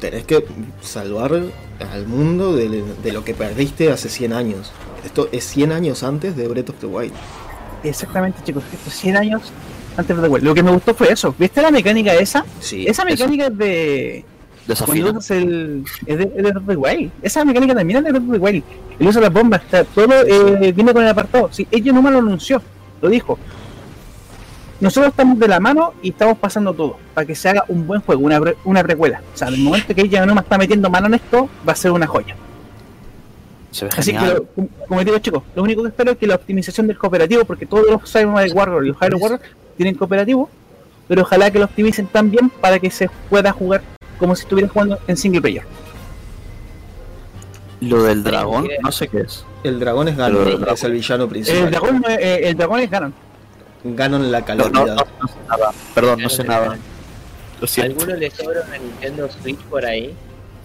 tenés 0.00 0.24
que 0.24 0.44
salvar 0.82 1.32
al 1.32 2.06
mundo 2.06 2.54
de, 2.54 2.82
de 3.02 3.12
lo 3.12 3.24
que 3.24 3.34
perdiste 3.34 3.90
hace 3.90 4.08
100 4.08 4.32
años. 4.32 4.72
Esto 5.04 5.28
es 5.32 5.44
100 5.44 5.72
años 5.72 6.02
antes 6.02 6.36
de 6.36 6.48
Breath 6.48 6.70
of 6.70 6.76
the 6.80 6.86
Wild. 6.86 7.12
Exactamente, 7.82 8.38
chicos. 8.44 8.64
Estos 8.72 8.94
100 8.94 9.16
años 9.16 9.42
antes 9.96 10.16
de 10.16 10.22
The 10.22 10.28
Wild. 10.28 10.44
Lo 10.44 10.54
que 10.54 10.62
me 10.62 10.72
gustó 10.72 10.94
fue 10.94 11.12
eso. 11.12 11.34
¿Viste 11.38 11.62
la 11.62 11.70
mecánica 11.70 12.14
esa? 12.14 12.44
Sí, 12.60 12.86
Esa 12.86 13.04
mecánica 13.04 13.50
de. 13.50 14.24
Desafío. 14.66 15.02
Cuando 15.04 15.18
usas 15.20 15.30
el. 15.36 15.84
Es 16.06 16.18
de, 16.18 16.32
es 16.36 16.66
de 16.66 16.76
Wild. 16.76 17.10
Esa 17.22 17.44
mecánica 17.44 17.74
también 17.74 17.98
es 17.98 18.04
de 18.04 18.10
Breath 18.12 18.24
of 18.28 18.32
the 18.32 18.38
Wild. 18.38 18.64
El 18.98 19.06
uso 19.08 19.18
de 19.20 19.26
las 19.26 19.32
bombas, 19.34 19.62
está, 19.62 19.84
todo 19.84 20.12
eh, 20.26 20.72
viene 20.72 20.92
con 20.92 21.02
el 21.02 21.08
apartado. 21.08 21.48
Sí, 21.52 21.66
ella 21.70 21.92
no 21.92 22.00
me 22.02 22.10
lo 22.10 22.18
anunció, 22.18 22.62
lo 23.02 23.08
dijo. 23.08 23.38
Nosotros 24.80 25.10
estamos 25.12 25.38
de 25.38 25.48
la 25.48 25.60
mano 25.60 25.94
y 26.02 26.10
estamos 26.10 26.36
pasando 26.38 26.74
todo 26.74 26.96
para 27.14 27.26
que 27.26 27.34
se 27.34 27.48
haga 27.48 27.64
un 27.68 27.86
buen 27.86 28.00
juego, 28.00 28.22
una, 28.22 28.40
una 28.64 28.82
precuela. 28.82 29.22
O 29.34 29.36
sea, 29.36 29.48
en 29.48 29.54
el 29.54 29.60
momento 29.60 29.94
que 29.94 30.02
ella 30.02 30.26
no 30.26 30.34
me 30.34 30.40
está 30.40 30.58
metiendo 30.58 30.90
mano 30.90 31.06
en 31.06 31.14
esto, 31.14 31.48
va 31.66 31.72
a 31.72 31.76
ser 31.76 31.90
una 31.92 32.06
joya. 32.06 32.34
Se 33.70 33.84
ve 33.86 33.90
Así 33.96 34.12
que, 34.12 34.18
genial. 34.18 34.34
lo- 34.38 34.44
como- 34.46 34.68
como 34.88 35.04
digo, 35.04 35.18
chicos, 35.18 35.42
lo 35.54 35.62
único 35.62 35.82
que 35.82 35.88
espero 35.88 36.12
es 36.12 36.18
que 36.18 36.26
la 36.26 36.34
optimización 36.36 36.86
del 36.86 36.98
cooperativo, 36.98 37.44
porque 37.44 37.66
todos 37.66 37.86
los 37.88 38.10
Cyber 38.10 38.28
Warrior 38.54 38.84
y 38.84 38.88
los 38.88 38.96
Hyrule 38.98 39.16
Warrior 39.22 39.40
tienen 39.76 39.94
cooperativo, 39.94 40.50
pero 41.08 41.22
ojalá 41.22 41.50
que 41.50 41.58
lo 41.58 41.64
optimicen 41.66 42.06
también 42.06 42.50
para 42.50 42.78
que 42.78 42.90
se 42.90 43.08
pueda 43.30 43.52
jugar 43.52 43.82
como 44.18 44.34
si 44.36 44.42
estuvieran 44.42 44.70
jugando 44.72 44.98
en 45.06 45.16
single 45.16 45.40
player. 45.40 45.64
Lo 47.80 48.02
del 48.02 48.22
dragón, 48.24 48.68
no 48.82 48.92
sé 48.92 49.08
qué 49.08 49.20
es. 49.20 49.44
El 49.62 49.78
dragón 49.80 50.08
es 50.08 50.16
Ganon, 50.16 50.46
el 50.48 50.68
es 50.68 50.84
el 50.84 50.92
villano 50.92 51.28
principal. 51.28 51.62
El 51.64 51.70
dragón, 51.70 52.04
es- 52.08 52.18
eh, 52.18 52.40
el 52.48 52.56
dragón 52.56 52.80
es 52.80 52.90
Ganon. 52.90 53.14
Ganon 53.84 54.32
la 54.32 54.40
No, 54.40 54.46
no, 54.54 54.72
calidad. 54.72 54.96
no, 54.96 55.06
no 55.20 55.28
sé 55.28 55.34
nada. 55.48 55.72
Perdón, 55.94 56.22
no 56.22 56.28
sé 56.30 56.44
nada. 56.44 56.78
Lo 57.60 57.64
¿A 57.64 57.68
siento. 57.68 58.00
alguno 58.00 58.16
le 58.18 58.30
sobra 58.30 58.62
una 58.66 58.78
Nintendo 58.78 59.28
Switch 59.30 59.58
por 59.64 59.84
ahí? 59.84 60.14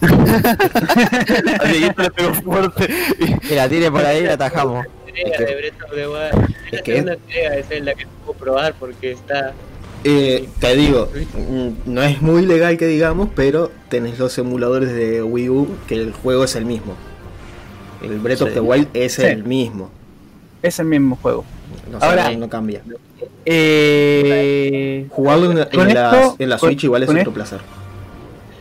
Dieguito 1.70 2.02
le 2.02 2.10
pegó 2.10 2.34
fuerte. 2.34 2.88
Que 3.46 3.54
la 3.56 3.68
tire 3.68 3.90
por 3.90 4.04
ahí 4.04 4.20
y 4.22 4.26
la 4.26 4.32
atajamos. 4.34 4.86
Es 5.06 5.36
que- 5.36 5.44
the 5.94 6.06
Wild. 6.08 6.54
es 6.66 6.72
La 6.72 6.82
que- 6.82 6.94
que 7.98 8.06
puedo 8.24 8.38
probar 8.38 8.74
porque 8.78 9.12
está... 9.12 9.52
Eh, 10.04 10.48
te 10.60 10.76
digo, 10.76 11.10
mm, 11.34 11.68
no 11.92 12.02
es 12.02 12.22
muy 12.22 12.46
legal 12.46 12.78
que 12.78 12.86
digamos, 12.86 13.28
pero 13.36 13.70
tenés 13.90 14.18
los 14.18 14.36
emuladores 14.38 14.92
de 14.94 15.22
Wii 15.22 15.48
U 15.50 15.68
que 15.88 15.94
el 15.96 16.12
juego 16.12 16.44
es 16.44 16.56
el 16.56 16.64
mismo. 16.64 16.94
El 18.02 18.18
Breath 18.18 18.40
of 18.42 18.54
the 18.54 18.60
Wild 18.60 18.88
es 18.94 19.14
Sí. 19.14 19.22
el 19.22 19.44
mismo. 19.44 19.90
Es 20.62 20.78
el 20.78 20.86
mismo 20.86 21.16
juego. 21.20 21.44
No, 21.90 22.00
sé, 22.00 22.06
Ahora- 22.06 22.30
no- 22.32 22.38
no 22.40 22.48
cambia. 22.48 22.82
Eh, 23.44 25.06
Jugarlo 25.10 25.50
en, 25.50 25.58
la- 25.58 25.68
Con 25.68 25.88
en 25.88 25.94
la, 25.94 26.10
esto- 26.20 26.36
en 26.38 26.48
la 26.48 26.58
con- 26.58 26.68
Switch 26.70 26.84
igual 26.84 27.02
es 27.02 27.08
otro 27.08 27.18
esto- 27.20 27.32
placer. 27.32 27.60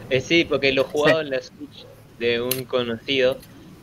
Eh, 0.10 0.22
sí, 0.22 0.44
porque 0.44 0.74
lo 0.74 0.82
he 0.82 0.86
jugado 0.86 1.22
en 1.22 1.30
la 1.30 1.41
Switch 1.41 1.86
de 2.20 2.41
un 2.41 2.64
conocido 2.66 3.38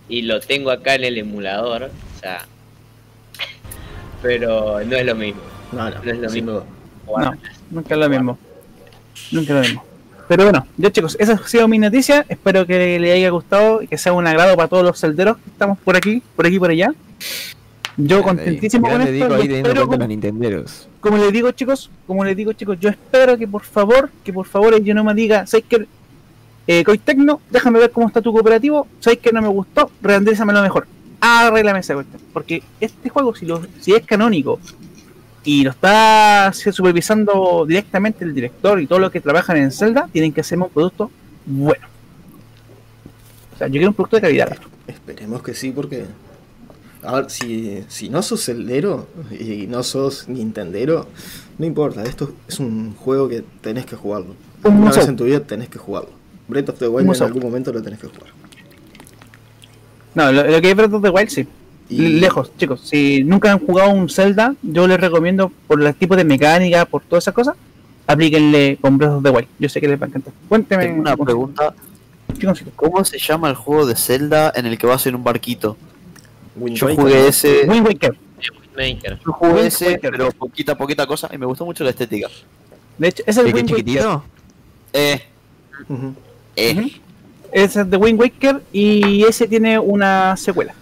y 0.09 0.23
lo 0.23 0.41
tengo 0.41 0.70
acá 0.70 0.95
en 0.97 1.05
el 1.05 1.19
emulador, 1.19 1.85
o 1.85 2.20
sea... 2.20 2.47
Pero 4.23 4.81
no 4.85 4.97
es 4.97 5.07
lo 5.07 5.15
mismo. 5.15 5.41
No, 5.73 5.89
no, 5.91 5.97
No 6.05 6.11
es 6.11 6.19
lo 6.19 6.31
mismo. 6.31 6.53
duda. 6.53 6.65
No, 7.07 7.33
nunca 7.70 7.95
es 7.95 8.01
lo 8.01 8.09
mismo. 8.09 8.39
Nunca 9.33 9.53
es 9.53 9.57
lo 9.57 9.61
mismo. 9.62 9.85
Pero 10.28 10.43
bueno, 10.45 10.66
ya 10.77 10.91
chicos, 10.91 11.16
esa 11.20 11.35
ha 11.35 11.49
sido 11.49 11.69
mi 11.69 11.78
noticia. 11.78 12.27
Espero 12.28 12.66
que 12.66 12.99
les 12.99 13.15
haya 13.15 13.31
gustado 13.31 13.83
y 13.83 13.87
que 13.87 13.97
sea 13.97 14.12
un 14.12 14.27
agrado 14.27 14.57
para 14.57 14.69
todos 14.69 14.83
los 14.85 14.99
celderos 14.99 15.37
que 15.37 15.51
estamos 15.51 15.78
por 15.78 15.97
aquí, 15.97 16.23
por 16.35 16.47
aquí 16.47 16.57
y 16.57 16.59
por 16.59 16.70
allá. 16.70 16.93
Yo 17.97 18.23
contentísimo 18.23 18.89
con 18.89 19.01
esto. 19.01 19.28
Teniendo 19.28 19.69
espero 19.69 19.87
como- 19.87 19.97
los 20.07 20.89
como 21.01 21.16
les 21.19 21.33
digo 21.33 21.51
chicos, 21.53 21.91
como 22.07 22.24
les 22.24 22.37
digo 22.37 22.53
chicos, 22.53 22.78
yo 22.81 22.89
espero 22.91 23.39
que 23.39 23.47
por 23.47 23.62
favor, 23.62 24.11
que 24.24 24.33
por 24.33 24.47
favor 24.47 24.78
yo 24.83 24.95
no 24.95 25.05
me 25.05 25.15
diga, 25.15 25.47
¿sabes 25.47 25.65
que 25.69 25.87
eh, 26.66 26.83
Coitecno, 26.83 27.41
déjame 27.49 27.78
ver 27.78 27.93
cómo 27.93 28.09
está 28.09 28.20
tu 28.20 28.33
cooperativo, 28.33 28.89
¿sabes 28.99 29.20
que 29.20 29.31
no 29.33 29.41
me 29.41 29.49
gustó? 29.49 29.91
Reandézamelo 30.03 30.61
mejor. 30.62 30.89
Arréglame 31.20 31.78
esa 31.78 31.95
cuestión. 31.95 32.20
Porque 32.33 32.62
este 32.81 33.09
juego, 33.09 33.35
si, 33.37 33.47
lo, 33.47 33.62
si 33.81 33.95
es 33.95 34.05
canónico 34.05 34.59
y 35.47 35.62
lo 35.62 35.70
está 35.70 36.52
supervisando 36.52 37.64
directamente 37.66 38.24
el 38.24 38.35
director 38.35 38.81
y 38.81 38.86
todo 38.89 38.98
lo 38.98 39.12
que 39.12 39.20
trabajan 39.20 39.56
en 39.56 39.70
Zelda, 39.70 40.09
tienen 40.12 40.32
que 40.32 40.40
hacerme 40.40 40.64
un 40.64 40.70
producto 40.70 41.09
bueno. 41.47 41.86
O 43.55 43.56
sea, 43.56 43.68
yo 43.68 43.74
quiero 43.74 43.89
un 43.89 43.94
producto 43.94 44.16
de 44.16 44.23
calidad. 44.23 44.59
Esperemos 44.89 45.43
que 45.43 45.55
sí, 45.55 45.70
porque. 45.70 46.05
A 47.02 47.14
ver, 47.14 47.31
si, 47.31 47.85
si 47.86 48.09
no 48.09 48.20
sos 48.23 48.44
celdero 48.44 49.06
y 49.31 49.68
no 49.68 49.85
sos 49.85 50.28
nintendero, 50.28 51.06
no 51.59 51.64
importa, 51.64 52.02
esto 52.02 52.35
es 52.48 52.59
un 52.59 52.97
juego 52.97 53.28
que 53.28 53.44
tenés 53.60 53.86
que 53.86 53.94
jugarlo. 53.94 54.35
Un 54.64 54.78
Una 54.78 54.90
vez 54.90 55.06
en 55.06 55.14
tu 55.14 55.24
vida 55.24 55.39
tenés 55.39 55.68
que 55.68 55.78
jugarlo. 55.78 56.10
Breath 56.48 56.70
of 56.70 56.78
the 56.81 56.89
Wild 56.89 57.14
en 57.14 57.23
algún 57.23 57.43
momento 57.43 57.73
lo 57.73 57.81
tenés 57.81 58.01
que 58.01 58.09
jugar. 58.09 58.32
No, 60.16 60.32
lo, 60.32 60.43
lo 60.43 60.60
que 60.60 60.70
es 60.70 60.77
Breath 60.77 60.94
of 60.94 61.02
the 61.02 61.10
Wild, 61.10 61.28
sí. 61.28 61.47
Y- 61.88 62.08
Lejos, 62.20 62.50
chicos. 62.56 62.80
Si 62.82 63.22
nunca 63.24 63.52
han 63.52 63.58
jugado 63.60 63.90
un 63.90 64.08
Zelda, 64.08 64.54
yo 64.62 64.86
les 64.88 65.00
recomiendo, 65.00 65.52
por 65.68 65.80
el 65.82 65.94
tipo 65.94 66.16
de 66.16 66.24
mecánica, 66.24 66.84
por 66.84 67.02
todas 67.02 67.24
esas 67.24 67.34
cosas, 67.34 67.54
aplíquenle 68.06 68.78
con 68.80 68.98
Breath 68.98 69.12
of 69.12 69.22
the 69.22 69.30
Wild. 69.30 69.48
Yo 69.58 69.68
sé 69.68 69.80
que 69.80 69.88
les 69.88 70.00
va 70.00 70.06
a 70.06 70.08
encantar. 70.08 70.32
Cuénteme. 70.48 70.84
Tengo 70.86 71.00
una 71.00 71.16
pregunta. 71.16 71.74
¿Cómo 72.74 73.04
se 73.04 73.18
llama 73.18 73.48
el 73.50 73.54
juego 73.54 73.86
de 73.86 73.94
Zelda 73.96 74.52
en 74.54 74.66
el 74.66 74.76
que 74.78 74.86
vas 74.86 75.06
en 75.06 75.14
un 75.14 75.24
barquito? 75.24 75.76
Wind 76.56 76.76
Yo 76.76 76.86
Waker, 76.86 77.00
jugué 77.04 77.28
ese, 77.28 77.64
Wind 77.68 77.86
Waker. 77.86 78.16
Yo 79.24 79.32
jugué 79.32 79.52
Wind 79.54 79.66
ese, 79.66 79.86
Waker. 79.92 80.10
pero 80.10 80.30
poquita 80.32 80.76
poquita 80.76 81.06
cosa 81.06 81.28
y 81.32 81.38
me 81.38 81.46
gustó 81.46 81.64
mucho 81.64 81.84
la 81.84 81.90
estética. 81.90 82.28
De 82.98 83.08
hecho, 83.08 83.22
ese 83.26 83.30
es 83.30 83.36
¿El 83.38 83.46
el 83.46 83.54
Wind 83.54 83.70
Waker. 83.70 83.84
chiquitito? 83.84 84.24
Eh, 84.92 85.20
Ujú. 85.88 86.14
eh. 86.56 86.74
Ujú. 86.78 86.90
Ese 87.52 87.80
es 87.82 87.90
de 87.90 87.96
Wind 87.96 88.20
Waker 88.20 88.62
y 88.72 89.22
ese 89.24 89.46
tiene 89.46 89.78
una 89.78 90.36
secuela. 90.36 90.74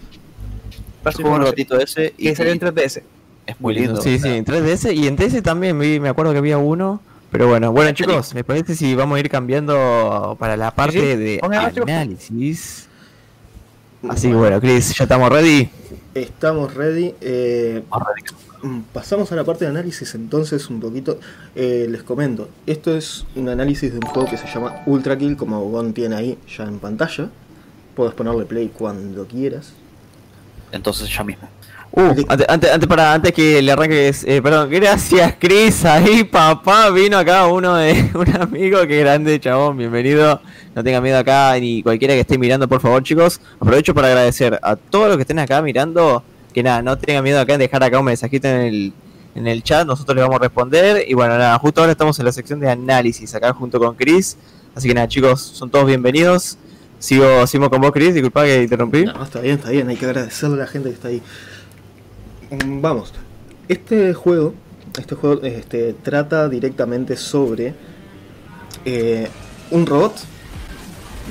Para 1.05 1.15
su 1.17 1.23
Jugué 1.23 1.35
un 1.35 1.43
ratito 1.43 1.79
ese 1.79 2.15
y 2.19 2.35
salió 2.35 2.53
en 2.53 2.59
3DS. 2.61 3.03
es 3.47 3.61
muy 3.61 3.75
lindo. 3.75 4.01
Sí, 4.01 4.19
sí, 4.19 4.29
en 4.29 4.45
3DS 4.45 4.93
y 4.95 5.07
en 5.07 5.17
DS 5.17 5.43
también 5.43 5.79
vi- 5.79 6.01
me 6.01 6.09
acuerdo 6.09 6.33
que 6.33 6.39
había 6.39 6.59
uno. 6.59 7.01
Pero 7.31 7.49
bueno, 7.49 7.71
bueno 7.73 7.91
chicos, 7.93 8.33
me 8.35 8.43
parece 8.45 8.75
si 8.75 8.95
vamos 8.95 9.17
a 9.17 9.21
ir 9.21 9.29
cambiando 9.29 10.37
para 10.39 10.57
la 10.57 10.71
parte 10.73 11.01
sí. 11.01 11.17
de 11.17 11.41
análisis. 11.83 12.89
Así 14.09 14.29
que 14.29 14.35
bueno, 14.35 14.61
Chris, 14.61 14.95
ya 14.95 15.05
estamos 15.05 15.31
ready. 15.31 15.69
Estamos 16.15 16.75
ready. 16.75 17.15
eh. 17.21 17.83
Mm, 18.63 18.81
Pasamos 18.93 19.31
a 19.33 19.37
la 19.37 19.45
parte 19.45 19.65
de 19.65 19.71
análisis 19.71 20.15
entonces 20.15 20.69
un 20.71 20.81
poquito. 20.81 21.19
Eh, 21.55 21.87
les 21.91 22.03
comento, 22.03 22.49
esto 22.67 22.97
es 22.97 23.25
un 23.35 23.49
análisis 23.49 23.93
de 23.93 23.99
un 23.99 24.07
juego 24.07 24.29
que 24.29 24.37
se 24.37 24.47
llama 24.47 24.83
Ultra 24.87 25.19
Kill, 25.19 25.37
como 25.37 25.61
Gon 25.71 25.93
tiene 25.93 26.15
ahí 26.17 26.39
ya 26.57 26.65
en 26.65 26.79
pantalla. 26.79 27.29
Puedes 27.97 28.15
ponerle 28.15 28.45
play 28.45 28.71
cuando 28.77 29.27
quieras. 29.27 29.73
Entonces 30.75 31.09
ya 31.09 31.25
mismo. 31.25 31.49
Uh, 31.93 32.11
antes, 32.27 32.47
antes, 32.49 32.73
antes, 32.73 32.89
para, 32.89 33.15
antes 33.15 33.33
que 33.33 33.63
le 33.63 33.71
arranques, 33.71 34.25
eh, 34.25 34.43
perdón, 34.43 34.69
gracias 34.69 35.37
Chris, 35.39 35.85
ahí 35.85 36.25
papá, 36.25 36.91
vino 36.91 37.17
acá 37.17 37.47
uno 37.47 37.77
de 37.77 38.11
un 38.15 38.35
amigo, 38.35 38.85
que 38.85 38.99
grande 38.99 39.39
chabón, 39.39 39.77
bienvenido, 39.77 40.41
no 40.75 40.83
tenga 40.83 41.01
miedo 41.01 41.19
acá, 41.19 41.57
ni 41.61 41.85
cualquiera 41.85 42.15
que 42.15 42.21
esté 42.21 42.37
mirando, 42.37 42.67
por 42.67 42.81
favor 42.81 43.01
chicos, 43.05 43.41
aprovecho 43.61 43.95
para 43.95 44.09
agradecer 44.09 44.59
a 44.61 44.75
todos 44.75 45.07
los 45.07 45.17
que 45.19 45.23
estén 45.23 45.39
acá 45.39 45.63
mirando, 45.63 46.25
que 46.53 46.65
nada, 46.65 46.83
no 46.83 46.99
tengan 46.99 47.23
miedo 47.23 47.39
acá 47.39 47.53
en 47.53 47.61
dejar 47.61 47.85
acá 47.85 48.01
un 48.01 48.07
mensajito 48.07 48.49
en 48.49 48.61
el, 48.63 48.93
en 49.37 49.47
el 49.47 49.63
chat, 49.63 49.87
nosotros 49.87 50.17
les 50.17 50.25
vamos 50.25 50.41
a 50.41 50.43
responder, 50.43 51.05
y 51.07 51.15
bueno, 51.15 51.39
nada, 51.39 51.57
justo 51.61 51.81
ahora 51.81 51.93
estamos 51.93 52.19
en 52.19 52.25
la 52.25 52.33
sección 52.33 52.59
de 52.59 52.69
análisis, 52.69 53.33
acá 53.37 53.53
junto 53.53 53.79
con 53.79 53.95
Chris, 53.95 54.37
así 54.75 54.89
que 54.89 54.95
nada 54.95 55.07
chicos, 55.07 55.41
son 55.41 55.71
todos 55.71 55.87
bienvenidos, 55.87 56.59
sigo, 56.99 57.47
sigo 57.47 57.71
con 57.71 57.81
vos 57.81 57.93
Chris, 57.93 58.15
disculpa 58.15 58.45
que 58.45 58.63
interrumpí. 58.63 59.05
No, 59.05 59.23
está 59.23 59.41
bien, 59.41 59.57
está 59.57 59.71
bien, 59.71 59.89
hay 59.89 59.97
que 59.97 60.07
agradecerle 60.07 60.57
a 60.57 60.59
la 60.61 60.67
gente 60.67 60.89
que 60.89 60.95
está 60.95 61.09
ahí. 61.09 61.23
Mm, 62.51 62.81
Vamos, 62.81 63.13
este 63.69 64.15
juego, 64.15 64.55
este 64.99 65.15
juego 65.15 65.43
este, 65.43 65.95
trata 65.95 66.49
directamente 66.49 67.17
sobre 67.17 67.75
eh, 68.85 69.29
un 69.71 69.87
robot. 69.87 70.15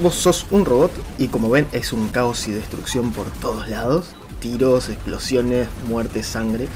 Vos 0.02 0.15
sos 0.15 0.48
un 0.49 0.65
robot 0.65 0.91
y 1.19 1.27
como 1.27 1.49
ven 1.49 1.68
es 1.72 1.94
un 1.94 2.07
caos 2.07 2.48
y 2.48 2.52
destrucción 2.52 3.11
por 3.11 3.30
todos 3.30 3.69
lados. 3.69 4.15
Tiros, 4.40 4.90
explosiones, 4.90 5.68
muerte, 5.88 6.23
sangre. 6.23 6.68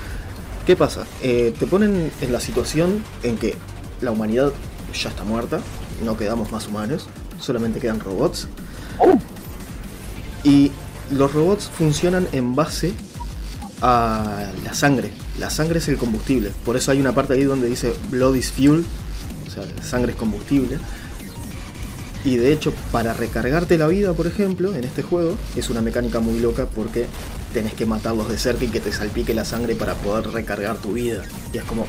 ¿Qué 0.67 0.75
pasa? 0.75 1.05
Eh, 1.21 1.53
te 1.57 1.65
ponen 1.65 2.11
en 2.21 2.31
la 2.31 2.39
situación 2.39 3.03
en 3.23 3.37
que 3.37 3.55
la 4.01 4.11
humanidad 4.11 4.53
ya 4.93 5.09
está 5.09 5.23
muerta, 5.23 5.59
no 6.03 6.17
quedamos 6.17 6.51
más 6.51 6.67
humanos, 6.67 7.07
solamente 7.39 7.79
quedan 7.79 7.99
robots. 7.99 8.47
Y 10.43 10.71
los 11.11 11.33
robots 11.33 11.69
funcionan 11.77 12.27
en 12.31 12.55
base 12.55 12.93
a 13.81 14.51
la 14.63 14.73
sangre. 14.73 15.11
La 15.39 15.49
sangre 15.49 15.79
es 15.79 15.87
el 15.87 15.97
combustible. 15.97 16.51
Por 16.65 16.77
eso 16.77 16.91
hay 16.91 16.99
una 16.99 17.13
parte 17.13 17.33
ahí 17.33 17.43
donde 17.43 17.67
dice 17.67 17.93
blood 18.09 18.35
is 18.35 18.51
fuel, 18.51 18.85
o 19.47 19.51
sea, 19.51 19.63
sangre 19.83 20.11
es 20.13 20.17
combustible. 20.17 20.79
Y 22.25 22.35
de 22.37 22.51
hecho, 22.51 22.73
para 22.91 23.13
recargarte 23.13 23.77
la 23.77 23.87
vida, 23.87 24.13
por 24.13 24.27
ejemplo, 24.27 24.73
en 24.75 24.83
este 24.83 25.01
juego, 25.03 25.35
es 25.55 25.69
una 25.69 25.81
mecánica 25.81 26.19
muy 26.19 26.39
loca 26.39 26.65
porque 26.65 27.05
tenés 27.53 27.73
que 27.73 27.85
matarlos 27.85 28.27
de 28.29 28.37
cerca 28.37 28.65
y 28.65 28.67
que 28.67 28.79
te 28.81 28.91
salpique 28.91 29.33
la 29.33 29.45
sangre 29.45 29.75
para 29.75 29.93
poder 29.95 30.27
recargar 30.31 30.77
tu 30.77 30.93
vida. 30.93 31.23
Y 31.53 31.57
es 31.57 31.63
como, 31.63 31.85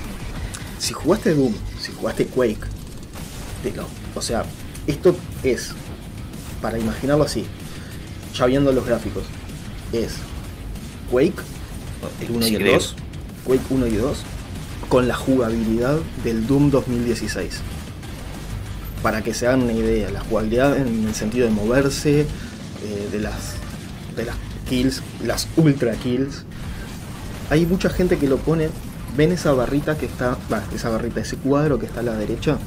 si 0.78 0.92
jugaste 0.92 1.34
Doom, 1.34 1.54
si 1.80 1.92
jugaste 1.92 2.26
Quake, 2.26 2.58
te 3.62 3.72
lo- 3.72 3.88
o 4.14 4.22
sea, 4.22 4.44
esto 4.86 5.16
es, 5.42 5.70
para 6.60 6.78
imaginarlo 6.78 7.24
así, 7.24 7.44
ya 8.34 8.46
viendo 8.46 8.72
los 8.72 8.86
gráficos, 8.86 9.24
es 9.92 10.14
Quake, 11.10 11.42
el 12.20 12.30
1 12.30 12.46
y 12.46 12.48
el 12.48 12.54
Increíble. 12.54 12.72
2, 12.72 12.94
Quake 13.44 13.64
1 13.70 13.86
y 13.86 13.96
2, 13.96 14.18
con 14.88 15.08
la 15.08 15.14
jugabilidad 15.14 15.98
del 16.24 16.46
Doom 16.46 16.70
2016. 16.70 17.60
Para 19.02 19.22
que 19.22 19.32
se 19.32 19.46
hagan 19.46 19.62
una 19.62 19.72
idea, 19.72 20.10
la 20.10 20.20
jugabilidad 20.20 20.76
en 20.76 21.06
el 21.06 21.14
sentido 21.14 21.46
de 21.46 21.52
moverse, 21.52 22.20
eh, 22.20 23.08
de 23.12 23.18
las 23.20 23.54
de 24.16 24.24
las 24.24 24.36
kills, 24.68 25.02
las 25.24 25.48
ultra 25.56 25.92
kills. 25.92 26.44
Hay 27.50 27.64
mucha 27.64 27.88
gente 27.88 28.18
que 28.18 28.26
lo 28.26 28.36
pone, 28.38 28.68
ven 29.16 29.32
esa 29.32 29.52
barrita 29.52 29.96
que 29.96 30.06
está, 30.06 30.36
va, 30.52 30.62
esa 30.74 30.90
barrita, 30.90 31.20
ese 31.20 31.36
cuadro 31.36 31.78
que 31.78 31.86
está 31.86 32.00
a 32.00 32.02
la 32.02 32.14
derecha, 32.14 32.58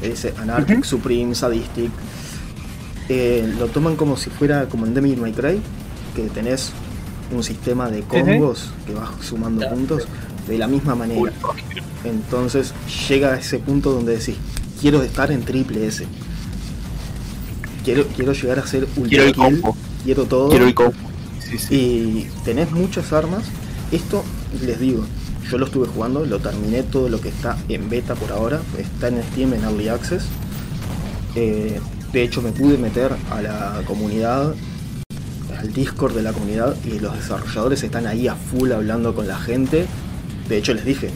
que 0.00 0.10
dice 0.10 0.34
Anarchic, 0.38 0.84
Supreme, 0.84 1.34
Sadistic. 1.34 1.90
Eh, 3.08 3.54
lo 3.58 3.68
toman 3.68 3.96
como 3.96 4.16
si 4.16 4.30
fuera 4.30 4.68
como 4.68 4.86
en 4.86 4.94
Devil 4.94 5.18
May 5.18 5.32
Cry, 5.32 5.60
que 6.14 6.22
tenés 6.24 6.72
un 7.34 7.42
sistema 7.42 7.90
de 7.90 8.02
combos 8.02 8.70
que 8.86 8.94
vas 8.94 9.10
sumando 9.20 9.68
puntos 9.68 10.06
de 10.46 10.58
la 10.58 10.66
misma 10.66 10.94
manera. 10.94 11.32
Entonces 12.04 12.72
llega 13.08 13.32
a 13.34 13.38
ese 13.38 13.58
punto 13.58 13.92
donde 13.92 14.16
decís, 14.16 14.36
quiero 14.80 15.02
estar 15.02 15.30
en 15.30 15.42
triple 15.44 15.86
S. 15.86 16.06
Quiero, 17.84 18.06
quiero 18.08 18.32
llegar 18.32 18.58
a 18.58 18.66
ser 18.66 18.88
ultra 18.96 19.08
Quiero 19.08 19.24
el 19.24 19.32
kill, 19.34 19.60
combo. 19.60 19.76
quiero 20.04 20.24
todo. 20.24 20.48
Quiero 20.48 20.66
el 20.66 20.74
combo. 20.74 20.92
Sí, 21.38 21.58
sí. 21.58 21.74
Y 21.74 22.28
tenés 22.44 22.70
muchas 22.72 23.12
armas. 23.12 23.44
Esto, 23.92 24.24
les 24.64 24.80
digo, 24.80 25.04
yo 25.48 25.58
lo 25.58 25.66
estuve 25.66 25.86
jugando, 25.86 26.24
lo 26.26 26.40
terminé 26.40 26.82
todo 26.82 27.08
lo 27.08 27.20
que 27.20 27.28
está 27.28 27.56
en 27.68 27.88
beta 27.88 28.16
por 28.16 28.32
ahora. 28.32 28.60
Está 28.78 29.08
en 29.08 29.22
Steam 29.22 29.54
en 29.54 29.62
Early 29.62 29.88
Access. 29.88 30.24
Eh, 31.36 31.80
de 32.16 32.22
hecho, 32.22 32.40
me 32.40 32.50
pude 32.50 32.78
meter 32.78 33.12
a 33.30 33.42
la 33.42 33.82
comunidad, 33.84 34.54
al 35.58 35.72
Discord 35.74 36.14
de 36.14 36.22
la 36.22 36.32
comunidad, 36.32 36.74
y 36.82 36.98
los 36.98 37.14
desarrolladores 37.14 37.82
están 37.82 38.06
ahí 38.06 38.26
a 38.26 38.34
full 38.34 38.72
hablando 38.72 39.14
con 39.14 39.28
la 39.28 39.36
gente. 39.36 39.84
De 40.48 40.56
hecho, 40.56 40.72
les 40.72 40.86
dije 40.86 41.10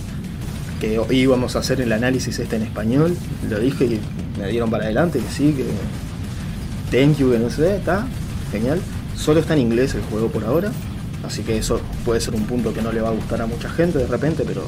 que 0.79 1.01
íbamos 1.11 1.57
a 1.57 1.61
hacer 1.61 1.81
el 1.81 1.93
análisis 1.93 2.39
este 2.39 2.57
en 2.57 2.65
español. 2.65 3.17
Lo 3.49 3.59
dije 3.59 3.87
y 3.87 4.01
me 4.39 4.49
dieron 4.49 4.71
para 4.71 4.85
adelante, 4.85 5.21
que 5.21 5.31
sí, 5.31 5.55
que 5.55 5.65
thank 6.95 7.17
you, 7.17 7.31
que 7.31 7.39
no 7.39 7.49
sé, 7.49 7.77
está 7.77 8.07
genial. 8.53 8.79
Solo 9.17 9.41
está 9.41 9.55
en 9.55 9.61
inglés 9.61 9.95
el 9.95 10.03
juego 10.03 10.29
por 10.29 10.45
ahora, 10.45 10.71
así 11.27 11.41
que 11.41 11.57
eso 11.57 11.81
puede 12.05 12.21
ser 12.21 12.35
un 12.35 12.45
punto 12.45 12.75
que 12.75 12.83
no 12.83 12.93
le 12.93 13.01
va 13.01 13.09
a 13.09 13.13
gustar 13.13 13.41
a 13.41 13.47
mucha 13.47 13.71
gente 13.71 13.97
de 13.97 14.07
repente, 14.07 14.45
pero 14.47 14.65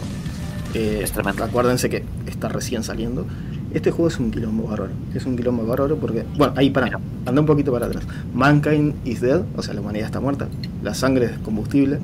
eh, 0.72 1.00
Es 1.02 1.12
tremendo. 1.12 1.44
acuérdense 1.44 1.90
que 1.90 2.02
está 2.26 2.48
recién 2.48 2.82
saliendo. 2.82 3.26
Este 3.74 3.90
juego 3.90 4.08
es 4.08 4.18
un 4.18 4.30
quilombo 4.30 4.64
bárbaro, 4.68 4.92
es 5.14 5.24
un 5.24 5.36
quilombo 5.36 5.64
bárbaro 5.66 5.96
porque, 5.96 6.24
bueno, 6.36 6.52
ahí 6.56 6.70
para, 6.70 7.00
anda 7.26 7.40
un 7.40 7.46
poquito 7.46 7.72
para 7.72 7.86
atrás. 7.86 8.04
Mankind 8.34 8.94
is 9.06 9.20
dead, 9.20 9.42
o 9.56 9.62
sea, 9.62 9.72
la 9.74 9.80
humanidad 9.80 10.06
está 10.06 10.20
muerta, 10.20 10.48
la 10.82 10.94
sangre 10.94 11.26
es 11.26 11.38
combustible, 11.38 11.98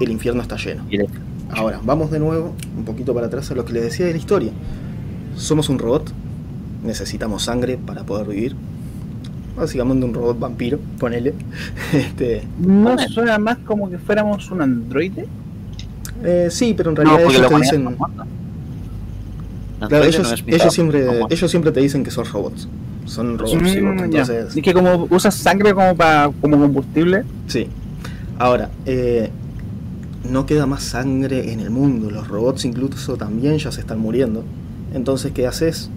el 0.00 0.10
infierno 0.10 0.42
está 0.42 0.56
lleno. 0.56 0.84
Ahora, 1.50 1.80
vamos 1.82 2.10
de 2.10 2.18
nuevo 2.18 2.54
un 2.76 2.84
poquito 2.84 3.14
para 3.14 3.26
atrás 3.26 3.50
a 3.50 3.54
lo 3.54 3.64
que 3.64 3.72
les 3.72 3.84
decía 3.84 4.06
de 4.06 4.12
la 4.12 4.18
historia. 4.18 4.52
Somos 5.36 5.68
un 5.68 5.78
robot, 5.78 6.12
necesitamos 6.84 7.44
sangre 7.44 7.78
para 7.78 8.04
poder 8.04 8.26
vivir. 8.26 8.56
Básicamente 9.56 10.04
un 10.06 10.14
robot 10.14 10.38
vampiro, 10.38 10.78
ponele. 10.98 11.34
Este, 11.92 12.42
¿No 12.58 12.96
suena 12.98 13.38
más 13.38 13.58
como 13.58 13.90
que 13.90 13.98
fuéramos 13.98 14.50
un 14.50 14.62
androide? 14.62 15.26
eh, 16.24 16.48
sí, 16.50 16.74
pero 16.76 16.90
en 16.90 16.96
No, 16.96 17.02
realidad 17.02 17.24
porque 17.24 17.38
ellos 17.38 17.48
te 17.50 17.56
dicen. 17.56 17.96
Claro, 19.88 20.04
ellos, 20.04 20.22
no 20.28 20.34
es 20.34 20.44
mitad 20.44 20.60
ellos 20.60 20.74
siempre, 20.74 21.06
ellos 21.30 21.50
siempre 21.50 21.72
te 21.72 21.80
dicen 21.80 22.04
que 22.04 22.10
son 22.10 22.24
robots. 22.26 22.68
Son 23.06 23.38
robots, 23.38 23.70
sí, 23.70 23.80
Mm, 23.80 23.98
ya. 23.98 24.04
entonces. 24.04 24.56
Es 24.56 24.62
que 24.62 24.72
como 24.72 25.06
usas 25.10 25.34
sangre 25.34 25.74
como 25.74 25.94
para 25.96 26.30
como 26.40 26.58
combustible, 26.58 27.24
Sí. 27.46 27.68
Ahora, 28.38 28.70
eh, 28.86 29.30
no 30.30 30.46
queda 30.46 30.66
más 30.66 30.82
sangre 30.82 31.52
en 31.52 31.60
el 31.60 31.70
mundo. 31.70 32.10
Los 32.10 32.28
robots 32.28 32.64
incluso 32.64 33.16
también 33.16 33.58
ya 33.58 33.70
se 33.72 33.80
están 33.80 33.98
muriendo. 33.98 34.44
Entonces, 34.94 35.32
¿qué 35.32 35.46
haces? 35.46 35.90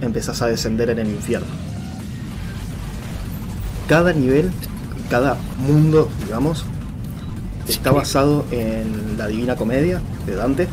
Empezás 0.00 0.42
a 0.42 0.46
descender 0.46 0.90
en 0.90 0.98
el 0.98 1.08
infierno. 1.08 1.46
Cada 3.88 4.12
nivel, 4.12 4.50
cada 5.10 5.36
mundo, 5.66 6.08
digamos, 6.24 6.64
está 7.68 7.92
basado 7.92 8.44
en 8.50 9.16
la 9.18 9.26
Divina 9.26 9.56
Comedia 9.56 10.00
de 10.26 10.34
Dante. 10.36 10.68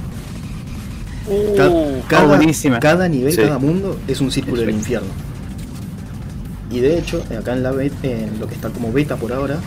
Ah, 1.29 2.01
cada, 2.07 2.25
buenísima. 2.37 2.79
cada 2.79 3.07
nivel, 3.07 3.31
Sí. 3.33 3.41
cada 3.41 3.59
mundo 3.59 3.99
es 4.07 4.19
un 4.21 4.31
círculo 4.31 4.61
del 4.61 4.71
infierno. 4.71 5.09
Y 6.71 6.79
de 6.79 6.97
hecho, 6.97 7.23
acá 7.37 7.53
en, 7.53 7.63
la 7.63 7.71
bet- 7.73 7.91
en 8.03 8.39
lo 8.39 8.47
que 8.47 8.55
está 8.55 8.69
como 8.69 8.91
beta 8.91 9.17
por 9.17 9.33
ahora, 9.33 9.59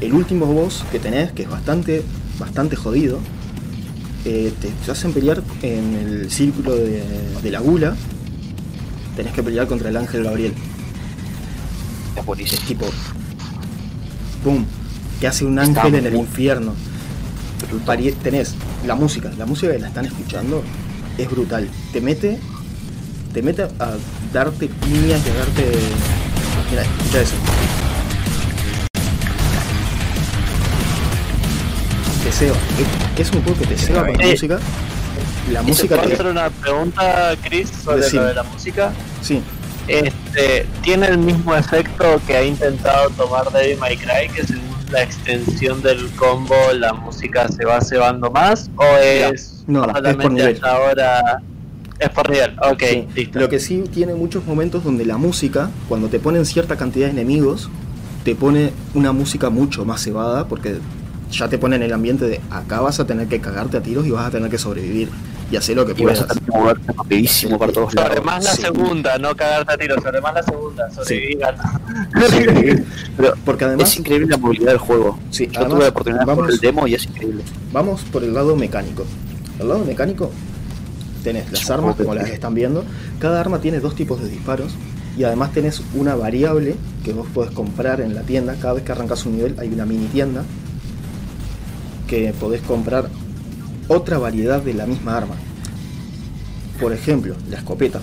el 0.00 0.12
último 0.14 0.46
boss 0.46 0.84
que 0.90 0.98
tenés, 0.98 1.32
que 1.32 1.42
es 1.42 1.50
bastante, 1.50 2.02
bastante 2.38 2.76
jodido, 2.76 3.18
eh, 4.24 4.52
te, 4.60 4.68
te 4.68 4.90
hacen 4.90 5.12
pelear 5.12 5.42
en 5.62 5.94
el 5.94 6.30
círculo 6.30 6.74
de, 6.74 7.02
de 7.42 7.50
la 7.50 7.60
gula. 7.60 7.94
Tenés 9.16 9.32
que 9.32 9.42
pelear 9.42 9.66
contra 9.66 9.90
el 9.90 9.96
ángel 9.96 10.24
Gabriel. 10.24 10.52
Es 12.14 12.20
Es 12.20 12.26
buenísimo. 12.26 12.62
tipo. 12.66 12.86
¡Pum! 14.42 14.64
Que 15.20 15.26
hace 15.26 15.44
un 15.44 15.58
Está 15.58 15.82
ángel 15.82 15.94
en 16.00 16.06
el 16.06 16.16
infierno. 16.16 16.72
Tenés 18.22 18.54
la 18.86 18.94
música, 18.94 19.30
la 19.38 19.46
música 19.46 19.72
que 19.72 19.78
la 19.78 19.88
están 19.88 20.06
escuchando 20.06 20.62
es 21.18 21.30
brutal. 21.30 21.68
Te 21.92 22.00
mete, 22.00 22.38
te 23.32 23.42
mete 23.42 23.62
a 23.62 23.68
darte 24.32 24.68
piñas 24.68 25.20
y 25.26 25.30
a 25.30 25.34
darte. 25.34 25.72
Mira, 26.70 26.82
escucha 26.82 27.20
eso. 27.22 27.34
Te 32.24 32.32
ceba. 32.32 32.56
Es, 33.16 33.20
es 33.28 33.32
un 33.34 33.42
juego 33.42 33.58
que 33.58 33.66
te 33.66 33.76
ceba 33.76 34.06
con 34.06 34.16
la 34.16 34.24
Eh, 34.24 34.30
música. 34.32 34.58
La 35.50 35.60
¿Y 35.62 35.64
se 35.64 35.68
música 35.70 36.00
te. 36.02 36.12
hacer 36.14 36.26
una 36.26 36.50
pregunta, 36.50 37.34
Chris, 37.42 37.68
sobre 37.84 38.02
Decime. 38.02 38.22
lo 38.22 38.28
de 38.28 38.34
la 38.34 38.42
música? 38.44 38.92
Sí, 39.22 39.42
Este, 39.88 40.66
¿Tiene 40.82 41.06
el 41.08 41.18
mismo 41.18 41.54
efecto 41.56 42.20
que 42.26 42.36
ha 42.36 42.44
intentado 42.44 43.10
tomar 43.10 43.50
Devil 43.50 43.78
May 43.78 43.96
Cry, 43.96 44.28
que 44.32 44.46
según 44.46 44.69
la 44.90 45.02
extensión 45.02 45.80
del 45.82 46.08
combo 46.16 46.54
la 46.78 46.92
música 46.92 47.48
se 47.48 47.64
va 47.64 47.80
cebando 47.80 48.30
más? 48.30 48.70
¿O 48.76 48.84
es 48.98 49.64
No, 49.66 49.80
es 49.84 49.86
por 49.86 49.96
solamente 49.96 50.28
nivel. 50.34 50.54
hasta 50.54 50.72
ahora? 50.76 51.42
Es 51.98 52.08
por 52.10 52.30
nivel, 52.30 52.56
ok, 52.60 52.82
Sí, 52.88 53.06
listo. 53.14 53.38
Lo 53.38 53.48
que 53.48 53.60
sí 53.60 53.84
tiene 53.92 54.14
muchos 54.14 54.46
momentos 54.46 54.82
donde 54.84 55.04
la 55.04 55.18
música, 55.18 55.70
cuando 55.88 56.08
te 56.08 56.18
ponen 56.18 56.46
cierta 56.46 56.76
cantidad 56.76 57.06
de 57.06 57.12
enemigos, 57.12 57.68
te 58.24 58.34
pone 58.34 58.72
una 58.94 59.12
música 59.12 59.50
mucho 59.50 59.84
más 59.84 60.02
cebada 60.02 60.46
porque 60.48 60.78
ya 61.30 61.48
te 61.48 61.58
ponen 61.58 61.82
el 61.82 61.92
ambiente 61.92 62.26
de 62.26 62.40
acá 62.50 62.80
vas 62.80 63.00
a 63.00 63.06
tener 63.06 63.28
que 63.28 63.40
cagarte 63.40 63.76
a 63.76 63.82
tiros 63.82 64.06
y 64.06 64.10
vas 64.10 64.26
a 64.26 64.30
tener 64.30 64.50
que 64.50 64.58
sobrevivir 64.58 65.08
y 65.50 65.56
hacer 65.56 65.76
lo 65.76 65.84
que 65.86 65.92
Y 66.00 66.04
vas 66.04 66.18
puedas. 66.18 66.20
a 66.22 66.26
tener 66.34 66.44
que 66.44 66.58
moverte 66.58 66.92
rapidísimo 66.92 67.58
para 67.58 67.72
todos 67.72 67.92
Sobre 67.92 68.08
lados. 68.08 68.24
más 68.24 68.44
la 68.44 68.50
Sí. 68.52 68.62
segunda, 68.62 69.18
no 69.18 69.34
cagarte 69.34 69.72
a 69.72 69.78
tiro, 69.78 70.00
sobre 70.00 70.20
más 70.20 70.34
la 70.34 70.42
segunda, 70.42 70.90
sobrevivir 70.90 71.38
Pero 73.16 73.34
Porque 73.44 73.64
además, 73.64 73.90
es 73.90 73.98
increíble 73.98 74.26
la 74.28 74.36
movilidad 74.38 74.70
del 74.70 74.78
juego. 74.78 75.18
sí, 75.30 75.46
Yo 75.46 75.60
además, 75.60 75.70
tuve 75.74 75.82
la 75.84 75.88
oportunidad 75.90 76.26
vamos, 76.26 76.48
el 76.50 76.58
demo 76.58 76.86
y 76.86 76.94
es 76.94 77.04
increíble. 77.06 77.42
vamos 77.72 78.02
por 78.04 78.22
el 78.24 78.34
lado 78.34 78.56
mecánico. 78.56 79.04
El 79.58 79.68
lado 79.68 79.84
mecánico 79.84 80.30
tenés 81.22 81.50
las 81.52 81.68
armas 81.70 81.96
como 81.96 82.14
las 82.14 82.28
están 82.28 82.54
viendo. 82.54 82.84
Cada 83.18 83.40
arma 83.40 83.60
tiene 83.60 83.80
dos 83.80 83.94
tipos 83.94 84.20
de 84.22 84.28
disparos 84.28 84.72
y 85.18 85.24
además 85.24 85.52
tenés 85.52 85.82
una 85.94 86.14
variable 86.14 86.76
que 87.04 87.12
vos 87.12 87.26
podés 87.34 87.50
comprar 87.50 88.00
en 88.00 88.14
la 88.14 88.22
tienda. 88.22 88.54
Cada 88.60 88.74
vez 88.74 88.84
que 88.84 88.92
arrancas 88.92 89.26
un 89.26 89.36
nivel 89.36 89.54
hay 89.58 89.68
una 89.68 89.84
mini 89.84 90.06
tienda 90.06 90.44
que 92.10 92.32
podés 92.32 92.60
comprar 92.62 93.08
otra 93.86 94.18
variedad 94.18 94.60
de 94.60 94.74
la 94.74 94.84
misma 94.84 95.16
arma. 95.16 95.36
Por 96.80 96.92
ejemplo, 96.92 97.36
la 97.48 97.58
escopeta. 97.58 98.00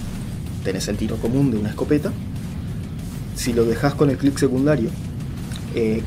Tenés 0.63 0.87
el 0.87 0.95
tiro 0.95 1.17
común 1.17 1.51
de 1.51 1.57
una 1.57 1.69
escopeta. 1.69 2.13
Si 3.35 3.51
lo 3.51 3.65
dejas 3.65 3.95
con 3.95 4.09
el 4.09 4.17
clic 4.17 4.37
secundario, 4.37 4.89
eh, 5.75 6.01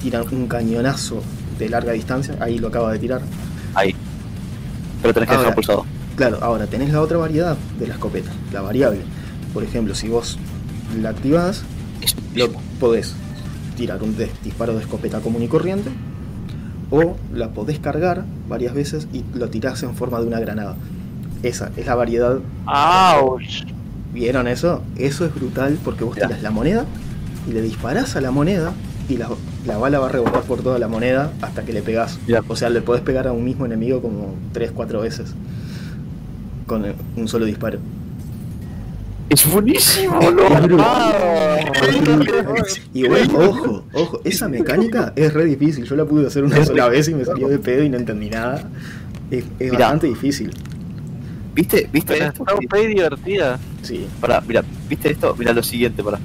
tira 0.00 0.22
un 0.22 0.46
cañonazo 0.46 1.20
de 1.58 1.68
larga 1.68 1.92
distancia. 1.92 2.36
Ahí 2.38 2.60
lo 2.60 2.68
acaba 2.68 2.92
de 2.92 3.00
tirar. 3.00 3.22
Ahí. 3.74 3.92
Pero 5.02 5.12
tenés 5.12 5.28
que 5.28 5.34
Ahora, 5.34 5.48
dejar 5.48 5.54
pulsado. 5.56 5.86
Claro, 6.14 6.38
ahora 6.42 6.66
tenés 6.68 6.92
la 6.92 7.00
otra 7.00 7.18
variedad 7.18 7.56
de 7.80 7.88
la 7.88 7.94
escopeta, 7.94 8.30
la 8.52 8.60
variable. 8.60 9.00
Por 9.52 9.64
ejemplo, 9.64 9.96
si 9.96 10.06
vos 10.06 10.38
la 11.02 11.10
activás, 11.10 11.64
lo 12.36 12.52
podés 12.78 13.14
tirar 13.76 14.00
un 14.04 14.16
disparo 14.44 14.74
de 14.74 14.82
escopeta 14.82 15.20
común 15.20 15.42
y 15.42 15.48
corriente, 15.48 15.90
o 16.90 17.16
la 17.34 17.50
podés 17.50 17.78
cargar 17.78 18.24
varias 18.48 18.74
veces 18.74 19.08
y 19.12 19.24
lo 19.34 19.48
tirás 19.48 19.82
en 19.82 19.94
forma 19.94 20.20
de 20.20 20.26
una 20.26 20.40
granada. 20.40 20.76
Esa 21.42 21.70
es 21.76 21.86
la 21.86 21.94
variedad. 21.94 22.38
¡Auch! 22.66 23.42
¿Vieron 24.12 24.48
eso? 24.48 24.82
Eso 24.96 25.24
es 25.26 25.34
brutal 25.34 25.78
porque 25.84 26.04
vos 26.04 26.14
tiras 26.14 26.42
la 26.42 26.50
moneda 26.50 26.84
y 27.48 27.52
le 27.52 27.60
disparás 27.60 28.16
a 28.16 28.20
la 28.20 28.30
moneda 28.30 28.72
y 29.08 29.16
la, 29.18 29.28
la 29.66 29.78
bala 29.78 29.98
va 29.98 30.06
a 30.06 30.12
rebotar 30.12 30.42
por 30.42 30.62
toda 30.62 30.78
la 30.78 30.88
moneda 30.88 31.32
hasta 31.42 31.64
que 31.64 31.72
le 31.72 31.82
pegás. 31.82 32.18
O 32.48 32.56
sea, 32.56 32.70
le 32.70 32.80
podés 32.80 33.02
pegar 33.02 33.26
a 33.26 33.32
un 33.32 33.44
mismo 33.44 33.66
enemigo 33.66 34.00
como 34.00 34.34
3-4 34.54 35.00
veces 35.02 35.34
con 36.66 36.84
un 37.16 37.28
solo 37.28 37.44
disparo. 37.44 37.78
Es 39.28 39.50
buenísimo, 39.50 40.20
Es 40.20 40.32
loco. 40.32 40.54
brutal. 40.62 41.14
Y 42.94 43.06
bueno, 43.08 43.38
ojo, 43.38 43.84
ojo, 43.92 44.20
esa 44.24 44.48
mecánica 44.48 45.12
es 45.16 45.32
re 45.32 45.44
difícil. 45.46 45.84
Yo 45.84 45.96
la 45.96 46.04
pude 46.04 46.26
hacer 46.26 46.44
una 46.44 46.64
sola 46.64 46.88
vez 46.88 47.08
y 47.08 47.14
me 47.14 47.24
salió 47.24 47.48
de 47.48 47.58
pedo 47.58 47.82
y 47.82 47.88
no 47.88 47.96
entendí 47.96 48.30
nada. 48.30 48.68
Es, 49.30 49.44
es 49.58 49.72
Mirá. 49.72 49.78
bastante 49.86 50.06
difícil. 50.06 50.52
¿Viste, 51.54 51.88
viste 51.92 52.12
Pero 52.14 52.26
esto? 52.26 52.44
está 52.48 52.76
muy 52.76 52.86
divertida. 52.86 53.58
Sí. 53.82 54.06
Pará, 54.20 54.42
mira, 54.46 54.62
¿viste 54.88 55.10
esto? 55.10 55.34
Mira 55.38 55.52
lo 55.52 55.62
siguiente, 55.62 56.02
pará. 56.04 56.18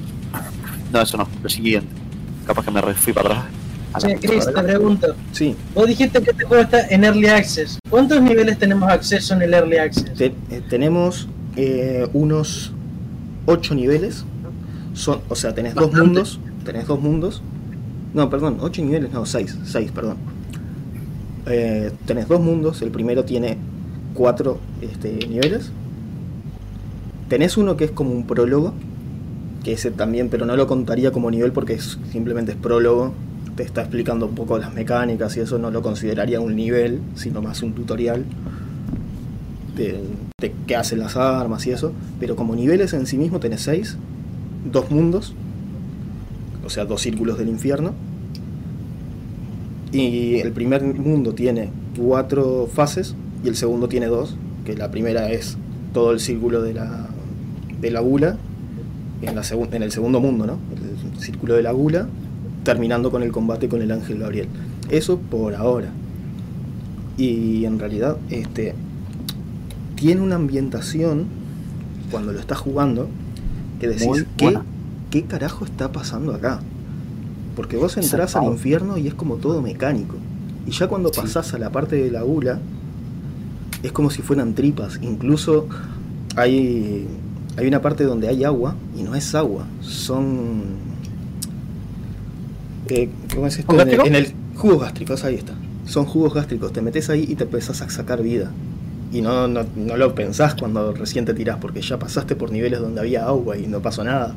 No, 0.94 1.02
eso 1.02 1.18
no, 1.18 1.28
lo 1.42 1.50
siguiente. 1.50 1.90
Capaz 2.46 2.66
que 2.66 2.72
me 2.72 2.82
fui 2.94 3.14
para 3.14 3.30
atrás. 3.30 3.46
Puta 3.94 4.16
Chris, 4.22 4.46
te 4.46 4.52
pregunto. 4.64 5.16
Sí, 5.32 5.56
Vos 5.74 5.88
dijiste 5.88 6.22
que 6.22 6.32
este 6.32 6.46
juego 6.46 6.64
está 6.64 6.88
en 6.88 7.04
Early 7.04 7.28
Access. 7.28 7.80
¿Cuántos 7.90 8.22
niveles 8.22 8.58
tenemos 8.60 8.90
acceso 8.90 9.34
en 9.34 9.42
el 9.42 9.54
Early 9.54 9.78
Access? 9.78 10.14
Te- 10.14 10.34
eh, 10.50 10.62
tenemos 10.70 11.28
eh, 11.58 12.08
unos 12.14 12.72
8 13.46 13.76
niveles. 13.76 14.26
Son, 14.94 15.20
o 15.30 15.36
sea, 15.36 15.54
tenés 15.54 15.74
dos 15.74 15.86
Bastante. 15.86 16.06
mundos. 16.06 16.40
Tenés 16.66 16.88
dos 16.88 17.00
mundos. 17.00 17.42
No, 18.14 18.30
perdón, 18.30 18.58
8 18.60 18.82
niveles, 18.84 19.12
no, 19.12 19.26
6. 19.26 19.60
6, 19.64 19.92
perdón. 19.92 20.18
Eh, 21.48 21.92
tenés 22.06 22.28
dos 22.28 22.42
mundos. 22.42 22.82
El 22.82 22.92
primero 22.92 23.26
tiene 23.26 23.58
4 24.14 24.60
este, 24.82 25.28
niveles. 25.28 25.72
Tenés 27.30 27.58
uno 27.58 27.78
que 27.78 27.86
es 27.86 27.92
como 27.92 28.12
un 28.12 28.28
prólogo. 28.28 28.74
Que 29.64 29.74
ese 29.74 29.92
también, 29.92 30.30
pero 30.30 30.46
no 30.46 30.56
lo 30.56 30.68
contaría 30.68 31.12
como 31.12 31.30
nivel 31.30 31.52
porque 31.52 31.74
es, 31.74 32.00
simplemente 32.12 32.52
es 32.52 32.58
prólogo. 32.58 33.14
Te 33.56 33.64
está 33.64 33.82
explicando 33.82 34.26
un 34.26 34.36
poco 34.36 34.58
las 34.58 34.74
mecánicas 34.74 35.38
y 35.38 35.42
eso 35.42 35.58
no 35.58 35.72
lo 35.72 35.82
consideraría 35.82 36.40
un 36.40 36.56
nivel, 36.56 37.00
sino 37.16 37.42
más 37.42 37.62
un 37.62 37.74
tutorial 37.74 38.26
de, 39.76 40.02
de 40.42 40.54
qué 40.68 40.76
hacen 40.76 41.00
las 41.00 41.16
armas 41.16 41.66
y 41.68 41.72
eso. 41.72 41.94
Pero 42.20 42.36
como 42.36 42.56
niveles 42.56 42.94
en 42.94 43.06
sí 43.06 43.18
mismo 43.18 43.40
tenés 43.40 43.62
seis, 43.62 43.98
dos 44.70 44.92
mundos, 44.92 45.34
o 46.66 46.70
sea, 46.70 46.86
dos 46.86 47.02
círculos 47.02 47.38
del 47.38 47.48
infierno. 47.48 47.94
Y 49.94 50.36
el 50.36 50.52
primer 50.52 50.84
mundo 50.84 51.34
tiene 51.34 51.70
cuatro 51.98 52.68
fases 52.72 53.16
y 53.44 53.48
el 53.48 53.56
segundo 53.56 53.88
tiene 53.88 54.08
dos, 54.08 54.36
que 54.66 54.76
la 54.76 54.92
primera 54.92 55.32
es 55.32 55.58
todo 55.94 56.12
el 56.12 56.20
círculo 56.20 56.62
de 56.62 56.74
la, 56.74 57.08
de 57.82 57.92
la 57.92 58.00
gula, 58.00 58.38
en, 59.22 59.36
la 59.36 59.44
en 59.72 59.84
el 59.84 59.92
segundo 59.92 60.20
mundo, 60.20 60.46
¿no? 60.46 60.58
El 61.14 61.22
círculo 61.22 61.56
de 61.56 61.64
la 61.64 61.72
gula, 61.72 62.08
terminando 62.64 63.12
con 63.12 63.24
el 63.24 63.32
combate 63.32 63.68
con 63.68 63.82
el 63.82 63.92
ángel 63.92 64.20
Gabriel. 64.20 64.48
Eso 64.90 65.18
por 65.18 65.56
ahora. 65.56 65.90
Y 67.18 67.66
en 67.66 67.78
realidad, 67.78 68.18
este, 68.30 68.74
tiene 70.02 70.22
una 70.22 70.36
ambientación 70.36 71.26
cuando 72.10 72.34
lo 72.34 72.40
estás 72.40 72.58
jugando 72.58 73.08
que 73.80 73.88
decís, 73.88 74.26
¿qué. 74.38 74.58
¿qué 75.12 75.24
carajo 75.26 75.64
está 75.64 75.92
pasando 75.92 76.34
acá? 76.34 76.60
Porque 77.56 77.78
vos 77.78 77.96
entras 77.98 78.32
Zarpado. 78.32 78.48
al 78.52 78.54
infierno 78.58 78.98
y 78.98 79.08
es 79.08 79.14
como 79.14 79.36
todo 79.36 79.62
mecánico. 79.62 80.16
Y 80.66 80.72
ya 80.72 80.88
cuando 80.88 81.14
Sí. 81.14 81.22
pasás 81.22 81.54
a 81.54 81.60
la 81.60 81.70
parte 81.72 81.96
de 81.98 82.10
la 82.10 82.24
gula, 82.24 82.60
es 83.84 83.92
como 83.92 84.10
si 84.10 84.22
fueran 84.24 84.56
tripas. 84.56 85.00
Incluso 85.04 85.68
hay, 86.36 87.08
hay 87.58 87.68
una 87.68 87.82
parte 87.82 88.04
donde 88.04 88.28
hay 88.28 88.44
agua 88.44 88.76
y 88.98 89.04
no 89.04 89.14
es 89.16 89.36
agua, 89.36 89.66
son... 89.82 90.64
eh, 92.88 93.10
¿Cómo 93.36 93.48
es 93.48 93.60
esto? 93.60 93.72
¿Jugo 93.72 93.82
En 93.84 93.90
el, 93.90 93.98
gástrico? 93.98 94.18
en 94.18 94.26
el- 94.26 94.34
jugos 94.58 94.82
gástricos, 94.82 95.24
ahí 95.24 95.36
está. 95.36 95.54
Son 95.86 96.06
jugos 96.06 96.34
gástricos, 96.34 96.72
te 96.74 96.82
metes 96.82 97.10
ahí 97.10 97.26
y 97.28 97.36
te 97.36 97.44
empezás 97.44 97.82
a 97.82 97.90
sacar 97.90 98.22
vida. 98.24 98.52
Y 99.12 99.22
no, 99.22 99.48
no, 99.48 99.66
no 99.76 99.98
lo 99.98 100.16
pensás 100.16 100.56
cuando 100.56 100.94
recién 100.94 101.26
te 101.26 101.34
tirás, 101.34 101.58
porque 101.58 101.82
ya 101.82 102.00
pasaste 102.00 102.36
por 102.36 102.52
niveles 102.52 102.80
donde 102.80 103.02
había 103.02 103.26
agua 103.26 103.58
y 103.58 103.68
no 103.68 103.82
pasó 103.82 104.04
nada. 104.04 104.34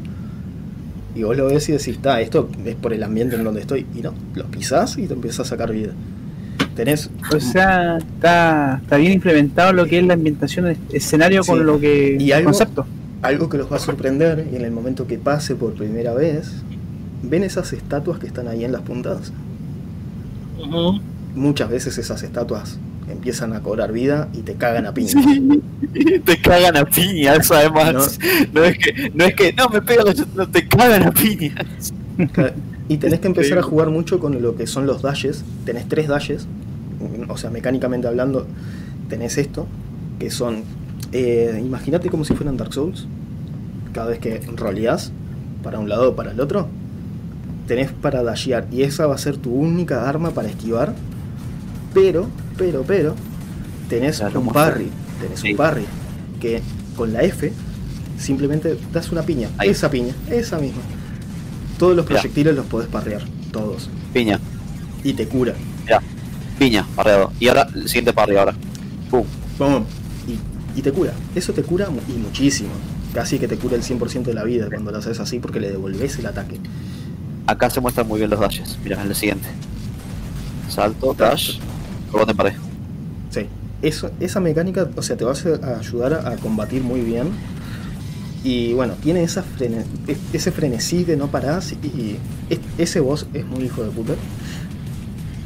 Y 1.14 1.22
vos 1.22 1.36
lo 1.36 1.46
ves 1.46 1.68
y 1.68 1.72
decís, 1.72 1.88
está, 1.88 2.20
esto 2.20 2.48
es 2.64 2.74
por 2.74 2.92
el 2.92 3.02
ambiente 3.04 3.36
en 3.36 3.44
donde 3.44 3.60
estoy. 3.60 3.86
Y 3.94 4.00
no, 4.00 4.12
lo 4.34 4.44
pisás 4.46 4.98
y 4.98 5.06
te 5.06 5.14
empiezas 5.14 5.40
a 5.46 5.50
sacar 5.50 5.70
vida. 5.72 5.92
Tenés. 6.74 7.08
O 7.32 7.38
sea, 7.38 7.98
está, 7.98 8.80
está 8.82 8.96
bien 8.96 9.12
implementado 9.12 9.72
lo 9.72 9.86
que 9.86 10.00
es 10.00 10.04
la 10.04 10.14
ambientación 10.14 10.64
del 10.64 10.76
escenario 10.92 11.44
Sí. 11.44 11.50
con 11.52 11.64
lo 11.64 11.78
que. 11.78 12.16
Y 12.18 12.32
algo- 12.32 12.46
concepto. 12.46 12.84
algo 13.22 13.48
que 13.48 13.58
los 13.58 13.70
va 13.70 13.76
a 13.76 13.78
sorprender 13.80 14.48
y 14.52 14.56
en 14.56 14.62
el 14.62 14.72
momento 14.72 15.06
que 15.06 15.18
pase 15.18 15.54
por 15.54 15.74
primera 15.74 16.14
vez, 16.14 16.50
ven 17.22 17.44
esas 17.44 17.72
estatuas 17.72 18.18
que 18.18 18.26
están 18.26 18.48
ahí 18.48 18.64
en 18.64 18.72
las 18.72 18.82
puntas. 18.82 19.32
Ujú. 20.58 21.00
Muchas 21.36 21.70
veces 21.70 21.96
esas 21.98 22.22
estatuas 22.24 22.78
empiezan 23.08 23.52
a 23.52 23.60
cobrar 23.60 23.92
vida 23.92 24.28
y 24.32 24.42
te 24.42 24.54
cagan 24.54 24.86
a 24.86 24.94
piña. 24.94 25.12
Te 26.24 26.40
cagan 26.40 26.76
a 26.76 26.84
piñas, 26.84 27.50
además. 27.50 28.18
No, 28.52 28.64
es 28.64 28.78
que, 28.78 29.10
no 29.14 29.24
es 29.24 29.34
que, 29.34 29.52
no 29.52 29.68
me 29.68 29.80
pegan, 29.82 30.06
no 30.34 30.48
te 30.50 30.66
cagan 30.68 31.04
a 31.04 31.12
piñas. 31.12 31.92
Y 32.88 32.98
tenés 32.98 33.20
que 33.20 33.28
empezar 33.28 33.58
a 33.58 33.62
jugar 33.62 33.90
mucho 33.90 34.18
con 34.18 34.40
lo 34.42 34.56
que 34.56 34.66
son 34.66 34.86
los 34.86 35.02
dashes. 35.02 35.44
Tenés 35.64 35.88
tres 35.88 36.08
dashes. 36.08 36.46
O 37.28 37.36
sea, 37.36 37.50
mecánicamente 37.50 38.06
hablando, 38.08 38.46
tenés 39.08 39.38
esto. 39.38 39.66
Que 40.18 40.30
son. 40.30 40.64
eh, 41.12 41.60
Imagínate 41.64 42.08
como 42.10 42.24
si 42.24 42.34
fueran 42.34 42.56
Dark 42.56 42.72
Souls. 42.72 43.06
Cada 43.92 44.08
vez 44.08 44.18
que 44.18 44.40
roleás 44.56 45.12
para 45.62 45.78
un 45.78 45.88
lado 45.88 46.10
o 46.10 46.16
para 46.16 46.32
el 46.32 46.40
otro, 46.40 46.68
tenés 47.66 47.90
para 47.92 48.22
dashear. 48.22 48.66
Y 48.72 48.82
esa 48.82 49.06
va 49.06 49.14
a 49.14 49.18
ser 49.18 49.36
tu 49.36 49.54
única 49.54 50.08
arma 50.08 50.30
para 50.30 50.48
esquivar. 50.48 50.94
Pero, 51.94 52.28
pero, 52.58 52.82
pero, 52.82 53.14
tenés 53.88 54.18
Claro, 54.18 54.40
un 54.40 54.48
parry. 54.48 54.88
Tenés 55.20 55.40
Sí. 55.40 55.52
un 55.52 55.56
parry. 55.56 55.84
Que 56.40 56.60
con 56.96 57.12
la 57.12 57.22
F 57.22 57.52
simplemente 58.18 58.76
das 58.92 59.10
una 59.12 59.22
piña. 59.22 59.48
Ahí. 59.58 59.70
Esa 59.70 59.90
piña, 59.90 60.14
esa 60.30 60.58
misma. 60.58 60.82
Todos 61.78 61.96
los 61.96 62.06
Mirá. 62.06 62.20
proyectiles 62.20 62.54
los 62.54 62.66
podés 62.66 62.88
parrear, 62.88 63.22
todos. 63.52 63.88
Piña, 64.12 64.38
Y 65.02 65.12
te 65.14 65.26
cura. 65.28 65.54
piña, 66.58 66.86
parreado. 66.94 67.32
Y 67.40 67.48
ahora, 67.48 67.66
el 67.74 67.88
siguiente 67.88 68.12
parry 68.12 68.36
ahora. 68.36 68.54
Pum. 69.10 69.24
Pum. 69.58 69.84
Y, 70.28 70.78
y 70.78 70.82
te 70.82 70.92
cura. 70.92 71.12
Eso 71.34 71.52
te 71.52 71.62
cura 71.62 71.88
y 72.08 72.12
muchísimo. 72.12 72.70
Casi 73.12 73.38
que 73.38 73.46
te 73.48 73.56
cura 73.56 73.76
el 73.76 73.82
100% 73.82 74.22
de 74.30 74.34
la 74.34 74.44
vida 74.44 74.68
cuando 74.70 74.90
lo 74.92 74.98
haces 74.98 75.18
así 75.20 75.38
porque 75.40 75.60
le 75.60 75.70
devolvés 75.70 76.18
el 76.18 76.26
ataque. 76.26 76.58
Acá 77.46 77.70
se 77.70 77.80
muestran 77.80 78.06
muy 78.08 78.18
bien 78.18 78.30
los 78.30 78.40
dashes. 78.40 78.78
Mira, 78.82 79.00
en 79.02 79.08
el 79.08 79.14
siguiente. 79.14 79.48
Salto, 80.68 81.14
dash, 81.14 81.58
rebote 82.14 82.30
en 82.32 82.36
pared. 82.36 82.52
Sí. 83.30 83.46
Eso, 83.82 84.10
esa 84.20 84.40
mecánica, 84.40 84.88
o 84.96 85.02
sea, 85.02 85.16
te 85.16 85.24
va 85.24 85.32
a 85.32 85.78
ayudar 85.78 86.14
a, 86.14 86.30
a 86.30 86.36
combatir 86.36 86.82
muy 86.82 87.00
bien. 87.00 87.28
Y 88.42 88.72
bueno, 88.74 88.94
tiene 89.02 89.22
esa 89.22 89.42
frene- 89.42 89.84
ese 90.32 90.52
frenesí 90.52 91.04
de 91.04 91.16
no 91.16 91.28
parás 91.28 91.72
y, 91.72 91.86
y 91.86 92.18
es- 92.50 92.60
ese 92.78 93.00
boss 93.00 93.26
es 93.34 93.44
muy 93.46 93.64
hijo 93.64 93.82
de 93.82 93.90
puta. 93.90 94.14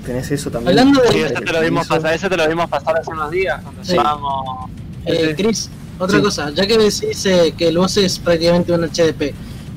Tenés 0.05 0.31
eso 0.31 0.51
también. 0.51 0.78
Hablando 0.78 1.03
de- 1.03 1.09
Sí, 1.09 1.19
ese 1.20 1.35
te 1.35 1.53
lo 1.53 1.61
vimos 1.61 1.85
Eso. 1.86 1.95
pasar, 1.95 2.15
ese 2.15 2.28
te 2.28 2.36
lo 2.36 2.49
vimos 2.49 2.69
pasar 2.69 2.97
hace 2.99 3.11
unos 3.11 3.31
días 3.31 3.62
cuando 3.62 3.85
Sí. 3.85 3.90
estábamos. 3.93 4.70
Eh, 5.05 5.35
Chris, 5.36 5.70
otra 5.99 6.16
Sí. 6.19 6.23
cosa, 6.23 6.51
ya 6.51 6.66
que 6.66 6.78
decís 6.78 7.27
eh, 7.27 7.55
que 7.57 7.69
el 7.69 7.78
boss 7.78 7.97
es 7.99 8.19
prácticamente 8.19 8.73
un 8.73 8.85
HDP, 8.85 9.35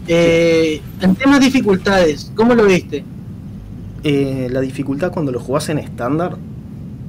eh, 0.08 0.82
en 1.02 1.16
temas 1.16 1.40
dificultades, 1.40 2.32
¿cómo 2.36 2.56
lo 2.56 2.66
viste? 2.66 3.04
Eh, 4.04 4.48
la 4.52 4.62
dificultad 4.62 5.12
cuando 5.12 5.32
lo 5.32 5.40
jugás 5.40 5.70
en 5.70 5.78
estándar 5.80 6.38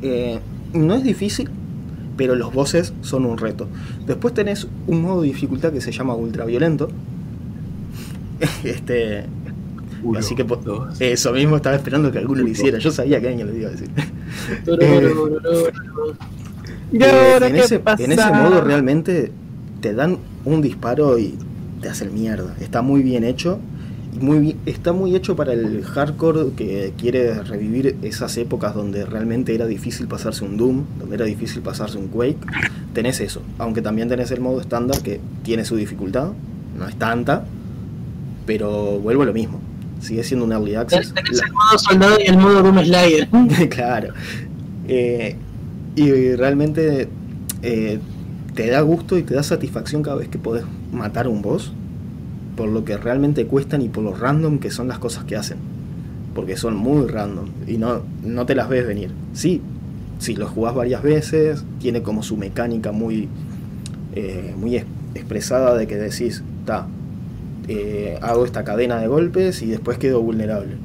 eh, 0.02 0.38
no 0.74 0.94
es 0.94 1.02
difícil, 1.04 1.48
pero 2.16 2.34
los 2.34 2.52
bosses 2.52 2.92
son 3.02 3.24
un 3.26 3.38
reto. 3.38 3.68
Después 4.06 4.34
tenés 4.34 4.66
un 4.86 5.02
modo 5.02 5.22
de 5.22 5.28
dificultad 5.28 5.72
que 5.72 5.80
se 5.80 5.92
llama 5.92 6.14
ultraviolento. 6.14 6.88
este, 8.64 9.24
así 10.16 10.34
que 10.34 10.44
eso 11.00 11.32
mismo 11.32 11.56
estaba 11.56 11.76
esperando 11.76 12.10
que 12.12 12.18
alguno 12.18 12.42
lo 12.42 12.48
hiciera. 12.48 12.78
Yo 12.78 12.90
sabía 12.90 13.20
que 13.20 13.28
alguien 13.28 13.46
lo 13.46 13.56
iba 13.56 13.68
a 13.68 13.72
decir. 13.72 13.90
¿Y 16.92 16.98
Eh, 17.02 17.32
ahora 17.32 17.46
en, 17.48 17.54
qué 17.54 17.60
ese, 17.60 17.78
pasa? 17.78 18.02
en 18.04 18.12
ese 18.12 18.30
modo 18.32 18.60
realmente 18.60 19.32
te 19.80 19.94
dan 19.94 20.18
un 20.44 20.60
disparo 20.60 21.18
y 21.18 21.38
te 21.80 21.88
hacen 21.88 22.12
mierda. 22.12 22.54
Está 22.60 22.82
muy 22.82 23.02
bien 23.02 23.24
hecho. 23.24 23.58
Muy 24.20 24.56
está 24.66 24.92
muy 24.92 25.16
hecho 25.16 25.36
para 25.36 25.54
el 25.54 25.84
hardcore 25.84 26.50
que 26.54 26.92
quiere 26.98 27.42
revivir 27.42 27.96
esas 28.02 28.36
épocas 28.36 28.74
donde 28.74 29.06
realmente 29.06 29.54
era 29.54 29.66
difícil 29.66 30.06
pasarse 30.06 30.44
un 30.44 30.58
Doom, 30.58 30.84
donde 30.98 31.14
era 31.14 31.24
difícil 31.24 31.62
pasarse 31.62 31.96
un 31.96 32.08
Quake, 32.08 32.38
tenés 32.92 33.20
eso. 33.20 33.40
Aunque 33.58 33.80
también 33.80 34.08
tenés 34.08 34.30
el 34.30 34.40
modo 34.40 34.60
estándar 34.60 35.02
que 35.02 35.20
tiene 35.42 35.64
su 35.64 35.76
dificultad, 35.76 36.32
no 36.78 36.88
es 36.88 36.96
tanta, 36.96 37.46
pero 38.44 38.98
vuelvo 38.98 39.22
a 39.22 39.26
lo 39.26 39.32
mismo. 39.32 39.60
Sigue 40.00 40.24
siendo 40.24 40.44
un 40.44 40.52
early 40.52 40.74
access. 40.74 41.14
Tenés 41.14 41.40
el 41.40 41.52
modo 41.52 41.78
soldado 41.78 42.16
y 42.20 42.28
el 42.28 42.36
modo 42.36 42.62
Doom 42.62 42.84
Slayer. 42.84 43.28
claro. 43.70 44.12
Eh, 44.88 45.36
y 45.94 46.34
realmente 46.34 47.08
eh, 47.62 47.98
te 48.54 48.68
da 48.68 48.80
gusto 48.80 49.16
y 49.16 49.22
te 49.22 49.34
da 49.34 49.42
satisfacción 49.42 50.02
cada 50.02 50.16
vez 50.16 50.28
que 50.28 50.38
podés 50.38 50.64
matar 50.92 51.26
a 51.26 51.28
un 51.28 51.42
boss. 51.42 51.72
Por 52.56 52.68
lo 52.68 52.84
que 52.84 52.96
realmente 52.96 53.46
cuestan 53.46 53.82
y 53.82 53.88
por 53.88 54.04
lo 54.04 54.14
random 54.14 54.58
que 54.58 54.70
son 54.70 54.88
las 54.88 54.98
cosas 54.98 55.24
que 55.24 55.36
hacen. 55.36 55.56
Porque 56.34 56.56
son 56.56 56.76
muy 56.76 57.06
random 57.08 57.46
y 57.66 57.76
no, 57.78 58.02
no 58.24 58.46
te 58.46 58.54
las 58.54 58.68
ves 58.68 58.86
venir. 58.86 59.10
Sí, 59.34 59.60
si 60.18 60.34
lo 60.36 60.46
jugás 60.48 60.74
varias 60.74 61.02
veces, 61.02 61.64
tiene 61.80 62.02
como 62.02 62.22
su 62.22 62.36
mecánica 62.36 62.92
muy, 62.92 63.28
eh, 64.14 64.54
muy 64.58 64.76
es- 64.76 64.86
expresada 65.14 65.76
de 65.76 65.86
que 65.86 65.96
decís, 65.96 66.42
ta, 66.66 66.86
eh, 67.68 68.18
hago 68.22 68.44
esta 68.44 68.64
cadena 68.64 68.98
de 68.98 69.06
golpes 69.08 69.62
y 69.62 69.66
después 69.66 69.98
quedo 69.98 70.20
vulnerable. 70.22 70.76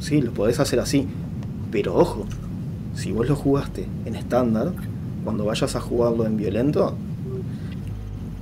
Sí, 0.00 0.20
lo 0.20 0.32
podés 0.32 0.60
hacer 0.60 0.80
así. 0.80 1.06
Pero 1.70 1.94
ojo, 1.96 2.26
si 2.94 3.12
vos 3.12 3.28
lo 3.28 3.36
jugaste 3.36 3.86
en 4.06 4.14
estándar, 4.14 4.72
cuando 5.24 5.44
vayas 5.44 5.76
a 5.76 5.80
jugarlo 5.80 6.26
en 6.26 6.36
violento, 6.36 6.94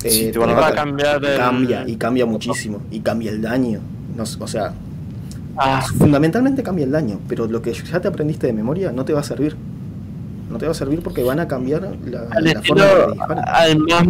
eh, 0.04 0.10
Sí, 0.10 0.30
te 0.32 0.38
a 0.42 0.72
cambiar 0.72 1.24
el- 1.24 1.36
cambia 1.38 1.84
y 1.86 1.96
cambia 1.96 2.26
muchísimo 2.26 2.82
y 2.90 3.00
cambia 3.00 3.30
el 3.30 3.42
daño. 3.42 3.80
No 4.16 4.24
o 4.40 4.46
sea, 4.48 4.72
Ah, 5.58 5.82
fundamentalmente 5.98 6.62
cambia 6.62 6.84
el 6.84 6.90
daño, 6.92 7.18
pero 7.28 7.46
lo 7.46 7.62
que 7.62 7.72
ya 7.72 7.98
te 7.98 8.08
aprendiste 8.08 8.46
de 8.46 8.52
memoria 8.52 8.92
no 8.92 9.06
te 9.06 9.14
va 9.14 9.20
a 9.20 9.22
servir. 9.22 9.56
No 10.50 10.58
te 10.58 10.66
va 10.66 10.72
a 10.72 10.74
servir 10.74 11.00
porque 11.00 11.22
van 11.22 11.40
a 11.40 11.48
cambiar 11.48 11.80
la, 12.04 12.20
al 12.30 12.44
la 12.44 12.50
estilo, 12.52 12.84
forma 12.86 13.12
disparan. 13.14 13.44
al 13.48 13.78
más, 13.78 14.02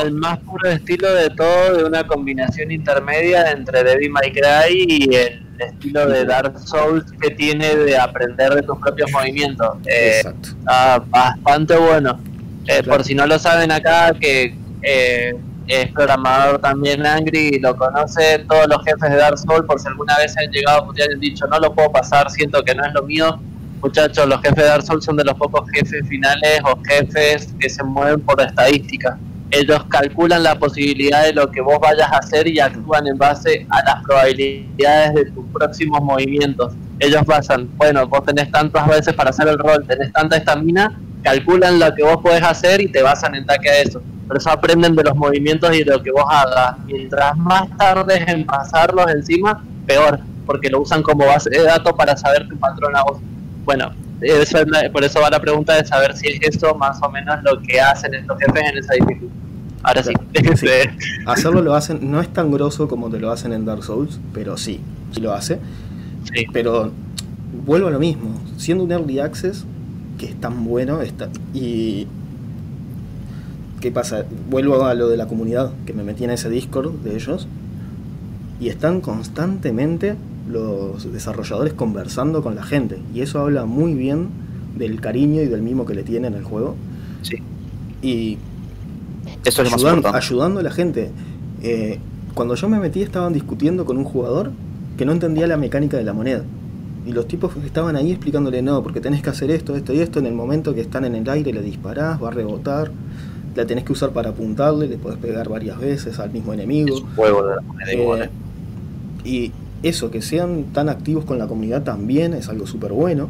al 0.00 0.12
más 0.12 0.38
puro 0.38 0.70
estilo 0.70 1.12
de 1.12 1.28
todo, 1.30 1.76
de 1.76 1.84
una 1.84 2.06
combinación 2.06 2.70
intermedia 2.70 3.50
entre 3.50 3.82
Devil 3.82 4.10
May 4.10 4.32
Cry 4.32 4.86
y 4.88 5.14
el 5.14 5.42
estilo 5.58 6.06
de 6.08 6.24
Dark 6.24 6.58
Souls 6.60 7.04
que 7.20 7.30
tiene 7.30 7.74
de 7.76 7.98
aprender 7.98 8.54
de 8.54 8.62
tus 8.62 8.78
propios 8.78 9.10
movimientos. 9.10 9.76
Eh, 9.86 10.18
Exacto. 10.18 10.50
está 10.60 10.98
bastante 11.10 11.76
bueno. 11.76 12.18
Eh, 12.66 12.80
Claro. 12.82 12.90
Por 12.92 13.04
si 13.04 13.14
no 13.16 13.26
lo 13.26 13.38
saben 13.40 13.72
acá, 13.72 14.14
que 14.18 14.54
eh, 14.82 15.34
es 15.68 15.90
programador 15.92 16.60
también 16.60 17.06
Angry 17.06 17.50
y 17.54 17.58
lo 17.60 17.76
conoce, 17.76 18.40
todos 18.48 18.66
los 18.68 18.84
jefes 18.84 19.10
de 19.10 19.16
Dark 19.16 19.38
Souls, 19.38 19.64
por 19.66 19.80
si 19.80 19.88
alguna 19.88 20.16
vez 20.18 20.36
han 20.36 20.50
llegado 20.50 20.92
y 20.94 21.02
han 21.02 21.20
dicho 21.20 21.46
no 21.46 21.58
lo 21.58 21.74
puedo 21.74 21.90
pasar, 21.92 22.30
siento 22.30 22.62
que 22.62 22.74
no 22.74 22.84
es 22.84 22.92
lo 22.92 23.02
mío. 23.02 23.40
Muchachos, 23.80 24.28
los 24.28 24.40
jefes 24.40 24.56
de 24.56 24.64
Dark 24.64 24.82
Souls 24.82 25.04
son 25.04 25.16
de 25.16 25.24
los 25.24 25.34
pocos 25.34 25.68
jefes 25.70 26.06
finales 26.08 26.60
o 26.64 26.78
jefes 26.84 27.52
que 27.58 27.68
se 27.68 27.82
mueven 27.82 28.20
por 28.20 28.40
estadística. 28.40 29.18
Ellos 29.50 29.84
calculan 29.88 30.44
la 30.44 30.58
posibilidad 30.58 31.24
de 31.24 31.34
lo 31.34 31.50
que 31.50 31.60
vos 31.60 31.78
vayas 31.80 32.10
a 32.10 32.18
hacer 32.18 32.48
y 32.48 32.58
actúan 32.58 33.06
en 33.06 33.18
base 33.18 33.66
a 33.68 33.84
las 33.84 34.02
probabilidades 34.04 35.14
de 35.14 35.24
tus 35.26 35.44
próximos 35.52 36.00
movimientos. 36.00 36.72
Ellos 37.00 37.22
basan, 37.26 37.68
bueno, 37.76 38.06
vos 38.06 38.24
tenés 38.24 38.50
tantas 38.50 38.86
veces 38.88 39.12
para 39.14 39.30
hacer 39.30 39.48
el 39.48 39.58
rol, 39.58 39.84
tenés 39.86 40.12
tanta 40.12 40.36
estamina, 40.36 40.98
calculan 41.22 41.78
lo 41.78 41.94
que 41.94 42.02
vos 42.02 42.18
podés 42.22 42.42
hacer 42.42 42.80
y 42.80 42.90
te 42.90 43.02
basan 43.02 43.34
en 43.34 43.44
taque 43.44 43.68
a 43.68 43.80
eso. 43.82 44.00
Por 44.32 44.38
eso 44.40 44.50
aprenden 44.50 44.96
de 44.96 45.02
los 45.04 45.14
movimientos 45.14 45.76
y 45.76 45.84
de 45.84 45.92
lo 45.92 46.02
que 46.02 46.10
vos 46.10 46.24
hagas. 46.26 46.78
Mientras 46.86 47.36
más 47.36 47.68
tardes 47.76 48.26
en 48.26 48.46
pasarlos 48.46 49.04
encima, 49.14 49.62
peor, 49.86 50.20
porque 50.46 50.70
lo 50.70 50.80
usan 50.80 51.02
como 51.02 51.26
base 51.26 51.50
de 51.50 51.62
datos 51.64 51.92
para 51.92 52.16
saber 52.16 52.48
tu 52.48 52.56
patrón 52.56 52.96
a 52.96 53.02
vos. 53.02 53.18
Bueno, 53.66 53.90
eso 54.22 54.56
es 54.58 54.68
la- 54.68 54.90
por 54.90 55.04
eso 55.04 55.20
va 55.20 55.28
la 55.28 55.38
pregunta 55.38 55.74
de 55.74 55.84
saber 55.84 56.16
si 56.16 56.28
es 56.28 56.56
eso 56.56 56.74
más 56.76 56.98
o 57.02 57.10
menos 57.10 57.42
lo 57.42 57.60
que 57.60 57.78
hacen 57.78 58.14
estos 58.14 58.38
jefes 58.38 58.62
en 58.72 58.78
esa 58.78 58.94
dificultad. 58.94 59.36
Ahora 59.82 60.02
sí. 60.02 60.12
Sí. 60.56 60.66
Hacerlo 61.26 61.60
lo 61.60 61.74
hacen, 61.74 62.10
no 62.10 62.22
es 62.22 62.32
tan 62.32 62.50
grosso 62.50 62.88
como 62.88 63.10
te 63.10 63.18
lo 63.20 63.30
hacen 63.30 63.52
en 63.52 63.66
Dark 63.66 63.84
Souls, 63.84 64.18
pero 64.32 64.56
sí, 64.56 64.80
sí 65.10 65.20
lo 65.20 65.34
hace. 65.34 65.58
Sí. 66.32 66.46
Pero 66.54 66.90
vuelvo 67.66 67.88
a 67.88 67.90
lo 67.90 67.98
mismo, 67.98 68.30
siendo 68.56 68.82
un 68.84 68.92
early 68.92 69.18
access 69.18 69.66
que 70.18 70.24
es 70.24 70.40
tan 70.40 70.64
bueno 70.64 71.02
está, 71.02 71.28
y 71.52 72.06
¿qué 73.82 73.90
pasa? 73.90 74.24
Vuelvo 74.48 74.86
a 74.86 74.94
lo 74.94 75.08
de 75.08 75.16
la 75.16 75.26
comunidad, 75.26 75.72
que 75.84 75.92
me 75.92 76.04
metí 76.04 76.22
en 76.22 76.30
ese 76.30 76.48
Discord 76.48 76.92
de 77.02 77.16
ellos 77.16 77.48
y 78.60 78.68
están 78.68 79.00
constantemente 79.00 80.14
los 80.48 81.12
desarrolladores 81.12 81.74
conversando 81.74 82.42
con 82.42 82.54
la 82.54 82.62
gente 82.62 82.98
y 83.12 83.20
eso 83.20 83.40
habla 83.40 83.64
muy 83.64 83.94
bien 83.94 84.28
del 84.78 85.00
cariño 85.00 85.42
y 85.42 85.46
del 85.46 85.62
mimo 85.62 85.84
que 85.84 85.94
le 85.94 86.04
tienen 86.04 86.34
al 86.34 86.44
juego. 86.44 86.76
Sí. 87.22 87.38
Y 88.02 88.38
Eso 89.44 89.62
es 89.62 89.70
más 89.70 89.80
ayudando, 89.80 89.98
importante. 89.98 90.26
ayudando 90.26 90.60
a 90.60 90.62
la 90.62 90.70
gente. 90.70 91.10
Eh, 91.62 91.98
cuando 92.34 92.54
yo 92.54 92.68
me 92.68 92.78
metí 92.78 93.02
estaban 93.02 93.32
discutiendo 93.32 93.84
con 93.84 93.98
un 93.98 94.04
jugador 94.04 94.52
que 94.96 95.04
no 95.04 95.12
entendía 95.12 95.48
la 95.48 95.56
mecánica 95.56 95.96
de 95.96 96.04
la 96.04 96.12
moneda. 96.12 96.44
Y 97.04 97.10
los 97.10 97.26
tipos 97.26 97.52
estaban 97.64 97.96
ahí 97.96 98.12
explicándole, 98.12 98.62
no, 98.62 98.80
porque 98.84 99.00
tenés 99.00 99.22
que 99.22 99.30
hacer 99.30 99.50
esto, 99.50 99.74
esto 99.74 99.92
y 99.92 99.98
esto, 99.98 100.20
en 100.20 100.26
el 100.26 100.34
momento 100.34 100.72
que 100.72 100.80
están 100.80 101.04
en 101.04 101.16
el 101.16 101.28
aire 101.28 101.52
le 101.52 101.62
disparás, 101.62 102.22
va 102.22 102.28
a 102.28 102.30
rebotar, 102.30 102.92
la 103.54 103.66
tenés 103.66 103.84
que 103.84 103.92
usar 103.92 104.10
para 104.10 104.30
apuntarle, 104.30 104.86
le 104.86 104.96
podés 104.96 105.18
pegar 105.18 105.48
varias 105.48 105.78
veces 105.78 106.18
al 106.18 106.30
mismo 106.30 106.52
enemigo. 106.52 106.94
Es 106.94 107.02
un 107.02 107.14
juego 107.14 107.46
de 107.46 107.56
la 107.56 107.62
moneda 107.62 107.92
igual, 107.92 108.22
Eh, 108.22 108.30
y 109.24 109.52
eso, 109.82 110.10
que 110.10 110.22
sean 110.22 110.64
tan 110.72 110.88
activos 110.88 111.24
con 111.24 111.38
la 111.38 111.46
comunidad 111.46 111.82
también 111.82 112.34
es 112.34 112.48
algo 112.48 112.66
súper 112.66 112.92
bueno. 112.92 113.28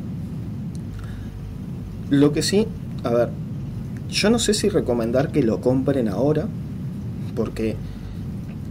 Lo 2.11 2.33
que 2.33 2.43
sí, 2.43 2.67
a 3.05 3.11
ver, 3.11 3.29
yo 4.11 4.31
no 4.31 4.39
sé 4.39 4.55
si 4.55 4.69
recomendar 4.69 5.33
que 5.33 5.43
lo 5.43 5.61
compren 5.61 6.09
ahora, 6.09 6.47
porque 7.35 7.77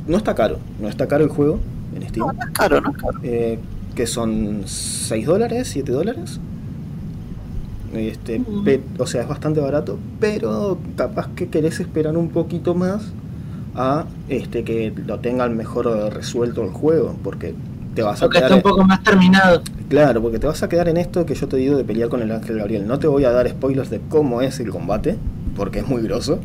no 0.08 0.18
está 0.18 0.36
caro, 0.36 0.60
no 0.80 0.88
está 0.88 1.08
caro 1.08 1.24
el 1.24 1.30
juego 1.30 1.60
en 1.96 2.08
Steam. 2.08 2.28
No, 2.28 2.34
no 2.34 2.44
es 2.44 2.52
caro, 2.52 2.82
no 2.82 2.92
es 2.92 2.98
caro. 2.98 3.20
Eh, 3.24 3.60
que 3.96 4.08
son 4.08 4.62
6 4.66 5.26
dólares, 5.26 5.68
7 5.70 5.92
dólares. 5.92 6.40
Este, 7.94 8.42
pe- 8.64 8.84
o 9.00 9.06
sea, 9.08 9.22
es 9.24 9.28
bastante 9.28 9.60
barato, 9.60 10.00
pero 10.20 10.80
capaz 10.96 11.30
que 11.36 11.50
querés 11.50 11.80
esperar 11.80 12.16
un 12.18 12.30
poquito 12.30 12.74
más 12.76 13.14
a 13.76 14.06
este 14.30 14.64
que 14.64 14.94
lo 15.06 15.20
tengan 15.20 15.58
mejor 15.58 15.88
resuelto 16.14 16.64
el 16.64 16.70
juego, 16.72 17.16
porque 17.24 17.56
te 17.96 18.04
vas 18.04 18.24
a 18.24 18.26
Porque 18.26 18.38
quedar 18.38 18.52
está 18.52 18.56
un 18.56 18.62
poco 18.62 18.84
más 18.84 19.04
terminado. 19.04 19.62
Claro, 19.90 20.22
porque 20.22 20.40
te 20.40 20.48
vas 20.48 20.64
a 20.64 20.70
quedar 20.70 20.88
en 20.90 20.98
esto 20.98 21.26
que 21.26 21.36
yo 21.36 21.48
te 21.48 21.58
digo 21.58 21.78
de 21.78 21.84
pelear 21.84 22.10
con 22.10 22.22
el 22.22 22.32
Ángel 22.32 22.58
Gabriel. 22.58 22.88
No 22.88 22.98
te 23.00 23.08
voy 23.08 23.26
a 23.26 23.32
dar 23.32 23.48
spoilers 23.50 23.90
de 23.90 24.00
cómo 24.10 24.42
es 24.42 24.60
el 24.60 24.70
combate, 24.72 25.18
porque 25.56 25.80
es 25.80 25.88
muy 25.88 26.02
grosso. 26.02 26.40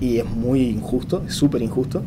Y 0.00 0.18
es 0.18 0.26
muy 0.26 0.62
injusto, 0.68 1.22
es 1.26 1.34
súper 1.34 1.62
injusto. 1.62 2.02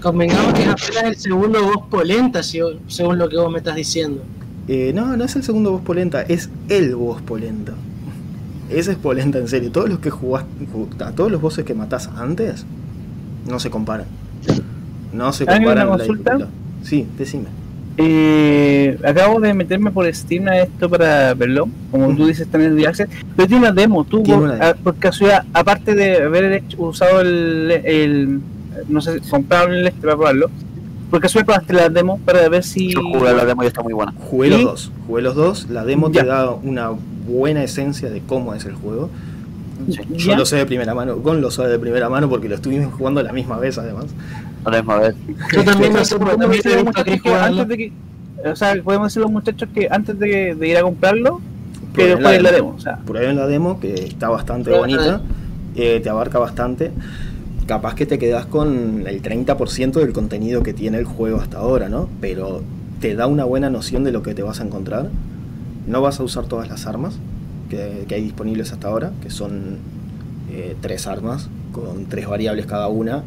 Convengamos 0.00 0.52
que 0.54 0.62
es 0.62 0.68
apenas 0.68 1.02
el 1.04 1.16
segundo 1.16 1.62
boss 1.64 1.88
polenta, 1.90 2.42
según 2.44 3.18
lo 3.18 3.28
que 3.28 3.36
vos 3.36 3.50
me 3.50 3.58
estás 3.58 3.74
diciendo. 3.74 4.22
Eh, 4.68 4.92
no, 4.94 5.16
no 5.16 5.24
es 5.24 5.36
el 5.36 5.42
segundo 5.42 5.72
boss 5.72 5.82
polenta, 5.82 6.22
es 6.22 6.48
el 6.68 6.94
boss 6.96 7.20
polenta. 7.22 7.72
Ese 8.70 8.92
es 8.92 8.96
polenta 8.98 9.38
en 9.38 9.48
serio. 9.48 9.70
Todos 9.70 9.88
los 9.90 9.98
que 9.98 10.10
jugaste, 10.10 10.48
todos 11.14 11.30
los 11.30 11.40
bosses 11.40 11.64
que 11.64 11.74
matás 11.74 12.08
antes, 12.16 12.64
no 13.48 13.58
se 13.60 13.68
comparan. 13.70 14.06
No 15.12 15.32
se 15.32 15.44
¿Hay 15.44 15.58
una 15.58 15.66
comparan 15.66 15.86
la 15.90 15.96
consulta? 15.98 16.48
Sí, 16.82 17.06
decime. 17.18 17.46
Eh, 17.96 18.98
acabo 19.04 19.38
de 19.40 19.54
meterme 19.54 19.90
por 19.92 20.12
Steam 20.12 20.48
a 20.48 20.58
esto 20.58 20.88
para 20.90 21.32
verlo. 21.34 21.68
Como 21.90 22.16
tú 22.16 22.26
dices, 22.26 22.48
también 22.48 22.74
de 22.74 22.86
Access. 22.88 23.08
Pero 23.36 23.46
tiene 23.46 23.66
una 23.68 23.72
demo. 23.72 24.02
Tú, 24.04 24.22
por, 24.24 24.38
una 24.38 24.52
demo. 24.54 24.64
a- 24.64 24.74
por 24.74 24.96
casualidad, 24.96 25.44
aparte 25.52 25.94
de 25.94 26.22
haber 26.24 26.52
hecho- 26.54 26.82
usado 26.82 27.20
el, 27.20 27.70
el. 27.84 28.40
No 28.88 29.00
sé, 29.00 29.20
comprado 29.30 29.68
el 29.68 29.86
este 29.86 30.00
para 30.00 30.14
probarlo. 30.16 30.50
Por 31.14 31.20
casualidad 31.22 31.46
probaste 31.46 31.72
la 31.74 31.88
demo 31.90 32.18
para 32.24 32.48
ver 32.48 32.64
si. 32.64 32.92
Yo 32.92 33.00
jugué 33.00 33.32
la 33.32 33.44
demo 33.44 33.62
y 33.62 33.66
está 33.68 33.82
muy 33.84 33.92
buena. 33.92 34.12
Jugué 34.18 34.48
los 34.50 34.60
¿Y? 34.60 34.64
dos. 34.64 34.92
Jugué 35.06 35.22
los 35.22 35.34
dos. 35.36 35.68
La 35.70 35.84
demo 35.84 36.10
Ya. 36.10 36.22
te 36.22 36.26
da 36.26 36.50
una 36.50 36.90
buena 37.28 37.62
esencia 37.62 38.10
de 38.10 38.20
cómo 38.20 38.52
es 38.52 38.64
el 38.64 38.74
juego. 38.74 39.10
Yo 39.86 40.02
¿Ya? 40.16 40.36
lo 40.36 40.44
sé 40.44 40.56
de 40.56 40.66
primera 40.66 40.92
mano. 40.92 41.14
Gon 41.18 41.40
lo 41.40 41.52
sabe 41.52 41.68
de 41.68 41.78
primera 41.78 42.08
mano 42.08 42.28
porque 42.28 42.48
lo 42.48 42.56
estuvimos 42.56 42.92
jugando 42.94 43.20
a 43.20 43.22
la 43.22 43.32
misma 43.32 43.58
vez 43.58 43.78
además. 43.78 44.06
La 44.64 44.78
misma 44.78 44.96
vez. 44.96 45.14
Yo 45.54 45.62
también 45.64 45.92
lo 45.94 46.04
sé, 46.04 46.16
porque 46.16 46.36
también 46.36 46.84
los 46.84 46.94
que 47.04 47.32
antes 47.32 47.68
de 47.68 47.76
que. 47.76 47.92
O 48.50 48.56
sea, 48.56 48.74
podemos 48.82 49.06
decir 49.06 49.22
los 49.22 49.30
muchachos 49.30 49.68
que 49.72 49.86
antes 49.88 50.18
de, 50.18 50.56
de 50.56 50.68
ir 50.68 50.76
a 50.78 50.82
comprarlo, 50.82 51.40
que 51.94 52.16
Prueben 52.16 52.22
jueguen 52.22 52.42
la 52.42 52.50
demo. 52.50 52.74
O 52.76 52.80
sea, 52.80 52.96
Prueben 52.96 53.36
la 53.36 53.46
demo 53.46 53.78
que 53.78 53.94
está 53.94 54.28
bastante 54.30 54.70
la 54.70 54.78
bonita. 54.78 55.20
eh, 55.76 56.00
te 56.02 56.10
abarca 56.10 56.40
bastante. 56.40 56.90
Capaz 57.66 57.94
que 57.94 58.04
te 58.04 58.18
quedas 58.18 58.44
con 58.44 59.06
el 59.06 59.22
30% 59.22 59.92
del 59.92 60.12
contenido 60.12 60.62
que 60.62 60.74
tiene 60.74 60.98
el 60.98 61.04
juego 61.04 61.38
hasta 61.40 61.58
ahora, 61.58 61.88
¿no? 61.88 62.08
Pero 62.20 62.62
te 63.00 63.14
da 63.14 63.26
una 63.26 63.44
buena 63.44 63.70
noción 63.70 64.04
de 64.04 64.12
lo 64.12 64.22
que 64.22 64.34
te 64.34 64.42
vas 64.42 64.60
a 64.60 64.64
encontrar. 64.64 65.08
No 65.86 66.02
vas 66.02 66.20
a 66.20 66.24
usar 66.24 66.46
todas 66.46 66.68
las 66.68 66.86
armas 66.86 67.14
que, 67.70 68.06
hay 68.10 68.22
disponibles 68.22 68.72
hasta 68.72 68.88
ahora, 68.88 69.12
que 69.22 69.30
son 69.30 69.78
eh, 70.52 70.76
tres 70.82 71.06
armas 71.06 71.48
con 71.72 72.04
tres 72.06 72.28
variables 72.28 72.66
cada 72.66 72.88
una. 72.88 73.24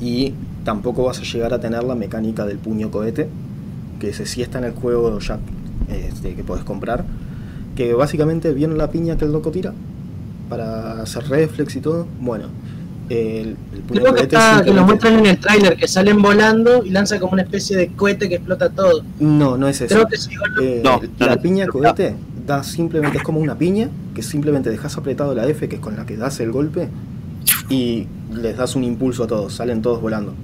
Y 0.00 0.34
tampoco 0.64 1.04
vas 1.04 1.18
a 1.18 1.22
llegar 1.22 1.52
a 1.52 1.60
tener 1.60 1.82
la 1.82 1.96
mecánica 1.96 2.46
del 2.46 2.58
puño 2.58 2.92
cohete, 2.92 3.28
que 3.98 4.10
ese 4.10 4.24
sí 4.24 4.40
está 4.40 4.58
en 4.58 4.64
el 4.64 4.72
juego 4.72 5.18
ya 5.18 5.40
este, 5.88 6.34
que 6.34 6.44
podés 6.44 6.62
comprar. 6.62 7.04
Que 7.74 7.92
básicamente 7.94 8.52
viene 8.54 8.76
la 8.76 8.90
piña 8.90 9.16
que 9.16 9.24
el 9.24 9.32
loco 9.32 9.50
tira 9.50 9.72
para 10.48 10.94
para 10.94 11.02
hacer 11.02 11.24
reflex 11.28 11.76
y 11.76 11.80
todo. 11.80 12.06
Bueno, 12.20 12.46
el, 13.10 13.56
el 13.74 13.80
puño 13.82 14.00
Creo 14.00 14.14
que, 14.14 14.20
cohete 14.20 14.36
está, 14.36 14.62
que 14.64 14.72
lo 14.72 14.84
muestran 14.84 15.18
en 15.18 15.26
el 15.26 15.38
tráiler, 15.38 15.76
que 15.76 15.88
salen 15.88 16.22
volando 16.22 16.84
y 16.84 16.90
lanzan 16.90 17.18
como 17.18 17.32
una 17.32 17.42
especie 17.42 17.76
de 17.76 17.88
cohete 17.88 18.28
que 18.28 18.36
explota 18.36 18.70
todo. 18.70 19.02
No, 19.18 19.56
no 19.56 19.68
es 19.68 19.80
eso. 19.80 19.94
Creo 19.94 20.06
que 20.06 20.16
sí, 20.16 20.30
o 20.36 20.48
no. 20.48 20.62
Eh, 20.62 20.80
No, 20.84 21.00
no, 21.18 21.26
la 21.26 21.36
no. 21.36 21.42
piña 21.42 21.66
cohete 21.66 22.14
da 22.46 22.62
simplemente, 22.62 23.18
es 23.18 23.24
como 23.24 23.40
una 23.40 23.56
piña, 23.58 23.88
que 24.14 24.22
simplemente 24.22 24.70
dejas 24.70 24.96
apretado 24.96 25.34
la 25.34 25.46
F, 25.46 25.68
que 25.68 25.76
es 25.76 25.80
con 25.82 25.96
la 25.96 26.06
que 26.06 26.16
das 26.16 26.40
el 26.40 26.50
golpe, 26.50 26.88
y 27.68 28.06
les 28.32 28.56
das 28.56 28.74
un 28.76 28.84
impulso 28.84 29.24
a 29.24 29.26
todos, 29.26 29.54
salen 29.54 29.82
todos 29.82 30.00
volando. 30.00 30.34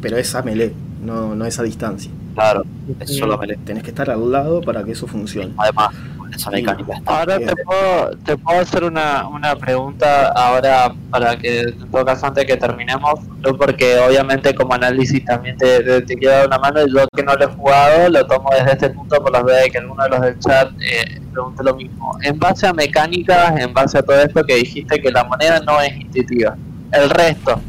Pero 0.00 0.16
es 0.16 0.34
a 0.34 0.42
melee, 0.42 0.72
no, 1.04 1.34
no 1.34 1.44
es 1.46 1.58
a 1.58 1.62
distancia. 1.62 2.10
Claro, 2.34 2.64
es 3.00 3.16
solo 3.16 3.38
melee. 3.38 3.56
Tenés 3.64 3.82
que 3.82 3.90
estar 3.90 4.10
al 4.10 4.30
lado 4.30 4.60
para 4.60 4.84
que 4.84 4.92
eso 4.92 5.06
funcione. 5.06 5.52
Además, 5.56 5.88
esa 6.34 6.50
mecánica 6.50 6.94
está. 6.94 7.18
Ahora 7.20 7.38
te 7.38 7.54
puedo, 7.64 8.10
te 8.24 8.36
puedo 8.36 8.60
hacer 8.60 8.84
una, 8.84 9.26
una 9.28 9.56
pregunta 9.56 10.28
ahora 10.28 10.94
para 11.10 11.36
que 11.36 11.60
en 11.60 11.90
todo 11.90 12.04
caso 12.04 12.26
antes 12.26 12.44
que 12.44 12.56
terminemos, 12.56 13.20
no 13.38 13.56
porque 13.56 13.98
obviamente 13.98 14.54
como 14.54 14.74
análisis 14.74 15.24
también 15.24 15.56
te, 15.56 15.82
te, 15.82 16.02
te 16.02 16.16
quiero 16.16 16.34
dar 16.34 16.46
una 16.46 16.58
mano 16.58 16.80
y 16.82 16.92
yo 16.92 17.06
que 17.14 17.22
no 17.22 17.34
lo 17.34 17.44
he 17.44 17.48
jugado 17.48 18.08
lo 18.08 18.26
tomo 18.26 18.50
desde 18.50 18.72
este 18.72 18.90
punto 18.90 19.16
por 19.22 19.32
las 19.32 19.44
veces 19.44 19.72
que 19.72 19.78
alguno 19.78 20.02
de 20.02 20.08
los 20.10 20.20
del 20.20 20.38
chat 20.38 20.70
eh, 20.80 21.20
pregunte 21.32 21.62
lo 21.62 21.74
mismo. 21.74 22.18
En 22.22 22.38
base 22.38 22.66
a 22.66 22.72
mecánicas, 22.72 23.58
en 23.58 23.72
base 23.72 23.98
a 23.98 24.02
todo 24.02 24.20
esto 24.20 24.44
que 24.44 24.56
dijiste 24.56 25.00
que 25.00 25.10
la 25.10 25.24
moneda 25.24 25.60
no 25.60 25.80
es 25.80 25.94
intuitiva, 25.96 26.56
el 26.92 27.10
resto, 27.10 27.60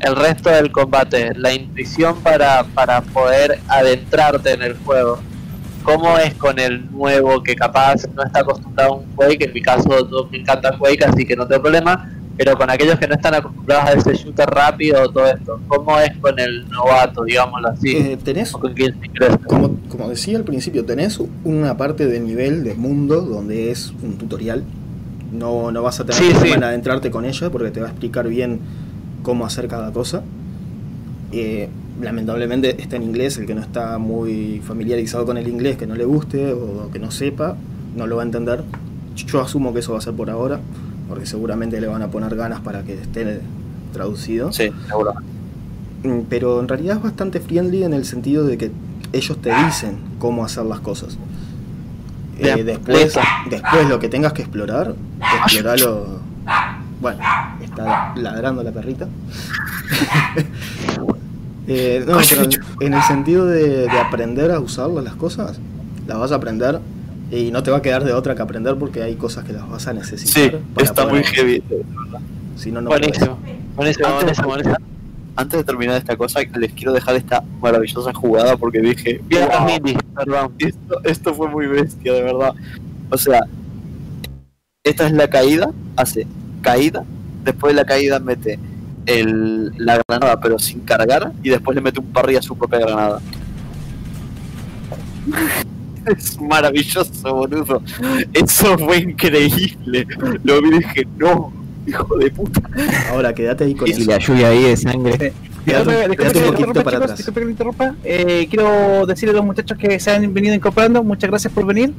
el 0.00 0.16
resto 0.16 0.50
del 0.50 0.70
combate, 0.72 1.32
la 1.34 1.52
intuición 1.52 2.20
para, 2.22 2.64
para 2.64 3.00
poder 3.00 3.60
adentrarte 3.68 4.52
en 4.52 4.62
el 4.62 4.76
juego. 4.78 5.20
¿Cómo 5.86 6.18
es 6.18 6.34
con 6.34 6.58
el 6.58 6.90
nuevo 6.90 7.42
que 7.44 7.54
capaz 7.54 8.02
no 8.14 8.24
está 8.24 8.40
acostumbrado 8.40 8.94
a 8.94 8.96
un 8.96 9.04
Quake? 9.14 9.44
En 9.44 9.52
mi 9.54 9.62
caso 9.62 9.88
yo 10.10 10.28
me 10.30 10.38
encanta 10.38 10.76
Quake, 10.76 11.04
así 11.04 11.24
que 11.24 11.36
no 11.36 11.46
tengo 11.46 11.62
problema. 11.62 12.10
Pero 12.36 12.54
con 12.58 12.68
aquellos 12.68 12.98
que 12.98 13.06
no 13.08 13.14
están 13.14 13.34
acostumbrados 13.34 13.84
a 13.88 13.92
ese 13.94 14.14
shooter 14.14 14.46
rápido, 14.50 15.08
todo 15.10 15.26
esto. 15.26 15.58
¿Cómo 15.68 15.98
es 16.00 16.14
con 16.18 16.38
el 16.38 16.68
novato, 16.68 17.24
digámoslo 17.24 17.68
así? 17.68 17.96
Eh, 17.96 18.18
tenés, 18.22 18.52
¿O 18.54 18.58
con 18.60 18.74
quién 18.74 18.94
se 19.00 19.08
crece? 19.08 19.38
como, 19.46 19.76
como 19.88 20.08
decía 20.10 20.36
al 20.36 20.44
principio, 20.44 20.84
tenés 20.84 21.18
una 21.44 21.76
parte 21.78 22.06
de 22.06 22.20
nivel 22.20 22.62
de 22.64 22.74
mundo 22.74 23.22
donde 23.22 23.70
es 23.70 23.90
un 24.02 24.18
tutorial. 24.18 24.64
No, 25.32 25.70
no 25.70 25.82
vas 25.82 26.00
a 26.00 26.04
tener 26.04 26.20
Sí, 26.20 26.30
problema 26.30 26.46
sí. 26.46 26.52
en 26.58 26.64
adentrarte 26.64 27.10
con 27.10 27.24
ella 27.24 27.48
porque 27.50 27.70
te 27.70 27.80
va 27.80 27.86
a 27.86 27.90
explicar 27.90 28.28
bien 28.28 28.58
cómo 29.22 29.46
hacer 29.46 29.66
cada 29.66 29.90
cosa. 29.92 30.22
Eh, 31.32 31.68
lamentablemente 32.00 32.80
está 32.80 32.96
en 32.96 33.02
inglés, 33.02 33.38
el 33.38 33.46
que 33.46 33.54
no 33.54 33.60
está 33.60 33.98
muy 33.98 34.60
familiarizado 34.66 35.24
con 35.24 35.36
el 35.36 35.48
inglés, 35.48 35.76
que 35.76 35.86
no 35.86 35.94
le 35.94 36.04
guste 36.04 36.52
o 36.52 36.90
que 36.90 36.98
no 36.98 37.10
sepa, 37.10 37.56
no 37.96 38.06
lo 38.06 38.16
va 38.16 38.22
a 38.22 38.26
entender. 38.26 38.64
Yo 39.14 39.40
asumo 39.40 39.72
que 39.72 39.80
eso 39.80 39.92
va 39.92 39.98
a 39.98 40.02
ser 40.02 40.14
por 40.14 40.30
ahora, 40.30 40.60
porque 41.08 41.26
seguramente 41.26 41.80
le 41.80 41.86
van 41.86 42.02
a 42.02 42.08
poner 42.08 42.36
ganas 42.36 42.60
para 42.60 42.82
que 42.82 42.94
esté 42.94 43.40
traducido. 43.92 44.52
Sí, 44.52 44.70
seguro. 44.88 45.14
Mm, 46.02 46.20
Pero 46.28 46.60
en 46.60 46.68
realidad 46.68 46.96
es 46.96 47.02
bastante 47.02 47.40
friendly 47.40 47.84
en 47.84 47.94
el 47.94 48.04
sentido 48.04 48.44
de 48.44 48.58
que 48.58 48.70
ellos 49.12 49.40
te 49.40 49.54
dicen 49.64 49.96
cómo 50.18 50.44
hacer 50.44 50.64
las 50.64 50.80
cosas. 50.80 51.16
Eh, 52.38 52.64
después, 52.64 53.18
después 53.48 53.88
lo 53.88 53.98
que 53.98 54.08
tengas 54.08 54.34
que 54.34 54.42
explorar, 54.42 54.94
exploralo. 55.44 56.20
Bueno, 57.00 57.20
está 57.62 58.14
ladrando 58.16 58.62
la 58.62 58.72
perrita. 58.72 59.06
Eh, 61.68 62.04
no, 62.06 62.18
pero 62.28 62.42
en, 62.44 62.50
en 62.80 62.94
el 62.94 63.02
sentido 63.02 63.46
de, 63.46 63.88
de 63.88 63.98
aprender 63.98 64.52
a 64.52 64.60
usar 64.60 64.88
las 64.90 65.14
cosas, 65.16 65.58
las 66.06 66.18
vas 66.18 66.32
a 66.32 66.36
aprender 66.36 66.80
y 67.30 67.50
no 67.50 67.62
te 67.62 67.70
va 67.70 67.78
a 67.78 67.82
quedar 67.82 68.04
de 68.04 68.12
otra 68.12 68.34
que 68.34 68.42
aprender 68.42 68.76
porque 68.76 69.02
hay 69.02 69.16
cosas 69.16 69.44
que 69.44 69.52
las 69.52 69.68
vas 69.68 69.86
a 69.88 69.92
necesitar. 69.92 70.50
Sí, 70.52 70.56
para 70.74 70.84
está 70.86 71.02
poder 71.08 71.24
muy 71.24 71.24
heavy. 71.24 71.62
Si 72.56 72.70
no, 72.70 72.80
no. 72.80 72.90
Buenísimo, 72.90 73.38
buenísimo, 73.74 74.06
Antes, 74.08 74.42
buenísimo, 74.42 74.76
antes 75.34 75.58
de 75.58 75.64
terminar 75.64 75.96
esta 75.96 76.16
cosa, 76.16 76.40
les 76.58 76.72
quiero 76.72 76.92
dejar 76.92 77.16
esta 77.16 77.42
maravillosa 77.60 78.12
jugada 78.14 78.56
porque 78.56 78.80
dije, 78.80 79.20
Bien, 79.26 79.48
"Wow, 80.26 80.52
esto, 80.58 81.00
esto 81.04 81.34
fue 81.34 81.48
muy 81.48 81.66
bestia, 81.66 82.12
de 82.12 82.22
verdad. 82.22 82.54
O 83.10 83.18
sea, 83.18 83.40
esta 84.84 85.06
es 85.06 85.12
la 85.12 85.28
caída, 85.28 85.70
hace 85.96 86.26
caída, 86.62 87.04
después 87.44 87.74
de 87.74 87.80
la 87.82 87.86
caída 87.86 88.18
mete 88.20 88.58
el, 89.06 89.72
la 89.78 90.02
granada 90.06 90.38
pero 90.40 90.58
sin 90.58 90.80
cargar 90.80 91.32
y 91.42 91.48
después 91.50 91.74
le 91.74 91.80
mete 91.80 92.00
un 92.00 92.06
parry 92.06 92.36
a 92.36 92.42
su 92.42 92.56
propia 92.56 92.80
granada. 92.80 93.20
Es 96.06 96.40
maravilloso, 96.40 97.34
boludo. 97.34 97.82
Eso 98.32 98.78
fue 98.78 98.98
increíble. 98.98 100.06
Lo 100.44 100.62
vi 100.62 100.68
y 100.68 100.78
dije, 100.78 101.06
no, 101.18 101.52
hijo 101.84 102.16
de 102.16 102.30
puta. 102.30 102.60
Ahora 103.10 103.34
quédate 103.34 103.64
ahí 103.64 103.74
con 103.74 103.88
Y 103.88 103.90
eso. 103.90 104.08
la 104.08 104.18
lluvia 104.18 104.48
ahí 104.50 104.62
de 104.62 104.76
sangre. 104.76 105.32
Que 105.64 105.72
un 105.72 105.84
lo 105.84 105.92
poquito 105.92 106.48
interrumpa, 106.52 106.84
para 106.84 106.90
chicos, 106.90 106.94
atrás. 107.02 107.16
disculpe 107.16 107.40
que 107.40 107.44
lo 107.44 107.50
interrumpa. 107.50 107.94
Eh, 108.04 108.46
quiero 108.48 109.04
decirle 109.04 109.32
a 109.32 109.36
los 109.38 109.44
muchachos 109.46 109.76
que 109.76 109.98
se 109.98 110.12
han 110.12 110.32
venido 110.32 110.54
incorporando, 110.54 111.02
muchas 111.02 111.28
gracias 111.28 111.52
por 111.52 111.66
venir. 111.66 111.92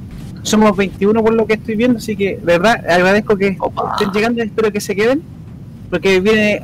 Somos 0.43 0.77
21 0.77 1.21
por 1.21 1.33
lo 1.33 1.45
que 1.45 1.55
estoy 1.55 1.75
viendo, 1.75 1.97
así 1.97 2.15
que 2.15 2.37
de 2.37 2.45
verdad 2.57 2.75
agradezco 2.89 3.35
que 3.35 3.57
Opa. 3.59 3.91
estén 3.99 4.13
llegando 4.13 4.41
y 4.41 4.45
espero 4.47 4.71
que 4.71 4.79
se 4.79 4.95
queden, 4.95 5.21
porque 5.89 6.21
viene 6.21 6.61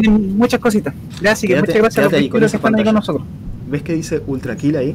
vienen 0.00 0.36
muchas 0.38 0.60
cositas. 0.60 0.94
Ya, 1.22 1.32
así 1.32 1.46
que 1.46 1.54
Quédate- 1.54 1.66
muchas 1.68 1.76
gracias 1.82 1.98
a 1.98 2.02
los 2.02 2.10
quédate 2.10 2.16
ahí 2.24 2.28
con 2.28 2.40
21 2.40 2.40
que 2.40 2.56
están 2.56 2.56
ahí 2.56 2.60
con 2.62 2.72
pantalla. 2.84 2.92
nosotros. 2.92 3.26
¿Ves 3.70 3.82
que 3.82 3.92
dice 3.94 4.22
Ultra 4.26 4.56
Kill 4.56 4.76
ahí? 4.76 4.94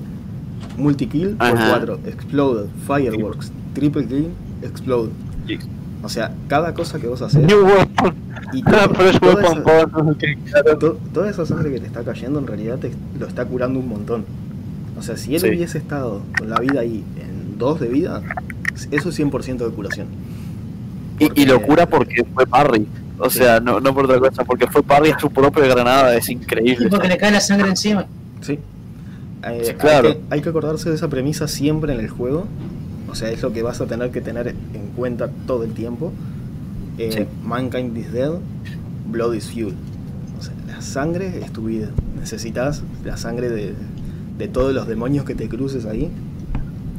Multi-kill 0.78 1.30
por 1.36 1.48
Ajá. 1.48 1.70
4, 1.72 2.00
Exploded, 2.06 2.66
Fireworks, 2.88 3.52
Triple 3.74 4.06
Kill, 4.08 4.28
Explode. 4.62 5.10
O 6.04 6.10
sea, 6.10 6.34
cada 6.48 6.74
cosa 6.74 7.00
que 7.00 7.08
vos 7.08 7.22
haces 7.22 7.44
y 7.44 7.48
todo- 8.64 8.94
Fresh 8.96 9.20
toda, 9.20 9.42
esa, 9.44 10.18
que 10.18 10.38
toda 11.14 11.46
sangre 11.46 11.72
que 11.74 11.80
te 11.80 11.86
está 11.88 12.04
cayendo 12.04 12.40
en 12.40 12.48
realidad 12.48 12.80
te 12.80 12.92
lo 13.20 13.28
está 13.28 13.46
curando 13.46 13.80
un 13.80 13.88
montón. 13.90 14.26
O 14.98 15.04
sea, 15.04 15.18
si 15.18 15.36
él 15.36 15.42
Sí. 15.42 15.48
hubiese 15.50 15.78
estado 15.78 16.22
con 16.38 16.50
la 16.50 16.60
vida 16.60 16.82
ahí 16.82 17.04
en 17.20 17.58
2 17.58 17.80
de 17.80 17.88
vida, 17.90 18.22
eso 18.92 19.10
es 19.10 19.16
100% 19.20 19.66
de 19.68 19.72
curación. 19.76 20.08
Y, 21.20 21.26
y 21.26 21.28
Porque- 21.28 21.46
locura 21.46 21.86
porque 21.88 22.24
fue 22.34 22.46
parry. 22.48 22.88
O 23.22 23.30
sea, 23.30 23.60
no, 23.60 23.80
no 23.80 23.94
por 23.94 24.06
otra 24.06 24.20
cosa, 24.20 24.44
porque 24.44 24.68
fue 24.68 24.84
parry 24.84 25.12
a 25.12 25.20
su 25.20 25.30
propia 25.30 25.66
granada, 25.68 26.16
es 26.16 26.30
increíble. 26.30 26.90
Porque 26.90 27.08
le 27.08 27.18
cae 27.18 27.32
la 27.32 27.40
sangre 27.42 27.70
encima. 27.70 28.06
Sí. 28.42 28.60
Eh, 29.44 29.62
Sí, 29.66 29.74
claro. 29.74 30.10
hay, 30.10 30.14
que, 30.16 30.22
hay 30.30 30.42
que 30.42 30.50
acordarse 30.50 30.90
de 30.90 30.96
esa 30.96 31.08
premisa 31.08 31.48
siempre 31.48 31.94
en 31.94 32.00
el 32.00 32.10
juego. 32.10 32.46
O 33.10 33.16
sea, 33.16 33.30
es 33.30 33.42
lo 33.42 33.52
que 33.52 33.62
vas 33.64 33.82
a 33.82 33.86
tener 33.88 34.12
que 34.12 34.22
tener 34.22 34.48
en 34.50 34.88
cuenta 34.96 35.30
todo 35.48 35.64
el 35.64 35.74
tiempo. 35.74 36.12
Eh, 36.98 37.10
Sí. 37.12 37.26
Mankind 37.44 37.98
is 37.98 38.12
dead, 38.12 38.32
blood 39.10 39.34
is 39.34 39.50
fuel. 39.52 39.74
O 40.40 40.44
sea, 40.44 40.54
la 40.68 40.82
sangre 40.82 41.40
es 41.44 41.52
tu 41.52 41.64
vida. 41.66 41.90
Necesitas 42.20 42.84
la 43.04 43.18
sangre 43.18 43.50
de, 43.50 43.74
de 44.38 44.48
todos 44.48 44.74
los 44.74 44.88
demonios 44.88 45.26
que 45.26 45.36
te 45.36 45.50
cruces 45.50 45.86
ahí. 45.86 46.10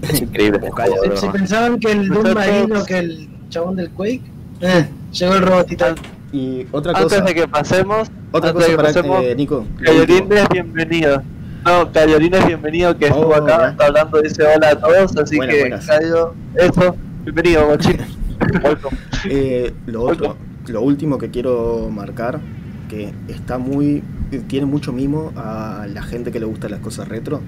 Es 0.03 0.21
increíble. 0.21 0.59
este 0.67 1.17
Si 1.17 1.27
verdad. 1.27 1.33
pensaban 1.33 1.79
que 1.79 1.93
el 1.93 2.09
Doom 2.09 2.35
marino, 2.35 2.85
que 2.85 2.99
el 2.99 3.29
chabón 3.51 3.77
del 3.77 3.91
Quake, 3.91 4.23
eh, 4.63 4.89
llegó 5.13 5.35
el 5.35 5.43
robotito. 5.43 5.85
Y 6.33 6.67
otra 6.73 6.93
Antes 6.93 7.19
cosa, 7.19 7.21
de 7.21 7.35
que 7.35 7.47
pasemos, 7.47 8.11
otra 8.31 8.51
antes 8.51 8.53
cosa 8.53 8.69
que 8.69 8.77
para 8.77 8.89
pasemos, 8.89 9.23
eh, 9.25 9.35
Nico. 9.37 9.67
Cayorín 9.85 10.33
es 10.33 10.49
bienvenido. 10.49 11.23
No, 11.65 11.93
Cayorín 11.93 12.35
es 12.35 12.47
bienvenido 12.47 12.97
que 12.97 13.07
estuvo 13.07 13.29
Oh, 13.29 13.35
acá, 13.35 13.59
ya. 13.59 13.69
está 13.69 13.87
hablando, 13.87 14.23
dice 14.23 14.43
hola 14.43 14.71
a 14.71 14.77
todos, 14.77 15.17
así 15.17 15.37
Buenas, 15.37 15.55
que 15.55 15.61
buenas. 15.61 15.87
Cayo, 15.87 16.35
eso, 16.55 16.97
bienvenido. 17.25 17.69
Welcome. 18.65 18.97
Eh, 19.29 19.75
lo 19.87 20.03
otro, 20.05 20.37
lo 20.67 20.81
último 20.81 21.19
que 21.19 21.31
quiero 21.31 21.91
marcar, 21.91 22.41
que 22.89 23.13
está 23.29 23.59
muy, 23.59 24.03
tiene 24.49 24.65
mucho 24.67 24.93
mimo 24.93 25.33
a 25.37 25.87
la 25.93 26.03
gente 26.03 26.33
que 26.33 26.41
le 26.41 26.47
gusta 26.47 26.69
las 26.71 26.81
cosas 26.81 27.09
retro. 27.09 27.41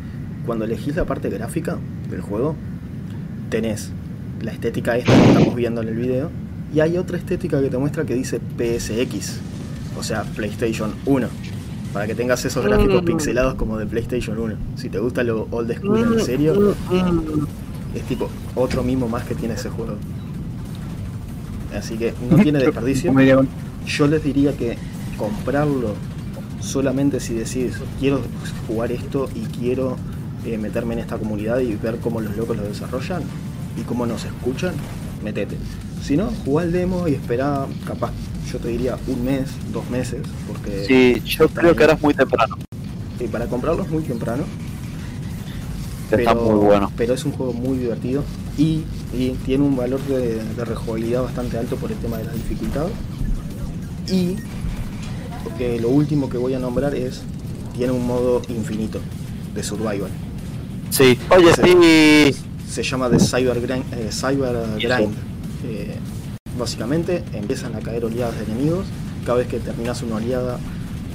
Cuando 0.44 0.66
elegís 0.66 0.94
la 0.94 1.06
parte 1.06 1.30
gráfica 1.30 1.78
del 2.10 2.20
juego, 2.20 2.54
tenés 3.48 3.92
la 4.42 4.52
estética 4.52 4.96
esta 4.98 5.10
que 5.14 5.28
estamos 5.28 5.54
viendo 5.54 5.80
en 5.80 5.88
el 5.88 5.94
video, 5.94 6.30
y 6.74 6.80
hay 6.80 6.96
otra 6.98 7.16
estética 7.18 7.60
que 7.60 7.70
te 7.70 7.78
muestra 7.78 8.04
que 8.04 8.14
dice 8.14 8.40
PSX, 8.40 9.38
o 9.98 10.02
sea, 10.02 10.24
PlayStation 10.24 10.92
1. 11.06 11.28
Para 11.92 12.06
que 12.08 12.14
tengas 12.16 12.44
esos 12.44 12.64
gráficos 12.64 13.02
Mm. 13.02 13.04
pixelados 13.06 13.54
como 13.54 13.78
de 13.78 13.86
PlayStation 13.86 14.36
1. 14.38 14.56
Si 14.76 14.88
te 14.88 14.98
gusta 14.98 15.22
lo 15.22 15.46
old 15.52 15.72
school 15.76 15.98
en 16.18 16.24
serio, 16.24 16.74
es 17.94 18.02
tipo 18.02 18.28
otro 18.56 18.82
mimo 18.82 19.06
más 19.08 19.24
que 19.24 19.36
tiene 19.36 19.54
ese 19.54 19.70
juego. 19.70 19.96
Así 21.76 21.96
que 21.96 22.12
no 22.30 22.38
tiene 22.38 22.58
desperdicio. 22.58 23.12
Yo 23.86 24.06
les 24.08 24.24
diría 24.24 24.52
que 24.56 24.76
comprarlo 25.16 25.94
solamente 26.60 27.20
si 27.20 27.34
decís 27.34 27.74
quiero 28.00 28.20
jugar 28.66 28.90
esto 28.90 29.28
y 29.34 29.40
quiero 29.56 29.96
eh, 30.46 30.56
meterme 30.58 30.94
en 30.94 31.00
esta 31.00 31.18
comunidad 31.18 31.60
y 31.60 31.74
ver 31.76 31.98
cómo 31.98 32.20
los 32.20 32.36
locos 32.36 32.56
lo 32.56 32.64
desarrollan 32.64 33.22
y 33.78 33.82
cómo 33.82 34.06
nos 34.06 34.24
escuchan, 34.24 34.74
metete. 35.22 35.56
Si 36.06 36.16
no, 36.16 36.30
jugá 36.44 36.64
el 36.64 36.72
demo 36.72 37.08
y 37.08 37.14
espera, 37.14 37.66
capaz, 37.86 38.12
yo 38.52 38.58
te 38.58 38.68
diría 38.68 38.98
un 39.06 39.24
mes, 39.24 39.48
dos 39.72 39.88
meses, 39.88 40.20
porque 40.46 40.84
Sí, 40.84 41.22
yo 41.24 41.48
creo 41.48 41.74
que 41.74 41.82
ahora 41.84 41.94
es 41.94 42.02
muy 42.02 42.12
temprano. 42.14 42.56
eh, 43.20 43.28
para 43.30 43.46
comprarlo 43.46 43.82
es 43.84 43.90
muy 43.90 44.02
temprano. 44.02 44.44
Está 46.10 46.34
muy 46.34 46.54
bueno. 46.54 46.92
pero 46.96 47.14
es 47.14 47.24
un 47.24 47.32
juego 47.32 47.52
muy 47.54 47.78
divertido 47.78 48.22
y, 48.58 48.82
y 49.12 49.30
tiene 49.46 49.64
un 49.64 49.74
valor 49.76 50.00
de, 50.02 50.44
de 50.44 50.64
rejugabilidad 50.64 51.22
bastante 51.22 51.56
alto 51.58 51.76
por 51.76 51.90
el 51.90 51.96
tema 51.98 52.18
de 52.18 52.24
la 52.24 52.32
dificultad. 52.32 52.86
Y 54.12 54.36
lo 55.80 55.88
último 55.88 56.28
que 56.28 56.36
voy 56.36 56.54
a 56.54 56.58
nombrar 56.58 56.94
es, 56.94 57.22
tiene 57.76 57.92
un 57.92 58.06
modo 58.06 58.42
infinito 58.48 59.00
de 59.54 59.62
survival. 59.62 60.10
Sí. 60.90 61.18
Oye, 61.30 61.52
sí. 61.54 62.36
Se 62.70 62.82
llama 62.82 63.08
The 63.08 63.18
Cyber 63.18 63.60
Grind. 63.60 63.84
eh, 63.94 64.10
Cyber 64.12 64.56
Grind. 64.78 65.14
Eh, 65.64 65.96
básicamente 66.58 67.24
empiezan 67.32 67.74
a 67.74 67.80
caer 67.80 68.04
oleadas 68.04 68.36
de 68.38 68.44
enemigos. 68.44 68.86
Cada 69.24 69.38
vez 69.38 69.48
que 69.48 69.58
terminas 69.58 70.02
una 70.02 70.16
oleada, 70.16 70.58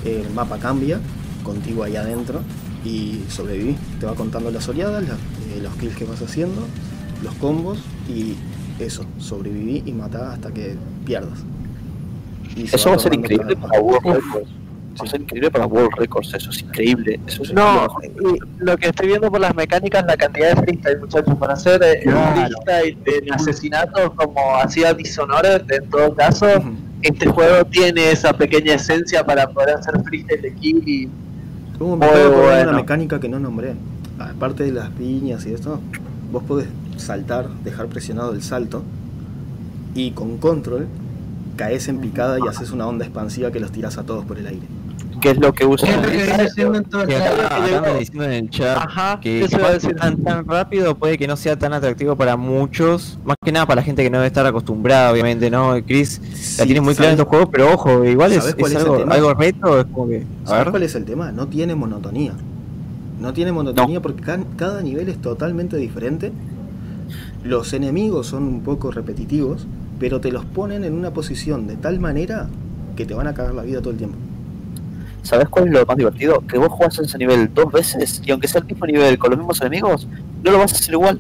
el 0.04 0.30
mapa 0.32 0.58
cambia 0.58 1.00
contigo 1.44 1.84
ahí 1.84 1.96
adentro 1.96 2.42
y 2.84 3.22
sobrevivís. 3.30 3.78
Te 4.00 4.06
va 4.06 4.16
contando 4.16 4.52
las 4.52 4.68
oleadas, 4.68 5.04
eh, 5.04 5.60
los 5.62 5.74
kills 5.76 5.96
que 5.96 6.06
vas 6.06 6.22
haciendo, 6.22 6.62
los 7.24 7.34
combos 7.36 7.80
y 8.10 8.36
eso, 8.80 9.06
sobreviví 9.20 9.84
y 9.86 9.92
matá 9.92 10.34
hasta 10.34 10.52
que 10.52 10.76
pierdas. 11.06 11.40
Y 12.56 12.68
se 12.68 12.76
Eso 12.76 12.90
va 12.90 12.96
a 12.96 13.00
ser 13.00 13.14
increíble 13.14 13.56
para 13.56 13.80
a 15.06 15.08
ser 15.08 15.22
increíble 15.22 15.52
para 15.52 15.66
World 15.66 15.92
Records, 15.98 16.34
eso 16.34 16.50
es 16.50 16.62
increíble. 16.62 17.20
Eso 17.28 17.44
es 17.44 17.50
lo 17.50 17.56
No, 17.56 17.88
y 18.04 18.64
lo 18.64 18.78
que 18.78 18.88
estoy 18.90 19.08
viendo 19.08 19.30
por 19.30 19.40
las 19.40 19.56
mecánicas, 19.56 20.06
la 20.06 20.18
cantidad 20.18 20.56
de 20.56 20.62
freestyle, 20.62 21.00
muchachos, 21.00 21.36
para 21.36 21.54
hacer 21.54 21.82
eh, 21.84 22.02
Claro. 22.04 22.48
freestyle 22.48 22.98
de 23.04 23.32
asesinatos 23.32 24.12
como 24.16 24.56
hacía 24.58 24.94
Dishonored, 24.94 25.64
en 25.72 25.90
todo 25.90 26.14
caso, 26.16 26.48
este 27.02 27.28
juego 27.28 27.66
tiene 27.66 28.12
esa 28.12 28.34
pequeña 28.34 28.74
esencia 28.76 29.26
para 29.26 29.48
poder 29.50 29.76
hacer 29.76 30.02
freestyle 30.04 30.42
de 30.42 30.54
kill 30.56 30.84
y 30.88 31.10
me 31.80 32.08
de 32.08 32.28
bueno. 32.28 32.70
una 32.70 32.74
mecánica 32.74 33.20
que 33.20 33.30
no 33.30 33.40
nombré. 33.40 33.74
Aparte 34.20 34.64
de 34.64 34.74
las 34.74 34.90
piñas 34.90 35.46
y 35.46 35.54
esto, 35.54 35.80
vos 36.32 36.44
podés 36.44 36.68
saltar, 36.98 37.48
dejar 37.64 37.88
presionado 37.88 38.34
el 38.34 38.42
salto 38.44 38.84
y 39.96 40.12
con 40.12 40.38
control 40.38 40.88
caes 41.56 41.88
en 41.88 42.00
picada 42.00 42.38
y 42.40 42.48
haces 42.48 42.72
una 42.72 42.86
onda 42.88 43.06
expansiva 43.06 43.52
que 43.52 43.60
los 43.60 43.72
tiras 43.72 43.98
a 43.98 44.04
todos 44.04 44.26
por 44.26 44.38
el 44.38 44.48
aire. 44.48 44.66
¿Qué 45.22 45.32
es 45.32 45.38
lo 45.38 45.54
que 45.54 45.64
es 45.64 45.70
lo 45.70 46.02
que 46.02 46.18
viene 46.18 46.44
haciendo 46.44 46.78
en 46.78 46.84
todo 46.86 47.04
el 47.04 47.10
chat 47.10 48.78
Ajá, 48.78 49.20
que 49.22 49.48
tan, 49.98 50.18
tan 50.24 50.46
rápido 50.48 50.96
puede 50.96 51.18
que 51.18 51.28
no 51.28 51.36
sea 51.36 51.58
tan 51.58 51.74
atractivo 51.74 52.16
para 52.16 52.38
muchos, 52.38 53.18
más 53.24 53.36
que 53.44 53.52
nada 53.52 53.66
para 53.66 53.78
la 53.82 53.84
gente 53.84 54.04
que 54.04 54.10
no 54.10 54.18
debe 54.18 54.28
estar 54.28 54.46
acostumbrada, 54.46 55.12
obviamente, 55.12 55.50
¿no? 55.50 55.76
Chris 55.86 56.22
la 56.58 56.66
tiene 56.66 56.82
muy 56.82 56.96
clara 56.96 57.12
en 57.12 57.18
¿sabes- 57.18 57.20
estos 57.20 57.28
juegos, 57.28 57.50
pero 57.52 57.74
ojo, 57.74 58.06
igual 58.06 58.32
es, 58.34 58.40
¿Sabes 58.40 58.56
cuál 58.56 58.72
es 58.72 58.78
algo, 58.78 59.06
algo 59.10 59.34
retro, 59.34 59.80
es 59.80 59.86
como 59.86 60.08
que... 60.08 60.24
A 60.46 60.48
¿Sabes 60.48 60.66
ver, 60.66 60.72
cuál 60.72 60.84
es 60.84 60.96
el 60.96 61.06
tema? 61.06 61.32
No 61.32 61.48
tiene 61.48 61.76
monotonía. 61.76 62.34
No 63.20 63.34
tiene 63.34 63.52
monotonía 63.52 64.02
porque 64.02 64.22
ca- 64.22 64.40
cada 64.56 64.82
nivel 64.82 65.10
es 65.10 65.22
totalmente 65.22 65.76
diferente. 65.78 66.32
Los 67.44 67.74
enemigos 67.74 68.28
son 68.28 68.44
un 68.44 68.62
poco 68.62 68.92
repetitivos, 68.92 69.66
pero 70.00 70.22
te 70.22 70.32
los 70.32 70.46
ponen 70.46 70.84
en 70.84 70.94
una 70.94 71.12
posición 71.12 71.68
de 71.68 71.76
tal 71.76 72.00
manera 72.00 72.48
que 72.96 73.06
te 73.06 73.14
van 73.14 73.28
a 73.28 73.34
cagar 73.34 73.54
la 73.54 73.64
vida 73.64 73.80
todo 73.82 73.92
el 73.92 73.98
tiempo. 73.98 74.18
¿Sabes 75.24 75.50
cuál 75.50 75.68
es 75.68 75.74
lo 75.74 75.86
más 75.86 75.98
divertido? 75.98 76.42
Que 76.48 76.58
vos 76.58 76.70
jugás 76.70 76.98
ese 77.00 77.18
nivel 77.18 77.54
dos 77.54 77.72
veces 77.72 78.22
y 78.26 78.32
aunque 78.32 78.48
sea 78.48 78.62
el 78.62 78.68
mismo 78.68 78.86
nivel 78.86 79.18
con 79.20 79.32
los 79.32 79.40
mismos 79.40 79.60
enemigos, 79.62 80.08
no 80.44 80.52
lo 80.52 80.60
vas 80.60 80.74
a 80.74 80.76
hacer 80.76 80.94
igual. 80.94 81.20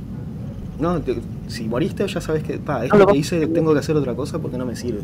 No, 0.79 0.99
te- 1.01 1.19
si 1.49 1.67
moriste 1.67 2.07
ya 2.07 2.21
sabes 2.21 2.43
que, 2.43 2.57
pa, 2.57 2.77
No 2.79 2.83
esto 2.85 2.97
lo 2.97 3.07
que 3.07 3.17
hice 3.17 3.45
tengo 3.47 3.73
que 3.73 3.79
hacer 3.79 3.95
otra 3.97 4.13
cosa 4.13 4.39
porque 4.39 4.57
no 4.57 4.65
me 4.65 4.75
sirve. 4.75 5.01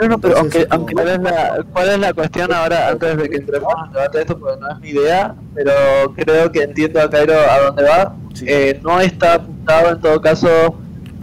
No, 0.00 0.06
no, 0.06 0.18
pero 0.20 0.38
aunque, 0.38 0.60
Entonces, 0.62 0.66
aunque 0.70 0.94
como- 0.94 1.04
¿Cuál 1.04 1.16
es, 1.16 1.22
la, 1.32 1.64
¿Cuál 1.72 1.88
es 1.88 1.98
la 1.98 2.12
cuestión 2.12 2.52
ahora, 2.52 2.88
antes 2.90 3.16
de 3.16 3.28
que 3.28 3.36
entremos 3.38 3.72
en 3.86 3.92
debate 3.92 4.18
de 4.18 4.22
esto, 4.22 4.38
porque 4.38 4.60
no 4.60 4.70
es 4.70 4.78
mi 4.80 4.88
idea, 4.90 5.34
pero 5.54 5.72
creo 6.14 6.52
que 6.52 6.62
entiendo 6.62 7.00
a 7.00 7.10
Cairo 7.10 7.34
a 7.34 7.58
dónde 7.66 7.82
va? 7.82 8.14
Sí. 8.34 8.44
Eh, 8.46 8.80
no 8.84 9.00
está 9.00 9.34
apuntado 9.34 9.90
en 9.92 10.00
todo 10.00 10.20
caso, 10.20 10.48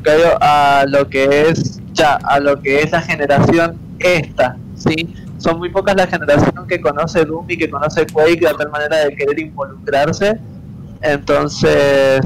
Cairo, 0.02 0.38
a 0.42 0.84
lo 0.90 1.08
que 1.08 1.48
es 1.50 1.80
ya, 1.94 2.16
a 2.16 2.40
lo 2.42 2.62
que 2.62 2.82
es 2.82 2.92
la 2.92 3.02
generación 3.02 3.78
esta, 4.00 4.58
¿sí? 4.76 5.14
Son 5.46 5.60
muy 5.60 5.70
pocas 5.70 5.96
las 5.96 6.10
generaciones 6.10 6.66
que 6.68 6.82
conoce 6.82 7.24
Doom 7.24 7.46
y 7.48 7.56
que 7.56 7.70
conoce 7.70 8.08
Quake 8.08 8.48
de 8.48 8.54
tal 8.58 8.72
manera 8.72 9.06
de 9.06 9.16
querer 9.16 9.38
involucrarse. 9.38 10.40
Entonces, 11.04 12.22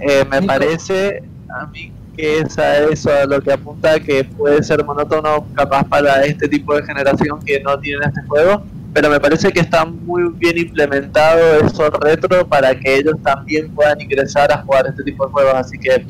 eh, 0.00 0.24
me 0.30 0.42
parece 0.42 1.22
a 1.48 1.64
mí 1.66 1.90
que 2.14 2.40
es 2.40 2.58
a 2.58 2.78
eso 2.90 3.10
a 3.10 3.24
lo 3.24 3.40
que 3.40 3.52
apunta 3.52 3.98
que 3.98 4.22
puede 4.22 4.62
ser 4.62 4.84
monótono 4.84 5.46
capaz 5.54 5.84
para 5.84 6.24
este 6.26 6.46
tipo 6.46 6.74
de 6.74 6.82
generación 6.82 7.40
que 7.42 7.58
no 7.60 7.78
tiene 7.78 8.04
este 8.04 8.20
juego 8.28 8.62
pero 8.92 9.08
me 9.08 9.20
parece 9.20 9.50
que 9.52 9.60
está 9.60 9.84
muy 9.84 10.24
bien 10.34 10.58
implementado 10.58 11.60
eso 11.64 11.88
retro 11.90 12.46
para 12.46 12.74
que 12.78 12.96
ellos 12.96 13.14
también 13.22 13.70
puedan 13.74 14.00
ingresar 14.00 14.50
a 14.52 14.58
jugar 14.58 14.86
este 14.88 15.04
tipo 15.04 15.26
de 15.26 15.32
juegos. 15.32 15.54
Así 15.54 15.78
que 15.78 16.04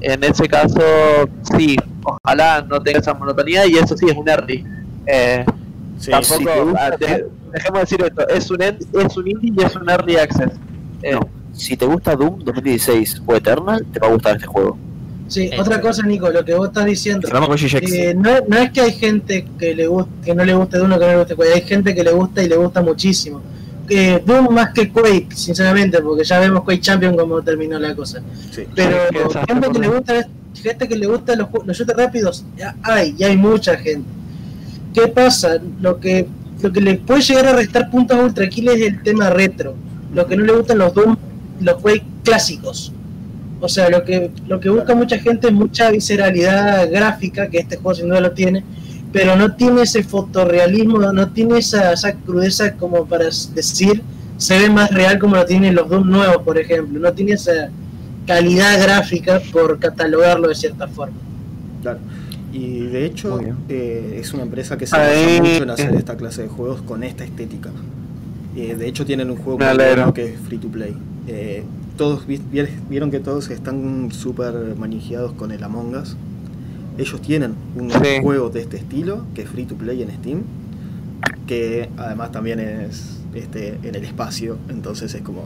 en 0.00 0.22
ese 0.22 0.46
caso 0.46 0.80
sí 1.52 1.76
ojalá 2.02 2.62
no 2.62 2.80
tenga 2.80 3.00
esa 3.00 3.14
monotonía 3.14 3.66
y 3.66 3.74
eso 3.74 3.96
sí 3.96 4.06
es 4.08 4.16
un 4.16 4.28
early. 4.28 4.64
Eh, 5.06 5.44
Sí, 5.98 6.10
tampoco 6.10 6.40
sí. 6.40 6.76
ah, 6.78 6.90
de- 6.98 7.26
dejemos 7.52 7.80
decir 7.80 8.02
esto 8.04 8.28
es 8.28 8.50
un 8.50 8.62
en- 8.62 8.78
es 8.92 9.16
un 9.16 9.28
indie 9.28 9.52
y 9.56 9.64
es 9.64 9.74
un 9.76 9.88
early 9.88 10.16
access 10.16 10.52
Eh, 11.02 11.12
No. 11.12 11.20
Si 11.52 11.76
te 11.76 11.86
gusta 11.86 12.14
Doom 12.14 12.38
2016 12.44 13.20
o 13.26 13.34
Eternal, 13.34 13.84
te 13.92 13.98
va 13.98 14.06
a 14.06 14.10
gustar 14.12 14.36
este 14.36 14.46
juego. 14.46 14.78
Sí, 15.26 15.50
Eh, 15.52 15.60
otra 15.60 15.80
cosa, 15.80 16.02
Nico, 16.06 16.30
lo 16.30 16.44
que 16.44 16.54
vos 16.54 16.68
estás 16.68 16.86
diciendo. 16.86 17.26
Eh, 17.92 18.14
no, 18.14 18.30
no 18.48 18.56
es 18.58 18.70
que 18.70 18.80
hay 18.80 18.92
gente 18.92 19.44
que 19.58 19.74
le 19.74 19.86
guste, 19.88 20.10
que 20.24 20.34
no 20.34 20.44
le 20.44 20.54
guste 20.54 20.78
Doom 20.78 20.92
o 20.92 20.98
que 20.98 21.04
no 21.04 21.10
le 21.12 21.18
guste 21.18 21.34
Quake, 21.34 21.52
hay 21.54 21.60
gente 21.62 21.94
que 21.94 22.04
le 22.04 22.12
gusta 22.12 22.42
y 22.44 22.48
le 22.48 22.56
gusta 22.56 22.80
muchísimo. 22.80 23.42
Eh, 23.90 24.22
Doom 24.24 24.54
más 24.54 24.72
que 24.72 24.88
Quake, 24.90 25.28
sinceramente, 25.34 26.00
porque 26.00 26.22
ya 26.24 26.38
vemos 26.38 26.62
Quake 26.62 26.80
Champion 26.80 27.16
como 27.16 27.42
terminó 27.42 27.78
la 27.78 27.94
cosa. 27.94 28.20
Sí. 28.52 28.62
Pero 28.74 28.96
gente 29.48 29.68
que 29.72 29.78
le 29.80 29.88
gusta, 29.88 30.28
gente 30.54 30.88
que 30.88 30.96
le 30.96 31.06
gusta 31.06 31.34
los, 31.36 31.48
los 31.64 31.76
shooters 31.76 31.98
rápidos, 31.98 32.44
ya 32.56 32.74
hay, 32.82 33.14
y 33.18 33.24
hay 33.24 33.36
mucha 33.36 33.76
gente. 33.76 34.08
¿Qué 34.94 35.08
pasa? 35.08 35.58
Lo 35.80 36.00
que 36.00 36.26
lo 36.60 36.72
que 36.72 36.80
le 36.80 36.96
puede 36.96 37.20
llegar 37.20 37.46
a 37.46 37.52
restar 37.52 37.88
puntos 37.90 38.18
a 38.18 38.22
Ultra 38.22 38.48
Kill 38.48 38.68
es 38.68 38.82
el 38.82 39.02
tema 39.02 39.30
retro. 39.30 39.74
Lo 40.12 40.26
que 40.26 40.36
no 40.36 40.44
le 40.44 40.52
gustan 40.52 40.78
los 40.78 40.92
Doom, 40.92 41.16
los 41.60 41.76
Quake 41.76 42.04
clásicos. 42.24 42.92
O 43.60 43.68
sea, 43.68 43.88
lo 43.90 44.04
que 44.04 44.30
lo 44.46 44.58
que 44.58 44.68
busca 44.68 44.94
mucha 44.94 45.18
gente 45.18 45.48
es 45.48 45.52
mucha 45.52 45.90
visceralidad 45.90 46.90
gráfica, 46.90 47.48
que 47.48 47.58
este 47.58 47.76
juego 47.76 47.94
sin 47.94 48.08
duda 48.08 48.20
lo 48.20 48.32
tiene, 48.32 48.64
pero 49.12 49.36
no 49.36 49.54
tiene 49.54 49.82
ese 49.82 50.02
fotorrealismo, 50.02 50.98
no 50.98 51.28
tiene 51.30 51.58
esa, 51.58 51.92
esa 51.92 52.12
crudeza 52.12 52.74
como 52.74 53.06
para 53.06 53.24
decir 53.24 54.02
se 54.36 54.56
ve 54.56 54.70
más 54.70 54.90
real 54.90 55.18
como 55.18 55.34
lo 55.34 55.44
tienen 55.44 55.74
los 55.74 55.88
Doom 55.88 56.08
nuevos, 56.08 56.42
por 56.42 56.58
ejemplo. 56.58 57.00
No 57.00 57.12
tiene 57.12 57.32
esa 57.32 57.70
calidad 58.26 58.80
gráfica 58.80 59.40
por 59.52 59.78
catalogarlo 59.78 60.48
de 60.48 60.54
cierta 60.54 60.86
forma. 60.86 61.16
Claro. 61.82 61.98
Y 62.52 62.86
de 62.86 63.04
hecho, 63.04 63.38
eh, 63.68 64.16
es 64.20 64.32
una 64.32 64.42
empresa 64.44 64.78
que 64.78 64.86
se 64.86 64.96
Ahí- 64.96 65.38
basa 65.38 65.42
mucho 65.42 65.62
en 65.64 65.70
hacer 65.70 65.94
esta 65.94 66.16
clase 66.16 66.42
de 66.42 66.48
juegos 66.48 66.80
con 66.82 67.02
esta 67.02 67.24
estética. 67.24 67.70
Eh, 68.56 68.74
de 68.74 68.88
hecho, 68.88 69.04
tienen 69.04 69.30
un 69.30 69.36
juego 69.36 69.58
bueno 69.58 70.14
que 70.14 70.24
es 70.34 70.40
free 70.40 70.58
to 70.58 70.68
play. 70.68 70.96
Eh, 71.26 71.62
todos 71.96 72.26
vi- 72.26 72.40
vier- 72.52 72.70
vieron 72.88 73.10
que 73.10 73.20
todos 73.20 73.50
están 73.50 74.10
súper 74.12 74.54
manijeados 74.78 75.32
con 75.32 75.50
el 75.52 75.62
Among 75.62 75.94
Us. 75.96 76.16
Ellos 76.96 77.20
tienen 77.20 77.54
un 77.76 77.90
Sí. 77.90 77.98
juego 78.22 78.48
de 78.50 78.60
este 78.60 78.76
estilo 78.78 79.24
que 79.34 79.42
es 79.42 79.48
free 79.48 79.64
to 79.66 79.74
play 79.76 80.02
en 80.02 80.10
Steam, 80.10 80.42
que 81.46 81.88
además 81.96 82.32
también 82.32 82.58
es 82.60 83.18
este 83.34 83.78
en 83.82 83.94
el 83.94 84.04
espacio, 84.04 84.56
entonces 84.68 85.14
es 85.14 85.22
como 85.22 85.44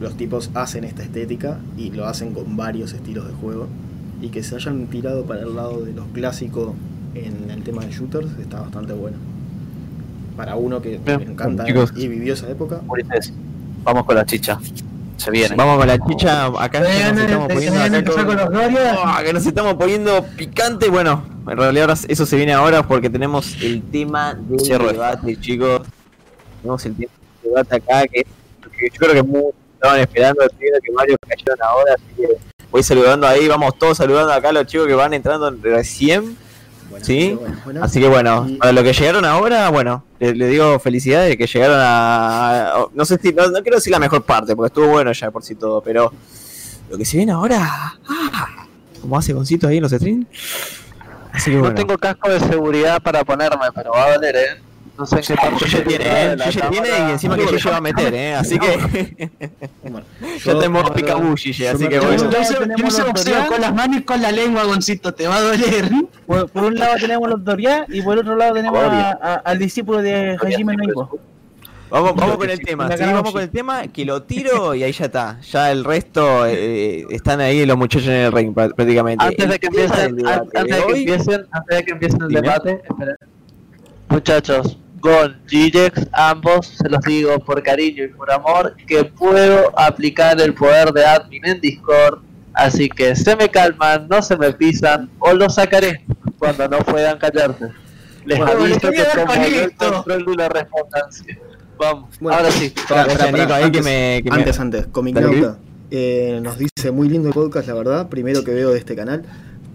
los 0.00 0.16
tipos 0.16 0.50
hacen 0.54 0.84
esta 0.84 1.02
estética 1.02 1.58
y 1.76 1.90
lo 1.90 2.06
hacen 2.06 2.32
con 2.32 2.56
varios 2.56 2.92
estilos 2.94 3.26
de 3.26 3.34
juego 3.34 3.66
y 4.20 4.28
que 4.28 4.42
se 4.42 4.56
hayan 4.56 4.86
tirado 4.86 5.24
para 5.24 5.40
el 5.42 5.54
lado 5.56 5.82
de 5.82 5.92
los 5.92 6.06
clásicos 6.08 6.72
en 7.14 7.50
el 7.50 7.62
tema 7.62 7.84
de 7.84 7.90
shooters 7.92 8.28
está 8.40 8.60
bastante 8.60 8.92
bueno. 8.92 9.16
Para 10.36 10.56
uno 10.56 10.80
que 10.80 11.00
le 11.04 11.12
encanta 11.14 11.64
Chicos. 11.66 11.92
y 11.96 12.08
vivió 12.08 12.34
esa 12.34 12.48
época, 12.48 12.80
Ulises, 12.88 13.32
vamos 13.82 14.04
con 14.04 14.14
la 14.16 14.24
chicha. 14.24 14.58
Se 15.16 15.30
viene. 15.30 15.54
Vamos 15.54 15.76
con 15.76 15.86
la 15.86 15.98
chicha, 15.98 16.46
acá 16.46 16.80
nos 16.80 16.88
estamos 17.18 17.48
poniendo 17.52 17.78
acá 17.80 17.96
empezar 17.98 18.26
con- 18.26 18.36
con 18.36 18.36
los 18.36 18.48
Glorias. 18.50 18.98
Ah, 19.04 19.20
que 19.22 19.32
nos 19.34 19.44
estamos 19.46 19.74
poniendo 19.74 20.24
picante. 20.36 20.88
Bueno, 20.88 21.24
en 21.46 21.56
realidad 21.58 21.90
ahora 21.90 22.00
eso 22.08 22.24
se 22.24 22.36
viene 22.36 22.54
ahora 22.54 22.86
porque 22.88 23.10
tenemos 23.10 23.54
el 23.60 23.82
tema 23.82 24.32
del 24.34 24.60
Cierro 24.60 24.84
esto. 24.86 24.94
debate, 24.94 25.38
chicos. 25.40 25.82
Tenemos 26.62 26.86
el 26.86 26.94
tema 26.94 27.12
del 27.42 27.50
debate 27.50 27.76
acá 27.76 28.02
que, 28.08 28.22
que 28.22 28.88
yo 28.90 28.98
creo 28.98 29.12
que 29.14 29.22
muchos 29.22 29.52
estaban 29.74 30.00
esperando, 30.00 30.40
que 30.58 30.92
varios 30.94 31.18
cayeron 31.28 31.58
ahora, 31.68 31.94
así 31.96 32.04
que 32.16 32.28
voy 32.70 32.82
saludando 32.82 33.26
ahí, 33.26 33.48
vamos 33.48 33.78
todos 33.78 33.96
saludando 33.98 34.32
acá 34.32 34.50
a 34.50 34.52
los 34.52 34.66
chicos 34.66 34.86
que 34.86 34.94
van 34.94 35.12
entrando 35.14 35.50
recién. 35.62 36.36
bueno, 36.90 37.04
Sí. 37.04 37.36
bueno, 37.40 37.56
bueno. 37.64 37.84
Así 37.84 38.00
que 38.00 38.08
bueno, 38.08 38.46
Y- 38.48 38.56
para 38.56 38.72
los 38.72 38.82
que 38.84 38.92
llegaron 38.92 39.24
ahora, 39.24 39.68
bueno, 39.70 40.04
le, 40.18 40.34
le 40.34 40.48
digo 40.48 40.78
felicidades 40.80 41.36
que 41.36 41.46
llegaron 41.46 41.78
a, 41.80 42.72
a- 42.72 42.86
no 42.92 43.04
sé 43.04 43.18
si, 43.22 43.32
no, 43.32 43.48
no 43.48 43.62
quiero 43.62 43.76
decir 43.76 43.92
la 43.92 43.98
mejor 44.00 44.22
parte, 44.24 44.56
porque 44.56 44.68
estuvo 44.68 44.88
bueno 44.88 45.12
ya 45.12 45.30
por 45.30 45.42
sí 45.44 45.54
todo, 45.54 45.80
pero 45.82 46.12
lo 46.90 46.98
que 46.98 47.04
se 47.04 47.16
viene 47.18 47.30
ahora, 47.32 47.96
ah, 48.08 48.66
como 49.00 49.16
hace 49.16 49.32
Concito 49.32 49.68
ahí 49.68 49.76
en 49.76 49.82
los 49.84 49.92
streams. 49.92 50.26
Así 51.32 51.50
que 51.52 51.56
no 51.58 51.62
bueno, 51.62 51.76
tengo 51.76 51.96
casco 51.96 52.28
de 52.28 52.40
seguridad 52.40 53.00
para 53.00 53.22
ponerme 53.24 53.66
pero 53.72 53.92
va 53.92 54.04
a 54.04 54.08
valer 54.16 54.34
eh 54.36 54.60
No 55.00 55.06
sé 55.06 55.16
en 55.16 55.22
qué 55.22 55.34
parte 55.34 55.64
Gille 55.64 55.70
se 55.78 55.82
tiene, 55.82 56.04
eh. 56.04 56.36
la 56.36 56.50
tiene 56.70 56.88
y 56.88 57.10
encima 57.12 57.36
que 57.36 57.46
Gille 57.46 57.70
va 57.70 57.76
a 57.76 57.80
meter, 57.80 58.14
eh. 58.14 58.34
Así 58.34 58.58
que 58.58 59.30
yo- 60.44 60.58
tenemos 60.58 60.90
picabú, 60.90 61.34
Gille. 61.36 61.68
Así 61.70 61.88
que 61.88 61.98
bueno. 62.00 62.30
Yo 62.30 62.40
hice- 62.40 62.66
la 62.66 62.76
boxeo 62.76 63.06
autoridad. 63.06 63.46
con 63.48 63.60
las 63.62 63.74
manos 63.74 63.96
y 63.96 64.02
con 64.02 64.20
la 64.20 64.30
lengua, 64.30 64.64
Goncito, 64.64 65.14
te 65.14 65.26
va 65.26 65.36
a 65.36 65.40
doler. 65.40 65.90
Por, 66.26 66.50
un 66.54 66.74
lado 66.78 66.94
tenemos 67.00 67.28
los 67.28 67.42
Doria 67.44 67.86
y 67.88 68.02
por 68.02 68.18
otro 68.18 68.36
lado 68.36 68.54
tenemos 68.54 68.78
al 69.44 69.58
discípulo 69.58 70.02
de 70.02 70.36
Hajime 70.40 70.76
no 70.76 70.84
Ippo. 70.84 71.18
Vamos, 71.88 72.14
vamos 72.14 72.36
con 72.36 72.48
el 72.48 72.60
tema, 72.60 72.86
La 72.88 72.96
sí, 72.96 73.02
vamos 73.04 73.32
con 73.32 73.42
el 73.42 73.50
tema, 73.50 73.88
que 73.88 74.04
lo 74.04 74.22
tiro 74.22 74.76
y 74.76 74.84
ahí 74.84 74.92
ya 74.92 75.06
está. 75.06 75.40
Ya 75.40 75.72
el 75.72 75.82
resto 75.84 76.46
eh, 76.46 77.04
están 77.10 77.40
ahí 77.40 77.66
los 77.66 77.76
muchachos 77.76 78.06
en 78.06 78.12
el 78.14 78.32
ring 78.32 78.54
prá- 78.54 78.72
prácticamente. 78.72 79.24
Antes 79.24 79.48
de 79.48 79.58
que 79.58 79.66
empiecen, 79.66 80.24
antes 80.28 80.52
de 80.52 80.72
de 80.76 80.82
que 80.86 80.92
empiecen, 80.98 81.46
antes 81.50 81.76
de 81.78 81.84
que 81.84 81.90
empiecen 81.90 82.22
el 82.22 82.28
debate, 82.28 82.80
esperen. 82.88 83.16
Muchachos, 84.08 84.78
Gon, 85.00 85.40
Gigex, 85.46 86.06
ambos 86.12 86.66
se 86.66 86.88
los 86.88 87.00
digo 87.02 87.38
por 87.40 87.62
cariño 87.62 88.04
y 88.04 88.08
por 88.08 88.30
amor 88.30 88.76
que 88.86 89.04
puedo 89.04 89.72
aplicar 89.78 90.40
el 90.40 90.52
poder 90.54 90.92
de 90.92 91.04
admin 91.06 91.44
en 91.46 91.60
Discord, 91.60 92.18
así 92.52 92.88
que 92.88 93.16
se 93.16 93.34
me 93.36 93.48
calman, 93.48 94.06
no 94.10 94.20
se 94.20 94.36
me 94.36 94.52
pisan 94.52 95.08
o 95.18 95.32
los 95.32 95.54
sacaré 95.54 96.04
cuando 96.38 96.68
no 96.68 96.78
puedan 96.78 97.18
callarse. 97.18 97.68
Les 98.26 98.36
Bueno, 98.38 98.52
aviso 98.62 98.90
que 98.90 99.04
como 99.14 99.26
con 99.26 99.36
no 99.38 99.44
el 99.46 99.74
control 99.76 100.24
de 100.26 100.34
la 100.36 100.48
respondancia. 100.50 101.38
Vamos, 101.78 102.18
Bueno, 102.20 102.36
ahora 102.38 102.50
sí. 102.50 102.74
Pará, 102.86 103.06
pará. 103.06 103.32
Nico, 103.32 103.54
ahí 103.54 103.62
Antes, 103.64 103.80
que 103.80 103.84
me- 103.90 104.22
que 104.22 104.30
me- 104.30 104.36
antes, 104.36 104.60
antes, 104.60 104.86
Comic 104.88 105.16
eh, 105.92 106.38
nos 106.42 106.58
dice 106.58 106.90
muy 106.92 107.08
lindo 107.08 107.28
el 107.28 107.34
podcast, 107.34 107.66
la 107.68 107.74
verdad. 107.74 108.08
Primero 108.10 108.44
que 108.44 108.52
veo 108.52 108.70
de 108.70 108.78
este 108.78 108.94
canal. 108.94 109.24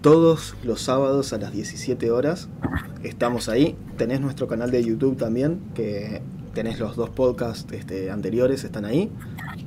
Todos 0.06 0.54
los 0.62 0.82
sábados 0.82 1.32
a 1.32 1.38
las 1.38 1.52
17 1.52 2.12
horas 2.12 2.48
estamos 3.02 3.48
ahí. 3.48 3.76
Tenés 3.96 4.20
nuestro 4.20 4.46
canal 4.46 4.70
de 4.70 4.84
YouTube 4.84 5.16
también, 5.16 5.58
que 5.74 6.22
tenés 6.54 6.78
los 6.78 6.94
dos 6.94 7.10
podcasts 7.10 7.66
este, 7.72 8.12
anteriores, 8.12 8.62
están 8.62 8.84
ahí. 8.84 9.10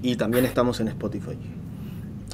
Y 0.01 0.15
también 0.15 0.45
estamos 0.45 0.79
en 0.79 0.87
Spotify. 0.87 1.37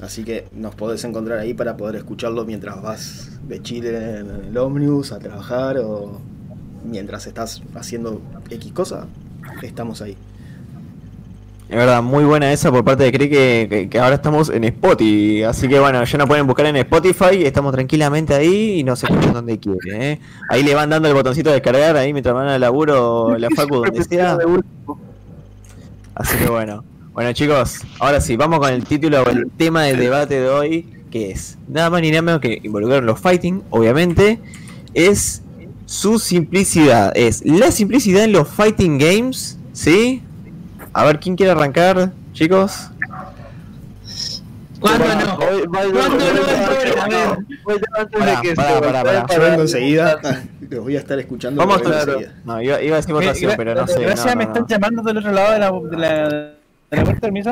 Así 0.04 0.24
que 0.24 0.48
nos 0.54 0.76
podés 0.76 1.04
encontrar 1.04 1.40
ahí 1.40 1.56
para 1.56 1.78
poder 1.78 1.96
escucharlo 1.96 2.46
mientras 2.46 2.80
vas 2.80 3.40
de 3.48 3.60
Chile 3.64 4.20
en 4.20 4.30
el 4.30 4.56
ómnibus 4.56 5.12
a 5.12 5.18
trabajar 5.18 5.80
o 5.80 6.22
mientras 6.88 7.26
estás 7.26 7.64
haciendo 7.74 8.22
X 8.52 8.72
cosa. 8.72 9.08
Estamos 9.64 10.04
ahí. 10.04 10.16
Es 11.68 11.76
verdad, 11.76 12.04
muy 12.04 12.24
buena 12.26 12.54
esa 12.54 12.72
por 12.72 12.84
parte 12.86 13.06
de 13.06 13.12
Cree 13.12 13.28
que, 13.28 13.68
que, 13.68 13.90
que 13.90 14.00
ahora 14.00 14.16
estamos 14.16 14.50
en 14.50 14.66
Spotify. 14.66 15.44
Así 15.44 15.68
que 15.68 15.80
bueno, 15.80 16.04
ya 16.04 16.18
nos 16.20 16.28
pueden 16.28 16.46
buscar 16.46 16.68
en 16.68 16.76
Spotify, 16.76 17.44
estamos 17.44 17.74
tranquilamente 17.74 18.36
ahí 18.36 18.80
y 18.80 18.84
nos 18.84 19.04
escuchan 19.04 19.34
donde 19.34 19.58
quieren. 19.58 20.02
¿eh? 20.02 20.20
Ahí 20.50 20.62
le 20.62 20.76
van 20.76 20.92
dando 20.92 21.08
el 21.08 21.16
botoncito 21.16 21.50
de 21.50 21.56
descargar 21.56 21.98
ahí 21.98 22.14
mientras 22.14 22.36
van 22.36 22.48
al 22.50 22.62
laburo, 22.62 23.36
la 23.40 23.50
facu, 23.50 23.78
donde 23.78 24.04
sea. 24.04 24.38
Así 26.14 26.38
que 26.38 26.50
bueno. 26.50 26.84
Bueno 27.14 27.34
chicos, 27.34 27.80
ahora 28.00 28.22
sí, 28.22 28.36
vamos 28.36 28.60
con 28.60 28.72
el 28.72 28.84
título 28.84 29.24
o 29.24 29.30
el 29.30 29.50
tema 29.58 29.84
del 29.84 29.98
debate 29.98 30.42
de 30.42 30.50
hoy, 30.50 30.86
que 31.10 31.32
es 31.32 31.58
nada 31.68 31.90
más 31.90 32.02
ni 32.02 32.12
nada 32.12 32.22
menos 32.22 32.42
que 32.42 32.60
involucrar 32.62 33.02
los 33.02 33.20
fighting, 33.20 33.64
obviamente, 33.72 34.40
es 34.94 35.42
su 35.88 36.20
simplicidad. 36.20 37.12
Es 37.16 37.44
la 37.44 37.72
simplicidad 37.72 38.26
en 38.26 38.34
los 38.34 38.48
fighting 38.50 39.00
games, 39.00 39.58
¿sí? 39.74 40.22
A 40.96 41.04
ver, 41.04 41.20
¿quién 41.20 41.36
quiere 41.36 41.52
arrancar, 41.52 42.14
chicos? 42.32 42.90
¿Cuándo 44.80 45.06
no? 45.14 45.38
¿Cuándo 45.70 46.00
no? 46.00 46.20
Yo 49.28 49.42
vengo 49.42 49.62
enseguida. 49.64 50.22
Los 50.70 50.84
voy 50.86 50.96
a 50.96 51.00
estar 51.00 51.20
escuchando. 51.20 51.60
Vamos. 51.60 51.82
No, 52.46 52.62
iba, 52.62 52.82
iba 52.82 52.96
a 52.96 53.00
decir 53.02 53.14
votación, 53.14 53.54
pero 53.58 53.76
no 53.76 53.86
sé. 53.88 54.00
Gracias, 54.00 54.26
no, 54.26 54.36
me 54.38 54.44
están 54.46 54.62
no. 54.62 54.68
llamando 54.70 55.02
del 55.02 55.18
otro 55.18 55.34
lado 55.34 55.52
de 55.52 55.60
la, 55.60 55.72
de 55.72 55.98
la. 55.98 56.52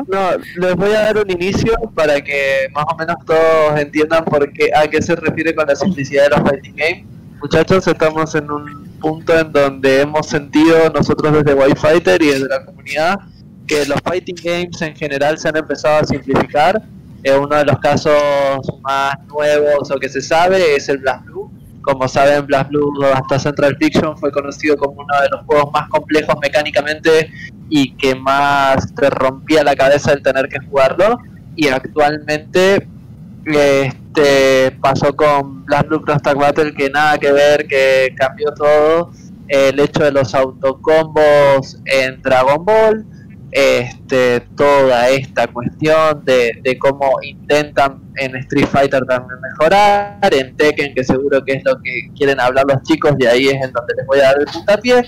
No, 0.07 0.29
les 0.55 0.75
voy 0.77 0.91
a 0.93 1.01
dar 1.01 1.17
un 1.17 1.29
inicio 1.29 1.73
para 1.93 2.21
que 2.21 2.69
más 2.73 2.85
o 2.93 2.95
menos 2.95 3.17
todos 3.25 3.77
entiendan 3.77 4.23
por 4.23 4.53
qué, 4.53 4.69
a 4.73 4.87
qué 4.87 5.01
se 5.01 5.17
refiere 5.17 5.53
con 5.53 5.67
la 5.67 5.75
simplicidad 5.75 6.29
de 6.29 6.29
los 6.29 6.49
fighting 6.49 6.75
games. 6.77 7.05
Muchachos, 7.41 7.85
estamos 7.87 8.33
en 8.35 8.49
un 8.49 8.87
punto 9.01 9.37
en 9.37 9.51
donde 9.51 9.99
hemos 9.99 10.27
sentido 10.27 10.89
nosotros 10.95 11.33
desde 11.33 11.53
White 11.53 11.75
Fighter 11.77 12.21
y 12.21 12.27
desde 12.27 12.47
la 12.47 12.63
comunidad 12.63 13.19
que 13.67 13.85
los 13.85 13.99
fighting 14.01 14.35
games 14.43 14.81
en 14.81 14.95
general 14.95 15.37
se 15.37 15.49
han 15.49 15.57
empezado 15.57 15.99
a 15.99 16.03
simplificar. 16.03 16.81
Eh, 17.23 17.35
uno 17.37 17.55
de 17.55 17.65
los 17.65 17.79
casos 17.79 18.61
más 18.81 19.15
nuevos 19.27 19.89
o 19.89 19.95
que 19.97 20.09
se 20.09 20.21
sabe 20.21 20.75
es 20.75 20.89
el 20.89 20.97
Blast 20.97 21.25
Blue. 21.25 21.51
Como 21.81 22.07
saben, 22.07 22.45
Blast 22.45 22.69
Blue 22.69 22.91
hasta 23.13 23.39
Central 23.39 23.77
Fiction 23.77 24.17
fue 24.17 24.31
conocido 24.31 24.77
como 24.77 25.01
uno 25.01 25.21
de 25.21 25.29
los 25.29 25.45
juegos 25.45 25.71
más 25.71 25.89
complejos 25.89 26.35
mecánicamente 26.41 27.31
y 27.69 27.93
que 27.95 28.15
más 28.15 28.93
te 28.95 29.09
rompía 29.09 29.63
la 29.63 29.75
cabeza 29.75 30.13
el 30.13 30.21
tener 30.21 30.47
que 30.49 30.59
jugarlo. 30.59 31.17
Y 31.55 31.67
actualmente 31.67 32.87
este 33.45 34.71
pasó 34.81 35.15
con 35.15 35.65
Blast 35.65 35.87
Blue 35.87 36.01
Cross 36.01 36.21
Tag 36.21 36.37
Battle 36.37 36.73
que 36.73 36.89
nada 36.89 37.17
que 37.17 37.31
ver, 37.31 37.67
que 37.67 38.13
cambió 38.17 38.53
todo. 38.53 39.11
El 39.47 39.79
hecho 39.79 40.03
de 40.03 40.11
los 40.11 40.33
autocombos 40.33 41.79
en 41.85 42.21
Dragon 42.21 42.63
Ball, 42.63 43.05
este, 43.53 44.39
toda 44.57 45.09
esta 45.09 45.45
cuestión 45.45 46.25
de, 46.25 46.59
de 46.63 46.77
cómo 46.79 47.21
intentan 47.21 48.01
en 48.15 48.35
Street 48.37 48.65
Fighter 48.65 49.05
también 49.05 49.39
mejorar, 49.41 50.17
en 50.31 50.57
Tekken, 50.57 50.95
que 50.95 51.03
seguro 51.03 51.43
que 51.45 51.53
es 51.53 51.63
lo 51.63 51.79
que 51.81 52.09
quieren 52.17 52.39
hablar 52.39 52.65
los 52.67 52.81
chicos, 52.81 53.13
y 53.19 53.25
ahí 53.27 53.47
es 53.49 53.63
en 53.63 53.71
donde 53.71 53.93
les 53.95 54.07
voy 54.07 54.19
a 54.19 54.23
dar 54.23 54.39
el 54.39 54.45
puntapié. 54.45 55.05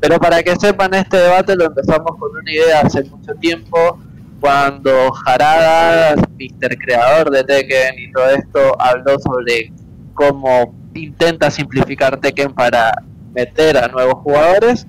Pero 0.00 0.18
para 0.18 0.42
que 0.42 0.56
sepan, 0.56 0.92
este 0.94 1.18
debate 1.18 1.54
lo 1.54 1.66
empezamos 1.66 2.10
con 2.18 2.30
una 2.36 2.50
idea 2.50 2.80
hace 2.80 3.04
mucho 3.04 3.32
tiempo, 3.36 3.98
cuando 4.40 5.12
Harada, 5.24 6.16
Mr. 6.16 6.76
Creador 6.76 7.30
de 7.30 7.44
Tekken 7.44 7.96
y 7.96 8.10
todo 8.10 8.28
esto, 8.30 8.76
habló 8.80 9.18
sobre 9.20 9.72
cómo 10.14 10.74
intenta 10.94 11.48
simplificar 11.48 12.20
Tekken 12.20 12.52
para 12.52 12.92
meter 13.32 13.78
a 13.78 13.86
nuevos 13.86 14.14
jugadores, 14.14 14.84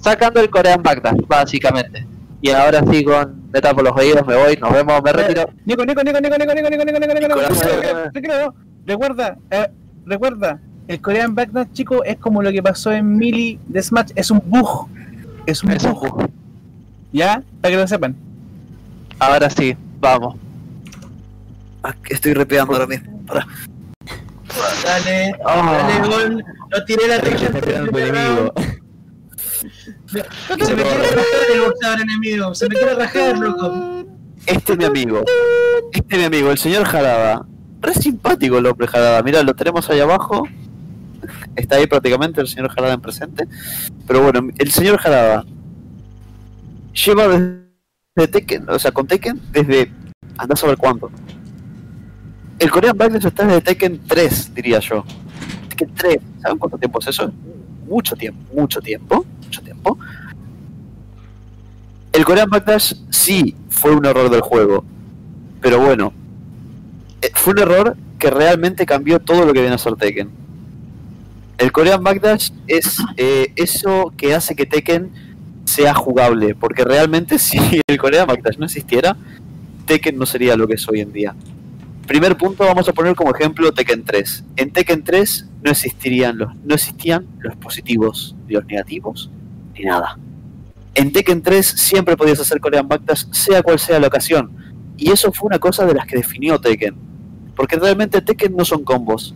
sacando 0.00 0.40
el 0.40 0.50
Korean 0.50 0.82
Backdash, 0.82 1.20
básicamente. 1.28 2.11
Y 2.42 2.50
ahora 2.50 2.82
sí, 2.90 3.04
con 3.04 3.40
me 3.52 3.60
tapo 3.60 3.82
los 3.82 3.92
oídos, 3.96 4.26
me 4.26 4.36
voy, 4.36 4.56
nos 4.56 4.72
vemos, 4.72 5.00
me 5.02 5.12
retiro. 5.12 5.48
Nico, 5.64 5.84
Nico, 5.84 6.02
Nico, 6.02 6.20
Nico, 6.20 6.36
Nico, 6.36 6.54
Nico, 6.54 6.70
Nico, 6.70 6.84
Nico, 6.84 7.00
Nico, 7.00 7.14
Nico, 7.14 7.20
Nico, 7.20 7.34
Corazón. 7.34 7.68
Nico, 8.14 8.20
Nico, 8.20 8.34
Nico, 8.38 8.54
Recuerda, 8.84 9.36
eh, 9.50 9.68
recuerda, 10.06 10.58
el 10.88 11.00
Korean 11.00 11.34
Backdash, 11.36 11.68
chico, 11.72 12.02
es 12.02 12.16
como 12.18 12.42
lo 12.42 12.50
que 12.50 12.60
pasó 12.62 12.90
en 12.90 13.16
Melee 13.16 13.60
de 13.68 13.80
Smash, 13.82 14.10
es 14.16 14.30
un 14.32 14.42
bug. 14.44 14.88
Es 15.46 15.62
un 15.62 15.70
Es 15.70 15.84
un 15.84 15.92
bug. 15.92 16.28
¿Ya? 17.12 17.42
Para 17.60 17.72
que 17.74 17.80
lo 17.80 17.86
sepan. 17.86 18.16
Ahora 19.20 19.48
sí, 19.50 19.76
vamos. 20.00 20.34
Ah, 21.84 21.94
Estoy 22.10 22.34
repeando 22.34 22.72
ahora 22.72 22.86
mismo. 22.88 23.20
Pará. 23.26 23.46
Dale, 24.84 25.34
Ah. 25.44 25.88
dale, 25.88 26.08
gol. 26.08 26.44
No 26.70 26.84
tiré 26.84 27.06
la 27.08 27.20
tecla. 27.20 28.52
Se 30.12 30.76
me 30.76 30.82
quiere 30.82 30.98
rajar 30.98 31.24
el 31.54 31.60
boxeador 31.62 32.00
enemigo. 32.02 32.54
Se 32.54 32.68
me 32.68 32.74
quiere 32.74 32.94
rajar, 32.94 33.38
loco. 33.38 34.04
Este 34.46 34.72
es 34.72 34.78
mi 34.78 34.84
amigo. 34.84 35.24
Este 35.92 36.14
es 36.14 36.20
mi 36.20 36.24
amigo, 36.24 36.50
el 36.50 36.58
señor 36.58 36.84
Jarada. 36.84 37.46
Re 37.80 37.94
simpático 37.94 38.58
el 38.58 38.66
hombre 38.66 38.86
Jarada. 38.86 39.22
Mira, 39.22 39.42
lo 39.42 39.54
tenemos 39.54 39.88
ahí 39.88 40.00
abajo. 40.00 40.46
Está 41.56 41.76
ahí 41.76 41.86
prácticamente 41.86 42.40
el 42.42 42.48
señor 42.48 42.70
Jarada 42.70 42.94
en 42.94 43.00
presente. 43.00 43.48
Pero 44.06 44.22
bueno, 44.22 44.50
el 44.58 44.70
señor 44.70 44.98
Jarada 44.98 45.44
lleva 46.92 47.28
desde 47.28 48.28
Tekken, 48.32 48.68
o 48.68 48.78
sea, 48.78 48.92
con 48.92 49.06
Tekken 49.06 49.40
desde 49.50 49.90
andás 50.36 50.58
a 50.58 50.62
saber 50.62 50.76
cuánto. 50.76 51.10
El 52.58 52.70
Korean 52.70 52.96
Backlash 52.96 53.26
está 53.26 53.46
desde 53.46 53.62
Tekken 53.62 54.00
3, 54.06 54.54
diría 54.54 54.78
yo. 54.80 55.04
Tekken 55.70 55.94
3, 55.94 56.16
¿saben 56.42 56.58
cuánto 56.58 56.76
tiempo 56.76 56.98
es 57.00 57.06
eso? 57.06 57.32
Mucho 57.88 58.14
tiempo, 58.14 58.54
mucho 58.54 58.80
tiempo, 58.80 59.24
mucho 59.52 59.62
tiempo. 59.62 59.98
El 62.12 62.24
Korean 62.24 62.48
Backlash 62.48 62.94
sí 63.10 63.54
fue 63.68 63.94
un 63.94 64.04
error 64.06 64.30
del 64.30 64.40
juego, 64.40 64.84
pero 65.60 65.78
bueno, 65.78 66.12
eh, 67.20 67.30
fue 67.34 67.52
un 67.52 67.58
error 67.58 67.96
que 68.18 68.30
realmente 68.30 68.86
cambió 68.86 69.18
todo 69.18 69.44
lo 69.44 69.52
que 69.52 69.60
viene 69.60 69.74
a 69.74 69.78
ser 69.78 69.94
Tekken. 69.96 70.30
El 71.58 71.70
Korean 71.70 72.02
Backlash 72.02 72.50
es 72.66 72.98
eh, 73.16 73.52
eso 73.56 74.12
que 74.16 74.34
hace 74.34 74.56
que 74.56 74.66
Tekken 74.66 75.10
sea 75.64 75.94
jugable, 75.94 76.54
porque 76.54 76.84
realmente 76.84 77.38
si 77.46 77.58
el 77.86 77.98
Korean 77.98 78.26
Backlash 78.26 78.56
no 78.56 78.66
existiera, 78.66 79.16
Tekken 79.86 80.18
no 80.18 80.24
sería 80.24 80.56
lo 80.56 80.66
que 80.66 80.74
es 80.74 80.88
hoy 80.88 81.00
en 81.00 81.12
día. 81.12 81.34
Primer 82.06 82.36
punto, 82.36 82.64
vamos 82.64 82.88
a 82.88 82.92
poner 82.92 83.14
como 83.14 83.34
ejemplo 83.34 83.72
Tekken 83.72 84.04
3. 84.04 84.44
En 84.56 84.72
Tekken 84.72 85.04
3 85.04 85.48
no 85.62 85.70
existirían 85.70 86.36
los, 86.36 86.54
no 86.56 86.74
existían 86.74 87.26
los 87.38 87.56
positivos 87.56 88.34
ni 88.46 88.54
los 88.54 88.66
negativos, 88.66 89.30
nada. 89.84 90.18
En 90.94 91.12
Tekken 91.12 91.42
3 91.42 91.66
siempre 91.66 92.16
podías 92.16 92.40
hacer 92.40 92.60
Korean 92.60 92.86
Backdash, 92.86 93.24
sea 93.30 93.62
cual 93.62 93.78
sea 93.78 93.98
la 93.98 94.08
ocasión. 94.08 94.50
Y 94.96 95.10
eso 95.10 95.32
fue 95.32 95.46
una 95.48 95.58
cosa 95.58 95.86
de 95.86 95.94
las 95.94 96.06
que 96.06 96.16
definió 96.16 96.60
Tekken. 96.60 96.94
Porque 97.56 97.76
realmente 97.76 98.20
Tekken 98.20 98.54
no 98.56 98.64
son 98.64 98.84
combos. 98.84 99.34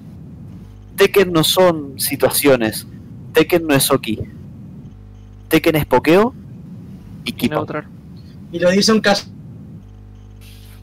Tekken 0.97 1.33
no 1.33 1.45
son 1.45 1.99
situaciones. 1.99 2.87
Tekken 3.33 3.67
no 3.67 3.75
es 3.75 3.91
Oki. 3.91 4.21
Tekken 5.49 5.77
es 5.77 5.87
pokeo 5.87 6.35
y 7.25 7.49
neutral. 7.49 7.87
Y 8.53 8.59
lo 8.59 8.71
dice 8.71 8.93
un 8.93 9.01
caso. 9.01 9.27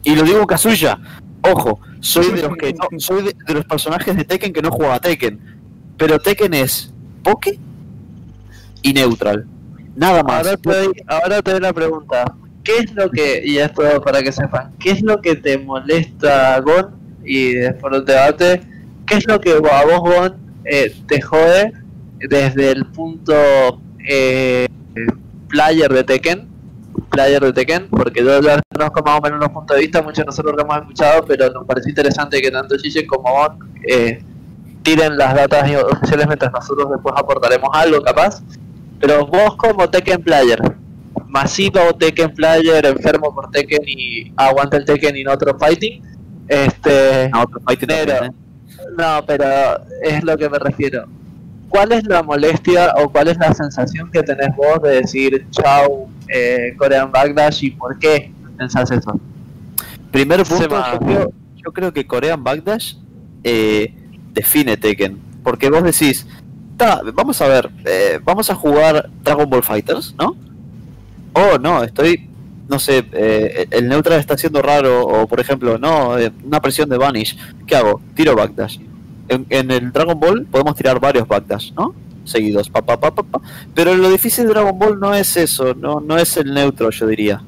Y 0.02 0.14
lo 0.14 0.22
digo 0.22 0.46
Kazuya. 0.46 0.98
Ojo, 1.42 1.80
soy 2.00 2.30
de 2.32 2.42
los 2.42 2.56
que 2.56 2.72
no, 2.92 2.98
soy 2.98 3.22
de, 3.22 3.36
de 3.46 3.54
los 3.54 3.64
personajes 3.64 4.16
de 4.16 4.24
Tekken 4.24 4.52
que 4.52 4.62
no 4.62 4.70
juega 4.70 4.94
a 4.94 5.00
Tekken. 5.00 5.40
Pero 5.96 6.18
Tekken 6.18 6.54
es 6.54 6.92
Poke 7.22 7.58
y 8.82 8.92
Neutral. 8.92 9.46
Nada 9.96 10.22
más. 10.22 10.46
Ahora 10.46 10.56
te, 10.56 10.70
doy, 10.70 10.92
ahora 11.06 11.42
te 11.42 11.50
doy 11.52 11.60
la 11.60 11.72
pregunta. 11.72 12.24
¿Qué 12.64 12.78
es 12.78 12.94
lo 12.94 13.10
que, 13.10 13.42
y 13.44 13.58
esto 13.58 13.82
para 14.02 14.22
que 14.22 14.32
sepan, 14.32 14.72
qué 14.80 14.92
es 14.92 15.02
lo 15.02 15.20
que 15.20 15.36
te 15.36 15.58
molesta, 15.58 16.58
Gon? 16.60 16.94
Y 17.22 17.52
después 17.52 17.92
del 17.92 18.04
debate, 18.06 18.62
¿qué 19.06 19.16
es 19.16 19.26
lo 19.26 19.38
que 19.38 19.52
a 19.52 19.84
vos, 19.84 20.00
Gon, 20.00 20.36
eh, 20.64 20.94
te 21.06 21.20
jode 21.20 21.72
desde 22.18 22.70
el 22.70 22.86
punto 22.86 23.34
eh, 24.08 24.66
player 25.48 25.92
de 25.92 26.04
Tekken? 26.04 26.48
Player 27.10 27.42
de 27.42 27.52
Tekken, 27.52 27.88
porque 27.90 28.24
yo 28.24 28.40
ya 28.40 28.60
conozco 28.72 29.02
más 29.02 29.18
o 29.18 29.22
menos 29.22 29.40
los 29.40 29.50
puntos 29.50 29.76
de 29.76 29.82
vista, 29.82 30.00
muchos 30.00 30.18
de 30.18 30.24
nosotros 30.24 30.54
lo 30.56 30.62
hemos 30.62 30.78
escuchado, 30.78 31.24
pero 31.26 31.50
nos 31.50 31.66
parece 31.66 31.90
interesante 31.90 32.40
que 32.40 32.50
tanto 32.50 32.76
Gigi 32.78 33.06
como 33.06 33.30
Gon 33.30 33.58
eh, 33.86 34.22
tiren 34.82 35.18
las 35.18 35.34
datas 35.34 35.70
oficiales 35.92 36.26
mientras 36.26 36.50
nosotros 36.50 36.90
después 36.90 37.14
aportaremos 37.16 37.68
algo 37.74 38.00
capaz. 38.02 38.42
Pero 39.00 39.26
vos 39.26 39.56
como 39.56 39.88
Tekken 39.88 40.22
Player, 40.22 40.60
masivo 41.26 41.80
Tekken 41.98 42.34
Player, 42.34 42.86
enfermo 42.86 43.34
por 43.34 43.50
Tekken 43.50 43.82
y 43.86 44.32
aguanta 44.36 44.76
el 44.76 44.84
Tekken 44.84 45.16
y 45.16 45.24
no 45.24 45.32
otro 45.32 45.58
fighting, 45.58 46.02
este... 46.48 47.28
No, 47.32 47.42
otro 47.42 47.60
fighting 47.66 47.88
Pero- 47.88 48.12
también, 48.12 48.32
¿eh? 48.32 48.36
No, 48.98 49.24
pero 49.26 49.44
es 50.02 50.22
lo 50.22 50.36
que 50.36 50.48
me 50.48 50.58
refiero. 50.58 51.06
¿Cuál 51.68 51.92
es 51.92 52.04
la 52.06 52.22
molestia 52.22 52.92
o 52.98 53.08
cuál 53.10 53.28
es 53.28 53.36
la 53.38 53.52
sensación 53.52 54.10
que 54.10 54.22
tenés 54.22 54.54
vos 54.56 54.80
de 54.82 55.00
decir 55.00 55.46
chau 55.50 56.08
eh, 56.28 56.74
Korean 56.76 57.10
Backlash 57.10 57.64
y 57.64 57.70
por 57.72 57.98
qué 57.98 58.30
pensás 58.56 58.90
eso? 58.90 59.18
Primer 60.12 60.44
punto, 60.44 60.68
yo 60.68 60.98
creo, 61.00 61.32
yo 61.56 61.72
creo 61.72 61.92
que 61.92 62.06
Korean 62.06 62.44
Backdash 62.44 62.94
eh, 63.42 63.92
define 64.32 64.76
Tekken. 64.76 65.18
Porque 65.42 65.68
vos 65.70 65.82
decís, 65.82 66.26
"Ta, 66.76 67.02
vamos 67.14 67.40
a 67.40 67.48
ver, 67.48 67.70
eh, 67.84 68.20
vamos 68.22 68.50
a 68.50 68.54
jugar 68.54 69.10
Dragon 69.22 69.48
Ball 69.48 69.62
Fighters, 69.62 70.14
¿no? 70.18 70.36
Oh, 71.32 71.58
no, 71.58 71.82
estoy, 71.82 72.28
no 72.68 72.78
sé, 72.78 73.04
eh, 73.12 73.66
el 73.70 73.88
neutral 73.88 74.20
está 74.20 74.36
siendo 74.36 74.62
raro, 74.62 75.06
o 75.06 75.26
por 75.26 75.40
ejemplo, 75.40 75.78
no, 75.78 76.18
eh, 76.18 76.32
una 76.44 76.60
presión 76.60 76.88
de 76.88 76.98
Vanish. 76.98 77.36
¿Qué 77.66 77.76
hago? 77.76 78.00
Tiro 78.14 78.36
Backdash. 78.36 78.78
En, 79.28 79.46
en 79.48 79.70
el 79.70 79.90
Dragon 79.92 80.18
Ball 80.18 80.46
podemos 80.46 80.74
tirar 80.76 81.00
varios 81.00 81.26
Backdash, 81.26 81.72
¿no? 81.72 81.94
Seguidos, 82.24 82.68
pa, 82.70 82.82
pa, 82.82 82.98
pa, 82.98 83.10
pa. 83.10 83.40
Pero 83.74 83.94
lo 83.94 84.10
difícil 84.10 84.44
de 84.44 84.50
Dragon 84.50 84.78
Ball 84.78 84.98
no 84.98 85.14
es 85.14 85.36
eso, 85.36 85.74
no, 85.74 86.00
no 86.00 86.16
es 86.16 86.36
el 86.36 86.52
neutro, 86.52 86.90
yo 86.90 87.06
diría 87.06 87.42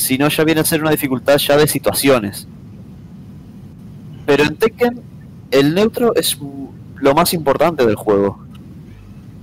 sino 0.00 0.28
ya 0.28 0.44
viene 0.44 0.62
a 0.62 0.64
ser 0.64 0.80
una 0.80 0.90
dificultad 0.90 1.36
ya 1.36 1.56
de 1.56 1.68
situaciones. 1.68 2.48
Pero 4.26 4.44
en 4.44 4.56
Tekken, 4.56 5.00
el 5.50 5.74
neutro 5.74 6.14
es 6.14 6.38
lo 6.96 7.14
más 7.14 7.34
importante 7.34 7.86
del 7.86 7.96
juego. 7.96 8.40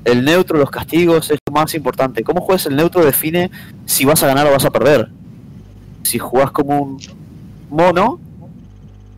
El 0.08 0.24
neutro, 0.24 0.58
los 0.58 0.72
castigos, 0.72 1.30
es 1.32 1.38
lo 1.46 1.54
más 1.54 1.74
importante. 1.76 2.24
Cómo 2.24 2.40
juegas 2.40 2.66
el 2.66 2.78
neutro 2.78 3.04
define 3.04 3.52
si 3.86 4.06
vas 4.06 4.24
a 4.24 4.28
ganar 4.28 4.48
o 4.48 4.52
vas 4.52 4.64
a 4.64 4.72
perder. 4.72 5.10
Si 6.04 6.18
jugás 6.18 6.52
como 6.52 6.80
un 6.80 6.98
mono 7.70 8.18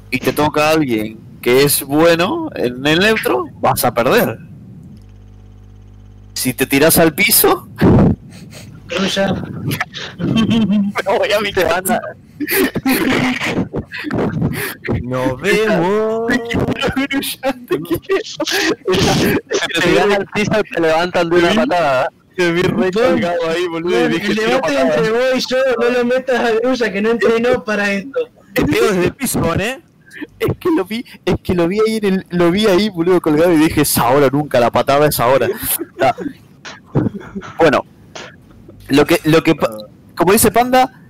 y 0.09 0.17
te 0.17 0.33
toca 0.33 0.71
alguien 0.71 1.19
que 1.43 1.61
es 1.63 1.83
bueno 1.83 2.49
en 2.55 2.85
el 2.87 2.99
neutro, 2.99 3.45
vas 3.61 3.85
a 3.85 3.93
perder. 3.93 4.39
Si 6.33 6.53
te 6.55 6.65
tiras 6.65 6.97
al 6.97 7.13
piso, 7.13 7.67
no 11.05 11.17
voy 11.19 11.31
a 11.31 11.39
mi 11.39 11.49
a- 11.61 12.01
Nos 15.03 15.41
vemos. 15.49 16.27
te 16.27 16.39
tiran 19.81 20.11
al 20.11 20.25
piso 20.33 20.51
y 20.59 20.63
te 20.75 20.81
levantan 20.81 21.29
de 21.29 21.35
una 21.37 21.53
patada. 21.53 22.09
Te 22.35 22.51
vi 22.53 22.61
re 22.61 22.91
colgado 22.91 23.49
ahí, 23.49 23.67
boludo, 23.67 23.99
y 23.99 24.03
El 24.03 24.11
dije, 24.13 24.27
"Tiro 24.29 24.41
debate 24.43 24.73
patada". 24.73 24.95
entre 24.95 25.11
vos 25.11 25.21
y 25.35 25.39
yo, 25.49 25.57
no 25.79 25.89
lo 25.89 26.05
metas 26.05 26.39
a 26.39 26.51
Grulla 26.53 26.91
que 26.93 27.01
no 27.01 27.09
entrenó 27.11 27.63
para 27.65 27.91
esto. 27.91 28.19
Te 28.53 28.65
pego 28.65 28.87
desde 28.87 29.05
el 29.05 29.13
piso, 29.13 29.55
¿eh? 29.55 29.81
Es 30.39 30.57
que 30.57 30.69
lo 30.75 30.85
vi, 30.85 31.05
es 31.25 31.35
que 31.43 31.53
lo 31.53 31.67
vi 31.67 31.79
ahí 31.85 31.97
en 31.97 32.05
el, 32.05 32.25
lo 32.29 32.51
vi 32.51 32.65
ahí, 32.67 32.89
boludo, 32.89 33.19
colgado 33.21 33.51
y 33.53 33.57
dije, 33.57 33.81
es 33.81 33.97
ahora 33.97 34.29
nunca, 34.31 34.59
la 34.59 34.71
patada 34.71 35.07
es 35.07 35.19
ahora. 35.19 35.47
Ah. 36.01 36.15
Bueno, 37.57 37.85
lo 38.89 39.05
que, 39.05 39.19
lo 39.25 39.43
que, 39.43 39.55
pa- 39.55 39.69
como 40.15 40.33
dice 40.33 40.51
Panda, 40.51 41.01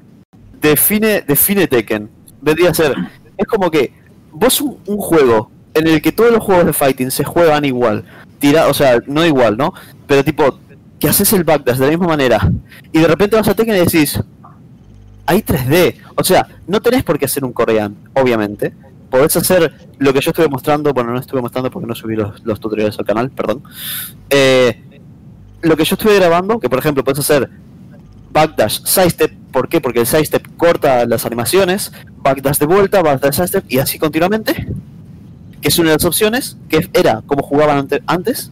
define, 0.61 1.21
define 1.21 1.67
Tekken. 1.67 2.09
Vendría 2.41 2.71
a 2.71 2.73
ser, 2.73 2.95
es 3.37 3.47
como 3.47 3.69
que 3.69 3.93
vos 4.31 4.61
un, 4.61 4.97
juego 4.97 5.51
en 5.73 5.87
el 5.87 6.01
que 6.01 6.11
todos 6.11 6.31
los 6.31 6.43
juegos 6.43 6.65
de 6.65 6.73
fighting 6.73 7.11
se 7.11 7.23
juegan 7.23 7.65
igual, 7.65 8.05
tira, 8.39 8.67
o 8.67 8.73
sea, 8.73 8.99
no 9.07 9.25
igual, 9.25 9.57
¿no? 9.57 9.73
Pero 10.07 10.23
tipo, 10.23 10.59
que 10.99 11.09
haces 11.09 11.31
el 11.33 11.43
backdash 11.43 11.77
de 11.77 11.85
la 11.85 11.91
misma 11.91 12.07
manera 12.07 12.51
y 12.91 12.99
de 12.99 13.07
repente 13.07 13.35
vas 13.35 13.47
a 13.47 13.53
Tekken 13.53 13.75
y 13.75 13.79
decís, 13.79 14.21
hay 15.25 15.43
3D. 15.43 15.95
O 16.15 16.23
sea, 16.23 16.47
no 16.65 16.81
tenés 16.81 17.03
por 17.03 17.19
qué 17.19 17.25
hacer 17.25 17.45
un 17.45 17.53
coreano, 17.53 17.95
obviamente. 18.13 18.73
Podés 19.11 19.35
hacer 19.37 19.73
lo 19.99 20.11
que 20.11 20.21
yo 20.21 20.31
estuve 20.31 20.47
mostrando, 20.47 20.91
bueno, 20.91 21.11
no 21.11 21.19
estuve 21.19 21.41
mostrando 21.41 21.69
porque 21.69 21.87
no 21.87 21.93
subí 21.93 22.15
los, 22.15 22.43
los 22.43 22.59
tutoriales 22.59 22.97
al 22.97 23.05
canal, 23.05 23.29
perdón. 23.29 23.61
Eh, 24.29 24.83
lo 25.61 25.77
que 25.77 25.85
yo 25.85 25.95
estuve 25.95 26.15
grabando, 26.15 26.59
que 26.59 26.69
por 26.69 26.79
ejemplo 26.79 27.03
puedes 27.03 27.19
hacer 27.19 27.49
backdash, 28.31 28.79
sidestep, 28.85 29.31
¿por 29.51 29.67
qué? 29.69 29.81
Porque 29.81 29.99
el 30.01 30.07
sidestep 30.07 30.45
corta 30.57 31.05
las 31.05 31.25
animaciones, 31.25 31.91
backdash 32.17 32.57
de 32.57 32.65
vuelta, 32.65 33.01
backdash 33.01 33.35
sidestep 33.35 33.65
y 33.67 33.79
así 33.79 33.97
continuamente, 33.99 34.67
que 35.61 35.67
es 35.67 35.79
una 35.79 35.89
de 35.89 35.95
las 35.95 36.05
opciones, 36.05 36.57
que 36.69 36.89
era 36.93 37.21
como 37.25 37.43
jugaban 37.43 37.77
ante- 37.77 38.03
antes, 38.07 38.51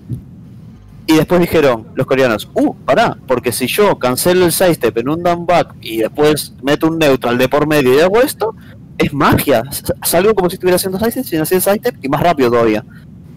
y 1.06 1.16
después 1.16 1.40
dijeron 1.40 1.88
los 1.96 2.06
coreanos, 2.06 2.50
uh, 2.54 2.76
pará, 2.86 3.18
porque 3.28 3.54
si 3.54 3.68
yo 3.68 3.98
cancelo 3.98 4.46
el 4.46 4.52
sidestep 4.52 4.98
en 4.98 5.08
un 5.10 5.24
down 5.24 5.46
back 5.46 5.74
y 5.80 5.98
después 6.00 6.54
meto 6.62 6.88
un 6.88 6.98
neutral 7.00 7.38
de 7.38 7.48
por 7.48 7.66
medio 7.66 7.94
y 7.96 8.02
hago 8.02 8.20
esto, 8.22 8.54
es 8.98 9.14
magia. 9.14 9.64
Salgo 10.04 10.34
como 10.34 10.50
si 10.50 10.56
estuviera 10.56 10.76
haciendo 10.76 10.98
sidestep 11.00 11.24
sin 11.24 11.40
hacer 11.40 11.62
sidestep 11.62 11.96
y 12.04 12.10
más 12.10 12.20
rápido 12.20 12.50
todavía. 12.50 12.84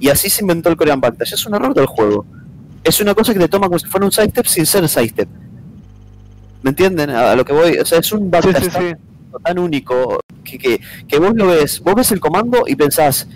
Y 0.00 0.08
así 0.08 0.28
se 0.30 0.42
inventó 0.42 0.68
el 0.70 0.76
Korean 0.76 1.00
Backdash. 1.00 1.34
Es 1.34 1.46
un 1.46 1.54
error 1.54 1.74
del 1.74 1.86
juego. 1.86 2.24
Es 2.82 2.98
una 3.00 3.14
cosa 3.14 3.34
que 3.34 3.38
te 3.38 3.46
toma 3.48 3.66
como 3.66 3.78
si 3.78 3.86
fuera 3.86 4.06
un 4.06 4.10
sidestep 4.10 4.46
sin 4.46 4.64
ser 4.66 4.88
sidestep. 4.88 5.28
¿Me 6.62 6.70
entienden? 6.70 7.10
A 7.10 7.34
lo 7.34 7.44
que 7.44 7.52
voy. 7.52 7.78
O 7.78 7.84
sea, 7.84 7.98
es 7.98 8.12
un 8.12 8.30
Sí, 8.42 8.52
tan, 8.52 8.62
sí. 8.62 8.94
tan 9.44 9.58
único 9.58 10.20
que, 10.44 10.58
que, 10.58 10.80
que 11.08 11.18
vos 11.18 11.32
lo 11.34 11.46
ves. 11.48 11.80
Vos 11.80 11.94
ves 11.94 12.12
el 12.12 12.20
comando 12.20 12.64
y 12.66 12.76
pensás, 12.76 13.26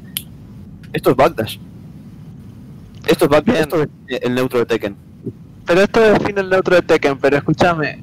esto 0.92 1.10
es 1.10 1.16
backdash. 1.16 1.58
Esto 3.06 3.24
es 3.24 3.30
backdash. 3.30 3.54
Bien. 3.54 3.62
Esto 3.62 3.82
es 3.82 4.22
el 4.22 4.34
neutro 4.34 4.58
de 4.60 4.66
Tekken. 4.66 4.96
Pero 5.66 5.80
esto 5.80 6.00
define 6.00 6.40
el 6.42 6.50
neutro 6.50 6.76
de 6.76 6.82
Tekken, 6.82 7.18
pero 7.18 7.36
escúchame. 7.38 8.02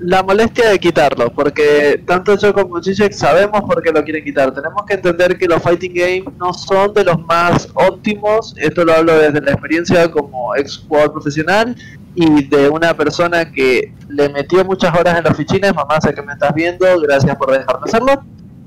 La 0.00 0.22
molestia 0.22 0.70
de 0.70 0.78
quitarlo, 0.80 1.30
porque 1.32 2.02
tanto 2.06 2.36
yo 2.36 2.52
como 2.52 2.82
Zizek 2.82 3.12
sabemos 3.12 3.60
por 3.62 3.82
qué 3.82 3.92
lo 3.92 4.02
quieren 4.02 4.24
quitar. 4.24 4.52
Tenemos 4.52 4.84
que 4.86 4.94
entender 4.94 5.38
que 5.38 5.46
los 5.46 5.62
fighting 5.62 5.94
games 5.94 6.24
no 6.38 6.52
son 6.52 6.92
de 6.94 7.04
los 7.04 7.18
más 7.26 7.68
óptimos. 7.74 8.54
Esto 8.56 8.84
lo 8.84 8.92
hablo 8.94 9.16
desde 9.16 9.40
la 9.40 9.52
experiencia 9.52 10.10
como 10.10 10.54
ex 10.56 10.78
jugador 10.88 11.12
profesional 11.12 11.76
y 12.14 12.44
de 12.44 12.68
una 12.68 12.94
persona 12.94 13.50
que 13.52 13.92
le 14.08 14.28
metió 14.30 14.64
muchas 14.64 14.92
horas 14.98 15.18
en 15.18 15.24
los 15.24 15.36
fichines. 15.36 15.72
Mamá, 15.74 16.00
sé 16.00 16.12
que 16.12 16.22
me 16.22 16.32
estás 16.32 16.52
viendo, 16.54 16.84
gracias 17.00 17.36
por 17.36 17.52
dejarme 17.52 17.82
hacerlo. 17.84 18.22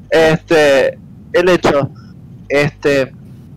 Este, 0.10 0.98
el 1.34 1.50
hecho, 1.50 1.90
este, 2.48 3.12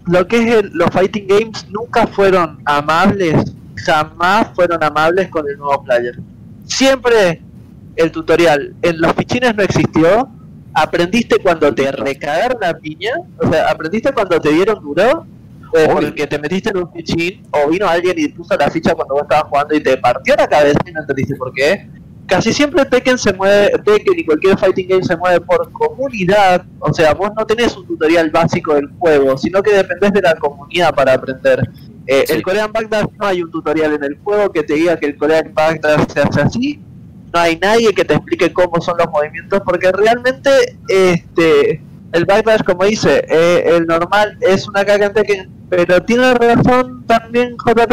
lo 0.06 0.26
que 0.26 0.38
es 0.42 0.54
el- 0.56 0.70
los 0.74 0.90
fighting 0.90 1.26
games 1.28 1.66
nunca 1.70 2.06
fueron 2.06 2.58
amables, 2.64 3.52
jamás 3.76 4.48
fueron 4.54 4.82
amables 4.82 5.28
con 5.28 5.48
el 5.48 5.56
nuevo 5.56 5.82
player. 5.84 6.18
Siempre 6.68 7.42
el 7.96 8.12
tutorial 8.12 8.74
en 8.82 9.00
los 9.00 9.12
fichines 9.14 9.54
no 9.56 9.62
existió. 9.62 10.28
Aprendiste 10.74 11.38
cuando 11.42 11.74
te 11.74 11.90
recagaron 11.90 12.58
la 12.60 12.78
piña, 12.78 13.12
o 13.38 13.50
sea, 13.50 13.70
aprendiste 13.70 14.12
cuando 14.12 14.38
te 14.38 14.52
dieron 14.52 14.80
duro, 14.80 15.26
eh, 15.74 15.84
Obvio. 15.84 16.08
porque 16.08 16.26
te 16.26 16.38
metiste 16.38 16.70
en 16.70 16.76
un 16.76 16.92
fichín, 16.92 17.42
o 17.50 17.68
vino 17.68 17.88
alguien 17.88 18.14
y 18.16 18.28
puso 18.28 18.56
la 18.56 18.70
ficha 18.70 18.94
cuando 18.94 19.14
vos 19.14 19.22
estabas 19.22 19.48
jugando 19.48 19.74
y 19.74 19.82
te 19.82 19.96
partió 19.96 20.36
la 20.36 20.46
cabeza 20.46 20.78
y 20.86 20.92
no 20.92 21.00
entendiste 21.00 21.34
por 21.34 21.52
qué. 21.52 21.88
Casi 22.26 22.52
siempre 22.52 22.84
Tekken 22.84 23.18
se 23.18 23.32
mueve, 23.32 23.70
Tekken 23.84 24.18
y 24.18 24.24
cualquier 24.24 24.58
fighting 24.58 24.88
game 24.88 25.02
se 25.02 25.16
mueve 25.16 25.40
por 25.40 25.72
comunidad, 25.72 26.64
o 26.78 26.92
sea, 26.92 27.14
vos 27.14 27.30
no 27.36 27.44
tenés 27.46 27.74
un 27.76 27.86
tutorial 27.86 28.30
básico 28.30 28.74
del 28.74 28.88
juego, 28.98 29.36
sino 29.38 29.62
que 29.62 29.72
dependés 29.72 30.12
de 30.12 30.22
la 30.22 30.34
comunidad 30.34 30.94
para 30.94 31.14
aprender. 31.14 31.68
Eh, 32.08 32.24
Sí. 32.26 32.32
El 32.32 32.42
Korean 32.42 32.72
Backdash 32.72 33.06
no 33.20 33.26
hay 33.26 33.42
un 33.42 33.50
tutorial 33.50 33.92
en 33.92 34.02
el 34.02 34.18
juego 34.24 34.50
que 34.50 34.62
te 34.62 34.74
diga 34.74 34.98
que 34.98 35.06
el 35.06 35.16
Korean 35.18 35.52
Backdash 35.52 36.06
se 36.10 36.20
hace 36.20 36.40
así, 36.40 36.80
no 37.32 37.38
hay 37.38 37.58
nadie 37.58 37.92
que 37.92 38.02
te 38.02 38.14
explique 38.14 38.50
cómo 38.50 38.80
son 38.80 38.96
los 38.96 39.08
movimientos, 39.10 39.60
porque 39.62 39.92
realmente 39.92 40.50
este 40.88 41.82
el 42.12 42.24
Backdash, 42.24 42.62
como 42.64 42.84
dice, 42.84 43.26
eh, 43.28 43.76
el 43.76 43.86
normal 43.86 44.38
es 44.40 44.66
una 44.66 44.86
caga 44.86 45.12
en 45.14 45.50
pero 45.68 46.02
tiene 46.02 46.32
razón 46.32 47.04
también 47.06 47.54
JP, 47.58 47.92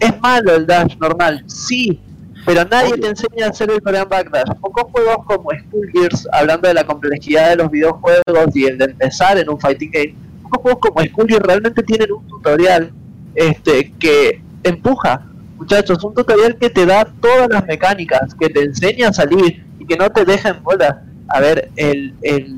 es 0.00 0.20
malo 0.22 0.56
el 0.56 0.66
dash 0.66 0.96
normal, 0.96 1.44
sí, 1.46 2.00
pero 2.46 2.64
nadie 2.64 2.96
te 2.96 3.08
enseña 3.08 3.46
a 3.46 3.50
hacer 3.50 3.70
el 3.70 3.82
Korean 3.82 4.08
Backdash. 4.08 4.56
Pocos 4.58 4.84
juegos 4.90 5.18
como 5.26 5.50
Skullgirls, 5.50 6.26
hablando 6.32 6.68
de 6.68 6.74
la 6.74 6.84
complejidad 6.84 7.50
de 7.50 7.56
los 7.56 7.70
videojuegos 7.70 8.56
y 8.56 8.64
el 8.64 8.78
de 8.78 8.86
empezar 8.86 9.36
en 9.36 9.50
un 9.50 9.60
fighting 9.60 9.90
game, 9.90 10.14
pocos 10.44 10.62
juegos 10.62 10.80
como 10.80 11.04
Skullgirls 11.04 11.42
realmente 11.46 11.82
tienen 11.82 12.10
un 12.10 12.26
tutorial 12.26 12.90
este 13.34 13.92
que 13.98 14.42
empuja, 14.62 15.26
muchachos, 15.56 16.02
un 16.04 16.14
tutorial 16.14 16.56
que 16.56 16.70
te 16.70 16.86
da 16.86 17.04
todas 17.20 17.48
las 17.50 17.66
mecánicas, 17.66 18.34
que 18.34 18.48
te 18.48 18.62
enseña 18.62 19.08
a 19.08 19.12
salir 19.12 19.64
y 19.78 19.86
que 19.86 19.96
no 19.96 20.10
te 20.10 20.24
deja 20.24 20.50
en 20.50 20.62
bola. 20.62 21.02
A 21.28 21.40
ver, 21.40 21.70
el, 21.76 22.14
el 22.22 22.56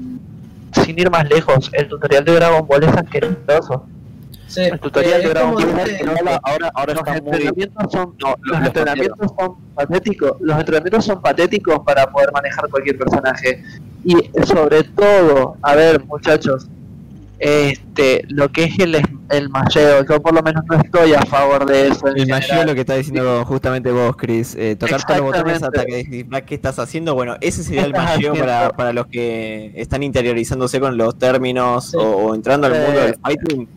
sin 0.85 0.99
ir 0.99 1.11
más 1.11 1.29
lejos, 1.29 1.71
el 1.75 1.89
tutorial 1.89 2.25
de 2.25 2.33
Dragon 2.35 2.67
Ball 2.67 2.85
es 2.85 2.97
asqueroso. 2.97 3.87
Sí, 4.47 4.61
El 4.63 4.79
tutorial 4.81 5.21
eh, 5.21 5.25
de 5.25 5.31
Dragon 5.31 5.55
Ball 5.55 5.67
dice- 5.67 5.97
es 6.03 6.09
ahora, 6.09 6.41
ahora, 6.43 6.71
ahora 6.75 6.95
los 6.95 7.09
entrenamientos 7.17 7.93
son 7.93 8.15
no, 8.23 8.35
los 8.43 8.61
entrenamientos 8.67 9.31
son 9.39 9.57
patéticos, 9.75 10.33
los 10.41 10.59
entrenamientos 10.59 11.05
son 11.07 11.23
patéticos 11.23 11.79
para 11.87 12.07
poder 12.11 12.33
manejar 12.33 12.69
cualquier 12.69 12.99
personaje 12.99 13.63
y 14.05 14.15
sobre 14.45 14.83
todo, 14.85 15.57
a 15.63 15.75
ver, 15.75 16.05
muchachos, 16.05 16.67
este, 17.43 18.25
lo 18.29 18.53
que 18.53 18.65
es 18.65 18.79
el 18.79 19.03
el 19.31 19.49
macheo, 19.49 20.07
yo 20.07 20.23
por 20.23 20.33
lo 20.33 20.43
menos 20.43 20.63
no 20.71 20.77
estoy 20.77 21.15
a 21.15 21.23
favor 21.23 21.67
de 21.67 21.89
eso. 21.89 22.07
El 22.07 22.27
general. 22.27 22.67
lo 22.67 22.75
que 22.75 22.81
está 22.81 22.95
diciendo 22.95 23.45
justamente 23.47 23.91
vos, 23.91 24.15
Chris. 24.17 24.55
Eh, 24.55 24.77
tocar 24.77 25.03
todos 25.03 25.21
los 25.21 25.27
botones 25.33 25.63
hasta 25.63 25.85
que 25.85 25.97
decís, 25.97 26.29
"Black, 26.29 26.45
¿qué 26.45 26.55
estás 26.55 26.79
haciendo? 26.79 27.15
Bueno, 27.15 27.37
ese 27.41 27.65
sería 27.65 27.85
el 27.85 27.93
¿Qué 27.93 27.99
estás 27.99 28.17
mayor 28.17 28.39
para, 28.39 28.71
para 28.71 28.93
los 28.93 29.07
que 29.09 29.73
están 29.75 30.03
interiorizándose 30.05 30.79
con 30.79 30.97
los 30.97 31.19
términos 31.19 31.87
Sí. 31.91 31.97
o, 31.97 32.03
o 32.03 32.35
entrando 32.35 32.69
al 32.69 32.75
mundo 32.75 33.01
del 33.01 33.17
fighting. 33.17 33.69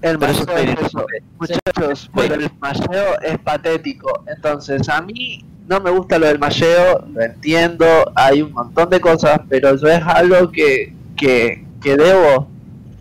El 0.00 0.22
está 0.22 0.60
es 0.60 0.80
eso. 0.86 1.04
Muchachos, 1.38 2.10
pero 2.14 2.34
el 2.36 2.50
macheo 2.58 3.20
es 3.20 3.38
patético. 3.40 4.24
Entonces, 4.26 4.88
a 4.88 5.02
mí 5.02 5.44
no 5.68 5.80
me 5.80 5.90
gusta 5.90 6.18
lo 6.18 6.26
del 6.26 6.38
macheo, 6.38 7.04
lo 7.12 7.20
entiendo, 7.20 7.84
hay 8.14 8.40
un 8.40 8.52
montón 8.52 8.88
de 8.88 8.98
cosas, 9.00 9.40
pero 9.48 9.76
yo 9.76 9.86
es 9.88 10.02
algo 10.02 10.50
que, 10.50 10.94
que, 11.16 11.64
que 11.82 11.96
debo 11.96 12.48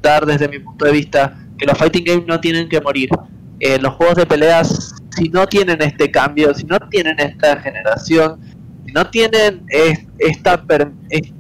dar 0.02 0.26
desde 0.26 0.48
mi 0.48 0.60
punto 0.60 0.86
de 0.86 0.92
vista, 0.92 1.38
que 1.58 1.66
los 1.66 1.78
fighting 1.78 2.04
games 2.06 2.26
no 2.28 2.40
tienen 2.40 2.70
que 2.70 2.80
morir. 2.82 3.10
Eh, 3.60 3.78
los 3.80 3.94
juegos 3.96 4.16
de 4.16 4.26
peleas, 4.26 4.96
si 5.16 5.30
no 5.30 5.46
tienen 5.48 5.82
este 5.82 6.10
cambio, 6.10 6.54
si 6.54 6.64
no 6.66 6.80
tienen 6.90 7.20
esta 7.20 7.60
generación, 7.62 8.40
si 8.86 8.92
no 8.94 9.06
tienen 9.10 9.64
es- 9.68 10.06
esta 10.18 10.62
per- 10.62 10.92
es 11.10 11.32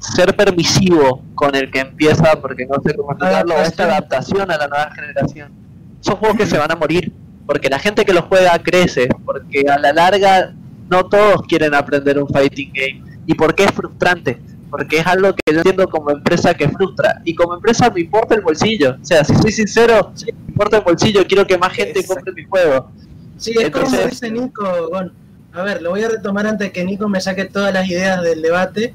ser 0.00 0.34
permisivo 0.34 1.22
con 1.34 1.54
el 1.54 1.70
que 1.70 1.80
empieza, 1.80 2.40
porque 2.40 2.66
no 2.66 2.74
sé 2.84 2.94
cómo 2.96 3.12
explicarlo, 3.12 3.54
esta 3.62 3.84
adaptación 3.84 4.50
a 4.50 4.56
la 4.58 4.66
nueva 4.66 4.90
generación, 4.92 5.52
son 6.00 6.16
juegos 6.16 6.38
que 6.38 6.46
se 6.46 6.58
van 6.58 6.72
a 6.72 6.74
morir, 6.76 7.12
porque 7.46 7.68
la 7.68 7.78
gente 7.78 8.04
que 8.04 8.12
los 8.12 8.24
juega 8.24 8.58
crece, 8.58 9.08
porque 9.24 9.64
a 9.70 9.78
la 9.78 9.92
larga 9.92 10.52
no 10.90 11.04
todos 11.04 11.42
quieren 11.42 11.74
aprender 11.74 12.18
un 12.20 12.28
fighting 12.28 12.72
game, 12.74 13.02
y 13.26 13.34
porque 13.34 13.64
es 13.64 13.70
frustrante, 13.70 14.40
porque 14.70 14.98
es 14.98 15.06
algo 15.06 15.34
que 15.34 15.52
yo 15.52 15.58
entiendo 15.58 15.88
como 15.88 16.10
empresa 16.10 16.54
que 16.54 16.68
frustra, 16.68 17.20
y 17.24 17.34
como 17.34 17.54
empresa 17.54 17.90
me 17.90 18.00
importa 18.00 18.34
el 18.34 18.40
bolsillo, 18.40 18.96
o 19.00 19.04
sea, 19.04 19.24
si 19.24 19.34
soy 19.34 19.52
sincero, 19.52 20.12
me 20.24 20.48
importa 20.48 20.78
el 20.78 20.84
bolsillo, 20.84 21.26
quiero 21.26 21.46
que 21.46 21.58
más 21.58 21.72
gente 21.72 22.04
compre 22.06 22.32
mi 22.32 22.44
juego. 22.44 22.90
Sí, 23.40 23.54
es 23.58 23.70
como 23.70 23.90
dice 23.90 24.30
Nico. 24.30 24.88
Bueno, 24.90 25.12
a 25.52 25.62
ver, 25.62 25.80
lo 25.80 25.90
voy 25.90 26.02
a 26.02 26.08
retomar 26.08 26.46
antes 26.46 26.70
que 26.72 26.84
Nico 26.84 27.08
me 27.08 27.20
saque 27.20 27.46
todas 27.46 27.72
las 27.72 27.88
ideas 27.88 28.22
del 28.22 28.42
debate. 28.42 28.94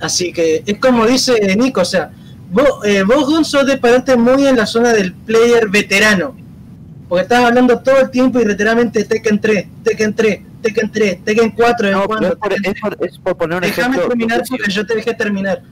Así 0.00 0.32
que 0.32 0.62
es 0.66 0.78
como 0.78 1.06
dice 1.06 1.54
Nico, 1.56 1.82
o 1.82 1.84
sea, 1.84 2.10
vos, 2.50 2.84
eh, 2.84 3.02
vos 3.02 3.26
Gon, 3.26 3.44
sos 3.44 3.66
de 3.66 3.76
pararte 3.76 4.16
muy 4.16 4.46
en 4.46 4.56
la 4.56 4.66
zona 4.66 4.92
del 4.92 5.12
player 5.12 5.68
veterano. 5.68 6.34
Porque 7.08 7.22
estás 7.22 7.44
hablando 7.44 7.78
todo 7.80 8.00
el 8.00 8.10
tiempo 8.10 8.40
y 8.40 8.44
reiteradamente 8.44 9.00
de 9.00 9.04
Tekken 9.04 9.38
3, 9.38 9.66
Tekken 9.84 10.14
3, 10.14 10.40
Tekken 10.64 10.90
3, 10.90 11.24
Tekken 11.24 11.50
4 11.50 11.86
de 11.88 11.92
No, 11.94 12.06
cuando. 12.06 12.28
es 12.28 12.34
por, 12.36 12.52
es 12.52 12.80
por- 12.80 12.96
es 13.06 13.18
por 13.18 13.36
poner 13.36 13.56
un 13.58 13.62
Déjame 13.62 13.96
ejemplo. 13.96 14.08
terminar 14.08 14.42
porque 14.48 14.70
yo 14.72 14.86
te 14.86 14.94
dejé 14.96 15.14
terminar. 15.14 15.62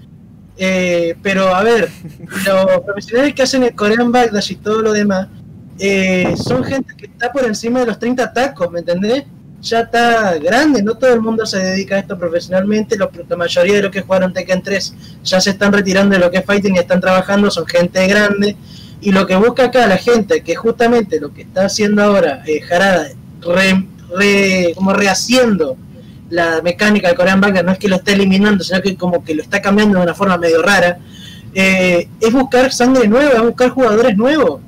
Eh, 0.59 1.17
pero 1.23 1.55
a 1.55 1.63
ver, 1.65 1.89
los 2.47 2.81
profesionales 2.85 3.35
que 3.35 3.43
hacen 3.43 3.63
el 3.63 3.75
Korean 3.75 4.13
Backdash 4.13 4.53
y 4.53 4.57
todo 4.57 4.83
lo 4.83 4.93
demás 4.93 5.29
eh, 5.79 6.35
son 6.37 6.63
gente 6.63 6.95
que 6.97 7.07
está 7.07 7.33
por 7.33 7.45
encima 7.45 7.81
de 7.81 7.87
los 7.87 7.99
30 7.99 8.33
tacos, 8.33 8.71
¿me 8.71 8.81
entendés? 8.81 9.25
Ya 9.63 9.81
está 9.81 10.37
grande, 10.39 10.83
no 10.83 10.95
todo 10.97 11.15
el 11.15 11.21
mundo 11.21 11.47
se 11.47 11.59
dedica 11.59 11.95
a 11.95 11.99
esto 12.01 12.19
profesionalmente, 12.19 12.97
los- 12.99 13.09
la 13.29 13.37
mayoría 13.37 13.77
de 13.77 13.83
los 13.83 13.91
que 13.91 14.03
jugaron 14.03 14.33
Tekken 14.33 14.63
3 14.63 14.95
ya 15.25 15.41
se 15.41 15.51
están 15.51 15.73
retirando 15.73 16.15
de 16.15 16.21
lo 16.21 16.31
que 16.31 16.39
es 16.39 16.45
fighting 16.45 16.77
y 16.77 16.81
están 16.81 17.01
trabajando, 17.01 17.51
son 17.51 17.67
gente 17.67 18.07
grande. 18.07 18.57
Y 19.01 19.11
lo 19.11 19.27
que 19.27 19.35
busca 19.35 19.65
acá 19.65 19.87
la 19.89 19.97
gente, 19.97 20.43
que 20.43 20.55
justamente 20.55 21.19
lo 21.19 21.33
que 21.33 21.43
está 21.43 21.65
haciendo 21.65 22.03
ahora 22.05 22.43
eh, 22.47 22.61
Harada, 22.71 23.09
re, 23.41 23.85
re- 24.17 24.73
como 24.75 24.93
rehaciendo 24.93 25.77
la 26.31 26.63
mecánica 26.63 27.09
del 27.09 27.17
Korean 27.17 27.41
Backdash, 27.41 27.65
no 27.65 27.73
es 27.73 27.79
que 27.79 27.89
lo 27.89 27.97
esté 27.97 28.13
eliminando, 28.13 28.65
sino 28.65 28.81
que 28.81 28.97
como 28.97 29.23
que 29.23 29.35
lo 29.35 29.43
está 29.43 29.61
cambiando 29.61 29.99
de 29.99 30.05
una 30.05 30.15
forma 30.15 30.39
medio 30.39 30.63
rara, 30.63 30.99
eh, 31.55 32.09
es 32.21 32.33
buscar 32.33 32.73
sangre 32.73 33.07
nueva, 33.07 33.35
es 33.35 33.43
buscar 33.43 33.71
jugadores 33.71 34.17
nuevos. 34.17 34.61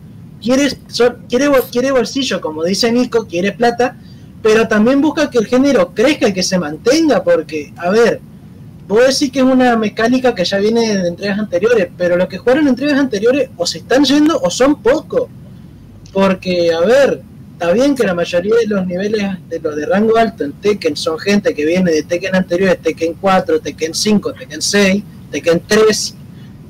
Quiere, 0.42 1.88
bolsillo, 1.90 2.40
como 2.40 2.64
dice 2.64 2.92
Nico, 2.92 3.26
quiere 3.26 3.52
plata, 3.52 3.96
pero 4.42 4.68
también 4.68 5.00
busca 5.00 5.30
que 5.30 5.38
el 5.38 5.46
género 5.46 5.94
crezca 5.94 6.28
y 6.28 6.34
que 6.34 6.42
se 6.42 6.58
mantenga, 6.58 7.24
porque, 7.24 7.72
a 7.78 7.88
ver, 7.88 8.20
vos 8.86 9.00
decís 9.00 9.32
que 9.32 9.38
es 9.38 9.44
una 9.46 9.74
mecánica 9.76 10.34
que 10.34 10.44
ya 10.44 10.58
viene 10.58 10.98
de 10.98 11.08
entregas 11.08 11.38
anteriores, 11.38 11.88
pero 11.96 12.18
los 12.18 12.28
que 12.28 12.36
jugaron 12.36 12.64
en 12.64 12.68
entregas 12.68 12.98
anteriores 12.98 13.48
o 13.56 13.66
se 13.66 13.78
están 13.78 14.04
yendo 14.04 14.38
o 14.38 14.50
son 14.50 14.82
pocos. 14.82 15.30
Porque, 16.12 16.70
a 16.74 16.80
ver, 16.80 17.22
está 17.54 17.72
bien 17.72 17.94
que 17.94 18.04
la 18.04 18.14
mayoría 18.14 18.56
de 18.56 18.66
los 18.66 18.86
niveles 18.86 19.22
de 19.48 19.60
los 19.60 19.76
de 19.76 19.86
rango 19.86 20.16
alto 20.16 20.44
en 20.44 20.52
Tekken 20.52 20.96
son 20.96 21.18
gente 21.18 21.54
que 21.54 21.64
viene 21.64 21.92
de 21.92 22.02
Tekken 22.02 22.34
anteriores, 22.34 22.82
Tekken 22.82 23.14
4, 23.14 23.60
Tekken 23.60 23.94
5, 23.94 24.32
Tekken 24.32 24.62
6, 24.62 25.02
Tekken 25.30 25.62
3, 25.66 26.14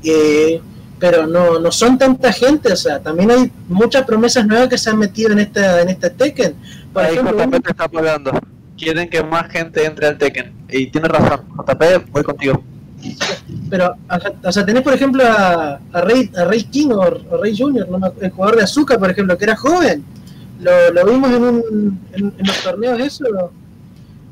eh, 0.05 0.61
pero 0.99 1.27
no, 1.27 1.59
no 1.59 1.73
son 1.73 1.99
tanta 1.99 2.33
gente, 2.33 2.73
o 2.73 2.77
sea, 2.77 3.01
también 3.01 3.31
hay 3.31 3.51
muchas 3.69 4.05
promesas 4.05 4.47
nuevas 4.47 4.69
que 4.69 4.79
se 4.79 4.91
han 4.91 4.99
metido 4.99 5.33
en 5.33 5.39
esta, 5.39 5.81
en 5.81 5.89
este 5.89 6.11
Tekken. 6.11 6.55
Por 6.93 7.03
Ahí 7.03 7.15
ejemplo, 7.15 7.45
JP 7.45 7.63
te 7.63 7.71
está 7.71 7.89
pagando. 7.89 8.33
Quieren 8.77 9.09
que 9.09 9.23
más 9.23 9.51
gente 9.51 9.85
entre 9.85 10.07
al 10.07 10.19
Tekken. 10.19 10.53
Y 10.69 10.89
tienes 10.89 11.11
razón. 11.11 11.41
JP, 11.57 12.11
voy 12.11 12.23
contigo. 12.23 12.63
pero, 13.71 13.95
o 14.43 14.53
sea, 14.53 14.65
tenés 14.65 14.83
por 14.83 14.95
ejemplo 14.95 15.25
a, 15.25 15.81
a, 15.93 16.01
Rey, 16.03 16.31
a 16.37 16.45
Rey 16.45 16.65
King 16.65 16.89
o, 16.91 17.01
o 17.01 17.37
Rey 17.39 17.57
Junior, 17.57 17.89
no 17.89 18.13
el 18.21 18.31
jugador 18.31 18.57
de 18.57 18.65
Azúcar, 18.65 18.99
por 18.99 19.11
ejemplo, 19.11 19.37
que 19.39 19.45
era 19.45 19.57
joven. 19.57 20.05
Lo, 20.65 20.93
lo 20.93 21.11
vimos 21.13 21.31
en, 21.31 21.43
un, 21.43 22.01
en, 22.15 22.33
en 22.39 22.47
los 22.47 22.63
torneos 22.63 22.99
eso, 23.01 23.25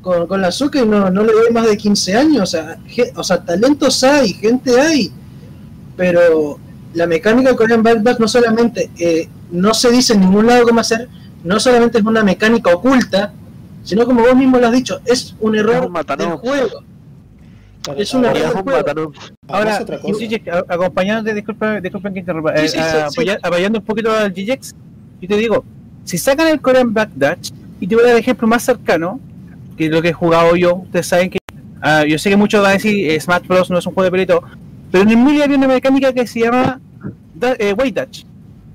con, 0.01 0.27
con 0.27 0.41
la 0.41 0.47
Azúcar 0.49 0.83
y 0.83 0.87
no, 0.87 1.09
no 1.09 1.23
le 1.23 1.31
doy 1.31 1.51
más 1.53 1.65
de 1.67 1.77
15 1.77 2.15
años. 2.15 2.41
O 2.41 2.45
sea, 2.47 2.77
o 3.15 3.23
sea, 3.23 3.43
talentos 3.45 4.03
hay, 4.03 4.33
gente 4.33 4.79
hay, 4.81 5.11
pero 5.95 6.59
la 6.93 7.07
mecánica 7.07 7.51
de 7.51 7.55
Korean 7.55 7.83
Backback 7.83 8.19
no 8.19 8.27
solamente, 8.27 8.89
eh, 8.99 9.27
no 9.51 9.73
se 9.73 9.91
dice 9.91 10.13
en 10.13 10.21
ningún 10.21 10.47
lado 10.47 10.63
cómo 10.65 10.79
hacer, 10.79 11.07
no 11.43 11.59
solamente 11.59 11.99
es 11.99 12.03
una 12.05 12.23
mecánica 12.23 12.71
oculta, 12.73 13.31
sino 13.83 14.05
como 14.05 14.21
vos 14.21 14.35
mismo 14.35 14.57
lo 14.59 14.67
has 14.67 14.73
dicho, 14.73 14.99
es 15.05 15.35
un 15.39 15.55
error 15.55 15.85
un 15.85 15.91
matanó. 15.91 16.23
del 16.29 16.37
juego. 16.37 16.83
Es 17.97 18.13
una 18.13 18.31
Es 18.31 18.53
un 18.55 18.63
matanú. 18.65 19.11
Ahora, 19.47 19.85
acompañándote, 20.69 21.35
disculpa, 21.35 21.81
disculpen 21.81 22.13
que 22.13 22.19
interrumpa, 22.21 22.55
Sí, 22.57 22.63
eh, 22.65 22.69
sí, 22.69 22.77
sí, 22.77 22.79
a- 22.79 23.09
sí. 23.09 23.15
apoya- 23.19 23.39
apoyando 23.43 23.79
un 23.79 23.85
poquito 23.85 24.11
al 24.11 24.33
Gijex, 24.33 24.73
yo 25.21 25.27
te 25.27 25.35
digo, 25.37 25.65
si 26.03 26.17
sacan 26.17 26.47
el 26.47 26.59
Korean 26.61 26.93
Backdash, 26.93 27.51
y 27.79 27.87
te 27.87 27.95
voy 27.95 28.03
a 28.03 28.07
dar 28.07 28.15
el 28.15 28.19
ejemplo 28.21 28.47
más 28.47 28.63
cercano, 28.63 29.19
que 29.77 29.85
es 29.85 29.91
lo 29.91 30.01
que 30.01 30.09
he 30.09 30.13
jugado 30.13 30.55
yo, 30.55 30.75
ustedes 30.75 31.07
saben 31.07 31.29
que, 31.29 31.39
ah, 31.81 32.05
yo 32.05 32.17
sé 32.19 32.29
que 32.29 32.37
muchos 32.37 32.61
van 32.61 32.71
a 32.71 32.73
decir, 32.73 33.09
eh, 33.09 33.19
Smash 33.19 33.47
Bros. 33.47 33.69
no 33.69 33.77
es 33.79 33.85
un 33.87 33.93
juego 33.93 34.05
de 34.05 34.11
pelito, 34.11 34.43
pero 34.91 35.03
en 35.03 35.09
el 35.09 35.17
medio 35.17 35.43
había 35.43 35.57
una 35.57 35.67
mecánica 35.67 36.13
que 36.13 36.27
se 36.27 36.41
llama 36.41 36.79
da- 37.35 37.55
eh, 37.57 37.75
Dash. 37.93 38.23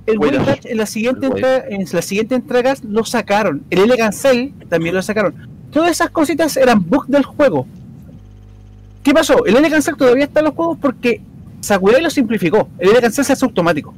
El 0.07 0.19
Weight 0.19 0.35
Weight 0.37 0.47
Dash. 0.47 0.67
En 0.67 0.77
la 0.79 0.87
siguiente 0.87 1.29
en 1.69 1.87
las 1.93 2.05
siguientes 2.05 2.37
entregas 2.39 2.83
lo 2.83 3.05
sacaron. 3.05 3.63
El 3.71 3.81
Elegant 3.81 4.15
Cell 4.15 4.49
también 4.69 4.95
lo 4.95 5.03
sacaron. 5.03 5.35
Todas 5.71 5.91
esas 5.91 6.09
cositas 6.11 6.57
eran 6.57 6.83
bugs 6.89 7.09
del 7.09 7.25
juego. 7.25 7.67
¿Qué 9.03 9.13
pasó? 9.15 9.45
El 9.47 9.57
Elegant 9.57 9.83
Cell 9.85 9.97
todavía 9.97 10.25
está 10.25 10.41
en 10.41 10.47
los 10.47 10.55
juegos 10.55 10.79
porque 10.81 11.21
Sakurai 11.61 12.03
lo 12.03 12.11
simplificó. 12.11 12.69
El 12.79 12.91
Elegant 12.91 13.15
Cell 13.15 13.25
se 13.25 13.33
hace 13.35 13.45
automático. 13.45 13.95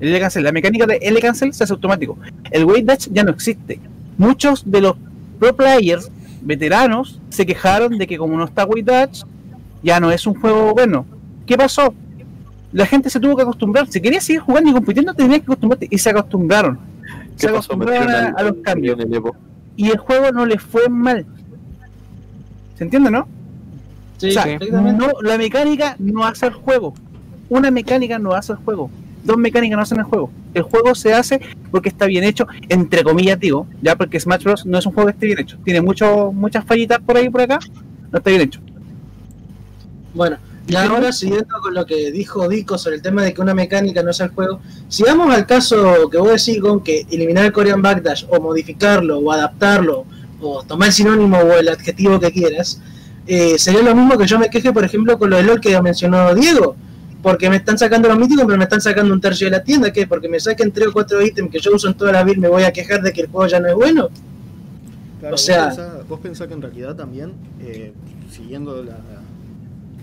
El 0.00 0.30
Cell, 0.30 0.44
la 0.44 0.52
mecánica 0.52 0.86
de 0.86 0.96
Elegant 0.96 1.36
Cell 1.36 1.52
se 1.52 1.64
hace 1.64 1.72
automático. 1.72 2.16
El 2.50 2.64
Weight 2.64 2.86
Dash 2.86 3.08
ya 3.10 3.24
no 3.24 3.30
existe. 3.30 3.80
Muchos 4.16 4.70
de 4.70 4.80
los 4.80 4.96
pro 5.38 5.54
players 5.54 6.10
veteranos 6.42 7.20
se 7.30 7.44
quejaron 7.44 7.98
de 7.98 8.06
que 8.06 8.16
como 8.16 8.36
no 8.36 8.44
está 8.44 8.64
Weight 8.64 8.86
Dash, 8.86 9.22
ya 9.82 10.00
no 10.00 10.10
es 10.10 10.26
un 10.26 10.34
juego 10.34 10.72
bueno. 10.72 11.04
¿Qué 11.46 11.56
pasó? 11.56 11.94
La 12.72 12.86
gente 12.86 13.10
se 13.10 13.18
tuvo 13.18 13.36
que 13.36 13.42
acostumbrar. 13.42 13.88
Si 13.88 14.00
querías 14.00 14.24
seguir 14.24 14.40
jugando 14.40 14.70
y 14.70 14.72
compitiendo, 14.72 15.14
tenías 15.14 15.40
que 15.40 15.44
acostumbrarte. 15.46 15.88
Y 15.90 15.98
se 15.98 16.10
acostumbraron. 16.10 16.78
¿Qué 17.36 17.46
Se 17.46 17.46
pasó? 17.46 17.72
acostumbraron 17.72 18.34
a, 18.36 18.42
los 18.42 18.56
cambios. 18.62 18.98
Y 19.76 19.90
el 19.90 19.98
juego 19.98 20.30
no 20.32 20.44
le 20.44 20.58
fue 20.58 20.88
mal. 20.88 21.24
¿Se 22.76 22.84
entiende, 22.84 23.10
no? 23.10 23.26
Sí, 24.18 24.28
o 24.28 24.32
sea, 24.32 24.58
no, 24.58 25.12
la 25.22 25.38
mecánica 25.38 25.96
no 25.98 26.24
hace 26.24 26.46
el 26.46 26.52
juego. 26.52 26.94
Una 27.48 27.70
mecánica 27.70 28.18
no 28.18 28.34
hace 28.34 28.52
el 28.52 28.58
juego. 28.58 28.90
Dos 29.24 29.36
mecánicas 29.36 29.76
no 29.76 29.82
hacen 29.82 29.98
el 29.98 30.04
juego. 30.04 30.30
El 30.54 30.62
juego 30.62 30.94
se 30.94 31.12
hace 31.14 31.40
porque 31.70 31.88
está 31.88 32.06
bien 32.06 32.24
hecho, 32.24 32.46
entre 32.68 33.02
comillas 33.02 33.38
digo, 33.38 33.66
ya 33.82 33.96
porque 33.96 34.18
Smash 34.18 34.44
Bros. 34.44 34.66
no 34.66 34.78
es 34.78 34.86
un 34.86 34.92
juego 34.92 35.08
que 35.08 35.12
esté 35.12 35.26
bien 35.26 35.38
hecho. 35.38 35.58
Tiene 35.64 35.80
mucho, 35.80 36.32
muchas 36.32 36.64
fallitas 36.64 36.98
por 37.00 37.16
ahí 37.16 37.28
por 37.30 37.42
acá, 37.42 37.58
no 38.10 38.18
está 38.18 38.30
bien 38.30 38.42
hecho. 38.42 38.60
Bueno, 40.14 40.38
y 40.66 40.76
ahora 40.76 41.12
siguiendo 41.12 41.60
con 41.62 41.72
lo 41.74 41.86
que 41.86 42.12
dijo 42.12 42.46
Dico 42.48 42.76
sobre 42.76 42.96
el 42.96 43.02
tema 43.02 43.22
de 43.22 43.32
que 43.32 43.40
una 43.40 43.54
mecánica 43.54 44.02
no 44.02 44.10
es 44.10 44.20
el 44.20 44.28
juego, 44.28 44.60
si 44.88 45.02
vamos 45.02 45.34
al 45.34 45.46
caso 45.46 46.10
que 46.10 46.18
vos 46.18 46.44
decís 46.44 46.60
con 46.60 46.82
que 46.82 47.06
eliminar 47.10 47.46
el 47.46 47.52
Korean 47.52 47.80
Backdash 47.80 48.24
o 48.28 48.40
modificarlo 48.40 49.18
o 49.18 49.32
adaptarlo 49.32 50.04
o 50.40 50.62
tomar 50.64 50.88
el 50.88 50.94
sinónimo 50.94 51.38
o 51.38 51.52
el 51.54 51.68
adjetivo 51.68 52.20
que 52.20 52.30
quieras, 52.30 52.80
eh, 53.26 53.58
sería 53.58 53.82
lo 53.82 53.94
mismo 53.94 54.16
que 54.16 54.26
yo 54.26 54.38
me 54.38 54.50
queje, 54.50 54.72
por 54.72 54.84
ejemplo, 54.84 55.18
con 55.18 55.30
lo 55.30 55.36
de 55.36 55.42
LOL 55.42 55.60
que 55.60 55.80
mencionó 55.80 56.34
Diego. 56.34 56.76
Porque 57.22 57.50
me 57.50 57.56
están 57.56 57.76
sacando 57.78 58.08
los 58.08 58.18
míticos, 58.18 58.44
pero 58.46 58.56
me 58.58 58.64
están 58.64 58.80
sacando 58.80 59.12
un 59.12 59.20
tercio 59.20 59.46
de 59.48 59.50
la 59.52 59.62
tienda. 59.64 59.92
¿Qué? 59.92 60.06
Porque 60.06 60.28
me 60.28 60.38
saquen 60.38 60.70
tres 60.70 60.88
o 60.88 60.92
cuatro 60.92 61.20
ítems 61.20 61.50
que 61.50 61.58
yo 61.58 61.72
uso 61.74 61.88
en 61.88 61.94
toda 61.94 62.12
la 62.12 62.22
vida, 62.24 62.36
me 62.40 62.48
voy 62.48 62.62
a 62.62 62.72
quejar 62.72 63.02
de 63.02 63.12
que 63.12 63.22
el 63.22 63.26
juego 63.28 63.46
ya 63.48 63.58
no 63.60 63.66
es 63.68 63.74
bueno. 63.74 64.08
Claro, 65.20 65.34
O 65.34 65.38
sea- 65.38 65.66
vos, 65.66 65.76
pensás, 65.76 66.08
vos 66.08 66.20
pensás 66.20 66.46
que 66.46 66.54
en 66.54 66.62
realidad 66.62 66.94
también, 66.94 67.32
eh, 67.60 67.92
siguiendo 68.30 68.84
la, 68.84 68.98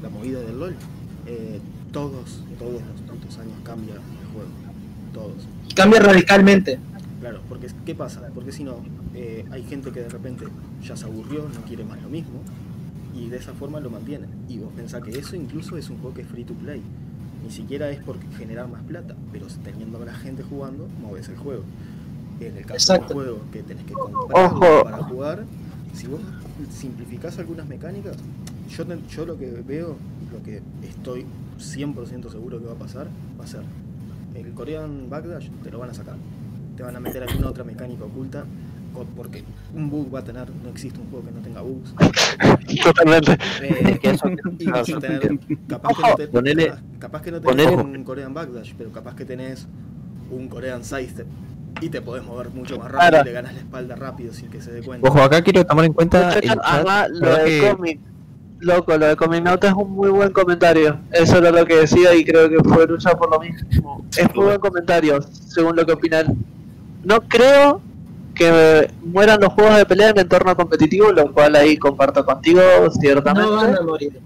la 0.03 0.09
movida 0.09 0.41
del 0.41 0.59
LOL, 0.59 0.75
eh, 1.25 1.59
todos, 1.93 2.41
todos 2.59 2.73
los 2.81 3.17
putos 3.17 3.37
años 3.37 3.53
cambia 3.63 3.93
el 3.93 4.33
juego. 4.33 4.49
Todos. 5.13 5.47
Cambia 5.73 6.01
radicalmente. 6.01 6.79
Claro, 7.21 7.39
porque 7.47 7.67
¿qué 7.85 7.95
pasa? 7.95 8.21
Porque 8.35 8.51
si 8.51 8.65
no, 8.65 8.75
eh, 9.13 9.45
hay 9.51 9.63
gente 9.63 9.91
que 9.91 10.01
de 10.01 10.09
repente 10.09 10.45
ya 10.83 10.97
se 10.97 11.05
aburrió, 11.05 11.43
no 11.53 11.61
quiere 11.65 11.85
más 11.85 12.01
lo 12.03 12.09
mismo, 12.09 12.41
y 13.15 13.29
de 13.29 13.37
esa 13.37 13.53
forma 13.53 13.79
lo 13.79 13.89
mantienen. 13.89 14.29
Y 14.49 14.59
vos 14.59 14.71
pensás 14.75 15.01
que 15.01 15.11
eso 15.11 15.35
incluso 15.35 15.77
es 15.77 15.89
un 15.89 15.97
juego 15.97 16.13
que 16.13 16.21
es 16.21 16.27
free 16.27 16.43
to 16.43 16.53
play. 16.53 16.81
Ni 17.43 17.51
siquiera 17.51 17.89
es 17.89 17.99
por 17.99 18.17
generar 18.37 18.67
más 18.67 18.83
plata, 18.83 19.15
pero 19.31 19.47
teniendo 19.63 20.01
a 20.01 20.05
la 20.05 20.13
gente 20.13 20.43
jugando, 20.43 20.87
moves 21.01 21.29
el 21.29 21.37
juego. 21.37 21.63
En 22.39 22.57
el 22.57 22.65
caso 22.65 22.93
Exacto. 22.93 23.13
de 23.13 23.13
un 23.13 23.25
juego 23.25 23.51
que 23.51 23.63
tenés 23.63 23.85
que 23.85 23.93
comprar 23.93 24.45
Ojo. 24.45 24.83
para 24.83 25.03
jugar, 25.03 25.45
si 25.93 26.07
vos 26.07 26.19
simplificás 26.71 27.39
algunas 27.39 27.67
mecánicas, 27.67 28.17
yo, 28.69 28.83
yo 29.07 29.25
lo 29.25 29.37
que 29.37 29.51
veo, 29.65 29.95
lo 30.31 30.43
que 30.43 30.61
estoy 30.83 31.25
100% 31.59 32.29
seguro 32.29 32.59
que 32.59 32.65
va 32.65 32.73
a 32.73 32.77
pasar, 32.77 33.07
va 33.39 33.45
a 33.45 33.47
ser 33.47 33.61
el 34.33 34.51
Korean 34.51 35.09
Backdash, 35.09 35.49
te 35.63 35.71
lo 35.71 35.79
van 35.79 35.91
a 35.91 35.93
sacar. 35.93 36.15
Te 36.75 36.83
van 36.83 36.95
a 36.95 36.99
meter 36.99 37.23
alguna 37.23 37.49
otra 37.49 37.63
mecánica 37.63 38.03
oculta, 38.03 38.43
porque 39.15 39.43
un 39.73 39.89
bug 39.89 40.13
va 40.13 40.19
a 40.19 40.23
tener, 40.23 40.47
no 40.63 40.69
existe 40.69 40.99
un 40.99 41.09
juego 41.09 41.25
que 41.25 41.31
no 41.31 41.39
tenga 41.41 41.61
bugs. 41.61 41.93
Totalmente. 42.83 43.37
Eh, 43.61 43.99
que 44.01 44.09
eso- 44.11 44.29
y 44.59 44.65
vas 44.69 44.89
a 44.93 44.99
tener, 44.99 45.39
capaz 45.67 45.93
que 45.95 46.01
no 46.01 46.15
te, 46.15 46.31
ponele- 46.31 46.67
capaz, 46.69 46.81
capaz 46.99 47.21
que 47.23 47.31
no 47.31 47.41
tenés 47.41 47.67
ponele- 47.67 47.83
un 47.97 48.03
Korean 48.03 48.33
Backdash, 48.33 48.73
pero 48.77 48.91
capaz 48.91 49.15
que 49.15 49.25
tenés 49.25 49.67
un 50.31 50.47
Korean 50.47 50.83
Sidestep 50.83 51.27
y 51.81 51.89
te 51.89 52.01
podés 52.01 52.23
mover 52.23 52.49
mucho 52.49 52.77
más 52.79 52.89
Claro. 52.89 53.17
rápido 53.17 53.21
y 53.21 53.25
le 53.25 53.31
ganas 53.33 53.53
la 53.53 53.59
espalda 53.59 53.95
rápido 53.95 54.33
sin 54.33 54.49
que 54.49 54.61
se 54.61 54.71
dé 54.71 54.81
cuenta. 54.81 55.07
Ojo, 55.09 55.21
acá 55.21 55.41
quiero 55.41 55.65
tomar 55.65 55.85
en 55.85 55.93
cuenta 55.93 56.33
el 56.33 56.41
chat. 56.41 56.57
lo 56.57 57.19
¿verdad 57.19 57.43
del 57.43 57.61
que- 57.61 57.69
cómic, 57.75 57.99
loco, 58.59 58.97
lo 58.97 59.05
de 59.07 59.15
Comic 59.17 59.43
Nauta 59.43 59.67
es 59.67 59.73
un 59.73 59.91
muy 59.91 60.09
buen 60.09 60.31
comentario. 60.31 60.97
Eso 61.11 61.37
era 61.37 61.51
lo 61.51 61.65
que 61.65 61.75
decía 61.75 62.15
y 62.15 62.23
creo 62.23 62.49
que 62.49 62.57
fue 62.67 62.87
lucha 62.87 63.11
por 63.11 63.29
lo 63.29 63.39
mismo. 63.39 64.05
Es 64.17 64.33
muy 64.33 64.45
buen 64.45 64.59
comentario, 64.59 65.21
según 65.21 65.75
lo 65.75 65.85
que 65.85 65.91
opinan. 65.91 66.35
No 67.03 67.19
creo 67.21 67.81
que 68.35 68.91
mueran 69.03 69.39
los 69.39 69.53
juegos 69.53 69.77
de 69.77 69.85
pelea 69.85 70.09
en 70.09 70.19
entorno 70.19 70.55
competitivo, 70.55 71.11
lo 71.11 71.31
cual 71.31 71.55
ahí 71.55 71.77
comparto 71.77 72.25
contigo, 72.25 72.61
ciertamente. 72.99 73.49
No 73.49 73.55
van 73.55 73.77
a 73.77 73.81
morir. 73.81 74.19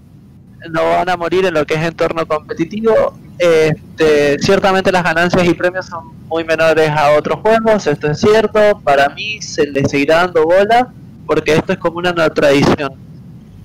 no 0.70 0.82
van 0.90 1.08
a 1.08 1.16
morir 1.16 1.46
en 1.46 1.54
lo 1.54 1.64
que 1.64 1.74
es 1.74 1.80
entorno 1.82 2.26
competitivo. 2.26 3.14
Este, 3.38 4.38
ciertamente 4.40 4.92
las 4.92 5.02
ganancias 5.02 5.46
y 5.46 5.54
premios 5.54 5.86
son 5.86 6.12
muy 6.26 6.44
menores 6.44 6.90
a 6.90 7.12
otros 7.12 7.40
juegos, 7.40 7.86
esto 7.86 8.10
es 8.10 8.20
cierto. 8.20 8.80
Para 8.84 9.08
mí 9.10 9.40
se 9.40 9.66
le 9.66 9.88
seguirá 9.88 10.16
dando 10.26 10.44
bola 10.44 10.92
porque 11.26 11.54
esto 11.54 11.72
es 11.72 11.78
como 11.78 11.98
una 11.98 12.12
nueva 12.12 12.30
tradición. 12.30 12.92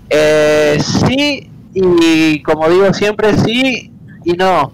Eh, 0.10 0.78
sí, 0.80 1.50
y 1.74 2.42
como 2.44 2.70
digo 2.70 2.94
siempre, 2.94 3.36
sí 3.38 3.92
y 4.24 4.34
no. 4.34 4.72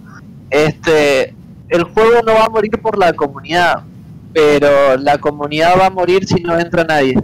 Este, 0.50 1.34
el 1.68 1.84
juego 1.84 2.22
no 2.26 2.34
va 2.34 2.44
a 2.44 2.50
morir 2.50 2.78
por 2.82 2.98
la 2.98 3.12
comunidad, 3.12 3.82
pero 4.32 4.96
la 4.96 5.18
comunidad 5.18 5.74
va 5.78 5.86
a 5.86 5.90
morir 5.90 6.26
si 6.26 6.42
no 6.42 6.58
entra 6.58 6.84
nadie. 6.84 7.14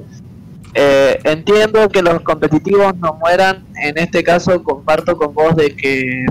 Eh, 0.75 1.19
entiendo 1.25 1.89
que 1.89 2.03
los 2.03 2.21
competitivos 2.23 2.95
no 2.97 3.15
mueran. 3.15 3.67
En 3.77 3.99
este 3.99 4.23
caso, 4.23 4.63
comparto 4.63 5.17
con 5.17 5.35
vos 5.35 5.57
de 5.57 5.75
que. 5.77 6.27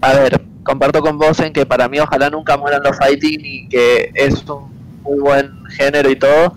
A 0.00 0.14
ver, 0.14 0.42
comparto 0.64 1.00
con 1.00 1.18
vos 1.18 1.38
en 1.40 1.52
que 1.52 1.66
para 1.66 1.88
mí, 1.88 1.98
ojalá 2.00 2.30
nunca 2.30 2.56
mueran 2.56 2.82
los 2.82 2.96
fighting 2.98 3.40
y 3.44 3.68
que 3.68 4.10
es 4.14 4.44
un 4.48 4.70
muy 5.02 5.18
buen 5.20 5.64
género 5.76 6.10
y 6.10 6.16
todo. 6.16 6.54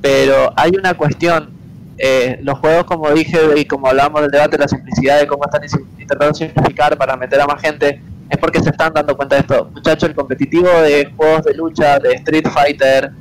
Pero 0.00 0.52
hay 0.56 0.72
una 0.78 0.94
cuestión. 0.94 1.54
eh, 1.98 2.38
los 2.42 2.58
juegos, 2.58 2.84
como 2.84 3.10
dije 3.12 3.38
y 3.56 3.64
como 3.66 3.88
hablábamos 3.88 4.22
del 4.22 4.30
debate, 4.30 4.58
la 4.58 4.68
simplicidad 4.68 5.18
de 5.20 5.26
cómo 5.26 5.44
están 5.44 5.62
intentando 5.98 6.34
simplificar 6.34 6.96
para 6.98 7.16
meter 7.16 7.40
a 7.40 7.46
más 7.46 7.60
gente, 7.62 8.02
es 8.28 8.38
porque 8.38 8.60
se 8.60 8.70
están 8.70 8.92
dando 8.92 9.16
cuenta 9.16 9.36
de 9.36 9.42
esto. 9.42 9.70
Muchachos, 9.72 10.08
el 10.08 10.14
competitivo 10.14 10.68
de 10.68 11.12
juegos 11.16 11.44
de 11.44 11.54
lucha, 11.54 11.98
de 11.98 12.14
Street 12.14 12.48
Fighter, 12.48 13.12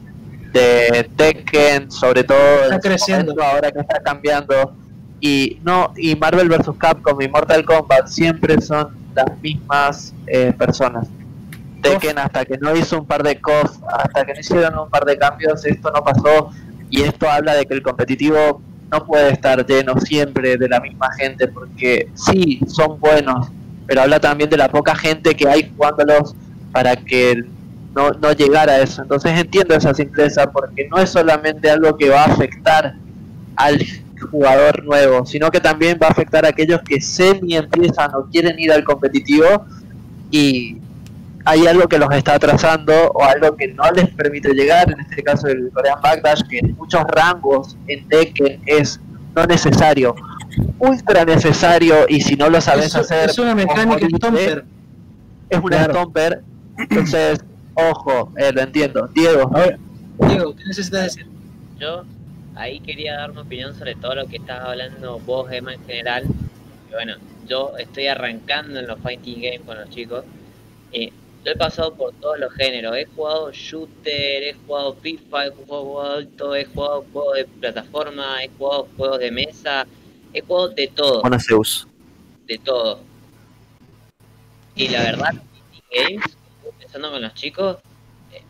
de 0.51 1.09
Tekken, 1.15 1.91
sobre 1.91 2.23
todo 2.23 2.63
Está 2.63 2.79
creciendo. 2.79 3.33
momento, 3.33 3.43
ahora 3.43 3.71
que 3.71 3.79
está 3.79 4.01
cambiando. 4.01 4.73
Y 5.19 5.59
no, 5.63 5.93
y 5.97 6.15
Marvel 6.15 6.49
vs 6.49 6.71
Capcom 6.77 7.21
y 7.21 7.27
Mortal 7.27 7.65
Kombat 7.65 8.07
siempre 8.07 8.59
son 8.61 8.95
las 9.13 9.25
mismas 9.41 10.13
eh, 10.27 10.53
personas. 10.57 11.07
Tekken 11.81 12.17
hasta 12.17 12.45
que 12.45 12.57
no 12.57 12.75
hizo 12.75 12.99
un 12.99 13.05
par 13.05 13.21
de 13.21 13.39
KOF, 13.39 13.77
hasta 13.87 14.25
que 14.25 14.33
no 14.33 14.39
hicieron 14.39 14.77
un 14.79 14.89
par 14.89 15.05
de 15.05 15.17
cambios, 15.17 15.65
esto 15.65 15.91
no 15.91 16.03
pasó. 16.03 16.49
Y 16.89 17.01
esto 17.03 17.29
habla 17.29 17.53
de 17.55 17.65
que 17.65 17.73
el 17.73 17.81
competitivo 17.81 18.61
no 18.91 19.05
puede 19.05 19.31
estar 19.31 19.65
lleno 19.65 19.99
siempre 19.99 20.57
de 20.57 20.67
la 20.67 20.79
misma 20.79 21.09
gente, 21.17 21.47
porque 21.47 22.09
sí, 22.15 22.59
son 22.67 22.99
buenos, 22.99 23.49
pero 23.87 24.01
habla 24.01 24.19
también 24.19 24.49
de 24.49 24.57
la 24.57 24.69
poca 24.69 24.95
gente 24.95 25.35
que 25.35 25.47
hay 25.47 25.71
jugándolos 25.75 26.35
para 26.71 26.95
que 26.95 27.43
no, 27.95 28.11
no 28.11 28.31
llegar 28.33 28.69
a 28.69 28.79
eso. 28.79 29.01
Entonces 29.01 29.39
entiendo 29.39 29.75
esa 29.75 29.93
simpleza, 29.93 30.51
porque 30.51 30.87
no 30.89 30.97
es 30.97 31.09
solamente 31.09 31.69
algo 31.69 31.97
que 31.97 32.09
va 32.09 32.23
a 32.23 32.25
afectar 32.25 32.95
al 33.55 33.85
jugador 34.31 34.83
nuevo, 34.83 35.25
sino 35.25 35.49
que 35.51 35.59
también 35.59 35.99
va 36.01 36.07
a 36.07 36.11
afectar 36.11 36.45
a 36.45 36.49
aquellos 36.49 36.81
que 36.81 36.99
semi 36.99 37.55
empiezan 37.55 38.13
o 38.15 38.25
quieren 38.25 38.59
ir 38.59 38.71
al 38.71 38.83
competitivo 38.83 39.65
y 40.31 40.77
hay 41.45 41.67
algo 41.67 41.87
que 41.87 41.99
los 41.99 42.11
está 42.11 42.35
atrasando 42.35 42.93
o 43.13 43.23
algo 43.23 43.55
que 43.55 43.67
no 43.67 43.83
les 43.91 44.09
permite 44.09 44.53
llegar, 44.53 44.91
en 44.91 44.99
este 44.99 45.21
caso 45.21 45.47
el 45.47 45.69
Korean 45.71 46.01
Backdash, 46.01 46.41
que 46.49 46.57
en 46.57 46.75
muchos 46.75 47.03
rangos 47.03 47.77
en 47.87 48.07
Tekken 48.07 48.61
es 48.65 48.99
no 49.35 49.45
necesario, 49.45 50.15
ultra 50.79 51.25
necesario 51.25 52.05
y 52.07 52.21
si 52.21 52.35
no 52.35 52.49
lo 52.49 52.61
sabes 52.61 52.87
Es, 52.87 52.95
hacer 52.95 53.29
es 53.29 53.37
una 53.39 53.55
mecánica 53.55 54.07
Stomper. 54.17 54.65
es 55.49 55.59
una 55.59 55.77
Claro. 55.77 55.93
stomper, 55.93 56.41
entonces 56.77 57.39
ojo, 57.75 58.31
eh, 58.37 58.51
lo 58.53 58.61
entiendo. 58.61 59.07
Diego, 59.13 59.51
Diego, 60.27 60.55
¿qué 60.55 60.63
necesitas 60.65 61.03
decir? 61.03 61.25
Yo 61.79 62.03
ahí 62.55 62.79
quería 62.79 63.15
dar 63.17 63.33
mi 63.33 63.39
opinión 63.41 63.75
sobre 63.77 63.95
todo 63.95 64.15
lo 64.15 64.27
que 64.27 64.37
estás 64.37 64.61
hablando 64.61 65.19
vos, 65.19 65.51
Emma, 65.51 65.73
en 65.73 65.83
general. 65.85 66.23
Y 66.89 66.93
bueno, 66.93 67.15
yo 67.47 67.73
estoy 67.77 68.07
arrancando 68.07 68.79
en 68.79 68.87
los 68.87 68.99
fighting 68.99 69.41
games 69.41 69.61
con 69.65 69.77
los 69.77 69.89
chicos. 69.89 70.23
Y 70.91 71.07
yo 71.43 71.51
he 71.51 71.55
pasado 71.57 71.93
por 71.93 72.13
todos 72.13 72.39
los 72.39 72.53
géneros. 72.53 72.95
He 72.95 73.05
jugado 73.05 73.51
shooter, 73.51 74.43
he 74.43 74.53
jugado 74.65 74.95
FIFA, 74.95 75.47
he 75.47 75.49
jugado 75.49 76.01
alto, 76.13 76.55
he 76.55 76.65
jugado 76.65 77.05
juegos 77.11 77.35
de 77.35 77.45
plataforma, 77.45 78.41
he 78.43 78.49
jugado 78.57 78.87
juegos 78.95 79.19
de 79.19 79.31
mesa, 79.31 79.85
he 80.37 80.41
jugado 80.41 80.69
de 80.69 80.87
todo 80.87 81.21
Buena 81.21 81.39
Zeus. 81.39 81.87
de 82.45 82.57
todo. 82.59 82.99
Y 84.75 84.89
la 84.89 85.01
verdad, 85.03 85.33
games, 85.91 86.37
empezando 86.65 87.09
con 87.11 87.21
los 87.21 87.33
chicos, 87.33 87.77
eh, 88.31 88.41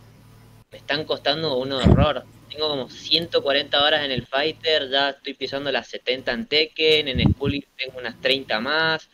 me 0.71 0.77
están 0.77 1.03
costando 1.05 1.57
un 1.57 1.71
horror. 1.71 2.23
Tengo 2.49 2.69
como 2.69 2.89
140 2.89 3.83
horas 3.83 4.03
en 4.05 4.11
el 4.11 4.25
Fighter, 4.25 4.89
ya 4.89 5.09
estoy 5.11 5.33
pisando 5.33 5.71
las 5.71 5.87
70 5.87 6.31
en 6.31 6.45
Tekken, 6.47 7.07
en 7.07 7.31
Skull 7.33 7.65
tengo 7.77 7.99
unas 7.99 8.19
30 8.21 8.59
más. 8.59 9.07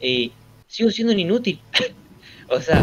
Y 0.00 0.32
sigo 0.68 0.90
siendo 0.90 1.12
un 1.12 1.18
inútil. 1.18 1.60
o 2.48 2.60
sea, 2.60 2.82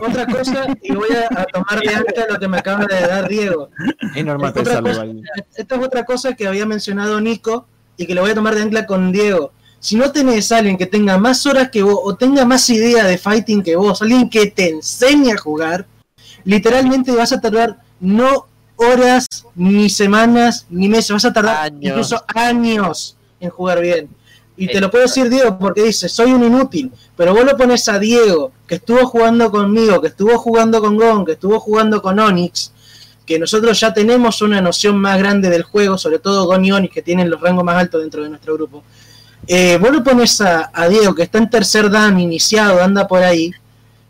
Otra 0.00 0.26
cosa, 0.26 0.66
y 0.82 0.92
voy 0.94 1.08
a, 1.10 1.40
a 1.40 1.44
tomar 1.46 1.80
de 1.80 1.94
acta 1.94 2.26
lo 2.28 2.38
que 2.38 2.48
me 2.48 2.58
acaba 2.58 2.84
de 2.86 3.00
dar 3.00 3.28
Diego. 3.28 3.70
Es 4.14 4.24
normal 4.24 4.50
Otra 4.50 4.62
pensarlo 4.62 4.88
cosa- 4.90 5.04
igual. 5.06 5.22
Esta 5.56 5.74
es 5.76 5.82
otra 5.82 6.04
cosa 6.04 6.34
que 6.36 6.46
había 6.46 6.66
mencionado 6.66 7.20
Nico 7.20 7.66
y 8.00 8.06
que 8.06 8.14
lo 8.14 8.22
voy 8.22 8.30
a 8.30 8.34
tomar 8.34 8.54
de 8.54 8.62
ancla 8.62 8.86
con 8.86 9.12
Diego. 9.12 9.52
Si 9.78 9.94
no 9.94 10.10
tenés 10.10 10.50
a 10.52 10.58
alguien 10.58 10.78
que 10.78 10.86
tenga 10.86 11.18
más 11.18 11.44
horas 11.44 11.68
que 11.70 11.82
vos 11.82 11.98
o 12.02 12.16
tenga 12.16 12.46
más 12.46 12.68
idea 12.70 13.04
de 13.04 13.18
fighting 13.18 13.62
que 13.62 13.76
vos, 13.76 14.00
alguien 14.00 14.30
que 14.30 14.46
te 14.46 14.70
enseñe 14.70 15.32
a 15.32 15.36
jugar, 15.36 15.86
literalmente 16.44 17.12
vas 17.12 17.32
a 17.32 17.40
tardar 17.42 17.78
no 18.00 18.46
horas, 18.76 19.26
ni 19.54 19.90
semanas, 19.90 20.66
ni 20.70 20.88
meses, 20.88 21.10
vas 21.10 21.26
a 21.26 21.32
tardar 21.34 21.58
Años. 21.58 21.82
incluso 21.82 22.24
años 22.34 23.18
en 23.38 23.50
jugar 23.50 23.82
bien. 23.82 24.08
Y 24.56 24.66
te 24.66 24.80
lo 24.80 24.90
puede 24.90 25.04
decir 25.04 25.28
Diego 25.28 25.58
porque 25.58 25.82
dice, 25.82 26.08
soy 26.08 26.32
un 26.32 26.42
inútil. 26.42 26.90
Pero 27.16 27.34
vos 27.34 27.44
lo 27.44 27.54
pones 27.54 27.86
a 27.90 27.98
Diego, 27.98 28.52
que 28.66 28.76
estuvo 28.76 29.06
jugando 29.06 29.50
conmigo, 29.50 30.00
que 30.00 30.08
estuvo 30.08 30.38
jugando 30.38 30.80
con 30.80 30.96
Gon, 30.96 31.26
que 31.26 31.32
estuvo 31.32 31.60
jugando 31.60 32.00
con 32.00 32.18
Onyx, 32.18 32.72
que 33.30 33.38
nosotros 33.38 33.78
ya 33.78 33.94
tenemos 33.94 34.42
una 34.42 34.60
noción 34.60 34.98
más 34.98 35.16
grande 35.16 35.50
del 35.50 35.62
juego, 35.62 35.96
sobre 35.96 36.18
todo 36.18 36.46
Gon 36.46 36.64
y 36.64 36.72
Onyx, 36.72 36.92
que 36.92 37.00
tienen 37.00 37.30
los 37.30 37.40
rangos 37.40 37.62
más 37.62 37.76
altos 37.76 38.00
dentro 38.00 38.24
de 38.24 38.28
nuestro 38.28 38.54
grupo. 38.54 38.82
Eh, 39.46 39.78
vos 39.80 39.92
lo 39.92 40.02
pones 40.02 40.40
a, 40.40 40.68
a 40.74 40.88
Diego, 40.88 41.14
que 41.14 41.22
está 41.22 41.38
en 41.38 41.48
tercer 41.48 41.88
dan, 41.88 42.18
iniciado, 42.18 42.82
anda 42.82 43.06
por 43.06 43.22
ahí, 43.22 43.52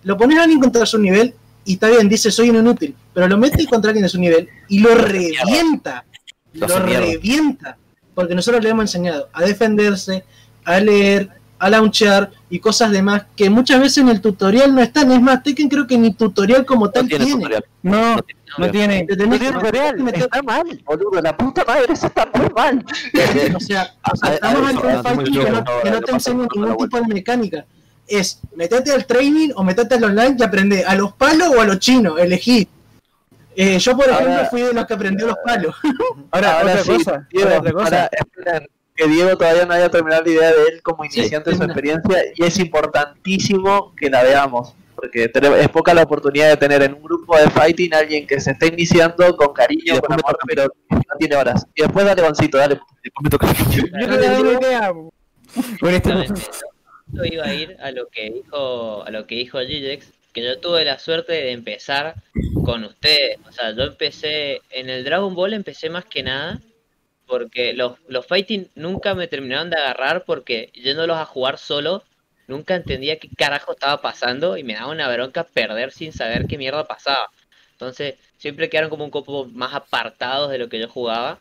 lo 0.04 0.16
pones 0.16 0.38
a 0.38 0.44
alguien 0.44 0.58
contra 0.58 0.86
su 0.86 0.96
nivel 0.96 1.34
y 1.66 1.74
está 1.74 1.90
bien, 1.90 2.08
dice 2.08 2.30
soy 2.30 2.48
un 2.48 2.56
inútil, 2.56 2.96
pero 3.12 3.28
lo 3.28 3.36
metes 3.36 3.66
contra 3.66 3.90
alguien 3.90 4.04
de 4.04 4.08
su 4.08 4.18
nivel 4.18 4.48
y 4.68 4.78
lo 4.78 4.94
revienta, 4.94 6.06
Lo 6.54 6.66
revienta, 6.78 7.76
porque 8.14 8.34
nosotros 8.34 8.64
le 8.64 8.70
hemos 8.70 8.84
enseñado 8.84 9.28
a 9.34 9.42
defenderse, 9.42 10.24
a 10.64 10.80
leer, 10.80 11.28
a 11.60 11.70
launchear 11.70 12.30
y 12.48 12.58
cosas 12.58 12.90
demás 12.90 13.26
que 13.36 13.48
muchas 13.50 13.78
veces 13.80 13.98
en 13.98 14.08
el 14.08 14.20
tutorial 14.20 14.74
no 14.74 14.80
están. 14.80 15.12
Es 15.12 15.20
más, 15.20 15.42
Tekken 15.42 15.68
creo 15.68 15.86
que 15.86 15.96
ni 15.98 16.12
tutorial 16.14 16.64
como 16.66 16.86
No 16.86 16.90
tal 16.90 17.06
tiene 17.06 17.24
tiene. 17.26 17.38
tutorial. 17.40 17.64
No, 17.82 18.16
No 18.16 18.22
tiene 18.22 18.40
no 18.58 18.70
tiene. 18.70 19.06
No 19.26 19.52
tutorial, 19.60 19.96
meter- 20.02 20.22
está 20.22 20.42
mal, 20.42 20.82
boludo, 20.84 21.20
la 21.22 21.36
puta 21.36 21.64
madre, 21.64 21.92
eso 21.92 22.06
está 22.06 22.28
muy 22.34 22.48
mal. 22.56 22.84
O 23.56 23.60
sea, 23.60 23.94
o 24.12 24.16
sea, 24.16 24.28
A- 24.28 24.30
a- 24.30 24.34
estamos 24.34 24.62
a- 24.66 24.68
ante 24.70 24.86
un 24.86 24.92
a- 24.92 25.02
fighting 25.02 25.34
muy 25.34 25.44
que 25.44 25.50
no, 25.50 25.64
que 25.82 25.90
no 25.90 26.00
te 26.00 26.12
pasa 26.12 26.30
enseña 26.30 26.46
por 26.48 26.56
la 26.62 26.66
ningún 26.68 26.88
tipo 26.88 27.00
de 27.06 27.14
mecánica. 27.14 27.64
Es 28.08 28.40
metete 28.56 28.90
al 28.92 29.06
training 29.06 29.50
o 29.54 29.62
metete 29.62 29.94
al 29.94 30.04
online 30.04 30.36
y 30.38 30.42
aprende 30.42 30.84
a 30.84 30.94
los 30.96 31.12
palos 31.12 31.48
o 31.56 31.60
a 31.60 31.64
los 31.64 31.78
chinos, 31.78 32.18
elegí. 32.18 32.66
Eh, 33.54 33.78
yo, 33.78 33.96
por 33.96 34.08
ejemplo, 34.08 34.46
fui 34.50 34.62
de 34.62 34.72
los 34.72 34.86
que 34.86 34.94
aprendió 34.94 35.26
los 35.26 35.36
palos. 35.44 35.74
Ahora, 36.30 36.60
Ahora 36.60 36.72
otra 36.72 36.82
sí, 36.84 36.90
cosa, 37.04 37.28
ahora 37.42 37.58
otra 37.58 37.72
cosa. 37.72 37.84
ahora, 37.84 38.10
esperen, 38.12 38.68
que 39.00 39.08
Diego 39.08 39.36
todavía 39.36 39.64
no 39.64 39.72
haya 39.72 39.88
terminado 39.88 40.24
la 40.24 40.30
idea 40.30 40.52
de 40.52 40.62
él 40.68 40.82
como 40.82 41.04
iniciante 41.04 41.50
de 41.50 41.56
su 41.56 41.64
experiencia 41.64 42.22
y 42.34 42.44
es 42.44 42.58
importantísimo 42.58 43.94
que 43.96 44.10
la 44.10 44.22
veamos. 44.22 44.74
Porque 44.94 45.30
es 45.32 45.68
poca 45.70 45.94
la 45.94 46.02
oportunidad 46.02 46.50
de 46.50 46.58
tener 46.58 46.82
en 46.82 46.92
un 46.92 47.02
grupo 47.02 47.34
de 47.38 47.48
fighting 47.48 47.94
a 47.94 47.98
alguien 47.98 48.26
que 48.26 48.38
se 48.38 48.50
está 48.50 48.66
iniciando 48.66 49.34
con 49.34 49.54
cariño, 49.54 49.98
con 50.02 50.12
amor, 50.12 50.38
pero 50.46 50.66
no 50.90 51.16
tiene 51.18 51.36
horas. 51.36 51.66
Y 51.74 51.82
después 51.82 52.04
dale 52.04 52.20
Goncito, 52.20 52.58
dale. 52.58 52.78
Después 53.02 53.24
me 53.24 53.30
toca. 53.30 53.46
Yo 53.70 54.20
te 54.20 54.40
una 54.40 54.66
idea. 54.66 54.92
Con 54.92 55.94
esto, 55.94 56.10
Justamente, 56.10 56.42
yo 57.06 57.24
iba 57.24 57.44
a 57.44 57.54
ir 57.54 57.76
a 57.80 57.90
lo 57.92 58.08
que 58.08 58.30
dijo 58.30 59.02
a 59.02 59.10
lo 59.10 59.26
que 59.26 59.36
dijo 59.36 59.58
Gigex, 59.60 60.12
que 60.34 60.44
yo 60.44 60.60
tuve 60.60 60.84
la 60.84 60.98
suerte 60.98 61.32
de 61.32 61.52
empezar 61.52 62.16
con 62.66 62.84
ustedes. 62.84 63.38
O 63.48 63.52
sea, 63.52 63.70
yo 63.74 63.84
empecé 63.84 64.60
en 64.68 64.90
el 64.90 65.02
Dragon 65.04 65.34
Ball 65.34 65.54
empecé 65.54 65.88
más 65.88 66.04
que 66.04 66.22
nada 66.22 66.60
porque 67.30 67.72
los, 67.74 67.92
los 68.08 68.26
fighting 68.26 68.68
nunca 68.74 69.14
me 69.14 69.28
terminaron 69.28 69.70
de 69.70 69.76
agarrar 69.76 70.24
porque 70.24 70.70
yéndolos 70.74 71.16
a 71.16 71.24
jugar 71.24 71.58
solo 71.58 72.02
nunca 72.48 72.74
entendía 72.74 73.20
qué 73.20 73.28
carajo 73.28 73.72
estaba 73.72 74.02
pasando 74.02 74.56
y 74.56 74.64
me 74.64 74.74
daba 74.74 74.90
una 74.90 75.08
bronca 75.08 75.44
perder 75.44 75.92
sin 75.92 76.12
saber 76.12 76.46
qué 76.48 76.58
mierda 76.58 76.84
pasaba. 76.84 77.30
Entonces, 77.72 78.16
siempre 78.36 78.68
quedaron 78.68 78.90
como 78.90 79.04
un 79.04 79.12
poco 79.12 79.46
más 79.46 79.72
apartados 79.74 80.50
de 80.50 80.58
lo 80.58 80.68
que 80.68 80.80
yo 80.80 80.88
jugaba. 80.88 81.40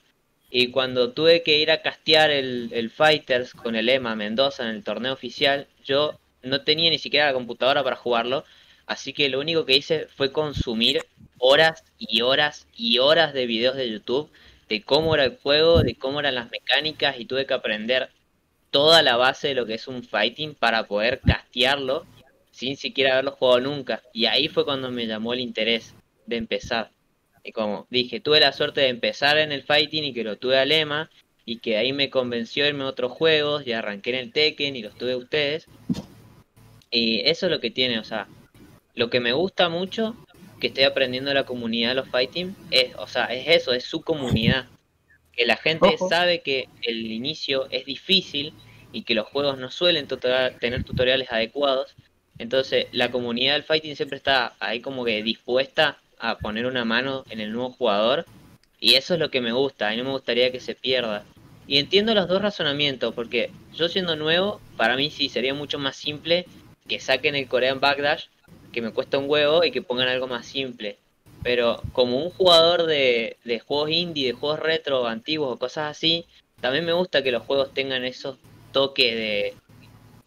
Y 0.51 0.69
cuando 0.69 1.11
tuve 1.11 1.41
que 1.43 1.57
ir 1.57 1.71
a 1.71 1.81
castear 1.81 2.29
el, 2.29 2.69
el 2.71 2.91
Fighters 2.91 3.53
con 3.53 3.75
el 3.75 3.89
EMA 3.89 4.15
Mendoza 4.15 4.63
en 4.63 4.69
el 4.75 4.83
torneo 4.83 5.13
oficial, 5.13 5.67
yo 5.83 6.19
no 6.43 6.61
tenía 6.61 6.89
ni 6.91 6.99
siquiera 6.99 7.25
la 7.27 7.33
computadora 7.33 7.83
para 7.83 7.95
jugarlo. 7.95 8.45
Así 8.85 9.13
que 9.13 9.29
lo 9.29 9.39
único 9.39 9.65
que 9.65 9.77
hice 9.77 10.07
fue 10.15 10.31
consumir 10.31 11.01
horas 11.39 11.83
y 11.97 12.21
horas 12.21 12.67
y 12.75 12.99
horas 12.99 13.33
de 13.33 13.47
videos 13.47 13.75
de 13.75 13.89
YouTube 13.89 14.29
de 14.69 14.83
cómo 14.83 15.15
era 15.15 15.25
el 15.25 15.38
juego, 15.38 15.81
de 15.81 15.95
cómo 15.95 16.19
eran 16.19 16.35
las 16.35 16.51
mecánicas 16.51 17.19
y 17.19 17.25
tuve 17.25 17.45
que 17.45 17.56
aprender 17.56 18.09
toda 18.69 19.01
la 19.01 19.17
base 19.17 19.49
de 19.49 19.56
lo 19.56 19.65
que 19.65 19.73
es 19.73 19.88
un 19.88 20.03
fighting 20.03 20.53
para 20.53 20.83
poder 20.83 21.19
castearlo 21.22 22.06
sin 22.51 22.77
siquiera 22.77 23.14
haberlo 23.14 23.31
jugado 23.31 23.61
nunca. 23.61 24.01
Y 24.14 24.25
ahí 24.25 24.48
fue 24.48 24.65
cuando 24.65 24.91
me 24.91 25.07
llamó 25.07 25.33
el 25.33 25.39
interés 25.39 25.95
de 26.27 26.38
empezar. 26.38 26.91
Y 27.43 27.51
como 27.51 27.88
dije, 27.89 28.19
tuve 28.19 28.39
la 28.39 28.51
suerte 28.51 28.81
de 28.81 28.89
empezar 28.89 29.38
en 29.38 29.51
el 29.51 29.64
fighting 29.64 30.03
y 30.03 30.14
que 30.14 30.23
lo 30.23 30.38
tuve 30.38 30.59
a 30.59 30.65
Lema 30.65 31.09
y 31.45 31.57
que 31.59 31.77
ahí 31.77 31.93
me 31.93 32.09
convenció 32.09 32.67
irme 32.67 32.83
a 32.83 32.88
otros 32.88 33.11
juegos 33.11 33.65
y 33.65 33.72
arranqué 33.72 34.11
en 34.11 34.15
el 34.17 34.31
Tekken 34.31 34.75
y 34.75 34.83
los 34.83 34.95
tuve 34.95 35.14
a 35.14 35.17
ustedes. 35.17 35.67
Y 36.91 37.22
eso 37.22 37.48
es 37.48 37.51
lo 37.51 37.59
que 37.59 37.72
tiene, 37.72 37.98
o 37.98 38.03
sea, 38.03 38.27
lo 38.93 39.09
que 39.09 39.19
me 39.19 39.31
gusta 39.31 39.69
mucho 39.69 40.15
que 40.59 40.67
estoy 40.67 40.83
aprendiendo 40.83 41.29
de 41.29 41.35
la 41.35 41.45
comunidad 41.45 41.89
de 41.89 41.95
los 41.95 42.09
fighting 42.09 42.55
es, 42.71 42.95
o 42.97 43.07
sea, 43.07 43.25
es 43.25 43.47
eso, 43.47 43.73
es 43.73 43.85
su 43.85 44.01
comunidad. 44.01 44.67
Que 45.33 45.45
la 45.45 45.55
gente 45.55 45.88
Ojo. 45.95 46.09
sabe 46.09 46.41
que 46.41 46.67
el 46.81 47.11
inicio 47.11 47.67
es 47.71 47.85
difícil 47.85 48.53
y 48.91 49.03
que 49.03 49.15
los 49.15 49.27
juegos 49.27 49.57
no 49.57 49.71
suelen 49.71 50.07
tutora- 50.07 50.57
tener 50.59 50.83
tutoriales 50.83 51.31
adecuados. 51.31 51.95
Entonces, 52.38 52.88
la 52.91 53.11
comunidad 53.11 53.53
del 53.53 53.63
fighting 53.63 53.95
siempre 53.95 54.17
está 54.17 54.53
ahí 54.59 54.81
como 54.81 55.05
que 55.05 55.23
dispuesta 55.23 55.97
a 56.19 56.38
poner 56.38 56.65
una 56.65 56.83
mano 56.83 57.23
en 57.29 57.39
el 57.39 57.51
nuevo 57.53 57.71
jugador. 57.71 58.25
Y 58.81 58.95
eso 58.95 59.13
es 59.13 59.19
lo 59.19 59.29
que 59.29 59.41
me 59.41 59.51
gusta, 59.51 59.93
y 59.93 59.97
no 59.97 60.05
me 60.05 60.11
gustaría 60.11 60.51
que 60.51 60.59
se 60.59 60.73
pierda. 60.73 61.23
Y 61.67 61.77
entiendo 61.77 62.13
los 62.15 62.27
dos 62.27 62.41
razonamientos, 62.41 63.13
porque 63.13 63.51
yo 63.75 63.89
siendo 63.89 64.15
nuevo, 64.15 64.59
para 64.75 64.95
mí 64.95 65.11
sí 65.11 65.29
sería 65.29 65.53
mucho 65.53 65.79
más 65.79 65.95
simple 65.95 66.45
que 66.88 66.99
saquen 66.99 67.35
el 67.35 67.47
Korean 67.47 67.79
Backdash, 67.79 68.25
que 68.72 68.81
me 68.81 68.91
cuesta 68.91 69.17
un 69.17 69.30
huevo, 69.30 69.64
y 69.64 69.72
que 69.72 69.81
pongan 69.81 70.07
algo 70.07 70.27
más 70.27 70.45
simple. 70.45 70.98
Pero 71.43 71.81
como 71.93 72.23
un 72.23 72.31
jugador 72.31 72.85
de, 72.85 73.38
juegos 73.65 73.91
indie, 73.91 74.27
de 74.27 74.33
juegos 74.33 74.59
retro, 74.59 75.07
antiguos 75.07 75.53
o 75.53 75.57
cosas 75.57 75.91
así, 75.91 76.25
también 76.61 76.85
me 76.85 76.93
gusta 76.93 77.23
que 77.23 77.31
los 77.31 77.43
juegos 77.43 77.73
tengan 77.73 78.03
esos 78.03 78.38
toques 78.72 79.15
de, 79.15 79.53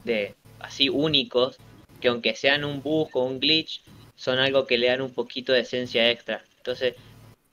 de 0.05 0.35
así 0.61 0.89
únicos, 0.89 1.59
que 2.01 2.09
aunque 2.09 2.35
sean 2.35 2.65
un 2.65 2.83
bug 2.83 3.11
o 3.15 3.25
un 3.25 3.41
glitch, 3.41 3.83
son 4.17 4.39
algo 4.39 4.67
que 4.67 4.79
le 4.79 4.89
dan 4.89 5.03
un 5.03 5.13
poquito 5.13 5.53
de 5.53 5.61
esencia 5.61 6.11
extra. 6.11 6.43
Entonces, 6.57 6.95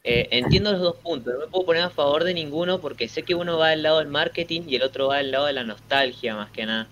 eh, 0.04 0.28
entiendo 0.32 0.72
los 0.72 0.82
dos 0.82 0.96
puntos, 0.98 1.34
no 1.34 1.40
me 1.40 1.48
puedo 1.48 1.66
poner 1.66 1.84
a 1.84 1.90
favor 1.90 2.24
de 2.24 2.34
ninguno 2.34 2.80
porque 2.80 3.10
sé 3.10 3.24
que 3.24 3.36
uno 3.36 3.58
va 3.58 3.70
del 3.70 3.84
lado 3.84 4.00
del 4.00 4.08
marketing 4.08 4.62
y 4.68 4.76
el 4.76 4.84
otro 4.84 5.08
va 5.08 5.18
del 5.18 5.32
lado 5.32 5.46
de 5.46 5.54
la 5.54 5.64
nostalgia 5.64 6.36
más 6.36 6.52
que 6.52 6.66
nada. 6.66 6.88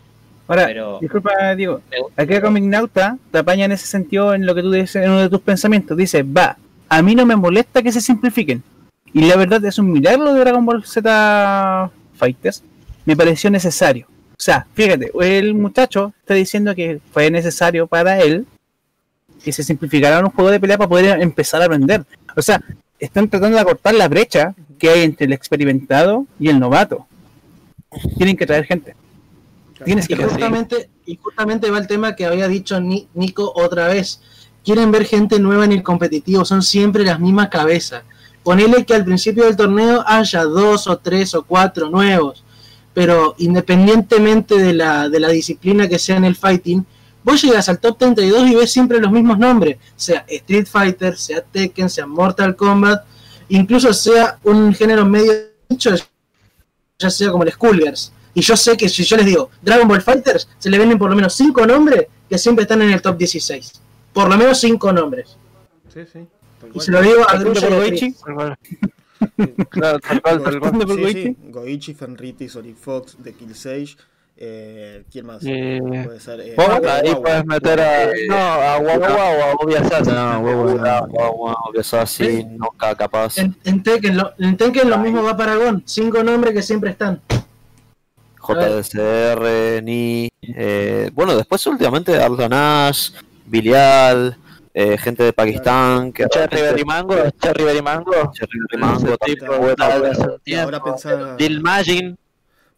Ahora, 0.48 0.66
Pero 0.68 1.00
disculpa, 1.02 1.56
Diego. 1.56 1.82
me 1.92 2.00
gusta 2.00 2.22
Aquí 2.22 2.40
Comic 2.40 2.64
Nauta 2.64 3.18
te 3.32 3.38
apaña 3.40 3.66
en 3.66 3.74
ese 3.74 3.86
sentido 3.86 4.34
en 4.34 4.46
lo 4.46 4.56
que 4.56 4.62
tú 4.62 4.72
dices, 4.72 5.04
en 5.04 5.12
uno 5.12 5.22
de 5.22 5.30
tus 5.30 5.42
pensamientos. 5.42 5.98
Dice, 5.98 6.24
va, 6.24 6.58
a 6.88 7.02
mí 7.02 7.16
no 7.16 7.26
me 7.26 7.36
molesta 7.36 7.82
que 7.82 7.92
se 7.92 8.02
simplifiquen. 8.02 8.64
Y 9.14 9.22
la 9.22 9.36
verdad 9.36 9.64
es 9.66 9.78
un 9.80 9.92
milagro 9.92 10.34
de 10.34 10.40
Dragon 10.40 10.66
Ball 10.66 10.86
Z 10.86 11.92
Fighters. 12.16 12.64
Me 13.06 13.16
pareció 13.16 13.50
necesario. 13.50 14.08
O 14.10 14.42
sea, 14.42 14.68
fíjate, 14.74 15.12
el 15.20 15.54
muchacho 15.54 16.14
está 16.20 16.34
diciendo 16.34 16.76
que 16.76 17.00
fue 17.12 17.32
necesario 17.32 17.88
para 17.88 18.20
él 18.20 18.46
que 19.44 19.52
se 19.52 19.64
simplificara 19.64 20.20
un 20.20 20.30
juego 20.30 20.52
de 20.52 20.60
pelea 20.60 20.78
para 20.78 20.90
poder 20.90 21.22
empezar 21.22 21.62
a 21.62 21.66
aprender. 21.66 22.06
O 22.36 22.42
sea, 22.42 22.62
están 23.00 23.30
tratando 23.30 23.56
de 23.56 23.62
acortar 23.62 23.96
la 23.96 24.08
brecha 24.08 24.54
que 24.78 24.90
hay 24.90 25.04
entre 25.04 25.26
el 25.26 25.34
experimentado 25.34 26.26
y 26.40 26.50
el 26.50 26.60
novato. 26.60 27.08
Tienen 28.18 28.38
que 28.38 28.46
traer 28.46 28.66
gente. 28.66 28.96
Tienes 29.86 30.06
Y 30.06 30.16
que 30.16 30.24
justamente, 30.24 30.90
y 31.06 31.18
justamente 31.18 31.70
va 31.70 31.78
el 31.80 31.88
tema 31.88 32.16
que 32.16 32.26
había 32.26 32.48
dicho 32.48 32.80
Ni- 32.80 33.08
Nico 33.14 33.52
otra 33.56 33.88
vez. 33.88 34.22
Quieren 34.64 34.92
ver 34.92 35.06
gente 35.06 35.40
nueva 35.40 35.66
en 35.66 35.72
el 35.72 35.84
competitivo, 35.84 36.44
son 36.44 36.62
siempre 36.62 37.04
las 37.06 37.20
mismas 37.20 37.50
cabezas. 37.50 38.04
Ponele 38.44 38.86
que 38.86 38.94
al 38.96 39.06
principio 39.06 39.46
del 39.46 39.56
torneo 39.56 40.04
haya 40.08 40.44
dos 40.44 40.88
o 40.88 40.98
tres 40.98 41.34
o 41.36 41.44
cuatro 41.44 41.90
nuevos, 41.90 42.44
pero 42.94 43.36
independientemente 43.38 44.58
de 44.58 44.74
la, 44.74 45.10
de 45.10 45.20
la 45.20 45.30
disciplina 45.30 45.88
que 45.88 46.00
sea 46.00 46.18
en 46.18 46.26
el 46.26 46.36
fighting, 46.36 46.86
vos 47.24 47.42
llegas 47.42 47.70
al 47.70 47.80
top 47.80 47.98
32 47.98 48.48
y 48.50 48.56
ves 48.56 48.72
siempre 48.72 49.00
los 49.00 49.12
mismos 49.12 49.38
nombres, 49.38 49.78
sea 49.96 50.26
Street 50.28 50.66
Fighter, 50.66 51.18
sea 51.18 51.42
Tekken, 51.42 51.90
sea 51.90 52.06
Mortal 52.08 52.56
Kombat, 52.56 53.06
incluso 53.50 53.94
sea 53.94 54.40
un 54.44 54.74
género 54.74 55.06
medio 55.06 55.34
nicho, 55.70 55.92
ya 57.00 57.10
sea 57.10 57.32
como 57.32 57.44
el 57.44 57.52
Skullgirls. 57.52 58.12
Y 58.38 58.42
yo 58.42 58.56
sé 58.56 58.78
que 58.78 58.88
si 58.88 59.04
yo 59.04 59.18
les 59.18 59.26
digo 59.26 59.50
Dragon 59.64 59.88
Ball 59.88 60.04
Fighters, 60.04 60.48
se 60.60 60.70
le 60.70 60.78
venden 60.78 61.00
por 61.00 61.10
lo 61.10 61.16
menos 61.16 61.34
5 61.34 61.66
nombres 61.66 62.06
que 62.30 62.38
siempre 62.38 62.62
están 62.62 62.84
en 62.84 62.92
el 62.92 63.02
top 63.02 63.18
16. 63.18 63.82
Por 64.14 64.30
lo 64.30 64.38
menos 64.38 64.60
5 64.60 64.94
nombres. 64.94 65.36
Sí, 65.92 66.02
sí. 66.14 66.20
Y 66.72 66.80
se 66.80 66.92
lo 66.92 67.02
digo 67.02 67.28
a 67.28 67.36
Grulla 67.38 67.62
por 67.62 67.72
y 67.72 67.74
a 67.74 67.78
Goichi, 67.78 68.14
claro, 69.70 70.00
tal 70.00 70.22
cual, 70.22 70.44
tal 70.44 70.60
cual. 70.60 70.86
Goichi. 70.86 71.24
sí. 71.24 71.38
Goichi, 71.46 71.94
Fenriti, 71.96 72.48
Sonic 72.48 72.78
Fox, 72.78 73.18
The 73.24 73.34
Kill 73.34 73.56
Sage. 73.56 73.98
Eh, 74.38 75.04
¿Quién 75.12 75.26
más? 75.26 75.42
Eh, 75.44 75.80
Puede 75.82 76.20
ser. 76.20 76.40
Eh, 76.42 76.56
ahí 76.92 77.16
puedes 77.16 77.44
meter 77.44 77.82
a. 77.82 78.06
No, 78.28 78.38
a 78.38 78.78
Guau 78.78 79.02
o 79.02 79.46
a 79.48 79.54
Obvia 79.54 79.82
Assassin. 79.82 80.14
No, 80.14 81.56
que 81.74 81.80
eso 81.80 82.00
así, 82.00 82.44
nunca 82.44 82.94
capaz. 82.94 83.40
En, 83.40 83.56
en 83.64 83.82
Tekken, 83.82 84.16
lo, 84.16 84.34
en 84.38 84.56
Tekken 84.58 84.92
lo 84.92 85.00
mismo 85.00 85.24
va 85.24 85.36
para 85.36 85.56
Gon. 85.56 85.82
5 85.84 86.22
nombres 86.22 86.54
que 86.54 86.62
siempre 86.62 86.92
están. 86.92 87.20
JDCR, 88.56 89.82
Ni. 89.84 90.30
eh, 90.42 91.10
bueno, 91.14 91.36
después 91.36 91.66
últimamente 91.68 92.16
Arlan 92.22 92.54
Ash, 92.54 93.12
Bilial, 93.46 94.38
eh, 94.74 94.98
gente 94.98 95.24
de 95.24 95.34
Pakistán. 95.34 96.12
Que 96.14 96.28
Cherry 96.28 96.62
Berry 96.62 96.84
Mango, 96.86 97.16
Cherry 97.42 97.64
Berry 97.64 97.82
Mango. 97.82 98.32
Cherry 98.34 98.60
Berry 98.70 98.82
Mango 98.82 99.08
Ese 99.08 99.18
también. 99.18 99.40
tipo, 99.40 99.54
ahora 99.54 100.40
tiempo. 100.44 100.84
pensá. 100.84 101.36
Dilmagin. 101.38 102.18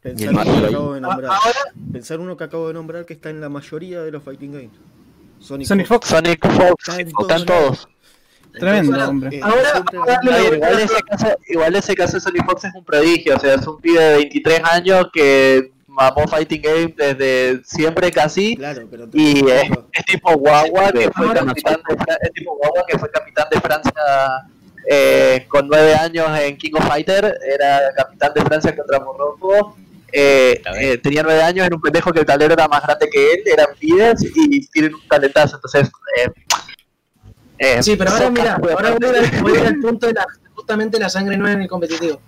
Pensar 0.02 0.30
uno 0.34 0.44
que 0.62 0.66
acabo 0.68 0.94
de 0.94 1.02
nombrar. 1.02 1.32
Ahora, 1.32 1.60
Pensar 1.92 2.20
uno 2.20 2.38
que 2.38 2.44
acabo 2.46 2.68
de 2.70 2.74
nombrar 2.74 3.06
que 3.06 3.14
está 3.14 3.30
en 3.30 3.42
la 3.42 3.50
mayoría 3.50 4.02
de 4.02 4.12
los 4.12 4.24
fighting 4.24 4.54
games. 4.54 4.72
Sonic, 5.40 5.68
Sonic 5.68 5.88
Fox. 5.88 6.08
Fox, 6.08 6.86
Sonic 6.86 7.12
Fox, 7.12 7.22
están 7.22 7.46
todos. 7.46 7.88
Tremendo, 8.52 8.94
Entonces, 8.96 9.08
hombre. 9.10 9.38
eh, 9.38 9.42
Ahora 9.44 10.44
igual, 10.56 10.80
ese 10.80 11.02
caso, 11.02 11.28
igual 11.48 11.76
ese 11.76 11.96
caso 11.96 12.14
de 12.18 12.22
Sonic 12.22 12.46
Fox 12.46 12.64
es 12.66 12.74
un 12.74 12.84
prodigio, 12.84 13.36
o 13.36 13.40
sea, 13.40 13.54
es 13.56 13.68
un 13.68 13.80
pibe 13.80 14.02
de 14.02 14.14
23 14.18 14.62
años 14.72 15.08
que 15.14 15.72
mamó 15.88 16.28
Fighting 16.28 16.62
Game 16.62 16.94
desde 16.98 17.62
siempre 17.66 18.12
casi 18.12 18.56
Claro, 18.56 18.88
pero 18.90 19.08
y 19.14 19.40
es, 19.50 19.70
es 19.92 20.06
tipo 20.06 20.32
guagua 20.38 20.92
que 20.92 21.10
fue 21.12 21.28
Ahora- 21.28 21.46
capitán 21.46 21.76
de 21.88 21.96
es 22.22 22.32
tipo 22.34 22.56
guagua 22.56 22.84
que 22.88 22.98
fue 22.98 23.12
capitán 23.12 23.48
de 23.52 23.60
Francia 23.60 23.94
eh, 24.92 25.46
con 25.50 25.68
9 25.68 25.94
años 25.96 26.28
en 26.40 26.58
King 26.58 26.72
of 26.76 26.88
Fighter, 26.88 27.38
era 27.54 27.94
capitán 27.96 28.32
de 28.34 28.42
Francia 28.42 28.76
contra 28.76 29.00
Morocco. 29.00 29.76
eh, 30.12 30.60
eh, 30.80 30.98
tenía 30.98 31.22
9 31.22 31.42
años, 31.44 31.66
era 31.68 31.76
un 31.76 31.82
pendejo 31.82 32.12
que 32.12 32.22
el 32.22 32.26
tablero 32.26 32.54
era 32.54 32.68
más 32.68 32.82
grande 32.82 33.08
que 33.12 33.34
él, 33.34 33.40
eran 33.46 33.68
pibes 33.78 34.24
y 34.36 34.66
tienen 34.68 34.96
un 34.96 35.08
talentazo, 35.08 35.58
entonces 35.58 35.92
eh, 36.18 36.30
eh, 37.60 37.84
Sí, 37.84 37.96
pero 37.96 38.12
ahora 38.12 38.30
mira, 38.32 38.54
ahora 38.56 38.96
voy 39.00 39.10
a, 39.16 39.22
ir, 39.24 39.42
voy 39.42 39.58
a 39.58 39.60
ir 39.60 39.68
al 39.68 39.80
punto 39.80 40.08
de 40.08 40.14
la, 40.14 40.26
justamente 40.56 40.98
la 41.00 41.10
sangre 41.10 41.38
nueva 41.38 41.54
en 41.54 41.62
el 41.62 41.68
competitivo. 41.70 42.20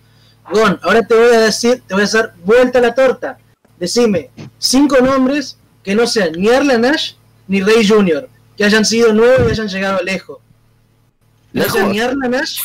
Gon, 0.52 0.80
ahora 0.84 1.02
te 1.04 1.16
voy 1.16 1.34
a 1.34 1.40
decir, 1.40 1.82
te 1.88 1.94
voy 1.94 2.02
a 2.02 2.06
hacer 2.06 2.32
vuelta 2.44 2.80
a 2.80 2.82
la 2.82 2.94
torta. 2.94 3.38
Decime 3.80 4.30
cinco 4.60 5.00
nombres 5.00 5.58
que 5.84 5.96
no 5.96 6.06
sean 6.06 6.34
ni 6.34 6.48
Nash 6.78 7.14
ni 7.48 7.62
Rey 7.62 7.88
Jr., 7.88 8.30
que 8.56 8.64
hayan 8.64 8.86
sido 8.86 9.14
nuevos 9.14 9.48
y 9.48 9.52
hayan 9.52 9.68
llegado 9.68 10.04
lejos. 10.04 10.38
No 11.54 11.64
Lejos. 11.64 11.78
sean 11.80 12.20
ni 12.20 12.30
Nash, 12.30 12.60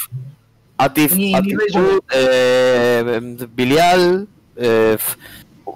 Atif, 0.79 1.13
Ni- 1.13 1.33
ni 1.33 1.35
Atif 1.35 1.59
Rey 1.59 1.83
Wood, 1.83 2.01
eh, 2.13 3.47
Bilial, 3.55 4.27
eh, 4.57 4.99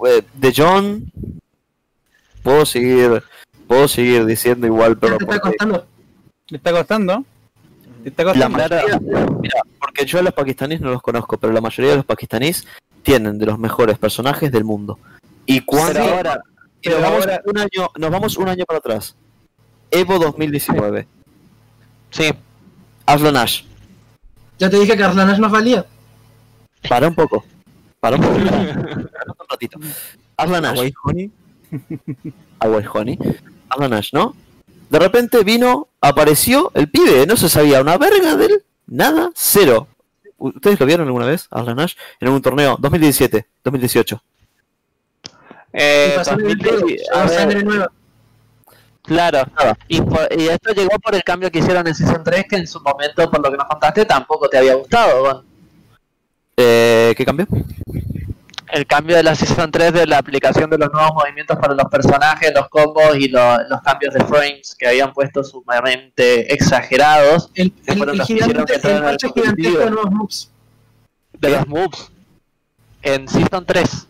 eh, 0.07 0.21
De 0.33 0.53
John. 0.55 1.11
Puedo 2.43 2.65
seguir, 2.65 3.23
puedo 3.67 3.87
seguir 3.87 4.25
diciendo 4.25 4.65
igual, 4.67 4.97
pero 4.97 5.17
¿qué 5.17 5.25
te 5.25 5.31
está 5.31 5.41
porque 5.43 5.57
costando? 5.57 5.87
¿Le 6.51 6.57
está 6.57 6.71
costando? 6.71 7.25
¿Le 8.03 8.09
está 8.09 8.23
la 8.23 8.31
costando? 8.33 8.57
mayoría, 8.57 8.99
mira, 9.41 9.61
porque 9.79 10.05
yo 10.05 10.19
a 10.19 10.21
los 10.21 10.33
pakistaníes 10.33 10.81
no 10.81 10.91
los 10.91 11.01
conozco, 11.01 11.37
pero 11.37 11.51
la 11.53 11.61
mayoría 11.61 11.91
de 11.91 11.97
los 11.97 12.05
pakistaníes 12.05 12.67
tienen 13.03 13.39
de 13.39 13.45
los 13.47 13.57
mejores 13.57 13.97
personajes 13.97 14.51
del 14.51 14.63
mundo. 14.63 14.99
Y 15.45 15.61
cuando 15.61 15.93
Pero 15.93 16.13
ahora- 16.15 16.41
y 16.81 16.89
nos, 16.89 16.97
pero 16.97 17.01
vamos 17.01 17.19
ahora- 17.25 17.41
un 17.45 17.57
año, 17.57 17.89
nos 17.97 18.11
vamos 18.11 18.37
un 18.37 18.49
año 18.49 18.65
para 18.65 18.77
atrás. 18.79 19.15
Evo 19.89 20.19
2019. 20.19 21.07
Sí, 22.11 22.29
Aslan 23.05 23.37
Ash. 23.37 23.63
Ya 24.59 24.69
te 24.69 24.77
dije 24.79 24.95
que 24.95 25.03
Arlan 25.03 25.27
Nash 25.27 25.39
no 25.39 25.49
valía. 25.49 25.85
Para 26.87 27.07
un 27.07 27.15
poco. 27.15 27.43
Para 27.99 28.15
un 28.17 28.21
poco. 28.21 28.33
Para 28.35 29.31
un 29.39 29.47
ratito. 29.49 29.79
Aslan 30.37 30.65
Ash. 30.65 30.77
Away 30.79 30.93
Honey. 31.03 31.31
Away 32.59 32.85
Honey. 32.93 33.19
Aslan 33.69 33.93
Ash, 33.93 34.09
¿no? 34.13 34.35
De 34.91 34.99
repente 34.99 35.43
vino, 35.43 35.87
apareció 36.01 36.69
el 36.75 36.89
pibe, 36.91 37.25
no 37.25 37.37
se 37.37 37.47
sabía 37.49 37.81
una 37.81 37.97
verga 37.97 38.35
de 38.35 38.45
él, 38.45 38.63
nada, 38.87 39.31
cero. 39.33 39.87
¿Ustedes 40.37 40.79
lo 40.79 40.85
vieron 40.85 41.07
alguna 41.07 41.25
vez, 41.25 41.47
Aslan 41.49 41.79
Ash? 41.79 41.93
En 42.19 42.27
algún 42.27 42.41
torneo, 42.41 42.75
2017, 42.79 43.47
2018. 43.63 44.21
eh, 45.73 46.09
Y 46.13 46.17
pasó 46.17 46.31
en 46.33 46.39
el 46.41 46.57
2010, 46.57 46.83
video, 46.83 47.05
a 47.15 47.25
llegó 47.25 47.71
ver. 47.71 47.89
Claro, 49.03 49.43
Nada. 49.57 49.77
y, 49.87 50.01
por- 50.01 50.27
y 50.37 50.47
esto 50.49 50.73
llegó 50.73 50.99
por 50.99 51.15
el 51.15 51.23
cambio 51.23 51.49
que 51.49 51.59
hicieron 51.59 51.87
en 51.87 51.95
Season 51.95 52.21
3, 52.23 52.45
que 52.49 52.57
en 52.57 52.67
su 52.67 52.79
momento, 52.81 53.31
por 53.31 53.41
lo 53.43 53.49
que 53.49 53.57
nos 53.57 53.67
contaste, 53.67 54.05
tampoco 54.05 54.47
te 54.49 54.57
había 54.57 54.75
gustado. 54.75 55.43
Eh, 56.57 57.13
¿Qué 57.17 57.25
cambió? 57.25 57.47
El 58.71 58.87
cambio 58.87 59.17
de 59.17 59.23
la 59.23 59.35
Season 59.35 59.69
3 59.69 59.91
de 59.93 60.07
la 60.07 60.17
aplicación 60.17 60.69
de 60.69 60.77
los 60.77 60.91
nuevos 60.93 61.11
movimientos 61.13 61.57
para 61.57 61.73
los 61.73 61.85
personajes, 61.91 62.51
los 62.55 62.69
combos 62.69 63.17
y 63.17 63.27
lo- 63.27 63.57
los 63.67 63.81
cambios 63.81 64.13
de 64.13 64.23
frames 64.23 64.75
que 64.79 64.87
habían 64.87 65.11
puesto 65.13 65.43
sumamente 65.43 66.53
exagerados 66.53 67.49
El, 67.53 67.71
Que 67.73 67.91
el, 67.91 67.97
fueron 67.97 68.13
el 68.15 68.17
los 68.19 68.27
que 68.27 68.33
gigante, 68.35 68.51
hicieron 68.53 68.65
que 68.65 68.73
el 68.97 69.03
parche 69.03 69.27
gigantesco 69.33 69.79
de 69.79 69.91
nuevos 69.91 70.11
moves. 70.11 70.51
de 71.39 71.49
los 71.49 71.67
moves. 71.67 72.11
En 73.01 73.27
Season 73.27 73.65
3, 73.65 74.07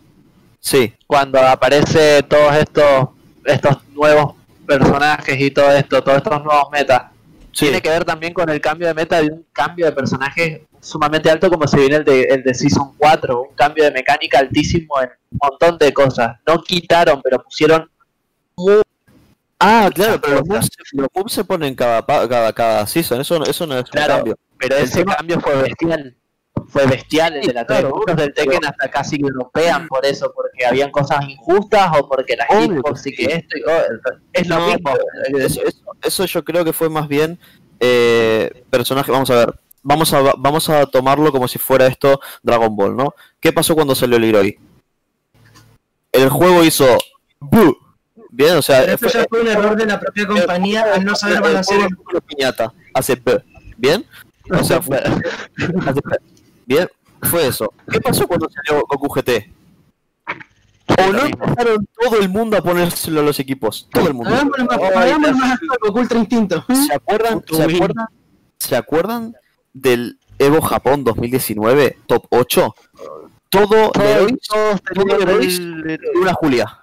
Sí, 0.60 0.94
cuando 1.08 1.40
aparece 1.40 2.22
todos 2.22 2.54
estos 2.54 3.08
estos 3.44 3.78
nuevos 3.88 4.34
personajes 4.64 5.40
y 5.40 5.50
todo 5.50 5.72
esto, 5.72 6.00
todos 6.04 6.18
estos 6.18 6.44
nuevos 6.44 6.68
metas, 6.70 7.10
sí. 7.50 7.64
tiene 7.66 7.80
que 7.82 7.88
ver 7.88 8.04
también 8.04 8.32
con 8.32 8.48
el 8.48 8.60
cambio 8.60 8.86
de 8.86 8.94
meta 8.94 9.20
de 9.20 9.26
un 9.32 9.44
cambio 9.52 9.86
de 9.86 9.92
personaje 9.92 10.66
sumamente 10.82 11.30
alto 11.30 11.48
como 11.48 11.66
se 11.68 11.76
viene 11.78 11.96
el 11.96 12.04
de, 12.04 12.22
el 12.24 12.42
de 12.42 12.52
Season 12.54 12.92
4, 12.98 13.40
un 13.42 13.54
cambio 13.54 13.84
de 13.84 13.92
mecánica 13.92 14.40
altísimo 14.40 15.00
en 15.00 15.10
un 15.30 15.38
montón 15.48 15.78
de 15.78 15.92
cosas. 15.94 16.36
No 16.46 16.60
quitaron, 16.62 17.22
pero 17.22 17.42
pusieron 17.42 17.88
Ah, 19.58 19.88
claro, 19.94 20.20
pero 20.20 20.34
los 20.40 20.48
moves, 20.48 20.68
los 20.92 21.08
moves 21.14 21.32
se 21.32 21.44
ponen 21.44 21.74
cada, 21.76 22.04
cada, 22.04 22.52
cada 22.52 22.86
season, 22.86 23.20
eso, 23.20 23.38
no- 23.38 23.44
eso 23.44 23.64
no 23.66 23.78
es 23.78 23.84
Claro. 23.84 24.14
un 24.14 24.18
cambio. 24.18 24.38
pero 24.58 24.76
ese 24.76 25.04
cambio 25.04 25.40
fue 25.40 25.54
bestial. 25.62 26.16
Fue 26.68 26.86
bestial 26.86 27.34
el 27.34 27.42
Sí, 27.42 27.48
de 27.48 27.54
la 27.54 27.64
claro, 27.66 27.88
3. 27.88 27.94
Muchos 27.94 28.16
del 28.16 28.32
pero- 28.34 28.50
Tekken 28.50 28.64
hasta 28.68 28.90
casi 28.90 29.18
que 29.18 29.28
ropean 29.32 29.88
por 29.88 30.04
eso, 30.06 30.32
porque 30.34 30.64
habían 30.66 30.90
cosas 30.92 31.24
injustas 31.28 31.90
o 31.98 32.08
porque 32.08 32.36
la 32.36 32.46
Obvio 32.48 32.76
hitbox 32.76 33.06
y 33.06 33.12
que 33.14 33.24
esto 33.24 33.58
y 33.58 33.62
oh, 33.62 34.12
es 34.32 34.46
lo 34.48 34.58
No, 34.58 34.66
mismo. 34.68 34.90
Eso, 35.38 35.62
eso- 35.64 35.82
eso 36.02 36.24
yo 36.26 36.44
creo 36.44 36.64
que 36.64 36.72
fue 36.72 36.88
más 36.88 37.08
bien 37.08 37.38
eh, 37.80 38.64
personaje. 38.70 39.10
Vamos 39.10 39.30
a 39.30 39.34
ver, 39.36 39.54
vamos 39.82 40.12
a, 40.12 40.20
vamos 40.38 40.68
a 40.68 40.86
tomarlo 40.86 41.32
como 41.32 41.48
si 41.48 41.58
fuera 41.58 41.86
esto 41.86 42.20
Dragon 42.42 42.74
Ball, 42.74 42.96
¿no? 42.96 43.14
¿Qué 43.40 43.52
pasó 43.52 43.74
cuando 43.74 43.94
salió 43.94 44.16
el 44.16 44.22
Leroy? 44.22 44.58
El 46.12 46.28
juego 46.28 46.62
hizo. 46.64 46.86
¡bu! 47.40 47.76
Bien, 48.30 48.56
o 48.56 48.62
sea, 48.62 48.80
Pero 48.80 48.94
esto 48.94 49.08
ya 49.08 49.26
fue 49.28 49.42
un 49.42 49.48
error 49.48 49.76
de 49.76 49.84
la 49.84 50.00
propia 50.00 50.26
compañía 50.26 50.86
al 50.94 51.04
no 51.04 51.14
saber 51.14 51.36
el 51.36 51.42
balancear 51.42 51.80
juego 51.80 51.94
el 52.08 52.16
una 52.16 52.20
piñata, 52.20 52.72
hace 52.94 53.14
B, 53.14 53.44
¿bien? 53.76 54.06
O 54.50 54.64
sea, 54.64 54.80
fue, 54.80 54.96
hace 55.86 56.00
B. 56.02 56.16
bien, 56.64 56.88
fue 57.22 57.46
eso. 57.46 57.70
¿Qué 57.90 58.00
pasó 58.00 58.26
cuando 58.26 58.48
salió 58.48 58.84
Goku 58.88 59.08
GT? 59.08 59.52
O 60.98 61.12
no 61.12 61.26
empezaron 61.26 61.86
todo 62.00 62.18
el 62.18 62.28
mundo 62.30 62.56
a 62.56 62.62
ponérselo 62.62 63.20
a 63.20 63.22
los 63.22 63.38
equipos, 63.38 63.86
todo 63.92 64.08
el 64.08 64.14
mundo. 64.14 64.30
Hagámoslo 64.30 64.64
más, 64.64 64.78
Ay, 64.80 65.10
hagámoslo 65.10 65.36
más 65.36 65.52
actual, 65.52 65.78
Goku 65.82 65.98
Ultra 66.00 66.18
Instinto. 66.18 66.64
¿Se 66.86 66.94
acuerdan, 66.94 67.44
¿se 67.46 67.62
acuerdan, 67.62 68.06
¿Se 68.58 68.76
acuerdan 68.76 69.34
del 69.72 70.18
Evo 70.38 70.60
Japón 70.60 71.04
2019, 71.04 71.98
top 72.06 72.26
8? 72.30 72.74
Todo 73.48 73.92
Leroy 73.98 74.38
todo 74.48 74.80
Leroy 75.18 75.98
una 76.14 76.32
Julia. 76.34 76.78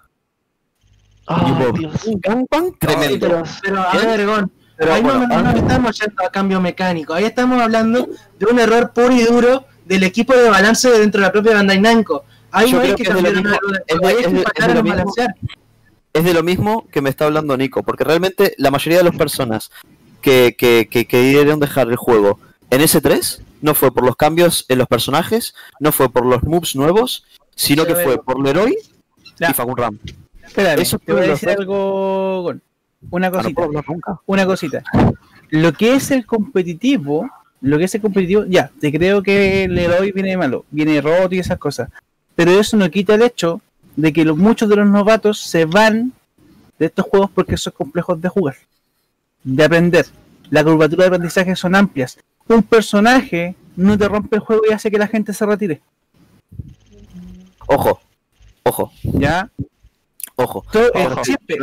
Ay, 1.27 1.51
Bob. 1.51 1.77
Dios. 1.77 2.05
Un 2.05 2.19
gangbang 2.21 2.77
tremendo. 2.79 3.27
pero, 3.27 3.43
pero 3.61 3.81
a 3.81 3.93
ver, 3.95 4.25
Gon, 4.25 4.51
Pero 4.77 4.93
ahí 4.93 5.01
bueno, 5.01 5.19
no, 5.19 5.27
no, 5.27 5.35
ah, 5.35 5.41
no 5.53 5.57
estamos 5.59 5.99
yendo 5.99 6.23
a 6.25 6.29
cambio 6.31 6.59
mecánico, 6.61 7.13
ahí 7.13 7.25
estamos 7.25 7.61
hablando 7.61 8.07
de 8.39 8.45
un 8.45 8.59
error 8.59 8.91
puro 8.93 9.11
y 9.11 9.23
duro 9.23 9.65
del 9.85 10.03
equipo 10.03 10.33
de 10.33 10.49
balance 10.49 10.89
dentro 10.89 11.21
de 11.21 11.27
la 11.27 11.31
propia 11.31 11.53
Bandai 11.53 11.79
Namco. 11.81 12.23
Ahí 12.51 12.71
Yo 12.71 12.77
no 12.77 12.83
hay 12.83 12.95
que 12.95 13.03
que 13.03 13.09
es 13.09 13.15
de 13.15 13.21
lo 13.21 13.31
cambiar 13.33 13.43
mismo- 13.61 13.77
es 13.87 13.99
de- 13.99 14.07
ahí 14.07 14.15
hay 14.15 14.21
es 14.21 14.27
que 14.27 14.33
de- 14.33 14.43
fallar 14.43 14.53
es 14.57 14.67
de 14.67 14.73
lo 14.73 14.83
mismo. 14.83 14.97
balancear. 14.97 15.35
es 16.13 16.23
de 16.23 16.33
lo 16.33 16.43
mismo 16.43 16.87
que 16.91 17.01
me 17.01 17.09
está 17.11 17.25
hablando 17.25 17.55
Nico, 17.57 17.83
porque 17.83 18.03
realmente 18.03 18.55
la 18.57 18.71
mayoría 18.71 18.97
de 18.99 19.03
las 19.03 19.15
personas 19.15 19.69
que, 20.21 20.55
que, 20.57 20.87
que 20.89 21.05
querían 21.05 21.59
dejar 21.59 21.89
el 21.89 21.95
juego 21.95 22.39
en 22.71 22.81
S3 22.81 23.41
no 23.61 23.73
fue 23.75 23.91
por 23.93 24.05
los 24.05 24.15
cambios 24.15 24.65
en 24.69 24.77
los 24.77 24.87
personajes, 24.87 25.53
no 25.79 25.91
fue 25.91 26.09
por 26.09 26.25
los 26.25 26.43
moves 26.43 26.75
nuevos, 26.75 27.25
sino 27.55 27.85
que 27.85 27.95
fue 27.95 28.23
por 28.23 28.41
Leroy 28.43 28.77
y 29.39 29.53
Fagun 29.53 29.77
Ram. 29.77 29.99
Espérame, 30.45 30.79
Eso 30.81 30.97
te 30.99 31.13
voy 31.13 31.23
a 31.25 31.27
decir 31.29 31.49
algo, 31.49 32.41
Gon. 32.43 32.61
Una 33.11 33.27
Ah, 33.27 33.29
no 33.31 33.37
cosita. 33.53 33.67
nunca. 33.87 34.19
una 34.25 34.45
cosita. 34.45 34.83
Lo 35.49 35.73
que 35.73 35.95
es 35.95 36.11
el 36.11 36.25
competitivo, 36.25 37.29
lo 37.61 37.77
que 37.77 37.85
es 37.85 37.95
el 37.95 38.01
competitivo, 38.01 38.45
ya, 38.45 38.71
te 38.79 38.91
creo 38.91 39.23
que 39.23 39.63
el 39.65 39.75
Leroy 39.75 40.11
viene 40.11 40.35
malo, 40.37 40.65
viene 40.69 40.99
roto 41.01 41.33
y 41.35 41.39
esas 41.39 41.57
cosas. 41.57 41.89
Pero 42.35 42.51
eso 42.51 42.77
no 42.77 42.89
quita 42.89 43.15
el 43.15 43.21
hecho 43.21 43.61
de 43.95 44.13
que 44.13 44.23
los, 44.25 44.37
muchos 44.37 44.69
de 44.69 44.75
los 44.77 44.87
novatos 44.87 45.39
se 45.39 45.65
van 45.65 46.13
de 46.77 46.85
estos 46.87 47.05
juegos 47.05 47.29
porque 47.33 47.57
son 47.57 47.73
complejos 47.75 48.21
de 48.21 48.29
jugar, 48.29 48.55
de 49.43 49.63
aprender. 49.63 50.05
La 50.49 50.63
curvatura 50.63 51.03
de 51.03 51.07
aprendizaje 51.07 51.55
son 51.55 51.75
amplias. 51.75 52.17
Un 52.49 52.63
personaje 52.63 53.55
no 53.75 53.97
te 53.97 54.07
rompe 54.09 54.35
el 54.35 54.41
juego 54.41 54.63
y 54.69 54.73
hace 54.73 54.91
que 54.91 54.97
la 54.97 55.07
gente 55.07 55.33
se 55.33 55.45
retire. 55.45 55.81
Ojo, 57.67 57.99
ojo, 58.63 58.91
¿Ya? 59.03 59.49
ojo, 60.35 60.65
Todo, 60.71 60.89
Ojo, 60.95 61.23
siempre, 61.23 61.57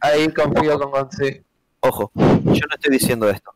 ahí, 0.00 0.28
confío 0.34 0.78
con 0.78 0.90
Gonzi. 0.92 1.40
ojo. 1.80 2.10
Yo 2.14 2.22
no 2.68 2.74
estoy 2.74 2.92
diciendo 2.92 3.28
esto. 3.28 3.50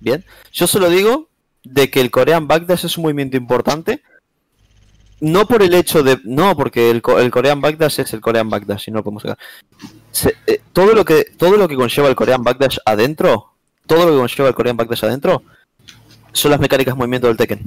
Bien, 0.00 0.24
yo 0.52 0.66
solo 0.66 0.88
digo 0.88 1.28
de 1.64 1.90
que 1.90 2.00
el 2.00 2.10
Korean 2.10 2.46
Backdash 2.46 2.84
es 2.86 2.96
un 2.96 3.02
movimiento 3.04 3.36
importante. 3.36 4.02
No 5.20 5.46
por 5.46 5.62
el 5.62 5.72
hecho 5.74 6.02
de. 6.02 6.20
No, 6.24 6.54
porque 6.54 6.90
el, 6.90 7.02
el 7.18 7.30
Korean 7.30 7.60
Backdash 7.60 8.00
es 8.00 8.12
el 8.12 8.20
Korean 8.20 8.50
Backdash 8.50 8.84
y 8.88 8.90
no 8.92 9.02
podemos 9.02 9.22
sacar. 9.22 9.38
Se- 10.12 10.36
eh, 10.46 10.60
todo, 10.72 10.92
lo 10.94 11.04
que, 11.04 11.24
todo 11.36 11.56
lo 11.56 11.66
que 11.66 11.76
conlleva 11.76 12.08
el 12.08 12.14
Korean 12.16 12.42
Backdash 12.44 12.78
adentro. 12.84 13.53
Todo 13.86 14.06
lo 14.06 14.12
que 14.12 14.18
conlleva 14.18 14.48
el 14.48 14.54
Korean 14.54 14.76
Backdash 14.76 15.04
adentro. 15.04 15.42
Son 16.32 16.50
las 16.50 16.60
mecánicas 16.60 16.94
de 16.94 16.98
movimiento 16.98 17.28
del 17.28 17.36
Tekken. 17.36 17.60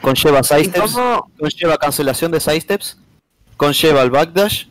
conlleva 0.00 0.40
¿Y 0.40 0.44
sidesteps, 0.44 0.96
conlleva 1.38 1.76
cancelación 1.76 2.32
de 2.32 2.40
sidesteps, 2.40 2.98
conlleva 3.56 4.02
el 4.02 4.10
backdash. 4.10 4.66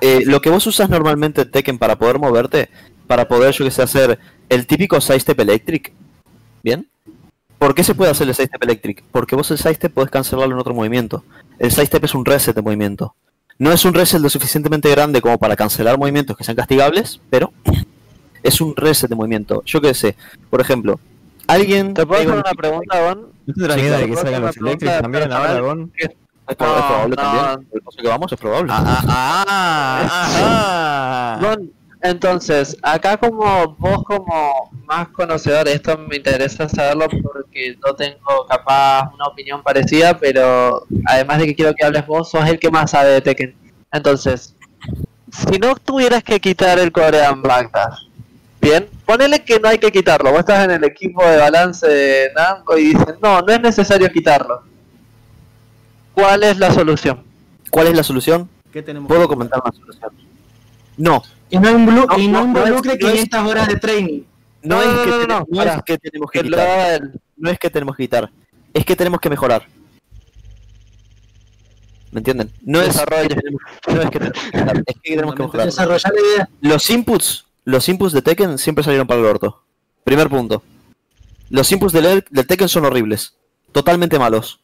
Eh, 0.00 0.22
lo 0.26 0.40
que 0.40 0.50
vos 0.50 0.66
usas 0.66 0.88
normalmente 0.88 1.42
en 1.42 1.50
Tekken 1.50 1.78
para 1.78 1.96
poder 1.96 2.18
moverte, 2.18 2.68
para 3.06 3.28
poder, 3.28 3.54
yo 3.54 3.64
que 3.64 3.70
sé, 3.70 3.82
hacer 3.82 4.18
el 4.48 4.66
típico 4.66 5.00
sidestep 5.00 5.38
electric. 5.38 5.92
¿Bien? 6.62 6.88
¿Por 7.58 7.74
qué 7.74 7.84
se 7.84 7.94
puede 7.94 8.10
hacer 8.10 8.28
el 8.28 8.34
sidestep 8.34 8.62
electric? 8.64 9.04
Porque 9.12 9.36
vos 9.36 9.50
el 9.50 9.58
sidestep 9.58 9.92
podés 9.92 10.10
cancelarlo 10.10 10.54
en 10.54 10.60
otro 10.60 10.74
movimiento. 10.74 11.24
El 11.58 11.70
sidestep 11.70 12.04
es 12.04 12.14
un 12.14 12.24
reset 12.24 12.54
de 12.54 12.62
movimiento. 12.62 13.14
No 13.58 13.72
es 13.72 13.84
un 13.84 13.94
reset 13.94 14.20
lo 14.20 14.28
suficientemente 14.28 14.90
grande 14.90 15.22
como 15.22 15.38
para 15.38 15.56
cancelar 15.56 15.96
movimientos 15.98 16.36
que 16.36 16.44
sean 16.44 16.56
castigables, 16.56 17.20
pero 17.30 17.52
es 18.46 18.60
un 18.60 18.74
reset 18.76 19.08
de 19.08 19.16
movimiento. 19.16 19.62
Yo 19.64 19.80
qué 19.80 19.94
sé, 19.94 20.16
por 20.50 20.60
ejemplo, 20.60 20.98
alguien... 21.46 21.94
¿Te 21.94 22.06
puedo 22.06 22.20
hacer 22.20 22.32
un 22.32 22.38
una 22.38 22.52
pregunta, 22.52 23.00
Gon? 23.00 23.26
¿No 23.46 23.54
te 23.54 23.68
das 23.68 23.76
Sí, 23.76 23.82
miedo 23.82 23.98
de 23.98 24.06
que 24.06 24.16
salgan 24.16 24.42
los 24.42 24.56
pregunta 24.56 25.02
también 25.02 25.32
ahora. 25.32 25.60
Gon? 25.60 25.92
Es, 25.96 26.10
probable 26.56 27.16
no. 27.16 27.22
también. 27.22 27.68
El 27.72 27.80
paso 27.82 27.98
que 28.00 28.08
vamos 28.08 28.32
es 28.32 28.38
probable. 28.38 28.72
Ah, 28.72 30.02
ajá. 30.04 31.38
Gon, 31.46 31.72
entonces, 32.02 32.76
acá 32.82 33.16
como 33.16 33.74
vos 33.78 34.04
como 34.04 34.70
más 34.84 35.08
conocedor, 35.08 35.66
esto 35.66 35.98
me 35.98 36.16
interesa 36.16 36.68
saberlo 36.68 37.08
porque 37.08 37.76
no 37.84 37.94
tengo 37.94 38.46
capaz 38.48 39.10
una 39.12 39.26
opinión 39.26 39.62
parecida, 39.62 40.16
pero 40.16 40.86
además 41.06 41.38
de 41.38 41.46
que 41.46 41.54
quiero 41.56 41.74
que 41.74 41.84
hables 41.84 42.06
vos, 42.06 42.30
sos 42.30 42.48
el 42.48 42.60
que 42.60 42.70
más 42.70 42.92
sabe 42.92 43.10
de 43.10 43.20
Tekken. 43.22 43.56
Entonces, 43.90 44.54
si 45.32 45.58
no 45.58 45.74
tuvieras 45.74 46.22
que 46.22 46.38
quitar 46.38 46.78
el 46.78 46.92
Korean 46.92 47.42
Backdash, 47.42 48.05
bien, 48.60 48.88
ponele 49.04 49.44
que 49.44 49.60
no 49.60 49.68
hay 49.68 49.78
que 49.78 49.92
quitarlo, 49.92 50.30
vos 50.30 50.40
estás 50.40 50.64
en 50.64 50.70
el 50.72 50.84
equipo 50.84 51.24
de 51.24 51.36
balance 51.36 51.86
de 51.86 52.32
Namco 52.34 52.76
y 52.76 52.86
dicen, 52.94 53.16
no, 53.22 53.40
no 53.40 53.52
es 53.52 53.60
necesario 53.60 54.10
quitarlo. 54.10 54.62
¿Cuál 56.14 56.42
es 56.44 56.58
la 56.58 56.72
solución? 56.72 57.22
¿Cuál 57.70 57.88
es 57.88 57.96
la 57.96 58.02
solución? 58.02 58.48
¿Qué 58.72 58.82
tenemos? 58.82 59.08
Puedo 59.08 59.28
comentar 59.28 59.60
una 59.64 59.72
solución. 59.72 60.10
No, 60.96 61.22
Y 61.50 61.58
no, 61.58 61.70
involuc- 61.70 62.08
No, 62.08 62.18
y 62.18 62.28
no 62.28 62.40
no, 62.40 62.46
involucre 62.46 62.96
no 63.00 63.08
es- 63.08 63.12
500 63.14 63.46
horas 63.50 63.68
de 63.68 63.76
training. 63.76 64.22
no, 64.62 64.76
No, 64.76 64.82
es, 64.82 64.88
no, 64.88 65.02
que 65.04 65.10
no, 65.10 65.18
te- 65.20 65.26
no, 65.26 65.46
no 65.48 65.56
pará. 65.58 65.74
es 65.76 65.82
que 65.84 65.98
tenemos 65.98 66.30
que 66.30 66.42
quitar. 66.42 67.02
No 67.36 67.50
es 67.50 67.58
que 67.58 67.70
tenemos 67.70 67.96
que 67.96 68.02
quitar. 68.04 68.30
Es 68.72 68.84
que 68.84 68.96
tenemos 68.96 69.20
que 69.20 69.30
mejorar. 69.30 69.66
¿Me 72.12 72.20
entienden? 72.20 72.50
No 72.62 72.80
es, 72.80 72.96
que 72.98 73.28
tenemos, 73.34 73.60
no 73.88 74.00
es 74.00 74.10
que 74.10 74.18
tenemos 74.18 74.40
que 74.42 74.50
quitar, 74.50 74.76
es 74.86 74.94
que 75.02 75.10
tenemos 75.10 75.34
que 75.34 75.42
mejorar. 75.42 75.66
Desarrollar 75.66 76.12
la 76.14 76.20
idea. 76.20 76.48
Los 76.62 76.88
inputs, 76.90 77.45
los 77.66 77.86
inputs 77.90 78.12
de 78.14 78.22
Tekken 78.22 78.56
siempre 78.56 78.82
salieron 78.82 79.06
para 79.06 79.20
el 79.20 79.26
orto. 79.26 79.62
Primer 80.04 80.30
punto. 80.30 80.62
Los 81.50 81.70
inputs 81.70 81.92
del, 81.92 82.24
del 82.30 82.46
Tekken 82.46 82.68
son 82.68 82.86
horribles. 82.86 83.36
Totalmente 83.72 84.18
malos. 84.18 84.60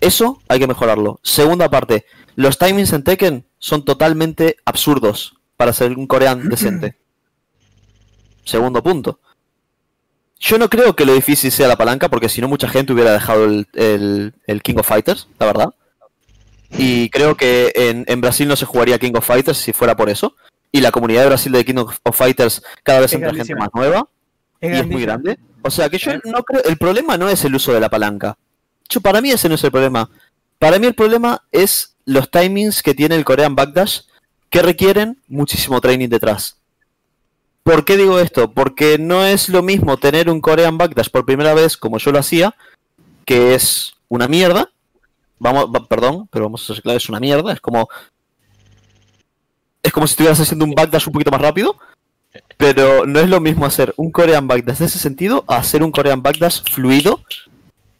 Eso 0.00 0.40
hay 0.46 0.60
que 0.60 0.66
mejorarlo. 0.68 1.18
Segunda 1.24 1.68
parte. 1.68 2.04
Los 2.36 2.56
timings 2.58 2.92
en 2.92 3.02
Tekken 3.02 3.46
son 3.58 3.84
totalmente 3.84 4.56
absurdos 4.64 5.34
para 5.56 5.72
ser 5.72 5.92
un 5.98 6.06
coreano 6.06 6.42
decente. 6.48 6.96
Segundo 8.44 8.82
punto. 8.82 9.20
Yo 10.40 10.56
no 10.58 10.68
creo 10.68 10.94
que 10.94 11.04
lo 11.04 11.14
difícil 11.14 11.50
sea 11.50 11.66
la 11.66 11.76
palanca, 11.76 12.08
porque 12.08 12.28
si 12.28 12.40
no 12.40 12.46
mucha 12.48 12.68
gente 12.68 12.92
hubiera 12.92 13.12
dejado 13.12 13.44
el, 13.44 13.66
el- 13.74 14.34
el 14.46 14.62
King 14.62 14.76
of 14.78 14.86
Fighters, 14.86 15.26
la 15.40 15.46
verdad. 15.46 15.74
Y 16.70 17.08
creo 17.10 17.34
que 17.36 17.72
en, 17.74 18.04
en 18.06 18.20
Brasil 18.20 18.46
no 18.46 18.54
se 18.54 18.66
jugaría 18.66 18.98
King 18.98 19.12
of 19.16 19.26
Fighters 19.26 19.58
si 19.58 19.72
fuera 19.72 19.96
por 19.96 20.08
eso. 20.08 20.36
Y 20.72 20.80
la 20.80 20.90
comunidad 20.90 21.22
de 21.22 21.28
Brasil 21.28 21.52
de 21.52 21.64
King 21.64 21.76
of 21.76 22.16
Fighters 22.16 22.62
cada 22.82 23.00
vez 23.00 23.12
Es 23.12 23.16
entra 23.16 23.30
gente 23.34 23.54
más 23.56 23.68
nueva 23.74 24.08
Es 24.60 24.76
y 24.76 24.80
es 24.80 24.86
muy 24.86 25.02
grande. 25.02 25.38
O 25.62 25.70
sea 25.70 25.88
que 25.88 25.98
yo 25.98 26.12
no 26.24 26.42
creo. 26.44 26.62
El 26.64 26.76
problema 26.76 27.16
no 27.16 27.28
es 27.28 27.44
el 27.44 27.54
uso 27.54 27.72
de 27.72 27.80
la 27.80 27.88
palanca. 27.88 28.36
Yo, 28.88 29.00
para 29.00 29.20
mí 29.20 29.30
ese 29.30 29.48
no 29.48 29.54
es 29.56 29.64
el 29.64 29.70
problema. 29.70 30.08
Para 30.58 30.78
mí 30.78 30.86
el 30.86 30.94
problema 30.94 31.42
es 31.52 31.94
los 32.04 32.30
timings 32.30 32.82
que 32.82 32.94
tiene 32.94 33.14
el 33.16 33.24
Korean 33.24 33.54
Backdash 33.54 34.00
que 34.50 34.62
requieren 34.62 35.20
muchísimo 35.28 35.80
training 35.80 36.08
detrás. 36.08 36.56
¿Por 37.62 37.84
qué 37.84 37.96
digo 37.96 38.18
esto? 38.18 38.50
Porque 38.52 38.96
no 38.98 39.24
es 39.26 39.48
lo 39.50 39.62
mismo 39.62 39.98
tener 39.98 40.30
un 40.30 40.40
Korean 40.40 40.78
Backdash 40.78 41.10
por 41.10 41.26
primera 41.26 41.52
vez 41.54 41.76
como 41.76 41.98
yo 41.98 42.12
lo 42.12 42.18
hacía, 42.18 42.54
que 43.26 43.54
es 43.54 43.92
una 44.08 44.26
mierda. 44.26 44.70
Vamos, 45.38 45.66
va- 45.66 45.86
perdón, 45.86 46.28
pero 46.32 46.46
vamos 46.46 46.62
a 46.62 46.74
ser 46.74 46.82
claros, 46.82 47.02
es 47.04 47.08
una 47.10 47.20
mierda. 47.20 47.52
Es 47.52 47.60
como. 47.60 47.88
Es 49.82 49.92
como 49.92 50.06
si 50.06 50.12
estuvieras 50.12 50.40
haciendo 50.40 50.64
un 50.64 50.74
backdash 50.74 51.06
un 51.06 51.12
poquito 51.12 51.30
más 51.30 51.40
rápido. 51.40 51.76
Pero 52.56 53.06
no 53.06 53.20
es 53.20 53.28
lo 53.28 53.40
mismo 53.40 53.64
hacer 53.64 53.94
un 53.96 54.10
Korean 54.10 54.46
Backdash 54.46 54.78
de 54.78 54.84
ese 54.84 54.98
sentido 54.98 55.44
a 55.48 55.56
hacer 55.56 55.82
un 55.82 55.90
Korean 55.90 56.22
Backdash 56.22 56.62
fluido 56.70 57.20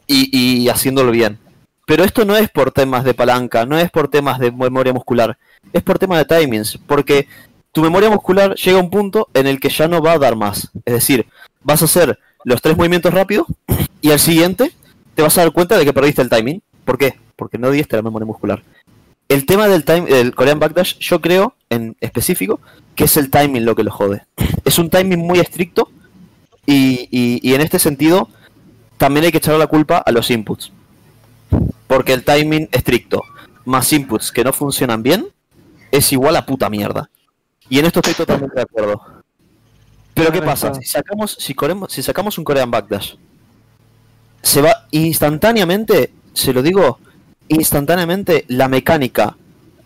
y, 0.05 0.29
y 0.37 0.69
haciéndolo 0.69 1.11
bien. 1.11 1.39
Pero 1.85 2.03
esto 2.03 2.25
no 2.25 2.35
es 2.35 2.49
por 2.49 2.71
temas 2.71 3.03
de 3.03 3.15
palanca, 3.15 3.65
no 3.65 3.79
es 3.79 3.89
por 3.89 4.09
temas 4.09 4.37
de 4.37 4.51
memoria 4.51 4.93
muscular, 4.93 5.37
es 5.73 5.81
por 5.81 5.97
temas 5.97 6.19
de 6.19 6.37
timings, 6.37 6.77
porque 6.85 7.27
tu 7.71 7.81
memoria 7.81 8.09
muscular 8.09 8.53
llega 8.55 8.77
a 8.77 8.81
un 8.83 8.89
punto 8.89 9.27
en 9.33 9.47
el 9.47 9.59
que 9.59 9.69
ya 9.69 9.87
no 9.87 10.01
va 10.01 10.13
a 10.13 10.19
dar 10.19 10.35
más. 10.35 10.69
Es 10.85 10.93
decir, 10.93 11.25
vas 11.61 11.81
a 11.81 11.85
hacer 11.85 12.19
los 12.43 12.61
tres 12.61 12.77
movimientos 12.77 13.13
rápidos 13.13 13.47
y 14.01 14.11
al 14.11 14.19
siguiente 14.19 14.71
te 15.15 15.21
vas 15.21 15.37
a 15.37 15.41
dar 15.41 15.51
cuenta 15.51 15.77
de 15.77 15.85
que 15.85 15.93
perdiste 15.93 16.21
el 16.21 16.29
timing. 16.29 16.61
¿Por 16.85 16.97
qué? 16.97 17.19
Porque 17.35 17.57
no 17.57 17.71
diste 17.71 17.95
la 17.95 18.01
memoria 18.01 18.25
muscular. 18.25 18.63
El 19.29 19.45
tema 19.45 19.67
del 19.67 19.85
time, 19.85 20.01
del 20.07 20.35
Korean 20.35 20.59
Backdash, 20.59 20.97
yo 20.99 21.21
creo, 21.21 21.53
en 21.69 21.95
específico, 22.01 22.59
que 22.95 23.03
es 23.05 23.15
el 23.15 23.29
timing 23.29 23.63
lo 23.63 23.75
que 23.75 23.83
lo 23.83 23.91
jode. 23.91 24.23
Es 24.65 24.77
un 24.79 24.89
timing 24.89 25.19
muy 25.19 25.39
estricto 25.39 25.89
y, 26.65 27.07
y- 27.11 27.39
y 27.47 27.53
en 27.53 27.61
este 27.61 27.79
sentido 27.79 28.27
también 28.97 29.25
hay 29.25 29.31
que 29.31 29.37
echar 29.37 29.55
la 29.57 29.67
culpa 29.67 29.97
a 29.99 30.11
los 30.11 30.29
inputs. 30.31 30.71
Porque 31.87 32.13
el 32.13 32.23
timing 32.25 32.67
estricto 32.71 33.23
más 33.65 33.91
inputs 33.93 34.31
que 34.31 34.43
no 34.43 34.51
funcionan 34.51 35.03
bien 35.03 35.27
es 35.91 36.11
igual 36.11 36.35
a 36.35 36.45
puta 36.45 36.69
mierda. 36.69 37.09
Y 37.69 37.79
en 37.79 37.85
esto 37.85 37.99
estoy 37.99 38.15
totalmente 38.15 38.55
de 38.55 38.61
acuerdo. 38.63 39.01
Pero 40.15 40.31
¿qué 40.31 40.41
pasa? 40.41 40.73
Si 40.73 40.83
sacamos, 40.85 41.37
si, 41.39 42.01
sacamos 42.03 42.37
un 42.37 42.43
Korean 42.43 42.69
Backdash, 42.71 43.13
se 44.41 44.61
va 44.61 44.87
instantáneamente, 44.91 46.11
se 46.33 46.51
lo 46.51 46.61
digo, 46.61 46.99
instantáneamente 47.49 48.45
la 48.47 48.67
mecánica 48.67 49.35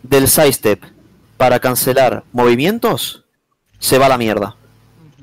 del 0.03 0.27
sidestep 0.27 0.83
para 1.37 1.59
cancelar 1.59 2.23
movimientos 2.31 3.23
se 3.79 3.97
va 3.97 4.05
a 4.05 4.09
la 4.09 4.17
mierda. 4.17 4.55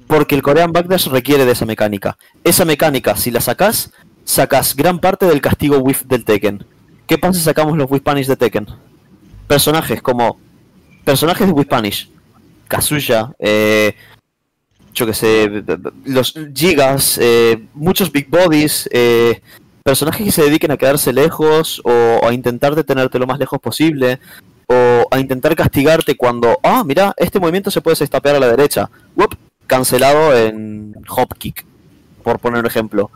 Porque 0.06 0.34
el 0.34 0.42
Korean 0.42 0.72
Backdash 0.72 1.06
requiere 1.06 1.44
de 1.44 1.52
esa 1.52 1.66
mecánica. 1.66 2.18
Esa 2.42 2.64
mecánica, 2.64 3.16
si 3.16 3.30
la 3.30 3.40
sacas, 3.40 3.92
sacas 4.24 4.74
gran 4.74 4.98
parte 4.98 5.26
del 5.26 5.40
castigo 5.40 5.78
whiff 5.78 6.02
del 6.04 6.24
Tekken. 6.24 6.66
¿Qué 7.06 7.16
pasa 7.18 7.34
si 7.34 7.44
sacamos 7.44 7.76
los 7.76 7.90
whiff 7.90 8.02
de 8.04 8.36
Tekken? 8.36 8.66
Personajes 9.46 10.02
como 10.02 10.38
personajes 11.04 11.46
de 11.46 11.52
whiff 11.52 11.68
punish, 11.68 12.10
Kazuya, 12.68 13.32
eh, 13.38 13.94
yo 14.94 15.06
que 15.06 15.14
sé, 15.14 15.50
los 16.04 16.34
Gigas, 16.54 17.18
eh, 17.20 17.66
muchos 17.74 18.12
Big 18.12 18.28
Bodies, 18.28 18.88
eh, 18.92 19.40
personajes 19.82 20.24
que 20.24 20.32
se 20.32 20.42
dediquen 20.42 20.70
a 20.70 20.76
quedarse 20.76 21.12
lejos 21.12 21.80
o 21.84 22.26
a 22.26 22.32
intentar 22.32 22.74
detenerte 22.74 23.18
lo 23.18 23.26
más 23.26 23.38
lejos 23.38 23.60
posible 23.60 24.20
o 24.66 25.06
a 25.10 25.18
intentar 25.18 25.56
castigarte 25.56 26.16
cuando, 26.16 26.58
ah, 26.62 26.84
mira, 26.84 27.12
este 27.16 27.40
movimiento 27.40 27.70
se 27.70 27.80
puede 27.80 27.96
sestapear 27.96 28.36
a 28.36 28.40
la 28.40 28.48
derecha. 28.48 28.88
Cancelado 29.66 30.36
en 30.36 30.94
hop 31.08 31.34
kick, 31.38 31.64
por 32.22 32.38
poner 32.38 32.60
un 32.60 32.66
ejemplo. 32.66 33.10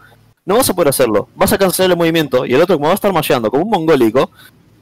No 0.44 0.56
vas 0.56 0.68
a 0.68 0.74
poder 0.74 0.88
hacerlo, 0.88 1.28
vas 1.34 1.52
a 1.52 1.58
cancelar 1.58 1.92
el 1.92 1.96
movimiento 1.96 2.44
y 2.44 2.54
el 2.54 2.60
otro 2.60 2.76
como 2.76 2.86
va 2.86 2.92
a 2.92 2.96
estar 2.96 3.12
masheando 3.12 3.50
como 3.50 3.64
un 3.64 3.70
mongólico, 3.70 4.30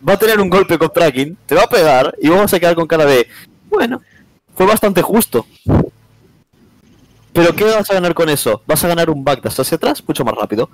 va 0.07 0.15
a 0.15 0.19
tener 0.19 0.41
un 0.41 0.51
golpe 0.51 0.77
con 0.77 0.93
tracking, 0.93 1.37
te 1.47 1.55
va 1.55 1.63
a 1.63 1.69
pegar 1.69 2.15
y 2.21 2.29
vos 2.29 2.41
vas 2.41 2.53
a 2.53 2.61
quedar 2.61 2.75
con 2.75 2.87
cara 2.87 3.05
de, 3.05 3.27
bueno, 3.71 4.03
fue 4.55 4.67
bastante 4.67 5.03
justo. 5.03 5.47
Pero 7.33 7.55
¿qué 7.55 7.65
vas 7.65 7.91
a 7.91 7.95
ganar 7.95 8.13
con 8.13 8.29
eso? 8.29 8.63
Vas 8.67 8.85
a 8.85 8.89
ganar 8.89 9.09
un 9.09 9.25
backdash 9.25 9.61
hacia 9.61 9.77
atrás 9.77 10.03
mucho 10.07 10.25
más 10.25 10.35
rápido. 10.35 10.69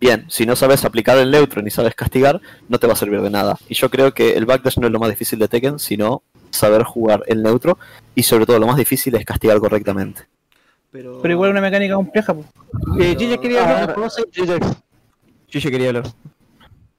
Bien, 0.00 0.24
si 0.28 0.46
no 0.46 0.56
sabes 0.56 0.84
aplicar 0.86 1.18
el 1.18 1.30
neutro 1.30 1.60
ni 1.60 1.70
sabes 1.70 1.94
castigar, 1.94 2.40
no 2.68 2.78
te 2.78 2.86
va 2.86 2.94
a 2.94 2.96
servir 2.96 3.20
de 3.20 3.28
nada. 3.28 3.58
Y 3.68 3.74
yo 3.74 3.90
creo 3.90 4.14
que 4.14 4.32
el 4.32 4.46
backdash 4.46 4.78
no 4.78 4.86
es 4.86 4.92
lo 4.92 4.98
más 4.98 5.10
difícil 5.10 5.38
de 5.38 5.46
Tekken, 5.46 5.78
sino 5.78 6.22
saber 6.50 6.84
jugar 6.84 7.22
el 7.26 7.42
neutro 7.42 7.78
y 8.14 8.22
sobre 8.22 8.46
todo 8.46 8.58
lo 8.58 8.66
más 8.66 8.76
difícil 8.76 9.14
es 9.16 9.24
castigar 9.26 9.58
correctamente. 9.58 10.22
Pero, 10.90 11.20
Pero 11.20 11.34
igual 11.34 11.50
una 11.50 11.60
mecánica 11.60 11.94
compleja. 11.94 12.34
Eh, 12.98 13.14
Gigi 13.18 13.38
quería 13.38 13.60
Ah, 13.60 13.82
hablar. 13.82 13.96
ya 15.52 15.60
quería 15.70 15.88
hablar. 15.88 16.06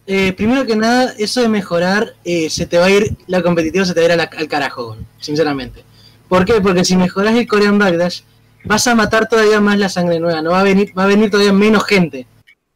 Eh, 0.05 0.33
primero 0.33 0.65
que 0.65 0.75
nada, 0.75 1.13
eso 1.17 1.41
de 1.41 1.49
mejorar, 1.49 2.13
eh, 2.23 2.49
se 2.49 2.65
te 2.67 2.77
va 2.77 2.85
a 2.85 2.89
ir, 2.91 3.17
la 3.27 3.41
competitiva 3.41 3.83
se 3.83 3.93
te 3.93 3.99
va 3.99 4.03
a 4.03 4.05
ir 4.07 4.11
a 4.13 4.15
la- 4.15 4.29
al 4.37 4.47
carajo, 4.47 4.95
sinceramente. 5.19 5.83
¿Por 6.29 6.45
qué? 6.45 6.61
Porque 6.61 6.85
si 6.85 6.95
mejoras 6.95 7.35
el 7.35 7.47
Korean 7.47 7.77
Backdash, 7.79 8.21
vas 8.65 8.87
a 8.87 8.95
matar 8.95 9.27
todavía 9.27 9.59
más 9.59 9.77
la 9.77 9.89
sangre 9.89 10.19
nueva, 10.19 10.41
no 10.41 10.51
va 10.51 10.61
a 10.61 10.63
venir, 10.63 10.93
va 10.97 11.03
a 11.03 11.07
venir 11.07 11.29
todavía 11.31 11.51
menos 11.53 11.83
gente. 11.85 12.25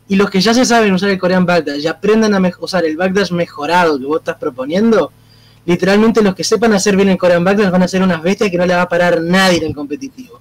Y 0.07 0.15
los 0.15 0.29
que 0.29 0.39
ya 0.39 0.53
se 0.53 0.65
saben 0.65 0.93
usar 0.93 1.09
el 1.09 1.17
Korean 1.17 1.45
Backdash 1.45 1.81
y 1.81 1.87
aprendan 1.87 2.33
a 2.33 2.51
usar 2.59 2.85
el 2.85 2.95
Backdash 2.95 3.31
mejorado 3.31 3.97
que 3.97 4.05
vos 4.05 4.19
estás 4.19 4.37
proponiendo, 4.37 5.11
literalmente 5.65 6.21
los 6.21 6.35
que 6.35 6.43
sepan 6.43 6.73
hacer 6.73 6.95
bien 6.95 7.09
el 7.09 7.17
Korean 7.17 7.43
Backdash 7.43 7.71
van 7.71 7.83
a 7.83 7.87
ser 7.87 8.03
unas 8.03 8.21
bestias 8.21 8.51
que 8.51 8.57
no 8.57 8.65
le 8.65 8.75
va 8.75 8.83
a 8.83 8.89
parar 8.89 9.21
nadie 9.21 9.57
en 9.57 9.65
el 9.65 9.75
competitivo. 9.75 10.39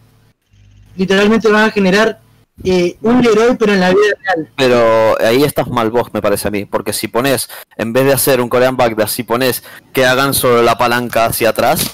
Literalmente 0.97 1.49
van 1.49 1.65
a 1.65 1.71
generar 1.71 2.21
eh, 2.63 2.97
un 3.01 3.21
Leroy, 3.21 3.57
pero 3.57 3.73
en 3.73 3.81
la 3.81 3.91
vida 3.91 4.03
real. 4.23 4.49
Pero 4.57 5.21
ahí 5.21 5.43
estás 5.43 5.67
mal 5.69 5.91
vos, 5.91 6.13
me 6.13 6.23
parece 6.23 6.49
a 6.49 6.51
mí. 6.51 6.67
Porque 6.67 6.93
si 6.93 7.09
pones, 7.09 7.49
en 7.77 7.93
vez 7.93 8.05
de 8.05 8.13
hacer 8.13 8.41
un 8.41 8.49
Korean 8.49 8.77
Backdash, 8.77 9.09
si 9.09 9.23
pones 9.25 9.65
que 9.93 10.07
hagan 10.07 10.35
solo 10.35 10.63
la 10.63 10.79
palanca 10.79 11.27
hacia 11.27 11.51
atrás, 11.51 11.91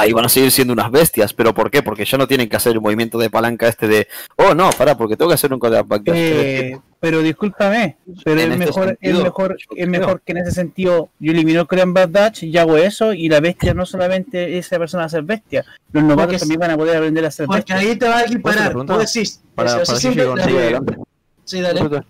ahí 0.00 0.12
van 0.12 0.24
a 0.24 0.28
seguir 0.28 0.50
siendo 0.50 0.72
unas 0.72 0.90
bestias. 0.90 1.32
¿Pero 1.34 1.52
por 1.54 1.70
qué? 1.70 1.82
Porque 1.82 2.04
ya 2.04 2.18
no 2.18 2.26
tienen 2.26 2.48
que 2.48 2.56
hacer 2.56 2.72
el 2.72 2.80
movimiento 2.80 3.18
de 3.18 3.30
palanca 3.30 3.68
este 3.68 3.88
de, 3.88 4.08
oh 4.36 4.54
no, 4.54 4.70
para, 4.70 4.96
porque 4.96 5.16
tengo 5.16 5.28
que 5.30 5.34
hacer 5.34 5.52
un 5.52 5.58
Korean 5.58 5.86
Backdash. 5.86 6.14
Eh, 6.16 6.78
pero 6.98 7.22
discúlpame, 7.22 7.96
pero 8.24 8.40
es 8.40 8.46
este 8.46 8.56
mejor, 8.58 8.98
es 9.00 9.14
mejor, 9.18 9.56
es 9.74 9.88
mejor 9.88 10.20
que 10.20 10.32
en 10.32 10.38
ese 10.38 10.50
sentido 10.52 11.08
yo 11.18 11.32
elimino 11.32 11.62
el 11.62 11.66
Korean 11.66 11.94
Bad 11.94 12.08
Dutch 12.10 12.42
y 12.42 12.56
hago 12.58 12.76
eso 12.76 13.14
y 13.14 13.28
la 13.30 13.40
bestia 13.40 13.72
no 13.72 13.86
solamente 13.86 14.58
esa 14.58 14.78
persona 14.78 15.04
a 15.04 15.08
ser 15.08 15.22
bestia, 15.22 15.64
los 15.92 16.02
novatos 16.04 16.24
Porque 16.26 16.38
también 16.40 16.60
van 16.60 16.70
a 16.72 16.76
poder 16.76 16.96
aprender 16.98 17.24
a 17.24 17.30
ser 17.30 17.46
Porque 17.46 17.72
bestias. 17.72 17.78
ahí 17.80 17.96
te 17.96 18.06
va 18.06 18.20
a 18.20 18.24
pregunta? 18.68 18.94
Vos 18.96 19.12
decís, 19.14 19.40
Para- 19.54 19.70
eso, 19.70 19.78
para 19.78 19.82
así 19.82 19.92
que 19.94 20.00
siempre- 20.14 20.22
llegue 20.24 20.30
un- 20.32 20.38
dale. 20.38 20.52
Sí, 20.52 20.58
adelante. 20.58 20.96
Sí, 21.44 21.60
dale. 21.62 22.02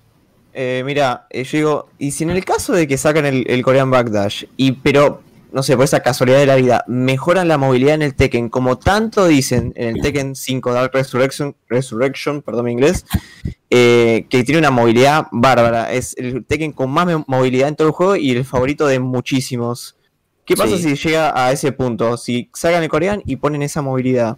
Eh, 0.53 0.83
mira, 0.85 1.27
eh, 1.31 1.45
yo 1.45 1.57
digo, 1.59 1.89
y 1.99 2.11
si 2.11 2.25
en 2.25 2.31
el 2.31 2.45
caso 2.45 2.73
de 2.73 2.89
que 2.89 2.99
sacan 2.99 3.25
el, 3.27 3.45
el 3.49 3.63
Korean 3.63 3.91
Backdash, 3.91 4.45
y 4.57 4.73
pero, 4.73 5.23
no 5.53 5.63
sé, 5.63 5.77
por 5.77 5.85
esa 5.85 6.01
casualidad 6.01 6.39
de 6.39 6.47
la 6.47 6.57
vida, 6.57 6.85
mejoran 6.87 7.49
la 7.49 7.59
movilidad 7.59 7.95
en 7.95 8.03
el 8.03 8.15
Tekken, 8.15 8.49
como 8.49 8.79
tanto 8.79 9.27
dicen 9.27 9.73
en 9.77 9.97
el 9.97 10.03
Tekken 10.03 10.35
5 10.35 10.73
Dark 10.73 10.91
Resurrection, 10.93 11.55
Resurrection 11.69 12.43
perdón 12.43 12.67
mi 12.67 12.73
inglés, 12.73 13.05
eh, 13.71 14.27
que 14.29 14.45
tiene 14.45 14.59
una 14.59 14.71
movilidad 14.71 15.27
bárbara, 15.33 15.93
es 15.93 16.15
el 16.19 16.45
Tekken 16.45 16.73
con 16.73 16.91
más 16.91 17.07
movilidad 17.27 17.69
en 17.69 17.77
todo 17.77 17.89
el 17.89 17.95
juego 17.95 18.17
y 18.17 18.31
el 18.33 18.45
favorito 18.45 18.87
de 18.87 18.99
muchísimos. 19.01 19.97
¿Qué 20.45 20.57
pasa 20.57 20.77
Sí. 20.77 20.97
si 20.97 21.09
llega 21.09 21.33
a 21.35 21.53
ese 21.53 21.71
punto? 21.71 22.17
Si 22.17 22.51
sacan 22.55 22.83
el 22.83 22.89
Korean 22.89 23.23
y 23.25 23.37
ponen 23.37 23.63
esa 23.63 23.83
movilidad. 23.83 24.37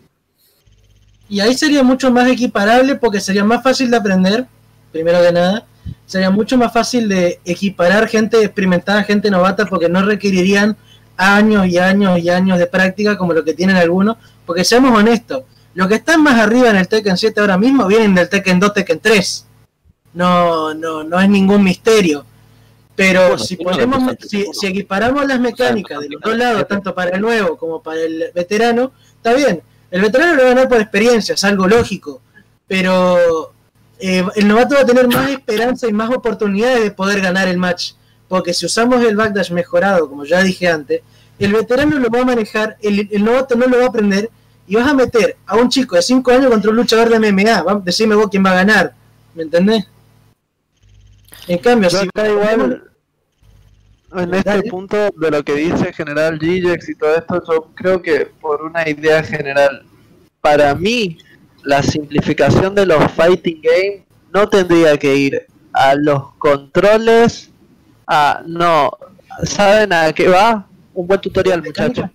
Y 1.28 1.40
ahí 1.40 1.54
sería 1.54 1.82
mucho 1.82 2.10
más 2.10 2.28
equiparable 2.28 2.96
porque 2.96 3.20
sería 3.20 3.44
más 3.44 3.62
fácil 3.62 3.90
de 3.90 3.96
aprender, 3.96 4.46
primero 4.90 5.22
que 5.22 5.32
nada. 5.32 5.66
Sería 6.04 6.30
mucho 6.30 6.58
más 6.58 6.72
fácil 6.72 7.08
de 7.08 7.40
equiparar 7.44 8.06
gente 8.08 8.42
experimentada, 8.44 9.02
gente 9.02 9.30
novata, 9.30 9.64
porque 9.64 9.88
no 9.88 10.02
requerirían 10.02 10.76
años 11.16 11.66
y 11.66 11.78
años 11.78 12.18
y 12.18 12.30
años 12.30 12.58
de 12.58 12.66
práctica 12.66 13.16
como 13.16 13.32
lo 13.32 13.44
que 13.44 13.54
tienen 13.54 13.76
algunos. 13.76 14.16
Porque 14.46 14.64
seamos 14.64 14.98
honestos, 14.98 15.44
los 15.74 15.88
que 15.88 15.94
están 15.94 16.22
más 16.22 16.38
arriba 16.38 16.70
en 16.70 16.76
el 16.76 16.88
Tekken 16.88 17.16
7 17.16 17.40
ahora 17.40 17.56
mismo 17.56 17.86
vienen 17.86 18.14
del 18.14 18.28
Tekken 18.28 18.60
2, 18.60 18.74
Tekken 18.74 19.00
3. 19.00 19.46
No, 20.14 20.74
no, 20.74 21.04
no 21.04 21.20
es 21.20 21.28
ningún 21.28 21.64
misterio. 21.64 22.26
Pero 22.94 23.20
Bueno, 23.20 23.38
si 23.38 23.56
ponemos, 23.56 24.02
si 24.20 24.66
equiparamos 24.66 25.26
las 25.26 25.40
mecánicas 25.40 26.00
de 26.00 26.10
los 26.10 26.20
dos 26.20 26.36
lados, 26.36 26.68
tanto 26.68 26.94
para 26.94 27.16
el 27.16 27.22
nuevo 27.22 27.56
como 27.56 27.82
para 27.82 28.00
el 28.00 28.30
veterano, 28.34 28.92
está 29.16 29.32
bien. 29.32 29.62
El 29.90 30.02
veterano 30.02 30.34
lo 30.34 30.42
va 30.42 30.50
a 30.50 30.54
ganar 30.54 30.68
por 30.68 30.80
experiencia, 30.80 31.34
es 31.34 31.44
algo 31.44 31.66
lógico. 31.66 32.20
Pero 32.66 33.52
eh, 33.98 34.24
el 34.36 34.48
novato 34.48 34.74
va 34.74 34.82
a 34.82 34.86
tener 34.86 35.08
más 35.08 35.30
esperanza 35.30 35.88
y 35.88 35.92
más 35.92 36.10
oportunidades 36.10 36.82
de 36.82 36.90
poder 36.90 37.20
ganar 37.20 37.48
el 37.48 37.56
match. 37.56 37.92
Porque 38.32 38.54
si 38.54 38.64
usamos 38.64 39.04
el 39.04 39.14
backdash 39.14 39.50
mejorado, 39.50 40.08
como 40.08 40.24
ya 40.24 40.42
dije 40.42 40.66
antes, 40.66 41.02
el 41.38 41.52
veterano 41.52 41.98
lo 41.98 42.08
va 42.08 42.22
a 42.22 42.24
manejar, 42.24 42.78
el, 42.80 43.06
el 43.12 43.22
novato 43.22 43.56
no 43.56 43.66
lo 43.66 43.76
va 43.76 43.84
a 43.84 43.88
aprender 43.88 44.30
y 44.66 44.74
vas 44.74 44.88
a 44.88 44.94
meter 44.94 45.36
a 45.44 45.56
un 45.56 45.68
chico 45.68 45.96
de 45.96 46.00
5 46.00 46.30
años 46.30 46.50
contra 46.50 46.70
un 46.70 46.76
luchador 46.78 47.10
de 47.10 47.18
MMA. 47.18 47.62
Va, 47.62 47.82
decime 47.84 48.14
vos 48.14 48.28
quién 48.30 48.42
va 48.42 48.52
a 48.52 48.54
ganar. 48.54 48.94
¿Me 49.34 49.42
entendés? 49.42 49.84
En 51.46 51.58
cambio, 51.58 51.90
Yo 51.90 51.98
si 51.98 52.08
acá 52.08 52.26
igual, 52.26 52.90
en 54.16 54.32
este 54.32 54.48
Dale. 54.48 54.70
punto 54.70 54.96
de 55.14 55.30
lo 55.30 55.44
que 55.44 55.54
dice 55.54 55.92
General 55.92 56.38
Gigex 56.40 56.88
y 56.88 56.94
todo 56.94 57.14
esto, 57.14 57.42
yo 57.46 57.70
creo 57.74 58.00
que 58.00 58.30
por 58.40 58.62
una 58.62 58.88
idea 58.88 59.22
general, 59.22 59.84
para 60.40 60.74
mí, 60.74 61.18
la 61.64 61.82
simplificación 61.82 62.74
de 62.74 62.86
los 62.86 63.12
fighting 63.12 63.60
game 63.60 64.06
no 64.32 64.48
tendría 64.48 64.96
que 64.96 65.14
ir 65.14 65.46
a 65.74 65.94
los 65.96 66.32
controles, 66.38 67.51
a, 68.06 68.42
no, 68.46 68.90
¿saben 69.44 69.92
a 69.92 70.12
qué 70.12 70.28
va? 70.28 70.66
Un 70.94 71.06
buen 71.06 71.20
tutorial, 71.20 71.62
muchachos. 71.62 72.06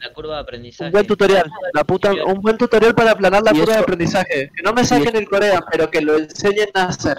La 0.00 0.12
curva 0.12 0.34
de 0.34 0.40
aprendizaje. 0.42 0.86
Un 0.86 0.92
buen 0.92 1.06
tutorial, 1.06 1.50
la 1.72 1.84
puta, 1.84 2.12
un 2.12 2.40
buen 2.40 2.58
tutorial 2.58 2.94
para 2.94 3.12
aplanar 3.12 3.42
la 3.42 3.52
curva 3.52 3.74
de 3.74 3.80
aprendizaje. 3.80 4.50
Que 4.54 4.62
no 4.62 4.72
me 4.72 4.84
saquen 4.84 5.16
el 5.16 5.28
Corea, 5.28 5.64
pero 5.70 5.90
que 5.90 6.00
lo 6.00 6.18
enseñen 6.18 6.68
a 6.74 6.84
hacer. 6.84 7.18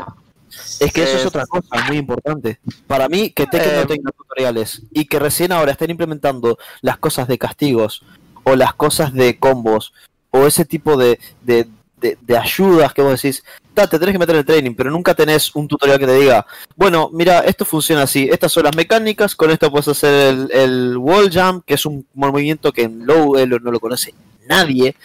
Es 0.80 0.94
que 0.94 1.04
eso 1.04 1.18
es 1.18 1.26
otra 1.26 1.46
cosa 1.46 1.68
muy 1.88 1.98
importante. 1.98 2.60
Para 2.88 3.10
mí, 3.10 3.32
que 3.32 3.46
Tekken 3.46 3.72
Eh, 3.72 3.78
no 3.82 3.88
tenga 3.88 4.12
tutoriales 4.12 4.84
y 4.92 5.06
que 5.06 5.20
recién 5.20 5.52
ahora 5.52 5.72
estén 5.72 5.90
implementando 5.90 6.58
las 6.82 6.98
cosas 6.98 7.28
de 7.28 7.38
castigos 7.38 8.04
o 8.44 8.56
las 8.56 8.74
cosas 8.74 9.14
de 9.14 9.40
combos 9.40 9.94
o 10.32 10.46
ese 10.46 10.66
tipo 10.66 10.98
de, 10.98 11.20
de, 11.42 11.68
de- 12.10 12.18
de 12.22 12.38
ayudas 12.38 12.94
que 12.94 13.02
vos 13.02 13.22
decís, 13.22 13.44
"Ta, 13.74 13.88
te 13.88 13.98
tenés 14.00 14.14
que 14.14 14.20
meter 14.20 14.36
en 14.36 14.40
el 14.40 14.46
training, 14.46 14.76
pero 14.76 14.92
nunca 14.92 15.14
tenés 15.14 15.54
un 15.56 15.68
tutorial 15.68 15.98
que 16.00 16.06
te 16.06 16.16
diga, 16.20 16.46
bueno, 16.76 17.10
mira, 17.12 17.40
esto 17.40 17.66
funciona 17.66 18.04
así, 18.04 18.28
estas 18.32 18.52
son 18.52 18.64
las 18.64 18.76
mecánicas, 18.76 19.36
con 19.36 19.50
esto 19.52 19.72
puedes 19.72 19.88
hacer 19.88 20.34
el, 20.34 20.50
el 20.52 20.98
wall 20.98 21.30
jump, 21.34 21.64
que 21.66 21.74
es 21.74 21.86
un 21.86 22.06
movimiento 22.14 22.72
que 22.72 22.84
en 22.84 23.06
low 23.06 23.36
elo 23.38 23.60
no 23.60 23.72
lo 23.72 23.80
conoce 23.80 24.14
nadie. 24.48 24.96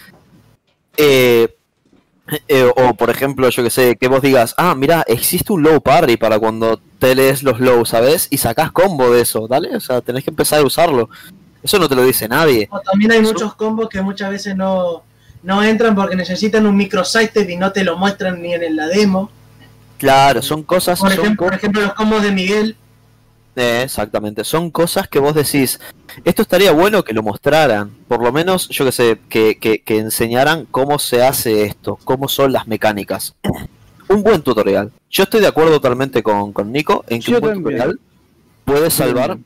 Eh, 0.97 1.49
eh, 2.47 2.71
o 2.77 2.95
por 2.95 3.11
ejemplo, 3.11 3.49
yo 3.49 3.63
que 3.65 3.71
sé, 3.71 3.97
que 3.97 4.07
vos 4.09 4.23
digas, 4.23 4.55
ah, 4.57 4.75
mira, 4.77 5.03
existe 5.09 5.53
un 5.53 5.63
low 5.63 5.81
parry 5.81 6.17
para 6.17 6.39
cuando 6.39 6.79
te 6.99 7.15
lees 7.15 7.43
los 7.43 7.59
low, 7.59 7.85
¿sabes? 7.85 8.29
Y 8.31 8.37
sacás 8.37 8.71
combo 8.71 9.11
de 9.11 9.23
eso, 9.23 9.49
¿dale? 9.49 9.75
O 9.77 9.81
sea, 9.81 10.01
tenés 10.01 10.23
que 10.25 10.31
empezar 10.31 10.61
a 10.61 10.65
usarlo. 10.65 11.09
Eso 11.63 11.79
no 11.79 11.89
te 11.89 11.95
lo 11.97 12.05
dice 12.05 12.29
nadie. 12.29 12.69
O 12.71 12.81
también 12.81 13.11
hay 13.13 13.21
muchos 13.21 13.55
combos 13.55 13.89
que 13.89 14.01
muchas 14.01 14.31
veces 14.31 14.55
no, 14.57 15.03
no 15.43 15.63
entran 15.63 15.95
porque 15.95 16.17
necesitan 16.17 16.67
un 16.67 16.77
micro 16.77 17.05
sidestep 17.05 17.49
y 17.49 17.57
no 17.57 17.73
te 17.73 17.85
lo 17.85 17.97
muestran 17.97 18.41
ni 18.43 18.55
en 18.55 18.77
la 18.77 18.87
demo. 18.89 19.31
Claro, 19.99 20.41
son 20.43 20.63
cosas, 20.63 20.99
Por 20.99 21.11
son 21.11 21.19
ejemplo, 21.21 21.47
por 21.47 21.53
co- 21.53 21.57
ejemplo, 21.57 21.81
los 21.83 21.95
combos 21.95 22.23
de 22.23 22.33
Miguel. 22.33 22.77
eh, 23.57 23.83
exactamente, 23.85 24.45
son 24.45 24.71
cosas 24.71 25.09
que 25.09 25.19
vos 25.19 25.35
decís, 25.35 25.79
esto 26.25 26.43
estaría 26.43 26.73
bueno 26.73 27.05
que 27.05 27.13
lo 27.13 27.23
mostraran, 27.23 27.91
por 28.09 28.23
lo 28.23 28.33
menos, 28.33 28.69
yo 28.69 28.85
que 28.87 28.93
sé, 28.93 29.19
que, 29.29 29.59
que, 29.59 29.83
que 29.83 29.99
enseñaran 29.99 30.67
cómo 30.71 30.99
se 30.99 31.23
hace 31.23 31.65
esto, 31.65 31.99
cómo 32.05 32.29
son 32.29 32.53
las 32.53 32.67
mecánicas. 32.67 33.35
Un 34.09 34.23
buen 34.25 34.43
tutorial. 34.43 34.91
Yo 35.11 35.23
estoy 35.25 35.41
de 35.41 35.47
acuerdo 35.47 35.73
totalmente 35.73 36.23
con, 36.23 36.53
con 36.53 36.73
Nico 36.73 37.05
en 37.09 37.21
que 37.21 37.31
Yo 37.31 37.37
un 37.37 37.41
buen 37.43 37.55
también. 37.55 37.77
tutorial 37.79 38.01
puede 38.65 38.91
salvar 38.91 39.39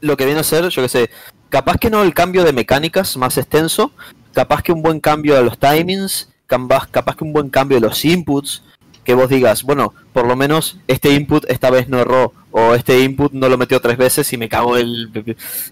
lo 0.00 0.16
que 0.16 0.24
viene 0.24 0.40
a 0.40 0.44
ser, 0.44 0.68
yo 0.68 0.82
que 0.82 0.88
sé, 0.88 1.10
capaz 1.50 1.76
que 1.78 1.90
no 1.90 2.02
el 2.02 2.14
cambio 2.14 2.44
de 2.44 2.52
mecánicas 2.54 3.16
más 3.18 3.36
extenso, 3.38 3.90
capaz 4.34 4.62
que 4.62 4.72
un 4.72 4.82
buen 4.82 5.00
cambio 5.00 5.34
de 5.34 5.42
los 5.42 5.58
timings, 5.58 6.28
capaz, 6.46 6.88
capaz 6.90 7.16
que 7.16 7.24
un 7.24 7.32
buen 7.32 7.48
cambio 7.48 7.80
de 7.80 7.86
los 7.86 8.04
inputs, 8.04 8.62
que 9.04 9.14
vos 9.14 9.28
digas, 9.28 9.62
bueno, 9.62 9.92
por 10.12 10.26
lo 10.26 10.34
menos 10.34 10.78
este 10.88 11.12
input 11.12 11.44
esta 11.48 11.70
vez 11.70 11.88
no 11.88 11.98
erró, 12.00 12.32
o 12.50 12.74
este 12.74 13.00
input 13.00 13.32
no 13.32 13.48
lo 13.48 13.58
metió 13.58 13.80
tres 13.80 13.96
veces 13.98 14.32
y 14.32 14.38
me 14.38 14.48
cago 14.48 14.76
el... 14.76 15.10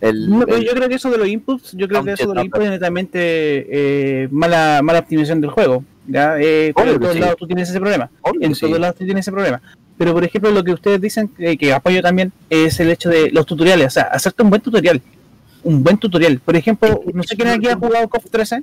el, 0.00 0.28
No, 0.31 0.41
pero 0.44 0.58
el- 0.58 0.65
yo 0.65 0.73
creo 0.73 0.89
que 0.89 0.97
eso 0.97 1.10
de 1.10 1.18
los 1.18 1.28
inputs, 1.28 1.73
yo 1.73 1.89
creo 1.89 2.05
que 2.05 2.12
eso 2.12 2.28
de 2.28 2.34
los 2.34 2.44
inputs 2.44 2.65
es 2.65 2.70
netamente 2.70 3.18
eh, 3.70 4.28
mala, 4.31 4.81
mala 4.82 4.99
optimización 4.99 5.41
del 5.41 5.50
juego. 5.50 5.82
¿ya? 6.07 6.39
Eh, 6.39 6.74
en 6.76 6.99
todos 7.00 7.12
sí. 7.15 7.18
lados 7.20 7.36
tú 7.39 7.47
tienes 7.47 7.70
ese 7.70 7.81
problema. 7.81 8.10
Obvio 8.23 8.47
En 8.47 8.55
sí. 8.55 8.66
todos 8.66 8.78
lados 8.78 8.97
tú 8.97 9.05
tienes 9.05 9.24
ese 9.24 9.32
problema. 9.32 9.62
Pero 9.97 10.12
por 10.12 10.24
ejemplo, 10.24 10.50
lo 10.50 10.65
que 10.65 10.73
ustedes 10.73 11.00
dicen, 11.00 11.28
que, 11.28 11.57
que 11.57 11.73
apoyo 11.73 12.02
también, 12.02 12.32
es 12.50 12.81
el 12.81 12.91
hecho 12.91 13.08
de 13.08 13.31
los 13.31 13.47
tutoriales. 13.47 13.86
O 13.86 13.91
sea, 13.91 14.02
hacerte 14.05 14.42
un 14.42 14.50
buen 14.50 14.60
tutorial. 14.60 15.00
Un 15.65 15.82
buen 15.82 15.97
tutorial. 15.99 16.41
Por 16.41 16.57
ejemplo, 16.57 17.00
no 17.15 17.23
sé 17.23 17.36
quién 17.36 17.49
aquí 17.49 17.68
ha 17.68 17.76
jugado 17.76 18.08
KOF 18.08 18.28
13 18.31 18.62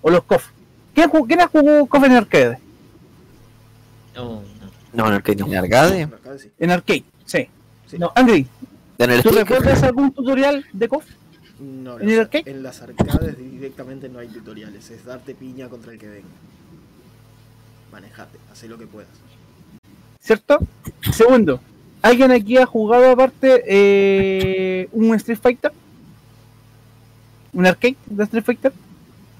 o 0.00 0.10
los 0.10 0.24
KOF. 0.24 0.48
¿Quién, 0.94 1.40
ha 1.40 1.46
jugado 1.48 1.86
KOF 1.86 2.04
en 2.04 2.12
arcade? 2.12 2.58
No, 4.14 4.42
en 5.06 5.12
arcade 5.14 5.36
no. 5.38 5.46
¿En 5.46 5.54
arcade? 5.56 6.08
Sí. 6.38 6.50
En 6.58 6.70
arcade, 6.70 7.04
sí. 7.24 7.48
Sí. 7.86 7.98
No, 7.98 8.12
Angry, 8.14 8.46
En 8.98 9.10
el 9.10 9.22
¿tú 9.22 9.30
recuerdas 9.30 9.82
algún 9.82 10.12
tutorial 10.12 10.64
de 10.72 10.88
KOF? 10.88 11.04
No, 11.60 11.98
¿En 12.00 12.08
el 12.08 12.16
las- 12.16 12.24
arcade? 12.26 12.50
en 12.50 12.62
las 12.62 12.82
arcades 12.82 13.38
directamente 13.38 14.08
no 14.08 14.18
hay 14.18 14.28
tutoriales, 14.28 14.90
es 14.90 15.04
darte 15.04 15.34
piña 15.34 15.68
contra 15.68 15.92
el 15.92 15.98
que 15.98 16.08
venga. 16.08 16.26
Manejate, 17.90 18.38
haz 18.50 18.62
lo 18.64 18.78
que 18.78 18.86
puedas. 18.86 19.10
¿cierto? 20.20 20.58
Segundo, 21.12 21.60
¿alguien 22.00 22.30
aquí 22.30 22.56
ha 22.56 22.64
jugado 22.66 23.10
aparte 23.10 23.62
eh, 23.66 24.88
un 24.92 25.14
Street 25.16 25.38
Fighter? 25.40 25.72
¿Un 27.52 27.66
arcade 27.66 27.96
de 28.06 28.24
Street 28.24 28.44
Fighter? 28.44 28.72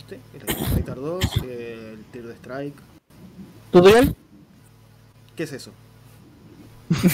Sí, 0.08 0.16
el 0.34 0.48
Street 0.48 0.68
Fighter 0.74 0.94
2, 0.96 1.24
eh, 1.44 1.94
el 1.94 2.04
Tier 2.12 2.26
de 2.26 2.34
Strike. 2.34 2.74
¿Tutorial? 3.70 4.14
¿Qué 5.34 5.44
es 5.44 5.52
eso? 5.52 5.72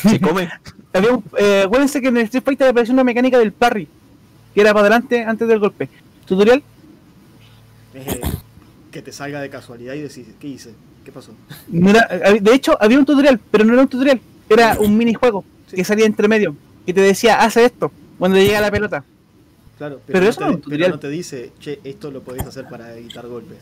¿Se 0.02 0.20
come? 0.20 0.48
Había 0.92 1.12
un, 1.12 1.24
eh, 1.38 1.62
acuérdense 1.66 2.00
que 2.00 2.08
en 2.08 2.16
el 2.16 2.24
Street 2.24 2.42
Fighter 2.44 2.68
apareció 2.68 2.92
una 2.94 3.04
mecánica 3.04 3.38
del 3.38 3.52
parry, 3.52 3.86
que 4.54 4.60
era 4.60 4.72
para 4.72 4.86
adelante 4.86 5.22
antes 5.22 5.46
del 5.46 5.60
golpe. 5.60 5.88
¿Tutorial? 6.26 6.62
Eh, 7.94 8.20
que 8.90 9.02
te 9.02 9.12
salga 9.12 9.40
de 9.40 9.50
casualidad 9.50 9.94
y 9.94 10.00
decís, 10.00 10.26
¿qué 10.40 10.48
hice? 10.48 10.74
¿Qué 11.04 11.12
pasó? 11.12 11.32
No 11.68 11.90
era- 11.90 12.08
eh, 12.10 12.40
de 12.40 12.54
hecho, 12.54 12.76
había 12.80 12.98
un 12.98 13.04
tutorial, 13.06 13.38
pero 13.50 13.64
no 13.64 13.72
era 13.74 13.82
un 13.82 13.88
tutorial, 13.88 14.20
era 14.48 14.76
un 14.80 14.96
minijuego 14.96 15.44
que 15.70 15.84
salía 15.84 16.06
entre 16.06 16.26
medio, 16.26 16.56
que 16.84 16.92
te 16.92 17.00
decía, 17.02 17.40
hace 17.40 17.64
esto, 17.64 17.92
cuando 18.18 18.36
le 18.36 18.46
llega 18.46 18.60
la 18.60 18.70
pelota. 18.70 19.04
Claro, 19.78 20.00
Pero 20.06 20.20
no 20.20 20.26
eso 20.28 20.38
te, 20.40 20.44
no 20.44 20.50
es 20.50 20.54
un 20.56 20.60
pero 20.60 20.64
tutorial. 20.64 20.90
no 20.90 20.98
te 20.98 21.08
dice, 21.08 21.52
che, 21.60 21.80
esto 21.84 22.10
lo 22.10 22.20
podés 22.22 22.44
hacer 22.44 22.66
para 22.68 22.96
evitar 22.96 23.26
golpes. 23.28 23.58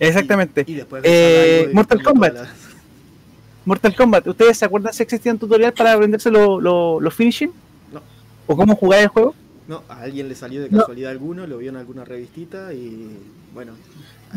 Exactamente. 0.00 0.64
Y 0.66 0.74
después 0.74 1.02
Eh, 1.04 1.08
ves 1.08 1.58
algo 1.60 1.70
y 1.70 1.74
Mortal 1.74 2.02
Kombat. 2.02 2.36
Mortal 3.64 3.94
Kombat, 3.96 4.26
¿ustedes 4.28 4.58
se 4.58 4.64
acuerdan 4.64 4.92
si 4.92 5.02
existía 5.02 5.32
un 5.32 5.38
tutorial 5.38 5.72
para 5.72 5.92
aprenderse 5.92 6.30
los 6.30 6.62
lo, 6.62 7.00
los 7.00 7.14
finishing? 7.14 7.50
No. 7.92 8.00
¿O 8.46 8.56
cómo 8.56 8.76
jugar 8.76 9.00
el 9.00 9.08
juego? 9.08 9.34
No, 9.66 9.82
a 9.88 10.00
alguien 10.02 10.28
le 10.28 10.34
salió 10.36 10.60
de 10.62 10.70
No. 10.70 10.78
casualidad 10.80 11.10
alguno, 11.10 11.46
lo 11.46 11.58
vio 11.58 11.70
en 11.70 11.76
alguna 11.76 12.04
revistita 12.04 12.72
y 12.72 13.08
bueno. 13.54 13.72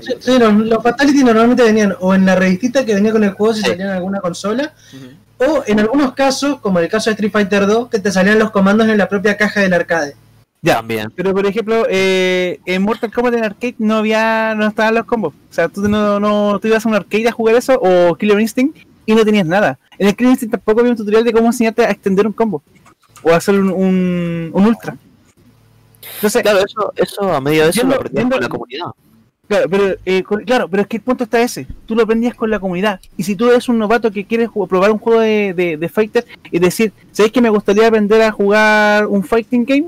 Sí, 0.02 0.14
lo 0.14 0.22
sí, 0.22 0.40
los, 0.40 0.54
los 0.54 0.84
Fatality 0.84 1.24
normalmente 1.24 1.64
venían 1.64 1.96
o 2.00 2.14
en 2.16 2.26
la 2.26 2.36
revistita 2.36 2.86
que 2.86 2.96
venía 2.96 3.12
con 3.12 3.24
el 3.24 3.32
juego 3.32 3.54
si 3.54 3.62
Sí. 3.62 3.68
salía 3.70 3.86
en 3.86 3.92
alguna 3.92 4.20
consola, 4.22 4.74
o 5.38 5.64
en 5.68 5.80
algunos 5.80 6.14
casos, 6.14 6.60
como 6.60 6.80
el 6.80 6.88
caso 6.88 7.10
de 7.10 7.14
Street 7.16 7.32
Fighter 7.32 7.68
2, 7.68 7.90
que 7.90 8.00
te 8.00 8.12
salían 8.12 8.40
los 8.40 8.52
comandos 8.52 8.88
en 8.88 8.98
la 8.98 9.08
propia 9.10 9.36
caja 9.38 9.60
del 9.62 9.74
arcade. 9.74 10.16
Ya. 10.62 10.76
También. 10.76 11.12
Pero 11.16 11.34
por 11.34 11.46
ejemplo, 11.46 11.86
eh, 11.90 12.60
en 12.66 12.82
Mortal 12.82 13.12
Kombat 13.14 13.34
en 13.36 13.44
arcade 13.46 13.76
no 13.78 13.96
había, 13.98 14.54
no 14.56 14.68
estaban 14.68 14.94
los 14.96 15.06
combos. 15.06 15.34
O 15.50 15.54
sea, 15.54 15.70
tú 15.70 15.88
no, 15.88 16.20
no 16.20 16.60
tú 16.60 16.68
ibas 16.68 16.86
a 16.86 16.90
un 16.90 16.96
arcade 16.96 17.28
a 17.30 17.32
jugar 17.32 17.56
eso 17.56 17.80
o 17.82 18.16
Killer 18.16 18.40
Instinct 18.40 18.78
y 19.06 19.16
no 19.16 19.24
tenías 19.24 19.46
nada. 19.48 19.80
En 19.98 20.08
el 20.08 20.16
Killer 20.16 20.32
Instinct 20.32 20.52
tampoco 20.54 20.82
había 20.82 20.92
un 20.92 20.98
tutorial 20.98 21.24
de 21.24 21.32
cómo 21.32 21.48
enseñarte 21.48 21.86
a 21.86 21.92
extender 21.92 22.28
un 22.28 22.34
combo 22.34 22.62
o 23.24 23.32
a 23.32 23.38
hacer 23.38 23.56
un, 23.58 23.70
un, 23.70 24.50
un 24.54 24.66
ultra. 24.66 24.98
Entonces, 26.16 26.42
Claro, 26.42 26.60
eso, 26.60 26.94
eso 26.96 27.34
a 27.34 27.40
medida 27.40 27.64
de 27.66 27.70
eso 27.70 27.86
lo 27.88 27.96
aprendías 27.96 28.30
con 28.30 28.42
la 28.42 28.50
comunidad. 28.50 28.86
Claro, 29.48 29.68
pero, 29.70 29.96
eh, 30.06 30.24
con- 30.24 30.44
claro, 30.44 30.68
pero 30.70 30.82
es 30.84 30.88
que 30.88 30.98
el 30.98 31.04
punto 31.04 31.24
está 31.24 31.42
ese. 31.42 31.66
Tú 31.86 31.96
lo 31.96 32.04
aprendías 32.04 32.36
con 32.36 32.50
la 32.52 32.60
comunidad. 32.60 33.00
Y 33.18 33.24
si 33.24 33.36
tú 33.36 33.50
eres 33.50 33.68
un 33.70 33.80
novato 33.80 34.12
que 34.12 34.26
quieres 34.26 34.50
probar 34.70 34.92
un 34.92 35.00
juego 35.00 35.22
de, 35.22 35.54
de, 35.56 35.78
de 35.78 35.90
fighter 35.90 36.26
y 36.52 36.60
decir, 36.60 36.92
¿sabéis 37.12 37.32
que 37.34 37.42
me 37.42 37.50
gustaría 37.50 37.88
aprender 37.88 38.22
a 38.22 38.32
jugar 38.32 39.08
un 39.08 39.24
fighting 39.24 39.66
game? 39.66 39.86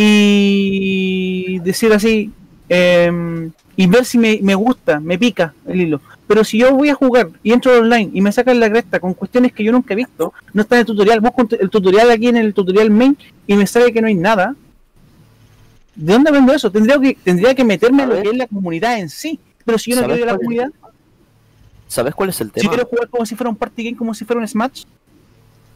Y 0.00 1.58
decir 1.58 1.92
así, 1.92 2.30
em, 2.68 3.50
y 3.74 3.86
ver 3.88 4.04
si 4.04 4.16
me, 4.16 4.38
me 4.42 4.54
gusta, 4.54 5.00
me 5.00 5.18
pica 5.18 5.54
el 5.66 5.80
hilo. 5.80 6.00
Pero 6.28 6.44
si 6.44 6.58
yo 6.58 6.72
voy 6.72 6.90
a 6.90 6.94
jugar 6.94 7.30
y 7.42 7.52
entro 7.52 7.76
online 7.76 8.10
y 8.14 8.20
me 8.20 8.30
sacan 8.30 8.60
la 8.60 8.70
cresta 8.70 9.00
con 9.00 9.12
cuestiones 9.14 9.52
que 9.52 9.64
yo 9.64 9.72
nunca 9.72 9.94
he 9.94 9.96
visto, 9.96 10.32
no 10.52 10.62
está 10.62 10.76
en 10.76 10.80
el 10.80 10.86
tutorial, 10.86 11.20
busco 11.20 11.48
el 11.50 11.68
tutorial 11.68 12.10
aquí 12.12 12.28
en 12.28 12.36
el 12.36 12.54
tutorial 12.54 12.90
main 12.90 13.16
y 13.46 13.56
me 13.56 13.66
sale 13.66 13.92
que 13.92 14.00
no 14.00 14.06
hay 14.06 14.14
nada. 14.14 14.54
¿De 15.96 16.12
dónde 16.12 16.30
aprendo 16.30 16.52
eso? 16.52 16.70
Tendría 16.70 17.00
que, 17.00 17.14
tendría 17.14 17.54
que 17.56 17.64
meterme 17.64 18.02
A 18.02 18.04
en 18.04 18.10
lo 18.10 18.22
que 18.22 18.28
es 18.28 18.36
la 18.36 18.46
comunidad 18.46 19.00
en 19.00 19.08
sí. 19.08 19.40
Pero 19.64 19.78
si 19.78 19.90
yo 19.90 19.96
no 19.96 20.02
¿Sabes 20.02 20.16
quiero 20.16 20.26
ir 20.26 20.30
a 20.30 20.32
la 20.32 20.38
comunidad, 20.38 20.68
¿Sabes 21.88 22.14
cuál 22.14 22.28
es 22.28 22.40
el 22.40 22.48
si 22.48 22.60
tema? 22.60 22.68
quiero 22.70 22.86
jugar 22.86 23.08
como 23.08 23.26
si 23.26 23.34
fuera 23.34 23.50
un 23.50 23.56
party 23.56 23.82
game, 23.82 23.96
como 23.96 24.14
si 24.14 24.24
fuera 24.24 24.40
un 24.40 24.46
Smash, 24.46 24.84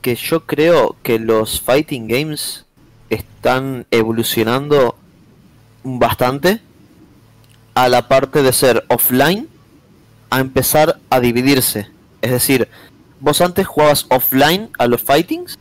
que 0.00 0.14
yo 0.14 0.44
creo 0.44 0.96
que 1.02 1.18
los 1.18 1.60
fighting 1.60 2.06
games 2.06 2.66
están 3.14 3.86
evolucionando 3.90 4.96
bastante 5.84 6.60
a 7.74 7.88
la 7.88 8.08
parte 8.08 8.42
de 8.42 8.52
ser 8.52 8.84
offline 8.88 9.48
a 10.30 10.40
empezar 10.40 10.98
a 11.10 11.20
dividirse. 11.20 11.88
Es 12.20 12.30
decir, 12.30 12.68
vos 13.20 13.40
antes 13.40 13.66
jugabas 13.66 14.06
offline 14.08 14.70
a 14.78 14.86
los 14.86 15.02
fightings 15.02 15.58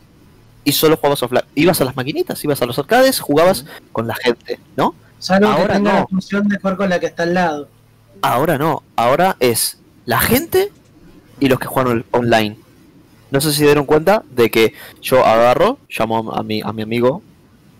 y 0.64 0.72
solo 0.72 0.96
jugabas 0.96 1.22
offline. 1.22 1.44
Ibas 1.54 1.80
a 1.80 1.84
las 1.84 1.96
maquinitas, 1.96 2.42
ibas 2.44 2.62
a 2.62 2.66
los 2.66 2.78
arcades, 2.78 3.20
jugabas 3.20 3.64
con 3.92 4.06
la 4.06 4.14
gente, 4.14 4.58
¿no? 4.76 4.94
Que 5.26 5.34
Ahora 5.44 5.74
tenga 5.74 5.92
no. 5.92 5.98
la 6.00 6.06
función 6.06 6.48
de 6.48 6.58
jugar 6.58 6.76
con 6.76 6.88
la 6.88 6.98
que 7.00 7.06
está 7.06 7.22
al 7.24 7.34
lado. 7.34 7.68
Ahora 8.22 8.58
no, 8.58 8.82
ahora 8.96 9.36
es 9.40 9.78
la 10.04 10.18
gente 10.20 10.70
y 11.40 11.48
los 11.48 11.58
que 11.58 11.66
juegan 11.66 11.92
on- 11.92 12.04
online. 12.12 12.56
No 13.30 13.40
sé 13.40 13.50
si 13.52 13.58
se 13.58 13.64
dieron 13.64 13.86
cuenta 13.86 14.22
de 14.30 14.50
que 14.50 14.74
yo 15.00 15.24
agarro, 15.24 15.78
llamo 15.88 16.32
a 16.32 16.42
mi, 16.42 16.60
a 16.62 16.72
mi 16.72 16.82
amigo 16.82 17.22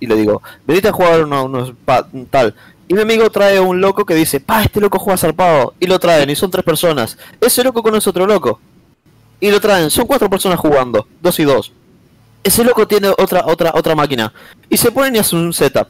y 0.03 0.07
le 0.07 0.17
digo, 0.17 0.43
venite 0.67 0.89
a 0.89 0.93
jugar 0.93 1.25
uno, 1.25 1.45
unos 1.45 1.73
pa- 1.85 2.07
tal. 2.31 2.55
Y 2.89 2.95
mi 2.95 3.01
amigo 3.03 3.31
trae 3.31 3.61
un 3.61 3.81
loco 3.81 4.05
que 4.05 4.15
dice, 4.15 4.41
pa, 4.41 4.63
este 4.65 4.81
loco 4.81 4.99
juega 4.99 5.17
zarpado. 5.17 5.75
Y 5.79 5.87
lo 5.87 5.99
traen, 5.99 6.29
y 6.29 6.35
son 6.37 6.51
tres 6.51 6.65
personas. 6.65 7.17
Ese 7.41 7.63
loco 7.63 7.83
conoce 7.83 8.11
otro 8.11 8.27
loco. 8.27 8.61
Y 9.41 9.51
lo 9.51 9.61
traen, 9.61 9.91
son 9.91 10.07
cuatro 10.07 10.29
personas 10.29 10.59
jugando, 10.59 11.07
dos 11.21 11.39
y 11.39 11.45
dos. 11.45 11.73
Ese 12.45 12.65
loco 12.65 12.87
tiene 12.87 13.09
otra, 13.09 13.45
otra, 13.47 13.73
otra 13.75 13.95
máquina. 13.95 14.33
Y 14.69 14.77
se 14.77 14.91
ponen 14.91 15.15
y 15.17 15.19
hacen 15.21 15.39
un 15.39 15.53
setup. 15.53 15.87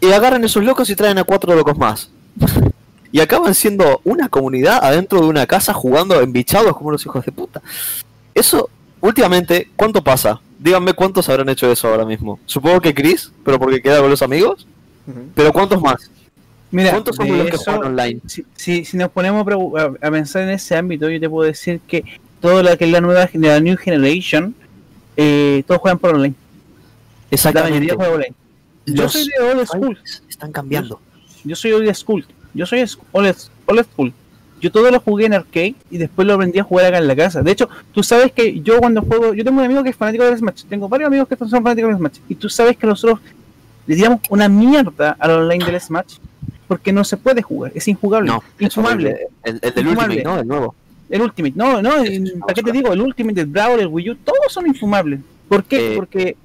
Y 0.00 0.10
agarran 0.12 0.44
esos 0.44 0.62
locos 0.64 0.90
y 0.90 0.96
traen 0.96 1.18
a 1.18 1.24
cuatro 1.24 1.54
locos 1.54 1.78
más. 1.78 2.10
y 3.12 3.20
acaban 3.20 3.54
siendo 3.54 4.00
una 4.04 4.28
comunidad 4.28 4.84
adentro 4.84 5.20
de 5.20 5.26
una 5.28 5.46
casa 5.46 5.72
jugando 5.72 6.20
embichados 6.20 6.76
como 6.76 6.90
los 6.90 7.06
hijos 7.06 7.24
de 7.24 7.32
puta. 7.32 7.62
Eso, 8.34 8.68
últimamente, 9.00 9.70
¿cuánto 9.76 10.02
pasa? 10.02 10.40
Díganme 10.58 10.94
cuántos 10.94 11.28
habrán 11.28 11.48
hecho 11.48 11.70
eso 11.70 11.88
ahora 11.88 12.04
mismo. 12.06 12.38
Supongo 12.46 12.80
que 12.80 12.94
Chris, 12.94 13.30
pero 13.44 13.58
porque 13.58 13.80
queda 13.82 14.00
con 14.00 14.10
los 14.10 14.22
amigos. 14.22 14.66
Pero 15.34 15.52
¿cuántos 15.52 15.80
más? 15.80 16.10
mira, 16.70 16.90
¿Cuántos 16.90 17.14
son 17.16 17.28
los 17.28 17.48
que 17.48 17.56
eso- 17.56 17.64
juegan 17.64 17.84
online? 17.92 18.20
si, 18.26 18.44
si, 18.56 18.84
si 18.84 18.96
nos 18.96 19.10
ponemos 19.10 19.46
a 20.02 20.10
pensar 20.10 20.42
en 20.42 20.50
ese 20.50 20.76
ámbito, 20.76 21.08
yo 21.08 21.20
te 21.20 21.28
puedo 21.30 21.46
decir 21.46 21.80
que 21.86 22.04
todo 22.40 22.62
lo 22.62 22.76
que 22.76 22.84
es 22.86 22.90
la 22.90 23.00
nueva 23.00 23.28
la 23.34 23.60
New 23.60 23.76
Generation, 23.76 24.54
eh, 25.16 25.62
todos 25.66 25.80
juegan 25.80 25.98
por 25.98 26.14
online. 26.14 26.34
La 27.30 27.34
Exactamente. 27.34 27.70
mayoría 27.78 27.94
juega 27.94 28.12
online. 28.12 28.34
Yo 28.86 29.02
Los 29.04 29.12
soy 29.12 29.26
de 29.28 29.44
old 29.44 29.66
school. 29.66 29.98
están 30.28 30.52
cambiando. 30.52 31.00
Yo 31.44 31.54
soy 31.56 31.72
old 31.72 31.94
school. 31.94 32.26
Yo 32.54 32.66
soy 32.66 32.80
old, 33.12 33.36
old 33.66 33.84
school. 33.84 34.12
Yo 34.60 34.72
todo 34.72 34.90
lo 34.90 35.00
jugué 35.00 35.26
en 35.26 35.34
arcade 35.34 35.74
y 35.90 35.98
después 35.98 36.26
lo 36.26 36.34
aprendí 36.34 36.58
a 36.58 36.64
jugar 36.64 36.86
acá 36.86 36.98
en 36.98 37.06
la 37.06 37.14
casa. 37.16 37.42
De 37.42 37.50
hecho, 37.50 37.68
tú 37.92 38.02
sabes 38.02 38.32
que 38.32 38.60
yo 38.60 38.78
cuando 38.78 39.02
juego, 39.02 39.34
yo 39.34 39.44
tengo 39.44 39.58
un 39.58 39.64
amigo 39.64 39.82
que 39.82 39.90
es 39.90 39.96
fanático 39.96 40.24
del 40.24 40.38
Smash. 40.38 40.64
Tengo 40.64 40.88
varios 40.88 41.08
amigos 41.08 41.28
que 41.28 41.36
son 41.36 41.50
fanáticos 41.50 41.90
del 41.90 41.98
Smash. 41.98 42.18
Y 42.28 42.34
tú 42.36 42.48
sabes 42.48 42.76
que 42.76 42.86
nosotros 42.86 43.20
le 43.86 43.96
tiramos 43.96 44.20
una 44.30 44.48
mierda 44.48 45.16
al 45.18 45.30
online 45.30 45.64
del 45.64 45.80
Smash 45.80 46.16
porque 46.66 46.92
no 46.92 47.04
se 47.04 47.16
puede 47.16 47.42
jugar. 47.42 47.72
Es 47.74 47.86
injugable. 47.86 48.28
No, 48.28 48.42
horrible. 48.76 49.28
El, 49.44 49.58
el 49.62 49.74
del. 49.74 49.88
Ultimate, 49.88 50.22
¿no? 50.22 50.40
El 50.40 50.48
nuevo. 50.48 50.74
El 51.08 51.22
Ultimate, 51.22 51.54
no, 51.54 51.80
no, 51.82 51.90
¿para 52.40 52.54
qué 52.54 52.62
te 52.62 52.72
digo? 52.72 52.92
El 52.92 53.00
Ultimate, 53.00 53.40
el 53.40 53.46
Brawl, 53.46 53.78
el 53.78 53.86
Wii 53.86 54.10
U, 54.10 54.16
todos 54.16 54.38
son 54.52 54.66
infumables. 54.66 55.20
¿Por 55.48 55.62
qué? 55.62 55.92
Eh, 55.92 55.96
Porque 55.96 56.36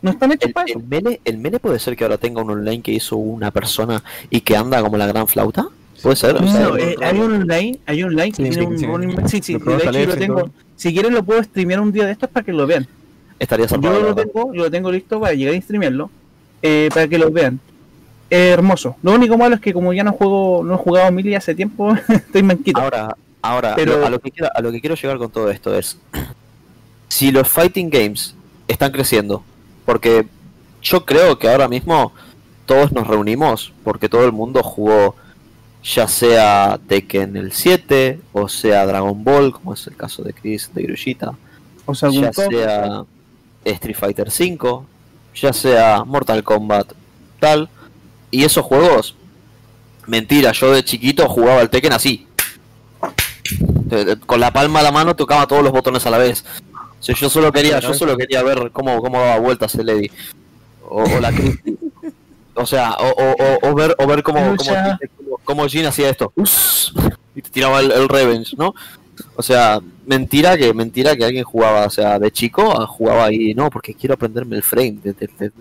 no 0.00 0.12
están 0.12 0.30
hechos 0.30 0.48
El, 0.48 0.52
para 0.52 0.66
eso. 0.70 0.78
el 0.78 0.84
mele, 0.84 1.20
el 1.24 1.38
mele 1.38 1.58
puede 1.58 1.80
ser 1.80 1.96
que 1.96 2.04
ahora 2.04 2.18
tenga 2.18 2.42
un 2.42 2.50
online 2.50 2.82
que 2.82 2.92
hizo 2.92 3.16
una 3.16 3.50
persona 3.50 4.04
y 4.30 4.42
que 4.42 4.56
anda 4.56 4.80
como 4.80 4.96
la 4.96 5.06
gran 5.06 5.26
flauta. 5.26 5.66
Puede 6.04 6.16
ser. 6.16 6.38
sea, 6.38 6.60
No, 6.68 6.76
eh, 6.76 6.94
hay 7.02 7.18
un 7.18 7.32
online, 7.32 7.78
hay 7.86 8.02
un 8.04 8.10
online 8.10 8.30
que 8.30 8.36
Sí, 8.36 8.42
tiene 8.50 8.54
sí, 8.78 8.84
un 8.86 9.28
sí. 9.28 9.40
Sí, 9.40 9.42
sí, 9.42 9.52
Lo 9.58 9.76
de 9.76 9.82
hecho 9.84 9.90
yo 9.92 10.06
lo 10.06 10.16
tengo. 10.16 10.40
todo. 10.42 10.50
Si 10.76 10.92
quieren 10.92 11.14
lo 11.14 11.24
puedo 11.24 11.42
streamear 11.42 11.80
un 11.80 11.90
día 11.90 12.04
de 12.06 12.12
estos 12.12 12.28
para 12.30 12.44
que 12.44 12.52
lo 12.52 12.66
vean. 12.66 12.86
estaría 13.38 13.64
Yo 13.66 13.70
zarpado. 13.70 14.00
la 14.00 14.08
lo 14.10 14.14
tengo, 14.14 14.52
yo 14.54 14.62
lo 14.64 14.70
tengo 14.70 14.92
listo 14.92 15.18
para 15.18 15.32
llegar 15.34 15.54
a 15.56 15.60
streamearlo, 15.60 16.10
eh, 16.62 16.88
para 16.94 17.08
que 17.08 17.18
lo 17.18 17.30
vean. 17.30 17.58
Eh, 18.30 18.50
hermoso. 18.50 18.96
Lo 19.02 19.12
único 19.12 19.36
malo 19.38 19.54
es 19.56 19.60
que 19.60 19.72
como 19.72 19.92
ya 19.92 20.04
no 20.04 20.12
juego, 20.12 20.62
no 20.64 20.74
he 20.74 20.76
jugado 20.78 21.10
mil 21.10 21.34
hace 21.34 21.54
tiempo, 21.54 21.94
estoy 22.08 22.42
manquito. 22.42 22.80
Ahora, 22.80 23.16
ahora 23.42 23.74
Pero- 23.74 23.98
lo- 23.98 24.06
a, 24.06 24.10
lo 24.10 24.20
que 24.20 24.30
quiero, 24.30 24.50
a 24.54 24.60
lo 24.60 24.70
que 24.72 24.80
quiero 24.80 24.94
llegar 24.96 25.18
con 25.18 25.30
todo 25.30 25.50
esto 25.50 25.74
es, 25.76 25.98
si 27.08 27.30
los 27.32 27.48
fighting 27.48 27.88
games 27.90 28.34
están 28.68 28.92
creciendo, 28.92 29.42
porque 29.84 30.26
yo 30.82 31.04
creo 31.04 31.38
que 31.38 31.48
ahora 31.48 31.66
mismo 31.68 32.12
todos 32.66 32.92
nos 32.92 33.06
reunimos 33.06 33.72
porque 33.84 34.08
todo 34.08 34.24
el 34.24 34.32
mundo 34.32 34.62
jugó 34.62 35.14
ya 35.84 36.08
sea 36.08 36.80
Tekken 36.88 37.36
el 37.36 37.52
7 37.52 38.18
o 38.32 38.48
sea 38.48 38.86
Dragon 38.86 39.22
Ball, 39.22 39.52
como 39.52 39.74
es 39.74 39.86
el 39.86 39.96
caso 39.96 40.22
de 40.22 40.32
Chris 40.32 40.70
de 40.72 40.82
Grullita, 40.82 41.34
o 41.84 41.94
sea, 41.94 42.08
ya 42.08 42.32
sea 42.32 43.04
Street 43.64 43.96
Fighter 43.96 44.30
5, 44.30 44.86
ya 45.34 45.52
sea 45.52 46.04
Mortal 46.04 46.42
Kombat 46.42 46.92
tal, 47.38 47.68
y 48.30 48.44
esos 48.44 48.64
juegos, 48.64 49.14
mentira, 50.06 50.52
yo 50.52 50.72
de 50.72 50.82
chiquito 50.82 51.28
jugaba 51.28 51.60
al 51.60 51.70
Tekken 51.70 51.92
así, 51.92 52.26
con 54.26 54.40
la 54.40 54.52
palma 54.52 54.80
de 54.80 54.84
la 54.84 54.92
mano 54.92 55.14
tocaba 55.14 55.46
todos 55.46 55.62
los 55.62 55.72
botones 55.72 56.04
a 56.06 56.10
la 56.10 56.18
vez. 56.18 56.44
O 56.72 57.02
sea, 57.06 57.14
yo 57.14 57.28
solo 57.28 57.52
quería, 57.52 57.80
yo 57.80 57.92
solo 57.92 58.16
quería 58.16 58.42
ver 58.42 58.70
cómo, 58.72 59.00
cómo 59.02 59.20
daba 59.20 59.38
vueltas 59.38 59.74
el 59.74 59.90
Eddie. 59.90 60.10
O, 60.88 61.02
o 61.02 61.20
la 61.20 61.30
Christie. 61.30 61.76
O 62.54 62.66
sea, 62.66 62.92
o, 62.92 63.08
o, 63.08 63.32
o- 63.32 63.70
o 63.70 63.74
ver, 63.74 63.94
o 63.98 64.06
ver 64.06 64.22
cómo, 64.22 64.56
cómo, 65.44 65.66
Jin 65.68 65.86
hacía 65.86 66.10
esto. 66.10 66.32
Y 67.34 67.42
te 67.42 67.50
tiraba 67.50 67.80
el, 67.80 67.90
el 67.90 68.08
Revenge, 68.08 68.54
¿no? 68.56 68.74
O 69.36 69.42
sea, 69.42 69.80
mentira 70.06 70.56
que 70.56 70.74
mentira 70.74 71.14
que 71.14 71.24
alguien 71.24 71.44
jugaba, 71.44 71.86
o 71.86 71.90
sea, 71.90 72.18
de 72.18 72.30
chico 72.32 72.72
ah, 72.80 72.86
jugaba 72.86 73.26
ahí, 73.26 73.54
no, 73.54 73.70
porque 73.70 73.94
quiero 73.94 74.14
aprenderme 74.14 74.56
el 74.56 74.62
frame 74.62 74.98
de- 75.02 75.12
de- 75.12 75.30
de- 75.38 75.52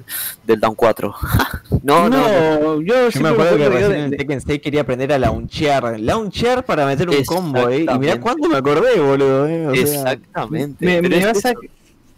del 0.45 0.59
Down 0.59 0.73
4. 0.75 1.13
no, 1.83 2.09
no, 2.09 2.17
no. 2.17 2.81
yo, 2.81 2.95
me 3.22 3.30
acuerdo 3.30 3.57
que 3.57 3.69
recién 3.69 3.91
de- 3.91 4.03
en 4.05 4.17
Tekken 4.17 4.41
6 4.41 4.61
quería 4.61 4.81
aprender 4.81 5.13
a 5.13 5.19
launchear. 5.19 5.99
Launchear 5.99 6.65
para 6.65 6.85
meter 6.85 7.09
un 7.09 7.23
combo, 7.25 7.69
eh. 7.69 7.85
Y 7.91 7.99
mirá 7.99 8.19
cuánto 8.19 8.49
me 8.49 8.57
acordé, 8.57 8.99
boludo, 8.99 9.47
eh. 9.47 9.67
O 9.67 9.73
sea, 9.75 9.81
Exactamente. 10.13 10.85
me, 10.85 11.01
me 11.07 11.25
vas 11.25 11.45
a- 11.45 11.53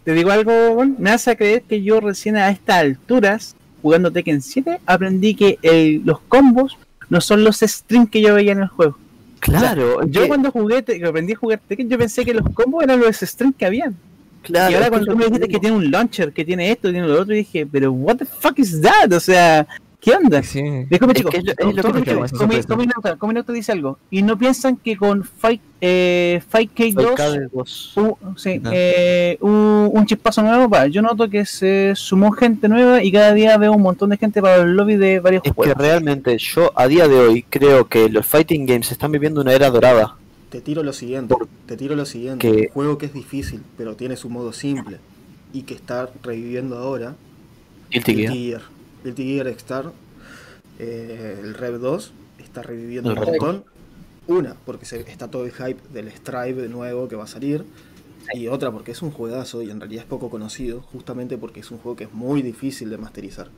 te 0.04 0.12
digo 0.14 0.30
algo, 0.30 0.84
me 0.98 1.10
vas 1.10 1.28
a 1.28 1.34
creer 1.36 1.62
que 1.62 1.82
yo 1.82 2.00
recién 2.00 2.36
a 2.36 2.48
estas 2.50 2.76
alturas, 2.78 3.56
jugando 3.86 4.10
Tekken 4.10 4.42
7, 4.42 4.80
aprendí 4.84 5.36
que 5.36 5.58
el- 5.62 6.02
los 6.04 6.18
combos 6.22 6.76
no 7.08 7.20
son 7.20 7.44
los 7.44 7.58
strings 7.60 8.10
que 8.10 8.20
yo 8.20 8.34
veía 8.34 8.50
en 8.50 8.62
el 8.62 8.66
juego. 8.66 8.98
Claro, 9.38 10.04
Yo 10.08 10.22
que- 10.22 10.28
cuando 10.28 10.50
jugué, 10.50 10.82
te- 10.82 10.98
que 10.98 11.06
aprendí 11.06 11.34
a 11.34 11.36
jugar 11.36 11.60
Tekken, 11.68 11.88
yo 11.88 11.96
pensé 11.96 12.24
que 12.24 12.34
los 12.34 12.48
combos 12.50 12.82
eran 12.82 12.98
los 12.98 13.16
strings 13.16 13.54
que 13.56 13.64
habían. 13.64 13.94
claro, 14.42 14.72
y 14.72 14.74
ahora 14.74 14.88
cuando 14.88 15.06
tú 15.12 15.16
me 15.16 15.24
dijiste 15.26 15.46
que 15.48 15.58
tiene 15.60 15.76
un 15.76 15.88
launcher, 15.90 16.32
que 16.32 16.44
tiene 16.44 16.70
esto, 16.72 16.88
que 16.88 16.94
tiene 16.94 17.06
lo 17.06 17.20
otro, 17.20 17.32
dije, 17.32 17.64
pero 17.70 17.92
what 17.92 18.16
the 18.16 18.24
fuck 18.24 18.58
is 18.58 18.80
that? 18.80 19.12
O 19.12 19.20
sea, 19.20 19.66
¿Qué 20.00 20.12
onda? 20.14 20.42
Sí. 20.42 20.60
Es 20.60 20.88
chicos. 20.88 21.32
que 21.32 21.38
es 21.38 21.44
lo- 21.44 21.52
es 21.70 21.76
lo 21.76 22.02
que 22.04 22.14
más 22.14 22.32
Comi-. 22.32 22.62
Cominauta- 22.62 23.16
Cominauta 23.18 23.52
dice 23.52 23.72
algo. 23.72 23.98
Y 24.10 24.22
no 24.22 24.38
piensan 24.38 24.76
que 24.76 24.96
con 24.96 25.24
Fight, 25.24 25.60
eh, 25.80 26.40
Fight 26.48 26.70
K2 26.74 27.14
KD2. 27.16 27.92
Uh, 27.96 28.16
sí, 28.36 28.60
Ah. 28.64 28.70
eh, 28.72 29.38
un, 29.40 29.90
un 29.92 30.06
chispazo 30.06 30.42
nuevo. 30.42 30.68
va. 30.68 30.86
Yo 30.86 31.02
noto 31.02 31.28
que 31.28 31.44
se 31.44 31.92
sumó 31.96 32.30
gente 32.32 32.68
nueva 32.68 33.02
y 33.02 33.10
cada 33.10 33.32
día 33.32 33.56
veo 33.58 33.72
un 33.72 33.82
montón 33.82 34.10
de 34.10 34.16
gente 34.16 34.40
para 34.40 34.56
el 34.62 34.74
lobby 34.76 34.96
de 34.96 35.18
varios 35.20 35.42
Es 35.44 35.50
que 35.50 35.54
juegos. 35.54 35.76
realmente 35.78 36.36
yo 36.38 36.70
a 36.76 36.86
día 36.86 37.08
de 37.08 37.18
hoy 37.18 37.42
creo 37.48 37.88
que 37.88 38.08
los 38.08 38.24
fighting 38.26 38.64
games 38.66 38.92
están 38.92 39.10
viviendo 39.12 39.40
una 39.40 39.52
era 39.54 39.70
dorada. 39.70 40.16
Te 40.50 40.60
tiro 40.60 40.82
lo 40.84 40.92
siguiente, 40.92 41.34
Por- 41.34 41.48
te 41.66 41.76
tiro 41.76 41.96
lo 41.96 42.06
siguiente. 42.06 42.46
que- 42.48 42.66
Un 42.68 42.72
juego 42.74 42.98
que 42.98 43.06
es 43.06 43.12
difícil, 43.14 43.62
pero 43.76 43.96
tiene 43.96 44.16
su 44.16 44.30
modo 44.30 44.52
simple 44.52 44.98
y 45.52 45.62
que 45.62 45.74
está 45.74 46.08
reviviendo 46.22 46.78
ahora. 46.78 47.14
Guilty 47.90 48.14
Guilty 48.14 48.22
Gear. 48.32 48.60
Gear. 48.60 48.75
Guilty 49.06 49.34
Gear 49.34 49.46
Star, 49.48 49.92
eh, 50.78 51.38
el 51.42 51.54
Rev 51.54 51.78
2, 51.78 52.12
está 52.42 52.62
reviviendo 52.62 53.12
El 53.12 53.18
un 53.18 53.24
montón. 53.24 53.64
Una, 54.26 54.56
porque 54.66 54.84
se, 54.84 55.00
está 55.08 55.28
todo 55.28 55.44
el 55.44 55.52
hype 55.52 55.78
del 55.92 56.10
Strive 56.10 56.60
de 56.62 56.68
nuevo 56.68 57.06
que 57.08 57.14
va 57.16 57.24
a 57.24 57.28
salir. 57.28 57.64
Y 58.34 58.48
otra, 58.48 58.72
porque 58.72 58.90
es 58.90 59.02
un 59.02 59.12
juegazo 59.12 59.62
y 59.62 59.70
en 59.70 59.78
realidad 59.80 60.02
es 60.02 60.08
poco 60.08 60.28
conocido, 60.30 60.80
justamente 60.80 61.38
porque 61.38 61.60
es 61.60 61.70
un 61.70 61.78
juego 61.78 61.94
que 61.94 62.04
es 62.04 62.12
muy 62.12 62.42
difícil 62.42 62.90
de 62.90 62.98
masterizar. 62.98 63.48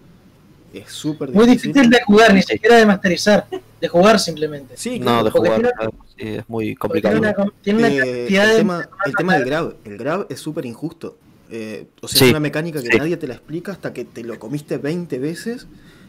Es 0.74 0.90
súper 0.92 1.30
Muy 1.30 1.46
difícil. 1.46 1.72
difícil 1.72 1.90
de 1.90 2.02
jugar, 2.04 2.34
ni 2.34 2.42
siquiera 2.42 2.76
de 2.76 2.84
masterizar, 2.84 3.46
de 3.80 3.88
jugar 3.88 4.20
simplemente. 4.20 4.76
Sí, 4.76 4.98
No, 4.98 5.06
claro, 5.06 5.24
de 5.24 5.30
jugar 5.30 5.54
tiene- 5.54 5.90
sí, 6.18 6.38
es 6.40 6.48
muy 6.50 6.74
complicado. 6.74 7.18
Tiene 7.18 7.34
una, 7.34 7.52
tiene 7.62 7.78
una 7.78 7.88
Eh, 7.88 7.96
cantidad 8.18 8.44
el, 8.44 8.50
de... 8.50 8.56
tema, 8.58 8.88
el 9.06 9.14
tema 9.14 9.34
del 9.38 9.44
grab, 9.46 9.76
el 9.86 9.96
grab 9.96 10.26
es 10.28 10.38
súper 10.38 10.66
injusto. 10.66 11.16
Eh, 11.50 11.86
o 12.02 12.08
sea, 12.08 12.18
Sí, 12.18 12.24
es 12.26 12.30
una 12.30 12.40
mecánica 12.40 12.82
que 12.82 12.88
sí. 12.90 12.98
nadie 12.98 13.16
te 13.16 13.26
la 13.26 13.34
explica 13.34 13.72
hasta 13.72 13.92
que 13.92 14.04
te 14.04 14.22
lo 14.22 14.38
comiste 14.38 14.76
20 14.78 15.18
veces 15.18 15.66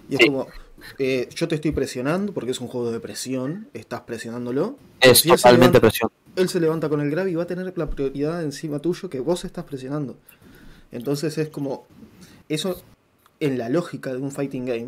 y 0.09 0.16
es 0.16 0.19
Sí. 0.19 0.26
como, 0.27 0.48
eh, 0.98 1.30
yo 1.34 1.48
te 1.48 1.56
estoy 1.56 1.72
presionando 1.72 2.34
porque 2.34 2.51
es 2.51 2.59
un 2.59 2.68
juego 2.68 2.92
de 2.92 3.00
presión, 3.00 3.69
estás 3.74 4.01
presionándolo. 4.01 4.77
Es 5.00 5.19
Si 5.19 5.30
totalmente 5.30 5.77
levanta- 5.77 5.80
presión. 5.82 6.11
Él 6.35 6.50
se 6.50 6.59
levanta 6.59 6.90
con 6.90 7.01
el 7.01 7.09
grab 7.09 7.27
y 7.27 7.35
va 7.35 7.43
a 7.43 7.48
tener 7.48 7.72
la 7.77 7.90
prioridad 7.90 8.43
encima 8.43 8.80
tuyo 8.80 9.09
que 9.09 9.19
vos 9.19 9.45
estás 9.45 9.66
presionando. 9.66 10.18
Entonces 10.92 11.38
es 11.38 11.50
como, 11.50 11.85
eso 12.50 12.82
en 13.40 13.58
la 13.58 13.69
lógica 13.69 14.11
de 14.11 14.18
un 14.19 14.32
fighting 14.32 14.66
game 14.66 14.88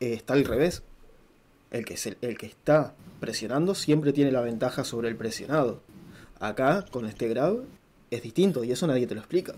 eh, 0.00 0.12
está 0.14 0.34
al 0.34 0.44
revés. 0.44 0.82
El 1.70 1.84
que, 1.84 1.96
se- 1.96 2.16
el 2.20 2.38
que 2.38 2.46
está 2.46 2.94
presionando 3.20 3.74
siempre 3.74 4.12
tiene 4.12 4.30
la 4.32 4.40
ventaja 4.40 4.84
sobre 4.84 5.08
el 5.08 5.16
presionado. 5.16 5.80
Acá, 6.38 6.84
con 6.90 7.06
este 7.06 7.28
grab, 7.28 7.64
es 8.16 8.22
distinto 8.22 8.64
y 8.64 8.72
eso 8.72 8.86
nadie 8.86 9.06
te 9.06 9.14
lo 9.14 9.20
explica. 9.20 9.54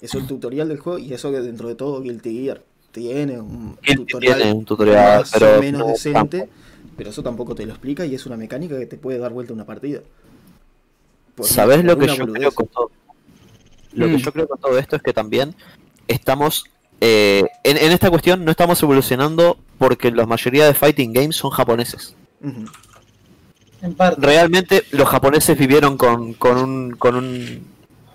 Eso 0.00 0.18
es 0.18 0.22
el 0.22 0.26
tutorial 0.28 0.68
del 0.68 0.78
juego 0.78 0.98
y 0.98 1.12
eso 1.12 1.30
que 1.30 1.40
dentro 1.40 1.68
de 1.68 1.74
todo 1.74 2.00
Guilty 2.02 2.42
Gear 2.44 2.62
tiene 2.92 3.40
un 3.40 3.76
Guilty 3.82 4.04
tutorial 4.04 4.36
tiene 4.36 4.52
un 4.52 4.64
tutorial, 4.64 5.20
más 5.20 5.30
pero 5.32 5.56
o 5.56 5.60
menos 5.60 5.80
no 5.80 5.86
decente, 5.88 6.48
pero 6.96 7.10
eso 7.10 7.22
tampoco 7.22 7.54
te 7.54 7.66
lo 7.66 7.72
explica 7.72 8.04
y 8.06 8.14
es 8.14 8.26
una 8.26 8.36
mecánica 8.36 8.78
que 8.78 8.86
te 8.86 8.96
puede 8.96 9.18
dar 9.18 9.32
vuelta 9.32 9.52
una 9.52 9.64
partida. 9.64 10.00
Por 11.34 11.46
¿Sabes 11.46 11.84
lo 11.84 11.96
que 11.98 12.06
yo 12.06 12.16
boludez. 12.18 12.38
creo 12.40 12.52
con 12.52 12.66
todo? 12.68 12.90
Lo 13.92 14.06
que 14.06 14.12
Mm. 14.14 14.16
yo 14.18 14.32
creo 14.32 14.48
con 14.48 14.58
todo 14.58 14.78
esto 14.78 14.96
es 14.96 15.02
que 15.02 15.12
también 15.12 15.54
estamos 16.06 16.64
eh, 17.00 17.44
en, 17.62 17.76
en 17.76 17.92
esta 17.92 18.10
cuestión 18.10 18.44
no 18.44 18.50
estamos 18.50 18.82
evolucionando 18.82 19.56
porque 19.78 20.10
la 20.10 20.26
mayoría 20.26 20.66
de 20.66 20.74
fighting 20.74 21.12
games 21.12 21.36
son 21.36 21.50
japoneses. 21.50 22.14
Ujú. 22.42 22.64
En 23.82 23.94
parte. 23.94 24.20
Realmente 24.20 24.82
los 24.90 25.08
japoneses 25.08 25.56
vivieron 25.56 25.96
con, 25.96 26.34
con 26.34 26.58
un 26.58 26.90
con 26.96 27.14
un 27.14 27.62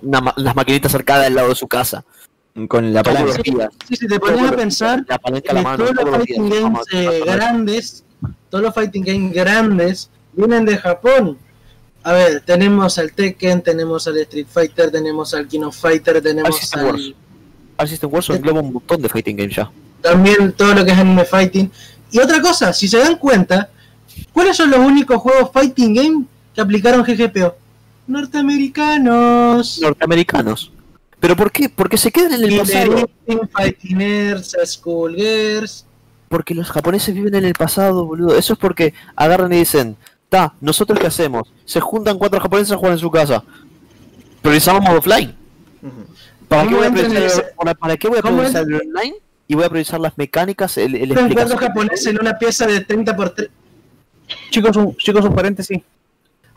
una 0.03 0.33
las 0.35 0.55
maquinitas 0.55 0.93
arcade 0.93 1.25
al 1.25 1.35
lado 1.35 1.49
de 1.49 1.55
su 1.55 1.67
casa. 1.67 2.03
Con 2.67 2.93
la 2.93 3.01
palanca. 3.01 3.41
Sí, 3.87 3.95
si 3.95 4.07
te 4.07 4.19
pones 4.19 4.51
a 4.51 4.55
pensar, 4.55 5.03
la 5.07 5.17
palanca 5.17 5.51
a 5.51 5.55
que 5.55 5.55
la 5.55 5.61
mano, 5.63 5.85
todos 5.85 5.95
los 5.95 6.05
días. 6.05 6.37
fighting 6.37 6.49
games 6.49 6.79
eh, 6.91 7.21
grandes, 7.25 8.03
todos 8.49 8.63
los 8.63 8.73
fighting 8.75 9.03
games 9.03 9.33
grandes 9.33 10.09
vienen 10.33 10.65
de 10.65 10.77
Japón. 10.77 11.37
A 12.03 12.13
ver, 12.13 12.41
tenemos 12.41 12.97
al 12.99 13.11
Tekken, 13.13 13.61
tenemos 13.63 14.07
al 14.07 14.17
Street 14.17 14.45
Fighter, 14.47 14.91
tenemos 14.91 15.33
al 15.33 15.47
King 15.47 15.61
of 15.61 15.75
Fighter, 15.75 16.21
tenemos 16.21 16.57
System 16.57 16.79
al, 16.81 16.85
Wars. 16.87 17.13
Al 17.77 17.87
System 17.87 18.13
Wars 18.13 18.29
engloba 18.29 18.59
un 18.59 18.73
montón 18.73 19.01
de 19.01 19.09
fighting 19.09 19.37
games 19.37 19.55
ya. 19.55 19.71
también 20.01 20.51
todo 20.51 20.75
lo 20.75 20.85
que 20.85 20.91
es 20.91 20.97
anime 20.97 21.25
fighting. 21.25 21.71
Y 22.11 22.19
otra 22.19 22.39
cosa, 22.39 22.71
si 22.71 22.87
se 22.87 22.99
dan 22.99 23.15
cuenta, 23.15 23.69
¿cuáles 24.31 24.57
son 24.57 24.69
los 24.69 24.79
únicos 24.79 25.17
juegos 25.17 25.49
fighting 25.51 25.93
game 25.95 26.25
que 26.53 26.61
aplicaron 26.61 27.03
GGPO? 27.03 27.55
Norteamericanos. 28.07 29.79
Norteamericanos. 29.81 30.71
¿Pero 31.19 31.35
por 31.35 31.51
qué? 31.51 31.69
Porque 31.69 31.97
se 31.97 32.11
quedan 32.11 32.33
en 32.33 32.43
el 32.43 32.57
pasado. 32.57 33.09
Porque 36.27 36.53
los 36.53 36.69
japoneses 36.69 37.15
viven 37.15 37.35
en 37.35 37.45
el 37.45 37.53
pasado, 37.53 38.05
boludo. 38.05 38.35
Eso 38.35 38.53
es 38.53 38.59
porque 38.59 38.93
agarran 39.15 39.53
y 39.53 39.57
dicen, 39.59 39.95
ta, 40.27 40.53
¿nosotros 40.59 40.99
qué 40.99 41.07
hacemos? 41.07 41.53
Se 41.63 41.79
juntan 41.79 42.17
cuatro 42.17 42.39
japoneses 42.41 42.73
a 42.73 42.77
jugar 42.77 42.93
en 42.93 42.99
su 42.99 43.09
casa. 43.09 43.43
Priorizamos 44.41 44.83
modo 44.83 44.97
offline. 44.97 45.33
¿Para 46.49 46.63
qué 46.63 46.69
¿Cómo 46.69 46.77
voy 46.77 46.87
a 46.87 46.91
priorizar, 46.91 47.45
en 47.45 47.75
para, 47.75 47.97
qué 47.97 48.07
voy 48.09 48.19
a 48.19 48.21
priorizar 48.21 48.63
el 48.63 48.75
online? 48.75 49.15
Y 49.47 49.55
voy 49.55 49.63
a 49.63 49.69
priorizar 49.69 49.99
las 49.99 50.17
mecánicas, 50.17 50.77
el, 50.77 50.95
el 50.95 51.33
cuatro 51.33 51.57
japoneses 51.57 52.07
en 52.07 52.19
una 52.19 52.37
pieza 52.37 52.67
de 52.67 52.81
30 52.81 53.15
por 53.15 53.29
3. 53.29 53.49
Chicos, 54.49 54.75
un, 54.75 54.95
chicos, 54.97 55.23
un 55.23 55.35
paréntesis. 55.35 55.81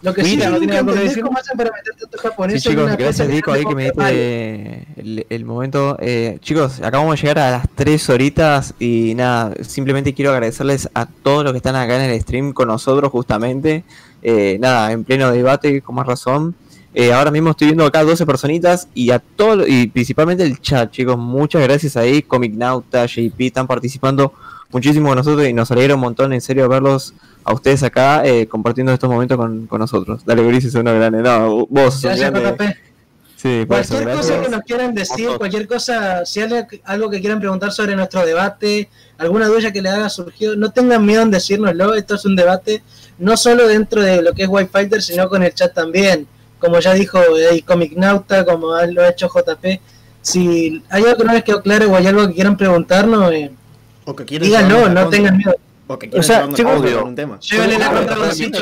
Lo 0.02 0.12
que 0.12 0.24
sí 0.24 0.36
Mira, 0.36 0.50
¿no 0.50 0.58
tiene 0.58 0.82
decir? 0.82 1.22
cómo 1.22 1.38
hacen 1.38 1.56
para 1.56 1.70
meter 1.72 1.94
tantos 1.98 2.20
Sí, 2.20 2.28
japoneses 2.28 2.66
en 2.66 2.72
chicos, 2.72 2.96
gracias 2.96 3.28
Dico 3.28 3.52
ahí 3.52 3.64
que 3.64 3.74
me 3.74 3.84
diste 3.84 4.86
el, 4.96 5.26
el 5.28 5.44
momento. 5.44 5.96
Eh, 6.00 6.38
chicos, 6.42 6.80
acabamos 6.82 7.16
de 7.16 7.22
llegar 7.22 7.38
a 7.38 7.50
las 7.52 7.68
3 7.74 8.10
horitas 8.10 8.74
y 8.78 9.14
nada, 9.14 9.54
simplemente 9.62 10.12
quiero 10.12 10.32
agradecerles 10.32 10.88
a 10.94 11.06
todos 11.06 11.44
los 11.44 11.52
que 11.52 11.58
están 11.58 11.76
acá 11.76 11.96
en 12.04 12.10
el 12.10 12.20
stream 12.20 12.52
con 12.52 12.68
nosotros 12.68 13.10
justamente. 13.10 13.84
Eh, 14.22 14.58
nada, 14.60 14.92
en 14.92 15.04
pleno 15.04 15.30
debate, 15.32 15.80
con 15.80 15.94
más 15.94 16.06
razón. 16.06 16.54
Eh, 16.94 17.12
ahora 17.12 17.30
mismo 17.30 17.50
estoy 17.50 17.68
viendo 17.68 17.84
acá 17.84 18.02
12 18.04 18.24
personitas 18.24 18.88
y 18.94 19.10
a 19.10 19.18
todo 19.18 19.66
y 19.66 19.86
principalmente 19.88 20.44
el 20.44 20.60
chat, 20.60 20.90
chicos, 20.90 21.18
muchas 21.18 21.62
gracias 21.62 21.96
ahí, 21.96 22.22
Comic 22.22 22.54
Nauta, 22.54 23.04
JP, 23.06 23.38
están 23.38 23.66
participando 23.66 24.32
muchísimo 24.70 25.08
con 25.08 25.16
nosotros 25.18 25.46
y 25.46 25.52
nos 25.52 25.70
alegra 25.70 25.94
un 25.94 26.00
montón, 26.00 26.32
en 26.32 26.40
serio, 26.40 26.68
verlos 26.68 27.12
a 27.46 27.52
ustedes 27.52 27.84
acá 27.84 28.26
eh, 28.26 28.48
compartiendo 28.48 28.92
estos 28.92 29.08
momentos 29.08 29.36
con, 29.36 29.68
con 29.68 29.78
nosotros. 29.78 30.24
Dale, 30.26 30.42
Ulises, 30.42 30.74
una 30.74 30.92
grande. 30.92 31.22
No, 31.22 31.64
vos 31.68 32.02
Gracias, 32.02 32.32
grande. 32.32 32.50
JP. 32.50 32.76
Sí, 33.36 33.64
por 33.68 33.78
eso, 33.78 33.94
Cualquier 33.94 34.16
cosa 34.16 34.40
que 34.40 34.48
nos 34.48 34.60
quieran 34.62 34.94
decir, 34.94 35.28
cualquier 35.38 35.68
cosa, 35.68 36.26
si 36.26 36.40
hay 36.40 36.64
algo 36.84 37.08
que 37.08 37.20
quieran 37.20 37.38
preguntar 37.38 37.70
sobre 37.70 37.94
nuestro 37.94 38.26
debate, 38.26 38.88
alguna 39.18 39.46
duda 39.46 39.70
que 39.70 39.80
le 39.80 39.90
haya 39.90 40.08
surgido, 40.08 40.56
no 40.56 40.72
tengan 40.72 41.06
miedo 41.06 41.22
en 41.22 41.30
decírnoslo. 41.30 41.94
Esto 41.94 42.16
es 42.16 42.24
un 42.24 42.34
debate 42.34 42.82
no 43.18 43.36
solo 43.36 43.68
dentro 43.68 44.02
de 44.02 44.22
lo 44.22 44.32
que 44.32 44.42
es 44.42 44.48
White 44.48 44.70
Fighter, 44.72 45.00
sino 45.00 45.28
con 45.28 45.44
el 45.44 45.54
chat 45.54 45.72
también. 45.72 46.26
Como 46.58 46.80
ya 46.80 46.94
dijo 46.94 47.20
el 47.20 47.64
Comic 47.64 47.92
Nauta, 47.96 48.44
como 48.44 48.74
lo 48.74 49.02
ha 49.02 49.08
hecho 49.08 49.28
JP. 49.28 49.80
Si 50.20 50.82
hay 50.90 51.04
algo 51.04 51.16
que 51.16 51.24
no 51.24 51.32
les 51.32 51.44
quedó 51.44 51.62
claro 51.62 51.92
o 51.92 51.94
hay 51.94 52.08
algo 52.08 52.26
que 52.26 52.34
quieran 52.34 52.56
preguntarnos, 52.56 53.30
eh, 53.32 53.52
O 54.04 54.16
que 54.16 54.24
quieren 54.24 54.48
díganlo, 54.48 54.88
no 54.88 55.08
tengan 55.08 55.36
miedo. 55.36 55.54
O 55.88 56.22
sea, 56.22 56.48
chicos, 56.52 56.82
con 56.82 57.08
un 57.08 57.14
tema. 57.14 57.38
La 57.78 57.90
contra 57.92 58.16
Doncito, 58.16 58.58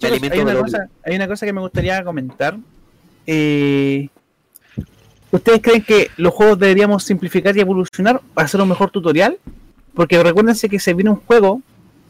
Hay 0.00 0.40
una 0.40 0.54
cosa- 0.54 0.88
hay, 1.04 1.16
una 1.16 1.28
cosa, 1.28 1.46
que 1.46 1.52
me 1.52 1.60
gustaría 1.60 2.04
comentar. 2.04 2.56
Eh, 3.26 4.08
¿Ustedes 5.30 5.60
creen 5.60 5.82
que 5.82 6.10
los 6.16 6.32
juegos 6.32 6.58
deberíamos 6.58 7.04
simplificar 7.04 7.54
y 7.56 7.60
evolucionar 7.60 8.20
para 8.32 8.46
hacer 8.46 8.60
un 8.60 8.68
mejor 8.68 8.90
tutorial? 8.90 9.36
Porque 9.94 10.22
recuérdense 10.22 10.68
que 10.68 10.78
se 10.78 10.94
viene 10.94 11.10
un 11.10 11.16
juego 11.16 11.60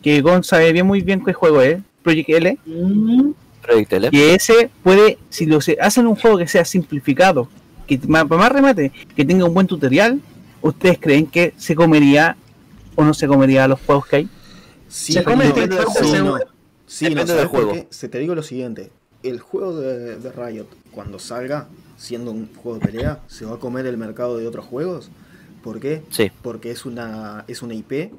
que 0.03 0.21
Gon 0.21 0.45
sabe 0.45 0.73
bien 0.73 0.87
muy 0.87 1.01
bien 1.01 1.25
qué 1.25 1.33
juego 1.33 1.61
es, 1.63 1.79
Project 2.05 2.29
L, 2.29 2.59
Mm, 2.65 3.31
Project 3.63 3.93
L. 3.95 4.11
que 4.11 4.35
ese 4.35 4.71
puede, 4.85 5.19
si 5.31 5.47
lo 5.47 5.59
hacen 5.81 6.07
un 6.07 6.15
juego 6.15 6.39
que 6.39 6.47
sea 6.47 6.65
simplificado, 6.65 7.49
que 7.89 7.99
más, 8.07 8.25
para 8.27 8.41
más 8.43 8.53
remate, 8.53 8.93
que 9.17 9.25
tenga 9.25 9.45
un 9.47 9.55
buen 9.55 9.67
tutorial, 9.67 10.21
¿ustedes 10.63 10.99
creen 10.99 11.27
que 11.27 11.55
se 11.57 11.75
comería 11.75 12.37
o 12.95 13.05
no 13.05 13.15
se 13.15 13.27
comería 13.29 13.69
los 13.69 13.81
juegos 13.81 14.07
que 14.07 14.17
hay? 14.17 14.29
Sí, 14.89 15.13
Se 15.13 15.25
come 15.25 15.45
no, 15.45 15.51
Street 15.51 15.71
Fighter 15.73 16.05
sí, 16.05 16.13
no. 16.23 16.39
Sí, 16.87 17.05
no, 17.05 17.11
Depende 17.11 17.27
¿sabes 17.27 17.43
del 17.43 17.51
por 17.51 17.65
juego. 17.65 17.87
Se 17.91 18.09
te 18.09 18.19
digo 18.19 18.35
lo 18.35 18.43
siguiente. 18.43 18.91
El 19.23 19.41
juego 19.41 19.79
de, 19.79 20.17
de 20.17 20.33
Riot, 20.33 20.67
cuando 20.93 21.19
salga, 21.19 21.69
siendo 21.97 22.31
un 22.31 22.49
juego 22.55 22.79
de 22.79 22.87
pelea, 22.87 23.21
se 23.27 23.45
va 23.45 23.57
a 23.57 23.59
comer 23.59 23.85
el 23.87 23.99
mercado 23.99 24.39
de 24.39 24.47
otros 24.47 24.65
juegos. 24.65 25.11
¿Por 25.63 25.81
qué? 25.81 26.03
Sí. 26.11 26.31
Porque 26.41 26.71
es 26.71 26.87
una, 26.87 27.45
es 27.49 27.63
una 27.63 27.75
IP 27.75 28.13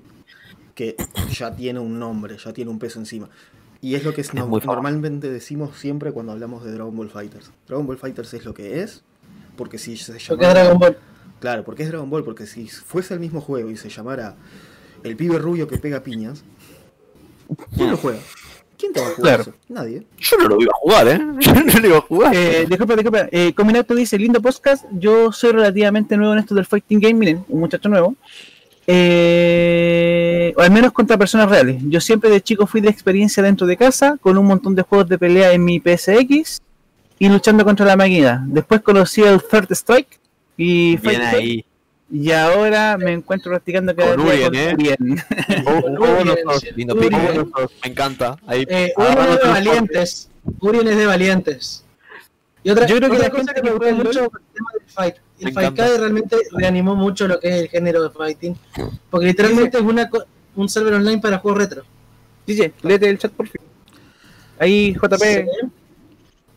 que 0.76 0.96
ya 1.32 1.56
tiene 1.56 1.80
un 1.80 1.98
nombre, 2.00 2.38
ya 2.38 2.54
tiene 2.54 2.70
un 2.70 2.80
peso 2.80 3.00
encima. 3.00 3.30
Y 3.82 3.96
es 3.96 4.04
lo 4.04 4.14
que 4.14 4.22
es- 4.22 4.34
no- 4.34 4.46
normalmente 4.48 5.32
decimos 5.32 5.78
siempre 5.78 6.12
cuando 6.12 6.34
hablamos 6.34 6.64
de 6.64 6.72
Dragon 6.74 6.96
Ball 6.96 7.10
Fighters. 7.10 7.52
Dragon 7.68 7.88
Ball 7.88 7.98
Fighters 7.98 8.34
es 8.34 8.46
lo 8.46 8.54
que 8.54 8.82
es, 8.82 9.04
porque 9.56 9.78
si 9.78 9.98
se 9.98 10.14
Dragon 10.36 10.78
Ball. 10.78 10.98
Claro, 11.40 11.64
porque 11.64 11.84
es 11.84 11.90
Dragon 11.90 12.10
Ball, 12.10 12.24
porque 12.24 12.46
si 12.46 12.68
fuese 12.68 13.14
el 13.14 13.20
mismo 13.20 13.40
juego 13.42 13.70
y 13.70 13.78
se 13.78 13.90
llamara 13.90 14.36
El 15.04 15.16
pibe 15.16 15.38
rubio 15.40 15.68
que 15.68 15.78
pega 15.78 16.02
piñas, 16.04 16.44
¿quién 17.76 17.92
lo 17.92 17.98
juega? 17.98 18.20
¿Quién 18.78 18.94
te 18.94 19.02
va 19.02 19.08
a 19.08 19.10
jugar 19.12 19.22
Claro. 19.36 19.42
eso? 19.42 19.54
Nadie. 19.68 20.04
Yo 20.18 20.38
no 20.38 20.48
lo 20.50 20.62
iba 20.62 20.72
a 20.72 20.80
jugar, 20.80 21.08
¿eh? 21.10 21.20
Yo 21.40 21.54
no 21.54 21.80
lo 21.80 21.88
iba 21.88 21.98
a 21.98 22.02
jugar. 22.02 22.36
Eh, 22.36 22.66
disculpa, 22.70 22.96
disculpa. 22.96 23.28
Eh, 23.32 23.54
Cominato 23.54 23.94
dice, 23.94 24.18
lindo 24.18 24.42
podcast. 24.42 24.86
Yo 24.92 25.32
soy 25.34 25.52
relativamente 25.52 26.16
nuevo 26.16 26.32
en 26.34 26.40
esto 26.40 26.56
del 26.56 26.66
fighting 26.66 27.00
game. 27.00 27.14
Miren, 27.16 27.44
un 27.50 27.60
muchacho 27.60 27.90
nuevo. 27.90 28.16
Eh, 29.32 30.54
o 30.58 30.62
al 30.62 30.72
menos 30.72 30.92
contra 30.94 31.18
personas 31.18 31.50
reales. 31.50 31.82
Yo 31.88 32.00
siempre 32.02 32.30
de 32.30 32.42
chico 32.42 32.66
fui 32.68 32.82
de 32.82 32.90
experiencia 32.90 33.44
dentro 33.44 33.68
de 33.68 33.78
casa, 33.78 34.18
con 34.22 34.38
un 34.38 34.46
montón 34.46 34.76
de 34.76 34.82
juegos 34.84 35.08
de 35.10 35.18
pelea 35.18 35.52
en 35.52 35.64
mi 35.64 35.80
PSX 35.80 36.62
y 37.20 37.30
luchando 37.30 37.64
contra 37.66 37.86
la 37.86 37.96
máquina. 37.98 38.44
Después 38.48 38.82
conocí 38.82 39.22
el 39.22 39.42
Third 39.44 39.72
Strike 39.72 40.20
y 40.62 40.98
Bien 40.98 41.22
ahí. 41.22 41.66
y 42.12 42.32
ahora 42.32 42.98
me 42.98 43.14
encuentro 43.14 43.52
practicando 43.52 43.96
cada 43.96 44.16
Con 44.16 44.26
día 44.26 44.48
Urien, 44.48 44.56
¿eh? 44.56 44.74
Urien. 44.74 45.24
Oh, 45.66 45.82
Con 45.82 45.98
Urien, 45.98 46.30
Urien. 46.30 47.50
dos, 47.56 47.72
Me 47.84 47.90
encanta. 47.92 48.38
Ahí. 48.46 48.66
Eh, 48.70 48.94
Urien 48.98 49.20
es 49.32 49.40
de 49.42 49.48
valientes. 49.50 50.30
Urien 50.60 50.88
es 50.88 50.98
de 50.98 51.06
valientes. 51.06 51.86
Y 52.64 52.72
otra, 52.72 52.86
Yo 52.88 52.98
creo 52.98 53.10
que 53.10 53.16
otra 53.16 53.30
la 53.30 53.34
cosa 53.34 53.54
que 53.54 53.62
me 53.64 53.70
al 53.70 53.96
mucho 53.96 54.30
fue 54.30 54.40
el 54.42 54.54
tema 54.54 54.70
del 54.74 54.82
fight. 54.88 55.16
El 55.40 55.54
Fight. 55.54 55.76
Card 55.78 55.98
realmente 56.00 56.36
reanimó 56.52 56.96
mucho 56.96 57.26
lo 57.26 57.40
que 57.40 57.48
es 57.48 57.56
el 57.62 57.70
género 57.70 58.04
de 58.04 58.10
fighting. 58.10 58.58
Porque 59.10 59.28
literalmente 59.28 59.78
es 59.78 59.84
una 59.84 60.10
co- 60.10 60.26
un 60.58 60.68
server 60.68 60.94
online 60.96 61.20
para 61.22 61.38
juegos 61.38 61.60
retro. 61.62 61.84
DJ, 62.46 62.74
léete 62.82 63.10
el 63.10 63.18
chat 63.18 63.32
por 63.32 63.48
fin. 63.48 63.62
Ahí, 64.60 64.94
JP. 64.94 65.16
Sí. 65.24 65.46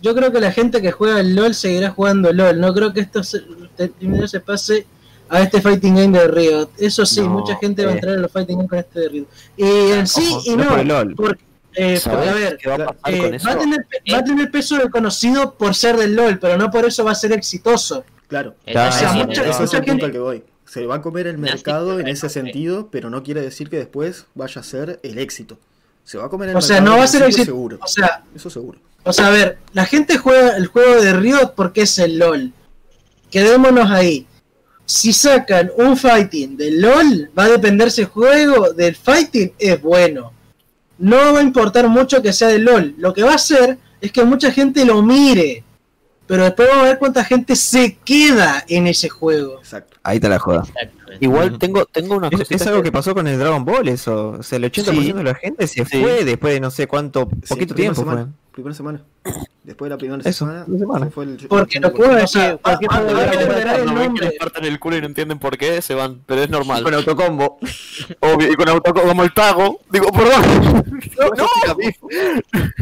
Yo 0.01 0.17
creo 0.17 0.33
que 0.33 0.41
la 0.41 0.51
gente 0.51 0.83
que 0.83 0.91
juega 0.91 1.21
el 1.21 1.37
LOL 1.37 1.55
seguirá 1.55 1.91
jugando 1.91 2.33
LOL. 2.33 2.59
No 2.61 2.75
creo 2.75 2.93
que 2.93 3.01
esto 3.01 3.23
se, 3.23 3.43
primero 3.91 4.27
se 4.29 4.41
pase 4.41 4.87
a 5.29 5.41
este 5.41 5.61
fighting 5.61 5.95
game 5.97 6.19
de 6.19 6.29
Riot. 6.29 6.71
Eso 6.79 7.07
sí, 7.07 7.21
No, 7.21 7.29
mucha 7.31 7.57
gente 7.57 7.85
va 7.85 7.91
a 7.91 7.93
eh. 7.93 7.97
entrar 7.97 8.15
a 8.17 8.19
los 8.19 8.31
fighting 8.33 8.57
games 8.59 8.71
con 8.71 8.79
este 8.79 9.01
de 9.01 9.09
Riot. 9.09 9.27
Y 9.57 9.91
en 9.93 10.07
sí 10.07 10.29
Ojo, 10.33 10.43
y 10.45 10.57
no 10.57 10.65
no. 10.65 10.71
por 10.71 10.79
el 10.81 10.89
LOL. 10.89 11.15
Porque, 11.15 11.45
eh, 11.75 11.97
¿Sabes 11.99 12.19
porque, 12.19 12.31
a 12.31 12.35
ver, 12.35 12.59
va 12.69 12.97
a 13.03 13.11
eh, 13.11 13.39
va, 13.47 13.53
a 13.53 13.59
tener, 13.59 13.87
va 14.13 14.19
a 14.19 14.25
tener 14.25 14.51
peso 14.51 14.77
del 14.77 14.91
conocido 14.91 15.55
por 15.55 15.75
ser 15.75 15.97
del 15.97 16.15
LOL, 16.15 16.39
pero 16.39 16.59
no 16.59 16.71
por 16.71 16.85
eso 16.85 17.03
va 17.05 17.13
a 17.13 17.15
ser 17.15 17.33
exitoso. 17.33 18.05
Claro. 18.29 18.55
Está 18.67 18.89
o 18.89 18.93
sea, 18.93 19.01
diciendo, 19.13 19.27
mucha- 19.29 19.43
¿no? 19.43 19.51
Ese 19.51 19.55
es 19.65 19.71
mucha 19.71 19.77
el 19.79 19.83
punto 19.85 19.93
gente- 19.93 20.05
al 20.07 20.13
que 20.13 20.19
voy. 20.19 20.45
Se 20.67 20.87
va 20.87 20.95
a 20.97 21.03
comer 21.03 21.27
el 21.27 21.37
mercado 21.39 22.01
en 22.01 22.09
ese 22.09 22.27
el 22.27 22.33
sentido, 22.33 22.89
pero 22.91 23.11
no 23.11 23.23
quiere 23.23 23.43
decir 23.43 23.69
que 23.69 23.77
después 23.77 24.25
vaya 24.35 24.61
a 24.61 24.65
ser 24.65 25.01
el 25.03 25.19
éxito. 25.19 25.59
Se 26.05 26.17
va 26.19 26.27
a 26.27 26.29
comer 26.31 26.49
el 26.51 26.57
O 26.57 26.61
sea, 26.63 26.77
mercado 26.77 26.93
no 26.93 26.99
va 26.99 27.05
a 27.05 27.09
ser 27.09 27.23
éxito. 27.25 27.45
seguro. 27.45 27.79
O 27.83 27.87
sea, 27.87 28.25
Eso 28.35 28.49
seguro. 28.51 28.79
O 29.05 29.13
sea, 29.13 29.27
a 29.27 29.31
ver, 29.31 29.59
la 29.75 29.85
gente 29.85 30.17
juega 30.17 30.57
el 30.57 30.67
juego 30.69 31.01
de 31.03 31.13
Riot 31.13 31.53
porque 31.57 31.83
es 31.83 31.99
el 31.99 32.19
LOL. 32.19 32.53
Quedémonos 33.33 33.91
ahí. 33.91 34.27
Si 34.85 35.15
sacan 35.15 35.73
un 35.79 35.97
fighting 35.97 36.55
del 36.55 36.83
LOL, 36.83 37.31
va 37.37 37.45
a 37.45 37.49
depender 37.49 37.91
si 37.91 38.03
el 38.03 38.09
juego 38.09 38.75
del 38.75 38.95
fighting 38.95 39.55
es 39.59 39.81
bueno. 39.81 40.33
No 40.99 41.17
va 41.33 41.39
a 41.39 41.43
importar 41.43 41.89
mucho 41.89 42.21
que 42.21 42.35
sea 42.35 42.49
del 42.49 42.65
LOL. 42.65 42.95
Lo 42.99 43.15
que 43.15 43.23
va 43.23 43.33
a 43.33 43.37
hacer 43.37 43.79
es 44.03 44.13
que 44.13 44.23
mucha 44.23 44.51
gente 44.53 44.85
lo 44.85 45.03
mire. 45.03 45.65
Pero 46.27 46.45
después 46.45 46.69
vamos 46.69 46.85
a 46.85 46.89
ver 46.89 46.99
cuánta 46.99 47.25
gente 47.25 47.57
se 47.57 47.97
queda 48.05 48.65
en 48.69 48.87
ese 48.87 49.09
juego. 49.09 49.59
Exacto. 49.59 49.97
Ahí 50.03 50.19
te 50.21 50.29
la 50.29 50.39
joda. 50.39 50.65
Igual 51.21 51.59
tengo, 51.59 51.85
tengo 51.87 52.17
una 52.17 52.29
Es, 52.29 52.51
es 52.51 52.67
algo 52.67 52.83
que 52.83 52.91
pasó 52.91 53.15
con 53.15 53.27
el 53.27 53.39
Dragon 53.39 53.65
Ball, 53.65 53.87
eso. 53.89 54.37
O 54.39 54.43
sea, 54.43 54.57
el 54.57 54.65
80% 54.65 55.03
Sí. 55.03 55.13
de 55.13 55.25
la 55.25 55.35
gente 55.35 55.67
se 55.67 55.85
Sí. 55.85 56.01
fue 56.03 56.25
después 56.25 56.55
de 56.55 56.61
no 56.61 56.71
sé 56.71 56.87
cuánto, 56.87 57.29
Sí, 57.43 57.49
poquito 57.49 57.75
tiempo 57.75 57.97
fue. 58.03 58.05
semana. 58.05 58.33
Primera 58.53 58.75
semana. 58.75 59.01
Después 59.63 59.89
de 59.89 59.95
la 59.95 59.99
primera 59.99 60.23
Eso, 60.29 60.45
semana. 60.45 60.65
semana. 60.67 61.07
se 61.07 61.11
fue 61.13 61.25
el- 61.25 61.37
Porque 61.49 61.79
lo 61.81 61.89
80%. 61.89 61.93
que 61.93 62.03
uno 62.03 62.13
O 62.13 62.17
decía, 62.17 62.43
sea, 62.43 62.57
cualquier 62.57 62.91
va- 62.91 62.97
juego 62.97 63.13
va 63.13 63.19
a 63.19 63.25
de 63.25 63.31
recuperar 63.31 63.59
el 63.79 63.85
Cuando 63.85 63.93
ven 63.95 64.01
que 64.03 64.07
nombre. 64.09 64.27
les 64.29 64.39
parten 64.39 64.65
el 64.65 64.81
culo 64.81 64.97
y 64.97 65.01
no 65.01 65.07
entienden 65.07 65.39
por 65.39 65.57
qué, 65.57 65.81
se 65.83 65.95
van. 65.95 66.21
Pero 66.27 66.43
es 66.43 66.51
normal. 66.51 66.83
Con 66.83 66.95
autocombo. 66.95 67.59
Obvio, 68.21 68.53
y 68.53 68.55
con 68.57 68.69
auto 68.69 68.93
como 68.93 69.23
el 69.23 69.33
tago. 69.33 69.81
Digo, 69.91 70.07
perdón. 70.11 70.85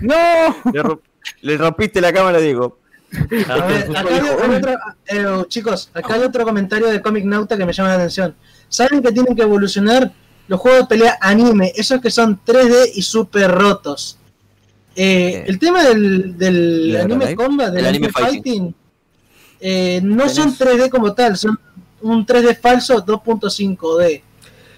No, 0.03 0.57
¡No! 0.73 1.01
Le 1.43 1.57
rompiste 1.59 2.01
la 2.01 2.13
cámara, 2.13 2.39
digo. 2.39 2.79
A 3.49 3.67
ver, 3.67 3.91
acá 3.97 4.05
hay, 4.09 4.21
hay 4.21 4.55
otro, 4.57 4.73
eh, 5.09 5.45
chicos, 5.49 5.91
acá 5.93 6.15
hay 6.15 6.23
otro 6.23 6.45
comentario 6.45 6.87
de 6.89 7.01
Comic 7.03 7.25
Nauta 7.25 7.57
que 7.57 7.67
me 7.67 7.73
llama 7.73 7.89
la 7.91 7.95
atención. 7.97 8.35
¿Saben 8.69 9.03
que 9.03 9.11
tienen 9.13 9.35
que 9.35 9.43
evolucionar 9.43 10.13
los 10.47 10.61
juegos 10.61 10.81
de 10.83 10.87
pelea 10.87 11.19
anime? 11.21 11.73
Esos 11.75 12.01
que 12.01 12.11
son 12.11 12.39
3D 12.45 12.93
y 12.95 13.03
super 13.03 13.51
rotos. 13.51 14.17
Eh, 14.95 15.43
Eh, 15.43 15.45
el 15.47 15.59
tema 15.59 15.83
del, 15.85 16.37
del 16.39 16.93
¿de 16.93 17.01
anime 17.01 17.35
combat, 17.35 17.71
del 17.73 17.81
El 17.81 17.87
anime 17.87 18.09
fighting, 18.11 18.43
fighting. 18.43 18.75
eh, 19.61 20.01
no 20.03 20.29
son 20.29 20.55
Tenés- 20.57 20.59
3D 20.77 20.91
como 20.91 21.13
tal, 21.15 21.37
son 21.37 21.59
un 22.03 22.25
3D 22.27 22.55
falso 22.61 23.05
2.5D. 23.05 24.23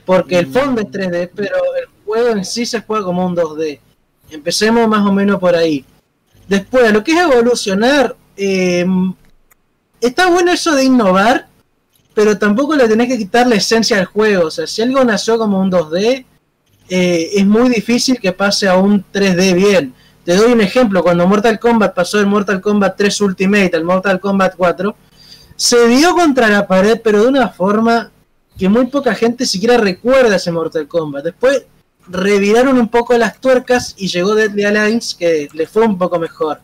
Porque 0.05 0.39
el 0.39 0.47
fondo 0.49 0.81
es 0.81 0.89
3D, 0.89 1.31
pero 1.35 1.57
el 1.81 1.89
juego 2.05 2.29
en 2.31 2.45
sí 2.45 2.67
se 2.67 2.81
juega 2.81 3.05
como 3.05 3.25
un 3.27 3.35
2D. 3.37 3.79
Empecemos 4.31 4.89
más 4.89 5.07
o 5.07 5.13
menos 5.13 5.39
por 5.39 5.55
ahí. 5.55 5.85
Después, 6.49 6.93
lo 6.93 7.05
que 7.05 7.13
es 7.13 7.21
evolucionar, 7.21 8.17
eh, 8.37 8.87
está 10.01 10.29
bueno 10.29 10.53
eso 10.53 10.75
de 10.75 10.85
innovar, 10.85 11.49
pero 12.15 12.39
tampoco 12.39 12.77
le 12.77 12.89
tenés 12.89 13.09
que 13.09 13.19
quitar 13.19 13.47
la 13.47 13.57
esencia 13.57 13.97
del 13.97 14.07
juego. 14.07 14.47
O 14.47 14.51
sea, 14.51 14.67
si 14.67 14.83
algo 14.83 15.03
nació 15.05 15.39
como 15.39 15.61
un 15.61 15.71
2D, 15.71 16.25
eh, 16.89 17.31
es 17.35 17.47
muy 17.47 17.71
difícil 17.71 18.19
que 18.21 18.33
pase 18.33 18.69
a 18.69 18.77
un 18.77 19.05
3D 19.13 19.55
bien. 19.55 19.95
Te 20.25 20.37
doy 20.37 20.53
un 20.53 20.61
ejemplo, 20.61 21.03
cuando 21.03 21.27
Mortal 21.27 21.59
Kombat 21.59 21.95
pasó 21.95 22.19
del 22.19 22.27
Mortal 22.27 22.61
Kombat 22.61 22.97
3 22.97 23.21
Ultimate 23.23 23.77
al 23.77 23.85
Mortal 23.85 24.21
Kombat 24.21 24.55
4, 24.57 24.95
se 25.57 25.89
dio 25.89 26.15
contra 26.15 26.49
la 26.49 26.67
pared, 26.67 27.01
pero 27.03 27.23
de 27.23 27.29
una 27.29 27.49
forma 27.49 28.11
que 28.59 28.69
muy 28.69 28.87
poca 28.87 29.15
gente 29.15 29.47
siquiera 29.47 29.79
recuerda 29.79 30.37
ese 30.37 30.53
Mortal 30.53 30.87
Kombat. 30.87 31.25
Después 31.25 31.67
reviraron 32.09 32.79
un 32.79 32.89
poco 32.89 33.17
las 33.17 33.41
tuercas 33.41 33.95
y 33.97 34.09
llegó 34.09 34.35
Deadly 34.35 34.65
Alliance, 34.65 35.17
que 35.19 35.49
le 35.53 35.67
fue 35.67 35.87
un 35.87 35.99
poco 35.99 36.19
mejor. 36.19 36.61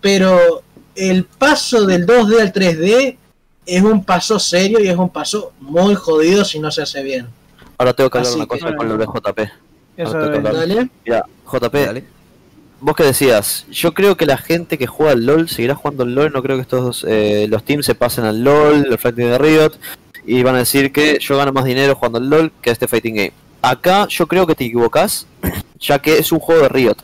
Pero 0.00 0.62
el 0.96 1.24
paso 1.24 1.86
del 1.86 2.06
2D 2.06 2.40
al 2.40 2.52
3D 2.52 3.16
es 3.66 3.82
un 3.82 4.04
paso 4.04 4.38
serio 4.38 4.80
y 4.80 4.88
es 4.88 4.96
un 4.96 5.10
paso 5.10 5.52
muy 5.60 5.94
jodido 5.94 6.44
si 6.44 6.58
no 6.58 6.70
se 6.70 6.82
hace 6.82 7.02
bien. 7.02 7.26
Ahora 7.78 7.92
tengo 7.92 8.08
que 8.10 8.18
hablar 8.18 8.30
Así 8.30 8.38
una 8.38 8.46
que- 8.46 8.58
cosa 8.60 8.76
con 8.76 8.88
lo 8.88 8.96
de 8.96 9.06
JP. 9.06 9.50
Eso. 9.96 10.18
Mira, 11.04 11.24
JP, 11.50 11.74
Dale. 11.86 12.04
vos 12.80 12.94
que 12.96 13.04
decías, 13.04 13.66
yo 13.70 13.94
creo 13.94 14.16
que 14.16 14.26
la 14.26 14.36
gente 14.36 14.76
que 14.78 14.86
juega 14.86 15.12
al 15.12 15.24
LOL 15.24 15.48
seguirá 15.48 15.74
jugando 15.74 16.02
al 16.04 16.14
LOL, 16.14 16.32
no 16.32 16.42
creo 16.42 16.56
que 16.56 16.62
estos 16.62 17.04
eh, 17.08 17.46
los 17.48 17.64
teams 17.64 17.86
se 17.86 17.94
pasen 17.94 18.24
al 18.24 18.42
LOL, 18.44 18.86
el 18.90 18.98
fighting 18.98 19.24
de 19.30 19.38
Riot, 19.38 19.72
y 20.26 20.42
van 20.42 20.54
a 20.56 20.58
decir 20.58 20.92
que 20.92 21.18
yo 21.20 21.36
gano 21.36 21.52
más 21.52 21.64
dinero 21.64 21.94
jugando 21.94 22.18
al 22.18 22.28
LOL 22.28 22.52
que 22.60 22.70
a 22.70 22.72
este 22.72 22.88
fighting 22.88 23.14
game. 23.14 23.32
Acá 23.62 24.06
yo 24.08 24.26
creo 24.26 24.46
que 24.46 24.54
te 24.54 24.64
equivocás, 24.66 25.26
ya 25.80 25.98
que 25.98 26.18
es 26.18 26.30
un 26.30 26.38
juego 26.40 26.62
de 26.62 26.68
Riot. 26.68 26.96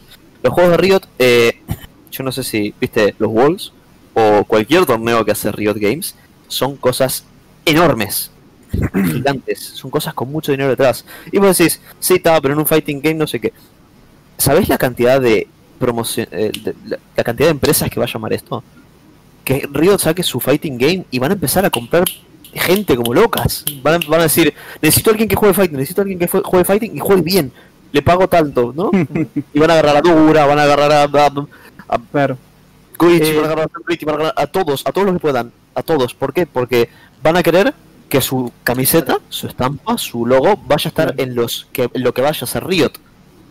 Los 0.43 0.53
juegos 0.53 0.73
de 0.73 0.77
Riot, 0.77 1.01
eh, 1.19 1.61
yo 2.11 2.25
no 2.25 2.31
sé 2.33 2.43
si 2.45 2.75
viste 2.81 3.15
los 3.19 3.31
Worlds 3.31 3.73
o 4.15 4.44
cualquier 4.44 4.86
torneo 4.86 5.24
que 5.24 5.32
hace 5.32 5.50
Riot 5.52 5.74
Games, 5.76 6.15
son 6.49 6.76
cosas 6.76 7.24
enormes, 7.65 8.31
gigantes, 8.94 9.60
son 9.60 9.91
cosas 9.91 10.15
con 10.15 10.31
mucho 10.31 10.52
dinero 10.52 10.70
detrás. 10.70 11.05
Y 11.31 11.39
vos 11.39 11.57
decís, 11.57 11.81
sí, 12.00 12.15
está, 12.15 12.41
pero 12.41 12.55
en 12.55 12.60
un 12.60 12.66
fighting 12.66 13.00
game 13.00 13.15
no 13.15 13.26
sé 13.26 13.41
qué. 13.41 13.52
¿Sabés 14.39 14.68
la 14.68 14.78
cantidad 14.78 15.20
de 15.20 15.47
promoción, 15.78 16.26
eh, 16.31 16.50
de- 16.62 16.74
la, 16.86 16.99
la 17.16 17.24
cantidad 17.24 17.49
de 17.49 17.52
empresas 17.52 17.89
que 17.91 18.00
va 18.00 18.07
a 18.07 18.12
llamar 18.12 18.32
esto? 18.32 18.62
Que 19.44 19.68
Riot 19.73 19.99
saque 19.99 20.23
su 20.23 20.41
fighting 20.41 20.78
game 20.78 21.05
y 21.10 21.18
van 21.18 21.31
a 21.31 21.34
empezar 21.34 21.65
a 21.65 21.70
comprar 21.70 22.05
gente 22.55 22.97
como 22.97 23.15
locas. 23.15 23.65
Van 23.82 23.94
a, 23.94 23.99
van 24.08 24.20
a 24.20 24.24
decir, 24.24 24.52
necesito 24.81 25.10
alguien 25.10 25.28
que 25.28 25.36
juegue 25.36 25.55
fighting, 25.55 25.76
necesito 25.78 26.02
alguien 26.02 26.18
que 26.18 26.28
juegue 26.28 26.65
fighting 26.65 26.97
y 26.97 27.00
juegue 27.00 27.23
bien. 27.23 27.52
Le 27.92 28.02
pago 28.02 28.28
tanto, 28.28 28.73
¿no? 28.74 28.91
y 29.55 29.58
van 29.58 29.70
a 29.70 29.74
agarrar 29.74 29.97
a 29.97 30.00
Dura, 30.00 30.47
van 30.47 30.58
a 30.58 30.62
agarrar 30.62 30.92
a, 30.92 31.02
a, 31.89 31.99
Claro. 32.10 32.39
Eh, 33.02 33.34
van 33.36 33.44
a 33.44 33.47
agarrar 33.52 33.70
a 33.74 33.78
Blitz, 33.84 34.05
van 34.05 34.14
a 34.14 34.18
agarrar 34.18 34.34
a 34.36 34.47
todos, 34.47 34.82
a 34.86 34.92
todos 34.92 35.06
los 35.06 35.14
que 35.16 35.20
puedan, 35.20 35.52
a 35.74 35.82
todos. 35.82 36.14
¿Por 36.14 36.32
qué? 36.32 36.47
Porque 36.47 36.89
van 37.22 37.36
a 37.36 37.42
querer 37.42 37.74
que 38.08 38.20
su 38.20 38.52
camiseta, 38.62 39.18
su 39.28 39.47
estampa, 39.47 39.97
su 39.98 40.26
logo 40.26 40.56
vaya 40.66 40.89
a 40.89 40.90
estar 40.90 41.14
en 41.16 41.34
los 41.34 41.66
que 41.72 41.89
en 41.92 42.02
lo 42.02 42.12
que 42.12 42.20
vaya 42.22 42.40
a 42.42 42.47
ser 42.47 42.66
Riot. 42.66 42.92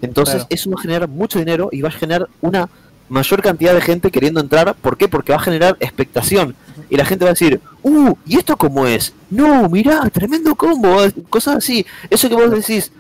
Entonces 0.01 0.35
Claro. 0.35 0.47
eso 0.49 0.69
va 0.69 0.75
a 0.79 0.81
generar 0.81 1.07
mucho 1.07 1.39
dinero 1.39 1.69
y 1.71 1.81
va 1.81 1.89
a 1.89 1.91
generar 1.91 2.27
una 2.41 2.69
mayor 3.09 3.41
cantidad 3.41 3.73
de 3.73 3.81
gente 3.81 4.09
queriendo 4.09 4.39
entrar. 4.39 4.73
¿Por 4.75 4.97
qué? 4.97 5.07
Porque 5.07 5.31
va 5.33 5.37
a 5.37 5.41
generar 5.41 5.77
expectación. 5.79 6.55
Y 6.89 6.95
la 6.95 7.05
gente 7.05 7.25
va 7.25 7.31
a 7.31 7.33
decir, 7.33 7.59
uh, 7.83 8.13
¿y 8.25 8.37
esto 8.37 8.55
cómo 8.55 8.87
es? 8.87 9.13
No, 9.29 9.67
mirá, 9.67 10.09
tremendo 10.09 10.55
combo, 10.55 10.97
cosas 11.29 11.57
así. 11.57 11.85
Eso 12.09 12.29
que 12.29 12.35
vos 12.35 12.49
decís, 12.49 12.91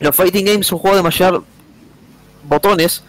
los 0.00 0.14
fighting 0.14 0.44
games 0.44 0.66
son 0.66 0.78
juegos 0.78 0.98
de 0.98 1.02
mayor 1.02 1.44
botones 2.48 3.02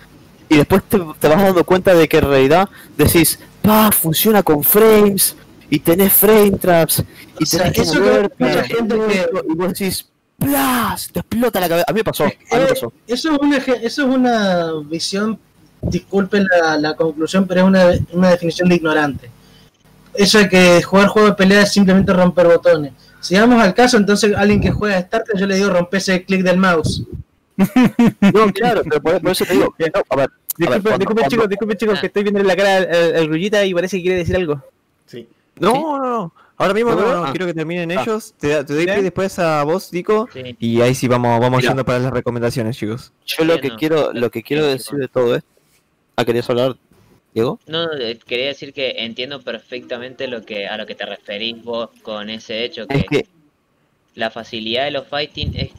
y 0.49 0.57
después 0.57 0.83
te, 0.87 0.97
te 1.19 1.27
vas 1.27 1.41
dando 1.41 1.63
cuenta 1.63 1.93
de 1.93 2.07
que 2.07 2.17
en 2.17 2.25
realidad 2.29 2.69
decís, 2.97 3.39
pa, 3.61 3.91
funciona 3.91 4.43
con 4.43 4.63
frames 4.63 5.35
y 5.69 5.79
tenés 5.79 6.13
frame 6.13 6.51
traps 6.51 7.03
y 7.39 7.43
O 7.43 7.45
sea, 7.45 7.59
tenés 7.63 7.73
que 7.75 7.81
eso 7.81 7.93
que 7.93 7.99
moverte, 7.99 8.35
mucha 8.43 8.63
gente 8.63 8.95
que- 8.95 9.29
y 9.49 9.55
vos 9.55 9.67
decís, 9.73 10.07
¡plas! 10.39 11.09
Te 11.11 11.19
explota 11.19 11.59
la 11.59 11.67
cabeza. 11.69 11.85
A 11.89 11.93
mí 11.93 11.99
me 11.99 12.03
pasó, 12.03 12.23
a 12.23 12.27
mí 12.27 12.33
me 12.51 12.57
Eh, 12.63 12.67
pasó. 12.69 12.93
Eso 13.07 13.31
es 13.33 13.39
una, 13.39 13.57
eso 13.57 13.81
es 13.83 14.15
una 14.15 14.71
visión, 14.85 15.37
disculpen 15.81 16.45
la, 16.61 16.77
la 16.77 16.95
conclusión, 16.95 17.45
pero 17.47 17.61
es 17.61 17.67
una, 17.67 17.85
una 18.13 18.29
definición 18.29 18.69
de 18.69 18.75
ignorante. 18.75 19.29
Eso 20.13 20.39
de 20.39 20.49
que 20.49 20.81
jugar 20.81 21.07
juego 21.09 21.27
de 21.27 21.35
pelea 21.35 21.61
es 21.63 21.71
simplemente 21.73 22.11
romper 22.13 22.47
botones. 22.47 22.93
Si 23.19 23.35
vamos 23.35 23.61
al 23.61 23.73
caso, 23.73 23.97
entonces 23.97 24.33
alguien 24.35 24.61
que 24.61 24.71
juega 24.71 25.01
StarCraft, 25.01 25.39
yo 25.39 25.45
le 25.47 25.55
digo 25.55 25.69
rompe 25.69 25.97
ese 25.97 26.23
clic 26.23 26.41
del 26.43 26.57
mouse. 26.57 27.03
No, 27.57 28.51
claro, 28.53 28.81
pero 28.87 29.01
por, 29.01 29.21
por 29.21 29.31
eso 29.31 29.45
te 29.45 29.53
digo. 29.53 29.75
no, 29.79 29.85
a 30.09 30.15
ver, 30.15 30.29
a 30.29 30.69
ver, 30.69 30.81
Disculpen, 30.81 31.05
cuando- 31.05 31.29
chicos, 31.29 31.49
disculpen 31.49 31.77
chicos, 31.77 31.99
que 31.99 32.07
estoy 32.07 32.23
viendo 32.23 32.41
la 32.43 32.55
cara 32.55 32.77
al, 32.77 33.27
Grullita 33.27 33.65
y 33.65 33.73
parece 33.73 33.97
que 33.97 34.03
quiere 34.03 34.17
decir 34.17 34.35
algo. 34.35 34.63
Sí. 35.05 35.27
No, 35.59 35.73
no, 35.73 35.99
no. 36.05 36.33
Ahora 36.59 36.73
mismo 36.73 36.91
¿No, 36.95 37.01
no, 37.01 37.13
no? 37.17 37.23
Ah. 37.25 37.31
quiero 37.31 37.45
que 37.45 37.53
terminen 37.53 37.91
Ah. 37.91 38.01
ellos. 38.01 38.33
Te, 38.39 38.63
te 38.63 38.73
doy 38.73 38.85
¿Sí? 38.85 39.01
después 39.01 39.37
a 39.37 39.63
vos, 39.63 39.91
Dico. 39.91 40.27
Sí. 40.33 40.55
Y 40.59 40.81
ahí 40.81 40.95
sí 40.95 41.07
vamos, 41.07 41.39
vamos 41.39 41.59
Mira. 41.59 41.69
yendo 41.69 41.85
para 41.85 41.99
las 41.99 42.11
recomendaciones, 42.11 42.75
chicos. 42.77 43.11
Yo 43.25 43.43
lo 43.45 43.59
que 43.59 43.69
quiero, 43.75 44.11
lo 44.13 44.31
que 44.31 44.41
quiero 44.41 44.63
Sí, 44.63 44.69
decir 44.71 44.97
de 44.97 45.07
todo 45.07 45.35
esto. 45.35 45.47
Ah, 46.15 46.25
¿querías 46.25 46.49
hablar, 46.49 46.75
Diego? 47.35 47.59
No, 47.67 47.85
no, 47.85 47.93
eh, 47.93 48.17
quería 48.25 48.47
decir 48.47 48.73
que 48.73 48.95
entiendo 49.05 49.39
perfectamente 49.43 50.27
lo 50.27 50.43
que 50.43 50.65
a 50.67 50.77
lo 50.77 50.87
que 50.87 50.95
te 50.95 51.05
referís 51.05 51.63
vos 51.63 51.89
con 52.01 52.31
ese 52.31 52.63
hecho 52.65 52.87
que 52.87 52.97
Es 52.97 53.05
que, 53.05 53.27
la 54.15 54.31
facilidad 54.31 54.85
de 54.85 54.91
los 54.91 55.07
fighting 55.07 55.55
es, 55.55 55.69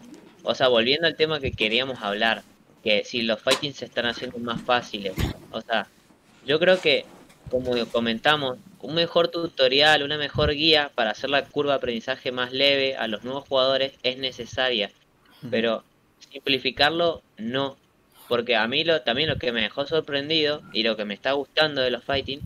o 0.48 0.54
sea, 0.54 0.68
volviendo 0.68 1.06
al 1.06 1.14
tema 1.14 1.40
que 1.40 1.52
queríamos 1.52 2.00
hablar, 2.00 2.42
que 2.82 3.04
si 3.04 3.20
los 3.20 3.42
fighting 3.42 3.74
se 3.74 3.84
están 3.84 4.06
haciendo 4.06 4.38
más 4.38 4.62
fáciles, 4.62 5.12
o 5.50 5.60
sea, 5.60 5.88
yo 6.46 6.58
creo 6.58 6.80
que 6.80 7.04
como 7.50 7.72
comentamos, 7.92 8.56
un 8.80 8.94
mejor 8.94 9.28
tutorial, 9.28 10.02
una 10.02 10.16
mejor 10.16 10.54
guía 10.54 10.90
para 10.94 11.10
hacer 11.10 11.28
la 11.28 11.44
curva 11.44 11.72
de 11.72 11.76
aprendizaje 11.76 12.32
más 12.32 12.50
leve 12.50 12.96
a 12.96 13.08
los 13.08 13.24
nuevos 13.24 13.46
jugadores 13.46 13.92
es 14.02 14.16
necesaria, 14.16 14.90
pero 15.50 15.84
simplificarlo 16.30 17.20
no, 17.36 17.76
porque 18.26 18.56
a 18.56 18.66
mí 18.68 18.84
lo, 18.84 19.02
también 19.02 19.28
lo 19.28 19.36
que 19.36 19.52
me 19.52 19.60
dejó 19.60 19.86
sorprendido 19.86 20.62
y 20.72 20.82
lo 20.82 20.96
que 20.96 21.04
me 21.04 21.12
está 21.12 21.32
gustando 21.32 21.82
de 21.82 21.90
los 21.90 22.04
fighting 22.04 22.40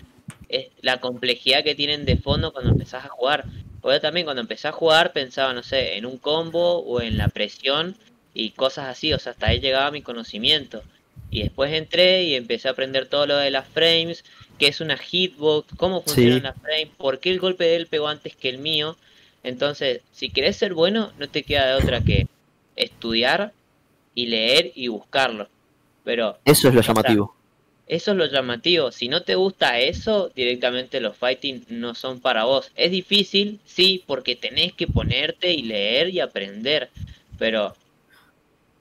es 0.48 0.70
la 0.80 0.98
complejidad 0.98 1.62
que 1.62 1.76
tienen 1.76 2.04
de 2.04 2.16
fondo 2.16 2.52
cuando 2.52 2.72
empezás 2.72 3.04
a 3.04 3.10
jugar. 3.10 3.44
Porque 3.82 3.96
yo 3.96 4.00
también 4.00 4.24
cuando 4.24 4.40
empecé 4.40 4.68
a 4.68 4.72
jugar 4.72 5.12
pensaba, 5.12 5.52
no 5.52 5.62
sé, 5.62 5.98
en 5.98 6.06
un 6.06 6.16
combo 6.16 6.78
o 6.78 7.00
en 7.02 7.18
la 7.18 7.28
presión 7.28 7.96
y 8.32 8.50
cosas 8.50 8.86
así, 8.86 9.12
o 9.12 9.18
sea, 9.18 9.32
hasta 9.32 9.48
ahí 9.48 9.60
llegaba 9.60 9.90
mi 9.90 10.00
conocimiento. 10.00 10.82
Y 11.30 11.42
después 11.42 11.72
entré 11.72 12.22
y 12.24 12.34
empecé 12.36 12.68
a 12.68 12.70
aprender 12.70 13.06
todo 13.06 13.26
lo 13.26 13.36
de 13.36 13.50
las 13.50 13.66
frames, 13.68 14.24
qué 14.58 14.68
es 14.68 14.80
una 14.80 14.96
hitbox, 14.96 15.74
cómo 15.76 16.02
funcionan 16.02 16.38
Sí. 16.38 16.42
las 16.42 16.56
frames, 16.58 16.88
por 16.96 17.18
qué 17.18 17.30
el 17.30 17.40
golpe 17.40 17.64
de 17.64 17.76
él 17.76 17.86
pegó 17.88 18.08
antes 18.08 18.36
que 18.36 18.48
el 18.48 18.58
mío. 18.58 18.96
Entonces, 19.42 20.00
si 20.12 20.30
querés 20.30 20.56
ser 20.56 20.74
bueno, 20.74 21.10
no 21.18 21.28
te 21.28 21.42
queda 21.42 21.66
de 21.66 21.82
otra 21.82 22.00
que 22.02 22.28
estudiar 22.76 23.52
y 24.14 24.26
leer 24.26 24.72
y 24.74 24.88
buscarlo. 24.88 25.48
Pero 26.04 26.38
eso 26.44 26.68
es 26.68 26.74
lo 26.74 26.82
llamativo. 26.82 27.34
Eso 27.92 28.12
es 28.12 28.16
lo 28.16 28.24
llamativo. 28.24 28.90
Si 28.90 29.08
no 29.08 29.22
te 29.22 29.34
gusta 29.34 29.78
eso, 29.78 30.30
directamente 30.34 30.98
los 30.98 31.14
fighting 31.14 31.66
no 31.68 31.94
son 31.94 32.20
para 32.20 32.44
vos. 32.44 32.72
Es 32.74 32.90
difícil, 32.90 33.60
sí, 33.66 34.02
porque 34.06 34.34
tenés 34.34 34.72
que 34.72 34.86
ponerte 34.86 35.52
y 35.52 35.60
leer 35.60 36.08
y 36.08 36.20
aprender. 36.20 36.88
Pero 37.38 37.74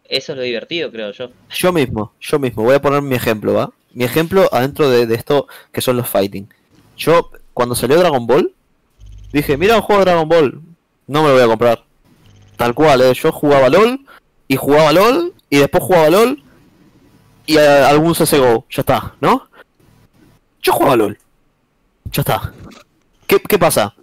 eso 0.05 0.31
es 0.31 0.37
lo 0.37 0.43
divertido, 0.43 0.89
creo 0.91 1.11
yo. 1.11 1.29
Yo 1.53 1.73
mismo, 1.73 2.13
yo 2.21 2.39
mismo, 2.39 2.63
voy 2.63 2.75
a 2.75 2.81
poner 2.81 3.01
mi 3.01 3.15
ejemplo, 3.15 3.53
¿va? 3.53 3.73
Mi 3.91 4.05
ejemplo 4.05 4.47
adentro 4.49 4.89
de, 4.89 5.13
esto 5.13 5.45
que 5.73 5.81
son 5.81 5.97
los 5.97 6.07
fighting. 6.07 6.47
Yo, 6.95 7.31
cuando 7.53 7.75
salió 7.75 7.97
Dragon 7.97 8.25
Ball, 8.25 8.53
dije, 9.33 9.57
mira 9.57 9.75
un 9.75 9.81
juego 9.81 10.05
de 10.05 10.11
Dragon 10.11 10.29
Ball, 10.29 10.61
no 11.07 11.21
me 11.21 11.27
lo 11.27 11.33
voy 11.33 11.43
a 11.43 11.47
comprar. 11.47 11.83
Tal 12.55 12.73
cual, 12.73 13.01
¿eh? 13.01 13.13
yo 13.13 13.33
jugaba 13.33 13.67
LOL, 13.67 14.05
y 14.47 14.55
jugaba 14.55 14.93
LOL, 14.93 15.33
y 15.49 15.57
después 15.57 15.83
jugaba 15.83 16.09
LOL, 16.09 16.41
y 17.45 17.57
a- 17.57 17.89
algún 17.89 18.13
CSGO, 18.15 18.65
ya 18.69 18.81
está, 18.81 19.13
¿no? 19.21 19.47
Yo 20.61 20.73
jugaba 20.73 20.95
LOL, 20.95 21.17
ya 22.11 22.21
está. 22.21 22.53
¿Qué, 23.27 23.39
qué 23.39 23.57
pasa? 23.57 23.93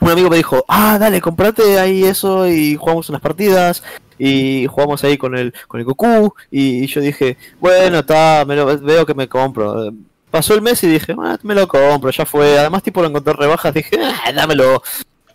Un 0.00 0.10
amigo 0.10 0.28
me 0.30 0.36
dijo, 0.36 0.64
ah, 0.68 0.98
dale, 0.98 1.20
comprate 1.20 1.78
ahí 1.78 2.04
eso 2.04 2.46
y 2.48 2.76
jugamos 2.76 3.08
unas 3.08 3.20
partidas 3.20 3.82
y 4.18 4.66
jugamos 4.66 5.02
ahí 5.04 5.16
con 5.18 5.36
el 5.36 5.52
con 5.68 5.80
el 5.80 5.84
Goku 5.86 6.34
y, 6.50 6.86
yo 6.86 7.00
dije 7.02 7.36
bueno 7.60 7.98
está 7.98 8.44
me 8.46 8.54
veo 8.76 9.04
que 9.04 9.12
me 9.14 9.28
compro 9.28 9.84
Eh, 9.88 9.92
pasó 10.30 10.54
el 10.54 10.62
mes 10.62 10.82
y 10.84 10.86
dije 10.86 11.14
"Ah, 11.18 11.36
me 11.42 11.54
lo 11.54 11.68
compro 11.68 12.10
ya 12.10 12.24
fue 12.24 12.58
además 12.58 12.82
tipo 12.82 13.02
lo 13.02 13.08
encontré 13.08 13.32
en 13.32 13.38
rebajas 13.38 13.74
dije 13.74 13.98
ah, 14.02 14.32
dámelo 14.32 14.82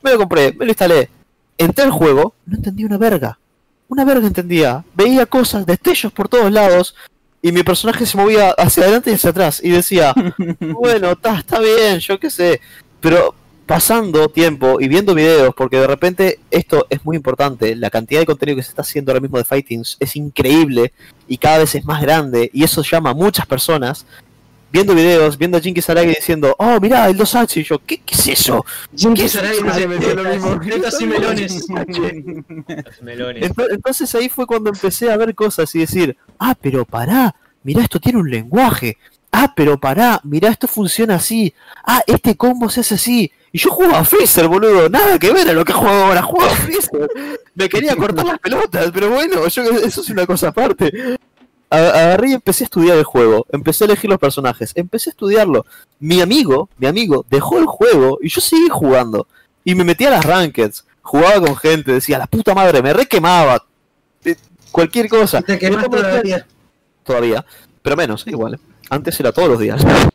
me 0.02 0.12
lo 0.12 0.18
compré 0.18 0.54
me 0.54 0.66
lo 0.66 0.72
instalé. 0.72 1.10
Entré 1.60 1.84
al 1.86 1.92
juego 1.92 2.34
no 2.48 2.56
entendía 2.58 2.88
una 2.88 2.98
verga 2.98 3.38
una 3.92 4.06
verga 4.06 4.26
entendía 4.26 4.84
veía 4.94 5.26
cosas 5.26 5.66
destellos 5.66 6.14
por 6.14 6.30
todos 6.30 6.52
lados 6.52 6.96
y 7.42 7.52
mi 7.52 7.62
personaje 7.62 8.06
se 8.06 8.18
movía 8.18 8.52
hacia 8.52 8.84
adelante 8.84 9.12
y 9.12 9.16
hacia 9.16 9.32
atrás 9.32 9.62
y 9.64 9.70
decía 9.70 10.14
bueno 10.60 11.12
está 11.12 11.38
está 11.38 11.60
bien 11.60 12.00
yo 12.00 12.20
qué 12.20 12.30
sé 12.30 12.62
pero 13.02 13.36
pasando 13.72 14.28
tiempo 14.28 14.82
y 14.82 14.90
viendo 14.90 15.16
videos, 15.16 15.56
porque 15.56 15.78
de 15.78 15.88
repente 15.88 16.40
esto 16.52 16.88
es 16.90 17.06
muy 17.06 17.16
importante, 17.16 17.74
la 17.74 17.90
cantidad 17.90 18.20
de 18.20 18.26
contenido 18.26 18.58
que 18.58 18.64
se 18.64 18.70
está 18.72 18.82
haciendo 18.82 19.14
ahora 19.14 19.22
mismo 19.22 19.38
de 19.38 19.46
Fightings 19.46 19.96
es 19.98 20.18
increíble 20.18 20.92
y 21.26 21.38
cada 21.38 21.60
vez 21.60 21.74
es 21.76 21.86
más 21.86 22.02
grande 22.02 22.50
y 22.54 22.66
eso 22.66 22.84
llama 22.84 23.12
a 23.12 23.14
muchas 23.14 23.46
personas. 23.46 24.06
Viendo 24.72 24.96
videos, 24.96 25.38
viendo 25.38 25.58
a 25.58 25.62
Jinky 25.62 25.82
Saragi 25.82 26.10
diciendo, 26.10 26.56
oh, 26.58 26.80
mirá, 26.80 27.08
el 27.10 27.18
2H, 27.18 27.58
y 27.58 27.64
yo, 27.64 27.80
¿qué, 27.86 27.98
qué 28.06 28.16
es 28.16 28.28
eso? 28.28 28.66
Jinky 28.96 29.24
¿Qué? 29.24 29.30
Sarai 29.30 29.58
Ah, 29.68 29.74
dice 29.76 29.88
me 29.88 29.96
decía 29.98 30.14
lo 30.16 30.24
mismo. 30.24 30.56
"Netas 30.64 31.02
y 31.02 31.06
melones. 31.06 31.66
Los 31.70 33.02
melones. 33.02 33.44
Ento- 33.52 33.68
Entonces 33.70 34.16
ahí 34.16 34.30
fue 34.30 34.46
cuando 34.48 34.70
empecé 34.70 35.12
a 35.12 35.18
ver 35.18 35.36
cosas 35.36 35.74
y 35.76 35.80
decir, 35.80 36.16
ah, 36.40 36.56
pero 36.60 36.86
pará, 36.86 37.36
mirá, 37.64 37.84
esto 37.84 38.00
tiene 38.00 38.20
un 38.20 38.30
lenguaje. 38.30 38.98
Ah, 39.32 39.54
pero 39.56 39.80
pará, 39.80 40.20
mirá, 40.24 40.50
esto 40.50 40.68
funciona 40.68 41.16
así. 41.16 41.54
Ah, 41.86 42.02
este 42.08 42.36
combo 42.36 42.70
se 42.70 42.82
hace 42.82 42.96
así. 42.96 43.32
Y 43.54 43.58
yo 43.60 43.70
jugaba 43.70 44.00
a 44.00 44.06
Freezer, 44.06 44.48
boludo. 44.48 44.88
Nada 44.90 45.20
que 45.20 45.32
ver 45.34 45.50
a 45.50 45.54
lo 45.54 45.66
que 45.66 45.74
juego 45.74 45.94
ahora. 46.06 46.22
Jugaba 46.22 46.52
a 46.52 46.56
Freezer. 46.56 47.10
Me 47.56 47.68
quería 47.70 47.96
cortar 47.96 48.26
las 48.26 48.40
pelotas, 48.40 48.92
pero 48.94 49.10
bueno, 49.10 49.48
yo 49.48 49.64
eso 49.64 50.02
es 50.02 50.10
una 50.10 50.26
cosa 50.26 50.50
aparte. 50.50 51.18
Agarré 51.72 52.32
y 52.32 52.34
empecé 52.34 52.64
a 52.64 52.66
estudiar 52.66 52.98
el 52.98 53.04
juego. 53.06 53.46
Empecé 53.52 53.86
a 53.86 53.88
elegir 53.88 54.10
los 54.10 54.20
personajes. 54.20 54.74
Empecé 54.76 55.10
a 55.10 55.12
estudiarlo. 55.12 55.66
Mi 56.00 56.22
amigo, 56.22 56.70
mi 56.78 56.88
amigo, 56.88 57.26
dejó 57.30 57.60
el 57.60 57.66
juego 57.66 58.20
y 58.22 58.30
yo 58.30 58.42
seguí 58.42 58.68
jugando. 58.70 59.28
Y 59.64 59.74
me 59.74 59.84
metí 59.84 60.06
a 60.06 60.10
las 60.10 60.26
rankeds. 60.26 60.86
Jugaba 61.02 61.40
con 61.40 61.56
gente, 61.56 61.94
decía, 61.94 62.18
la 62.20 62.28
puta 62.28 62.54
madre, 62.54 62.82
me 62.82 62.94
requemaba. 62.94 63.66
Eh, 64.26 64.36
Cualquier 64.72 65.08
cosa. 65.08 65.40
Y 65.40 65.58
te 65.58 65.70
todavía. 65.70 66.46
todavía, 67.04 67.46
pero 67.82 67.96
menos, 67.96 68.26
igual. 68.28 68.60
Antes 68.90 69.20
era 69.20 69.32
todos 69.32 69.50
los 69.50 69.60
días. 69.60 69.82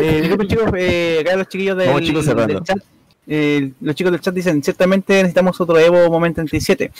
Eh, 0.00 0.20
disculpen 0.22 0.48
chicos, 0.48 0.70
eh, 0.78 1.18
acá 1.20 1.36
los 1.36 1.48
chiquillos 1.48 1.76
del, 1.76 2.02
chicos, 2.02 2.24
del 2.24 2.62
chat, 2.62 2.78
eh, 3.26 3.72
los 3.82 3.94
chicos 3.94 4.12
del 4.12 4.20
chat 4.20 4.34
dicen, 4.34 4.62
ciertamente 4.62 5.12
necesitamos 5.14 5.60
otro 5.60 5.78
Evo 5.78 6.08
Momento 6.08 6.36
37. 6.36 6.90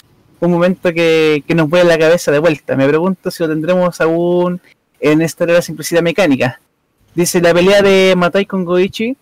Un 0.40 0.52
momento 0.52 0.92
que, 0.92 1.42
que 1.46 1.54
nos 1.54 1.68
vuela 1.68 1.84
la 1.90 1.98
cabeza 1.98 2.30
de 2.30 2.38
vuelta. 2.38 2.76
Me 2.76 2.86
pregunto 2.86 3.30
si 3.30 3.42
lo 3.42 3.48
tendremos 3.48 4.00
aún 4.00 4.60
en 5.00 5.22
esta 5.22 5.46
de 5.46 5.54
la 5.54 5.62
simplicidad 5.62 6.02
mecánica. 6.02 6.60
Dice, 7.14 7.40
la 7.40 7.52
pelea 7.52 7.82
de 7.82 8.14
Matai 8.16 8.46
con 8.46 8.64
Goichi 8.64 9.16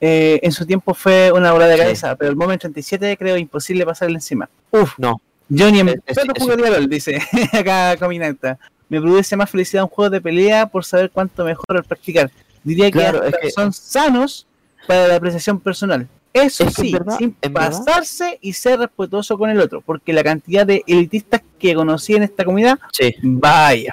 eh, 0.00 0.38
en 0.42 0.52
su 0.52 0.66
tiempo 0.66 0.92
fue 0.94 1.32
una 1.32 1.52
bola 1.52 1.66
de 1.66 1.74
Sí. 1.76 1.80
cabeza, 1.82 2.16
pero 2.16 2.30
el 2.30 2.36
Moment 2.36 2.60
37 2.60 3.16
creo 3.16 3.36
imposible 3.36 3.84
pasarle 3.86 4.16
encima. 4.16 4.48
Uf, 4.70 4.92
no. 4.98 5.20
Johnny 5.50 5.80
en 5.80 5.88
Es- 5.88 5.94
es- 6.06 6.14
pero 6.16 6.32
es- 6.36 6.42
jugaría 6.42 6.70
LOL, 6.70 6.88
dice 6.88 7.18
acá 7.52 7.96
Cominata. 7.98 8.58
Me 8.90 9.00
produce 9.00 9.36
más 9.36 9.50
felicidad 9.50 9.84
un 9.84 9.88
juego 9.88 10.10
de 10.10 10.20
pelea 10.20 10.66
por 10.66 10.84
saber 10.84 11.10
cuánto 11.10 11.44
mejor 11.44 11.76
al 11.78 11.84
practicar. 11.84 12.30
Diría 12.62 12.90
Claro, 12.90 13.20
que, 13.22 13.28
es 13.28 13.34
hasta 13.34 13.46
que- 13.46 13.50
son 13.50 13.72
sanos 13.72 14.46
para 14.86 15.08
la 15.08 15.16
apreciación 15.16 15.58
personal. 15.60 16.06
Eso 16.42 16.64
Es 16.64 16.74
que 16.76 16.82
sí, 16.82 16.92
verdad- 16.92 17.18
sin 17.18 17.36
verdad- 17.40 17.70
pasarse 17.84 18.38
y 18.40 18.52
ser 18.52 18.78
respetuoso 18.80 19.36
con 19.38 19.50
el 19.50 19.60
otro, 19.60 19.80
porque 19.80 20.12
la 20.12 20.22
cantidad 20.24 20.66
de 20.66 20.82
elitistas 20.86 21.42
que 21.58 21.74
conocí 21.74 22.14
en 22.14 22.22
esta 22.24 22.44
comunidad, 22.44 22.78
Sí. 22.92 23.14
vaya. 23.22 23.92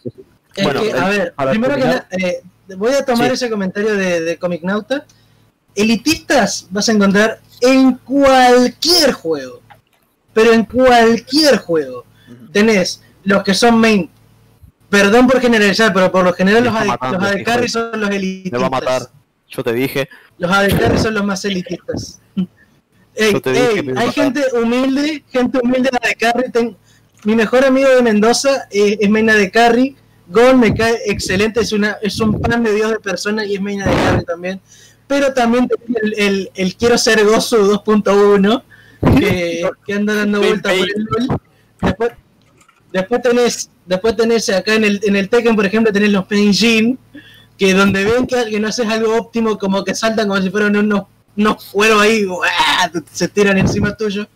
Es 0.55 0.63
Bueno, 0.63 0.81
que, 0.81 0.93
a 0.93 1.09
ver, 1.09 1.33
primero 1.51 1.75
que 1.75 1.81
nada, 1.81 2.07
eh, 2.11 2.41
voy 2.77 2.93
a 2.93 3.03
tomar 3.03 3.27
Sí. 3.29 3.33
ese 3.33 3.49
comentario 3.49 3.93
de, 3.95 4.21
de 4.21 4.37
Comic 4.37 4.63
Nauta. 4.63 5.05
Elitistas 5.75 6.67
vas 6.69 6.87
a 6.87 6.93
encontrar 6.93 7.39
en 7.61 7.93
cualquier 7.97 9.11
juego. 9.11 9.61
Pero 10.33 10.53
en 10.53 10.63
cualquier 10.65 11.57
juego. 11.57 12.05
Tenés 12.51 13.01
los 13.23 13.43
que 13.43 13.53
son 13.53 13.77
main. 13.79 14.09
Perdón 14.89 15.27
por 15.27 15.41
generalizar, 15.41 15.91
pero 15.93 16.11
por 16.11 16.23
lo 16.23 16.33
general 16.33 16.61
Me 16.63 16.69
los 16.69 16.73
los 16.75 16.91
AD 16.91 17.43
carry 17.43 17.67
son 17.67 17.99
los 17.99 18.09
Me 18.09 18.15
elitistas. 18.15 18.61
va 18.61 18.67
a 18.67 18.69
matar. 18.69 19.01
Yo 19.55 19.63
te 19.63 19.73
dije. 19.73 20.09
Los 20.37 20.51
AD 20.51 20.77
carry 20.77 20.97
son 20.97 21.13
los 21.13 21.23
más 21.25 21.43
elitistas. 21.45 22.21
Ey, 23.17 23.33
ey, 23.45 23.93
hay 23.95 24.11
gente 24.11 24.43
humilde, 24.61 25.23
gente 25.31 25.59
humilde 25.63 25.89
en 25.89 25.95
AD 25.95 26.13
carry. 26.19 26.51
Ten- 26.51 26.75
mi 27.23 27.33
mejor 27.33 27.63
amigo 27.63 27.87
de 27.89 28.01
Mendoza 28.01 28.67
eh, 28.69 28.97
es 28.99 29.09
main 29.09 29.29
AD 29.29 29.51
carry. 29.51 29.95
Gon 30.27 30.59
me 30.59 30.73
cae 30.73 30.97
excelente, 31.05 31.61
es, 31.61 31.71
una, 31.71 31.97
es 32.01 32.19
un 32.19 32.41
pan 32.41 32.61
de 32.63 32.73
Dios 32.73 32.91
de 32.91 32.99
persona 32.99 33.45
y 33.45 33.55
es 33.55 33.61
main 33.61 33.81
AD 33.81 33.93
carry 33.93 34.25
también. 34.25 34.59
Pero 35.07 35.33
también 35.33 35.69
el, 36.03 36.13
el, 36.17 36.51
el 36.55 36.75
quiero 36.75 36.97
ser 36.97 37.23
gozo 37.23 37.57
2.1 37.83 38.63
que, 39.17 39.69
que 39.85 39.93
anda 39.93 40.13
dando 40.15 40.39
vueltas 40.41 40.73
por 40.73 40.85
el 40.85 41.05
LOL. 41.05 41.39
Después, 41.81 42.11
después 42.91 43.21
tenés, 43.21 43.69
después 43.85 44.15
tenés 44.17 44.49
acá 44.49 44.73
en 44.73 44.83
el, 44.83 44.99
en 45.03 45.15
el 45.15 45.29
Tekken, 45.29 45.55
por 45.55 45.65
ejemplo, 45.65 45.93
tenés 45.93 46.09
los 46.11 46.25
Penjin, 46.25 46.99
que 47.57 47.73
donde 47.73 48.03
ven 48.03 48.27
que, 48.27 48.49
que 48.49 48.59
no 48.59 48.67
haces 48.67 48.87
algo 48.87 49.15
óptimo, 49.15 49.57
como 49.57 49.83
que 49.83 49.95
saltan 49.95 50.27
como 50.27 50.41
si 50.41 50.49
fueran 50.49 50.75
unos, 50.75 51.03
unos 51.37 51.65
cueros 51.65 52.01
ahí, 52.01 52.25
se 53.11 53.27
tiran 53.27 53.57
encima 53.57 53.95
tuyo. 53.95 54.27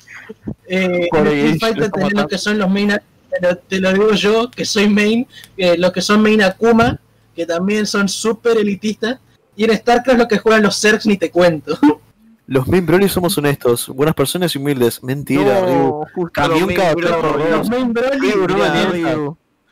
Eh, 0.68 1.10
en 1.12 1.54
está 1.54 1.74
tenés 1.74 2.14
lo 2.14 2.28
que 2.28 2.38
son 2.38 2.58
los 2.58 2.70
main, 2.70 2.90
te 2.90 3.42
lo, 3.42 3.58
te 3.58 3.80
lo 3.80 3.94
digo 3.94 4.14
yo, 4.14 4.52
que 4.52 4.66
soy 4.66 4.88
main, 4.88 5.28
eh, 5.58 5.78
los 5.78 5.92
que 5.92 6.02
son 6.02 6.22
main 6.22 6.42
Akuma, 6.42 7.00
que 7.36 7.46
también 7.46 7.86
son 7.86 8.08
súper 8.08 8.58
elitistas, 8.58 9.20
y 9.56 9.66
en 9.66 9.76
StarCraft 9.76 10.20
los 10.20 10.28
que 10.28 10.38
juegan 10.38 10.64
los 10.64 10.80
Zergs 10.80 11.06
ni 11.06 11.18
te 11.18 11.32
cuento. 11.32 11.78
Los 12.50 12.68
main 12.68 12.84
Broly 12.84 13.08
somos 13.08 13.38
honestos, 13.38 13.90
buenas 13.90 14.16
personas 14.16 14.56
y 14.56 14.58
humildes. 14.58 15.04
Mentira, 15.04 15.62
Ryu. 15.62 16.04
justo 16.16 16.32
Camión 16.34 16.70
los 16.70 16.76
cada 16.76 17.58
los 17.58 17.70
main 17.70 17.94
Broly, 17.94 19.06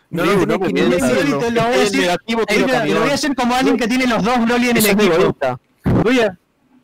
No. 0.10 0.24
No, 0.26 0.34
no, 0.36 0.46
no 0.46 0.60
que. 0.60 0.74
Broly, 0.74 0.98
te 1.40 1.52
lo 1.52 1.62
voy 1.64 1.74
a 1.74 1.78
decir, 1.80 2.10
lo 2.94 3.02
voy 3.02 3.10
a 3.10 3.14
hacer 3.14 3.36
como 3.36 3.56
alguien 3.56 3.78
que 3.78 3.88
tiene 3.88 4.08
los 4.08 4.24
dos 4.24 4.40
Broly 4.46 4.70
en 4.70 4.78
el 4.78 4.86
equipo. 4.86 5.14
egoísta. 5.14 5.60
Tuya. 6.04 6.38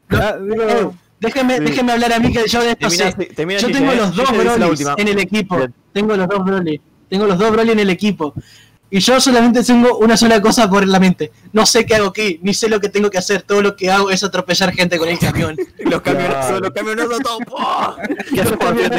Ah, 0.09 0.35
Eh, 0.39 0.89
déjeme, 1.19 1.59
déjeme 1.61 1.91
hablar 1.93 2.13
a 2.13 2.19
mí 2.19 2.33
que 2.33 2.47
yo 2.47 2.61
de 2.61 2.71
esto 2.71 2.89
sé. 2.89 3.13
Yo 3.59 3.71
tengo 3.71 3.93
los 3.93 4.15
dos 4.15 4.29
Broly 4.31 4.83
en 4.97 5.07
el 5.07 5.19
equipo. 5.19 5.57
Tengo 5.93 6.15
los 6.15 6.27
dos 6.27 6.43
Broly. 6.45 6.81
Tengo 7.09 7.25
los 7.25 7.37
dos 7.39 7.51
Broly 7.51 7.71
en 7.71 7.79
el 7.79 7.89
equipo. 7.89 8.33
Y 8.89 8.99
yo 8.99 9.19
solamente 9.19 9.63
tengo 9.63 9.97
una 9.97 10.15
sola 10.15 10.39
cosa 10.39 10.69
por 10.69 10.87
la 10.87 10.99
mente. 10.99 11.31
No 11.51 11.65
sé 11.65 11.83
qué 11.83 11.95
hago 11.95 12.09
aquí, 12.09 12.39
ni 12.43 12.53
sé 12.53 12.69
lo 12.69 12.79
que 12.79 12.89
tengo 12.89 13.09
que 13.09 13.17
hacer. 13.17 13.41
Todo 13.41 13.59
lo 13.63 13.75
que 13.75 13.89
hago 13.89 14.11
es 14.11 14.23
atropellar 14.23 14.71
gente 14.71 14.99
con 14.99 15.09
el 15.09 15.17
camión. 15.17 15.55
Los 15.79 16.01
camionazos, 16.01 16.61
los 16.61 16.69
camionazos 16.69 17.19
todos. 17.23 17.39
¿Qué 18.31 18.41
haces 18.41 18.57
camión. 18.57 18.91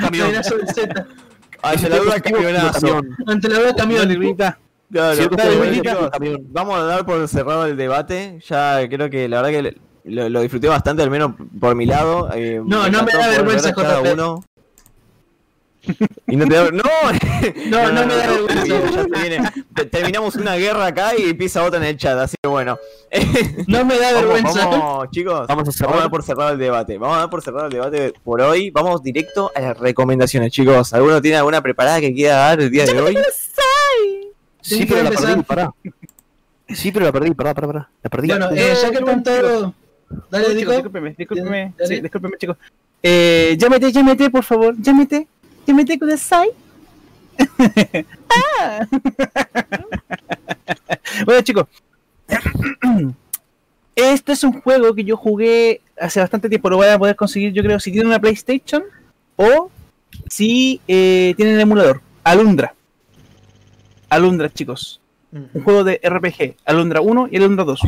camionazo 0.00 0.56
del 0.56 0.68
Z. 0.68 1.06
Ay, 1.62 1.78
se 1.78 1.88
la 1.88 1.98
duda 1.98 2.20
camionazo. 2.20 3.00
Ante 3.26 3.48
la 3.48 3.58
duda 3.58 3.74
camión. 3.74 4.08
Claro, 4.90 6.10
camión. 6.10 6.40
Vamos 6.50 6.78
a 6.78 6.82
dar 6.84 7.04
por 7.04 7.26
cerrado 7.28 7.66
el 7.66 7.76
debate. 7.76 8.38
Ya 8.48 8.80
creo 8.88 9.10
que 9.10 9.28
la 9.28 9.42
verdad 9.42 9.62
que 9.62 9.76
lo, 10.04 10.28
lo 10.28 10.40
disfruté 10.40 10.68
bastante, 10.68 11.02
al 11.02 11.10
menos 11.10 11.32
por 11.60 11.74
mi 11.74 11.84
lado. 11.86 12.30
Eh, 12.34 12.60
No, 12.64 12.88
no 12.88 13.02
me 13.02 13.12
da 13.12 13.28
vergüenza, 13.28 13.68
ver 13.68 13.74
cada 13.74 14.00
JP. 14.02 14.12
uno. 14.14 14.44
Y 16.26 16.36
no 16.36 16.46
te 16.46 16.54
da... 16.54 16.70
¡No! 16.72 16.82
No, 17.70 17.92
no 17.92 18.06
me 18.06 18.14
da 18.14 18.26
vergüenza. 18.28 19.52
Terminamos 19.90 20.36
una 20.36 20.56
guerra 20.56 20.86
acá 20.86 21.12
y 21.16 21.30
empieza 21.30 21.64
otra 21.64 21.78
en 21.78 21.86
el 21.86 21.96
chat, 21.96 22.18
así 22.18 22.36
que 22.42 22.48
bueno. 22.48 22.78
No 23.66 23.84
me 23.84 23.98
da 23.98 24.12
vergüenza. 24.12 24.66
vamos, 24.66 25.10
chicos. 25.10 25.46
Vamos 25.46 25.50
a 25.50 25.54
Vamos 25.54 25.68
a 25.68 25.72
cerrar. 25.72 25.98
dar 25.98 26.10
por 26.10 26.22
cerrado 26.22 26.50
el 26.50 26.58
debate. 26.58 26.98
Vamos 26.98 27.16
a 27.16 27.20
dar 27.20 27.30
por 27.30 27.42
cerrado 27.42 27.66
el 27.66 27.72
debate 27.72 28.12
por 28.24 28.40
hoy. 28.40 28.70
Vamos 28.70 29.02
directo 29.02 29.50
a 29.54 29.60
las 29.60 29.78
recomendaciones, 29.78 30.52
chicos. 30.52 30.92
¿Alguno 30.92 31.20
tiene 31.20 31.36
alguna 31.38 31.62
preparada 31.62 32.00
que 32.00 32.12
quiera 32.12 32.36
dar 32.36 32.60
el 32.60 32.70
día 32.70 32.84
de 32.84 33.00
hoy? 33.00 33.18
Sí, 34.60 34.84
pero 34.86 35.02
la 35.02 35.10
perdí, 35.10 35.42
pará. 35.42 35.70
Sí, 36.68 36.92
pero 36.92 37.06
la 37.06 37.12
perdí, 37.12 37.32
pará, 37.32 37.54
pará, 37.54 37.66
pará. 37.66 37.90
La 38.02 38.10
perdí. 38.10 38.28
Bueno, 38.28 38.50
eh, 38.52 38.74
ya 38.82 38.90
que 38.90 38.98
están 38.98 39.22
todos. 39.22 39.72
Dale, 40.30 40.54
discúlpeme, 40.54 41.14
discúlpeme, 41.16 41.74
sí, 41.84 42.00
discúlpeme, 42.00 42.36
chicos. 42.38 42.56
Eh, 43.02 43.56
llámete, 43.58 43.92
llámete, 43.92 44.30
por 44.30 44.42
favor, 44.42 44.74
llámete, 44.78 45.26
llámete 45.68 45.98
con 45.98 46.10
el 46.10 46.18
SAI. 46.18 46.48
Ah. 48.30 48.86
bueno, 51.24 51.40
chicos, 51.42 51.66
este 53.94 54.32
es 54.32 54.44
un 54.44 54.60
juego 54.60 54.94
que 54.94 55.04
yo 55.04 55.16
jugué 55.16 55.80
hace 56.00 56.20
bastante 56.20 56.48
tiempo. 56.48 56.70
Lo 56.70 56.78
voy 56.78 56.88
a 56.88 56.98
poder 56.98 57.16
conseguir, 57.16 57.52
yo 57.52 57.62
creo, 57.62 57.78
si 57.78 57.92
tienen 57.92 58.08
una 58.08 58.18
PlayStation 58.18 58.82
o 59.36 59.70
si 60.28 60.80
eh, 60.88 61.34
tienen 61.36 61.54
el 61.54 61.60
emulador. 61.60 62.00
Alundra. 62.24 62.74
Alundra, 64.08 64.50
chicos. 64.50 65.00
Un 65.32 65.62
juego 65.62 65.84
de 65.84 66.00
RPG. 66.02 66.56
Alundra 66.64 67.00
1 67.02 67.28
y 67.30 67.36
Alundra 67.36 67.64
2. 67.64 67.80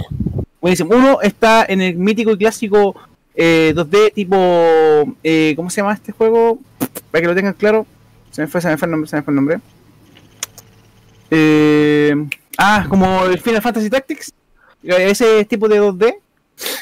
Buenísimo. 0.60 0.94
Uno 0.94 1.20
está 1.22 1.64
en 1.66 1.80
el 1.80 1.96
mítico 1.96 2.32
y 2.32 2.38
clásico 2.38 2.94
eh, 3.34 3.72
2D 3.74 4.12
tipo... 4.12 5.16
eh, 5.24 5.54
¿Cómo 5.56 5.70
se 5.70 5.80
llama 5.80 5.94
este 5.94 6.12
juego? 6.12 6.58
Para 7.10 7.22
que 7.22 7.28
lo 7.28 7.34
tengan 7.34 7.54
claro. 7.54 7.86
Se 8.30 8.42
me 8.42 8.48
fue, 8.48 8.60
se 8.60 8.68
me 8.68 8.76
fue 8.76 8.86
el 8.86 8.92
nombre, 8.92 9.08
se 9.08 9.16
me 9.16 9.22
fue 9.22 9.32
el 9.32 9.36
nombre. 9.36 9.60
Eh, 11.30 12.14
ah, 12.58 12.86
como 12.88 13.24
el 13.24 13.38
Final 13.38 13.62
Fantasy 13.62 13.90
Tactics. 13.90 14.32
Eh, 14.82 15.10
Ese 15.10 15.44
tipo 15.44 15.68
de 15.68 15.80
2D. 15.80 16.14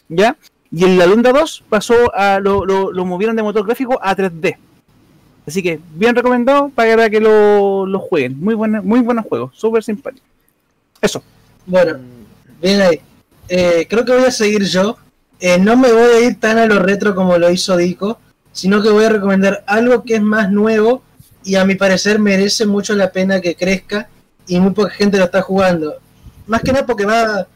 ¿Ya? 0.09 0.37
Y 0.71 0.85
el 0.85 1.01
Alundra 1.01 1.33
2 1.33 1.65
pasó 1.69 2.15
a... 2.15 2.41
Lo, 2.41 2.65
lo, 2.65 2.93
lo 2.93 3.05
movieron 3.05 3.37
de 3.37 3.43
motor 3.43 3.65
gráfico 3.65 3.99
a 4.03 4.15
3D. 4.15 4.57
Así 5.49 5.63
que 5.63 5.81
bien 5.95 6.15
recomendado 6.15 6.69
para 6.69 7.09
que 7.09 7.21
lo, 7.21 7.87
lo 7.87 7.99
jueguen. 8.01 8.39
Muy 8.39 8.55
buena, 8.55 8.83
muy 8.83 9.01
buenos 9.01 9.25
juegos, 9.25 9.57
súper 9.57 9.83
simpático. 9.83 10.27
Eso. 11.01 11.23
Bueno, 11.65 11.99
bien 12.61 12.83
ahí. 12.83 13.01
Eh, 13.49 13.87
creo 13.89 14.05
que 14.05 14.13
voy 14.13 14.25
a 14.25 14.31
seguir 14.31 14.65
yo. 14.65 14.99
Eh, 15.41 15.59
no 15.59 15.75
me 15.75 15.91
voy 15.91 16.11
a 16.11 16.21
ir 16.21 16.39
tan 16.39 16.59
a 16.59 16.67
lo 16.67 16.81
retro 16.81 17.15
como 17.15 17.39
lo 17.39 17.51
hizo 17.51 17.79
Dico, 17.79 18.19
sino 18.53 18.83
que 18.83 18.91
voy 18.91 19.05
a 19.05 19.11
recomendar 19.11 19.65
algo 19.67 20.03
que 20.03 20.17
es 20.17 20.23
más 20.23 20.51
nuevo 20.51 21.03
y 21.45 21.55
a 21.55 21.65
mi 21.65 21.75
parecer 21.75 22.19
merece 22.19 22.67
mucho 22.67 22.95
la 22.95 23.11
pena 23.13 23.41
que 23.41 23.55
crezca 23.55 24.09
y 24.47 24.59
muy 24.61 24.73
poca 24.73 24.91
gente 24.91 25.19
lo 25.19 25.25
está 25.25 25.43
jugando. 25.43 25.95
Más 26.47 26.63
que 26.63 26.73
nada 26.73 26.87
porque 26.87 27.07
va, 27.07 27.47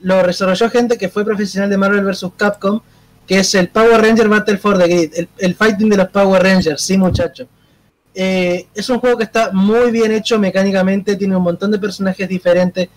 lo 0.00 0.26
desarrolló 0.26 0.70
gente 0.70 0.96
que 0.96 1.08
fue 1.08 1.24
profesional 1.24 1.68
de 1.68 1.76
Marvel 1.76 2.04
vs. 2.04 2.26
Capcom, 2.36 2.80
que 3.26 3.40
es 3.40 3.54
el 3.54 3.68
Power 3.68 4.00
Ranger 4.00 4.28
Battle 4.28 4.58
for 4.58 4.78
the 4.78 4.86
Grid, 4.86 5.12
el, 5.14 5.28
el 5.38 5.54
fighting 5.54 5.88
de 5.90 5.96
los 5.96 6.08
Power 6.08 6.42
Rangers, 6.42 6.80
sí 6.80 6.96
muchachos. 6.96 7.48
Eh, 8.18 8.68
es 8.74 8.88
un 8.88 8.98
juego 8.98 9.18
que 9.18 9.24
está 9.24 9.50
muy 9.52 9.90
bien 9.90 10.10
hecho 10.10 10.38
mecánicamente, 10.38 11.16
tiene 11.16 11.36
un 11.36 11.42
montón 11.42 11.70
de 11.70 11.78
personajes 11.78 12.26
diferentes. 12.26 12.88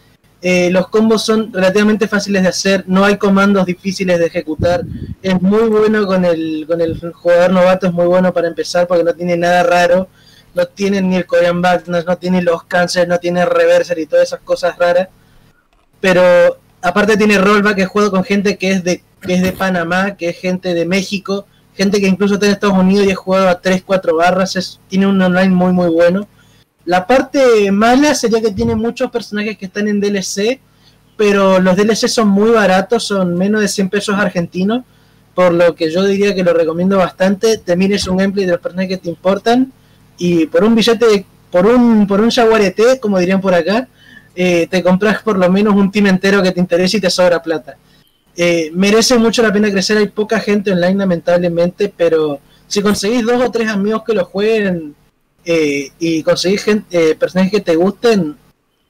Eh, 0.41 0.69
los 0.71 0.87
combos 0.87 1.25
son 1.25 1.51
relativamente 1.51 2.07
fáciles 2.07 2.43
de 2.43 2.49
hacer, 2.49 2.83
no 2.87 3.03
hay 3.03 3.17
comandos 3.17 3.65
difíciles 3.65 4.19
de 4.19 4.27
ejecutar. 4.27 4.83
Es 5.21 5.41
muy 5.41 5.67
bueno 5.69 6.05
con 6.07 6.23
el, 6.23 6.65
con 6.65 6.79
el 6.79 6.97
jugador 7.11 7.51
novato, 7.51 7.87
es 7.87 7.93
muy 7.93 8.05
bueno 8.05 8.33
para 8.33 8.47
empezar 8.47 8.87
porque 8.87 9.03
no 9.03 9.13
tiene 9.13 9.35
nada 9.35 9.63
raro. 9.63 10.07
No 10.55 10.65
tiene 10.65 11.01
ni 11.01 11.15
el 11.15 11.25
Korean 11.25 11.61
Backdash, 11.61 12.05
no 12.05 12.17
tiene 12.17 12.41
los 12.41 12.63
cancers, 12.63 13.07
no 13.07 13.19
tiene 13.19 13.45
reverser 13.45 13.99
y 13.99 14.07
todas 14.07 14.29
esas 14.29 14.39
cosas 14.39 14.77
raras. 14.77 15.09
Pero 15.99 16.59
aparte 16.81 17.17
tiene 17.17 17.37
rollback, 17.37 17.75
que 17.75 17.85
juego 17.85 18.09
con 18.09 18.23
gente 18.23 18.57
que 18.57 18.71
es 18.71 18.83
de 18.83 19.03
que 19.21 19.33
es 19.33 19.41
de 19.41 19.51
Panamá, 19.51 20.15
que 20.15 20.29
es 20.29 20.39
gente 20.39 20.73
de 20.73 20.85
México, 20.85 21.45
gente 21.75 21.99
que 21.99 22.07
incluso 22.07 22.35
está 22.35 22.45
en 22.45 22.53
Estados 22.53 22.77
Unidos 22.77 23.05
y 23.05 23.11
ha 23.11 23.15
jugado 23.15 23.49
a 23.49 23.59
3, 23.59 23.83
4 23.85 24.15
barras, 24.15 24.55
es, 24.55 24.79
tiene 24.87 25.07
un 25.07 25.21
online 25.21 25.49
muy 25.49 25.73
muy 25.73 25.89
bueno. 25.89 26.27
La 26.89 27.05
parte 27.05 27.71
mala 27.71 28.15
sería 28.15 28.41
que 28.41 28.49
tiene 28.49 28.73
muchos 28.73 29.11
personajes 29.11 29.59
que 29.59 29.67
están 29.67 29.87
en 29.87 29.99
DLC, 29.99 30.59
pero 31.17 31.59
los 31.59 31.77
DLC 31.77 32.07
son 32.07 32.29
muy 32.29 32.49
baratos, 32.49 33.03
son 33.03 33.37
menos 33.37 33.61
de 33.61 33.67
100 33.67 33.89
pesos 33.89 34.15
argentinos, 34.15 34.83
por 35.35 35.53
lo 35.53 35.75
que 35.75 35.91
yo 35.91 36.03
diría 36.03 36.33
que 36.33 36.43
lo 36.43 36.51
recomiendo 36.51 36.97
bastante. 36.97 37.59
Te 37.59 37.75
mires 37.75 38.07
un 38.07 38.17
gameplay 38.17 38.47
de 38.47 38.53
los 38.53 38.59
personajes 38.61 38.97
que 38.97 39.03
te 39.03 39.09
importan 39.09 39.71
y 40.17 40.47
por 40.47 40.63
un 40.63 40.73
billete, 40.73 41.27
por 41.51 41.67
un 41.67 42.07
por 42.07 42.21
un 42.21 42.31
jaguarete, 42.31 42.99
como 42.99 43.19
dirían 43.19 43.39
por 43.39 43.53
acá, 43.53 43.87
eh, 44.35 44.65
te 44.67 44.81
compras 44.81 45.21
por 45.21 45.37
lo 45.37 45.47
menos 45.47 45.75
un 45.75 45.91
team 45.91 46.07
entero 46.07 46.41
que 46.41 46.51
te 46.51 46.59
interese 46.59 46.97
y 46.97 47.01
te 47.01 47.11
sobra 47.11 47.39
plata. 47.39 47.77
Eh, 48.35 48.71
merece 48.73 49.15
mucho 49.19 49.43
la 49.43 49.53
pena 49.53 49.69
crecer, 49.69 49.99
hay 49.99 50.07
poca 50.07 50.39
gente 50.39 50.71
online 50.71 50.95
lamentablemente, 50.95 51.93
pero 51.95 52.39
si 52.65 52.81
conseguís 52.81 53.23
dos 53.23 53.43
o 53.43 53.51
tres 53.51 53.67
amigos 53.67 54.01
que 54.03 54.15
lo 54.15 54.25
jueguen 54.25 54.95
eh, 55.45 55.91
y 55.99 56.23
conseguís 56.23 56.63
gente, 56.63 57.11
eh, 57.11 57.15
personajes 57.15 57.51
que 57.51 57.61
te 57.61 57.75
gusten, 57.75 58.35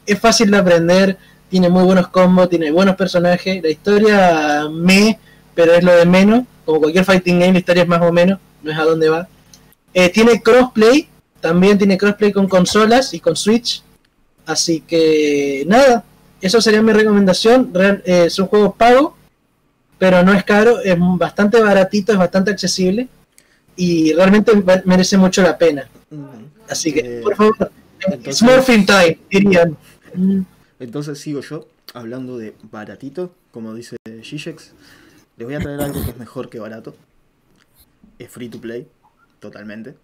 es 0.06 0.20
fácil 0.20 0.52
de 0.52 0.58
aprender, 0.58 1.18
tiene 1.50 1.70
muy 1.70 1.84
buenos 1.84 2.08
combos, 2.10 2.50
tiene 2.50 2.72
buenos 2.72 2.96
personajes, 2.96 3.62
la 3.64 3.70
historia 3.70 4.68
me, 4.72 5.20
pero 5.56 5.74
es 5.74 5.84
lo 5.84 5.96
de 5.96 6.06
menos, 6.06 6.44
como 6.66 6.80
cualquier 6.80 7.06
fighting 7.06 7.40
game, 7.40 7.54
la 7.54 7.60
historia 7.60 7.84
es 7.84 7.90
más 7.90 8.02
o 8.02 8.12
menos, 8.12 8.40
no 8.62 8.72
es 8.72 8.78
a 8.78 8.84
dónde 8.84 9.10
va. 9.10 9.28
Eh, 9.94 10.10
tiene 10.10 10.42
crossplay, 10.42 11.08
también 11.42 11.78
tiene 11.78 11.98
crossplay 11.98 12.32
con 12.32 12.48
consolas 12.48 13.14
y 13.14 13.20
con 13.20 13.36
Switch, 13.36 13.82
así 14.46 14.82
que 14.82 15.64
nada, 15.68 16.04
eso 16.42 16.62
sería 16.62 16.82
mi 16.82 16.94
recomendación, 16.94 17.72
Real- 17.74 18.04
eh, 18.06 18.26
es 18.28 18.38
un 18.40 18.48
juego 18.48 18.74
pago, 18.74 19.16
pero 19.98 20.24
no 20.24 20.34
es 20.34 20.44
caro, 20.44 20.80
es 20.80 20.96
bastante 20.98 21.60
baratito, 21.62 22.14
es 22.14 22.18
bastante 22.18 22.52
accesible 22.52 23.08
y 23.76 24.14
realmente 24.14 24.52
merece 24.86 25.18
mucho 25.18 25.42
la 25.42 25.58
pena. 25.58 25.88
Así 26.70 26.94
que, 26.94 27.00
Eh, 27.20 27.22
por 27.22 27.36
favor, 27.36 27.72
entonces- 28.02 28.38
Smurfing 28.38 28.86
Time, 28.86 29.20
dirían. 29.30 29.78
Entonces 30.80 31.20
sigo 31.20 31.42
yo, 31.42 31.68
hablando 31.94 32.38
de 32.38 32.56
baratito, 32.72 33.34
como 33.52 33.74
dice 33.74 33.98
Gigex. 34.22 34.74
Les 35.38 35.46
voy 35.48 35.56
a 35.56 35.60
traer 35.60 35.82
algo 35.82 36.04
que 36.04 36.12
es 36.12 36.18
mejor 36.18 36.50
que 36.50 36.60
barato. 36.60 36.96
Es 38.18 38.30
free 38.30 38.50
to 38.50 38.60
play, 38.60 38.88
totalmente. 39.40 39.96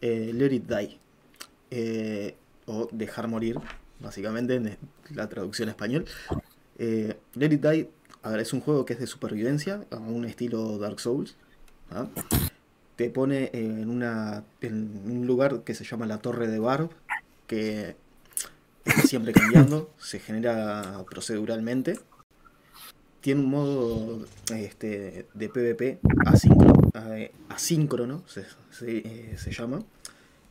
Eh, 0.00 0.30
Let 0.34 0.52
It 0.52 0.64
Die. 0.66 0.98
Eh, 1.70 2.34
o 2.66 2.88
Dejar 2.92 3.28
Morir, 3.28 3.58
básicamente, 4.00 4.54
en 4.56 4.76
la 5.10 5.28
traducción 5.28 5.68
en 5.68 5.70
español. 5.70 6.04
Eh, 6.78 7.16
Let 7.34 7.52
It 7.52 7.62
Die, 7.66 7.90
es 8.40 8.52
un 8.52 8.60
juego 8.60 8.84
que 8.84 8.94
es 8.94 8.98
de 8.98 9.06
supervivencia, 9.06 9.84
a 9.90 9.96
un 9.96 10.24
estilo 10.24 10.78
Dark 10.78 11.00
Souls. 11.00 11.36
¿ah? 11.90 12.06
Te 12.96 13.10
pone 13.10 13.50
en, 13.52 13.90
una, 13.90 14.44
en 14.60 15.02
un 15.06 15.26
lugar 15.26 15.62
que 15.62 15.74
se 15.74 15.84
llama 15.84 16.06
la 16.06 16.18
Torre 16.18 16.48
de 16.48 16.58
Barb, 16.58 16.90
que 17.46 17.94
está 18.84 19.02
siempre 19.02 19.32
cambiando, 19.32 19.90
se 19.98 20.18
genera 20.18 21.04
proceduralmente. 21.08 21.98
Tiene 23.20 23.40
un 23.40 23.50
modo 23.50 24.26
este, 24.54 25.26
de 25.34 25.48
PvP 25.48 25.98
asíncrono, 26.26 26.90
eh, 27.12 27.32
asíncrono 27.48 28.22
se, 28.26 28.44
se, 28.70 28.98
eh, 28.98 29.34
se 29.36 29.50
llama, 29.50 29.82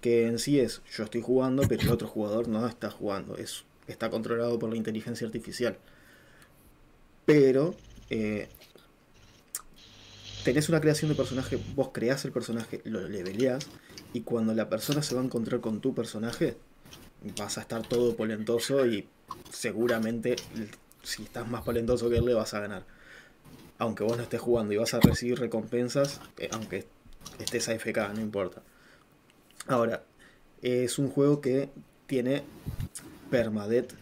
que 0.01 0.27
en 0.27 0.37
sí 0.39 0.59
es 0.59 0.81
yo 0.95 1.05
estoy 1.05 1.21
jugando, 1.21 1.63
pero 1.67 1.81
el 1.81 1.89
otro 1.89 2.07
jugador 2.07 2.47
no 2.47 2.67
está 2.67 2.91
jugando. 2.91 3.37
Es, 3.37 3.63
está 3.87 4.09
controlado 4.09 4.59
por 4.59 4.69
la 4.69 4.75
inteligencia 4.75 5.25
artificial. 5.25 5.77
Pero 7.25 7.75
eh, 8.09 8.47
tenés 10.45 10.69
una 10.69 10.79
creación 10.79 11.09
de 11.09 11.15
personaje, 11.15 11.59
vos 11.75 11.89
creás 11.91 12.23
el 12.23 12.31
personaje, 12.31 12.79
lo 12.85 13.09
leveleás, 13.09 13.67
y 14.13 14.21
cuando 14.21 14.53
la 14.53 14.69
persona 14.69 15.01
se 15.01 15.15
va 15.15 15.21
a 15.21 15.23
encontrar 15.23 15.59
con 15.59 15.81
tu 15.81 15.95
personaje, 15.95 16.55
vas 17.39 17.57
a 17.57 17.61
estar 17.61 17.81
todo 17.81 18.15
polentoso 18.15 18.85
y 18.85 19.07
seguramente 19.51 20.35
si 21.01 21.23
estás 21.23 21.47
más 21.47 21.63
polentoso 21.63 22.11
que 22.11 22.17
él 22.17 22.25
le 22.25 22.35
vas 22.35 22.53
a 22.53 22.59
ganar. 22.59 22.85
Aunque 23.79 24.03
vos 24.03 24.17
no 24.17 24.21
estés 24.21 24.39
jugando 24.39 24.71
y 24.71 24.77
vas 24.77 24.93
a 24.93 24.99
recibir 24.99 25.39
recompensas, 25.39 26.21
eh, 26.37 26.47
aunque 26.51 26.85
estés 27.39 27.67
AFK, 27.67 28.13
no 28.13 28.21
importa. 28.21 28.61
Ahora, 29.65 30.03
es 30.61 30.99
un 30.99 31.09
juego 31.09 31.41
que 31.41 31.69
tiene 32.05 32.43
permadeath 33.31 33.93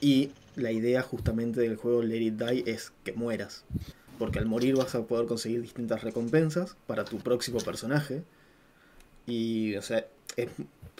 y 0.00 0.30
la 0.54 0.70
idea 0.70 1.02
justamente 1.02 1.60
del 1.60 1.74
juego 1.74 2.04
Let 2.04 2.20
It 2.20 2.34
Die 2.34 2.70
es 2.70 2.92
que 3.02 3.12
mueras. 3.12 3.64
Porque 4.18 4.38
al 4.38 4.46
morir 4.46 4.76
vas 4.76 4.94
a 4.94 5.04
poder 5.04 5.26
conseguir 5.26 5.60
distintas 5.62 6.02
recompensas 6.02 6.76
para 6.86 7.04
tu 7.04 7.18
próximo 7.18 7.58
personaje. 7.58 8.22
Y, 9.26 9.74
o 9.76 9.82
sea, 9.82 10.06
es- 10.36 10.48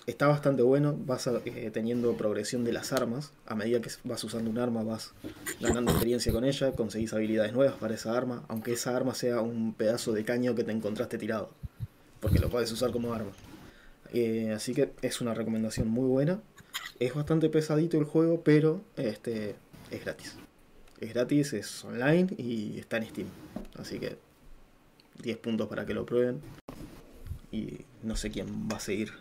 está 0.06 0.26
bastante 0.26 0.62
bueno. 0.62 0.96
Vas 1.06 1.26
eh, 1.44 1.70
teniendo 1.72 2.14
progresión 2.16 2.64
de 2.64 2.72
las 2.72 2.92
armas. 2.92 3.32
A 3.46 3.54
medida 3.54 3.80
que 3.80 3.90
vas 4.04 4.22
usando 4.24 4.50
un 4.50 4.58
arma, 4.58 4.82
vas 4.82 5.12
ganando 5.60 5.90
experiencia 5.92 6.32
con 6.32 6.44
ella. 6.44 6.72
Conseguís 6.72 7.12
habilidades 7.12 7.52
nuevas 7.52 7.76
para 7.76 7.94
esa 7.94 8.16
arma. 8.16 8.44
Aunque 8.48 8.72
esa 8.72 8.96
arma 8.96 9.14
sea 9.14 9.40
un 9.40 9.72
pedazo 9.74 10.12
de 10.12 10.24
caño 10.24 10.54
que 10.54 10.64
te 10.64 10.72
encontraste 10.72 11.18
tirado. 11.18 11.50
Porque 12.20 12.38
lo 12.38 12.50
puedes 12.50 12.70
usar 12.72 12.90
como 12.90 13.14
arma. 13.14 13.30
Eh, 14.12 14.52
así 14.54 14.74
que 14.74 14.92
es 15.02 15.20
una 15.20 15.34
recomendación 15.34 15.88
muy 15.88 16.06
buena. 16.08 16.40
Es 17.00 17.14
bastante 17.14 17.48
pesadito 17.48 17.98
el 17.98 18.04
juego, 18.04 18.42
pero 18.42 18.82
este 18.96 19.54
es 19.90 20.04
gratis. 20.04 20.36
Es 21.00 21.12
gratis, 21.12 21.52
es 21.52 21.84
online 21.84 22.28
y 22.38 22.78
está 22.78 22.96
en 22.96 23.06
Steam. 23.06 23.28
Así 23.78 23.98
que 23.98 24.16
10 25.22 25.36
puntos 25.38 25.68
para 25.68 25.84
que 25.84 25.94
lo 25.94 26.06
prueben. 26.06 26.40
Y 27.52 27.80
no 28.02 28.16
sé 28.16 28.30
quién 28.30 28.46
va 28.70 28.76
a 28.76 28.80
seguir. 28.80 29.12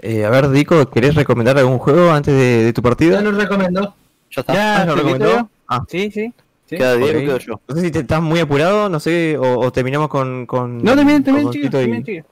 Eh, 0.00 0.24
a 0.24 0.30
ver, 0.30 0.48
Dico, 0.50 0.88
¿querés 0.90 1.14
recomendar 1.14 1.58
algún 1.58 1.78
juego 1.78 2.10
antes 2.10 2.32
de, 2.34 2.64
de 2.64 2.72
tu 2.72 2.80
Ya 2.80 2.88
partida? 2.88 3.20
recomendó. 3.20 3.94
Ya 4.30 4.40
está. 4.40 4.54
Ya, 4.54 4.82
Ah, 4.82 4.86
¿lo 4.86 4.94
recomendó? 4.96 5.50
Ah, 5.66 5.84
Sí, 5.88 6.10
sí. 6.10 6.32
sí. 6.66 6.76
Queda 6.76 6.94
Diego, 6.96 7.18
ok. 7.18 7.24
quedo 7.24 7.38
yo. 7.38 7.60
No 7.66 7.74
sé 7.74 7.80
si 7.82 7.90
te 7.90 7.98
estás 8.00 8.22
muy 8.22 8.38
apurado, 8.40 8.88
no 8.88 9.00
sé, 9.00 9.36
o, 9.38 9.58
o 9.58 9.72
terminamos 9.72 10.08
con, 10.08 10.46
con. 10.46 10.78
No, 10.84 10.94
también, 10.94 11.24
también, 11.24 11.50
chicos. 11.50 11.68
y- 11.68 11.70
También, 11.70 12.04
chicos. 12.04 12.30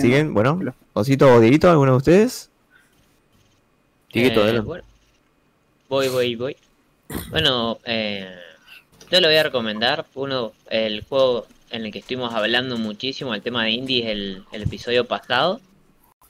¿Siguen? 0.00 0.32
Bueno. 0.34 0.58
Osito 0.94 1.32
o 1.34 1.40
Dieguito, 1.40 1.70
¿alguno 1.70 1.92
de 1.92 1.96
ustedes? 1.98 2.50
Dieguito, 4.12 4.48
Eh, 4.48 4.60
bueno. 4.60 4.84
Voy, 5.88 6.08
voy, 6.08 6.34
voy. 6.36 6.56
Bueno, 7.30 7.78
eh, 7.84 8.34
yo 9.10 9.20
lo 9.20 9.28
voy 9.28 9.36
a 9.36 9.42
recomendar. 9.42 10.06
Uno, 10.14 10.52
el 10.70 11.02
juego 11.04 11.46
en 11.70 11.86
el 11.86 11.92
que 11.92 12.00
estuvimos 12.00 12.34
hablando 12.34 12.76
muchísimo, 12.78 13.34
el 13.34 13.42
tema 13.42 13.64
de 13.64 13.70
indies, 13.70 14.06
el, 14.06 14.44
el 14.52 14.62
episodio 14.62 15.06
pasado. 15.06 15.60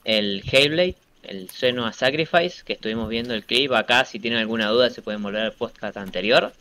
El 0.05 0.43
Hellblade, 0.49 0.95
el 1.23 1.49
Senua 1.49 1.93
Sacrifice, 1.93 2.63
que 2.63 2.73
estuvimos 2.73 3.09
viendo 3.09 3.33
el 3.33 3.43
clip. 3.43 3.71
Acá, 3.73 4.05
si 4.05 4.19
tienen 4.19 4.39
alguna 4.39 4.69
duda, 4.69 4.89
se 4.89 5.01
pueden 5.01 5.21
volver 5.21 5.41
al 5.41 5.53
podcast 5.53 5.97
anterior. 5.97 6.53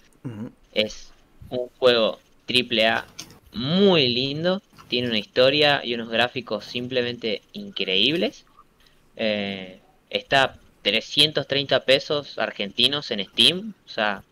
Es 0.74 1.12
un 1.48 1.68
juego 1.78 2.18
AAA 2.48 3.06
muy 3.52 4.08
lindo. 4.08 4.62
Tiene 4.88 5.08
una 5.08 5.18
historia 5.18 5.82
y 5.84 5.94
unos 5.94 6.08
gráficos 6.08 6.64
simplemente 6.64 7.42
increíbles. 7.52 8.44
Eh, 9.16 9.80
está 10.10 10.58
330 10.82 11.84
pesos 11.84 12.38
argentinos 12.38 13.10
en 13.10 13.24
Steam. 13.24 13.74
O 13.86 13.88
sea, 13.88 14.22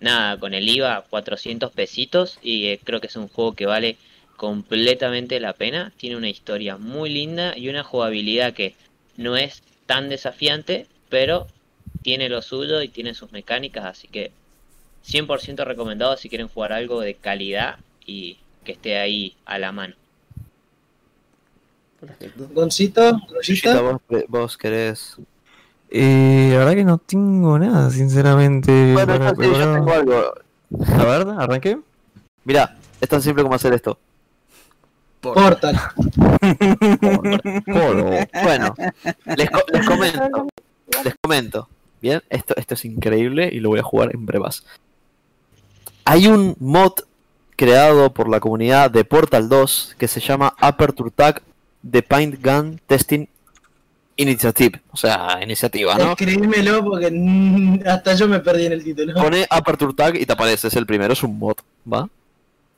nada, 0.00 0.38
con 0.38 0.54
el 0.54 0.68
IVA 0.68 1.04
400 1.08 1.72
pesitos. 1.72 2.38
Y 2.42 2.66
eh, 2.66 2.80
creo 2.82 3.00
que 3.00 3.06
es 3.06 3.16
un 3.16 3.28
juego 3.28 3.54
que 3.54 3.66
vale 3.66 3.96
completamente 4.36 5.40
la 5.40 5.52
pena. 5.52 5.92
Tiene 5.96 6.16
una 6.16 6.28
historia 6.28 6.76
muy 6.76 7.10
linda 7.10 7.56
y 7.56 7.68
una 7.68 7.84
jugabilidad 7.84 8.54
que 8.54 8.74
no 9.16 9.36
es 9.36 9.62
tan 9.86 10.08
desafiante, 10.08 10.86
pero 11.08 11.46
tiene 12.02 12.28
lo 12.28 12.42
suyo 12.42 12.82
y 12.82 12.88
tiene 12.88 13.14
sus 13.14 13.32
mecánicas. 13.32 13.84
Así 13.84 14.08
que 14.08 14.32
100% 15.06 15.64
recomendado 15.64 16.16
si 16.16 16.28
quieren 16.28 16.48
jugar 16.48 16.72
algo 16.72 17.00
de 17.00 17.14
calidad 17.14 17.78
y 18.06 18.38
que 18.64 18.72
esté 18.72 18.98
ahí 18.98 19.36
a 19.44 19.58
la 19.58 19.72
mano. 19.72 19.94
Perfecto. 22.00 22.48
Goncito, 22.52 23.20
vos 24.28 24.58
querés. 24.58 25.16
Eh, 25.94 26.48
la 26.52 26.58
verdad 26.60 26.72
que 26.74 26.84
no 26.84 26.96
tengo 26.98 27.58
nada, 27.58 27.90
sinceramente. 27.90 28.94
Bueno, 28.94 29.18
para 29.18 29.30
yo, 29.34 29.36
sí, 29.36 29.42
yo 29.42 29.52
preparar. 29.52 29.74
tengo 29.74 29.92
algo. 29.92 30.34
A 30.98 31.04
ver, 31.04 31.28
arranqué. 31.38 31.78
Mirá, 32.44 32.76
es 33.00 33.08
tan 33.08 33.20
simple 33.20 33.42
como 33.42 33.54
hacer 33.54 33.74
esto. 33.74 33.98
Portal. 35.20 35.78
Bueno, 37.66 38.74
les, 39.36 39.50
co- 39.50 39.64
les 39.72 39.86
comento. 39.86 40.46
Les 41.04 41.14
comento. 41.22 41.68
Bien, 42.00 42.22
esto, 42.30 42.54
esto 42.56 42.74
es 42.74 42.84
increíble 42.84 43.48
y 43.52 43.60
lo 43.60 43.68
voy 43.68 43.78
a 43.78 43.84
jugar 43.84 44.14
en 44.14 44.26
brevas. 44.26 44.64
Hay 46.04 46.26
un 46.26 46.56
mod 46.58 46.92
creado 47.54 48.12
por 48.12 48.28
la 48.28 48.40
comunidad 48.40 48.90
de 48.90 49.04
Portal 49.04 49.48
2 49.48 49.94
que 49.98 50.08
se 50.08 50.20
llama 50.20 50.54
Aperture 50.58 51.10
Tag 51.14 51.42
The 51.88 52.02
Paint 52.02 52.44
Gun 52.44 52.80
Testing 52.86 53.28
Initiative. 54.16 54.80
O 54.90 54.96
sea, 54.96 55.40
iniciativa, 55.42 55.96
¿no? 55.96 56.12
Escribímelo 56.12 56.84
porque 56.84 57.80
hasta 57.86 58.14
yo 58.14 58.28
me 58.28 58.40
perdí 58.40 58.66
en 58.66 58.72
el 58.72 58.84
título. 58.84 59.14
Pone 59.14 59.46
Aperture 59.48 59.94
Tag 59.94 60.16
y 60.16 60.26
te 60.26 60.32
aparece, 60.32 60.68
es 60.68 60.76
el 60.76 60.86
primero, 60.86 61.12
es 61.12 61.22
un 61.22 61.38
mod, 61.38 61.54
¿va? 61.90 62.08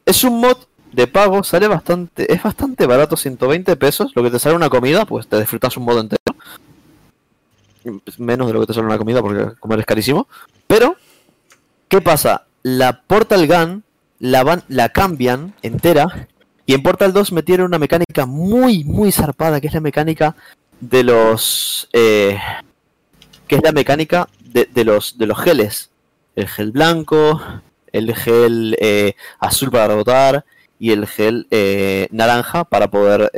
Es 0.07 0.23
un 0.23 0.41
mod 0.41 0.59
de 0.93 1.07
pago, 1.09 1.43
sale 1.43 1.67
bastante, 1.67 2.33
es 2.33 2.43
bastante 2.43 2.87
barato, 2.87 3.17
120 3.17 3.75
pesos, 3.77 4.13
lo 4.15 4.23
que 4.23 4.31
te 4.31 4.39
sale 4.39 4.55
una 4.55 4.71
comida, 4.71 5.05
pues 5.05 5.27
te 5.27 5.39
disfrutas 5.39 5.77
un 5.77 5.85
mod 5.85 5.99
entero. 5.99 6.21
Menos 8.19 8.47
de 8.47 8.53
lo 8.53 8.61
que 8.61 8.67
te 8.67 8.75
sale 8.75 8.87
una 8.87 8.99
comida 8.99 9.21
porque 9.21 9.57
comer 9.59 9.81
es 9.81 9.87
carísimo. 9.87 10.29
Pero, 10.67 10.97
¿qué 11.89 12.01
pasa? 12.01 12.47
La 12.63 13.03
Portal 13.03 13.47
Gun 13.47 13.85
la, 14.21 14.43
van, 14.45 14.63
la 14.69 14.89
cambian 14.89 15.55
entera 15.63 16.29
y 16.67 16.75
en 16.75 16.83
Portal 16.83 17.13
2 17.13 17.33
metieron 17.33 17.67
una 17.67 17.79
mecánica 17.79 18.25
muy, 18.25 18.85
muy 18.85 19.13
zarpada, 19.13 19.61
que 19.61 19.67
es 19.67 19.75
la 19.75 19.81
mecánica 19.81 20.35
de 20.81 21.03
los... 21.05 21.89
eh, 21.93 22.39
que 23.47 23.57
es 23.57 23.63
la 23.63 23.73
mecánica 23.73 24.29
de, 24.41 24.67
de 24.73 24.85
los, 24.85 25.19
de 25.19 25.27
los 25.27 25.39
geles. 25.39 25.91
El 26.37 26.49
gel 26.49 26.73
blanco, 26.73 27.41
el 27.93 28.15
gel 28.15 28.77
eh, 28.81 29.15
azul 29.39 29.71
para 29.71 29.89
rebotar 29.89 30.45
y 30.79 30.91
el 30.93 31.07
gel 31.07 31.47
eh, 31.51 32.09
naranja 32.11 32.65
para 32.65 32.91
poder 32.91 33.31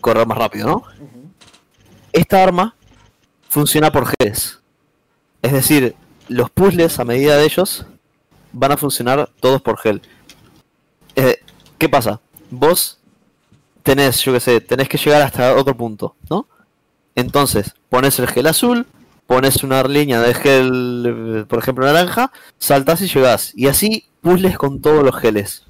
correr 0.00 0.26
más 0.26 0.38
rápido, 0.38 0.66
¿no? 0.68 0.82
Esta 2.12 2.42
arma 2.42 2.76
funciona 3.48 3.90
por 3.90 4.06
geles. 4.06 4.60
Es 5.42 5.52
decir, 5.52 5.94
los 6.28 6.50
puzzles 6.50 6.98
a 6.98 7.04
medida 7.04 7.36
de 7.36 7.44
ellos 7.44 7.86
van 8.52 8.72
a 8.72 8.76
funcionar 8.76 9.30
todos 9.40 9.60
por 9.62 9.78
gel. 9.78 10.02
Eh, 11.16 11.40
¿Qué 11.78 11.88
pasa? 11.88 12.20
Vos 12.50 13.00
tenés, 13.88 14.20
yo 14.22 14.34
qué 14.34 14.40
sé, 14.40 14.60
tenés 14.60 14.86
que 14.88 14.98
llegar 14.98 15.22
hasta 15.22 15.56
otro 15.56 15.74
punto, 15.74 16.14
¿no? 16.28 16.46
Entonces, 17.14 17.72
pones 17.88 18.18
el 18.18 18.26
gel 18.28 18.46
azul, 18.46 18.86
pones 19.26 19.62
una 19.64 19.82
línea 19.82 20.20
de 20.20 20.34
gel, 20.34 21.04
eh, 21.40 21.44
por 21.48 21.58
ejemplo, 21.58 21.86
naranja, 21.86 22.30
saltas 22.58 23.00
y 23.00 23.08
llegás. 23.08 23.52
Y 23.54 23.66
así 23.68 24.04
puzzles 24.20 24.58
con 24.58 24.82
todos 24.82 25.02
los 25.02 25.16
geles. 25.16 25.62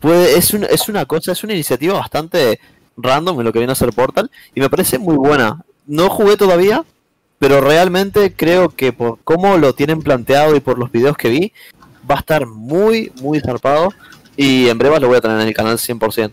Puede, 0.00 0.38
es, 0.38 0.52
un- 0.54 0.64
es 0.70 0.88
una 0.88 1.04
cosa, 1.06 1.32
es 1.32 1.42
una 1.42 1.54
iniciativa 1.54 1.94
bastante 1.94 2.60
random 2.96 3.40
en 3.40 3.44
lo 3.44 3.52
que 3.52 3.58
viene 3.58 3.72
a 3.72 3.76
ser 3.76 3.92
Portal 3.92 4.30
y 4.54 4.60
me 4.60 4.70
parece 4.70 4.98
muy 4.98 5.16
buena. 5.16 5.64
No 5.86 6.08
jugué 6.08 6.36
todavía, 6.36 6.84
pero 7.38 7.60
realmente 7.60 8.32
creo 8.34 8.68
que 8.68 8.92
por 8.92 9.18
cómo 9.24 9.56
lo 9.58 9.74
tienen 9.74 10.00
planteado 10.02 10.54
y 10.54 10.60
por 10.60 10.78
los 10.78 10.92
videos 10.92 11.16
que 11.16 11.28
vi, 11.28 11.52
va 12.08 12.14
a 12.16 12.20
estar 12.20 12.46
muy, 12.46 13.10
muy 13.20 13.40
zarpado 13.40 13.92
y 14.36 14.68
en 14.68 14.78
breve 14.78 15.00
lo 15.00 15.08
voy 15.08 15.16
a 15.16 15.20
tener 15.20 15.40
en 15.40 15.48
el 15.48 15.54
canal 15.54 15.76
100%. 15.78 16.32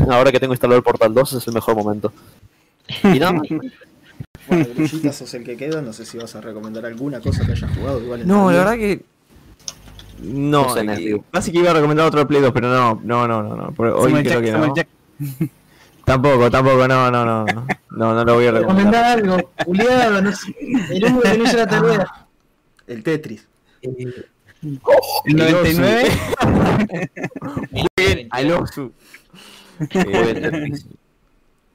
Ahora 0.10 0.32
que 0.32 0.40
tengo 0.40 0.52
instalado 0.52 0.78
el 0.78 0.82
Portal 0.84 1.12
2 1.14 1.32
es 1.34 1.46
el 1.46 1.54
mejor 1.54 1.76
momento. 1.76 2.12
Y 3.04 3.18
nada 3.18 3.32
más. 3.32 3.46
Bueno, 4.48 5.12
sos 5.12 5.32
el 5.34 5.44
que 5.44 5.56
queda. 5.56 5.80
No 5.80 5.92
sé 5.92 6.04
si 6.04 6.18
vas 6.18 6.34
a 6.34 6.40
recomendar 6.40 6.84
alguna 6.84 7.20
cosa 7.20 7.46
que 7.46 7.52
hayas 7.52 7.70
jugado. 7.76 8.00
Igual 8.02 8.22
en 8.22 8.28
No, 8.28 8.50
la 8.50 8.58
verdad 8.58 8.74
que. 8.74 9.02
No, 10.22 10.62
No 10.64 10.74
sé, 10.74 10.82
negativo. 10.82 11.24
casi 11.30 11.52
que 11.52 11.58
iba 11.58 11.70
a 11.70 11.74
recomendar 11.74 12.06
otro 12.06 12.26
Play 12.26 12.40
2, 12.42 12.50
pero 12.52 12.68
no, 12.68 13.00
no, 13.04 13.28
no, 13.28 13.42
no, 13.42 13.54
no. 13.54 13.74
Hoy 13.94 14.10
Samuel 14.10 14.24
creo 14.26 14.40
Jack- 14.40 14.44
que 14.44 14.52
no. 14.52 14.74
Jack. 14.74 14.88
Tampoco, 16.04 16.50
tampoco, 16.50 16.88
no, 16.88 17.10
no, 17.12 17.24
no. 17.24 17.44
No, 17.44 17.66
no, 17.90 18.14
no 18.14 18.24
lo 18.24 18.34
voy 18.34 18.46
a 18.46 18.52
recomendar. 18.52 19.04
Algo, 19.18 19.50
Juliado, 19.64 20.20
no 20.22 20.32
sé. 20.34 20.56
El 20.90 21.00
que 21.00 21.38
no 21.38 21.44
hizo 21.44 21.56
la 21.56 21.66
tarea. 21.68 22.06
El 22.88 23.02
Tetris. 23.04 23.46
Eh, 23.82 24.24
El 24.62 25.36
99. 25.36 26.08
Muy 27.70 27.86
bien, 27.96 28.28
al 28.30 28.50
Osu. 28.52 28.92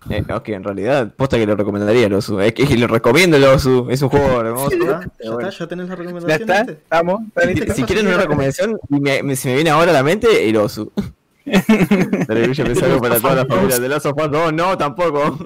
Eh, 0.08 0.18
eh, 0.20 0.24
no, 0.28 0.44
que 0.44 0.54
en 0.54 0.64
realidad, 0.64 1.12
posta 1.16 1.36
que 1.38 1.48
lo 1.48 1.56
recomendaría 1.56 2.06
el 2.06 2.14
Osu. 2.14 2.40
Es 2.40 2.54
que 2.54 2.78
lo 2.78 2.86
recomiendo 2.86 3.38
el 3.38 3.44
Osu. 3.46 3.88
Es 3.90 4.04
un 4.04 4.10
juego 4.10 4.40
hermoso. 4.40 4.70
¿Ya? 4.78 5.02
¿Ya, 5.24 5.32
bueno. 5.32 5.50
está? 5.50 5.64
¿Ya 5.64 5.68
tenés 5.68 5.90
la 5.90 5.96
Ya 5.96 6.02
recomendación? 6.02 6.42
está, 6.42 6.60
este? 6.62 6.72
estamos. 6.74 7.22
¿está 7.28 7.46
listo? 7.46 7.74
Si 7.74 7.84
quieren 7.86 8.06
una 8.08 8.18
recomendación, 8.18 8.78
y 8.90 9.00
me, 9.00 9.24
me- 9.24 9.36
se 9.36 9.48
me 9.50 9.56
viene 9.56 9.72
ahora 9.72 9.90
a 9.90 9.94
la 9.96 10.04
mente 10.04 10.48
el 10.48 10.58
Osu. 10.58 10.92
Pero 12.28 12.52
yo 12.54 12.64
pensé 12.66 12.86
algo 12.86 13.02
para 13.02 13.20
toda 13.20 13.36
la 13.36 13.46
familia. 13.48 13.80
De 13.80 13.90
Last 13.90 14.06
of 14.06 14.16
Us 14.16 14.32
2, 14.32 14.54
no, 14.54 14.78
tampoco. 14.78 15.40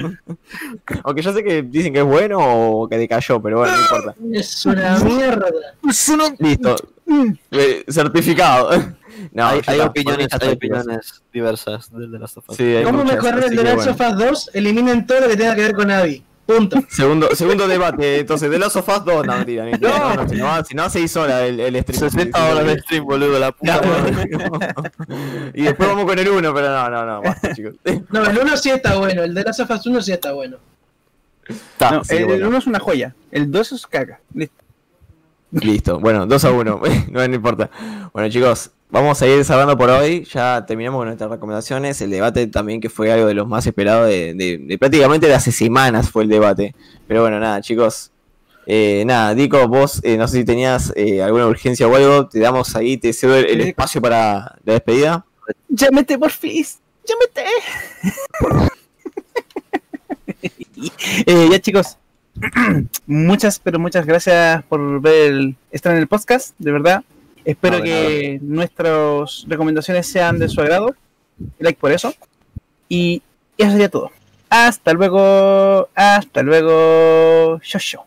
Aunque 1.03 1.21
yo 1.21 1.31
sé 1.33 1.41
que 1.43 1.61
dicen 1.63 1.93
que 1.93 1.99
es 1.99 2.05
bueno 2.05 2.37
o 2.41 2.87
que 2.89 2.97
decayó, 2.97 3.41
pero 3.41 3.59
bueno, 3.59 3.73
no 3.75 3.81
importa. 3.81 4.15
Es 4.33 4.65
una 4.65 4.99
mierda. 4.99 5.47
Listo. 6.37 6.75
Eh, 7.51 7.85
Certificado. 7.89 8.69
No, 9.31 9.47
hay, 9.47 9.61
hay 9.67 9.79
opiniones, 9.79 10.27
hay 10.39 10.49
opiniones 10.49 11.21
diversas 11.33 11.91
del 11.91 12.11
de 12.11 12.19
las 12.19 12.35
of 12.37 12.49
Us. 12.49 12.57
Sí, 12.57 12.75
¿Cómo 12.83 13.03
muchas, 13.03 13.15
mejorar 13.17 13.43
el 13.43 13.55
The 13.55 13.63
Last 13.63 13.75
bueno. 13.75 13.91
of 13.91 14.01
Us 14.01 14.27
2? 14.29 14.51
Eliminen 14.53 15.05
todo 15.07 15.21
lo 15.21 15.27
que 15.27 15.37
tenga 15.37 15.55
que 15.55 15.61
ver 15.61 15.73
con 15.73 15.91
Abby. 15.91 16.23
Punto. 16.45 16.79
Segundo, 16.89 17.29
segundo 17.35 17.67
debate, 17.67 18.21
entonces, 18.21 18.49
de 18.49 18.57
Last 18.57 18.75
of 18.77 18.89
Us 18.89 19.05
2, 19.05 19.25
no, 19.27 19.35
mentira, 19.35 19.65
ni- 19.65 19.71
no, 19.73 20.15
no, 20.15 20.27
si 20.27 20.35
no, 20.35 20.65
si 20.65 20.73
no, 20.75 20.89
6 20.89 21.15
horas 21.17 21.41
el, 21.43 21.59
el 21.59 21.81
stream. 21.83 21.99
60 22.09 22.51
horas 22.51 22.65
de 22.65 22.79
stream, 22.79 23.05
boludo, 23.05 23.37
la 23.37 23.51
puta. 23.51 23.81
Y 25.53 25.63
después 25.63 25.89
vamos 25.89 26.05
con 26.05 26.17
el 26.17 26.27
1, 26.27 26.53
pero 26.53 26.69
no, 26.69 26.89
no, 26.89 27.05
no, 27.05 27.21
basta, 27.21 27.53
chicos. 27.55 27.75
No, 28.09 28.25
el 28.25 28.37
1 28.37 28.57
sí 28.57 28.69
está 28.71 28.95
bueno. 28.97 29.23
El 29.23 29.33
de 29.33 29.43
Last 29.43 29.59
of 29.59 29.69
Us 29.69 29.85
1 29.85 30.01
sí 30.01 30.11
está 30.11 30.31
bueno. 30.33 30.57
Está, 31.47 31.91
No, 31.91 32.03
sí, 32.03 32.15
el 32.15 32.25
bueno. 32.25 32.47
1 32.47 32.57
es 32.57 32.67
una 32.67 32.79
joya. 32.79 33.15
El 33.31 33.51
2 33.51 33.71
es 33.73 33.87
caca. 33.87 34.19
Listo. 34.33 34.55
Listo, 35.51 35.99
bueno, 35.99 36.25
2 36.27 36.45
a 36.45 36.51
1, 36.51 36.81
no, 37.11 37.27
no 37.27 37.35
importa. 37.35 37.69
Bueno, 38.13 38.29
chicos, 38.29 38.71
vamos 38.89 39.21
a 39.21 39.27
ir 39.27 39.43
cerrando 39.45 39.77
por 39.77 39.89
hoy. 39.89 40.25
Ya 40.25 40.65
terminamos 40.65 40.99
con 40.99 41.07
nuestras 41.07 41.29
recomendaciones. 41.29 42.01
El 42.01 42.09
debate 42.11 42.47
también, 42.47 42.81
que 42.81 42.89
fue 42.89 43.11
algo 43.11 43.27
de 43.27 43.33
los 43.33 43.47
más 43.47 43.65
esperados 43.67 44.07
de, 44.07 44.33
de- 44.33 44.57
de 44.57 44.77
prácticamente 44.77 45.27
de 45.27 45.33
hace 45.35 45.51
semanas, 45.51 46.09
fue 46.09 46.23
el 46.23 46.29
debate. 46.29 46.75
Pero 47.07 47.21
bueno, 47.21 47.39
nada, 47.39 47.61
chicos. 47.61 48.11
Eh, 48.71 49.03
nada, 49.05 49.33
Dico, 49.33 49.67
vos 49.67 49.99
eh, 50.03 50.15
no 50.15 50.27
sé 50.27 50.37
si 50.37 50.45
tenías 50.45 50.93
eh, 50.95 51.23
alguna 51.23 51.47
urgencia 51.47 51.87
o 51.87 51.95
algo. 51.95 52.27
Te 52.27 52.39
damos 52.39 52.75
ahí, 52.75 52.97
te 52.97 53.13
cedo 53.13 53.35
el, 53.35 53.45
el 53.45 53.61
espacio 53.61 54.01
para 54.01 54.57
la 54.63 54.73
despedida. 54.73 55.25
Llámete, 55.67 56.17
por 56.19 56.31
fin. 56.31 56.65
Llámete. 57.05 57.45
Eh, 61.25 61.49
ya, 61.51 61.59
chicos. 61.59 61.97
muchas, 63.05 63.59
pero 63.59 63.79
muchas 63.79 64.05
gracias 64.05 64.63
por 64.63 65.01
ver 65.01 65.31
el- 65.31 65.55
estar 65.71 65.91
en 65.93 65.99
el 65.99 66.07
podcast, 66.07 66.55
de 66.57 66.71
verdad. 66.71 67.03
Espero 67.45 67.77
No, 67.77 67.83
de 67.83 67.89
que 67.89 68.39
nuestras 68.41 69.45
recomendaciones 69.47 70.07
sean 70.07 70.39
de 70.39 70.49
su 70.49 70.61
agrado. 70.61 70.95
Like 71.59 71.79
por 71.79 71.91
eso. 71.91 72.13
Y 72.87 73.21
eso 73.57 73.71
sería 73.71 73.89
todo. 73.89 74.11
Hasta 74.49 74.93
luego. 74.93 75.89
Hasta 75.95 76.41
luego. 76.43 77.59
Yo, 77.61 77.79
yo. 77.79 78.05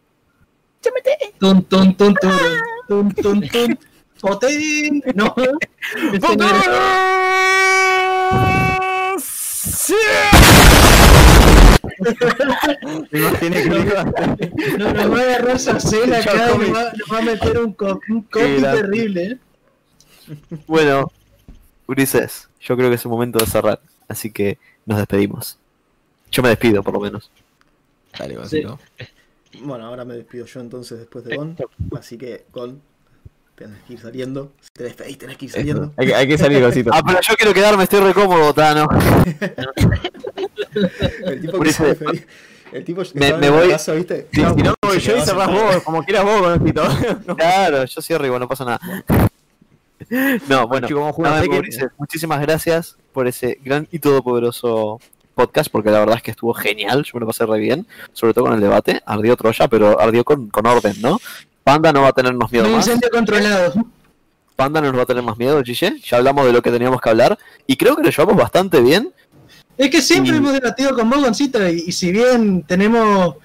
Tun, 1.38 1.64
tun, 1.64 1.96
tun, 1.96 2.14
tun, 2.14 2.58
tun, 2.88 3.14
tun, 3.14 3.48
tun. 3.48 3.78
Potín. 4.20 5.02
No. 5.14 5.34
Ese 9.72 9.94
no 13.12 13.38
que 13.38 13.50
nos 14.78 15.12
va 15.12 15.18
a 15.18 15.22
agarrar 15.22 15.56
esa 15.56 15.80
cena 15.80 16.18
acá 16.18 16.52
y 16.54 16.58
nos 16.58 16.74
va, 16.74 16.92
nos 16.92 17.12
va 17.12 17.18
a 17.18 17.22
meter 17.22 17.58
un, 17.58 17.72
co 17.72 18.00
un 18.08 18.22
copy 18.22 18.60
terrible. 18.60 19.22
¿eh? 19.24 19.38
Bueno, 20.66 21.12
Ulises, 21.86 22.48
yo 22.60 22.76
creo 22.76 22.88
que 22.88 22.96
es 22.96 23.04
el 23.04 23.10
momento 23.10 23.38
de 23.38 23.46
cerrar, 23.46 23.80
así 24.08 24.30
que 24.30 24.58
nos 24.86 24.98
despedimos. 24.98 25.58
Yo 26.30 26.42
me 26.42 26.48
despido, 26.48 26.82
por 26.82 26.94
lo 26.94 27.00
menos. 27.00 27.30
Dale, 28.18 28.36
Gonzalo. 28.36 28.78
Bueno, 29.60 29.86
ahora 29.86 30.04
me 30.04 30.14
despido 30.14 30.46
yo 30.46 30.60
entonces 30.60 30.98
después 30.98 31.24
de 31.24 31.36
Gon. 31.36 31.56
Así 31.96 32.16
que, 32.16 32.46
Gon, 32.52 32.80
tenés 33.54 33.78
que 33.86 33.92
ir 33.94 34.00
saliendo. 34.00 34.52
Si 34.60 34.68
te 34.72 34.84
despedís, 34.84 35.18
tenés 35.18 35.36
que 35.36 35.44
ir 35.46 35.50
saliendo. 35.50 35.92
Hay, 35.96 36.06
que- 36.06 36.14
hay 36.14 36.28
que 36.28 36.38
salir, 36.38 36.60
Gonzito. 36.62 36.90
Ah, 36.94 37.02
pero 37.06 37.20
yo 37.20 37.34
quiero 37.36 37.54
quedarme, 37.54 37.84
estoy 37.84 38.00
re 38.00 38.14
cómodo, 38.14 38.52
Tano. 38.54 38.86
El 41.26 41.40
tipo 41.40 41.60
que 41.60 41.72
se 41.72 41.84
despedía. 41.86 42.22
El 42.72 42.84
tipo 42.84 43.02
me- 43.14 43.36
me 43.36 43.50
voy- 43.50 43.68
casa, 43.70 43.92
¿viste? 43.92 44.28
Si, 44.32 44.40
si 44.40 44.62
no, 44.62 44.74
voy 44.82 44.98
yo 44.98 45.16
y 45.16 45.20
cerrás 45.20 45.48
vos, 45.50 45.82
como 45.82 46.02
quieras 46.02 46.24
vos, 46.24 46.40
Gonzito. 46.40 46.82
Claro, 47.36 47.84
yo 47.84 48.00
cierro 48.02 48.24
igual, 48.26 48.40
no 48.40 48.48
pasa 48.48 48.64
nada. 48.64 48.80
No, 50.48 50.66
bueno, 50.66 50.86
Tekken. 50.86 51.58
Ulises, 51.58 51.90
muchísimas 51.98 52.40
gracias 52.40 52.96
por 53.12 53.26
ese 53.26 53.58
gran 53.64 53.86
y 53.92 53.98
todopoderoso 53.98 55.00
podcast, 55.34 55.70
porque 55.70 55.90
la 55.90 56.00
verdad 56.00 56.16
es 56.16 56.22
que 56.22 56.30
estuvo 56.32 56.52
genial, 56.54 57.04
yo 57.04 57.10
me 57.14 57.20
lo 57.20 57.26
pasé 57.26 57.46
re 57.46 57.58
bien, 57.58 57.86
sobre 58.12 58.34
todo 58.34 58.46
con 58.46 58.54
el 58.54 58.60
debate, 58.60 59.02
ardió 59.06 59.36
Troya, 59.36 59.68
pero 59.68 60.00
ardió 60.00 60.24
con, 60.24 60.48
con 60.48 60.66
orden, 60.66 60.94
¿no? 61.00 61.18
Panda 61.64 61.92
no 61.92 62.02
va 62.02 62.08
a 62.08 62.12
tenernos 62.12 62.50
miedo 62.50 62.66
Un 62.66 62.72
más. 62.72 62.86
incendio 62.86 63.08
controlado. 63.10 63.72
Panda 64.56 64.80
no 64.80 64.88
nos 64.88 64.98
va 64.98 65.02
a 65.02 65.06
tener 65.06 65.22
más 65.22 65.38
miedo, 65.38 65.62
Gille. 65.62 66.00
Ya 66.04 66.16
hablamos 66.18 66.44
de 66.46 66.52
lo 66.52 66.62
que 66.62 66.70
teníamos 66.70 67.00
que 67.00 67.08
hablar 67.10 67.38
y 67.66 67.76
creo 67.76 67.96
que 67.96 68.02
lo 68.02 68.10
llevamos 68.10 68.36
bastante 68.36 68.80
bien. 68.80 69.12
Es 69.78 69.90
que 69.90 70.02
siempre 70.02 70.34
Y- 70.34 70.36
hemos 70.38 70.52
debatido 70.52 70.94
con 70.94 71.08
vos, 71.08 71.20
Goncito, 71.22 71.66
y, 71.68 71.84
y 71.86 71.92
si 71.92 72.12
bien 72.12 72.62
tenemos, 72.64 73.36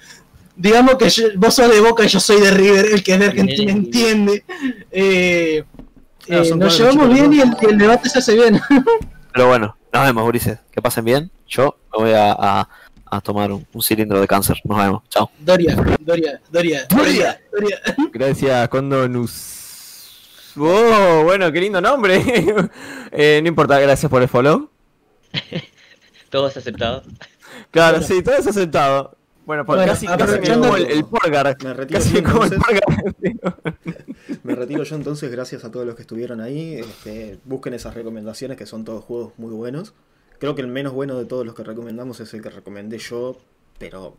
digamos 0.56 0.96
que 0.96 1.08
yo- 1.08 1.28
vos 1.36 1.54
sos 1.54 1.70
de 1.70 1.80
Boca 1.80 2.04
y 2.04 2.08
yo 2.08 2.20
soy 2.20 2.40
de 2.40 2.50
River, 2.50 2.86
el 2.92 3.02
que 3.02 3.14
es 3.14 3.18
de 3.20 3.26
Argentina 3.26 3.72
Bien. 3.72 3.76
entiende, 3.78 4.44
eh, 4.90 5.64
eh, 6.26 6.52
nos 6.54 6.78
llevamos 6.78 7.08
bien 7.12 7.32
y 7.32 7.40
el, 7.40 7.56
y 7.62 7.64
el 7.66 7.78
debate 7.78 8.08
se 8.10 8.18
hace 8.18 8.34
bien. 8.34 8.60
Pero 9.32 9.48
bueno, 9.48 9.76
nos 9.92 10.04
vemos, 10.04 10.28
Ulises. 10.28 10.58
Que 10.70 10.82
pasen 10.82 11.04
bien. 11.04 11.30
Yo 11.48 11.78
me 11.96 12.04
voy 12.04 12.12
a, 12.12 12.32
a- 12.32 12.68
a 13.10 13.20
tomar 13.20 13.50
un, 13.52 13.66
un 13.72 13.82
cilindro 13.82 14.20
de 14.20 14.26
cáncer. 14.26 14.58
Nos 14.64 14.78
vemos. 14.78 15.02
Chao. 15.08 15.30
Doria, 15.40 15.74
Doria, 16.00 16.40
Doria, 16.50 16.86
Doria, 16.88 17.40
Doria. 17.52 17.80
Gracias, 18.12 18.68
Condonus. 18.68 20.52
Oh, 20.56 21.22
bueno, 21.24 21.50
qué 21.52 21.60
lindo 21.60 21.80
nombre. 21.80 22.22
Eh, 23.10 23.40
no 23.42 23.48
importa, 23.48 23.78
gracias 23.80 24.10
por 24.10 24.20
el 24.20 24.28
follow. 24.28 24.68
Todos 26.30 26.56
aceptados. 26.58 27.04
Claro, 27.70 27.98
Bueno. 28.00 28.06
sí, 28.14 28.22
todo 28.22 28.36
eso 28.36 28.52
sentado. 28.52 29.16
Bueno, 29.46 29.64
pues 29.64 29.78
Bueno, 29.78 29.92
casi, 29.92 30.06
casi 30.06 30.38
me 30.40 30.48
como 30.60 30.76
el, 30.76 30.90
el 30.90 31.04
Porgar. 31.06 31.56
Me 31.64 31.72
retiro 31.72 31.98
Casi 32.00 32.12
yo, 32.12 32.22
como 32.22 32.44
el 32.44 32.52
entonces. 32.52 32.80
Porgar. 33.40 34.04
Me 34.42 34.54
retiro 34.54 34.82
yo 34.84 34.94
entonces, 34.96 35.30
gracias 35.30 35.64
a 35.64 35.70
todos 35.70 35.86
los 35.86 35.94
que 35.94 36.02
estuvieron 36.02 36.42
ahí. 36.42 36.74
Este, 36.74 37.38
busquen 37.44 37.72
esas 37.72 37.94
recomendaciones 37.94 38.58
que 38.58 38.66
son 38.66 38.84
todos 38.84 39.02
juegos 39.04 39.32
muy 39.38 39.52
buenos. 39.54 39.94
Creo 40.38 40.54
que 40.54 40.62
el 40.62 40.68
menos 40.68 40.92
bueno 40.92 41.16
de 41.18 41.24
todos 41.24 41.44
los 41.44 41.54
que 41.54 41.64
recomendamos 41.64 42.20
es 42.20 42.32
el 42.34 42.42
que 42.42 42.50
recomendé 42.50 42.98
yo, 42.98 43.38
pero 43.78 44.16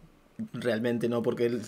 realmente 0.53 1.07
no 1.07 1.23
porque 1.23 1.45
él 1.45 1.61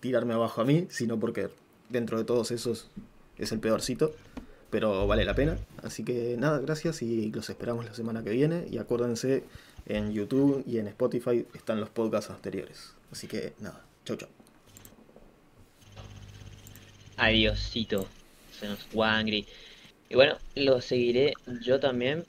tirarme 0.00 0.34
abajo 0.34 0.60
a 0.60 0.64
mí, 0.64 0.86
sino 0.90 1.18
porque 1.18 1.48
dentro 1.88 2.18
de 2.18 2.24
todos 2.24 2.50
esos 2.50 2.90
es 3.38 3.52
el 3.52 3.60
peorcito. 3.60 4.14
Pero 4.70 5.06
vale 5.06 5.24
la 5.24 5.34
pena. 5.34 5.56
Así 5.82 6.04
que 6.04 6.36
nada, 6.36 6.58
gracias 6.58 7.00
y 7.00 7.30
los 7.30 7.48
esperamos 7.48 7.84
la 7.84 7.94
semana 7.94 8.24
que 8.24 8.30
viene. 8.30 8.66
Y 8.70 8.78
acuérdense, 8.78 9.44
en 9.86 10.12
YouTube 10.12 10.64
y 10.66 10.78
en 10.78 10.88
Spotify 10.88 11.46
están 11.54 11.80
los 11.80 11.90
podcasts 11.90 12.30
anteriores. 12.30 12.94
Así 13.12 13.26
que 13.26 13.52
nada, 13.60 13.84
chau 14.04 14.16
chau. 14.16 14.28
Adiosito. 17.16 18.06
Se 18.58 18.68
nos 18.68 18.86
Wangri. 18.92 19.46
Y 20.08 20.14
bueno, 20.14 20.36
lo 20.54 20.80
seguiré 20.80 21.34
yo 21.62 21.78
también. 21.80 22.24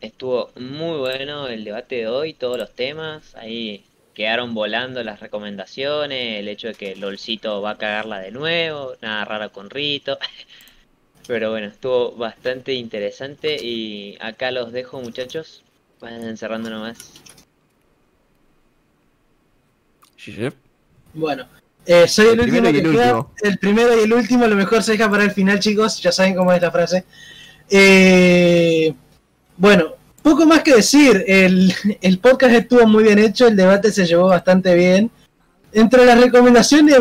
Estuvo 0.00 0.50
muy 0.56 0.98
bueno 0.98 1.48
el 1.48 1.64
debate 1.64 1.96
de 1.96 2.06
hoy, 2.08 2.32
todos 2.34 2.56
los 2.58 2.72
temas. 2.74 3.34
Ahí 3.34 3.84
quedaron 4.14 4.54
volando 4.54 5.02
las 5.02 5.20
recomendaciones. 5.20 6.38
El 6.40 6.48
hecho 6.48 6.68
de 6.68 6.74
que 6.74 6.96
LOLcito 6.96 7.60
va 7.62 7.70
a 7.72 7.78
cagarla 7.78 8.20
de 8.20 8.30
nuevo. 8.30 8.94
Nada 9.02 9.24
raro 9.24 9.52
con 9.52 9.70
Rito. 9.70 10.18
Pero 11.26 11.50
bueno, 11.50 11.66
estuvo 11.66 12.12
bastante 12.12 12.72
interesante. 12.74 13.56
Y 13.60 14.16
acá 14.20 14.50
los 14.50 14.72
dejo, 14.72 15.00
muchachos. 15.00 15.62
Vayan 16.00 16.36
cerrando 16.36 16.70
nomás. 16.70 16.98
Bueno, 21.14 21.46
eh, 21.86 22.06
soy 22.06 22.26
el, 22.26 22.40
El 22.40 22.40
último 22.40 22.68
primero 22.68 22.70
y 22.70 22.72
que 22.72 22.88
el 22.88 22.92
queda. 22.92 23.16
último. 23.16 23.34
El 23.42 23.58
primero 23.58 23.98
y 23.98 24.04
el 24.04 24.12
último, 24.12 24.46
lo 24.46 24.56
mejor 24.56 24.82
se 24.82 24.92
deja 24.92 25.10
para 25.10 25.24
el 25.24 25.32
final, 25.32 25.58
chicos. 25.58 26.00
Ya 26.02 26.12
saben 26.12 26.36
cómo 26.36 26.52
es 26.52 26.62
la 26.62 26.70
frase. 26.70 27.04
Eh, 27.70 28.94
bueno, 29.58 29.94
poco 30.22 30.46
más 30.46 30.62
que 30.62 30.76
decir. 30.76 31.24
El, 31.26 31.74
el 32.00 32.18
podcast 32.18 32.54
estuvo 32.54 32.86
muy 32.86 33.04
bien 33.04 33.18
hecho, 33.18 33.46
el 33.46 33.56
debate 33.56 33.92
se 33.92 34.06
llevó 34.06 34.28
bastante 34.28 34.74
bien. 34.74 35.10
Entre 35.72 36.06
las 36.06 36.18
recomendaciones, 36.18 36.96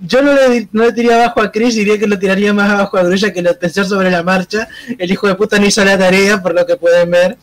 yo 0.00 0.22
no 0.22 0.32
le, 0.32 0.68
no 0.72 0.84
le 0.84 0.92
tiraría 0.92 1.24
abajo 1.24 1.42
a 1.42 1.52
Chris, 1.52 1.74
diría 1.74 1.98
que 1.98 2.06
lo 2.06 2.18
tiraría 2.18 2.54
más 2.54 2.70
abajo 2.70 2.96
a 2.96 3.02
Grulla 3.02 3.32
que 3.32 3.42
lo 3.42 3.58
pensé 3.58 3.84
sobre 3.84 4.10
la 4.10 4.22
marcha. 4.22 4.68
El 4.98 5.10
hijo 5.10 5.26
de 5.26 5.34
puta 5.34 5.58
no 5.58 5.66
hizo 5.66 5.84
la 5.84 5.98
tarea, 5.98 6.40
por 6.42 6.54
lo 6.54 6.64
que 6.64 6.76
pueden 6.76 7.10
ver. 7.10 7.36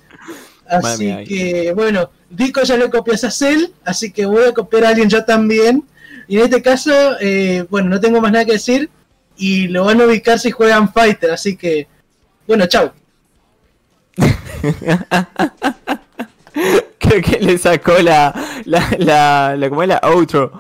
Así 0.65 1.13
que, 1.27 1.73
bueno, 1.75 2.09
Dico 2.29 2.63
ya 2.63 2.77
le 2.77 2.89
copió 2.89 3.13
a 3.13 3.17
Cell, 3.17 3.67
así 3.85 4.11
que 4.11 4.25
voy 4.25 4.45
a 4.45 4.53
copiar 4.53 4.85
a 4.85 4.89
alguien 4.89 5.09
yo 5.09 5.23
también. 5.23 5.83
Y 6.27 6.37
en 6.37 6.45
este 6.45 6.61
caso, 6.61 6.91
eh, 7.19 7.65
bueno, 7.69 7.89
no 7.89 7.99
tengo 7.99 8.21
más 8.21 8.31
nada 8.31 8.45
que 8.45 8.53
decir. 8.53 8.89
y 9.35 9.67
lo 9.67 9.85
van 9.85 9.99
a 10.01 10.05
ubicar 10.05 10.39
si 10.39 10.51
juegan 10.51 10.91
Fighter, 10.93 11.31
así 11.31 11.55
que, 11.57 11.87
bueno, 12.47 12.65
chau. 12.67 12.91
Creo 16.99 17.21
que 17.21 17.39
le 17.39 17.57
sacó 17.57 17.93
la, 17.99 18.33
la, 18.65 18.87
la, 18.97 19.55
la, 19.57 19.69
¿cómo 19.69 19.83
es 19.83 19.89
la 19.89 19.99
outro 20.03 20.51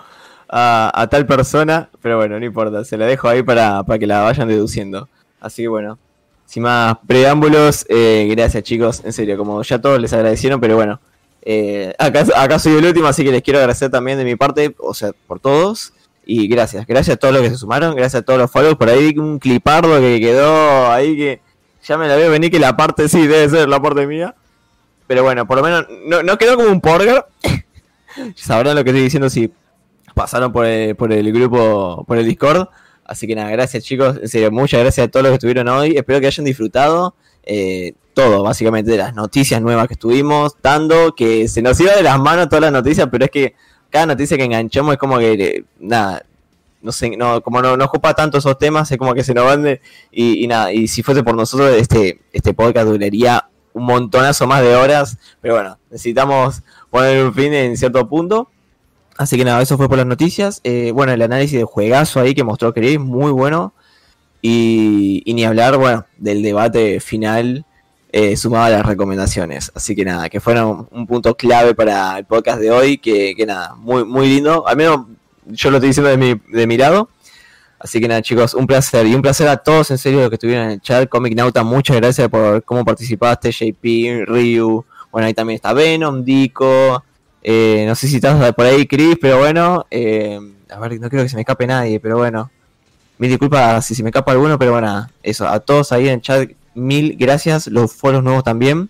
a, 0.49 0.91
a 0.93 1.07
tal 1.07 1.25
persona, 1.25 1.89
pero 2.01 2.17
bueno, 2.17 2.39
no 2.39 2.45
importa, 2.45 2.83
se 2.85 2.97
la 2.97 3.05
dejo 3.05 3.27
ahí 3.27 3.41
para, 3.41 3.83
para 3.83 3.97
que 3.97 4.07
la 4.07 4.21
vayan 4.21 4.47
deduciendo. 4.47 5.09
Así 5.39 5.63
que 5.63 5.67
bueno, 5.67 5.97
sin 6.45 6.63
más 6.63 6.97
preámbulos, 7.07 7.85
eh, 7.89 8.27
gracias 8.31 8.63
chicos, 8.63 9.01
en 9.03 9.13
serio, 9.13 9.37
como 9.37 9.61
ya 9.63 9.81
todos 9.81 9.99
les 9.99 10.13
agradecieron, 10.13 10.61
pero 10.61 10.75
bueno, 10.75 10.99
eh, 11.41 11.93
acá, 11.97 12.25
acá 12.35 12.59
soy 12.59 12.73
el 12.73 12.85
último, 12.85 13.07
así 13.07 13.23
que 13.23 13.31
les 13.31 13.41
quiero 13.41 13.59
agradecer 13.59 13.89
también 13.89 14.17
de 14.17 14.25
mi 14.25 14.35
parte, 14.35 14.75
o 14.79 14.93
sea, 14.93 15.11
por 15.27 15.39
todos. 15.39 15.93
Y 16.25 16.47
gracias, 16.47 16.87
gracias 16.87 17.15
a 17.15 17.19
todos 17.19 17.33
los 17.33 17.43
que 17.43 17.49
se 17.49 17.57
sumaron, 17.57 17.95
gracias 17.95 18.21
a 18.21 18.25
todos 18.25 18.39
los 18.39 18.49
follows. 18.49 18.75
Por 18.75 18.89
ahí 18.89 19.13
un 19.17 19.39
clipardo 19.39 19.99
que 19.99 20.21
quedó 20.21 20.89
ahí 20.89 21.17
que 21.17 21.41
ya 21.83 21.97
me 21.97 22.07
la 22.07 22.15
veo 22.15 22.31
venir 22.31 22.51
que 22.51 22.59
la 22.59 22.75
parte 22.75 23.09
sí 23.09 23.27
debe 23.27 23.49
ser 23.49 23.69
la 23.69 23.81
parte 23.81 24.07
mía. 24.07 24.35
Pero 25.07 25.23
bueno, 25.23 25.45
por 25.45 25.57
lo 25.57 25.63
menos 25.63 25.85
no, 26.05 26.23
no 26.23 26.37
quedó 26.37 26.55
como 26.55 26.69
un 26.69 26.81
porger. 26.81 27.25
Sabrán 28.35 28.75
lo 28.75 28.83
que 28.83 28.91
estoy 28.91 29.03
diciendo 29.03 29.29
si 29.29 29.51
pasaron 30.13 30.51
por 30.51 30.65
el, 30.65 30.95
por 30.95 31.11
el 31.11 31.31
grupo, 31.31 32.05
por 32.07 32.17
el 32.17 32.25
Discord. 32.25 32.67
Así 33.05 33.27
que 33.27 33.35
nada, 33.35 33.49
gracias 33.51 33.83
chicos, 33.83 34.17
en 34.21 34.29
serio, 34.29 34.49
muchas 34.51 34.79
gracias 34.79 35.07
a 35.07 35.11
todos 35.11 35.23
los 35.23 35.31
que 35.31 35.35
estuvieron 35.35 35.67
hoy. 35.67 35.97
Espero 35.97 36.21
que 36.21 36.27
hayan 36.27 36.45
disfrutado 36.45 37.15
eh, 37.43 37.93
todo, 38.13 38.43
básicamente, 38.43 38.91
de 38.91 38.97
las 38.97 39.13
noticias 39.13 39.61
nuevas 39.61 39.87
que 39.87 39.95
estuvimos 39.95 40.55
dando, 40.61 41.13
que 41.15 41.47
se 41.47 41.61
nos 41.61 41.79
iba 41.79 41.93
de 41.93 42.03
las 42.03 42.19
manos 42.19 42.47
todas 42.47 42.61
las 42.61 42.71
noticias, 42.71 43.09
pero 43.11 43.25
es 43.25 43.31
que 43.31 43.55
cada 43.89 44.05
noticia 44.05 44.37
que 44.37 44.45
enganchamos 44.45 44.93
es 44.93 44.99
como 44.99 45.17
que, 45.17 45.33
eh, 45.33 45.63
nada, 45.79 46.23
no 46.83 46.91
sé, 46.91 47.17
no, 47.17 47.41
como 47.41 47.61
no 47.61 47.75
nos 47.75 47.87
ocupa 47.87 48.13
tanto 48.13 48.37
esos 48.37 48.57
temas, 48.59 48.91
es 48.91 48.97
como 48.97 49.13
que 49.13 49.23
se 49.23 49.33
nos 49.33 49.45
van 49.45 49.63
de, 49.63 49.81
y, 50.11 50.43
y 50.43 50.47
nada, 50.47 50.71
y 50.71 50.87
si 50.87 51.01
fuese 51.01 51.23
por 51.23 51.35
nosotros, 51.35 51.71
este, 51.71 52.19
este 52.31 52.53
podcast 52.53 52.87
duraría 52.87 53.47
un 53.73 53.85
montonazo 53.85 54.45
más 54.45 54.61
de 54.61 54.75
horas, 54.75 55.17
pero 55.41 55.55
bueno, 55.55 55.77
necesitamos 55.89 56.61
poner 56.91 57.25
un 57.25 57.33
fin 57.33 57.53
en 57.53 57.75
cierto 57.77 58.07
punto. 58.07 58.49
Así 59.17 59.37
que 59.37 59.45
nada, 59.45 59.61
eso 59.61 59.77
fue 59.77 59.87
por 59.87 59.97
las 59.97 60.07
noticias. 60.07 60.59
Eh, 60.63 60.91
bueno, 60.93 61.11
el 61.11 61.21
análisis 61.21 61.57
de 61.57 61.65
juegazo 61.65 62.19
ahí 62.19 62.33
que 62.33 62.43
mostró 62.43 62.73
Chris, 62.73 62.99
muy 62.99 63.31
bueno. 63.31 63.73
Y, 64.41 65.21
y 65.25 65.33
ni 65.33 65.45
hablar, 65.45 65.77
bueno, 65.77 66.05
del 66.17 66.41
debate 66.41 66.99
final 66.99 67.65
eh, 68.11 68.35
sumado 68.35 68.65
a 68.65 68.69
las 68.69 68.85
recomendaciones. 68.85 69.71
Así 69.75 69.95
que 69.95 70.03
nada, 70.03 70.29
que 70.29 70.39
fueron 70.39 70.87
un 70.91 71.07
punto 71.07 71.35
clave 71.35 71.75
para 71.75 72.17
el 72.17 72.25
podcast 72.25 72.59
de 72.59 72.71
hoy, 72.71 72.97
que, 72.97 73.35
que 73.35 73.45
nada, 73.45 73.75
muy, 73.75 74.03
muy 74.03 74.27
lindo. 74.27 74.67
Al 74.67 74.77
menos 74.77 75.05
yo 75.47 75.71
lo 75.71 75.77
estoy 75.77 75.89
diciendo 75.89 76.09
de 76.09 76.17
mi, 76.17 76.41
de 76.51 76.67
mi 76.67 76.77
lado. 76.77 77.09
Así 77.83 77.99
que 77.99 78.07
nada, 78.07 78.21
chicos, 78.21 78.53
un 78.53 78.65
placer. 78.65 79.05
Y 79.07 79.13
un 79.13 79.21
placer 79.21 79.47
a 79.49 79.57
todos, 79.57 79.91
en 79.91 79.97
serio, 79.97 80.21
los 80.21 80.29
que 80.29 80.35
estuvieron 80.35 80.65
en 80.67 80.71
el 80.71 80.81
chat. 80.81 81.09
Comic 81.09 81.35
Nauta, 81.35 81.63
muchas 81.63 81.97
gracias 81.97 82.29
por 82.29 82.63
cómo 82.63 82.85
participaste. 82.85 83.51
JP, 83.51 84.25
Ryu. 84.25 84.85
Bueno, 85.11 85.27
ahí 85.27 85.33
también 85.33 85.55
está 85.55 85.73
Venom, 85.73 86.23
Dico. 86.23 87.03
Eh, 87.41 87.83
no 87.85 87.93
sé 87.95 88.07
si 88.07 88.15
estás 88.15 88.53
por 88.53 88.65
ahí, 88.65 88.87
Chris, 88.87 89.17
pero 89.19 89.39
bueno. 89.39 89.85
Eh, 89.91 90.39
a 90.69 90.79
ver, 90.79 90.97
no 90.99 91.09
creo 91.09 91.23
que 91.23 91.29
se 91.29 91.35
me 91.35 91.41
escape 91.41 91.67
nadie, 91.67 91.99
pero 91.99 92.17
bueno. 92.17 92.49
Mil 93.17 93.29
disculpas 93.29 93.85
si 93.85 93.95
se 93.95 94.01
me 94.01 94.09
escapa 94.09 94.31
alguno, 94.31 94.57
pero 94.57 94.71
bueno, 94.71 95.09
eso. 95.21 95.45
A 95.45 95.59
todos 95.59 95.91
ahí 95.91 96.07
en 96.07 96.15
el 96.15 96.21
chat, 96.21 96.49
mil 96.73 97.17
gracias. 97.17 97.67
Los 97.67 97.93
foros 97.93 98.23
nuevos 98.23 98.45
también. 98.45 98.89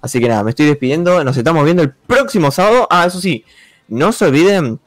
Así 0.00 0.18
que 0.18 0.28
nada, 0.28 0.42
me 0.42 0.50
estoy 0.50 0.66
despidiendo. 0.66 1.22
Nos 1.22 1.36
estamos 1.36 1.64
viendo 1.64 1.84
el 1.84 1.92
próximo 1.92 2.50
sábado. 2.50 2.88
Ah, 2.90 3.06
eso 3.06 3.20
sí, 3.20 3.44
no 3.86 4.10
se 4.10 4.24
olviden 4.24 4.80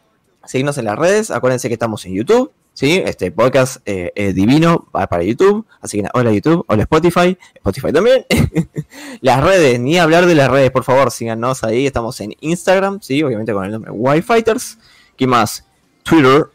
seguirnos 0.46 0.78
en 0.78 0.86
las 0.86 0.98
redes. 0.98 1.32
Acuérdense 1.32 1.68
que 1.68 1.74
estamos 1.74 2.06
en 2.06 2.14
YouTube. 2.14 2.52
¿sí? 2.76 3.02
Este 3.04 3.32
podcast 3.32 3.78
eh, 3.86 4.12
es 4.14 4.36
divino 4.36 4.88
para 4.92 5.24
YouTube. 5.24 5.66
Así 5.82 6.02
que 6.02 6.08
hola 6.14 6.32
YouTube, 6.32 6.64
hola 6.68 6.84
Spotify, 6.84 7.36
Spotify 7.56 7.92
también. 7.92 8.26
las 9.22 9.44
redes, 9.44 9.80
ni 9.80 9.98
hablar 9.98 10.28
de 10.28 10.36
las 10.36 10.52
redes, 10.52 10.70
por 10.70 10.84
favor, 10.84 11.10
síganos 11.10 11.64
ahí. 11.64 11.88
Estamos 11.88 12.20
en 12.22 12.36
Instagram, 12.42 13.00
¿sí? 13.02 13.24
Obviamente 13.24 13.54
con 13.54 13.66
el 13.66 13.72
nombre 13.72 13.92
Wi-Fighters. 13.92 14.78
¿Qué 15.16 15.26
más? 15.26 15.66
Twitter. 16.04 16.46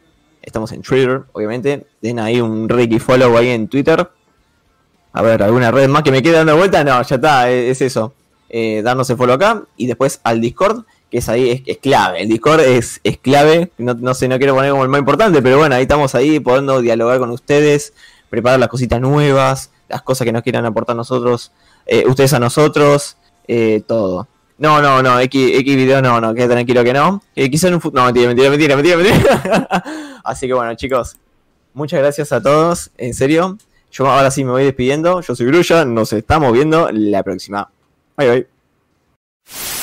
Estamos 0.43 0.71
en 0.73 0.83
Twitter, 0.83 1.23
obviamente. 1.33 1.87
Den 2.01 2.19
ahí 2.21 2.41
un 2.41 2.69
Ricky 2.69 2.99
follow 2.99 3.37
ahí 3.37 3.49
en 3.49 3.69
Twitter. 3.69 4.09
A 5.13 5.23
ver, 5.23 5.43
¿alguna 5.43 5.71
red 5.71 5.89
más 5.89 6.03
que 6.03 6.13
me 6.13 6.23
quede 6.23 6.35
dando 6.35 6.57
vuelta? 6.57 6.85
No, 6.85 7.03
ya 7.03 7.17
está, 7.17 7.51
es, 7.51 7.81
eso. 7.81 8.15
Eh, 8.49 8.81
darnos 8.83 9.11
el 9.11 9.17
follow 9.17 9.35
acá. 9.35 9.65
Y 9.77 9.87
después 9.87 10.21
al 10.23 10.41
Discord 10.41 10.85
que 11.11 11.19
es 11.19 11.29
ahí, 11.29 11.63
es, 11.67 11.79
clave. 11.79 12.23
El 12.23 12.29
Discord 12.29 12.61
es, 12.61 13.01
es 13.03 13.19
clave. 13.19 13.71
No, 13.79 13.95
no, 13.95 14.15
sé, 14.15 14.29
no 14.29 14.39
quiero 14.39 14.55
poner 14.55 14.71
como 14.71 14.85
el 14.85 14.89
más 14.89 15.01
importante, 15.01 15.43
pero 15.43 15.59
bueno, 15.59 15.75
ahí 15.75 15.83
estamos 15.83 16.15
ahí, 16.15 16.41
podendo 16.41 16.81
dialogar 16.81 17.19
con 17.19 17.31
ustedes, 17.31 17.93
preparar 18.29 18.61
las 18.61 18.69
cositas 18.69 19.01
nuevas, 19.01 19.71
las 19.89 20.03
cosas 20.03 20.25
que 20.25 20.33
nos 20.33 20.43
quieran 20.43 20.65
aportar 20.67 20.95
nosotros, 20.95 21.53
eh, 21.87 22.05
ustedes 22.07 22.33
a 22.33 22.39
nosotros, 22.39 23.17
eh, 23.49 23.83
todo. 23.87 24.29
No, 24.59 24.81
no, 24.83 25.03
no, 25.03 25.19
X, 25.21 25.65
video 25.65 26.03
no, 26.03 26.21
no, 26.21 26.35
quede 26.35 26.49
tranquilo 26.49 26.85
que 26.85 26.93
no. 26.93 27.23
Eh, 27.35 27.51
quizá 27.51 27.69
en 27.69 27.75
un 27.75 27.81
futuro. 27.81 28.03
No, 28.03 28.13
mentira, 28.13 28.29
mentira, 28.29 28.51
mentira, 28.51 28.77
mentira, 28.77 28.97
mentira. 28.97 29.85
Así 30.25 30.47
que 30.47 30.53
bueno, 30.53 30.75
chicos, 30.75 31.17
muchas 31.73 32.01
gracias 32.01 32.31
a 32.31 32.43
todos, 32.43 32.91
en 32.99 33.15
serio. 33.15 33.57
Yo 33.91 34.07
ahora 34.07 34.31
sí 34.31 34.45
me 34.45 34.51
voy 34.51 34.65
despidiendo. 34.65 35.23
Yo 35.23 35.35
soy 35.35 35.47
Grulla, 35.47 35.85
nos 35.85 36.13
estamos 36.13 36.53
viendo 36.53 36.91
la 36.93 37.23
próxima. 37.23 37.71
Bye, 38.17 38.31
bye. 38.31 39.80